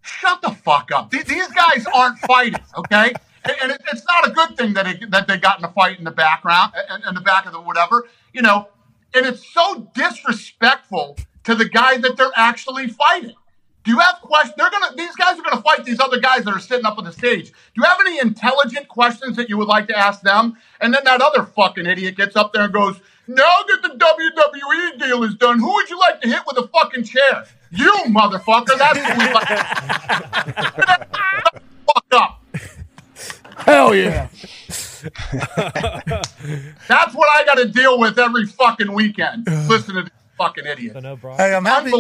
Shut 0.02 0.42
the 0.42 0.52
fuck 0.52 0.92
up. 0.92 1.10
These, 1.12 1.26
these 1.26 1.48
guys 1.50 1.86
aren't 1.94 2.18
fighting, 2.20 2.62
okay? 2.78 3.14
And, 3.44 3.56
and 3.62 3.72
it, 3.72 3.82
it's 3.92 4.06
not 4.06 4.28
a 4.28 4.32
good 4.32 4.58
thing 4.58 4.74
that 4.74 4.88
it, 4.88 5.12
that 5.12 5.28
they 5.28 5.38
got 5.38 5.60
in 5.60 5.66
a 5.66 5.72
fight 5.72 5.98
in 5.98 6.06
the 6.06 6.12
background, 6.12 6.74
uh, 6.76 6.96
in, 6.96 7.10
in 7.10 7.16
the 7.16 7.22
back 7.22 7.46
of 7.46 7.54
the 7.54 7.62
whatever, 7.62 8.08
you 8.34 8.42
know. 8.42 8.70
And 9.14 9.26
it's 9.26 9.46
so 9.54 9.88
disrespectful 9.94 11.18
to 11.44 11.56
the 11.56 11.68
guy 11.70 11.98
that 11.98 12.18
they're 12.18 12.32
actually 12.36 12.88
fighting. 12.88 13.36
Do 13.84 13.92
you 13.92 14.00
have 14.00 14.16
questions? 14.22 14.56
They're 14.58 14.72
gonna. 14.72 14.96
These 14.96 15.16
guys 15.16 15.38
are 15.38 15.42
gonna 15.42 15.62
fight 15.62 15.84
these 15.84 16.00
other 16.00 16.20
guys 16.20 16.46
that 16.46 16.54
are 16.54 16.60
sitting 16.60 16.86
up 16.86 16.98
on 16.98 17.04
the 17.04 17.12
stage. 17.12 17.48
Do 17.48 17.54
you 17.76 17.84
have 17.84 17.98
any 18.00 18.18
intelligent 18.20 18.88
questions 18.88 19.36
that 19.36 19.50
you 19.50 19.58
would 19.58 19.68
like 19.68 19.88
to 19.90 19.98
ask 19.98 20.22
them? 20.22 20.56
And 20.80 20.94
then 20.94 21.04
that 21.04 21.22
other 21.22 21.44
fucking 21.44 21.86
idiot 21.86 22.16
gets 22.16 22.38
up 22.38 22.54
there 22.54 22.64
and 22.64 22.72
goes, 22.74 23.02
"Now 23.28 23.56
that 23.68 23.82
the 23.82 23.90
WWE 23.90 25.00
deal 25.00 25.24
is 25.24 25.36
done, 25.36 25.60
who 25.60 25.74
would 25.74 25.90
you 25.90 26.00
like 26.00 26.22
to 26.22 26.30
hit 26.30 26.44
with 26.48 26.58
a 26.58 26.68
fucking 26.70 27.04
chair? 27.04 27.44
You 27.72 27.92
motherfucker! 28.08 28.78
That's 28.78 29.00
who 29.00 29.20
we 29.20 29.34
like. 29.34 29.48
Fuck 31.94 32.06
up. 32.14 32.43
Hell 33.66 33.96
yeah! 33.96 34.28
That's 36.88 37.14
what 37.14 37.28
I 37.36 37.44
got 37.46 37.56
to 37.56 37.68
deal 37.68 38.00
with 38.00 38.20
every 38.20 38.46
fucking 38.46 38.92
weekend. 38.92 39.48
Listen 39.68 39.96
to 39.96 40.02
this 40.04 40.12
fucking 40.38 40.66
idiot. 40.66 40.96
Hey, 41.38 41.56
I'm 41.56 41.66
happy. 41.66 41.92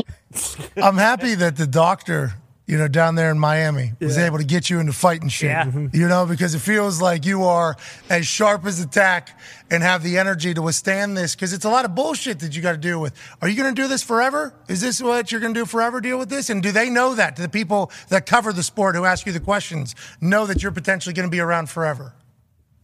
I'm 0.77 0.98
happy 0.98 1.35
that 1.35 1.57
the 1.57 1.68
doctor 1.68 2.34
you 2.65 2.77
know, 2.77 2.88
down 2.88 3.15
there 3.15 3.30
in 3.30 3.38
Miami, 3.38 3.91
was 3.99 4.18
able 4.18 4.38
to 4.38 4.44
get 4.45 4.69
you 4.69 4.80
into 4.80 4.94
fighting 4.94 5.27
shit. 5.27 5.49
Yeah. 5.49 5.88
You 5.91 6.07
know, 6.07 6.26
because 6.26 6.56
it 6.56 6.60
feels 6.60 7.02
like 7.02 7.26
you 7.26 7.44
are 7.44 7.76
as 8.10 8.26
sharp 8.26 8.65
as 8.65 8.80
attack 8.80 9.38
and 9.69 9.84
have 9.84 10.02
the 10.02 10.18
energy 10.18 10.53
to 10.53 10.61
withstand 10.61 11.18
this 11.18 11.35
because 11.35 11.52
it's 11.52 11.65
a 11.65 11.69
lot 11.69 11.84
of 11.84 11.94
bullshit 11.94 12.40
that 12.40 12.56
you 12.56 12.61
got 12.61 12.72
to 12.72 12.77
deal 12.77 13.02
with. 13.02 13.14
Are 13.41 13.49
you 13.49 13.57
going 13.61 13.76
to 13.76 13.81
do 13.81 13.90
this 13.90 14.02
forever? 14.02 14.53
Is 14.69 14.80
this 14.80 15.02
what 15.02 15.30
you're 15.31 15.41
going 15.41 15.53
to 15.53 15.60
do 15.60 15.65
forever? 15.65 15.99
Deal 15.99 16.18
with 16.18 16.30
this? 16.30 16.49
And 16.49 16.64
do 16.64 16.72
they 16.72 16.90
know 16.90 17.15
that? 17.15 17.35
Do 17.35 17.41
the 17.41 17.49
people 17.49 17.91
that 18.07 18.26
cover 18.26 18.53
the 18.53 18.64
sport 18.64 18.95
who 18.95 19.03
ask 19.03 19.26
you 19.26 19.34
the 19.34 19.41
questions 19.41 19.94
know 20.22 20.45
that 20.45 20.64
you're 20.64 20.72
potentially 20.72 21.14
going 21.14 21.27
to 21.27 21.31
be 21.31 21.41
around 21.41 21.69
forever? 21.69 22.14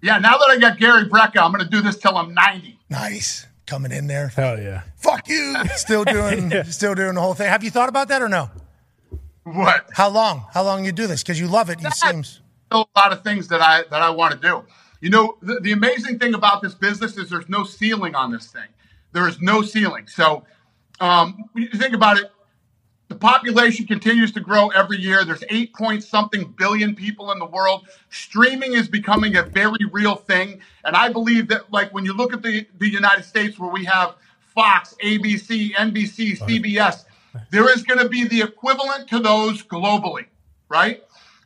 Yeah, 0.02 0.18
now 0.18 0.38
that 0.38 0.50
I 0.50 0.58
got 0.58 0.78
Gary 0.78 1.06
Brecka, 1.06 1.42
I'm 1.42 1.52
going 1.52 1.64
to 1.64 1.70
do 1.70 1.82
this 1.82 1.98
till 1.98 2.18
I'm 2.18 2.34
90. 2.34 2.80
Nice. 2.90 3.46
Coming 3.66 3.92
in 3.92 4.08
there. 4.08 4.30
Hell 4.30 4.60
yeah. 4.60 4.82
Fuck 4.98 5.30
you. 5.30 5.56
Still 5.76 6.04
doing, 6.04 6.52
still 6.66 6.96
doing 6.96 7.14
the 7.14 7.22
whole 7.22 7.36
thing. 7.36 7.48
Have 7.48 7.64
you 7.64 7.70
thought 7.70 7.88
about 7.88 8.08
that 8.08 8.22
or 8.22 8.28
no? 8.28 8.50
What? 9.54 9.90
How 9.94 10.10
long? 10.10 10.46
How 10.54 10.64
long 10.64 10.86
you 10.86 10.92
do 10.92 11.08
this? 11.08 11.24
Because 11.24 11.40
you 11.40 11.48
love 11.48 11.70
it. 11.70 11.82
You 11.82 11.90
seems. 11.92 12.42
still 12.68 12.90
a 12.96 13.00
lot 13.00 13.12
of 13.12 13.24
things 13.24 13.48
that 13.48 13.62
I 13.62 13.84
that 13.90 14.02
I 14.02 14.10
want 14.10 14.34
to 14.34 14.40
do. 14.40 14.64
You 15.02 15.10
know, 15.10 15.38
the, 15.42 15.60
the 15.62 15.72
amazing 15.72 16.20
thing 16.20 16.34
about 16.34 16.62
this 16.62 16.76
business 16.76 17.18
is 17.18 17.30
there's 17.30 17.50
no 17.50 17.64
ceiling 17.64 18.16
on 18.16 18.32
this 18.32 18.48
thing. 18.48 18.68
There 19.12 19.28
is 19.28 19.42
no 19.42 19.62
ceiling. 19.62 20.08
So, 20.08 20.44
um, 21.00 21.46
when 21.54 21.64
you 21.64 21.80
think 21.80 21.96
about 21.96 22.20
it, 22.20 22.32
the 23.08 23.16
population 23.16 23.88
continues 23.88 24.32
to 24.34 24.40
grow 24.40 24.68
every 24.70 24.98
year. 24.98 25.26
There's 25.26 25.44
eight 25.50 25.74
point 25.74 26.04
something 26.04 26.54
billion 26.58 26.94
people 26.96 27.32
in 27.32 27.40
the 27.40 27.46
world. 27.46 27.88
Streaming 28.10 28.74
is 28.74 28.88
becoming 28.88 29.36
a 29.36 29.44
very 29.44 29.86
real 29.92 30.16
thing, 30.16 30.62
and 30.86 30.96
I 30.96 31.12
believe 31.12 31.48
that, 31.48 31.72
like 31.72 31.92
when 31.92 32.06
you 32.06 32.14
look 32.14 32.34
at 32.34 32.44
the 32.44 32.68
the 32.78 32.90
United 32.90 33.24
States, 33.24 33.58
where 33.58 33.72
we 33.72 33.86
have 33.86 34.16
Fox, 34.54 34.94
ABC, 35.04 35.74
NBC, 35.74 36.38
CBS, 36.38 37.06
there 37.52 37.70
is 37.74 37.84
going 37.84 38.00
to 38.00 38.10
be 38.10 38.28
the 38.28 38.42
equivalent 38.42 39.08
to 39.10 39.20
those 39.20 39.64
globally, 39.64 40.26
right? 40.70 41.04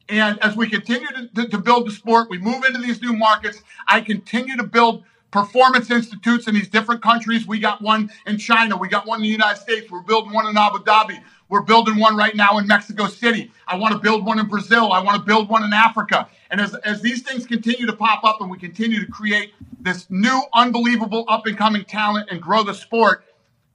And 0.10 0.38
as 0.44 0.56
we 0.56 0.70
continue 0.70 1.08
to, 1.08 1.28
to, 1.36 1.48
to 1.50 1.58
build 1.58 1.88
the 1.88 1.92
sport, 1.92 2.30
we 2.30 2.38
move 2.38 2.64
into 2.66 2.80
these 2.80 3.02
new 3.02 3.14
markets. 3.14 3.62
I 3.88 4.02
continue 4.02 4.58
to 4.58 4.64
build 4.64 5.04
performance 5.32 5.90
institutes 5.90 6.48
in 6.48 6.54
these 6.54 6.68
different 6.68 7.02
countries. 7.02 7.48
We 7.48 7.60
got 7.60 7.82
one 7.82 8.12
in 8.28 8.38
China. 8.38 8.78
We 8.78 8.88
got 8.88 9.08
one 9.08 9.20
in 9.20 9.24
the 9.24 9.30
United 9.30 9.60
States. 9.60 9.90
We're 9.90 10.02
building 10.02 10.32
one 10.32 10.46
in 10.46 10.56
Abu 10.56 10.80
Dhabi. 10.80 11.20
We're 11.50 11.62
building 11.62 11.98
one 11.98 12.16
right 12.16 12.36
now 12.36 12.58
in 12.60 12.68
Mexico 12.68 13.08
City. 13.08 13.52
I 13.68 13.76
want 13.76 13.94
to 13.94 14.00
build 14.00 14.26
one 14.26 14.40
in 14.40 14.48
Brazil. 14.48 14.92
I 14.92 15.02
want 15.02 15.18
to 15.18 15.24
build 15.24 15.50
one 15.50 15.64
in 15.64 15.74
Africa. 15.74 16.28
And 16.52 16.62
as, 16.62 16.76
as 16.76 17.02
these 17.02 17.24
things 17.24 17.46
continue 17.46 17.88
to 17.88 17.94
pop 17.94 18.24
up 18.24 18.42
and 18.42 18.50
we 18.50 18.58
continue 18.58 19.04
to 19.04 19.12
create 19.12 19.54
this 19.80 20.08
new, 20.10 20.42
unbelievable 20.54 21.26
up 21.28 21.48
and 21.48 21.58
coming 21.58 21.84
talent 21.84 22.30
and 22.30 22.42
grow 22.42 22.64
the 22.64 22.74
sport, 22.74 23.26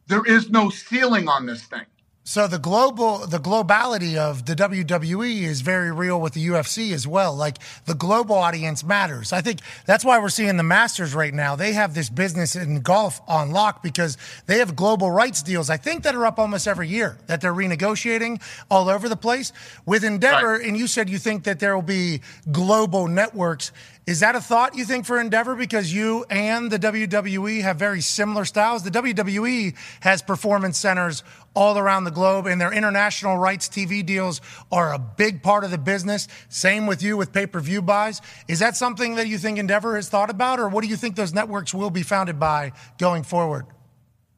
there 0.07 0.25
is 0.25 0.51
no 0.51 0.71
ceiling 0.71 1.29
on 1.29 1.47
this 1.47 1.65
thing. 1.65 1.87
So 2.29 2.47
the 2.47 2.59
global, 2.59 3.27
the 3.27 3.39
globality 3.39 4.19
of 4.19 4.45
the 4.45 4.55
WWE 4.55 5.45
is 5.45 5.63
very 5.63 5.91
real 5.91 6.21
with 6.21 6.35
the 6.35 6.47
UFC 6.47 6.93
as 6.93 7.07
well. 7.07 7.35
Like 7.35 7.57
the 7.87 7.95
global 7.95 8.35
audience 8.35 8.85
matters. 8.85 9.33
I 9.33 9.41
think 9.41 9.61
that's 9.87 10.05
why 10.05 10.19
we're 10.19 10.29
seeing 10.29 10.59
the 10.59 10.63
Masters 10.63 11.15
right 11.15 11.33
now. 11.33 11.57
They 11.57 11.73
have 11.73 11.95
this 11.95 12.11
business 12.11 12.55
in 12.55 12.83
golf 12.83 13.23
on 13.27 13.53
lock 13.53 13.83
because 13.83 14.19
they 14.45 14.59
have 14.59 14.77
global 14.77 15.11
rights 15.11 15.43
deals. 15.43 15.71
I 15.71 15.79
think 15.79 16.03
that 16.03 16.15
are 16.15 16.27
up 16.27 16.39
almost 16.39 16.69
every 16.69 16.89
year 16.89 17.17
that 17.29 17.41
they're 17.41 17.55
renegotiating 17.55 18.43
all 18.71 18.91
over 18.91 19.09
the 19.09 19.17
place 19.17 19.55
with 19.87 20.05
Endeavor. 20.05 20.57
And 20.57 20.77
you 20.77 20.87
said 20.87 21.09
you 21.09 21.17
think 21.17 21.45
that 21.45 21.61
there 21.61 21.75
will 21.75 21.81
be 21.81 22.21
global 22.53 23.09
networks. 23.09 23.73
Is 24.09 24.21
that 24.21 24.35
a 24.35 24.41
thought 24.41 24.75
you 24.75 24.87
think 24.87 25.05
for 25.05 25.21
Endeavor? 25.21 25.55
Because 25.55 25.93
you 25.93 26.25
and 26.31 26.71
the 26.71 26.79
WWE 26.79 27.61
have 27.61 27.77
very 27.77 28.01
similar 28.01 28.47
styles. 28.47 28.83
The 28.83 28.91
WWE 28.91 29.77
has 30.01 30.23
performance 30.23 30.79
centers 30.79 31.23
all 31.55 31.77
around 31.77 32.05
the 32.05 32.11
globe, 32.11 32.47
and 32.47 32.59
their 32.59 32.73
international 32.73 33.37
rights 33.37 33.69
TV 33.69 34.03
deals 34.07 34.41
are 34.73 34.95
a 34.95 34.99
big 34.99 35.43
part 35.43 35.63
of 35.63 35.71
the 35.71 35.77
business. 35.77 36.27
Same 36.49 36.87
with 36.87 37.03
you 37.03 37.19
with 37.19 37.35
pay 37.35 37.45
per 37.45 37.61
view 37.61 37.83
buys. 37.83 38.23
Is 38.49 38.61
that 38.61 38.79
something 38.79 39.17
that 39.17 39.29
you 39.29 39.37
think 39.37 39.59
Endeavor 39.59 39.97
has 39.97 40.09
thought 40.09 40.31
about, 40.31 40.59
or 40.59 40.71
what 40.71 40.83
do 40.83 40.89
you 40.89 40.97
think 40.97 41.15
those 41.15 41.35
networks 41.35 41.75
will 41.75 41.91
be 41.91 42.03
founded 42.03 42.41
by 42.41 42.73
going 42.97 43.25
forward? 43.25 43.67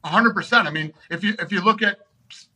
hundred 0.03 0.35
percent. 0.35 0.67
I 0.67 0.73
mean, 0.73 0.93
if 1.11 1.23
you 1.23 1.37
if 1.39 1.53
you 1.53 1.61
look 1.61 1.81
at 1.81 1.99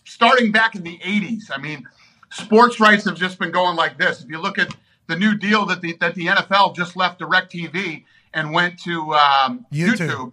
starting 0.03 0.51
back 0.51 0.75
in 0.75 0.83
the 0.83 0.99
'80s, 0.99 1.45
I 1.53 1.59
mean, 1.59 1.87
sports 2.33 2.81
rights 2.81 3.05
have 3.05 3.15
just 3.15 3.39
been 3.39 3.53
going 3.53 3.77
like 3.77 3.99
this. 3.99 4.21
If 4.21 4.31
you 4.31 4.41
look 4.41 4.59
at 4.59 4.75
the 5.07 5.17
new 5.17 5.37
deal 5.37 5.67
that 5.67 5.81
the 5.81 5.97
that 6.01 6.15
the 6.15 6.27
NFL 6.27 6.75
just 6.75 6.97
left 6.97 7.21
DirecTV 7.21 8.05
and 8.33 8.53
went 8.53 8.79
to 8.81 9.15
um, 9.15 9.67
YouTube. 9.73 9.97
YouTube. 9.97 10.33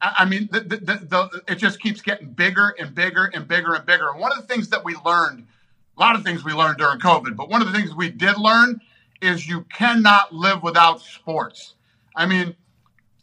I 0.00 0.14
I 0.18 0.24
mean, 0.24 0.48
the, 0.50 0.60
the, 0.60 0.76
the, 0.76 0.94
the, 0.94 1.42
it 1.48 1.56
just 1.56 1.80
keeps 1.80 2.02
getting 2.02 2.28
bigger 2.32 2.74
and 2.78 2.94
bigger 2.94 3.30
and 3.32 3.46
bigger 3.46 3.74
and 3.74 3.86
bigger. 3.86 4.10
And 4.10 4.20
one 4.20 4.32
of 4.32 4.38
the 4.38 4.52
things 4.52 4.68
that 4.70 4.84
we 4.84 4.96
learned, 5.04 5.46
a 5.96 6.00
lot 6.00 6.16
of 6.16 6.24
things 6.24 6.44
we 6.44 6.52
learned 6.52 6.78
during 6.78 6.98
COVID, 6.98 7.36
but 7.36 7.48
one 7.48 7.62
of 7.62 7.70
the 7.70 7.78
things 7.78 7.94
we 7.94 8.10
did 8.10 8.36
learn 8.36 8.80
is 9.20 9.48
you 9.48 9.64
cannot 9.72 10.34
live 10.34 10.62
without 10.62 11.00
sports. 11.00 11.74
I 12.16 12.26
mean, 12.26 12.56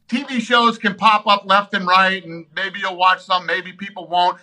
TV 0.07 0.39
shows 0.39 0.77
can 0.77 0.95
pop 0.95 1.27
up 1.27 1.45
left 1.45 1.73
and 1.73 1.85
right, 1.85 2.23
and 2.26 2.45
maybe 2.56 2.80
you'll 2.80 2.95
watch 2.95 3.23
some, 3.23 3.45
maybe 3.45 3.73
people 3.73 4.07
won't. 4.07 4.39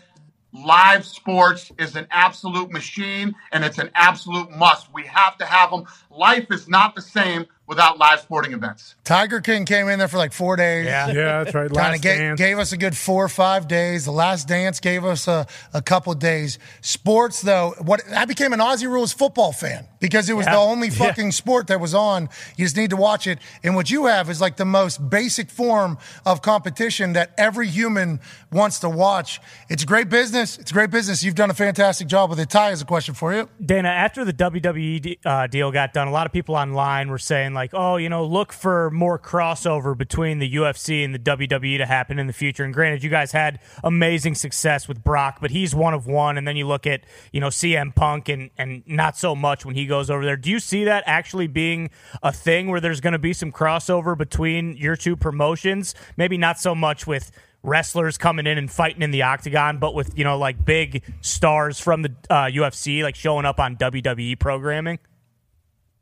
Live 0.64 1.04
sports 1.04 1.70
is 1.78 1.96
an 1.96 2.06
absolute 2.10 2.70
machine 2.70 3.34
and 3.52 3.64
it's 3.64 3.78
an 3.78 3.90
absolute 3.94 4.50
must. 4.50 4.92
We 4.94 5.04
have 5.06 5.36
to 5.38 5.44
have 5.44 5.70
them. 5.70 5.84
Life 6.10 6.46
is 6.50 6.68
not 6.68 6.94
the 6.94 7.02
same 7.02 7.46
without 7.66 7.98
live 7.98 8.20
sporting 8.20 8.52
events. 8.52 8.94
Tiger 9.04 9.40
King 9.40 9.64
came 9.64 9.88
in 9.88 9.98
there 9.98 10.08
for 10.08 10.18
like 10.18 10.32
four 10.32 10.56
days. 10.56 10.86
Yeah. 10.86 11.08
Yeah, 11.08 11.42
that's 11.44 11.54
right. 11.54 11.72
Kind 11.72 11.94
of 11.96 12.02
gave, 12.02 12.18
Dance. 12.18 12.38
gave 12.38 12.58
us 12.58 12.72
a 12.72 12.76
good 12.76 12.96
four 12.96 13.24
or 13.24 13.28
five 13.28 13.66
days. 13.68 14.04
The 14.04 14.12
Last 14.12 14.46
Dance 14.48 14.80
gave 14.80 15.04
us 15.04 15.26
a, 15.28 15.46
a 15.74 15.82
couple 15.82 16.12
days. 16.14 16.58
Sports, 16.80 17.40
though, 17.42 17.74
what 17.82 18.02
I 18.14 18.24
became 18.24 18.52
an 18.52 18.60
Aussie 18.60 18.88
Rules 18.88 19.12
football 19.12 19.52
fan 19.52 19.86
because 20.00 20.28
it 20.28 20.34
was 20.34 20.46
Yeah. 20.46 20.52
the 20.52 20.58
only 20.58 20.88
Yeah. 20.88 20.94
fucking 21.08 21.32
sport 21.32 21.66
that 21.68 21.80
was 21.80 21.94
on. 21.94 22.28
You 22.56 22.64
just 22.64 22.76
need 22.76 22.90
to 22.90 22.96
watch 22.96 23.26
it. 23.26 23.38
And 23.64 23.74
what 23.74 23.90
you 23.90 24.06
have 24.06 24.30
is 24.30 24.40
like 24.40 24.56
the 24.56 24.64
most 24.64 25.08
basic 25.10 25.50
form 25.50 25.98
of 26.24 26.42
competition 26.42 27.14
that 27.14 27.32
every 27.38 27.68
human 27.68 28.20
wants 28.52 28.78
to 28.80 28.88
watch. 28.88 29.40
It's 29.68 29.84
great 29.84 30.08
business. 30.08 30.58
It's 30.58 30.72
great 30.72 30.90
business. 30.90 31.24
You've 31.24 31.34
done 31.34 31.50
a 31.50 31.54
fantastic 31.54 32.06
job 32.08 32.30
with 32.30 32.38
it. 32.40 32.48
Ty 32.50 32.70
has 32.70 32.80
a 32.80 32.84
question 32.84 33.14
for 33.14 33.34
you. 33.34 33.48
Dana, 33.64 33.88
after 33.88 34.24
the 34.24 34.32
WWE 34.32 35.18
uh, 35.24 35.46
deal 35.48 35.70
got 35.72 35.92
done, 35.92 36.08
a 36.08 36.12
lot 36.12 36.26
of 36.26 36.32
people 36.32 36.54
online 36.54 37.08
were 37.10 37.18
saying 37.18 37.54
like, 37.56 37.72
"Oh, 37.74 37.96
you 37.96 38.08
know, 38.08 38.24
look 38.24 38.52
for 38.52 38.90
more 38.90 39.18
crossover 39.18 39.98
between 39.98 40.38
the 40.38 40.54
UFC 40.54 41.04
and 41.04 41.12
the 41.12 41.18
WWE 41.18 41.78
to 41.78 41.86
happen 41.86 42.18
in 42.18 42.28
the 42.28 42.32
future." 42.32 42.62
And 42.62 42.72
granted, 42.72 43.02
you 43.02 43.10
guys 43.10 43.32
had 43.32 43.58
amazing 43.82 44.36
success 44.36 44.86
with 44.86 45.02
Brock, 45.02 45.38
but 45.40 45.50
he's 45.50 45.74
one 45.74 45.94
of 45.94 46.06
one. 46.06 46.38
And 46.38 46.46
then 46.46 46.56
you 46.56 46.66
look 46.66 46.86
at 46.86 47.02
you 47.32 47.40
know 47.40 47.48
CM 47.48 47.94
Punk 47.94 48.28
and 48.28 48.50
and 48.56 48.84
not 48.86 49.16
so 49.16 49.34
much 49.34 49.64
when 49.64 49.74
he 49.74 49.86
goes 49.86 50.10
over 50.10 50.24
there. 50.24 50.36
Do 50.36 50.50
you 50.50 50.60
see 50.60 50.84
that 50.84 51.02
actually 51.06 51.48
being 51.48 51.90
a 52.22 52.32
thing 52.32 52.68
where 52.68 52.80
there's 52.80 53.00
going 53.00 53.14
to 53.14 53.18
be 53.18 53.32
some 53.32 53.50
crossover 53.50 54.16
between 54.16 54.76
your 54.76 54.94
two 54.94 55.16
promotions? 55.16 55.94
Maybe 56.16 56.38
not 56.38 56.60
so 56.60 56.74
much 56.74 57.06
with 57.06 57.32
wrestlers 57.66 58.16
coming 58.16 58.46
in 58.46 58.56
and 58.56 58.70
fighting 58.70 59.02
in 59.02 59.10
the 59.10 59.22
octagon, 59.22 59.78
but 59.78 59.94
with 59.94 60.16
you 60.16 60.24
know 60.24 60.38
like 60.38 60.64
big 60.64 61.02
stars 61.20 61.80
from 61.80 62.02
the 62.02 62.14
uh, 62.30 62.44
UFC 62.44 63.02
like 63.02 63.16
showing 63.16 63.44
up 63.44 63.60
on 63.60 63.76
WWE 63.76 64.38
programming. 64.38 64.98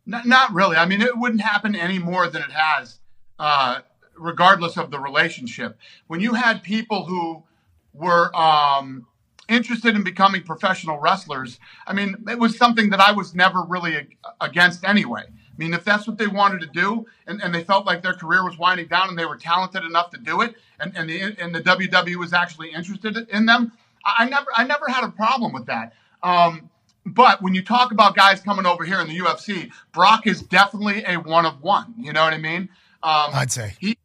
Not, 0.07 0.27
not 0.27 0.53
really. 0.53 0.77
I 0.77 0.87
mean, 0.87 1.01
it 1.01 1.17
wouldn't 1.17 1.41
happen 1.41 1.75
any 1.75 1.99
more 1.99 2.29
than 2.29 2.43
it 2.43 2.51
has, 2.51 2.99
uh, 3.39 3.81
regardless 4.19 4.77
of 4.77 4.91
the 4.91 4.99
relationship. 4.99 5.79
When 6.07 6.21
you 6.21 6.35
had 6.35 6.63
people 6.63 7.07
who 7.07 7.43
were 7.93 8.35
um, 8.37 9.07
interested 9.49 9.97
in 9.97 10.05
becoming 10.05 10.43
professional 10.43 10.99
wrestlers, 10.99 11.59
I 11.87 11.95
mean, 11.95 12.17
it 12.29 12.39
was 12.39 12.57
something 12.57 12.91
that 12.91 13.01
I 13.01 13.13
was 13.13 13.35
never 13.35 13.63
really 13.63 13.97
ag- 13.97 14.17
against 14.41 14.85
anyway. 14.85 15.23
I 15.27 15.57
mean, 15.57 15.73
if 15.73 15.85
that's 15.85 16.07
what 16.07 16.19
they 16.19 16.27
wanted 16.27 16.61
to 16.63 16.67
do 16.67 17.07
and, 17.27 17.41
and 17.41 17.55
they 17.55 17.63
felt 17.63 17.87
like 17.87 18.03
their 18.03 18.15
career 18.15 18.45
was 18.45 18.59
winding 18.59 18.89
down 18.89 19.09
and 19.09 19.19
they 19.19 19.25
were 19.25 19.37
talented 19.37 19.85
enough 19.85 20.11
to 20.11 20.19
do 20.19 20.41
it 20.41 20.57
and, 20.81 20.93
and, 20.97 21.09
the, 21.09 21.37
and 21.39 21.55
the 21.55 21.61
WWE 21.61 22.17
was 22.17 22.33
actually 22.33 22.73
interested 22.73 23.17
in 23.31 23.47
them, 23.47 23.73
I, 24.05 24.29
never 24.29 24.47
I 24.55 24.65
never 24.65 24.89
had 24.89 25.05
a 25.05 25.11
problem 25.11 25.53
with 25.53 25.67
that. 25.67 25.95
Um, 26.23 26.71
but 27.07 27.43
when 27.43 27.55
you 27.55 27.63
talk 27.63 27.93
about 27.93 28.15
guys 28.17 28.41
coming 28.41 28.67
over 28.67 28.85
here 28.85 29.01
in 29.01 29.09
the 29.09 29.19
UFC, 29.19 29.71
Brock 29.93 30.27
is 30.27 30.43
definitely 30.43 31.05
a 31.05 31.17
one 31.17 31.47
of 31.47 31.63
one. 31.63 31.95
You 31.99 32.13
know 32.13 32.23
what 32.25 32.33
I 32.33 32.39
mean? 32.39 32.69
Um, 33.03 33.31
I'd 33.35 33.53
say 33.53 33.75
he 33.79 33.97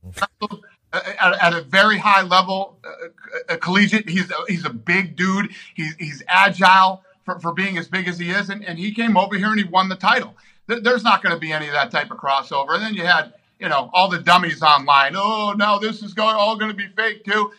at, 0.91 1.41
at 1.41 1.53
a 1.53 1.61
very 1.61 1.97
high 1.97 2.23
level, 2.23 2.77
uh, 2.84 3.53
uh, 3.53 3.57
collegiate. 3.57 4.09
He's 4.09 4.30
a, 4.31 4.35
he's 4.47 4.65
a 4.65 4.69
big 4.71 5.15
dude. 5.15 5.51
He's 5.76 5.95
he's 5.95 6.23
agile 6.27 7.03
for, 7.23 7.39
for 7.39 7.53
being 7.53 7.77
as 7.77 7.88
big 7.88 8.07
as 8.07 8.17
he 8.19 8.31
is, 8.31 8.49
and, 8.49 8.63
and 8.65 8.77
he 8.80 8.91
came 8.93 9.15
over 9.15 9.38
here 9.38 9.49
and 9.51 9.59
he 9.59 9.65
won 9.65 9.88
the 9.89 9.95
title. 9.95 10.35
There- 10.67 10.80
There's 10.81 11.03
not 11.03 11.21
going 11.23 11.34
to 11.34 11.39
be 11.39 11.51
any 11.53 11.67
of 11.67 11.73
that 11.73 11.91
type 11.91 12.11
of 12.11 12.17
crossover. 12.17 12.73
And 12.73 12.84
then 12.84 12.93
you 12.95 13.05
had 13.05 13.34
you 13.59 13.69
know 13.69 13.89
all 13.93 14.09
the 14.09 14.19
dummies 14.19 14.61
online. 14.63 15.13
Oh 15.15 15.53
no, 15.55 15.80
this 15.80 16.01
is 16.03 16.13
going 16.13 16.35
all 16.35 16.57
going 16.57 16.71
to 16.71 16.77
be 16.77 16.88
fake 16.95 17.23
too. 17.23 17.51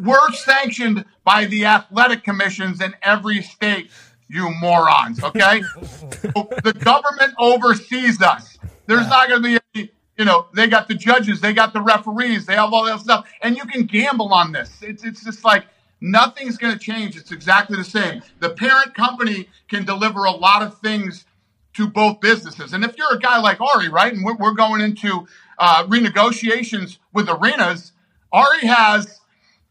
We're 0.00 0.32
sanctioned 0.32 1.04
by 1.24 1.46
the 1.46 1.64
athletic 1.66 2.24
commissions 2.24 2.80
in 2.80 2.94
every 3.02 3.42
state, 3.42 3.90
you 4.28 4.50
morons, 4.60 5.22
okay? 5.22 5.60
the 5.80 6.76
government 6.78 7.34
oversees 7.38 8.22
us. 8.22 8.58
There's 8.86 9.08
not 9.08 9.28
going 9.28 9.42
to 9.42 9.48
be 9.48 9.58
any, 9.74 9.90
you 10.16 10.24
know, 10.24 10.46
they 10.54 10.66
got 10.66 10.88
the 10.88 10.94
judges, 10.94 11.40
they 11.40 11.52
got 11.52 11.72
the 11.72 11.80
referees, 11.80 12.46
they 12.46 12.54
have 12.54 12.72
all 12.72 12.84
that 12.86 13.00
stuff. 13.00 13.28
And 13.42 13.56
you 13.56 13.64
can 13.64 13.84
gamble 13.86 14.32
on 14.32 14.52
this. 14.52 14.78
It's, 14.82 15.04
it's 15.04 15.24
just 15.24 15.44
like, 15.44 15.64
Nothing's 16.00 16.56
going 16.56 16.72
to 16.72 16.78
change. 16.78 17.16
It's 17.16 17.32
exactly 17.32 17.76
the 17.76 17.84
same. 17.84 18.22
The 18.38 18.50
parent 18.50 18.94
company 18.94 19.48
can 19.68 19.84
deliver 19.84 20.24
a 20.24 20.30
lot 20.30 20.62
of 20.62 20.78
things 20.78 21.24
to 21.74 21.88
both 21.88 22.20
businesses. 22.20 22.72
And 22.72 22.84
if 22.84 22.96
you're 22.96 23.12
a 23.12 23.18
guy 23.18 23.38
like 23.38 23.60
Ari, 23.60 23.88
right, 23.88 24.12
and 24.12 24.24
we're, 24.24 24.36
we're 24.36 24.54
going 24.54 24.80
into 24.80 25.26
uh, 25.58 25.84
renegotiations 25.86 26.98
with 27.12 27.28
arenas, 27.28 27.92
Ari 28.32 28.66
has 28.66 29.20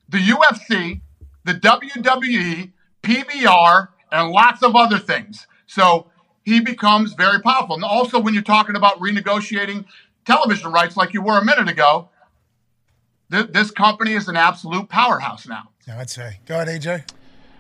the 0.10 0.20
UFC, 0.20 1.02
the 1.44 1.54
WWE, 1.54 2.72
PBR, 3.04 3.88
and 4.12 4.30
lots 4.32 4.64
of 4.64 4.76
other 4.76 4.98
things. 5.00 5.48
So 5.66 6.10
he 6.44 6.60
becomes 6.60 7.14
very 7.14 7.42
powerful. 7.42 7.76
And 7.76 7.84
also, 7.84 8.20
when 8.20 8.34
you're 8.34 8.44
talking 8.44 8.76
about 8.76 9.00
renegotiating 9.00 9.86
television 10.26 10.72
rights, 10.72 10.96
like 10.98 11.14
you 11.14 11.22
were 11.22 11.38
a 11.38 11.44
minute 11.46 11.70
ago, 11.70 12.10
th- 13.32 13.48
this 13.52 13.72
company 13.72 14.14
is 14.14 14.28
an 14.28 14.38
absolute 14.38 14.90
powerhouse 14.90 15.48
now. 15.48 15.70
Yeah, 15.88 16.00
I'd 16.00 16.10
say. 16.10 16.40
Go 16.46 16.60
ahead, 16.60 16.82
AJ. 16.82 17.10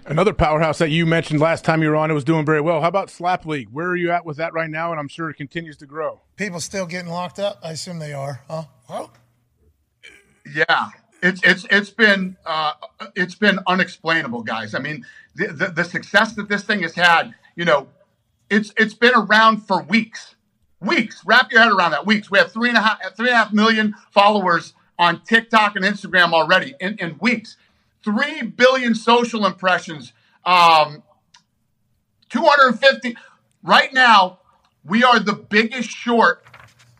Another 0.06 0.32
powerhouse 0.32 0.78
that 0.78 0.90
you 0.90 1.06
mentioned 1.06 1.41
last 1.41 1.65
time 1.65 1.84
you 1.84 1.90
were 1.90 1.95
on, 1.98 2.10
it 2.10 2.14
was 2.14 2.24
doing 2.24 2.45
very 2.45 2.61
well. 2.61 2.80
How 2.80 2.88
about 2.88 3.10
Slap 3.10 3.45
League? 3.45 3.68
Where 3.74 3.88
are 3.88 3.95
you 3.98 4.10
at 4.11 4.26
with 4.26 4.38
that 4.38 4.53
right 4.53 4.69
now? 4.69 4.91
And 4.91 4.99
I'm 5.02 5.10
sure 5.10 5.30
it 5.30 5.34
continues 5.34 5.76
to 5.78 5.86
grow. 5.86 6.22
People 6.38 6.61
still 6.61 6.86
getting 6.86 7.11
locked 7.11 7.40
up? 7.40 7.60
I 7.61 7.72
assume 7.72 7.99
they 7.99 8.14
are. 8.14 8.41
Huh? 8.49 8.64
Well, 8.90 9.11
Yeah, 10.56 10.88
it's 11.22 11.41
it's 11.44 11.65
it's 11.69 11.89
been 11.89 12.38
uh, 12.45 12.73
it's 13.15 13.35
been 13.35 13.60
unexplainable, 13.68 14.44
guys. 14.44 14.76
I 14.76 14.80
mean, 14.80 15.06
the, 15.35 15.48
the 15.48 15.68
the 15.68 15.84
success 15.84 16.34
that 16.35 16.49
this 16.49 16.64
thing 16.64 16.81
has 16.81 16.95
had, 16.95 17.34
you 17.56 17.65
know, 17.65 17.88
it's 18.49 18.73
it's 18.77 18.94
been 18.94 19.14
around 19.15 19.60
for 19.60 19.81
weeks, 19.84 20.35
weeks. 20.80 21.23
Wrap 21.26 21.52
your 21.52 21.61
head 21.61 21.72
around 21.72 21.91
that. 21.91 22.06
Weeks. 22.06 22.30
We 22.30 22.38
have 22.38 22.52
three 22.52 22.69
and 22.69 22.77
a 22.77 22.81
half 22.81 22.99
three 23.15 23.27
and 23.27 23.35
a 23.35 23.38
half 23.38 23.53
million 23.53 23.95
followers 24.11 24.73
on 24.99 25.22
TikTok 25.23 25.76
and 25.76 25.85
Instagram 25.85 26.34
already 26.34 26.76
in, 26.80 26.98
in 26.98 27.18
weeks. 27.19 27.57
Three 28.03 28.41
billion 28.41 28.95
social 28.95 29.45
impressions. 29.45 30.14
Um, 30.45 31.03
250 32.30 33.15
right 33.64 33.94
now 33.94 34.39
we 34.84 35.03
are 35.03 35.19
the 35.19 35.34
biggest 35.34 35.89
short 35.89 36.44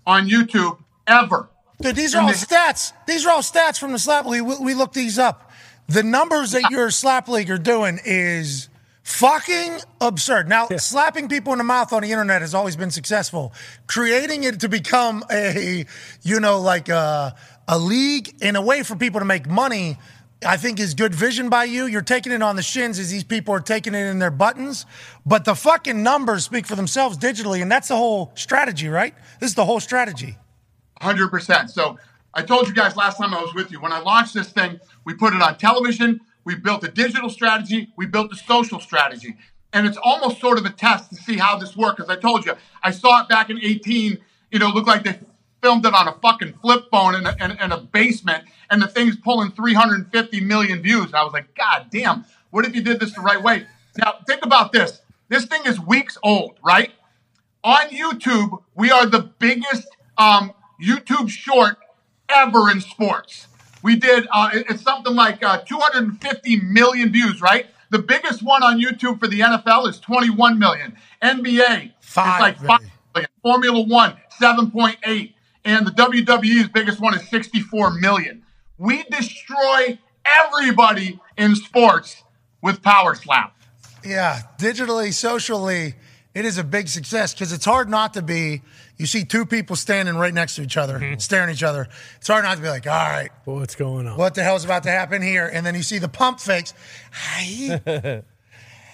on 0.06 0.27
youtube 0.27 0.77
ever 1.06 1.49
Dude, 1.80 1.95
these 1.95 2.16
are 2.16 2.24
all 2.24 2.30
stats. 2.30 2.91
These 3.06 3.26
are 3.26 3.32
all 3.32 3.41
stats 3.41 3.80
from 3.80 3.91
the 3.91 3.99
slap 3.99 4.26
league. 4.26 4.41
We, 4.41 4.56
we 4.58 4.74
looked 4.74 4.95
these 4.95 5.20
up. 5.20 5.52
The 5.88 6.04
numbers 6.04 6.52
that 6.52 6.70
your 6.72 6.90
slap 6.91 7.28
league 7.28 7.52
are 7.52 7.58
doing 7.58 7.99
is 8.04 8.68
fucking 9.04 9.80
absurd. 10.02 10.49
Now, 10.49 10.68
slapping 10.78 11.30
people 11.30 11.54
in 11.54 11.60
the 11.60 11.64
mouth 11.64 11.94
on 11.94 12.02
the 12.02 12.12
internet 12.12 12.41
has 12.41 12.54
always 12.54 12.76
been 12.76 12.91
successful. 12.91 13.54
Creating 13.86 14.44
it 14.44 14.60
to 14.62 14.70
become 14.70 15.24
a, 15.32 15.86
you 16.24 16.40
know, 16.40 16.60
like 16.60 16.90
a, 16.90 17.36
a 17.68 17.78
league 17.78 18.36
in 18.41 18.56
a 18.56 18.62
way 18.62 18.84
for 18.84 18.95
people 18.95 19.20
to 19.20 19.26
make 19.26 19.48
money. 19.48 19.98
I 20.45 20.58
think 20.58 20.80
is 20.80 20.94
good 20.94 21.16
vision 21.16 21.49
by 21.49 21.64
you. 21.64 21.86
You're 21.86 22.02
taking 22.02 22.32
it 22.32 22.44
on 22.44 22.56
the 22.56 22.62
shins 22.62 22.99
as 22.99 23.10
these 23.10 23.24
people 23.24 23.56
are 23.56 23.60
taking 23.60 23.95
it 23.95 24.06
in 24.06 24.20
their 24.20 24.30
buttons. 24.30 24.86
But 25.26 25.45
the 25.45 25.56
fucking 25.56 26.04
numbers 26.04 26.44
speak 26.44 26.68
for 26.68 26.76
themselves 26.76 27.18
digitally, 27.18 27.62
and 27.62 27.72
that's 27.72 27.88
the 27.88 27.95
whole 27.95 28.32
strategy, 28.36 28.88
right? 28.88 29.16
This 29.40 29.52
is 29.52 29.56
the 29.56 29.66
whole 29.66 29.80
strategy. 29.80 30.38
Hundred 31.02 31.30
percent. 31.30 31.69
So 31.69 31.98
I 32.34 32.41
told 32.41 32.68
you 32.68 32.74
guys 32.74 32.95
last 32.95 33.18
time 33.18 33.34
I 33.34 33.41
was 33.41 33.53
with 33.53 33.72
you 33.72 33.80
when 33.80 33.91
I 33.91 33.99
launched 33.99 34.34
this 34.34 34.49
thing, 34.49 34.80
we 35.06 35.14
put 35.14 35.34
it 35.34 35.41
on 35.41 35.57
television, 35.57 36.22
we 36.44 36.56
built 36.56 36.84
a 36.84 36.88
digital 36.88 37.30
strategy, 37.30 37.90
we 37.98 38.06
built 38.06 38.32
a 38.32 38.36
social 38.36 38.80
strategy, 38.80 39.36
and 39.74 39.86
it's 39.86 39.98
almost 40.02 40.40
sort 40.40 40.57
of 40.57 40.65
a 40.65 40.69
test 40.69 41.10
to 41.10 41.15
see 41.15 41.38
how 41.38 41.57
this 41.57 41.76
works. 41.76 41.98
Because 41.98 42.10
I 42.10 42.19
told 42.19 42.45
you, 42.45 42.53
I 42.84 42.91
saw 42.91 43.22
it 43.22 43.30
back 43.30 43.49
in 43.49 43.60
eighteen. 43.61 44.19
You 44.52 44.60
know, 44.60 44.69
looked 44.69 44.88
like 44.88 45.03
they 45.03 45.19
filmed 45.61 45.86
it 45.86 45.94
on 45.94 46.07
a 46.07 46.14
fucking 46.22 46.53
flip 46.61 46.86
phone 46.90 47.15
in 47.15 47.26
a, 47.26 47.36
in, 47.41 47.52
in 47.60 47.72
a 47.72 47.78
basement, 47.78 48.45
and 48.69 48.82
the 48.82 48.88
thing's 48.88 49.15
pulling 49.18 49.52
350 49.52 50.40
million 50.41 50.82
views. 50.82 51.07
And 51.07 51.15
I 51.15 51.24
was 51.24 51.34
like, 51.34 51.53
God 51.56 51.88
damn! 51.91 52.26
What 52.52 52.65
if 52.65 52.76
you 52.76 52.82
did 52.82 52.99
this 52.99 53.14
the 53.14 53.22
right 53.22 53.41
way? 53.41 53.65
Now 53.98 54.15
think 54.26 54.45
about 54.45 54.72
this. 54.72 55.02
This 55.30 55.45
thing 55.45 55.61
is 55.65 55.80
weeks 55.80 56.18
old, 56.24 56.60
right? 56.64 56.91
on 57.68 57.90
YouTube, 57.90 58.64
we 58.76 58.91
are 58.91 59.06
the 59.06 59.19
biggest 59.40 59.88
um, 60.18 60.53
YouTube 60.82 61.30
short 61.30 61.78
ever 62.30 62.70
in 62.70 62.82
sports. 62.82 63.48
We 63.84 63.95
did, 63.95 64.28
uh, 64.32 64.49
it's 64.54 64.82
something 64.82 65.16
like 65.16 65.44
uh, 65.44 65.60
250 65.60 66.62
million 66.62 67.12
views, 67.12 67.41
right? 67.41 67.68
The 67.90 67.99
biggest 67.99 68.44
one 68.44 68.64
on 68.64 68.80
YouTube 68.80 69.20
for 69.20 69.28
the 69.28 69.40
NFL 69.40 69.88
is 69.88 69.99
21 69.99 70.60
million. 70.60 70.98
NBA, 71.22 71.91
Five 72.02 72.54
it's 72.54 72.62
like 72.64 72.82
5 72.82 72.90
million. 73.16 73.30
Formula 73.41 73.82
One, 73.82 74.18
7.8. 74.41 75.34
And 75.64 75.86
the 75.88 75.91
WWE's 75.91 76.70
biggest 76.70 76.99
one 76.99 77.14
is 77.14 77.28
64 77.30 77.99
million. 77.99 78.44
We 78.78 79.04
destroy 79.04 79.99
everybody 80.26 81.20
in 81.38 81.56
sports 81.56 82.24
with 82.62 82.82
Power 82.82 83.16
Slap. 83.16 83.56
Yeah, 84.06 84.41
digitally, 84.58 85.14
socially, 85.14 85.95
it 86.34 86.45
is 86.45 86.58
a 86.58 86.64
big 86.64 86.88
success 86.88 87.34
because 87.34 87.52
it's 87.52 87.66
hard 87.66 87.90
not 87.90 88.14
to 88.14 88.22
be. 88.22 88.62
You 88.98 89.06
see 89.06 89.26
two 89.26 89.45
people 89.45 89.76
standing 89.76 90.15
right 90.15 90.34
next 90.34 90.56
to 90.56 90.64
each 90.64 90.76
other, 90.76 90.99
mm-hmm. 90.99 91.19
staring 91.19 91.49
at 91.49 91.56
each 91.56 91.64
other. 91.64 91.88
It's 92.18 92.28
hard 92.28 92.44
not 92.44 92.56
to 92.56 92.61
be 92.61 92.68
like, 92.68 92.88
all 92.88 92.94
right, 92.94 93.30
what's 93.45 93.76
going 93.76 94.07
on? 94.07 94.18
What 94.18 94.34
the 94.34 94.44
hell's 94.44 94.65
about 94.65 94.84
to 94.84 94.90
happen 94.90 95.22
here? 95.22 95.48
And 95.48 95.65
then 95.65 95.76
you 95.76 95.84
see 95.84 95.99
the 95.99 96.07
pump 96.07 96.40
fakes. 96.40 96.74
Hi. 97.11 97.82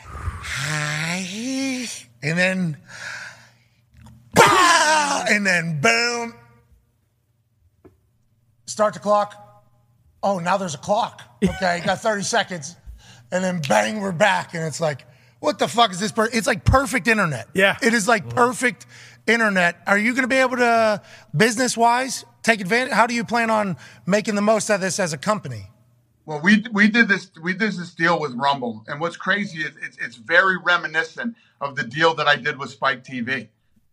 Hi. 0.06 1.88
And 2.22 2.38
then, 2.38 2.78
bah! 4.34 5.26
and 5.30 5.46
then 5.46 5.80
boom. 5.80 6.36
Start 8.66 8.94
the 8.96 9.00
clock. 9.00 9.40
Oh, 10.22 10.40
now 10.40 10.58
there's 10.58 10.76
a 10.76 10.80
clock. 10.80 11.22
Okay, 11.44 11.82
got 11.86 12.00
30 12.02 12.24
seconds. 12.24 12.76
And 13.32 13.44
then 13.44 13.62
bang, 13.68 14.02
we're 14.02 14.12
back. 14.12 14.54
And 14.54 14.64
it's 14.64 14.82
like, 14.82 15.06
what 15.40 15.60
the 15.60 15.68
fuck 15.68 15.92
is 15.92 16.00
this? 16.00 16.12
Per-? 16.12 16.30
It's 16.32 16.48
like 16.48 16.64
perfect 16.64 17.08
internet. 17.08 17.50
Yeah. 17.54 17.78
It 17.82 17.94
is 17.94 18.08
like 18.08 18.26
mm. 18.26 18.36
perfect 18.36 18.86
internet. 19.28 19.82
Are 19.88 19.98
you 19.98 20.12
going 20.12 20.24
to 20.24 20.28
be 20.28 20.36
able 20.36 20.58
to, 20.58 21.02
business 21.36 21.78
wise, 21.78 22.26
take 22.42 22.62
advantage? 22.62 22.94
How 22.94 23.08
do 23.08 23.14
you 23.14 23.24
plan 23.24 23.50
on 23.50 23.78
making 24.06 24.36
the 24.36 24.42
most 24.42 24.70
of 24.70 24.82
this 24.82 25.00
as 25.00 25.14
a 25.14 25.18
company? 25.18 25.70
Well, 26.26 26.40
we 26.42 26.64
we 26.72 26.88
did 26.88 27.10
this 27.10 27.30
we 27.42 27.52
did 27.52 27.74
this 27.74 27.94
deal 27.94 28.18
with 28.18 28.34
Rumble, 28.36 28.86
and 28.88 29.02
what's 29.02 29.18
crazy 29.18 29.60
is 29.60 29.72
it's, 29.82 29.98
it's 29.98 30.16
very 30.16 30.56
reminiscent 30.58 31.36
of 31.60 31.76
the 31.76 31.84
deal 31.84 32.14
that 32.16 32.28
I 32.28 32.38
did 32.38 32.58
with 32.58 32.70
Spike 32.70 33.04
TV, 33.04 33.50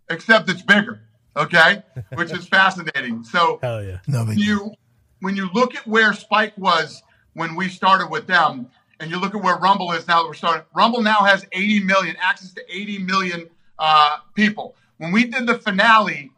except 0.09 0.49
it's 0.49 0.63
bigger. 0.63 1.03
Okay, 1.37 1.83
which 2.15 2.31
is 2.31 2.47
fascinating. 2.47 3.25
So 3.25 3.59
Hell 3.61 3.83
yeah. 3.83 3.99
No 4.07 4.25
when 4.25 4.39
you 4.39 4.75
when 5.21 5.35
you 5.35 5.51
look 5.53 5.75
at 5.75 5.85
where 5.89 6.13
Spike 6.13 6.57
was 6.57 7.03
when 7.35 7.57
we 7.57 7.69
started 7.69 8.11
with 8.11 8.29
them, 8.29 8.71
and 9.01 9.11
you 9.11 9.19
look 9.19 9.35
at 9.35 9.43
where 9.43 9.57
Rumble 9.57 9.91
is 9.93 10.07
now 10.07 10.23
that 10.23 10.29
we're 10.29 10.35
starting, 10.35 10.65
Rumble 10.75 11.03
now 11.03 11.25
has 11.25 11.45
80 11.51 11.81
million 11.81 12.17
access 12.21 12.53
to 12.53 12.63
80 12.69 12.99
million 12.99 13.51
uh, 13.79 14.19
people. 14.35 14.77
When 15.01 15.13
we 15.13 15.25
did 15.25 15.47
the 15.47 15.59
finale, 15.59 16.31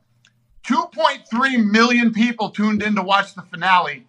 2.3 0.68 1.68
million 1.68 2.12
people 2.12 2.50
tuned 2.50 2.80
in 2.80 2.94
to 2.94 3.02
watch 3.02 3.34
the 3.34 3.42
finale, 3.42 4.06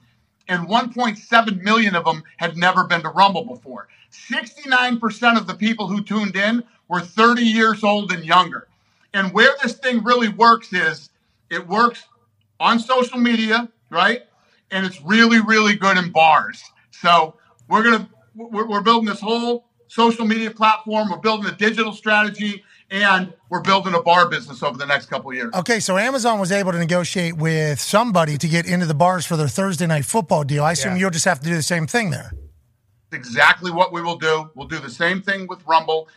and 0.47 0.67
1.7 0.67 1.63
million 1.63 1.95
of 1.95 2.05
them 2.05 2.21
had 2.37 2.55
never 2.55 2.83
been 2.83 3.01
to 3.01 3.09
Rumble 3.09 3.45
before. 3.45 3.87
69% 4.11 5.37
of 5.39 5.47
the 5.47 5.55
people 5.55 5.87
who 5.87 6.03
tuned 6.03 6.35
in 6.35 6.63
were 6.87 6.99
30 6.99 7.41
years 7.41 7.83
old 7.83 8.11
and 8.11 8.23
younger. 8.23 8.67
And 9.11 9.33
where 9.33 9.55
this 9.63 9.73
thing 9.73 10.03
really 10.03 10.29
works 10.29 10.71
is 10.71 11.09
it 11.49 11.67
works 11.67 12.03
on 12.59 12.77
social 12.77 13.17
media, 13.17 13.69
right? 13.89 14.21
And 14.69 14.85
it's 14.85 15.01
really, 15.01 15.41
really 15.41 15.75
good 15.75 15.97
in 15.97 16.11
bars. 16.11 16.61
So 16.91 17.33
we're 17.67 17.81
gonna 17.81 18.07
we're, 18.35 18.67
we're 18.67 18.81
building 18.81 19.09
this 19.09 19.19
whole 19.19 19.65
social 19.87 20.25
media 20.25 20.51
platform. 20.51 21.09
We're 21.09 21.17
building 21.17 21.51
a 21.51 21.55
digital 21.55 21.91
strategy, 21.91 22.63
and 22.93 23.33
we're 23.49 23.59
building 23.61 23.93
a 23.95 24.01
bar 24.01 24.29
business 24.29 24.61
over 24.61 24.77
the 24.77 24.85
next 24.85 25.07
couple 25.07 25.31
of 25.31 25.35
years. 25.35 25.51
Okay, 25.55 25.79
so 25.79 25.97
Amazon 25.97 26.39
was 26.39 26.51
able 26.51 26.71
to 26.71 26.77
negotiate 26.77 27.35
with 27.35 27.79
somebody 27.79 28.37
to 28.37 28.47
get 28.47 28.67
into 28.67 28.85
the 28.85 28.93
bars 28.93 29.25
for 29.25 29.35
their 29.35 29.47
Thursday 29.47 29.87
night 29.87 30.05
football 30.05 30.43
deal. 30.43 30.63
I 30.63 30.73
assume 30.73 30.93
Yeah. 30.93 30.99
you'll 30.99 31.09
just 31.09 31.25
have 31.25 31.39
to 31.39 31.45
do 31.49 31.55
the 31.55 31.63
same 31.63 31.87
thing 31.87 32.11
there. 32.11 32.31
exactly 33.11 33.69
what 33.69 33.93
we 33.93 34.01
will 34.01 34.17
do. 34.17 34.49
We'll 34.55 34.67
do 34.67 34.79
the 34.79 34.89
same 34.89 35.21
thing 35.21 35.45
with 35.47 35.59
Rumble. 35.67 36.07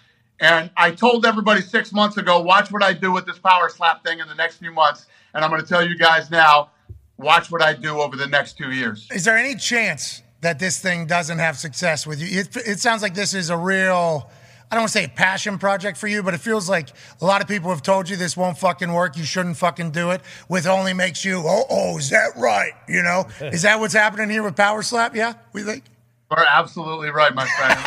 And 0.40 0.70
I 0.78 0.92
told 0.92 1.26
everybody 1.26 1.60
six 1.60 1.92
months 1.92 2.16
ago, 2.16 2.40
watch 2.40 2.72
what 2.72 2.82
I 2.82 2.94
do 2.94 3.12
with 3.12 3.26
this 3.26 3.38
power 3.38 3.68
slap 3.68 4.02
thing 4.02 4.18
in 4.18 4.26
the 4.28 4.34
next 4.34 4.56
few 4.56 4.72
months. 4.72 5.04
And 5.34 5.44
I'm 5.44 5.50
going 5.50 5.60
to 5.60 5.68
tell 5.68 5.86
you 5.86 5.98
guys 5.98 6.30
now, 6.30 6.70
watch 7.18 7.50
what 7.50 7.60
I 7.60 7.74
do 7.74 8.00
over 8.00 8.16
the 8.16 8.26
next 8.26 8.56
two 8.56 8.70
years. 8.70 9.08
Is 9.14 9.24
there 9.26 9.36
any 9.36 9.56
chance 9.56 10.22
that 10.40 10.58
this 10.58 10.78
thing 10.78 11.06
doesn't 11.06 11.38
have 11.38 11.58
success 11.58 12.06
with 12.06 12.18
you? 12.18 12.40
It, 12.40 12.56
it 12.66 12.80
sounds 12.80 13.02
like 13.02 13.12
this 13.14 13.34
is 13.34 13.50
a 13.50 13.56
real, 13.58 14.30
I 14.70 14.74
don't 14.74 14.82
want 14.82 14.92
to 14.92 14.98
say 14.98 15.04
a 15.04 15.08
passion 15.08 15.58
project 15.58 15.96
for 15.96 16.08
you, 16.08 16.22
but 16.24 16.34
it 16.34 16.38
feels 16.38 16.68
like 16.68 16.88
a 17.20 17.24
lot 17.24 17.40
of 17.40 17.46
people 17.46 17.70
have 17.70 17.82
told 17.82 18.08
you 18.08 18.16
this 18.16 18.36
won't 18.36 18.58
fucking 18.58 18.92
work. 18.92 19.16
You 19.16 19.22
shouldn't 19.24 19.56
fucking 19.56 19.92
do 19.92 20.10
it. 20.10 20.20
With 20.48 20.66
only 20.66 20.92
makes 20.92 21.24
you, 21.24 21.42
oh, 21.46 21.64
oh, 21.70 21.98
is 21.98 22.10
that 22.10 22.32
right? 22.36 22.72
You 22.88 23.02
know, 23.02 23.26
is 23.40 23.62
that 23.62 23.78
what's 23.78 23.94
happening 23.94 24.28
here 24.28 24.42
with 24.42 24.56
Power 24.56 24.82
Slap? 24.82 25.14
Yeah, 25.14 25.34
we 25.52 25.62
think. 25.62 25.84
You're 26.30 26.46
absolutely 26.52 27.10
right, 27.10 27.32
my 27.32 27.46
friend. 27.46 27.78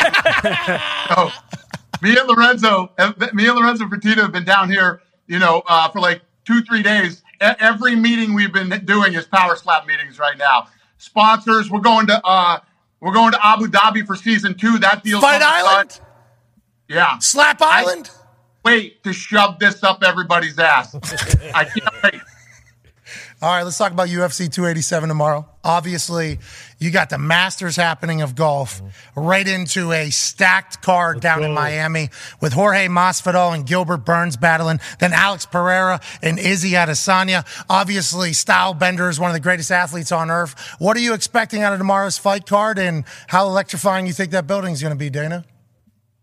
so, 1.10 1.30
me 2.01 2.18
and 2.18 2.27
Lorenzo, 2.30 2.89
me 3.34 3.47
and 3.47 3.57
Lorenzo 3.57 3.85
Fertitta 3.85 4.22
have 4.22 4.31
been 4.31 4.45
down 4.45 4.69
here, 4.69 5.01
you 5.27 5.39
know, 5.39 5.61
uh, 5.68 5.89
for 5.89 5.99
like 5.99 6.22
two, 6.45 6.61
three 6.61 6.81
days. 6.81 7.22
E- 7.43 7.56
every 7.60 7.97
meeting 7.97 8.34
we've 8.34 8.53
been 8.53 8.69
doing 8.85 9.14
is 9.15 9.26
power 9.26 9.57
slap 9.57 9.85
meetings 9.85 10.18
right 10.18 10.38
now. 10.38 10.68
Sponsors, 10.97 11.69
we're 11.69 11.81
going 11.81 12.07
to 12.07 12.26
uh, 12.26 12.60
We're 13.01 13.14
going 13.14 13.34
to 13.34 13.45
Abu 13.45 13.68
Dhabi 13.68 14.06
for 14.07 14.15
season 14.15 14.56
two. 14.56 14.77
That 14.80 15.03
deal's 15.03 15.22
Fight 15.22 15.41
Island? 15.41 15.89
done. 15.89 16.06
Yeah. 16.90 17.20
Slap 17.20 17.61
Island? 17.61 18.10
wait 18.66 19.03
to 19.03 19.14
shove 19.14 19.60
this 19.60 19.84
up 19.84 20.03
everybody's 20.03 20.60
ass. 20.60 20.95
I 21.53 21.64
can't 21.64 22.03
wait. 22.03 22.22
All 23.41 23.49
right, 23.49 23.64
let's 23.64 23.78
talk 23.78 23.94
about 23.94 24.10
UFC 24.10 24.52
287 24.52 25.07
tomorrow. 25.07 25.48
Obviously, 25.64 26.40
you 26.78 26.91
got 26.91 27.10
the 27.10 27.18
Masters 27.18 27.78
happening 27.78 28.22
of 28.22 28.36
golf 28.36 28.82
right 29.16 29.48
into 29.48 29.94
a 29.94 30.10
stacked 30.10 30.82
card 30.82 31.22
down 31.22 31.44
in 31.44 31.53
Miami 31.53 32.10
with 32.41 32.52
Jorge 32.52 32.88
Masvidal 32.88 33.56
and 33.56 33.66
Gilbert 33.66 33.99
Burns 33.99 34.36
battling, 34.36 34.82
then 34.99 35.14
Alex 35.14 35.45
Pereira 35.45 36.02
and 36.22 36.38
Izzy 36.38 36.72
Adesanya. 36.72 37.45
Obviously, 37.70 38.34
Style 38.34 38.74
Bender 38.74 39.07
is 39.07 39.22
one 39.22 39.30
of 39.30 39.34
the 39.34 39.40
greatest 39.40 39.72
athletes 39.72 40.11
on 40.11 40.30
earth. 40.30 40.60
What 40.78 40.98
are 40.98 41.02
you 41.02 41.14
expecting 41.14 41.61
out 41.61 41.72
of 41.72 41.80
tomorrow's 41.80 42.18
fight 42.18 42.45
card 42.45 42.78
and 42.78 43.06
how 43.28 43.48
electrifying 43.48 44.06
you 44.06 44.11
think 44.11 44.32
that 44.32 44.48
building 44.48 44.74
is 44.74 44.82
going 44.82 44.94
to 44.94 44.99
be, 44.99 45.10
Dana? 45.10 45.45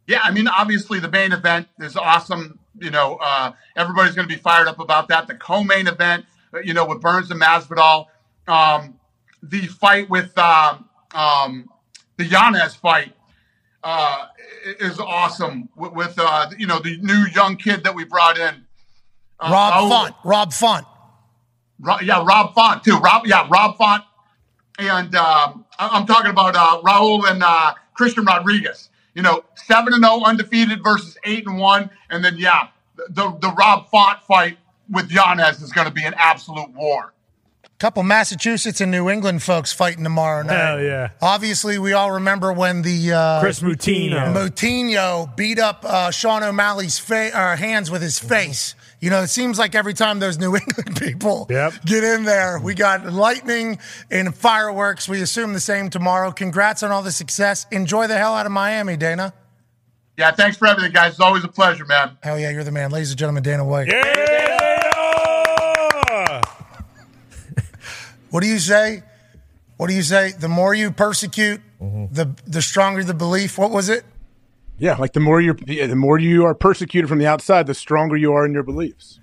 Yeah, 0.07 0.21
I 0.23 0.31
mean, 0.31 0.47
obviously 0.49 1.01
the 1.01 1.11
main 1.11 1.33
event 1.33 1.69
is 1.81 1.97
awesome. 1.97 2.59
You 2.79 2.91
know, 2.91 3.19
uh, 3.23 3.53
everybody's 3.77 4.15
going 4.15 4.29
to 4.29 4.35
be 4.35 4.41
fired 4.41 4.69
up 4.69 4.79
about 4.79 5.09
that. 5.09 5.27
The 5.27 5.35
co-main 5.35 5.87
event, 5.89 6.27
uh, 6.55 6.61
you 6.61 6.75
know, 6.75 6.85
with 6.87 7.01
Burns 7.01 7.31
and 7.31 7.41
Masvidal, 7.41 8.07
um, 8.47 8.99
the 9.43 9.67
fight 9.67 10.09
with 10.11 10.37
um, 10.39 10.89
um, 11.15 11.69
the 12.19 12.25
Yanez 12.25 12.75
fight 12.77 13.13
uh, 13.83 14.27
is 14.81 14.99
awesome. 15.01 15.69
With, 15.77 15.93
with 15.93 16.15
uh, 16.19 16.51
you 16.59 16.67
know 16.67 16.79
the 16.81 16.99
new 16.99 17.27
young 17.35 17.57
kid 17.57 17.85
that 17.85 17.95
we 17.95 18.05
brought 18.05 18.39
in, 18.39 18.65
uh, 19.41 19.51
Rob 19.51 19.73
Raul- 19.75 19.89
Font. 19.89 20.15
Rob 20.25 20.53
Font. 20.53 20.87
Ro- 21.81 22.01
yeah, 22.03 22.25
Rob 22.25 22.55
Font 22.55 22.85
too. 22.85 22.97
Rob, 22.99 23.27
yeah, 23.27 23.47
Rob 23.51 23.77
Font, 23.77 24.03
and 24.79 25.15
um, 25.15 25.65
I- 25.79 25.89
I'm 25.93 26.07
talking 26.07 26.31
about 26.31 26.55
uh, 26.57 26.81
Raul 26.83 27.29
and 27.31 27.43
uh, 27.43 27.75
Christian 27.95 28.25
Rodriguez. 28.25 28.89
You 29.17 29.23
know, 29.23 29.45
seven 29.55 29.95
and 29.95 30.05
zero 30.05 30.23
undefeated 30.25 30.85
versus 30.85 31.17
eight 31.25 31.47
and 31.47 31.59
one, 31.59 31.89
and 32.11 32.23
then 32.23 32.37
yeah, 32.37 32.69
the 33.09 33.35
the 33.41 33.51
Rob 33.59 33.89
Font 33.89 34.23
fight 34.23 34.59
with 34.91 35.11
Yanez 35.11 35.63
is 35.63 35.73
going 35.73 35.89
to 35.89 35.93
be 35.93 36.05
an 36.05 36.15
absolute 36.19 36.71
war. 36.75 37.15
couple 37.79 38.03
Massachusetts 38.03 38.81
and 38.83 38.91
New 38.91 39.09
England 39.09 39.43
folks 39.43 39.73
fighting 39.73 40.05
tomorrow 40.05 40.43
night. 40.43 40.55
Hell 40.57 40.83
yeah. 40.83 41.09
Obviously, 41.23 41.79
we 41.79 41.95
all 41.95 42.13
remember 42.13 42.53
when 42.53 42.83
the 42.83 43.13
uh, 43.13 43.41
Chris 43.41 43.61
Moutinho. 43.61 44.35
Moutinho 44.35 45.35
beat 45.35 45.59
up 45.59 45.83
uh, 45.87 46.11
Sean 46.11 46.43
O'Malley's 46.43 46.99
fa- 46.99 47.35
uh, 47.35 47.57
hands 47.57 47.91
with 47.91 48.03
his 48.03 48.19
face. 48.19 48.75
You 49.07 49.11
know, 49.11 49.23
it 49.23 49.29
seems 49.29 49.57
like 49.57 49.77
every 49.77 49.95
time 49.95 50.19
those 50.19 50.37
New 50.37 50.57
England 50.57 50.97
people 50.97 51.47
Yep. 51.49 51.75
get 51.85 52.03
in 52.03 52.25
there, 52.25 52.59
we 52.59 52.75
got 52.75 53.07
lightning 53.07 53.79
and 54.11 54.35
fireworks. 54.35 55.09
We 55.09 55.23
assume 55.23 55.53
the 55.53 55.61
same 55.61 55.91
tomorrow. 55.91 56.33
Congrats 56.33 56.83
on 56.83 56.91
all 56.91 57.05
the 57.05 57.13
success. 57.13 57.69
Enjoy 57.71 58.09
the 58.09 58.19
hell 58.19 58.35
out 58.35 58.47
of 58.47 58.53
Miami, 58.53 58.97
Dana. 58.97 59.33
Yeah, 60.17 60.33
thanks 60.33 60.57
for 60.57 60.67
everything, 60.67 60.91
guys. 60.91 61.13
It's 61.13 61.21
always 61.21 61.45
a 61.45 61.49
pleasure, 61.49 61.85
man. 61.85 62.19
Hell 62.21 62.37
yeah, 62.37 62.51
you're 62.51 62.65
the 62.65 62.73
man. 62.73 62.91
Ladies 62.91 63.11
and 63.11 63.19
gentlemen, 63.21 63.45
Dana 63.45 63.65
White. 63.65 63.87
Yeah! 63.87 64.03
What 68.31 68.41
do 68.41 68.49
you 68.49 68.59
say? 68.59 69.05
What 69.77 69.87
do 69.87 69.95
you 69.95 70.03
say? 70.03 70.33
The 70.33 70.49
more 70.49 70.75
you 70.75 70.91
persecute, 70.91 71.61
mm-hmm. 71.81 72.13
the 72.13 72.35
the 72.45 72.61
stronger 72.61 73.05
the 73.05 73.15
belief. 73.15 73.57
What 73.57 73.71
was 73.71 73.89
it? 73.89 74.05
Yeah, 74.79 74.97
like 74.97 75.13
the 75.13 75.21
more 75.21 75.41
you're, 75.41 75.55
the 75.55 75.95
more 75.95 76.19
you 76.19 76.45
are 76.45 76.55
persecuted 76.55 77.09
from 77.09 77.19
the 77.19 77.27
outside, 77.27 77.67
the 77.67 77.75
stronger 77.75 78.17
you 78.17 78.33
are 78.33 78.45
in 78.45 78.53
your 78.53 78.63
beliefs. 78.63 79.21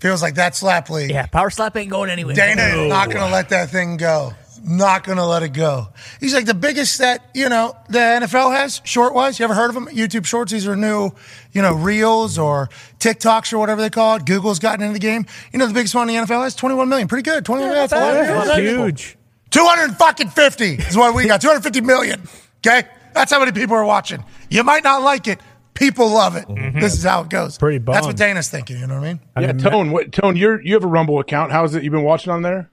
Feels 0.00 0.22
like 0.22 0.34
that 0.34 0.56
slap 0.56 0.90
league. 0.90 1.10
Yeah, 1.10 1.26
power 1.26 1.50
slap 1.50 1.76
ain't 1.76 1.90
going 1.90 2.10
anywhere. 2.10 2.34
Dana 2.34 2.62
is 2.62 2.88
not 2.88 3.08
going 3.08 3.24
to 3.24 3.30
let 3.32 3.50
that 3.50 3.70
thing 3.70 3.96
go. 3.96 4.34
Not 4.64 5.04
going 5.04 5.18
to 5.18 5.26
let 5.26 5.42
it 5.42 5.50
go. 5.50 5.88
He's 6.20 6.34
like 6.34 6.44
the 6.44 6.54
biggest 6.54 6.98
that, 6.98 7.30
you 7.34 7.48
know, 7.48 7.76
the 7.88 7.98
NFL 7.98 8.54
has, 8.54 8.80
short 8.84 9.12
wise. 9.12 9.38
You 9.38 9.44
ever 9.44 9.54
heard 9.54 9.70
of 9.70 9.74
them? 9.74 9.86
YouTube 9.86 10.24
Shorts. 10.24 10.52
These 10.52 10.68
are 10.68 10.76
new, 10.76 11.10
you 11.52 11.62
know, 11.62 11.74
Reels 11.74 12.38
or 12.38 12.68
TikToks 13.00 13.52
or 13.52 13.58
whatever 13.58 13.80
they 13.80 13.90
call 13.90 14.16
it. 14.16 14.24
Google's 14.24 14.60
gotten 14.60 14.82
into 14.82 14.94
the 14.94 15.00
game. 15.00 15.26
You 15.52 15.58
know, 15.58 15.66
the 15.66 15.74
biggest 15.74 15.96
one 15.96 16.08
in 16.08 16.16
the 16.16 16.22
NFL 16.26 16.44
has 16.44 16.54
21 16.54 16.88
million. 16.88 17.08
Pretty 17.08 17.28
good. 17.28 17.44
21 17.44 17.70
million. 17.70 17.88
That's 17.88 17.92
a 17.92 17.96
lot. 17.96 18.14
Yeah, 18.14 18.44
That's 18.44 18.58
huge. 18.60 19.16
200 19.50 19.96
fucking 19.96 20.28
50 20.28 20.64
is 20.74 20.96
what 20.96 21.14
we 21.14 21.26
got. 21.26 21.40
250 21.40 21.80
million. 21.80 22.22
Okay? 22.64 22.88
That's 23.14 23.32
how 23.32 23.38
many 23.38 23.52
people 23.52 23.76
are 23.76 23.84
watching. 23.84 24.24
You 24.50 24.62
might 24.64 24.84
not 24.84 25.02
like 25.02 25.26
it. 25.28 25.40
People 25.74 26.10
love 26.10 26.36
it. 26.36 26.46
This 26.74 26.94
is 26.94 27.02
how 27.02 27.22
it 27.22 27.30
goes. 27.30 27.56
Pretty 27.58 27.78
That's 27.78 28.06
what. 28.06 28.16
Dana's 28.16 28.48
thinking. 28.48 28.78
You 28.78 28.86
know 28.86 29.00
what 29.00 29.04
I 29.04 29.08
mean? 29.14 29.20
Yeah, 29.40 29.52
Tone, 29.52 29.90
what, 29.90 30.12
Tone, 30.12 30.36
you're 30.36 30.60
you 30.60 30.74
have 30.74 30.84
a 30.84 30.88
Rumble 30.88 31.18
account. 31.18 31.50
How's 31.50 31.74
it? 31.74 31.82
You've 31.82 31.92
been 31.92 32.02
watching 32.02 32.32
on 32.32 32.42
there? 32.42 32.70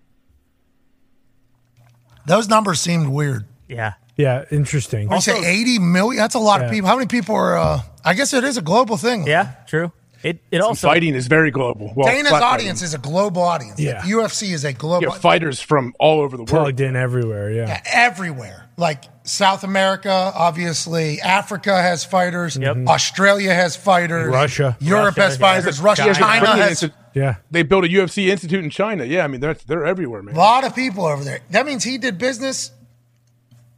Those 2.28 2.48
numbers 2.48 2.80
seemed 2.80 3.08
weird. 3.10 3.46
Yeah. 3.68 3.94
Yeah, 4.18 4.44
interesting. 4.52 5.08
When 5.08 5.18
you 5.18 5.22
say 5.22 5.62
80 5.62 5.80
million, 5.80 6.18
that's 6.18 6.36
a 6.36 6.40
lot 6.40 6.62
of 6.62 6.70
people. 6.70 6.90
How 6.90 6.96
many 6.96 7.08
people 7.08 7.36
are, 7.36 7.58
uh, 7.58 7.82
I 8.04 8.14
guess 8.14 8.34
it 8.34 8.44
is 8.44 8.58
a 8.58 8.62
global 8.62 8.98
thing. 8.98 9.26
Yeah, 9.26 9.54
true. 9.66 9.94
It 10.22 10.44
it 10.52 10.60
Some 10.60 10.68
also 10.70 10.88
fighting 10.90 11.16
is 11.16 11.28
very 11.28 11.52
global. 11.52 11.94
Well, 11.96 12.08
Dana's 12.08 12.32
flat 12.32 12.44
audience 12.44 12.82
is 12.82 12.94
a 12.94 12.98
global 12.98 13.42
audience. 13.42 13.80
Yeah. 13.80 14.00
Like, 14.00 14.04
UFC 14.04 14.52
is 14.52 14.66
a 14.66 14.74
global 14.74 15.04
You 15.04 15.12
have 15.12 15.22
fighters 15.22 15.62
from 15.62 15.94
all 15.98 16.20
over 16.20 16.36
the 16.36 16.44
world. 16.44 16.50
Plugged 16.50 16.82
in 16.82 16.98
everywhere, 16.98 17.50
yeah. 17.50 17.68
Yeah, 17.68 17.82
everywhere. 17.86 18.68
Like 18.76 19.06
South 19.30 19.64
America, 19.64 20.32
obviously. 20.36 21.22
Africa 21.22 21.82
has 21.82 22.04
fighters. 22.04 22.58
Mm-hmm. 22.58 22.88
Australia 22.88 23.54
has 23.54 23.76
fighters. 23.76 24.32
Russia. 24.34 24.76
Europe 24.80 25.16
Russia, 25.18 25.22
has 25.22 25.38
fighters. 25.38 25.80
Russia, 25.80 26.02
Yeah, 26.06 26.14
the 26.14 26.20
China 26.20 26.46
Kremlin 26.46 26.68
has 26.68 26.82
Insti- 26.84 26.94
Yeah. 27.14 27.36
They 27.52 27.64
built 27.64 27.86
a 27.86 27.88
UFC 27.88 28.30
institute 28.30 28.64
in 28.64 28.70
China. 28.70 29.04
Yeah, 29.06 29.24
I 29.24 29.28
mean 29.28 29.40
they're 29.42 29.56
they're 29.68 29.86
everywhere, 29.86 30.22
man. 30.24 30.36
a 30.36 30.38
lot 30.38 30.64
of 30.66 30.76
people 30.76 31.06
over 31.06 31.24
there. 31.24 31.40
That 31.52 31.66
means 31.66 31.84
he 31.84 31.98
did 31.98 32.18
business. 32.18 32.72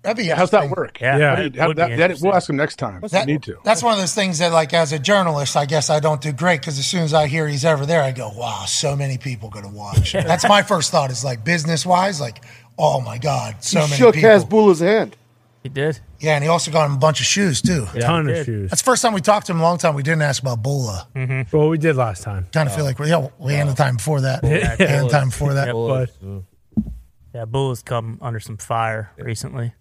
That'd 0.03 0.17
be 0.17 0.29
How's 0.29 0.49
that 0.49 0.69
work? 0.71 0.99
Yeah, 0.99 1.17
Yeah. 1.17 1.35
How 1.35 1.47
do 1.47 1.59
how- 1.59 1.73
that- 1.73 1.97
that- 1.97 2.17
we'll 2.21 2.33
ask 2.33 2.49
him 2.49 2.55
next 2.55 2.77
time. 2.77 3.01
That- 3.11 3.27
we 3.27 3.33
need 3.33 3.43
to. 3.43 3.57
That's 3.63 3.83
one 3.83 3.93
of 3.93 3.99
those 3.99 4.15
things 4.15 4.39
that, 4.39 4.51
like, 4.51 4.73
as 4.73 4.91
a 4.93 4.97
journalist, 4.97 5.55
I 5.55 5.65
guess 5.67 5.91
I 5.91 5.99
don't 5.99 6.19
do 6.21 6.31
great 6.31 6.61
because 6.61 6.79
as 6.79 6.87
soon 6.87 7.03
as 7.03 7.13
I 7.13 7.27
hear 7.27 7.47
he's 7.47 7.63
ever 7.65 7.85
there, 7.85 8.01
I 8.01 8.11
go, 8.11 8.29
"Wow, 8.35 8.63
so 8.65 8.95
many 8.95 9.19
people 9.19 9.49
going 9.49 9.65
to 9.65 9.71
watch." 9.71 10.13
That's 10.31 10.47
my 10.47 10.63
first 10.63 10.89
thought. 10.91 11.11
Is 11.11 11.23
like 11.23 11.43
business 11.43 11.85
wise, 11.85 12.19
like, 12.19 12.43
"Oh 12.79 12.99
my 13.01 13.19
god, 13.19 13.57
so 13.63 13.81
he 13.81 13.85
many 13.85 13.97
shook 13.97 14.15
people." 14.15 14.29
Hasbulla's 14.31 14.79
hand. 14.79 15.17
He 15.63 15.69
did. 15.69 15.99
yeah, 16.19 16.35
and 16.35 16.43
he 16.43 16.49
also 16.49 16.71
got 16.71 16.85
him 16.87 16.93
a 16.95 16.97
bunch 16.99 17.19
of 17.19 17.25
shoes 17.25 17.61
too. 17.61 17.85
Ton 17.99 18.27
of 18.29 18.45
shoes. 18.45 18.69
That's 18.71 18.81
the 18.81 18.85
first 18.85 19.01
time 19.01 19.13
we 19.13 19.21
talked 19.21 19.45
to 19.47 19.51
him 19.51 19.57
in 19.57 19.61
a 19.61 19.65
long 19.65 19.77
time. 19.77 19.95
We 19.95 20.03
didn't 20.03 20.23
ask 20.23 20.41
about 20.41 20.61
Bula. 20.63 21.07
Well, 21.51 21.69
we 21.69 21.77
did 21.77 21.95
last 21.95 22.23
time. 22.23 22.47
Kind 22.51 22.67
of 22.67 22.75
feel 22.75 22.83
like, 22.85 22.97
we 22.99 23.09
yeah, 23.09 23.27
we 23.37 23.53
had 23.53 23.67
the 23.67 23.73
time 23.75 23.97
before 23.97 24.21
that. 24.21 24.43
Yeah. 24.43 24.75
And 24.79 25.05
the 25.07 25.09
time 25.11 25.29
before 25.29 25.53
that. 25.53 25.73
But 25.73 26.09
Yeah, 27.33 27.45
Bull 27.45 27.69
has 27.69 27.81
come 27.81 28.17
under 28.21 28.39
some 28.39 28.57
fire 28.57 29.11
recently 29.17 29.73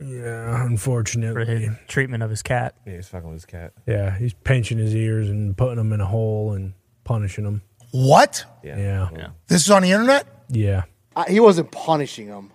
yeah, 0.00 0.56
for 0.56 0.62
unfortunately. 0.66 1.44
his 1.44 1.76
treatment 1.86 2.22
of 2.22 2.30
his 2.30 2.42
cat. 2.42 2.74
Yeah, 2.86 2.94
he's 2.96 3.08
fucking 3.08 3.28
with 3.28 3.36
his 3.36 3.44
cat. 3.44 3.74
Yeah, 3.86 4.16
he's 4.16 4.32
pinching 4.32 4.78
his 4.78 4.94
ears 4.94 5.28
and 5.28 5.56
putting 5.56 5.76
them 5.76 5.92
in 5.92 6.00
a 6.00 6.06
hole 6.06 6.52
and 6.54 6.72
punishing 7.04 7.44
them. 7.44 7.62
What? 7.92 8.44
Yeah. 8.64 9.10
This 9.48 9.62
is 9.62 9.70
on 9.70 9.82
the 9.82 9.90
internet? 9.92 10.26
Yeah. 10.48 10.84
Uh, 11.14 11.24
he 11.26 11.38
wasn't 11.40 11.70
punishing 11.70 12.26
him. 12.28 12.50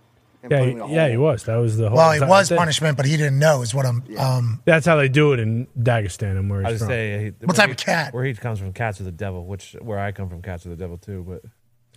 And 0.45 0.51
Yeah, 0.51 0.63
he, 0.65 0.71
him 0.71 0.77
in 0.81 0.89
a 0.89 0.93
yeah, 0.93 1.07
he 1.09 1.17
was. 1.17 1.43
That 1.43 1.55
was 1.57 1.77
the 1.77 1.89
whole 1.89 1.97
Well, 1.97 2.11
it 2.11 2.27
was 2.27 2.49
thing. 2.49 2.57
punishment, 2.57 2.97
but 2.97 3.05
he 3.05 3.17
didn't 3.17 3.39
know. 3.39 3.61
Is 3.61 3.73
what 3.75 3.85
I'm. 3.85 4.03
Um, 4.17 4.61
That's 4.65 4.85
how 4.85 4.95
they 4.95 5.09
do 5.09 5.33
it 5.33 5.39
in 5.39 5.67
Dagestan 5.77 6.37
and 6.37 6.49
where 6.49 6.59
I 6.65 6.71
he's 6.71 6.79
just 6.79 6.81
from. 6.81 6.89
say 6.89 7.23
he, 7.39 7.45
What 7.45 7.55
type 7.55 7.67
he- 7.67 7.71
of 7.71 7.77
cat? 7.77 8.13
Where 8.13 8.23
he 8.25 8.33
comes 8.33 8.59
from, 8.59 8.73
cats 8.73 8.99
are 9.01 9.03
the 9.05 9.11
devil. 9.11 9.45
Which 9.45 9.75
where 9.81 9.99
I 9.99 10.11
come 10.11 10.29
from, 10.29 10.41
cats 10.41 10.65
are 10.65 10.69
the 10.69 10.75
devil 10.75 10.97
too. 10.97 11.23
But 11.27 11.41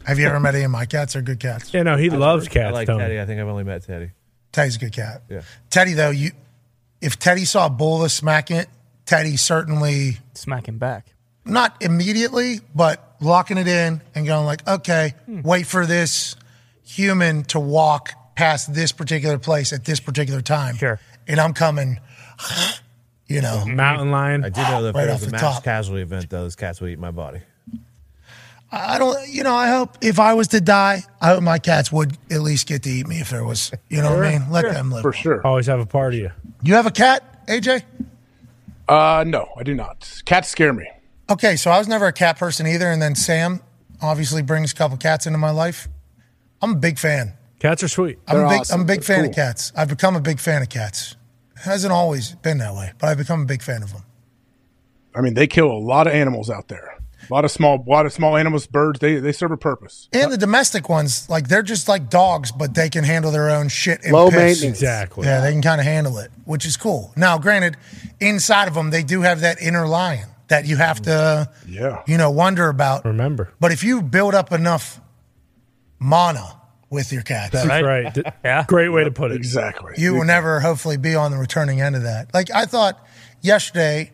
have 0.07 0.19
you 0.19 0.27
ever 0.27 0.39
met 0.41 0.55
any 0.55 0.65
of 0.65 0.71
my 0.71 0.87
cats? 0.87 1.13
They're 1.15 1.23
good 1.23 1.41
cats. 1.41 1.73
Yeah, 1.75 1.83
no, 1.83 1.97
he 1.97 2.11
loves 2.11 2.47
I 2.47 2.51
cats. 2.51 2.73
like 2.75 2.87
Tony. 2.87 3.01
Teddy. 3.01 3.21
I 3.21 3.27
think 3.27 3.41
I've 3.41 3.49
only 3.49 3.65
met 3.65 3.85
Teddy. 3.85 4.11
Teddy's 4.53 4.77
a 4.77 4.79
good 4.79 4.93
cat. 4.93 5.23
Yeah. 5.29 5.43
Teddy, 5.71 5.93
though, 5.95 6.11
you 6.11 6.31
if 7.01 7.19
Teddy 7.19 7.45
saw 7.45 7.69
Bula 7.69 8.09
smacking 8.09 8.57
it, 8.57 8.69
Teddy 9.07 9.37
certainly 9.37 10.19
Smack 10.35 10.67
him 10.69 10.79
back. 10.79 11.07
not 11.45 11.77
immediately, 11.83 12.61
but 12.75 13.17
locking 13.21 13.57
it 13.59 13.69
in 13.69 14.01
and 14.15 14.27
going 14.27 14.45
like, 14.47 14.67
okay, 14.69 15.15
wait 15.27 15.67
for 15.67 15.87
this 15.87 16.37
human 16.83 17.45
to 17.45 17.61
walk 17.61 18.13
past 18.39 18.73
this 18.73 18.93
particular 18.93 19.37
place 19.37 19.73
at 19.73 19.85
this 19.85 19.99
particular 19.99 20.41
time. 20.41 20.77
Sure. 20.77 21.01
And 21.27 21.41
I'm 21.41 21.53
coming, 21.53 21.99
you 23.27 23.43
know. 23.43 23.65
Mountain 23.67 24.13
lion. 24.13 24.45
I 24.45 24.49
did 24.49 24.63
know 24.63 24.83
that 24.85 24.95
Right 24.95 25.07
there 25.07 25.15
off 25.15 25.21
was 25.21 25.23
a 25.25 25.27
the 25.27 25.33
mass 25.33 25.41
top. 25.41 25.65
casualty 25.65 26.03
event, 26.03 26.31
those 26.31 26.55
cats 26.55 26.81
would 26.81 26.91
eat 26.91 27.01
my 27.01 27.11
body. 27.11 27.41
I 28.71 28.99
don't, 28.99 29.17
you 29.29 29.43
know, 29.45 29.55
I 29.55 29.69
hope 29.69 29.97
if 30.03 30.21
I 30.21 30.35
was 30.35 30.49
to 30.49 30.61
die, 30.61 31.03
I 31.21 31.29
hope 31.29 31.43
my 31.43 31.59
cats 31.59 31.91
would 31.91 32.17
at 32.31 32.43
least 32.43 32.69
get 32.69 32.83
to 32.85 32.91
eat 32.91 33.07
me 33.09 33.19
if 33.21 33.31
there 33.31 33.43
was, 33.45 33.73
you 33.89 34.03
know 34.03 34.15
what 34.15 34.25
I 34.27 34.39
mean? 34.39 34.51
Let 34.51 34.67
them 34.73 34.91
live. 34.91 35.03
for 35.03 35.13
sure. 35.13 35.45
Always 35.45 35.67
have 35.67 35.81
a 35.81 35.87
party. 35.87 36.25
of- 36.27 36.33
You 36.63 36.75
have 36.75 36.85
a 36.87 36.91
cat, 36.91 37.47
AJ? 37.49 37.83
Uh, 38.87 39.25
no, 39.27 39.49
I 39.57 39.63
do 39.63 39.75
not. 39.75 40.21
Cats 40.27 40.49
scare 40.49 40.73
me. 40.75 40.87
Okay, 41.31 41.57
so 41.57 41.71
I 41.71 41.79
was 41.79 41.89
never 41.89 42.07
a 42.07 42.13
cat 42.13 42.39
person 42.39 42.67
either, 42.67 42.91
and 42.91 43.01
then 43.03 43.15
Sam 43.15 43.61
obviously 44.03 44.43
brings 44.43 44.73
a 44.73 44.75
couple 44.75 44.97
cats 44.99 45.27
into 45.27 45.39
my 45.39 45.51
life. 45.51 45.89
I'm 46.63 46.73
a 46.73 46.77
big 46.79 46.99
fan. 46.99 47.33
Cats 47.59 47.83
are 47.83 47.89
sweet. 47.89 48.19
I'm 48.29 48.37
a 48.37 48.39
They're 48.41 48.49
big, 48.49 48.61
awesome. 48.61 48.75
I'm 48.75 48.81
a 48.83 48.85
big 48.85 49.01
They're 49.03 49.17
fan 49.17 49.21
cool. 49.25 49.31
of 49.31 49.37
cats. 49.37 49.73
I've 49.77 49.89
become 49.89 50.17
a 50.17 50.21
big 50.21 50.39
fan 50.39 50.63
of 50.63 50.69
cats. 50.69 51.17
It 51.57 51.63
hasn't 51.63 51.93
always 51.93 52.35
been 52.37 52.59
that 52.59 52.75
way, 52.75 52.93
but 52.99 53.09
I've 53.09 53.19
become 53.19 53.43
a 53.43 53.47
big 53.47 53.63
fan 53.63 53.83
of 53.83 53.93
them. 53.93 54.03
I 55.15 55.21
mean, 55.23 55.35
they 55.35 55.47
kill 55.49 55.67
a 55.71 55.79
lot 55.79 56.07
of 56.07 56.13
animals 56.13 56.51
out 56.51 56.69
there. 56.69 56.95
A 57.29 57.35
lot 57.35 57.45
of 57.45 57.51
small, 57.51 57.85
a 57.85 57.91
lot 57.91 58.07
of 58.07 58.13
small 58.13 58.37
animals, 58.37 58.67
birds. 58.69 59.01
They 59.01 59.17
they 59.17 59.33
serve 59.33 59.51
a 59.51 59.57
purpose. 59.57 60.09
And 60.13 60.33
the 60.33 60.39
domestic 60.39 60.89
ones, 60.89 61.29
like 61.29 61.49
they're 61.49 61.65
just 61.65 61.89
like 61.89 62.09
dogs, 62.09 62.53
but 62.53 62.75
they 62.75 62.89
can 62.89 63.03
handle 63.05 63.33
their 63.33 63.51
own 63.51 63.69
shit. 63.69 64.03
And 64.05 64.13
Low 64.13 64.27
piss. 64.31 64.37
maintenance. 64.37 64.63
Exactly. 64.79 65.27
Yeah, 65.27 65.41
they 65.41 65.51
can 65.53 65.61
kind 65.61 65.81
of 65.81 65.87
handle 65.87 66.19
it, 66.19 66.31
which 66.45 66.65
is 66.65 66.77
cool. 66.77 67.13
Now, 67.17 67.37
granted, 67.37 67.77
inside 68.21 68.69
of 68.69 68.75
them, 68.75 68.91
they 68.91 69.03
do 69.03 69.23
have 69.23 69.41
that 69.41 69.61
inner 69.61 69.87
lion 69.87 70.29
that 70.47 70.65
you 70.67 70.77
have 70.77 71.03
to, 71.03 71.51
Yeah. 71.67 72.03
you 72.07 72.17
know, 72.17 72.31
wonder 72.31 72.69
about. 72.69 73.05
Remember. 73.05 73.53
But 73.61 73.73
if 73.73 73.83
you 73.85 74.01
build 74.01 74.35
up 74.35 74.53
enough 74.53 75.01
mana 75.99 76.58
with 76.91 77.13
your 77.13 77.23
cats, 77.23 77.53
That's 77.53 77.67
Right. 77.67 77.85
right. 77.85 78.19
Yeah. 78.45 78.65
Great 78.67 78.89
way 78.89 79.05
to 79.05 79.11
put 79.11 79.31
it. 79.31 79.37
Exactly. 79.37 79.95
you 79.99 80.15
will 80.15 80.25
never 80.25 80.61
hopefully 80.61 80.97
be 80.97 81.15
on 81.15 81.31
the 81.31 81.37
returning 81.37 81.81
end 81.81 81.97
of 81.97 82.05
that. 82.05 82.33
Like 82.33 82.51
I 82.51 82.65
thought 82.65 83.05
yesterday, 83.43 84.13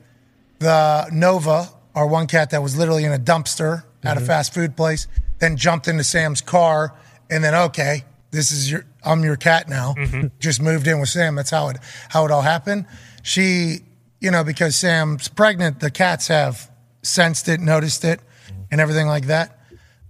the 0.59 1.09
Nova, 1.13 1.69
our 1.95 2.07
one 2.07 2.27
cat 2.27 2.51
that 2.51 2.63
was 2.63 2.77
literally 2.77 3.05
in 3.05 3.13
a 3.13 3.19
dumpster 3.19 3.85
at 4.03 4.17
a 4.17 4.21
mm-hmm. 4.21 4.27
fast 4.27 4.55
food 4.55 4.77
place, 4.77 5.07
then 5.39 5.57
jumped 5.57 5.89
into 5.89 6.05
Sam's 6.05 6.41
car, 6.41 6.95
and 7.31 7.45
then 7.45 7.55
okay, 7.55 8.05
this 8.31 8.51
is 8.51 8.71
your 8.71 8.85
I'm 9.05 9.23
your 9.23 9.37
cat 9.37 9.69
now. 9.69 9.95
Mm-hmm. 9.97 10.29
Just 10.41 10.61
moved 10.61 10.87
in 10.87 11.01
with 11.01 11.09
Sam. 11.09 11.35
That's 11.35 11.51
how 11.51 11.69
it 11.69 11.79
how 12.09 12.25
it 12.25 12.31
all 12.31 12.43
happened. 12.43 12.87
She, 13.23 13.79
you 14.21 14.31
know, 14.31 14.45
because 14.45 14.77
Sam's 14.77 15.29
pregnant, 15.29 15.81
the 15.81 15.91
cats 15.91 16.29
have 16.29 16.71
sensed 17.03 17.49
it, 17.49 17.61
noticed 17.61 18.05
it, 18.05 18.21
and 18.71 18.81
everything 18.81 19.07
like 19.07 19.27
that. 19.27 19.59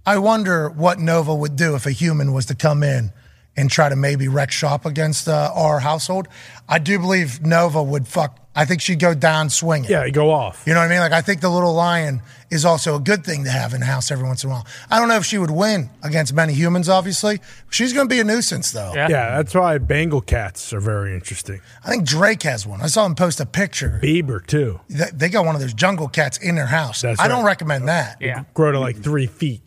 I 0.05 0.17
wonder 0.19 0.69
what 0.69 0.99
Nova 0.99 1.33
would 1.33 1.55
do 1.55 1.75
if 1.75 1.85
a 1.85 1.91
human 1.91 2.31
was 2.33 2.45
to 2.47 2.55
come 2.55 2.83
in 2.83 3.11
and 3.57 3.71
try 3.71 3.89
to 3.89 3.95
maybe 3.95 4.27
wreck 4.27 4.51
shop 4.51 4.85
against 4.85 5.27
uh, 5.27 5.51
our 5.53 5.79
household. 5.79 6.27
I 6.67 6.79
do 6.79 6.99
believe 6.99 7.41
Nova 7.45 7.81
would 7.81 8.07
fuck. 8.07 8.39
I 8.57 8.65
think 8.65 8.81
she'd 8.81 8.99
go 8.99 9.13
down 9.13 9.49
swinging. 9.49 9.89
Yeah, 9.89 10.07
go 10.09 10.31
off. 10.31 10.63
You 10.65 10.73
know 10.73 10.79
what 10.79 10.85
I 10.85 10.89
mean? 10.89 10.99
Like 10.99 11.11
I 11.11 11.21
think 11.21 11.41
the 11.41 11.49
little 11.49 11.73
lion 11.73 12.21
is 12.49 12.63
also 12.63 12.95
a 12.95 12.99
good 12.99 13.25
thing 13.25 13.43
to 13.43 13.49
have 13.49 13.73
in 13.73 13.81
the 13.81 13.85
house 13.85 14.11
every 14.11 14.25
once 14.25 14.43
in 14.43 14.49
a 14.49 14.53
while. 14.53 14.67
I 14.89 14.99
don't 14.99 15.09
know 15.09 15.17
if 15.17 15.25
she 15.25 15.37
would 15.37 15.51
win 15.51 15.89
against 16.03 16.33
many 16.33 16.53
humans. 16.53 16.87
Obviously, 16.87 17.41
she's 17.69 17.91
going 17.91 18.07
to 18.07 18.13
be 18.13 18.21
a 18.21 18.23
nuisance 18.23 18.71
though. 18.71 18.93
Yeah. 18.95 19.09
Yeah, 19.09 19.37
that's 19.37 19.53
why 19.53 19.77
Bengal 19.77 20.21
cats 20.21 20.71
are 20.71 20.79
very 20.79 21.13
interesting. 21.13 21.59
I 21.83 21.89
think 21.89 22.05
Drake 22.05 22.43
has 22.43 22.65
one. 22.65 22.81
I 22.81 22.87
saw 22.87 23.05
him 23.05 23.15
post 23.15 23.41
a 23.41 23.45
picture. 23.45 23.99
Bieber 24.01 24.45
too. 24.45 24.79
They 24.89 25.09
they 25.11 25.29
got 25.29 25.45
one 25.45 25.55
of 25.55 25.61
those 25.61 25.73
jungle 25.73 26.07
cats 26.07 26.37
in 26.37 26.55
their 26.55 26.67
house. 26.67 27.01
That's 27.01 27.19
I 27.19 27.27
don't 27.27 27.45
recommend 27.45 27.87
that. 27.89 28.21
Yeah. 28.21 28.43
Grow 28.53 28.71
to 28.71 28.79
like 28.79 28.97
three 28.97 29.27
feet. 29.27 29.61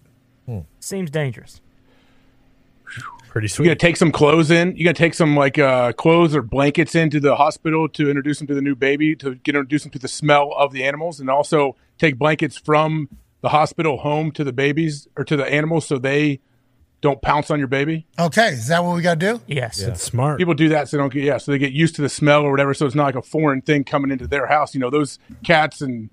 Seems 0.89 1.11
dangerous. 1.11 1.61
Pretty 3.29 3.47
sweet. 3.47 3.47
You 3.47 3.49
sweet. 3.49 3.65
gonna 3.67 3.77
take 3.77 3.97
some 3.99 4.11
clothes 4.11 4.51
in? 4.51 4.75
You 4.75 4.85
gonna 4.85 4.95
take 4.95 5.13
some 5.13 5.37
like 5.37 5.59
uh, 5.59 5.93
clothes 5.93 6.35
or 6.35 6.41
blankets 6.41 6.95
into 6.95 7.21
the 7.21 7.37
hospital 7.37 7.91
to 7.91 8.09
introduce 8.09 8.39
them 8.39 8.47
to 8.47 8.55
the 8.55 8.63
new 8.63 8.75
baby 8.75 9.15
to 9.17 9.35
get 9.35 9.55
introduce 9.55 9.83
them 9.83 9.93
to 9.93 9.99
the 9.99 10.09
smell 10.09 10.51
of 10.57 10.73
the 10.73 10.85
animals, 10.85 11.21
and 11.21 11.29
also 11.29 11.77
take 11.99 12.17
blankets 12.17 12.57
from 12.57 13.11
the 13.43 13.51
hospital 13.51 13.99
home 13.99 14.33
to 14.33 14.45
the 14.45 14.53
babies 14.53 15.07
or 15.15 15.25
to 15.25 15.37
the 15.37 15.45
animals 15.45 15.87
so 15.87 15.99
they 15.99 16.41
don't 17.03 17.21
pounce 17.21 17.51
on 17.51 17.59
your 17.59 17.69
baby. 17.69 18.07
Okay, 18.19 18.49
is 18.49 18.69
that 18.69 18.83
what 18.83 18.97
we 18.97 19.03
got 19.03 19.21
to 19.21 19.35
do? 19.35 19.43
Yes. 19.47 19.81
It's 19.81 20.03
smart. 20.03 20.39
People 20.39 20.55
do 20.55 20.71
that 20.71 20.89
so 20.89 20.97
they 20.97 21.03
don't 21.03 21.13
get 21.13 21.23
yeah, 21.23 21.37
so 21.37 21.53
they 21.53 21.59
get 21.59 21.73
used 21.73 21.97
to 21.97 22.03
the 22.03 22.09
smell 22.09 22.45
or 22.45 22.51
whatever. 22.51 22.73
So 22.73 22.87
it's 22.87 22.95
not 22.95 23.05
like 23.05 23.15
a 23.15 23.23
foreign 23.23 23.61
thing 23.61 23.85
coming 23.85 24.11
into 24.11 24.27
their 24.27 24.47
house. 24.47 24.75
You 24.75 24.81
know, 24.81 24.89
those 24.89 25.19
cats 25.45 25.83
and 25.83 26.09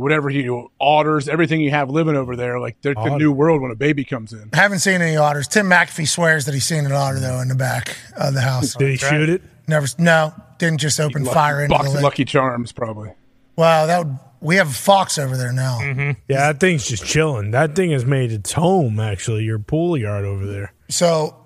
whatever 0.00 0.30
you 0.30 0.44
know, 0.46 0.68
otters, 0.80 1.28
everything 1.28 1.60
you 1.60 1.70
have 1.70 1.90
living 1.90 2.16
over 2.16 2.34
there, 2.36 2.58
like 2.58 2.80
they're 2.82 2.94
the 2.94 3.16
new 3.16 3.30
world 3.32 3.60
when 3.62 3.70
a 3.70 3.76
baby 3.76 4.04
comes 4.04 4.32
in. 4.32 4.50
I 4.52 4.56
haven't 4.56 4.80
seen 4.80 5.00
any 5.02 5.16
otters. 5.16 5.46
Tim 5.46 5.66
McAfee 5.66 6.08
swears 6.08 6.46
that 6.46 6.52
he's 6.54 6.64
seen 6.66 6.86
an 6.86 6.92
otter 6.92 7.20
though 7.20 7.40
in 7.40 7.48
the 7.48 7.54
back 7.54 7.96
of 8.16 8.34
the 8.34 8.40
house. 8.40 8.74
Did 8.74 8.90
he 8.90 8.96
shoot 8.96 9.28
it? 9.28 9.42
Never. 9.68 9.86
No, 9.98 10.34
didn't 10.58 10.78
just 10.80 10.98
open 10.98 11.24
fire 11.24 11.62
into 11.62 11.74
Box 11.74 11.84
the 11.84 11.90
of 11.90 11.94
lake. 11.96 12.02
Lucky 12.04 12.24
Charms, 12.24 12.72
probably. 12.72 13.12
Wow, 13.56 13.86
that 13.86 14.06
would. 14.06 14.18
We 14.42 14.56
have 14.56 14.70
a 14.70 14.72
fox 14.72 15.18
over 15.18 15.36
there 15.36 15.52
now. 15.52 15.78
Mm-hmm. 15.82 16.18
Yeah, 16.26 16.50
that 16.52 16.60
thing's 16.60 16.88
just 16.88 17.04
chilling. 17.04 17.50
That 17.50 17.76
thing 17.76 17.90
has 17.90 18.06
made 18.06 18.32
its 18.32 18.52
home. 18.52 18.98
Actually, 18.98 19.44
your 19.44 19.58
pool 19.58 19.98
yard 19.98 20.24
over 20.24 20.46
there. 20.46 20.72
So, 20.88 21.36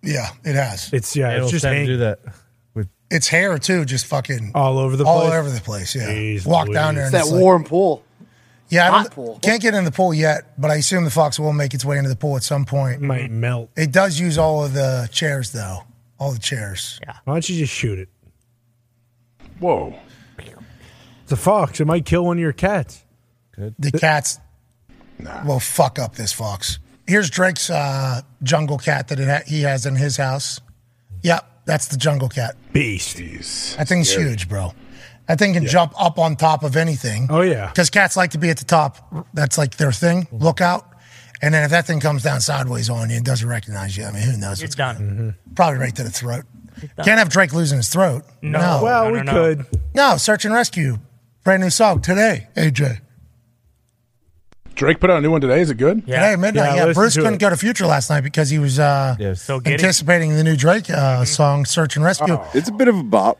yeah, 0.00 0.28
it 0.44 0.54
has. 0.54 0.92
It's 0.92 1.16
yeah, 1.16 1.32
It'll 1.34 1.46
it's 1.46 1.50
just 1.52 1.64
tend 1.64 1.72
to 1.74 1.78
hang- 1.78 1.86
do 1.88 1.96
that. 1.96 2.20
With 2.72 2.88
Its 3.10 3.26
hair 3.26 3.58
too, 3.58 3.84
just 3.84 4.06
fucking 4.06 4.52
all 4.54 4.78
over 4.78 4.96
the 4.96 5.04
all 5.04 5.22
place. 5.22 5.32
over 5.32 5.50
the 5.50 5.60
place. 5.60 5.96
Yeah, 5.96 6.08
Jeez 6.10 6.46
walk 6.46 6.70
down 6.72 6.94
there. 6.94 7.06
Louise. 7.06 7.14
And 7.14 7.14
It's 7.16 7.22
it's 7.24 7.30
that 7.30 7.34
like- 7.34 7.42
warm 7.42 7.64
pool. 7.64 8.03
Yeah, 8.68 8.86
I 8.86 8.90
hot 8.90 9.02
don't, 9.04 9.14
pool. 9.14 9.38
can't 9.42 9.60
get 9.62 9.74
in 9.74 9.84
the 9.84 9.92
pool 9.92 10.12
yet, 10.14 10.58
but 10.60 10.70
I 10.70 10.76
assume 10.76 11.04
the 11.04 11.10
fox 11.10 11.38
will 11.38 11.52
make 11.52 11.74
its 11.74 11.84
way 11.84 11.98
into 11.98 12.08
the 12.10 12.16
pool 12.16 12.36
at 12.36 12.42
some 12.42 12.64
point. 12.64 13.00
might 13.00 13.30
melt. 13.30 13.70
It 13.76 13.92
does 13.92 14.18
use 14.18 14.38
all 14.38 14.64
of 14.64 14.72
the 14.72 15.08
chairs 15.12 15.52
though, 15.52 15.82
all 16.18 16.32
the 16.32 16.38
chairs. 16.38 17.00
Yeah. 17.02 17.16
Why 17.24 17.34
don't 17.34 17.48
you 17.48 17.58
just 17.58 17.72
shoot 17.72 17.98
it? 17.98 18.08
Whoa. 19.60 19.94
It's 20.38 21.32
a 21.32 21.36
fox. 21.36 21.80
It 21.80 21.86
might 21.86 22.04
kill 22.04 22.24
one 22.26 22.36
of 22.36 22.40
your 22.42 22.52
cats. 22.52 23.02
The 23.56 23.92
cats 23.92 24.38
will 25.46 25.60
fuck 25.60 25.98
up 25.98 26.16
this 26.16 26.32
fox. 26.32 26.78
Here's 27.06 27.30
Drake's 27.30 27.70
uh, 27.70 28.20
jungle 28.42 28.78
cat 28.78 29.08
that 29.08 29.20
it 29.20 29.28
ha- 29.28 29.42
he 29.46 29.62
has 29.62 29.86
in 29.86 29.94
his 29.96 30.16
house. 30.16 30.60
Yep, 31.22 31.62
that's 31.64 31.88
the 31.88 31.96
jungle 31.96 32.28
cat. 32.28 32.56
Beast. 32.72 33.76
That 33.78 33.88
thing's 33.88 34.12
huge, 34.12 34.48
bro. 34.48 34.72
That 35.26 35.38
thing 35.38 35.54
can 35.54 35.66
jump 35.66 35.94
up 36.00 36.18
on 36.18 36.36
top 36.36 36.62
of 36.64 36.76
anything. 36.76 37.28
Oh 37.30 37.40
yeah. 37.40 37.68
Because 37.68 37.88
cats 37.90 38.16
like 38.16 38.32
to 38.32 38.38
be 38.38 38.50
at 38.50 38.58
the 38.58 38.64
top. 38.64 39.26
That's 39.32 39.56
like 39.56 39.76
their 39.76 39.92
thing. 39.92 40.28
Look 40.32 40.60
out. 40.60 40.86
And 41.42 41.52
then 41.54 41.64
if 41.64 41.70
that 41.70 41.86
thing 41.86 42.00
comes 42.00 42.22
down 42.22 42.40
sideways 42.40 42.88
on 42.90 43.10
you 43.10 43.16
and 43.16 43.24
doesn't 43.24 43.48
recognize 43.48 43.96
you, 43.96 44.04
I 44.04 44.12
mean, 44.12 44.22
who 44.22 44.36
knows? 44.38 44.52
It's 44.62 44.62
what's 44.62 44.74
done. 44.76 44.96
Mm-hmm. 44.96 45.54
Probably 45.54 45.78
right 45.80 45.94
to 45.96 46.02
the 46.02 46.10
throat. 46.10 46.44
Can't 47.04 47.18
have 47.18 47.28
Drake 47.28 47.52
losing 47.52 47.78
his 47.78 47.88
throat. 47.88 48.24
No. 48.42 48.58
No. 48.58 48.80
Well, 48.82 49.04
no, 49.06 49.12
we 49.12 49.18
no, 49.18 49.22
no. 49.24 49.32
could. 49.32 49.66
No, 49.94 50.16
search 50.16 50.44
and 50.44 50.52
rescue. 50.54 50.98
Brand 51.44 51.62
new 51.62 51.70
song 51.70 52.00
today, 52.00 52.48
AJ. 52.56 53.00
Drake 54.74 54.98
put 54.98 55.08
out 55.08 55.18
a 55.18 55.20
new 55.20 55.30
one 55.30 55.40
today. 55.40 55.60
Is 55.60 55.70
it 55.70 55.76
good? 55.76 56.02
Yeah. 56.06 56.30
Today, 56.30 56.40
midnight. 56.40 56.74
Yeah, 56.76 56.86
Yeah, 56.86 56.92
Bruce 56.92 57.14
couldn't 57.16 57.34
it. 57.34 57.40
go 57.40 57.48
to 57.50 57.56
Future 57.56 57.86
last 57.86 58.10
night 58.10 58.22
because 58.22 58.50
he 58.50 58.58
was 58.58 58.78
uh, 58.78 59.14
yes. 59.20 59.40
So 59.40 59.60
giddy. 59.60 59.74
anticipating 59.74 60.34
the 60.34 60.42
new 60.42 60.56
Drake 60.56 60.90
uh, 60.90 61.24
song, 61.24 61.64
Search 61.64 61.94
and 61.96 62.04
Rescue. 62.04 62.38
It's 62.54 62.68
a 62.68 62.72
bit 62.72 62.88
of 62.88 62.98
a 62.98 63.02
bop. 63.04 63.38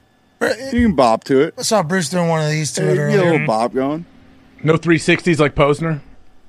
You 0.73 0.87
can 0.89 0.95
bop 0.95 1.25
to 1.25 1.41
it. 1.41 1.55
I 1.59 1.63
saw 1.63 1.83
Bruce 1.83 2.09
doing 2.09 2.29
one 2.29 2.43
of 2.43 2.51
these 2.51 2.73
to 2.73 2.83
Yeah, 2.83 2.89
it 2.89 2.93
you 2.93 2.97
can 2.99 3.09
get 3.11 3.17
a 3.19 3.21
earlier. 3.23 3.33
little 3.33 3.47
bop 3.47 3.73
going. 3.75 4.07
No 4.63 4.75
360s 4.75 5.39
like 5.39 5.55
Posner. 5.55 6.01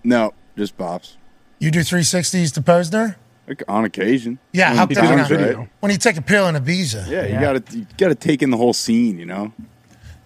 No, 0.04 0.34
just 0.58 0.78
bops. 0.78 1.16
You 1.60 1.72
do 1.72 1.80
360s 1.80 2.54
to 2.54 2.62
Posner? 2.62 3.16
Like 3.48 3.64
on 3.68 3.86
occasion. 3.86 4.40
Yeah, 4.54 4.70
When 4.70 4.78
how 4.78 4.86
the 4.86 4.96
come 4.96 5.06
time's 5.08 5.30
not? 5.30 5.40
right. 5.40 5.70
When 5.82 5.92
you 5.92 5.98
take 5.98 6.18
a 6.18 6.22
pill 6.22 6.48
in 6.48 6.56
Ibiza. 6.56 7.08
Yeah, 7.08 7.26
you 7.26 7.40
gotta 7.40 7.64
you 7.78 7.86
gotta 7.98 8.16
take 8.16 8.42
in 8.42 8.50
the 8.50 8.58
whole 8.58 8.74
scene, 8.74 9.20
you 9.20 9.26
know. 9.26 9.52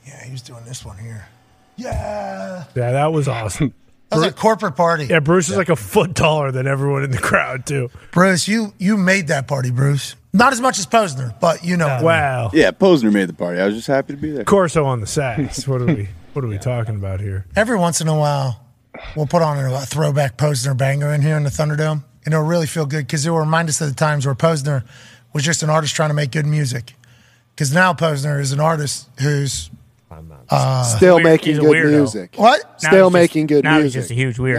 Yeah, 0.06 0.24
he 0.24 0.32
was 0.32 0.42
doing 0.42 0.64
this 0.66 0.86
one 0.86 0.98
here. 0.98 1.28
Yeah. 1.76 2.66
Yeah, 2.76 2.92
that 2.92 3.12
was 3.12 3.28
awesome. 3.28 3.74
That 4.10 4.18
was 4.18 4.26
a 4.28 4.32
corporate 4.32 4.76
party. 4.76 5.06
Yeah, 5.06 5.20
Bruce 5.20 5.50
is 5.50 5.58
like 5.58 5.70
a 5.70 5.76
foot 5.76 6.16
taller 6.16 6.52
than 6.52 6.66
everyone 6.66 7.04
in 7.04 7.12
the 7.12 7.18
crowd 7.20 7.66
too. 7.66 7.90
Bruce, 8.12 8.48
you 8.48 8.74
you 8.80 8.98
made 8.98 9.28
that 9.28 9.48
party, 9.48 9.70
Bruce. 9.72 10.16
Not 10.32 10.53
as 10.53 10.61
much 10.61 10.77
as 10.77 10.85
Posner, 10.85 11.38
but 11.40 11.64
you 11.64 11.75
know. 11.75 11.88
what 11.88 11.98
I. 11.99 12.03
Wow. 12.03 12.51
Yeah, 12.53 12.72
Posner 12.72 13.11
made 13.11 13.30
the 13.30 13.33
party. 13.33 13.59
I 13.59 13.66
was 13.66 13.75
just 13.75 13.88
happy 13.88 14.14
to 14.14 14.19
be 14.19 14.32
there. 14.32 14.43
Corso 14.43 14.85
on 14.85 15.01
the 15.01 15.08
sax. 15.08 15.67
What 15.67 15.82
are 15.82 15.88
we? 15.88 16.09
What 16.33 16.45
are 16.45 16.48
we 16.48 16.59
talking 16.59 16.95
about 16.95 17.19
here? 17.19 17.45
Every 17.56 17.77
once 17.77 18.01
in 18.01 18.08
a 18.08 18.17
while, 18.17 18.64
we'll 19.16 19.25
put 19.25 19.41
on 19.41 19.58
a 19.58 19.80
throwback 19.82 20.38
Posner 20.38 20.77
banger 20.77 21.11
in 21.14 21.22
here 21.24 21.35
in 21.35 21.43
the 21.43 21.49
Thunderdome, 21.49 22.03
and 22.25 22.33
it'll 22.33 22.45
really 22.45 22.67
feel 22.67 22.85
good 22.85 23.08
because 23.08 23.25
it 23.25 23.32
will 23.32 23.40
remind 23.40 23.69
us 23.69 23.82
of 23.82 23.90
the 23.90 23.95
times 23.95 24.25
where 24.27 24.35
Posner 24.35 24.83
was 25.33 25.43
just 25.43 25.64
an 25.64 25.69
artist 25.69 25.95
trying 25.95 26.09
to 26.11 26.14
make 26.14 26.32
good 26.32 26.45
music. 26.45 26.93
Because 27.56 27.74
now 27.74 27.93
Posner 27.93 28.40
is 28.40 28.51
an 28.51 28.59
artist 28.59 29.09
who's 29.19 29.69
uh, 30.50 30.84
Still 30.84 31.16
Weird- 31.16 31.24
making 31.26 31.56
good 31.58 31.64
weirdo. 31.66 31.92
music. 31.92 32.34
what? 32.36 32.62
Now 32.64 32.70
Still 32.78 32.92
he's 32.92 33.02
just- 33.02 33.14
making 33.14 33.48
good 33.48 33.64
now 33.64 33.74
music. 33.80 33.86
he's 33.86 33.94
just 33.94 34.12
a 34.12 34.14
huge 34.14 34.38
weirdo. 34.38 34.58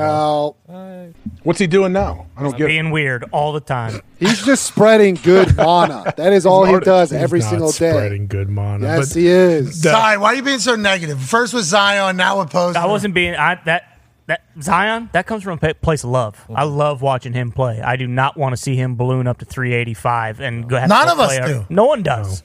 No, 0.68 1.12
What's 1.42 1.58
he 1.58 1.66
doing 1.66 1.92
now? 1.92 2.26
I 2.36 2.42
don't 2.42 2.52
get 2.56 2.66
it. 2.66 2.68
Being 2.68 2.90
weird 2.90 3.24
all 3.32 3.52
the 3.52 3.60
time. 3.60 4.00
he's 4.18 4.44
just 4.44 4.64
spreading 4.66 5.14
good 5.16 5.56
mana. 5.56 6.12
That 6.16 6.32
is 6.32 6.44
all 6.46 6.64
he 6.66 6.74
artist. 6.74 6.86
does 6.86 7.10
He's 7.10 7.20
every 7.20 7.40
not 7.40 7.48
single 7.50 7.68
day. 7.72 7.90
Spreading 7.90 8.26
good 8.26 8.48
mana. 8.48 8.84
Yes, 8.86 9.08
but 9.14 9.18
he 9.20 9.26
is. 9.26 9.82
the- 9.82 9.90
Zion, 9.90 10.20
why 10.20 10.28
are 10.32 10.34
you 10.36 10.42
being 10.42 10.58
so 10.58 10.76
negative? 10.76 11.20
First 11.20 11.54
with 11.54 11.64
Zion, 11.64 12.16
now 12.16 12.38
with 12.40 12.50
Posner. 12.50 12.76
I 12.76 12.86
wasn't 12.86 13.14
being 13.14 13.34
I, 13.34 13.56
that. 13.64 13.84
That 14.26 14.42
Zion, 14.62 15.10
that 15.12 15.26
comes 15.26 15.42
from 15.42 15.58
a 15.60 15.74
place 15.74 16.04
of 16.04 16.10
love. 16.10 16.46
I 16.54 16.62
love 16.62 17.02
watching 17.02 17.32
him 17.32 17.50
play. 17.50 17.80
I 17.82 17.96
do 17.96 18.06
not 18.06 18.36
want 18.36 18.52
to 18.52 18.56
see 18.56 18.76
him 18.76 18.94
balloon 18.94 19.26
up 19.26 19.38
to 19.38 19.44
385 19.44 20.38
and 20.40 20.68
go. 20.68 20.76
Have 20.76 20.88
None 20.88 21.06
to 21.06 21.12
of 21.14 21.18
us 21.18 21.36
play 21.36 21.48
do. 21.48 21.66
No 21.68 21.86
one 21.86 22.04
does. 22.04 22.28
Let's 22.28 22.42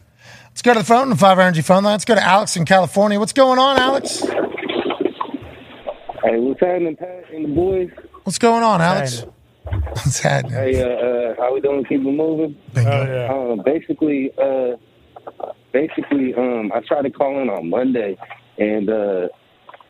go 0.66 0.74
to 0.74 0.80
the 0.80 0.86
phone, 0.86 1.10
the 1.10 1.16
Five 1.16 1.38
Energy 1.38 1.62
phone 1.62 1.84
line. 1.84 1.94
Let's 1.94 2.06
go 2.06 2.16
to 2.16 2.24
Alex 2.24 2.58
in 2.58 2.66
California. 2.66 3.20
What's 3.20 3.34
going 3.34 3.60
on, 3.60 3.78
Alex? 3.78 4.22
Hey, 6.24 6.40
what's 6.40 6.60
happening, 6.60 6.96
Pat 6.96 7.26
and 7.32 7.46
the 7.46 7.50
boys? 7.50 7.92
What's 8.24 8.40
going 8.40 8.64
on, 8.64 8.82
Alex? 8.82 9.26
What's 9.64 10.20
happening? 10.20 10.54
Hey, 10.54 10.82
uh, 10.82 10.88
uh, 10.88 11.36
how 11.38 11.50
are 11.50 11.54
we 11.54 11.62
doing? 11.62 11.86
Keep 11.86 12.02
it 12.02 12.04
moving. 12.04 12.58
Bingo. 12.74 13.54
Um, 13.54 13.62
basically, 13.64 14.32
uh, 14.42 14.76
basically, 15.72 16.34
um, 16.34 16.72
I 16.74 16.80
tried 16.80 17.04
to 17.04 17.12
call 17.12 17.40
in 17.40 17.50
on 17.50 17.70
Monday, 17.70 18.18
and 18.58 18.90
uh, 18.90 19.28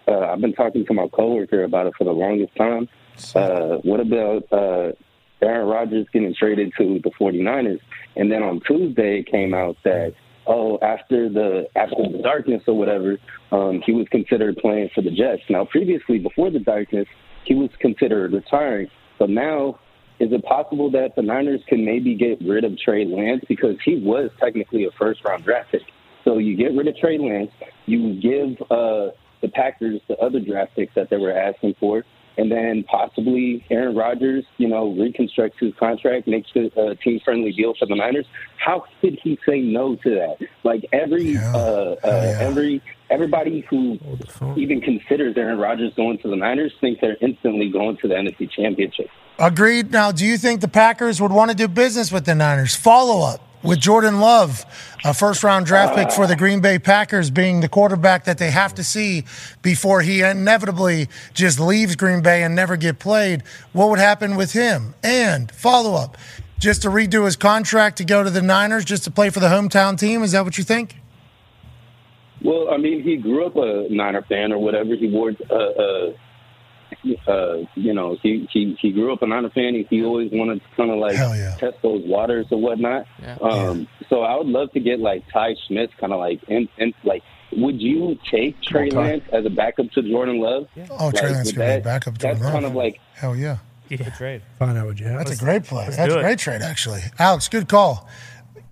uh, 0.10 0.20
I've 0.34 0.42
been 0.42 0.54
talking 0.54 0.86
to 0.86 0.94
my 0.94 1.08
coworker 1.08 1.64
about 1.64 1.88
it 1.88 1.94
for 1.98 2.04
the 2.04 2.12
longest 2.12 2.54
time. 2.58 2.90
Uh, 3.34 3.78
what 3.84 4.02
about 4.02 4.44
uh, 4.52 4.92
Aaron 5.42 5.68
Rodgers 5.68 6.06
getting 6.12 6.36
traded 6.38 6.74
to 6.78 7.00
the 7.02 7.12
49ers? 7.12 7.80
And 8.18 8.30
then 8.30 8.44
on 8.44 8.60
Tuesday, 8.68 9.20
it 9.20 9.32
came 9.32 9.54
out 9.54 9.78
that 9.86 10.16
oh, 10.48 10.78
after 10.82 11.30
the 11.30 11.68
after 11.76 12.04
the 12.12 12.22
darkness 12.22 12.64
or 12.68 12.78
whatever, 12.78 13.18
um, 13.52 13.82
he 13.86 13.92
was 13.92 14.08
considered 14.10 14.58
playing 14.58 14.90
for 14.94 15.02
the 15.02 15.12
Jets. 15.12 15.42
Now, 15.50 15.66
previously, 15.66 16.20
before 16.20 16.52
the 16.52 16.60
darkness, 16.60 17.08
he 17.46 17.56
was 17.56 17.70
considered 17.80 18.34
retiring. 18.34 18.88
But 19.18 19.30
now, 19.30 19.80
is 20.20 20.32
it 20.32 20.44
possible 20.44 20.90
that 20.92 21.16
the 21.16 21.22
Niners 21.22 21.62
can 21.68 21.86
maybe 21.86 22.16
get 22.16 22.40
rid 22.42 22.64
of 22.64 22.78
Trey 22.78 23.06
Lance 23.06 23.44
because 23.48 23.76
he 23.84 23.98
was 23.98 24.30
technically 24.40 24.86
a 24.86 24.92
first 24.98 25.24
round 25.26 25.44
draft 25.44 25.72
pick? 25.72 25.82
So 26.24 26.38
you 26.38 26.58
get 26.58 26.74
rid 26.76 26.88
of 26.88 26.98
Trey 26.98 27.18
Lance, 27.18 27.52
you 27.86 28.20
give 28.20 28.60
uh, 28.72 29.12
the 29.42 29.50
Packers 29.54 30.02
the 30.08 30.16
other 30.18 30.40
draft 30.40 30.76
picks 30.76 30.96
that 30.96 31.10
they 31.10 31.18
were 31.18 31.32
asking 31.38 31.76
for, 31.80 32.04
and 32.38 32.52
then 32.52 32.84
possibly 32.84 33.66
Aaron 33.70 33.96
Rodgers, 33.96 34.46
you 34.58 34.68
know, 34.68 34.92
reconstructs 34.94 35.58
his 35.60 35.74
contract, 35.76 36.28
makes 36.28 36.50
it 36.56 36.74
a 36.78 36.96
team 36.96 37.20
friendly 37.24 37.52
deal 37.52 37.74
for 37.78 37.86
the 37.86 37.96
Niners. 37.96 38.26
How 38.58 38.86
could 39.02 39.20
he 39.24 39.40
say 39.48 39.60
no 39.60 39.96
to 39.98 40.10
that? 40.12 40.38
Like 40.64 40.86
every 40.92 41.38
uh, 41.38 41.96
uh, 42.04 42.38
every 42.40 42.82
everybody 43.10 43.66
who 43.70 44.00
even 44.56 44.82
considers 44.82 45.38
Aaron 45.38 45.60
Rodgers 45.60 45.94
going 45.96 46.18
to 46.20 46.30
the 46.30 46.36
Niners 46.36 46.74
thinks 46.82 47.02
they're 47.02 47.18
instantly 47.22 47.70
going 47.70 47.98
to 47.98 48.08
the 48.08 48.16
NFC 48.16 48.50
Championship. 48.50 49.10
Agreed. 49.38 49.92
Now, 49.92 50.12
do 50.12 50.26
you 50.26 50.38
think 50.38 50.62
the 50.62 50.68
Packers 50.68 51.22
would 51.22 51.32
want 51.32 51.52
to 51.52 51.58
do 51.58 51.68
business 51.68 52.12
with 52.12 52.26
the 52.26 52.36
Niners? 52.36 52.76
Follow 52.76 53.26
up 53.26 53.42
with 53.66 53.80
Jordan 53.80 54.20
Love, 54.20 54.66
a 55.04 55.14
first 55.14 55.44
round 55.44 55.66
draft 55.66 55.96
pick 55.96 56.12
for 56.12 56.28
the 56.28 56.36
Green 56.36 56.62
Bay 56.62 56.78
Packers, 56.80 57.30
being 57.32 57.62
the 57.62 57.68
quarterback 57.68 58.26
that 58.26 58.38
they 58.38 58.52
have 58.52 58.76
to 58.76 58.84
see 58.84 59.26
before 59.62 60.02
he 60.02 60.22
inevitably 60.22 61.10
just 61.34 61.60
leaves 61.60 61.96
Green 61.96 62.22
Bay 62.22 62.44
and 62.44 62.56
never 62.56 62.78
get 62.78 63.00
played. 63.00 63.44
What 63.74 63.90
would 63.90 64.00
happen 64.00 64.36
with 64.36 64.54
him? 64.54 64.94
And 65.04 65.52
follow 65.52 65.96
up, 65.96 66.18
just 66.60 66.84
to 66.84 66.90
redo 66.90 67.26
his 67.26 67.36
contract 67.36 67.98
to 67.98 68.06
go 68.06 68.24
to 68.24 68.30
the 68.30 68.42
Niners, 68.42 68.86
just 68.86 69.04
to 69.06 69.12
play 69.12 69.30
for 69.30 69.40
the 69.40 69.50
hometown 69.50 70.00
team. 70.00 70.22
Is 70.22 70.32
that 70.34 70.46
what 70.46 70.58
you 70.58 70.64
think? 70.64 70.96
Well, 72.44 72.70
I 72.72 72.78
mean, 72.78 73.02
he 73.02 73.18
grew 73.18 73.46
up 73.46 73.56
a 73.56 73.88
Niner 73.90 74.22
fan 74.22 74.52
or 74.52 74.60
whatever. 74.60 74.96
He 74.96 75.08
wore, 75.08 75.32
uh, 75.50 75.56
uh, 75.56 76.14
uh, 77.28 77.58
you 77.76 77.94
know, 77.94 78.18
he, 78.22 78.48
he 78.52 78.76
he 78.82 78.92
grew 78.92 79.14
up 79.14 79.22
a 79.22 79.28
Niner 79.28 79.50
fan. 79.50 79.74
He, 79.74 79.84
he 79.90 80.04
always 80.04 80.32
wanted 80.32 80.62
to 80.62 80.68
kind 80.76 80.92
of 80.92 80.98
like 80.98 81.16
test 81.60 81.78
those 81.82 82.04
waters 82.06 82.48
or 82.52 82.60
whatnot. 82.62 83.06
Um, 83.42 83.88
so 84.10 84.22
I 84.22 84.36
would 84.38 84.48
love 84.48 84.72
to 84.74 84.80
get 84.80 85.00
like 85.00 85.24
Ty 85.32 85.56
Smith, 85.68 85.90
kind 86.00 86.14
of 86.14 86.20
like, 86.20 86.42
in, 86.48 86.68
in, 86.78 86.94
like, 87.04 87.24
would 87.52 87.82
you 87.82 88.18
take 88.30 88.62
Trey 88.62 88.90
Ty. 88.90 88.98
Lance 88.98 89.24
as 89.32 89.46
a 89.46 89.50
backup 89.50 89.90
to 89.92 90.02
Jordan 90.02 90.40
Love? 90.40 90.68
Oh, 90.90 91.12
Trey 91.12 91.32
Lance 91.32 91.48
would 91.48 91.56
could 91.56 91.62
be 91.66 91.72
a 91.72 91.80
backup 91.82 92.18
to 92.18 92.22
That's 92.28 92.40
Jordan 92.40 92.54
kind 92.54 92.66
of 92.66 92.76
like 92.76 93.00
Hell 93.14 93.36
yeah. 93.36 93.58
Yeah. 93.88 94.10
trade. 94.16 94.42
Find 94.58 94.76
out 94.78 94.88
what 94.88 95.00
you 95.00 95.06
have. 95.06 95.20
That's 95.26 95.40
a 95.40 95.44
great 95.44 95.64
play. 95.64 95.86
That's 95.90 96.10
do 96.12 96.16
a 96.16 96.20
it. 96.20 96.24
great 96.24 96.40
trade, 96.40 96.62
actually. 96.64 97.02
Alex, 97.20 97.48
good 97.50 97.70
call. 97.70 98.10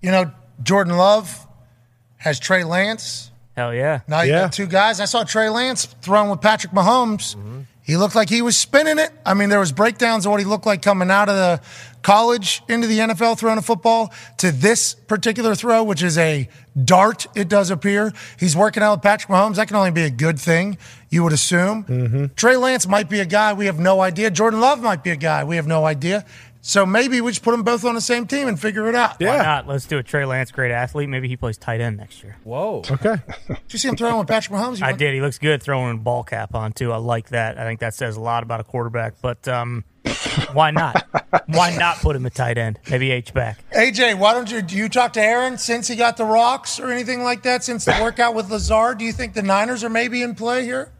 You 0.02 0.10
know, 0.10 0.32
Jordan 0.62 0.96
Love 0.96 1.46
has 2.16 2.40
Trey 2.40 2.64
Lance. 2.64 3.30
Hell 3.56 3.72
yeah. 3.72 4.00
Now 4.08 4.22
you 4.22 4.32
Yeah. 4.32 4.40
got 4.42 4.52
two 4.52 4.66
guys. 4.66 4.98
I 4.98 5.04
saw 5.04 5.22
Trey 5.22 5.48
Lance 5.48 5.86
throwing 6.02 6.30
with 6.30 6.40
Patrick 6.40 6.72
Mahomes. 6.72 7.36
He 7.84 7.98
looked 7.98 8.14
like 8.14 8.30
he 8.30 8.40
was 8.40 8.56
spinning 8.56 8.98
it. 8.98 9.10
I 9.26 9.34
mean, 9.34 9.50
there 9.50 9.60
was 9.60 9.70
breakdowns 9.70 10.24
of 10.24 10.32
what 10.32 10.40
he 10.40 10.46
looked 10.46 10.64
like 10.64 10.80
coming 10.80 11.10
out 11.10 11.28
of 11.28 11.36
the 11.36 11.60
college 12.00 12.62
into 12.66 12.86
the 12.86 12.98
NFL 12.98 13.38
throwing 13.38 13.58
a 13.58 13.62
football 13.62 14.10
to 14.38 14.50
this 14.50 14.94
particular 14.94 15.54
throw, 15.54 15.84
which 15.84 16.02
is 16.02 16.16
a 16.16 16.48
dart. 16.82 17.26
It 17.34 17.48
does 17.48 17.70
appear 17.70 18.12
he's 18.38 18.56
working 18.56 18.82
out 18.82 18.92
with 18.94 19.02
Patrick 19.02 19.30
Mahomes. 19.30 19.56
That 19.56 19.68
can 19.68 19.76
only 19.76 19.90
be 19.90 20.02
a 20.02 20.10
good 20.10 20.38
thing, 20.38 20.78
you 21.10 21.22
would 21.24 21.34
assume. 21.34 21.84
Mm-hmm. 21.84 22.26
Trey 22.36 22.56
Lance 22.56 22.86
might 22.86 23.10
be 23.10 23.20
a 23.20 23.26
guy 23.26 23.52
we 23.52 23.66
have 23.66 23.78
no 23.78 24.00
idea. 24.00 24.30
Jordan 24.30 24.60
Love 24.60 24.82
might 24.82 25.04
be 25.04 25.10
a 25.10 25.16
guy 25.16 25.44
we 25.44 25.56
have 25.56 25.66
no 25.66 25.84
idea. 25.84 26.24
So 26.66 26.86
maybe 26.86 27.20
we 27.20 27.30
just 27.30 27.42
put 27.42 27.50
them 27.50 27.62
both 27.62 27.84
on 27.84 27.94
the 27.94 28.00
same 28.00 28.26
team 28.26 28.48
and 28.48 28.58
figure 28.58 28.88
it 28.88 28.94
out. 28.94 29.20
Why 29.20 29.36
not? 29.36 29.68
Let's 29.68 29.84
do 29.84 29.98
it. 29.98 30.06
Trey 30.06 30.24
Lance, 30.24 30.50
great 30.50 30.70
athlete. 30.70 31.10
Maybe 31.10 31.28
he 31.28 31.36
plays 31.36 31.58
tight 31.58 31.82
end 31.82 31.98
next 31.98 32.22
year. 32.22 32.38
Whoa. 32.42 32.82
Okay. 32.90 33.16
Did 33.48 33.58
you 33.68 33.78
see 33.78 33.86
him 33.86 33.96
throwing 33.96 34.16
with 34.16 34.26
Patrick 34.28 34.58
Mahomes? 34.58 34.78
You 34.78 34.86
I 34.86 34.88
want- 34.88 34.98
did. 34.98 35.12
He 35.12 35.20
looks 35.20 35.36
good 35.38 35.62
throwing 35.62 35.94
a 35.94 36.00
ball 36.00 36.24
cap 36.24 36.54
on 36.54 36.72
too. 36.72 36.90
I 36.90 36.96
like 36.96 37.28
that. 37.28 37.58
I 37.58 37.64
think 37.64 37.80
that 37.80 37.92
says 37.92 38.16
a 38.16 38.20
lot 38.20 38.42
about 38.44 38.60
a 38.60 38.64
quarterback. 38.64 39.16
But 39.20 39.46
um, 39.46 39.84
why 40.54 40.70
not? 40.70 41.04
why 41.48 41.76
not 41.76 41.98
put 41.98 42.16
him 42.16 42.24
at 42.24 42.34
tight 42.34 42.56
end? 42.56 42.78
Maybe 42.90 43.10
H 43.10 43.34
back. 43.34 43.58
AJ, 43.72 44.18
why 44.18 44.32
don't 44.32 44.50
you 44.50 44.62
do 44.62 44.74
you 44.78 44.88
talk 44.88 45.12
to 45.12 45.20
Aaron 45.22 45.58
since 45.58 45.86
he 45.86 45.96
got 45.96 46.16
the 46.16 46.24
rocks 46.24 46.80
or 46.80 46.90
anything 46.90 47.22
like 47.22 47.42
that 47.42 47.62
since 47.62 47.84
the 47.84 47.94
workout 48.00 48.34
with 48.34 48.50
Lazard? 48.50 48.96
Do 48.96 49.04
you 49.04 49.12
think 49.12 49.34
the 49.34 49.42
Niners 49.42 49.84
are 49.84 49.90
maybe 49.90 50.22
in 50.22 50.34
play 50.34 50.64
here? 50.64 50.90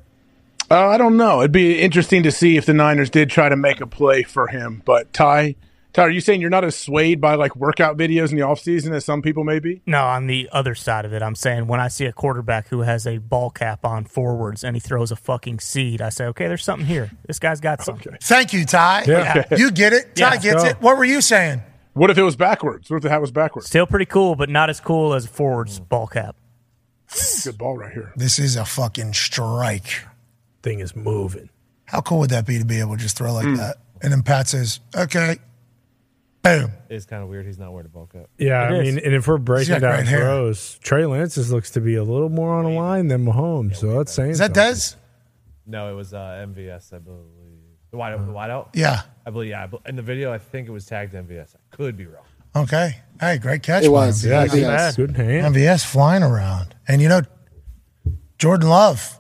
Uh, 0.70 0.88
I 0.88 0.96
don't 0.98 1.16
know. 1.16 1.40
It'd 1.40 1.52
be 1.52 1.80
interesting 1.80 2.22
to 2.22 2.32
see 2.32 2.56
if 2.56 2.66
the 2.66 2.74
Niners 2.74 3.10
did 3.10 3.30
try 3.30 3.48
to 3.48 3.56
make 3.56 3.80
a 3.80 3.86
play 3.86 4.22
for 4.22 4.46
him. 4.48 4.82
But 4.84 5.12
Ty, 5.12 5.56
Ty, 5.92 6.02
are 6.02 6.10
you 6.10 6.20
saying 6.20 6.40
you're 6.40 6.50
not 6.50 6.64
as 6.64 6.74
swayed 6.74 7.20
by 7.20 7.34
like 7.34 7.54
workout 7.54 7.96
videos 7.98 8.30
in 8.30 8.36
the 8.38 8.44
offseason 8.44 8.92
as 8.92 9.04
some 9.04 9.20
people 9.22 9.44
may 9.44 9.58
be? 9.58 9.82
No, 9.86 10.02
on 10.04 10.26
the 10.26 10.48
other 10.52 10.74
side 10.74 11.04
of 11.04 11.12
it, 11.12 11.22
I'm 11.22 11.34
saying 11.34 11.66
when 11.66 11.80
I 11.80 11.88
see 11.88 12.06
a 12.06 12.12
quarterback 12.12 12.68
who 12.68 12.80
has 12.80 13.06
a 13.06 13.18
ball 13.18 13.50
cap 13.50 13.84
on 13.84 14.04
forwards 14.06 14.64
and 14.64 14.74
he 14.74 14.80
throws 14.80 15.12
a 15.12 15.16
fucking 15.16 15.60
seed, 15.60 16.00
I 16.00 16.08
say, 16.08 16.24
okay, 16.26 16.48
there's 16.48 16.64
something 16.64 16.86
here. 16.86 17.10
This 17.26 17.38
guy's 17.38 17.60
got 17.60 17.82
something. 17.82 18.16
Thank 18.22 18.52
you, 18.54 18.64
Ty. 18.64 19.04
Yeah. 19.06 19.44
You 19.56 19.70
get 19.70 19.92
it. 19.92 20.16
Ty 20.16 20.34
Yeah. 20.34 20.40
gets 20.40 20.64
it. 20.64 20.76
What 20.80 20.96
were 20.96 21.04
you 21.04 21.20
saying? 21.20 21.62
What 21.92 22.10
if 22.10 22.18
it 22.18 22.22
was 22.24 22.34
backwards? 22.36 22.90
What 22.90 22.96
if 22.96 23.02
the 23.02 23.10
hat 23.10 23.20
was 23.20 23.30
backwards? 23.30 23.68
Still 23.68 23.86
pretty 23.86 24.06
cool, 24.06 24.34
but 24.34 24.48
not 24.48 24.70
as 24.70 24.80
cool 24.80 25.14
as 25.14 25.26
a 25.26 25.28
forwards 25.28 25.78
Mm. 25.78 25.88
ball 25.90 26.06
cap. 26.08 26.34
Good 27.44 27.58
ball 27.58 27.76
right 27.76 27.92
here. 27.92 28.12
This 28.16 28.38
is 28.40 28.56
a 28.56 28.64
fucking 28.64 29.12
strike. 29.12 30.02
Thing 30.64 30.80
is 30.80 30.96
moving. 30.96 31.50
How 31.84 32.00
cool 32.00 32.18
would 32.20 32.30
that 32.30 32.46
be 32.46 32.58
to 32.58 32.64
be 32.64 32.80
able 32.80 32.96
to 32.96 33.02
just 33.02 33.16
throw 33.16 33.32
like 33.32 33.44
Hmm. 33.44 33.54
that? 33.56 33.76
And 34.02 34.10
then 34.12 34.22
Pat 34.22 34.48
says, 34.48 34.80
okay, 34.96 35.36
boom. 36.42 36.72
It's 36.88 37.06
kind 37.06 37.22
of 37.22 37.28
weird. 37.28 37.46
He's 37.46 37.58
not 37.58 37.72
wearing 37.72 37.86
a 37.86 37.90
ball 37.90 38.06
cap. 38.12 38.26
Yeah, 38.38 38.64
It 38.64 38.72
I 38.72 38.76
is. 38.80 38.94
mean, 38.94 39.04
and 39.04 39.14
if 39.14 39.28
we're 39.28 39.38
breaking 39.38 39.80
down 39.80 40.04
throws, 40.06 40.78
Trey 40.82 41.04
Lance's 41.06 41.52
looks 41.52 41.70
to 41.72 41.80
be 41.80 41.94
a 41.96 42.02
little 42.04 42.28
more 42.30 42.54
on 42.54 42.64
a 42.64 42.70
line 42.70 43.08
than 43.08 43.24
Mahomes. 43.24 43.76
So 43.76 43.98
that's 43.98 44.12
saying 44.12 44.30
Is 44.32 44.38
that 44.38 44.54
something. 44.56 44.74
Des? 44.74 44.96
No, 45.66 45.90
it 45.90 45.94
was 45.94 46.12
uh, 46.14 46.44
MVS, 46.48 46.92
I 46.92 46.98
believe. 46.98 47.20
The 47.90 47.96
wide, 47.98 48.12
the 48.18 48.32
wideout? 48.32 48.68
Yeah. 48.74 49.02
I 49.24 49.30
believe, 49.30 49.50
yeah. 49.50 49.66
In 49.86 49.96
the 49.96 50.02
video, 50.02 50.32
I 50.32 50.38
think 50.38 50.66
it 50.68 50.72
was 50.72 50.84
tagged 50.86 51.14
MVS. 51.14 51.54
I 51.54 51.76
could 51.76 51.96
be 51.96 52.06
wrong. 52.06 52.24
Okay. 52.56 52.96
Hey, 53.20 53.38
great 53.38 53.62
catch. 53.62 53.84
It 53.84 53.88
was. 53.92 54.24
Yeah, 54.24 54.40
Not 54.44 54.50
good, 54.50 54.62
bad. 54.62 54.96
good 54.96 55.16
hand. 55.16 55.54
MVS 55.54 55.84
flying 55.86 56.22
around. 56.22 56.74
And 56.88 57.00
you 57.00 57.08
know, 57.08 57.20
Jordan 58.38 58.68
Love 58.68 59.18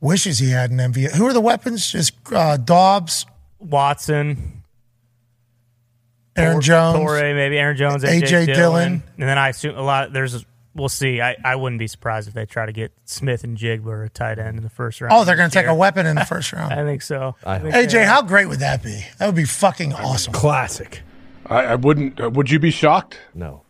wishes 0.00 0.38
he 0.38 0.50
had 0.50 0.70
an 0.70 0.78
MVS. 0.78 1.12
Who 1.12 1.26
are 1.26 1.32
the 1.32 1.40
weapons? 1.40 1.90
Just 1.90 2.12
uh, 2.32 2.56
Doubs, 2.56 3.26
Watson, 3.58 4.62
Aaron 6.36 6.54
Tor- 6.54 6.60
Jones. 6.62 6.98
Torrey, 6.98 7.34
maybe 7.34 7.58
Aaron 7.58 7.76
Jones, 7.76 8.04
AJ, 8.04 8.22
A.J. 8.22 8.46
Dillon. 8.46 8.54
Dillon. 8.54 9.02
and 9.18 9.28
then 9.28 9.38
I 9.38 9.48
assume 9.50 9.76
a 9.76 9.82
lot. 9.82 10.12
There's, 10.12 10.44
we'll 10.74 10.88
see. 10.88 11.20
I, 11.20 11.36
I 11.44 11.56
wouldn't 11.56 11.78
be 11.78 11.86
surprised 11.86 12.28
if 12.28 12.34
they 12.34 12.46
try 12.46 12.66
to 12.66 12.72
get 12.72 12.92
Smith-Njigba 13.04 14.06
a 14.06 14.08
tight 14.08 14.38
end 14.38 14.56
in 14.56 14.62
the 14.62 14.70
first 14.70 15.00
round. 15.00 15.12
Oh, 15.12 15.24
they're 15.24 15.36
going 15.36 15.50
to 15.50 15.54
take 15.54 15.66
a 15.66 15.74
weapon 15.74 16.06
in 16.06 16.16
the 16.16 16.24
first 16.24 16.52
round. 16.54 16.72
I 16.72 16.84
think 16.84 17.02
so. 17.02 17.34
I 17.44 17.58
think 17.58 17.74
AJ, 17.74 17.90
they- 17.92 18.04
how 18.06 18.22
great 18.22 18.46
would 18.46 18.60
that 18.60 18.82
be? 18.82 19.04
That 19.18 19.26
would 19.26 19.34
be 19.34 19.44
fucking 19.44 19.92
awesome. 19.92 20.32
Classic. 20.32 21.02
I, 21.46 21.64
I 21.66 21.74
wouldn't. 21.74 22.20
Uh, 22.20 22.30
would 22.30 22.50
you 22.50 22.58
be 22.60 22.70
shocked? 22.70 23.18
No. 23.34 23.62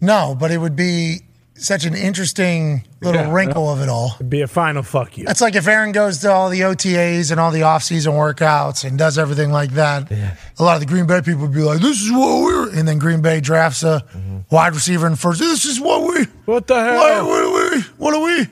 No, 0.00 0.36
but 0.38 0.50
it 0.50 0.58
would 0.58 0.76
be 0.76 1.20
such 1.58 1.84
an 1.84 1.94
interesting 1.94 2.84
little 3.00 3.22
Yeah, 3.22 3.32
wrinkle 3.32 3.70
of 3.70 3.80
it 3.80 3.88
all. 3.88 4.12
It'd 4.16 4.30
be 4.30 4.40
a 4.42 4.46
final 4.46 4.82
fuck 4.82 5.16
you. 5.18 5.24
That's 5.24 5.40
like 5.40 5.54
if 5.54 5.66
Aaron 5.66 5.92
goes 5.92 6.18
to 6.18 6.32
all 6.32 6.48
the 6.48 6.60
OTAs 6.60 7.30
and 7.30 7.38
all 7.38 7.50
the 7.50 7.62
off-season 7.62 8.12
workouts 8.12 8.84
and 8.84 8.98
does 8.98 9.18
everything 9.18 9.50
like 9.50 9.72
that. 9.72 10.10
A 10.10 10.62
lot 10.62 10.74
of 10.74 10.80
the 10.80 10.86
Green 10.86 11.06
Bay 11.06 11.20
people 11.20 11.42
would 11.42 11.52
be 11.52 11.62
like, 11.62 11.80
"This 11.80 12.00
is 12.02 12.10
what 12.10 12.42
we're," 12.42 12.70
and 12.70 12.86
then 12.86 12.98
Green 12.98 13.22
Bay 13.22 13.40
drafts 13.40 13.82
a 13.82 14.04
mm-hmm. 14.12 14.38
wide 14.50 14.74
receiver 14.74 15.06
in 15.06 15.16
first. 15.16 15.40
This 15.40 15.64
is 15.64 15.80
what 15.80 16.02
we. 16.02 16.24
What 16.44 16.66
the 16.66 16.74
What, 16.74 17.12
hell? 17.12 17.26
what 17.26 17.42
are 17.42 17.70
we? 17.70 17.80
What 17.96 18.14
are 18.14 18.22
we? 18.22 18.46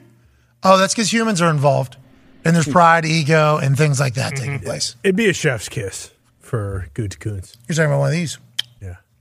Oh, 0.63 0.79
that's 0.79 0.95
because 0.95 1.13
humans 1.13 1.41
are 1.41 1.51
involved, 1.51 1.97
and 2.45 2.55
there's 2.55 2.67
hmm. 2.67 2.73
pride, 2.73 3.05
ego, 3.05 3.59
and 3.59 3.77
things 3.77 4.01
like 4.01 4.15
that 4.15 4.35
mm-hmm. 4.35 4.45
taking 4.45 4.61
place. 4.61 4.97
It'd 5.03 5.17
be 5.17 5.29
a 5.29 5.33
chef's 5.33 5.69
kiss 5.69 6.11
for 6.41 6.89
Gutekunst. 6.95 7.57
You're 7.69 7.77
talking 7.77 7.87
about 7.87 7.99
one 8.01 8.09
of 8.09 8.13
these. 8.15 8.39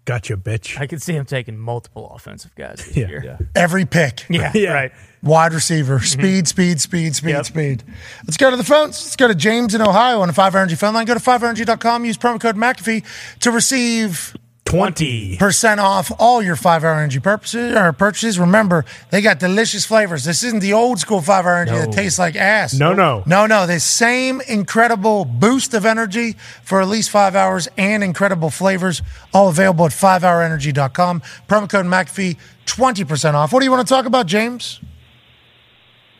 Yeah. 0.07 0.13
Gotcha, 0.15 0.37
bitch. 0.37 0.79
I 0.79 0.87
could 0.87 1.01
see 1.01 1.13
him 1.13 1.25
taking 1.25 1.57
multiple 1.57 2.11
offensive 2.15 2.53
guys 2.55 2.77
this 2.85 2.95
Yeah. 2.95 3.07
year. 3.07 3.23
Yeah. 3.25 3.37
Every 3.55 3.85
pick. 3.85 4.25
Yeah, 4.29 4.51
Yeah. 4.55 4.73
right. 4.73 4.91
Wide 5.23 5.53
receiver, 5.53 5.97
mm-hmm. 5.97 6.05
speed, 6.05 6.47
speed, 6.47 6.79
speed, 6.79 7.15
speed, 7.15 7.29
Yep. 7.31 7.45
speed. 7.45 7.83
Let's 8.25 8.37
go 8.37 8.51
to 8.51 8.57
the 8.57 8.63
phones. 8.63 9.03
Let's 9.03 9.15
go 9.15 9.27
to 9.27 9.33
James 9.35 9.73
in 9.73 9.81
Ohio 9.81 10.21
on 10.21 10.27
the 10.27 10.33
5 10.33 10.53
Energy 10.55 10.75
phone 10.75 10.93
line. 10.93 11.05
Go 11.07 11.15
to 11.15 11.19
5energy.com. 11.19 12.05
Use 12.05 12.17
promo 12.17 12.39
code 12.39 12.55
McAfee 12.55 13.03
to 13.39 13.49
receive 13.51 14.35
20. 14.65 15.37
percent 15.37 15.79
off 15.79 16.11
all 16.19 16.41
your 16.41 16.55
5 16.55 16.83
Hour 16.83 16.95
Energy 16.95 17.19
purposes 17.19 17.75
or 17.75 17.93
purchases. 17.93 18.39
Remember, 18.39 18.83
they 19.11 19.21
got 19.21 19.39
delicious 19.39 19.85
flavors. 19.85 20.23
This 20.25 20.43
isn't 20.43 20.59
the 20.59 20.73
old 20.73 20.99
school 20.99 21.21
5 21.21 21.45
Hour 21.45 21.55
Energy 21.57 21.77
that 21.77 21.91
tastes 21.91 22.19
like 22.19 22.35
ass. 22.35 22.73
No, 22.73 22.93
no. 22.93 23.23
No, 23.25 23.45
no. 23.45 23.67
The 23.67 23.79
same 23.79 24.41
incredible 24.41 25.23
boost 25.25 25.73
of 25.73 25.85
energy 25.85 26.35
for 26.63 26.81
at 26.81 26.87
least 26.87 27.09
five 27.09 27.35
hours 27.35 27.67
and 27.77 28.03
incredible 28.03 28.49
flavors, 28.49 29.01
all 29.33 29.49
available 29.49 29.85
at 29.85 29.91
5hourenergy.com. 29.91 31.21
Promo 31.47 31.69
code 31.69 31.85
McAfee, 31.85 32.37
20% 32.65 33.33
off. 33.35 33.53
What 33.53 33.59
do 33.59 33.65
you 33.65 33.71
want 33.71 33.87
to 33.87 33.93
talk 33.93 34.05
about, 34.05 34.25
James? 34.25 34.81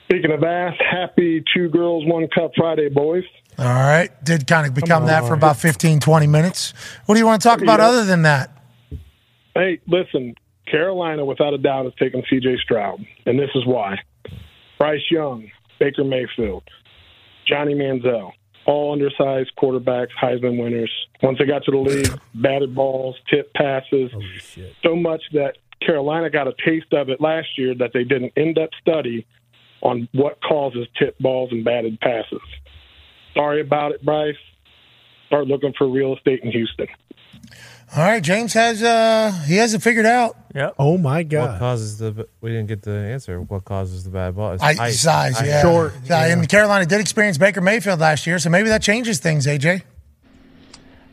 Speaking 0.05 0.31
of 0.31 0.43
ass, 0.43 0.75
happy 0.91 1.43
two 1.51 1.67
girls, 1.69 2.05
one 2.05 2.27
cup 2.27 2.51
Friday, 2.55 2.89
boys. 2.89 3.23
All 3.57 3.65
right. 3.65 4.09
Did 4.23 4.47
kind 4.47 4.67
of 4.67 4.73
become 4.73 5.05
that 5.05 5.25
for 5.25 5.33
about 5.33 5.57
15, 5.57 5.99
20 5.99 6.27
minutes. 6.27 6.73
What 7.05 7.15
do 7.15 7.19
you 7.19 7.25
want 7.25 7.41
to 7.41 7.47
talk 7.47 7.61
about 7.61 7.79
Yeah. 7.79 7.87
other 7.87 8.03
than 8.05 8.23
that? 8.23 8.51
Hey, 9.53 9.79
listen, 9.87 10.35
Carolina, 10.69 11.23
without 11.23 11.53
a 11.53 11.57
doubt, 11.57 11.85
has 11.85 11.93
taken 11.95 12.21
CJ 12.29 12.57
Stroud, 12.57 13.05
and 13.25 13.39
this 13.39 13.49
is 13.55 13.65
why. 13.65 13.97
Bryce 14.77 15.09
Young, 15.09 15.49
Baker 15.79 16.03
Mayfield, 16.03 16.63
Johnny 17.47 17.73
Manziel. 17.75 18.31
all 18.65 18.91
undersized 18.93 19.51
quarterbacks, 19.61 20.09
Heisman 20.19 20.59
winners. 20.59 20.91
Once 21.21 21.37
they 21.37 21.45
got 21.45 21.63
to 21.65 21.71
the 21.71 21.77
league, 21.77 22.19
batted 22.33 22.73
balls, 22.73 23.15
tip 23.29 23.53
passes, 23.53 24.11
so 24.83 24.95
much 24.95 25.21
that 25.33 25.57
Carolina 25.85 26.31
got 26.31 26.47
a 26.47 26.53
taste 26.65 26.91
of 26.91 27.09
it 27.09 27.21
last 27.21 27.47
year 27.59 27.75
that 27.75 27.91
they 27.93 28.03
did 28.03 28.23
an 28.23 28.31
in-depth 28.35 28.73
study 28.81 29.23
on 29.81 30.09
what 30.13 30.41
causes 30.41 30.87
tip 30.97 31.15
balls 31.19 31.51
and 31.51 31.63
batted 31.63 31.99
passes. 31.99 32.41
Sorry 33.35 33.61
about 33.61 33.91
it, 33.91 34.03
Bryce. 34.03 34.35
Start 35.27 35.47
looking 35.47 35.73
for 35.77 35.87
real 35.89 36.15
estate 36.15 36.41
in 36.43 36.51
Houston. 36.51 36.87
All 37.95 38.03
right, 38.03 38.21
James 38.23 38.53
has 38.53 38.81
uh 38.81 39.31
he 39.47 39.55
has 39.57 39.73
it 39.73 39.81
figured 39.81 40.05
out. 40.05 40.35
Yep. 40.55 40.75
Oh 40.79 40.97
my 40.97 41.23
God. 41.23 41.51
What 41.51 41.59
causes 41.59 41.97
the? 41.99 42.27
We 42.41 42.49
didn't 42.49 42.67
get 42.67 42.81
the 42.81 42.91
answer. 42.91 43.39
What 43.41 43.63
causes 43.65 44.03
the 44.03 44.09
bad 44.09 44.35
ball? 44.35 44.53
It's 44.53 44.63
I, 44.63 44.73
height. 44.73 44.93
size, 44.93 45.37
Height. 45.37 45.47
yeah. 45.47 45.89
Yeah, 46.05 46.25
And 46.33 46.47
Carolina 46.49 46.85
did 46.85 46.99
experience 46.99 47.37
Baker 47.37 47.61
Mayfield 47.61 47.99
last 47.99 48.25
year, 48.25 48.39
so 48.39 48.49
maybe 48.49 48.69
that 48.69 48.81
changes 48.81 49.19
things, 49.19 49.45
AJ. 49.45 49.83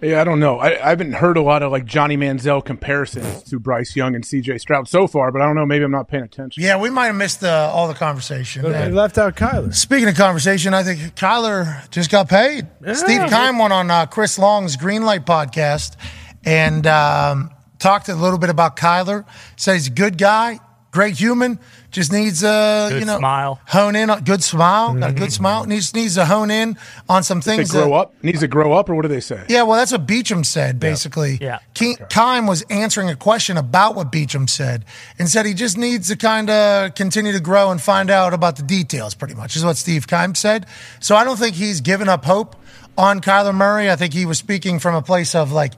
Yeah, 0.03 0.21
I 0.21 0.25
don't 0.25 0.41
know. 0.41 0.59
I, 0.59 0.85
I 0.85 0.89
haven't 0.89 1.13
heard 1.13 1.37
a 1.37 1.43
lot 1.43 1.63
of 1.63 1.71
like 1.71 1.85
Johnny 1.85 2.17
Manziel 2.17 2.65
comparisons 2.65 3.45
to 3.45 3.61
Bryce 3.61 3.95
Young 3.95 4.17
and 4.17 4.25
C.J. 4.25 4.59
Stroud 4.59 4.89
so 4.89 5.07
far, 5.07 5.31
but 5.31 5.41
I 5.41 5.47
don't 5.47 5.55
know. 5.55 5.65
Maybe 5.65 5.85
I'm 5.85 5.93
not 5.93 6.09
paying 6.09 6.25
attention. 6.25 6.61
Yeah, 6.61 6.77
we 6.81 6.91
might 6.91 7.07
have 7.07 7.15
missed 7.15 7.41
the, 7.41 7.53
all 7.53 7.87
the 7.87 7.95
conversation. 7.95 8.63
They 8.63 8.91
left 8.91 9.17
out 9.17 9.37
Kyler. 9.37 9.73
Speaking 9.73 10.09
of 10.09 10.17
conversation, 10.17 10.75
I 10.75 10.83
think 10.83 11.15
Kyler 11.15 11.89
just 11.91 12.11
got 12.11 12.29
paid. 12.29 12.67
Steve 12.95 13.31
Keim 13.31 13.59
went 13.59 13.73
on 13.73 13.91
uh, 13.91 14.07
Chris 14.07 14.39
Long's 14.41 14.77
Greenlight 14.77 15.25
podcast 15.25 15.97
and 16.45 16.85
um, 16.89 17.51
talked 17.79 18.09
a 18.09 18.17
little 18.17 18.39
bit 18.39 18.51
about 18.51 18.75
Kyler. 18.75 19.25
Said 19.57 19.75
he's 19.75 19.87
a 19.87 19.91
good 19.91 20.19
guy, 20.19 20.59
great 20.91 21.15
human, 21.15 21.61
just 21.93 22.11
needs 22.11 22.43
a 22.43 22.89
Good 22.91 23.01
you 23.01 23.05
know 23.07 23.19
smile. 23.19 23.61
hone 23.67 23.95
in 23.95 24.11
on 24.11 24.25
good 24.25 24.43
smile, 24.43 24.95
got 24.95 25.11
a 25.11 25.13
good 25.13 25.25
mm-hmm. 25.25 25.31
smile. 25.31 25.65
Needs 25.67 25.95
needs 25.95 26.15
to 26.17 26.25
hone 26.25 26.51
in 26.51 26.77
on 27.09 27.23
some 27.23 27.39
Does 27.39 27.53
he 27.53 27.57
things. 27.59 27.71
grow 27.71 27.89
that- 27.89 27.95
up? 27.95 28.15
Needs 28.25 28.41
to 28.41 28.49
grow 28.49 28.73
up, 28.73 28.89
or 28.91 28.95
what 28.95 29.03
do 29.03 29.09
they 29.09 29.21
say? 29.21 29.45
yeah, 29.49 29.63
well, 29.63 29.77
that's 29.77 29.93
what 29.93 30.07
Beecham 30.07 30.43
said, 30.43 30.81
basically. 30.81 31.39
Yeah. 31.41 31.59
Ke- 31.75 32.09
Keim 32.09 32.47
was 32.47 32.63
answering 32.71 33.11
a 33.11 33.17
question 33.17 33.57
about 33.57 33.95
what 33.95 34.11
Beecham 34.11 34.49
said 34.49 34.85
and 35.19 35.29
said 35.29 35.47
he 35.47 35.55
just 35.55 35.77
needs 35.79 36.09
to 36.09 36.17
kind 36.17 36.51
of 36.51 36.95
continue 36.95 37.33
to 37.33 37.41
grow 37.41 37.71
and 37.71 37.81
find 37.81 38.11
out 38.11 38.33
about 38.35 38.57
the 38.57 38.63
details, 38.63 39.15
pretty 39.15 39.35
much, 39.35 39.55
is 39.55 39.65
what 39.65 39.77
Steve 39.77 40.07
Keim 40.07 40.35
said. 40.35 40.67
So 41.01 41.15
I 41.15 41.25
don't 41.25 41.39
think 41.39 41.55
he's 41.55 41.81
given 41.83 42.09
up 42.09 42.25
hope 42.25 42.57
on 42.97 43.21
Kyler 43.21 43.55
Murray. 43.55 43.91
I 43.91 43.97
think 43.97 44.13
he 44.15 44.27
was 44.27 44.39
speaking 44.39 44.79
from 44.79 44.95
a 44.95 45.03
place 45.03 45.35
of 45.35 45.53
like, 45.53 45.75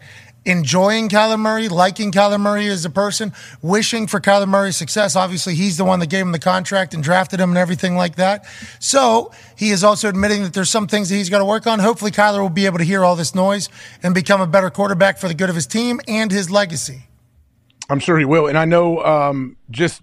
Enjoying 0.47 1.09
Kyler 1.09 1.39
Murray, 1.39 1.69
liking 1.69 2.13
Kyler 2.13 2.41
Murray 2.41 2.69
as 2.69 2.85
a 2.85 2.91
person, 2.91 3.33
wishing 3.63 4.07
for 4.07 4.21
Kyler 4.21 4.47
Murray's 4.47 4.77
success. 4.77 5.17
Obviously, 5.17 5.55
he's 5.55 5.77
the 5.77 5.85
one 5.85 6.01
that 6.01 6.09
gave 6.09 6.25
him 6.25 6.33
the 6.33 6.39
contract 6.39 6.93
and 6.93 7.03
drafted 7.03 7.41
him 7.41 7.51
and 7.51 7.59
everything 7.59 7.97
like 7.97 8.17
that. 8.17 8.45
So 8.79 9.33
he 9.57 9.71
is 9.71 9.83
also 9.83 10.09
admitting 10.09 10.43
that 10.43 10.53
there's 10.53 10.71
some 10.71 10.87
things 10.87 11.09
that 11.09 11.17
he's 11.17 11.31
got 11.31 11.39
to 11.39 11.45
work 11.45 11.67
on. 11.67 11.79
Hopefully, 11.79 12.11
Kyler 12.11 12.41
will 12.41 12.49
be 12.51 12.67
able 12.67 12.79
to 12.79 12.85
hear 12.85 13.05
all 13.05 13.17
this 13.17 13.35
noise 13.35 13.69
and 14.03 14.15
become 14.15 14.41
a 14.41 14.47
better 14.47 14.71
quarterback 14.71 15.19
for 15.19 15.29
the 15.29 15.35
good 15.35 15.49
of 15.49 15.55
his 15.55 15.67
team 15.67 16.01
and 16.07 16.31
his 16.31 16.51
legacy. 16.51 17.05
I'm 17.89 17.99
sure 17.99 18.19
he 18.19 18.25
will. 18.25 18.47
And 18.47 18.59
I 18.59 18.65
know 18.65 19.03
um, 19.05 19.57
just 19.71 20.03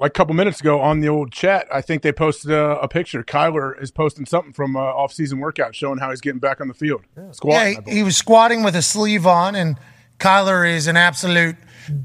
like 0.00 0.10
a 0.10 0.12
couple 0.12 0.34
minutes 0.34 0.60
ago 0.60 0.80
on 0.80 1.00
the 1.00 1.08
old 1.08 1.32
chat, 1.32 1.66
I 1.72 1.80
think 1.80 2.02
they 2.02 2.12
posted 2.12 2.50
a, 2.50 2.78
a 2.80 2.88
picture. 2.88 3.22
Kyler 3.24 3.80
is 3.80 3.90
posting 3.90 4.26
something 4.26 4.52
from 4.52 4.76
uh, 4.76 4.80
off-season 4.80 5.38
workout 5.38 5.74
showing 5.74 5.98
how 5.98 6.10
he's 6.10 6.20
getting 6.20 6.40
back 6.40 6.60
on 6.60 6.68
the 6.68 6.74
field. 6.74 7.02
Squatting, 7.32 7.82
Yeah, 7.86 7.92
he, 7.92 7.98
he 7.98 8.02
was 8.02 8.16
squatting 8.16 8.62
with 8.62 8.76
a 8.76 8.82
sleeve 8.82 9.26
on, 9.26 9.54
and 9.54 9.76
Kyler 10.18 10.68
is 10.68 10.86
an 10.86 10.96
absolute 10.96 11.56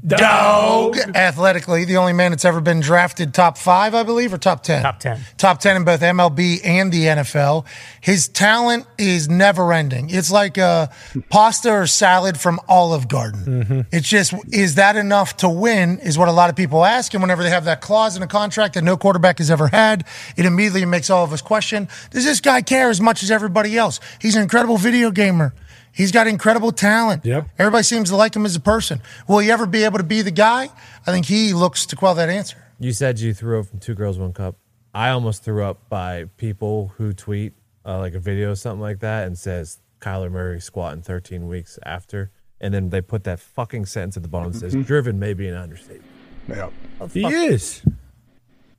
dog 0.06 0.96
athletically. 1.14 1.84
The 1.84 1.96
only 1.96 2.12
man 2.12 2.32
that's 2.32 2.44
ever 2.44 2.60
been 2.60 2.80
drafted 2.80 3.34
top 3.34 3.58
five, 3.58 3.94
I 3.94 4.02
believe, 4.02 4.32
or 4.32 4.38
top 4.38 4.62
10? 4.62 4.82
Top 4.82 5.00
10. 5.00 5.20
Top 5.36 5.58
10 5.60 5.76
in 5.76 5.84
both 5.84 6.00
MLB 6.00 6.60
and 6.64 6.92
the 6.92 7.04
NFL. 7.04 7.66
His 8.00 8.28
talent 8.28 8.86
is 8.98 9.28
never 9.28 9.72
ending. 9.72 10.10
It's 10.10 10.30
like 10.30 10.58
a 10.58 10.90
pasta 11.30 11.72
or 11.72 11.86
salad 11.86 12.38
from 12.38 12.60
Olive 12.68 13.08
Garden. 13.08 13.44
Mm-hmm. 13.44 13.80
It's 13.92 14.08
just, 14.08 14.34
is 14.52 14.76
that 14.76 14.96
enough 14.96 15.36
to 15.38 15.48
win? 15.48 15.98
Is 16.00 16.18
what 16.18 16.28
a 16.28 16.32
lot 16.32 16.50
of 16.50 16.56
people 16.56 16.84
ask. 16.84 17.14
And 17.14 17.22
whenever 17.22 17.42
they 17.42 17.50
have 17.50 17.64
that 17.64 17.80
clause 17.80 18.16
in 18.16 18.22
a 18.22 18.26
contract 18.26 18.74
that 18.74 18.84
no 18.84 18.96
quarterback 18.96 19.38
has 19.38 19.50
ever 19.50 19.68
had, 19.68 20.04
it 20.36 20.46
immediately 20.46 20.84
makes 20.84 21.10
all 21.10 21.24
of 21.24 21.32
us 21.32 21.42
question 21.42 21.88
Does 22.10 22.24
this 22.24 22.40
guy 22.40 22.62
care 22.62 22.90
as 22.90 23.00
much 23.00 23.22
as 23.22 23.30
everybody 23.30 23.76
else? 23.76 24.00
He's 24.20 24.36
an 24.36 24.42
incredible 24.42 24.78
video 24.78 25.10
gamer. 25.10 25.54
He's 25.94 26.10
got 26.12 26.26
incredible 26.26 26.72
talent. 26.72 27.24
Yep. 27.24 27.48
Everybody 27.58 27.84
seems 27.84 28.10
to 28.10 28.16
like 28.16 28.34
him 28.34 28.44
as 28.44 28.56
a 28.56 28.60
person. 28.60 29.00
Will 29.28 29.38
he 29.38 29.50
ever 29.50 29.64
be 29.66 29.84
able 29.84 29.98
to 29.98 30.04
be 30.04 30.22
the 30.22 30.30
guy? 30.32 30.68
I 31.06 31.12
think 31.12 31.26
he 31.26 31.52
looks 31.52 31.86
to 31.86 31.96
quell 31.96 32.14
that 32.16 32.28
answer. 32.28 32.56
You 32.80 32.92
said 32.92 33.20
you 33.20 33.32
threw 33.32 33.60
up 33.60 33.66
from 33.66 33.78
Two 33.78 33.94
Girls 33.94 34.18
One 34.18 34.32
Cup. 34.32 34.56
I 34.92 35.10
almost 35.10 35.44
threw 35.44 35.62
up 35.64 35.88
by 35.88 36.26
people 36.36 36.92
who 36.96 37.12
tweet 37.12 37.52
uh, 37.86 37.98
like 37.98 38.14
a 38.14 38.18
video 38.18 38.50
or 38.52 38.54
something 38.56 38.80
like 38.80 39.00
that 39.00 39.26
and 39.26 39.38
says 39.38 39.78
Kyler 40.00 40.30
Murray 40.30 40.60
squatting 40.60 41.02
13 41.02 41.46
weeks 41.46 41.78
after, 41.84 42.30
and 42.60 42.74
then 42.74 42.90
they 42.90 43.00
put 43.00 43.24
that 43.24 43.38
fucking 43.40 43.86
sentence 43.86 44.16
at 44.16 44.22
the 44.22 44.28
bottom 44.28 44.52
that 44.52 44.58
says 44.58 44.74
Mhm. 44.74 44.86
driven 44.86 45.18
may 45.18 45.32
be 45.34 45.46
an 45.48 45.54
understatement. 45.54 46.10
Yeah. 46.48 46.70
He 47.12 47.24
is. 47.24 47.82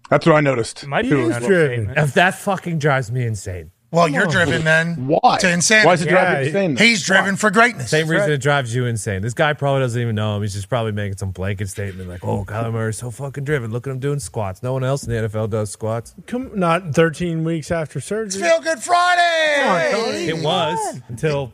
That's 0.09 0.25
what 0.25 0.35
I 0.35 0.41
noticed. 0.41 0.85
Might 0.85 1.03
be 1.03 1.11
an 1.11 1.31
understatement. 1.31 1.97
If 1.97 2.13
that 2.13 2.35
fucking 2.35 2.77
drives 2.79 3.11
me 3.11 3.25
insane. 3.25 3.71
Well, 3.95 4.07
you're 4.07 4.27
driven 4.27 4.63
then. 4.63 5.07
Why? 5.07 5.37
To 5.39 5.51
insanity. 5.51 5.87
Why 5.87 5.93
is 5.93 6.01
it 6.01 6.09
driving 6.09 6.41
you 6.41 6.47
insane? 6.47 6.77
He's 6.77 7.03
driven 7.03 7.35
for 7.35 7.49
greatness. 7.49 7.89
Same 7.89 8.07
reason 8.07 8.31
it 8.31 8.41
drives 8.41 8.75
you 8.75 8.85
insane. 8.85 9.21
This 9.21 9.33
guy 9.33 9.53
probably 9.53 9.81
doesn't 9.81 9.99
even 10.01 10.15
know 10.15 10.35
him. 10.35 10.41
He's 10.41 10.53
just 10.53 10.69
probably 10.69 10.91
making 10.91 11.17
some 11.17 11.31
blanket 11.31 11.69
statement 11.69 12.09
like, 12.09 12.23
"Oh, 12.23 12.45
Kyler 12.45 12.71
Murray's 12.71 12.97
so 12.97 13.11
fucking 13.11 13.43
driven. 13.43 13.71
Look 13.71 13.87
at 13.87 13.91
him 13.91 13.99
doing 13.99 14.19
squats. 14.19 14.61
No 14.61 14.73
one 14.73 14.83
else 14.83 15.03
in 15.03 15.11
the 15.11 15.27
NFL 15.27 15.49
does 15.49 15.71
squats." 15.71 16.13
Come, 16.27 16.51
not 16.53 16.93
13 16.93 17.43
weeks 17.43 17.71
after 17.71 17.99
surgery. 17.99 18.41
Feel 18.41 18.59
Good 18.61 18.79
Friday. 18.79 20.27
It 20.27 20.43
was 20.43 21.01
until 21.07 21.51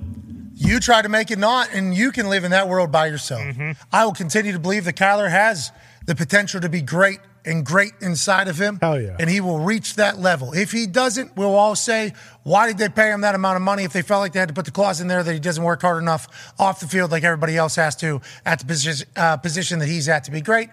You 0.54 0.80
try 0.80 1.02
to 1.02 1.10
make 1.10 1.32
it 1.32 1.40
not, 1.40 1.74
and 1.74 1.96
you 1.96 2.12
can 2.12 2.30
live 2.30 2.44
in 2.44 2.52
that 2.52 2.68
world 2.68 2.92
by 2.92 3.08
yourself. 3.08 3.42
Mm-hmm. 3.42 3.72
I 3.92 4.06
will 4.06 4.14
continue 4.14 4.52
to 4.52 4.60
believe 4.60 4.86
that 4.86 4.96
Kyler 4.96 5.30
has 5.30 5.72
the 6.06 6.14
potential 6.16 6.62
to 6.62 6.70
be 6.70 6.82
great 6.82 7.20
and 7.46 7.66
great 7.66 7.94
inside 8.02 8.48
of 8.48 8.58
him. 8.58 8.78
Hell 8.82 9.02
yeah. 9.02 9.16
And 9.20 9.30
he 9.30 9.42
will 9.42 9.60
reach 9.60 9.96
that 9.96 10.20
level. 10.20 10.54
If 10.54 10.72
he 10.72 10.88
doesn't, 10.88 11.36
we'll 11.36 11.56
all 11.56 11.76
say, 11.76 12.14
why 12.44 12.68
did 12.68 12.78
they 12.78 12.90
pay 12.90 13.12
him 13.12 13.22
that 13.22 13.36
amount 13.36 13.56
of 13.56 13.62
money 13.62 13.84
if 13.84 13.94
they 13.94 14.02
felt 14.02 14.22
like 14.22 14.34
they 14.34 14.40
had 14.40 14.50
to 14.50 14.54
put 14.54 14.66
the 14.66 14.72
clause 14.72 15.02
in 15.02 15.08
there 15.08 15.24
that 15.24 15.34
he 15.34 15.40
doesn't 15.40 15.64
work 15.64 15.82
hard 15.82 16.02
enough 16.02 16.54
off 16.60 16.80
the 16.80 16.88
field 16.88 17.12
like 17.12 17.24
everybody 17.24 17.58
else 17.58 17.76
has 17.76 17.96
to 17.98 18.22
at 18.46 18.60
the 18.60 18.66
position, 18.66 19.08
uh, 19.16 19.38
position 19.38 19.80
that 19.80 19.88
he's 19.88 20.08
at 20.10 20.24
to 20.26 20.32
be 20.32 20.42
great? 20.42 20.70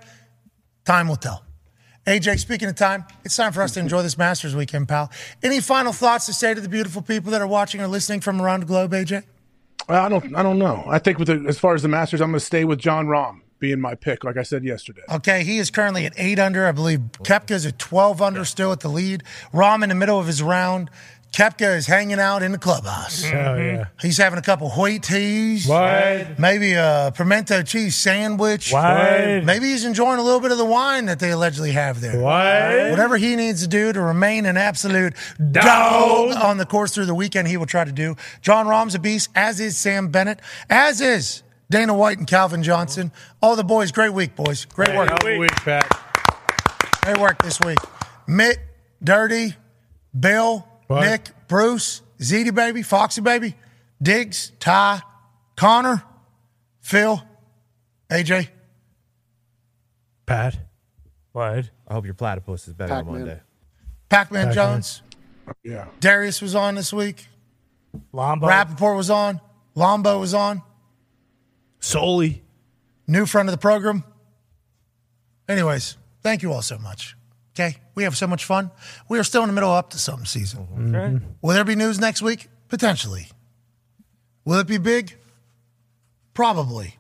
Time 0.85 1.09
will 1.09 1.17
tell. 1.17 1.45
AJ, 2.07 2.39
speaking 2.39 2.69
of 2.69 2.75
time, 2.75 3.05
it's 3.25 3.37
time 3.37 3.53
for 3.53 3.61
us 3.61 3.73
to 3.75 3.81
enjoy 3.81 4.03
this 4.03 4.17
Masters 4.17 4.57
weekend, 4.57 4.89
pal. 4.89 5.11
Any 5.43 5.61
final 5.61 5.93
thoughts 5.93 6.25
to 6.27 6.33
say 6.33 6.55
to 6.55 6.61
the 6.61 6.69
beautiful 6.69 7.03
people 7.03 7.33
that 7.33 7.43
are 7.43 7.47
watching 7.47 7.83
or 7.83 7.87
listening 7.87 8.21
from 8.21 8.41
around 8.41 8.61
the 8.61 8.67
globe, 8.67 8.93
AJ? 8.93 9.25
Well, 9.89 10.05
I 10.05 10.09
don't. 10.09 10.35
I 10.35 10.43
don't 10.43 10.59
know. 10.59 10.85
I 10.87 10.99
think 10.99 11.19
with 11.19 11.29
the, 11.29 11.45
as 11.47 11.59
far 11.59 11.75
as 11.75 11.83
the 11.83 11.89
Masters, 11.89 12.23
I'm 12.23 12.31
going 12.31 12.41
to 12.41 12.45
stay 12.45 12.65
with 12.65 12.79
Jon 12.79 13.07
Rahm 13.07 13.43
being 13.59 13.81
my 13.81 13.95
pick, 13.95 14.25
like 14.25 14.37
I 14.37 14.43
said 14.43 14.65
yesterday. 14.65 15.03
Okay, 15.11 15.45
he 15.45 15.59
is 15.59 15.71
currently 15.71 16.07
at 16.07 16.15
eight 16.17 16.39
under. 16.39 16.67
I 16.67 16.73
believe 16.73 17.01
Koepka's 17.23 17.67
at 17.67 17.79
12 17.79 18.23
under, 18.23 18.45
still 18.45 18.73
at 18.73 18.81
the 18.81 18.89
lead. 18.89 19.23
Rahm 19.53 19.83
in 19.83 19.89
the 19.89 19.95
middle 19.95 20.19
of 20.19 20.27
his 20.27 20.43
round. 20.43 20.91
Kepka 21.33 21.77
is 21.77 21.87
hanging 21.87 22.19
out 22.19 22.43
in 22.43 22.53
the 22.53 22.59
clubhouse. 22.59 23.23
Hell 23.23 23.59
yeah. 23.59 23.73
Mm-hmm. 23.73 24.07
He's 24.07 24.17
having 24.17 24.39
a 24.39 24.43
couple 24.43 24.71
white 24.71 25.03
teas. 25.03 25.67
What? 25.67 26.39
Maybe 26.39 26.73
a 26.73 27.13
pimento 27.15 27.63
cheese 27.63 27.97
sandwich. 27.97 28.73
What? 28.73 29.45
Maybe 29.45 29.67
he's 29.67 29.85
enjoying 29.85 30.19
a 30.19 30.23
little 30.23 30.41
bit 30.41 30.53
of 30.53 30.59
the 30.59 30.65
wine 30.65 31.07
that 31.07 31.21
they 31.21 31.31
allegedly 31.31 31.73
have 31.73 32.01
there. 32.01 32.21
What? 32.21 32.91
Whatever 32.91 33.19
he 33.19 33.37
needs 33.37 33.63
to 33.63 33.69
do 33.69 33.93
to 33.93 34.01
remain 34.01 34.47
an 34.47 34.57
absolute 34.57 35.15
dog 35.53 36.33
on 36.33 36.57
the 36.57 36.67
course 36.67 36.95
through 36.95 37.07
the 37.07 37.15
weekend, 37.15 37.47
he 37.47 37.57
will 37.57 37.67
try 37.67 37.85
to 37.85 37.93
do. 37.93 38.17
Jon 38.41 38.67
Rahm's 38.67 38.95
a 38.95 38.99
beast, 38.99 39.29
as 39.35 39.61
is 39.61 39.77
Sam 39.77 40.09
Bennett, 40.09 40.41
as 40.71 41.01
is 41.01 41.43
Dana 41.71 41.95
White 41.95 42.19
and 42.19 42.27
Calvin 42.27 42.63
Johnson. 42.63 43.13
All 43.43 43.57
the 43.57 43.65
boys, 43.65 43.93
great 43.93 44.13
week, 44.13 44.35
boys. 44.35 44.65
Great 44.67 44.95
work. 44.97 45.11
Good 45.21 45.39
week, 45.39 45.51
Pat. 45.51 45.87
Great 47.03 47.19
work 47.19 47.43
this 47.43 47.61
week. 47.61 47.79
Mitt, 48.27 48.59
Dirty, 49.03 49.55
Bill, 50.19 50.67
What? 50.87 51.01
Nick, 51.03 51.29
Bruce, 51.47 52.03
Zeddy 52.19 52.55
baby, 52.55 52.83
Foxy 52.83 53.21
baby, 53.21 53.55
Diggs, 54.03 54.53
Ty, 54.61 55.03
Connor, 55.57 56.03
Phil, 56.81 57.23
AJ. 58.11 58.49
Pat. 60.27 60.59
What? 61.33 61.71
I 61.87 61.93
hope 61.95 62.05
your 62.05 62.15
platypus 62.15 62.67
is 62.69 62.75
better 62.75 62.95
on 62.95 63.05
Pac-Man. 63.05 63.21
Monday. 63.21 63.41
Pac-Man 64.09 64.47
Pac-Man. 64.49 64.55
Jones. 64.55 65.03
Yeah. 65.63 65.87
Darius 66.01 66.43
was 66.43 66.55
on 66.55 66.75
this 66.75 66.93
week. 66.93 67.27
Lombo. 68.13 68.47
Rappaport 68.47 68.97
was 68.97 69.09
on. 69.11 69.41
Lombo 69.75 70.21
was 70.21 70.35
on. 70.35 70.63
Solely. 71.81 72.43
New 73.07 73.27
friend 73.27 73.49
of 73.49 73.53
the 73.53 73.59
program. 73.59 74.05
Anyways, 75.49 75.97
thank 76.23 76.43
you 76.43 76.53
all 76.53 76.63
so 76.63 76.79
much. 76.79 77.17
Okay, 77.55 77.77
we 77.95 78.05
have 78.05 78.17
so 78.17 78.27
much 78.27 78.45
fun. 78.45 78.71
We 79.09 79.19
are 79.19 79.25
still 79.25 79.43
in 79.43 79.49
the 79.49 79.53
middle 79.53 79.71
of 79.71 79.79
up 79.79 79.91
to 79.91 79.99
something 79.99 80.27
season. 80.27 80.69
Mm-hmm. 80.73 80.95
Okay. 80.95 81.25
Will 81.43 81.55
there 81.55 81.65
be 81.65 81.75
news 81.75 81.99
next 81.99 82.23
week? 82.23 82.49
Potentially. 82.69 83.29
Will 84.45 84.59
it 84.61 84.67
be 84.67 84.79
big? 84.79 85.17
Probably. 86.35 86.95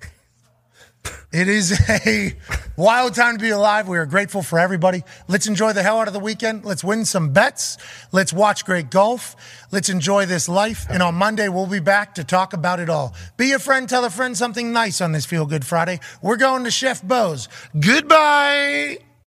It 1.32 1.48
is 1.48 1.72
a 1.88 2.36
Wild 2.78 3.16
time 3.16 3.36
to 3.36 3.42
be 3.42 3.50
alive. 3.50 3.88
We 3.88 3.98
are 3.98 4.06
grateful 4.06 4.40
for 4.40 4.56
everybody. 4.56 5.02
Let's 5.26 5.48
enjoy 5.48 5.72
the 5.72 5.82
hell 5.82 5.98
out 5.98 6.06
of 6.06 6.14
the 6.14 6.20
weekend. 6.20 6.64
Let's 6.64 6.84
win 6.84 7.04
some 7.04 7.32
bets. 7.32 7.76
Let's 8.12 8.32
watch 8.32 8.64
great 8.64 8.88
golf. 8.88 9.34
Let's 9.72 9.88
enjoy 9.88 10.26
this 10.26 10.48
life. 10.48 10.86
And 10.88 11.02
on 11.02 11.16
Monday, 11.16 11.48
we'll 11.48 11.66
be 11.66 11.80
back 11.80 12.14
to 12.14 12.22
talk 12.22 12.52
about 12.52 12.78
it 12.78 12.88
all. 12.88 13.16
Be 13.36 13.50
a 13.50 13.58
friend, 13.58 13.88
tell 13.88 14.04
a 14.04 14.10
friend 14.10 14.36
something 14.36 14.72
nice 14.72 15.00
on 15.00 15.10
this 15.10 15.26
Feel 15.26 15.44
Good 15.44 15.66
Friday. 15.66 15.98
We're 16.22 16.36
going 16.36 16.62
to 16.62 16.70
Chef 16.70 17.02
Bo's. 17.02 17.48
Goodbye. 17.76 18.98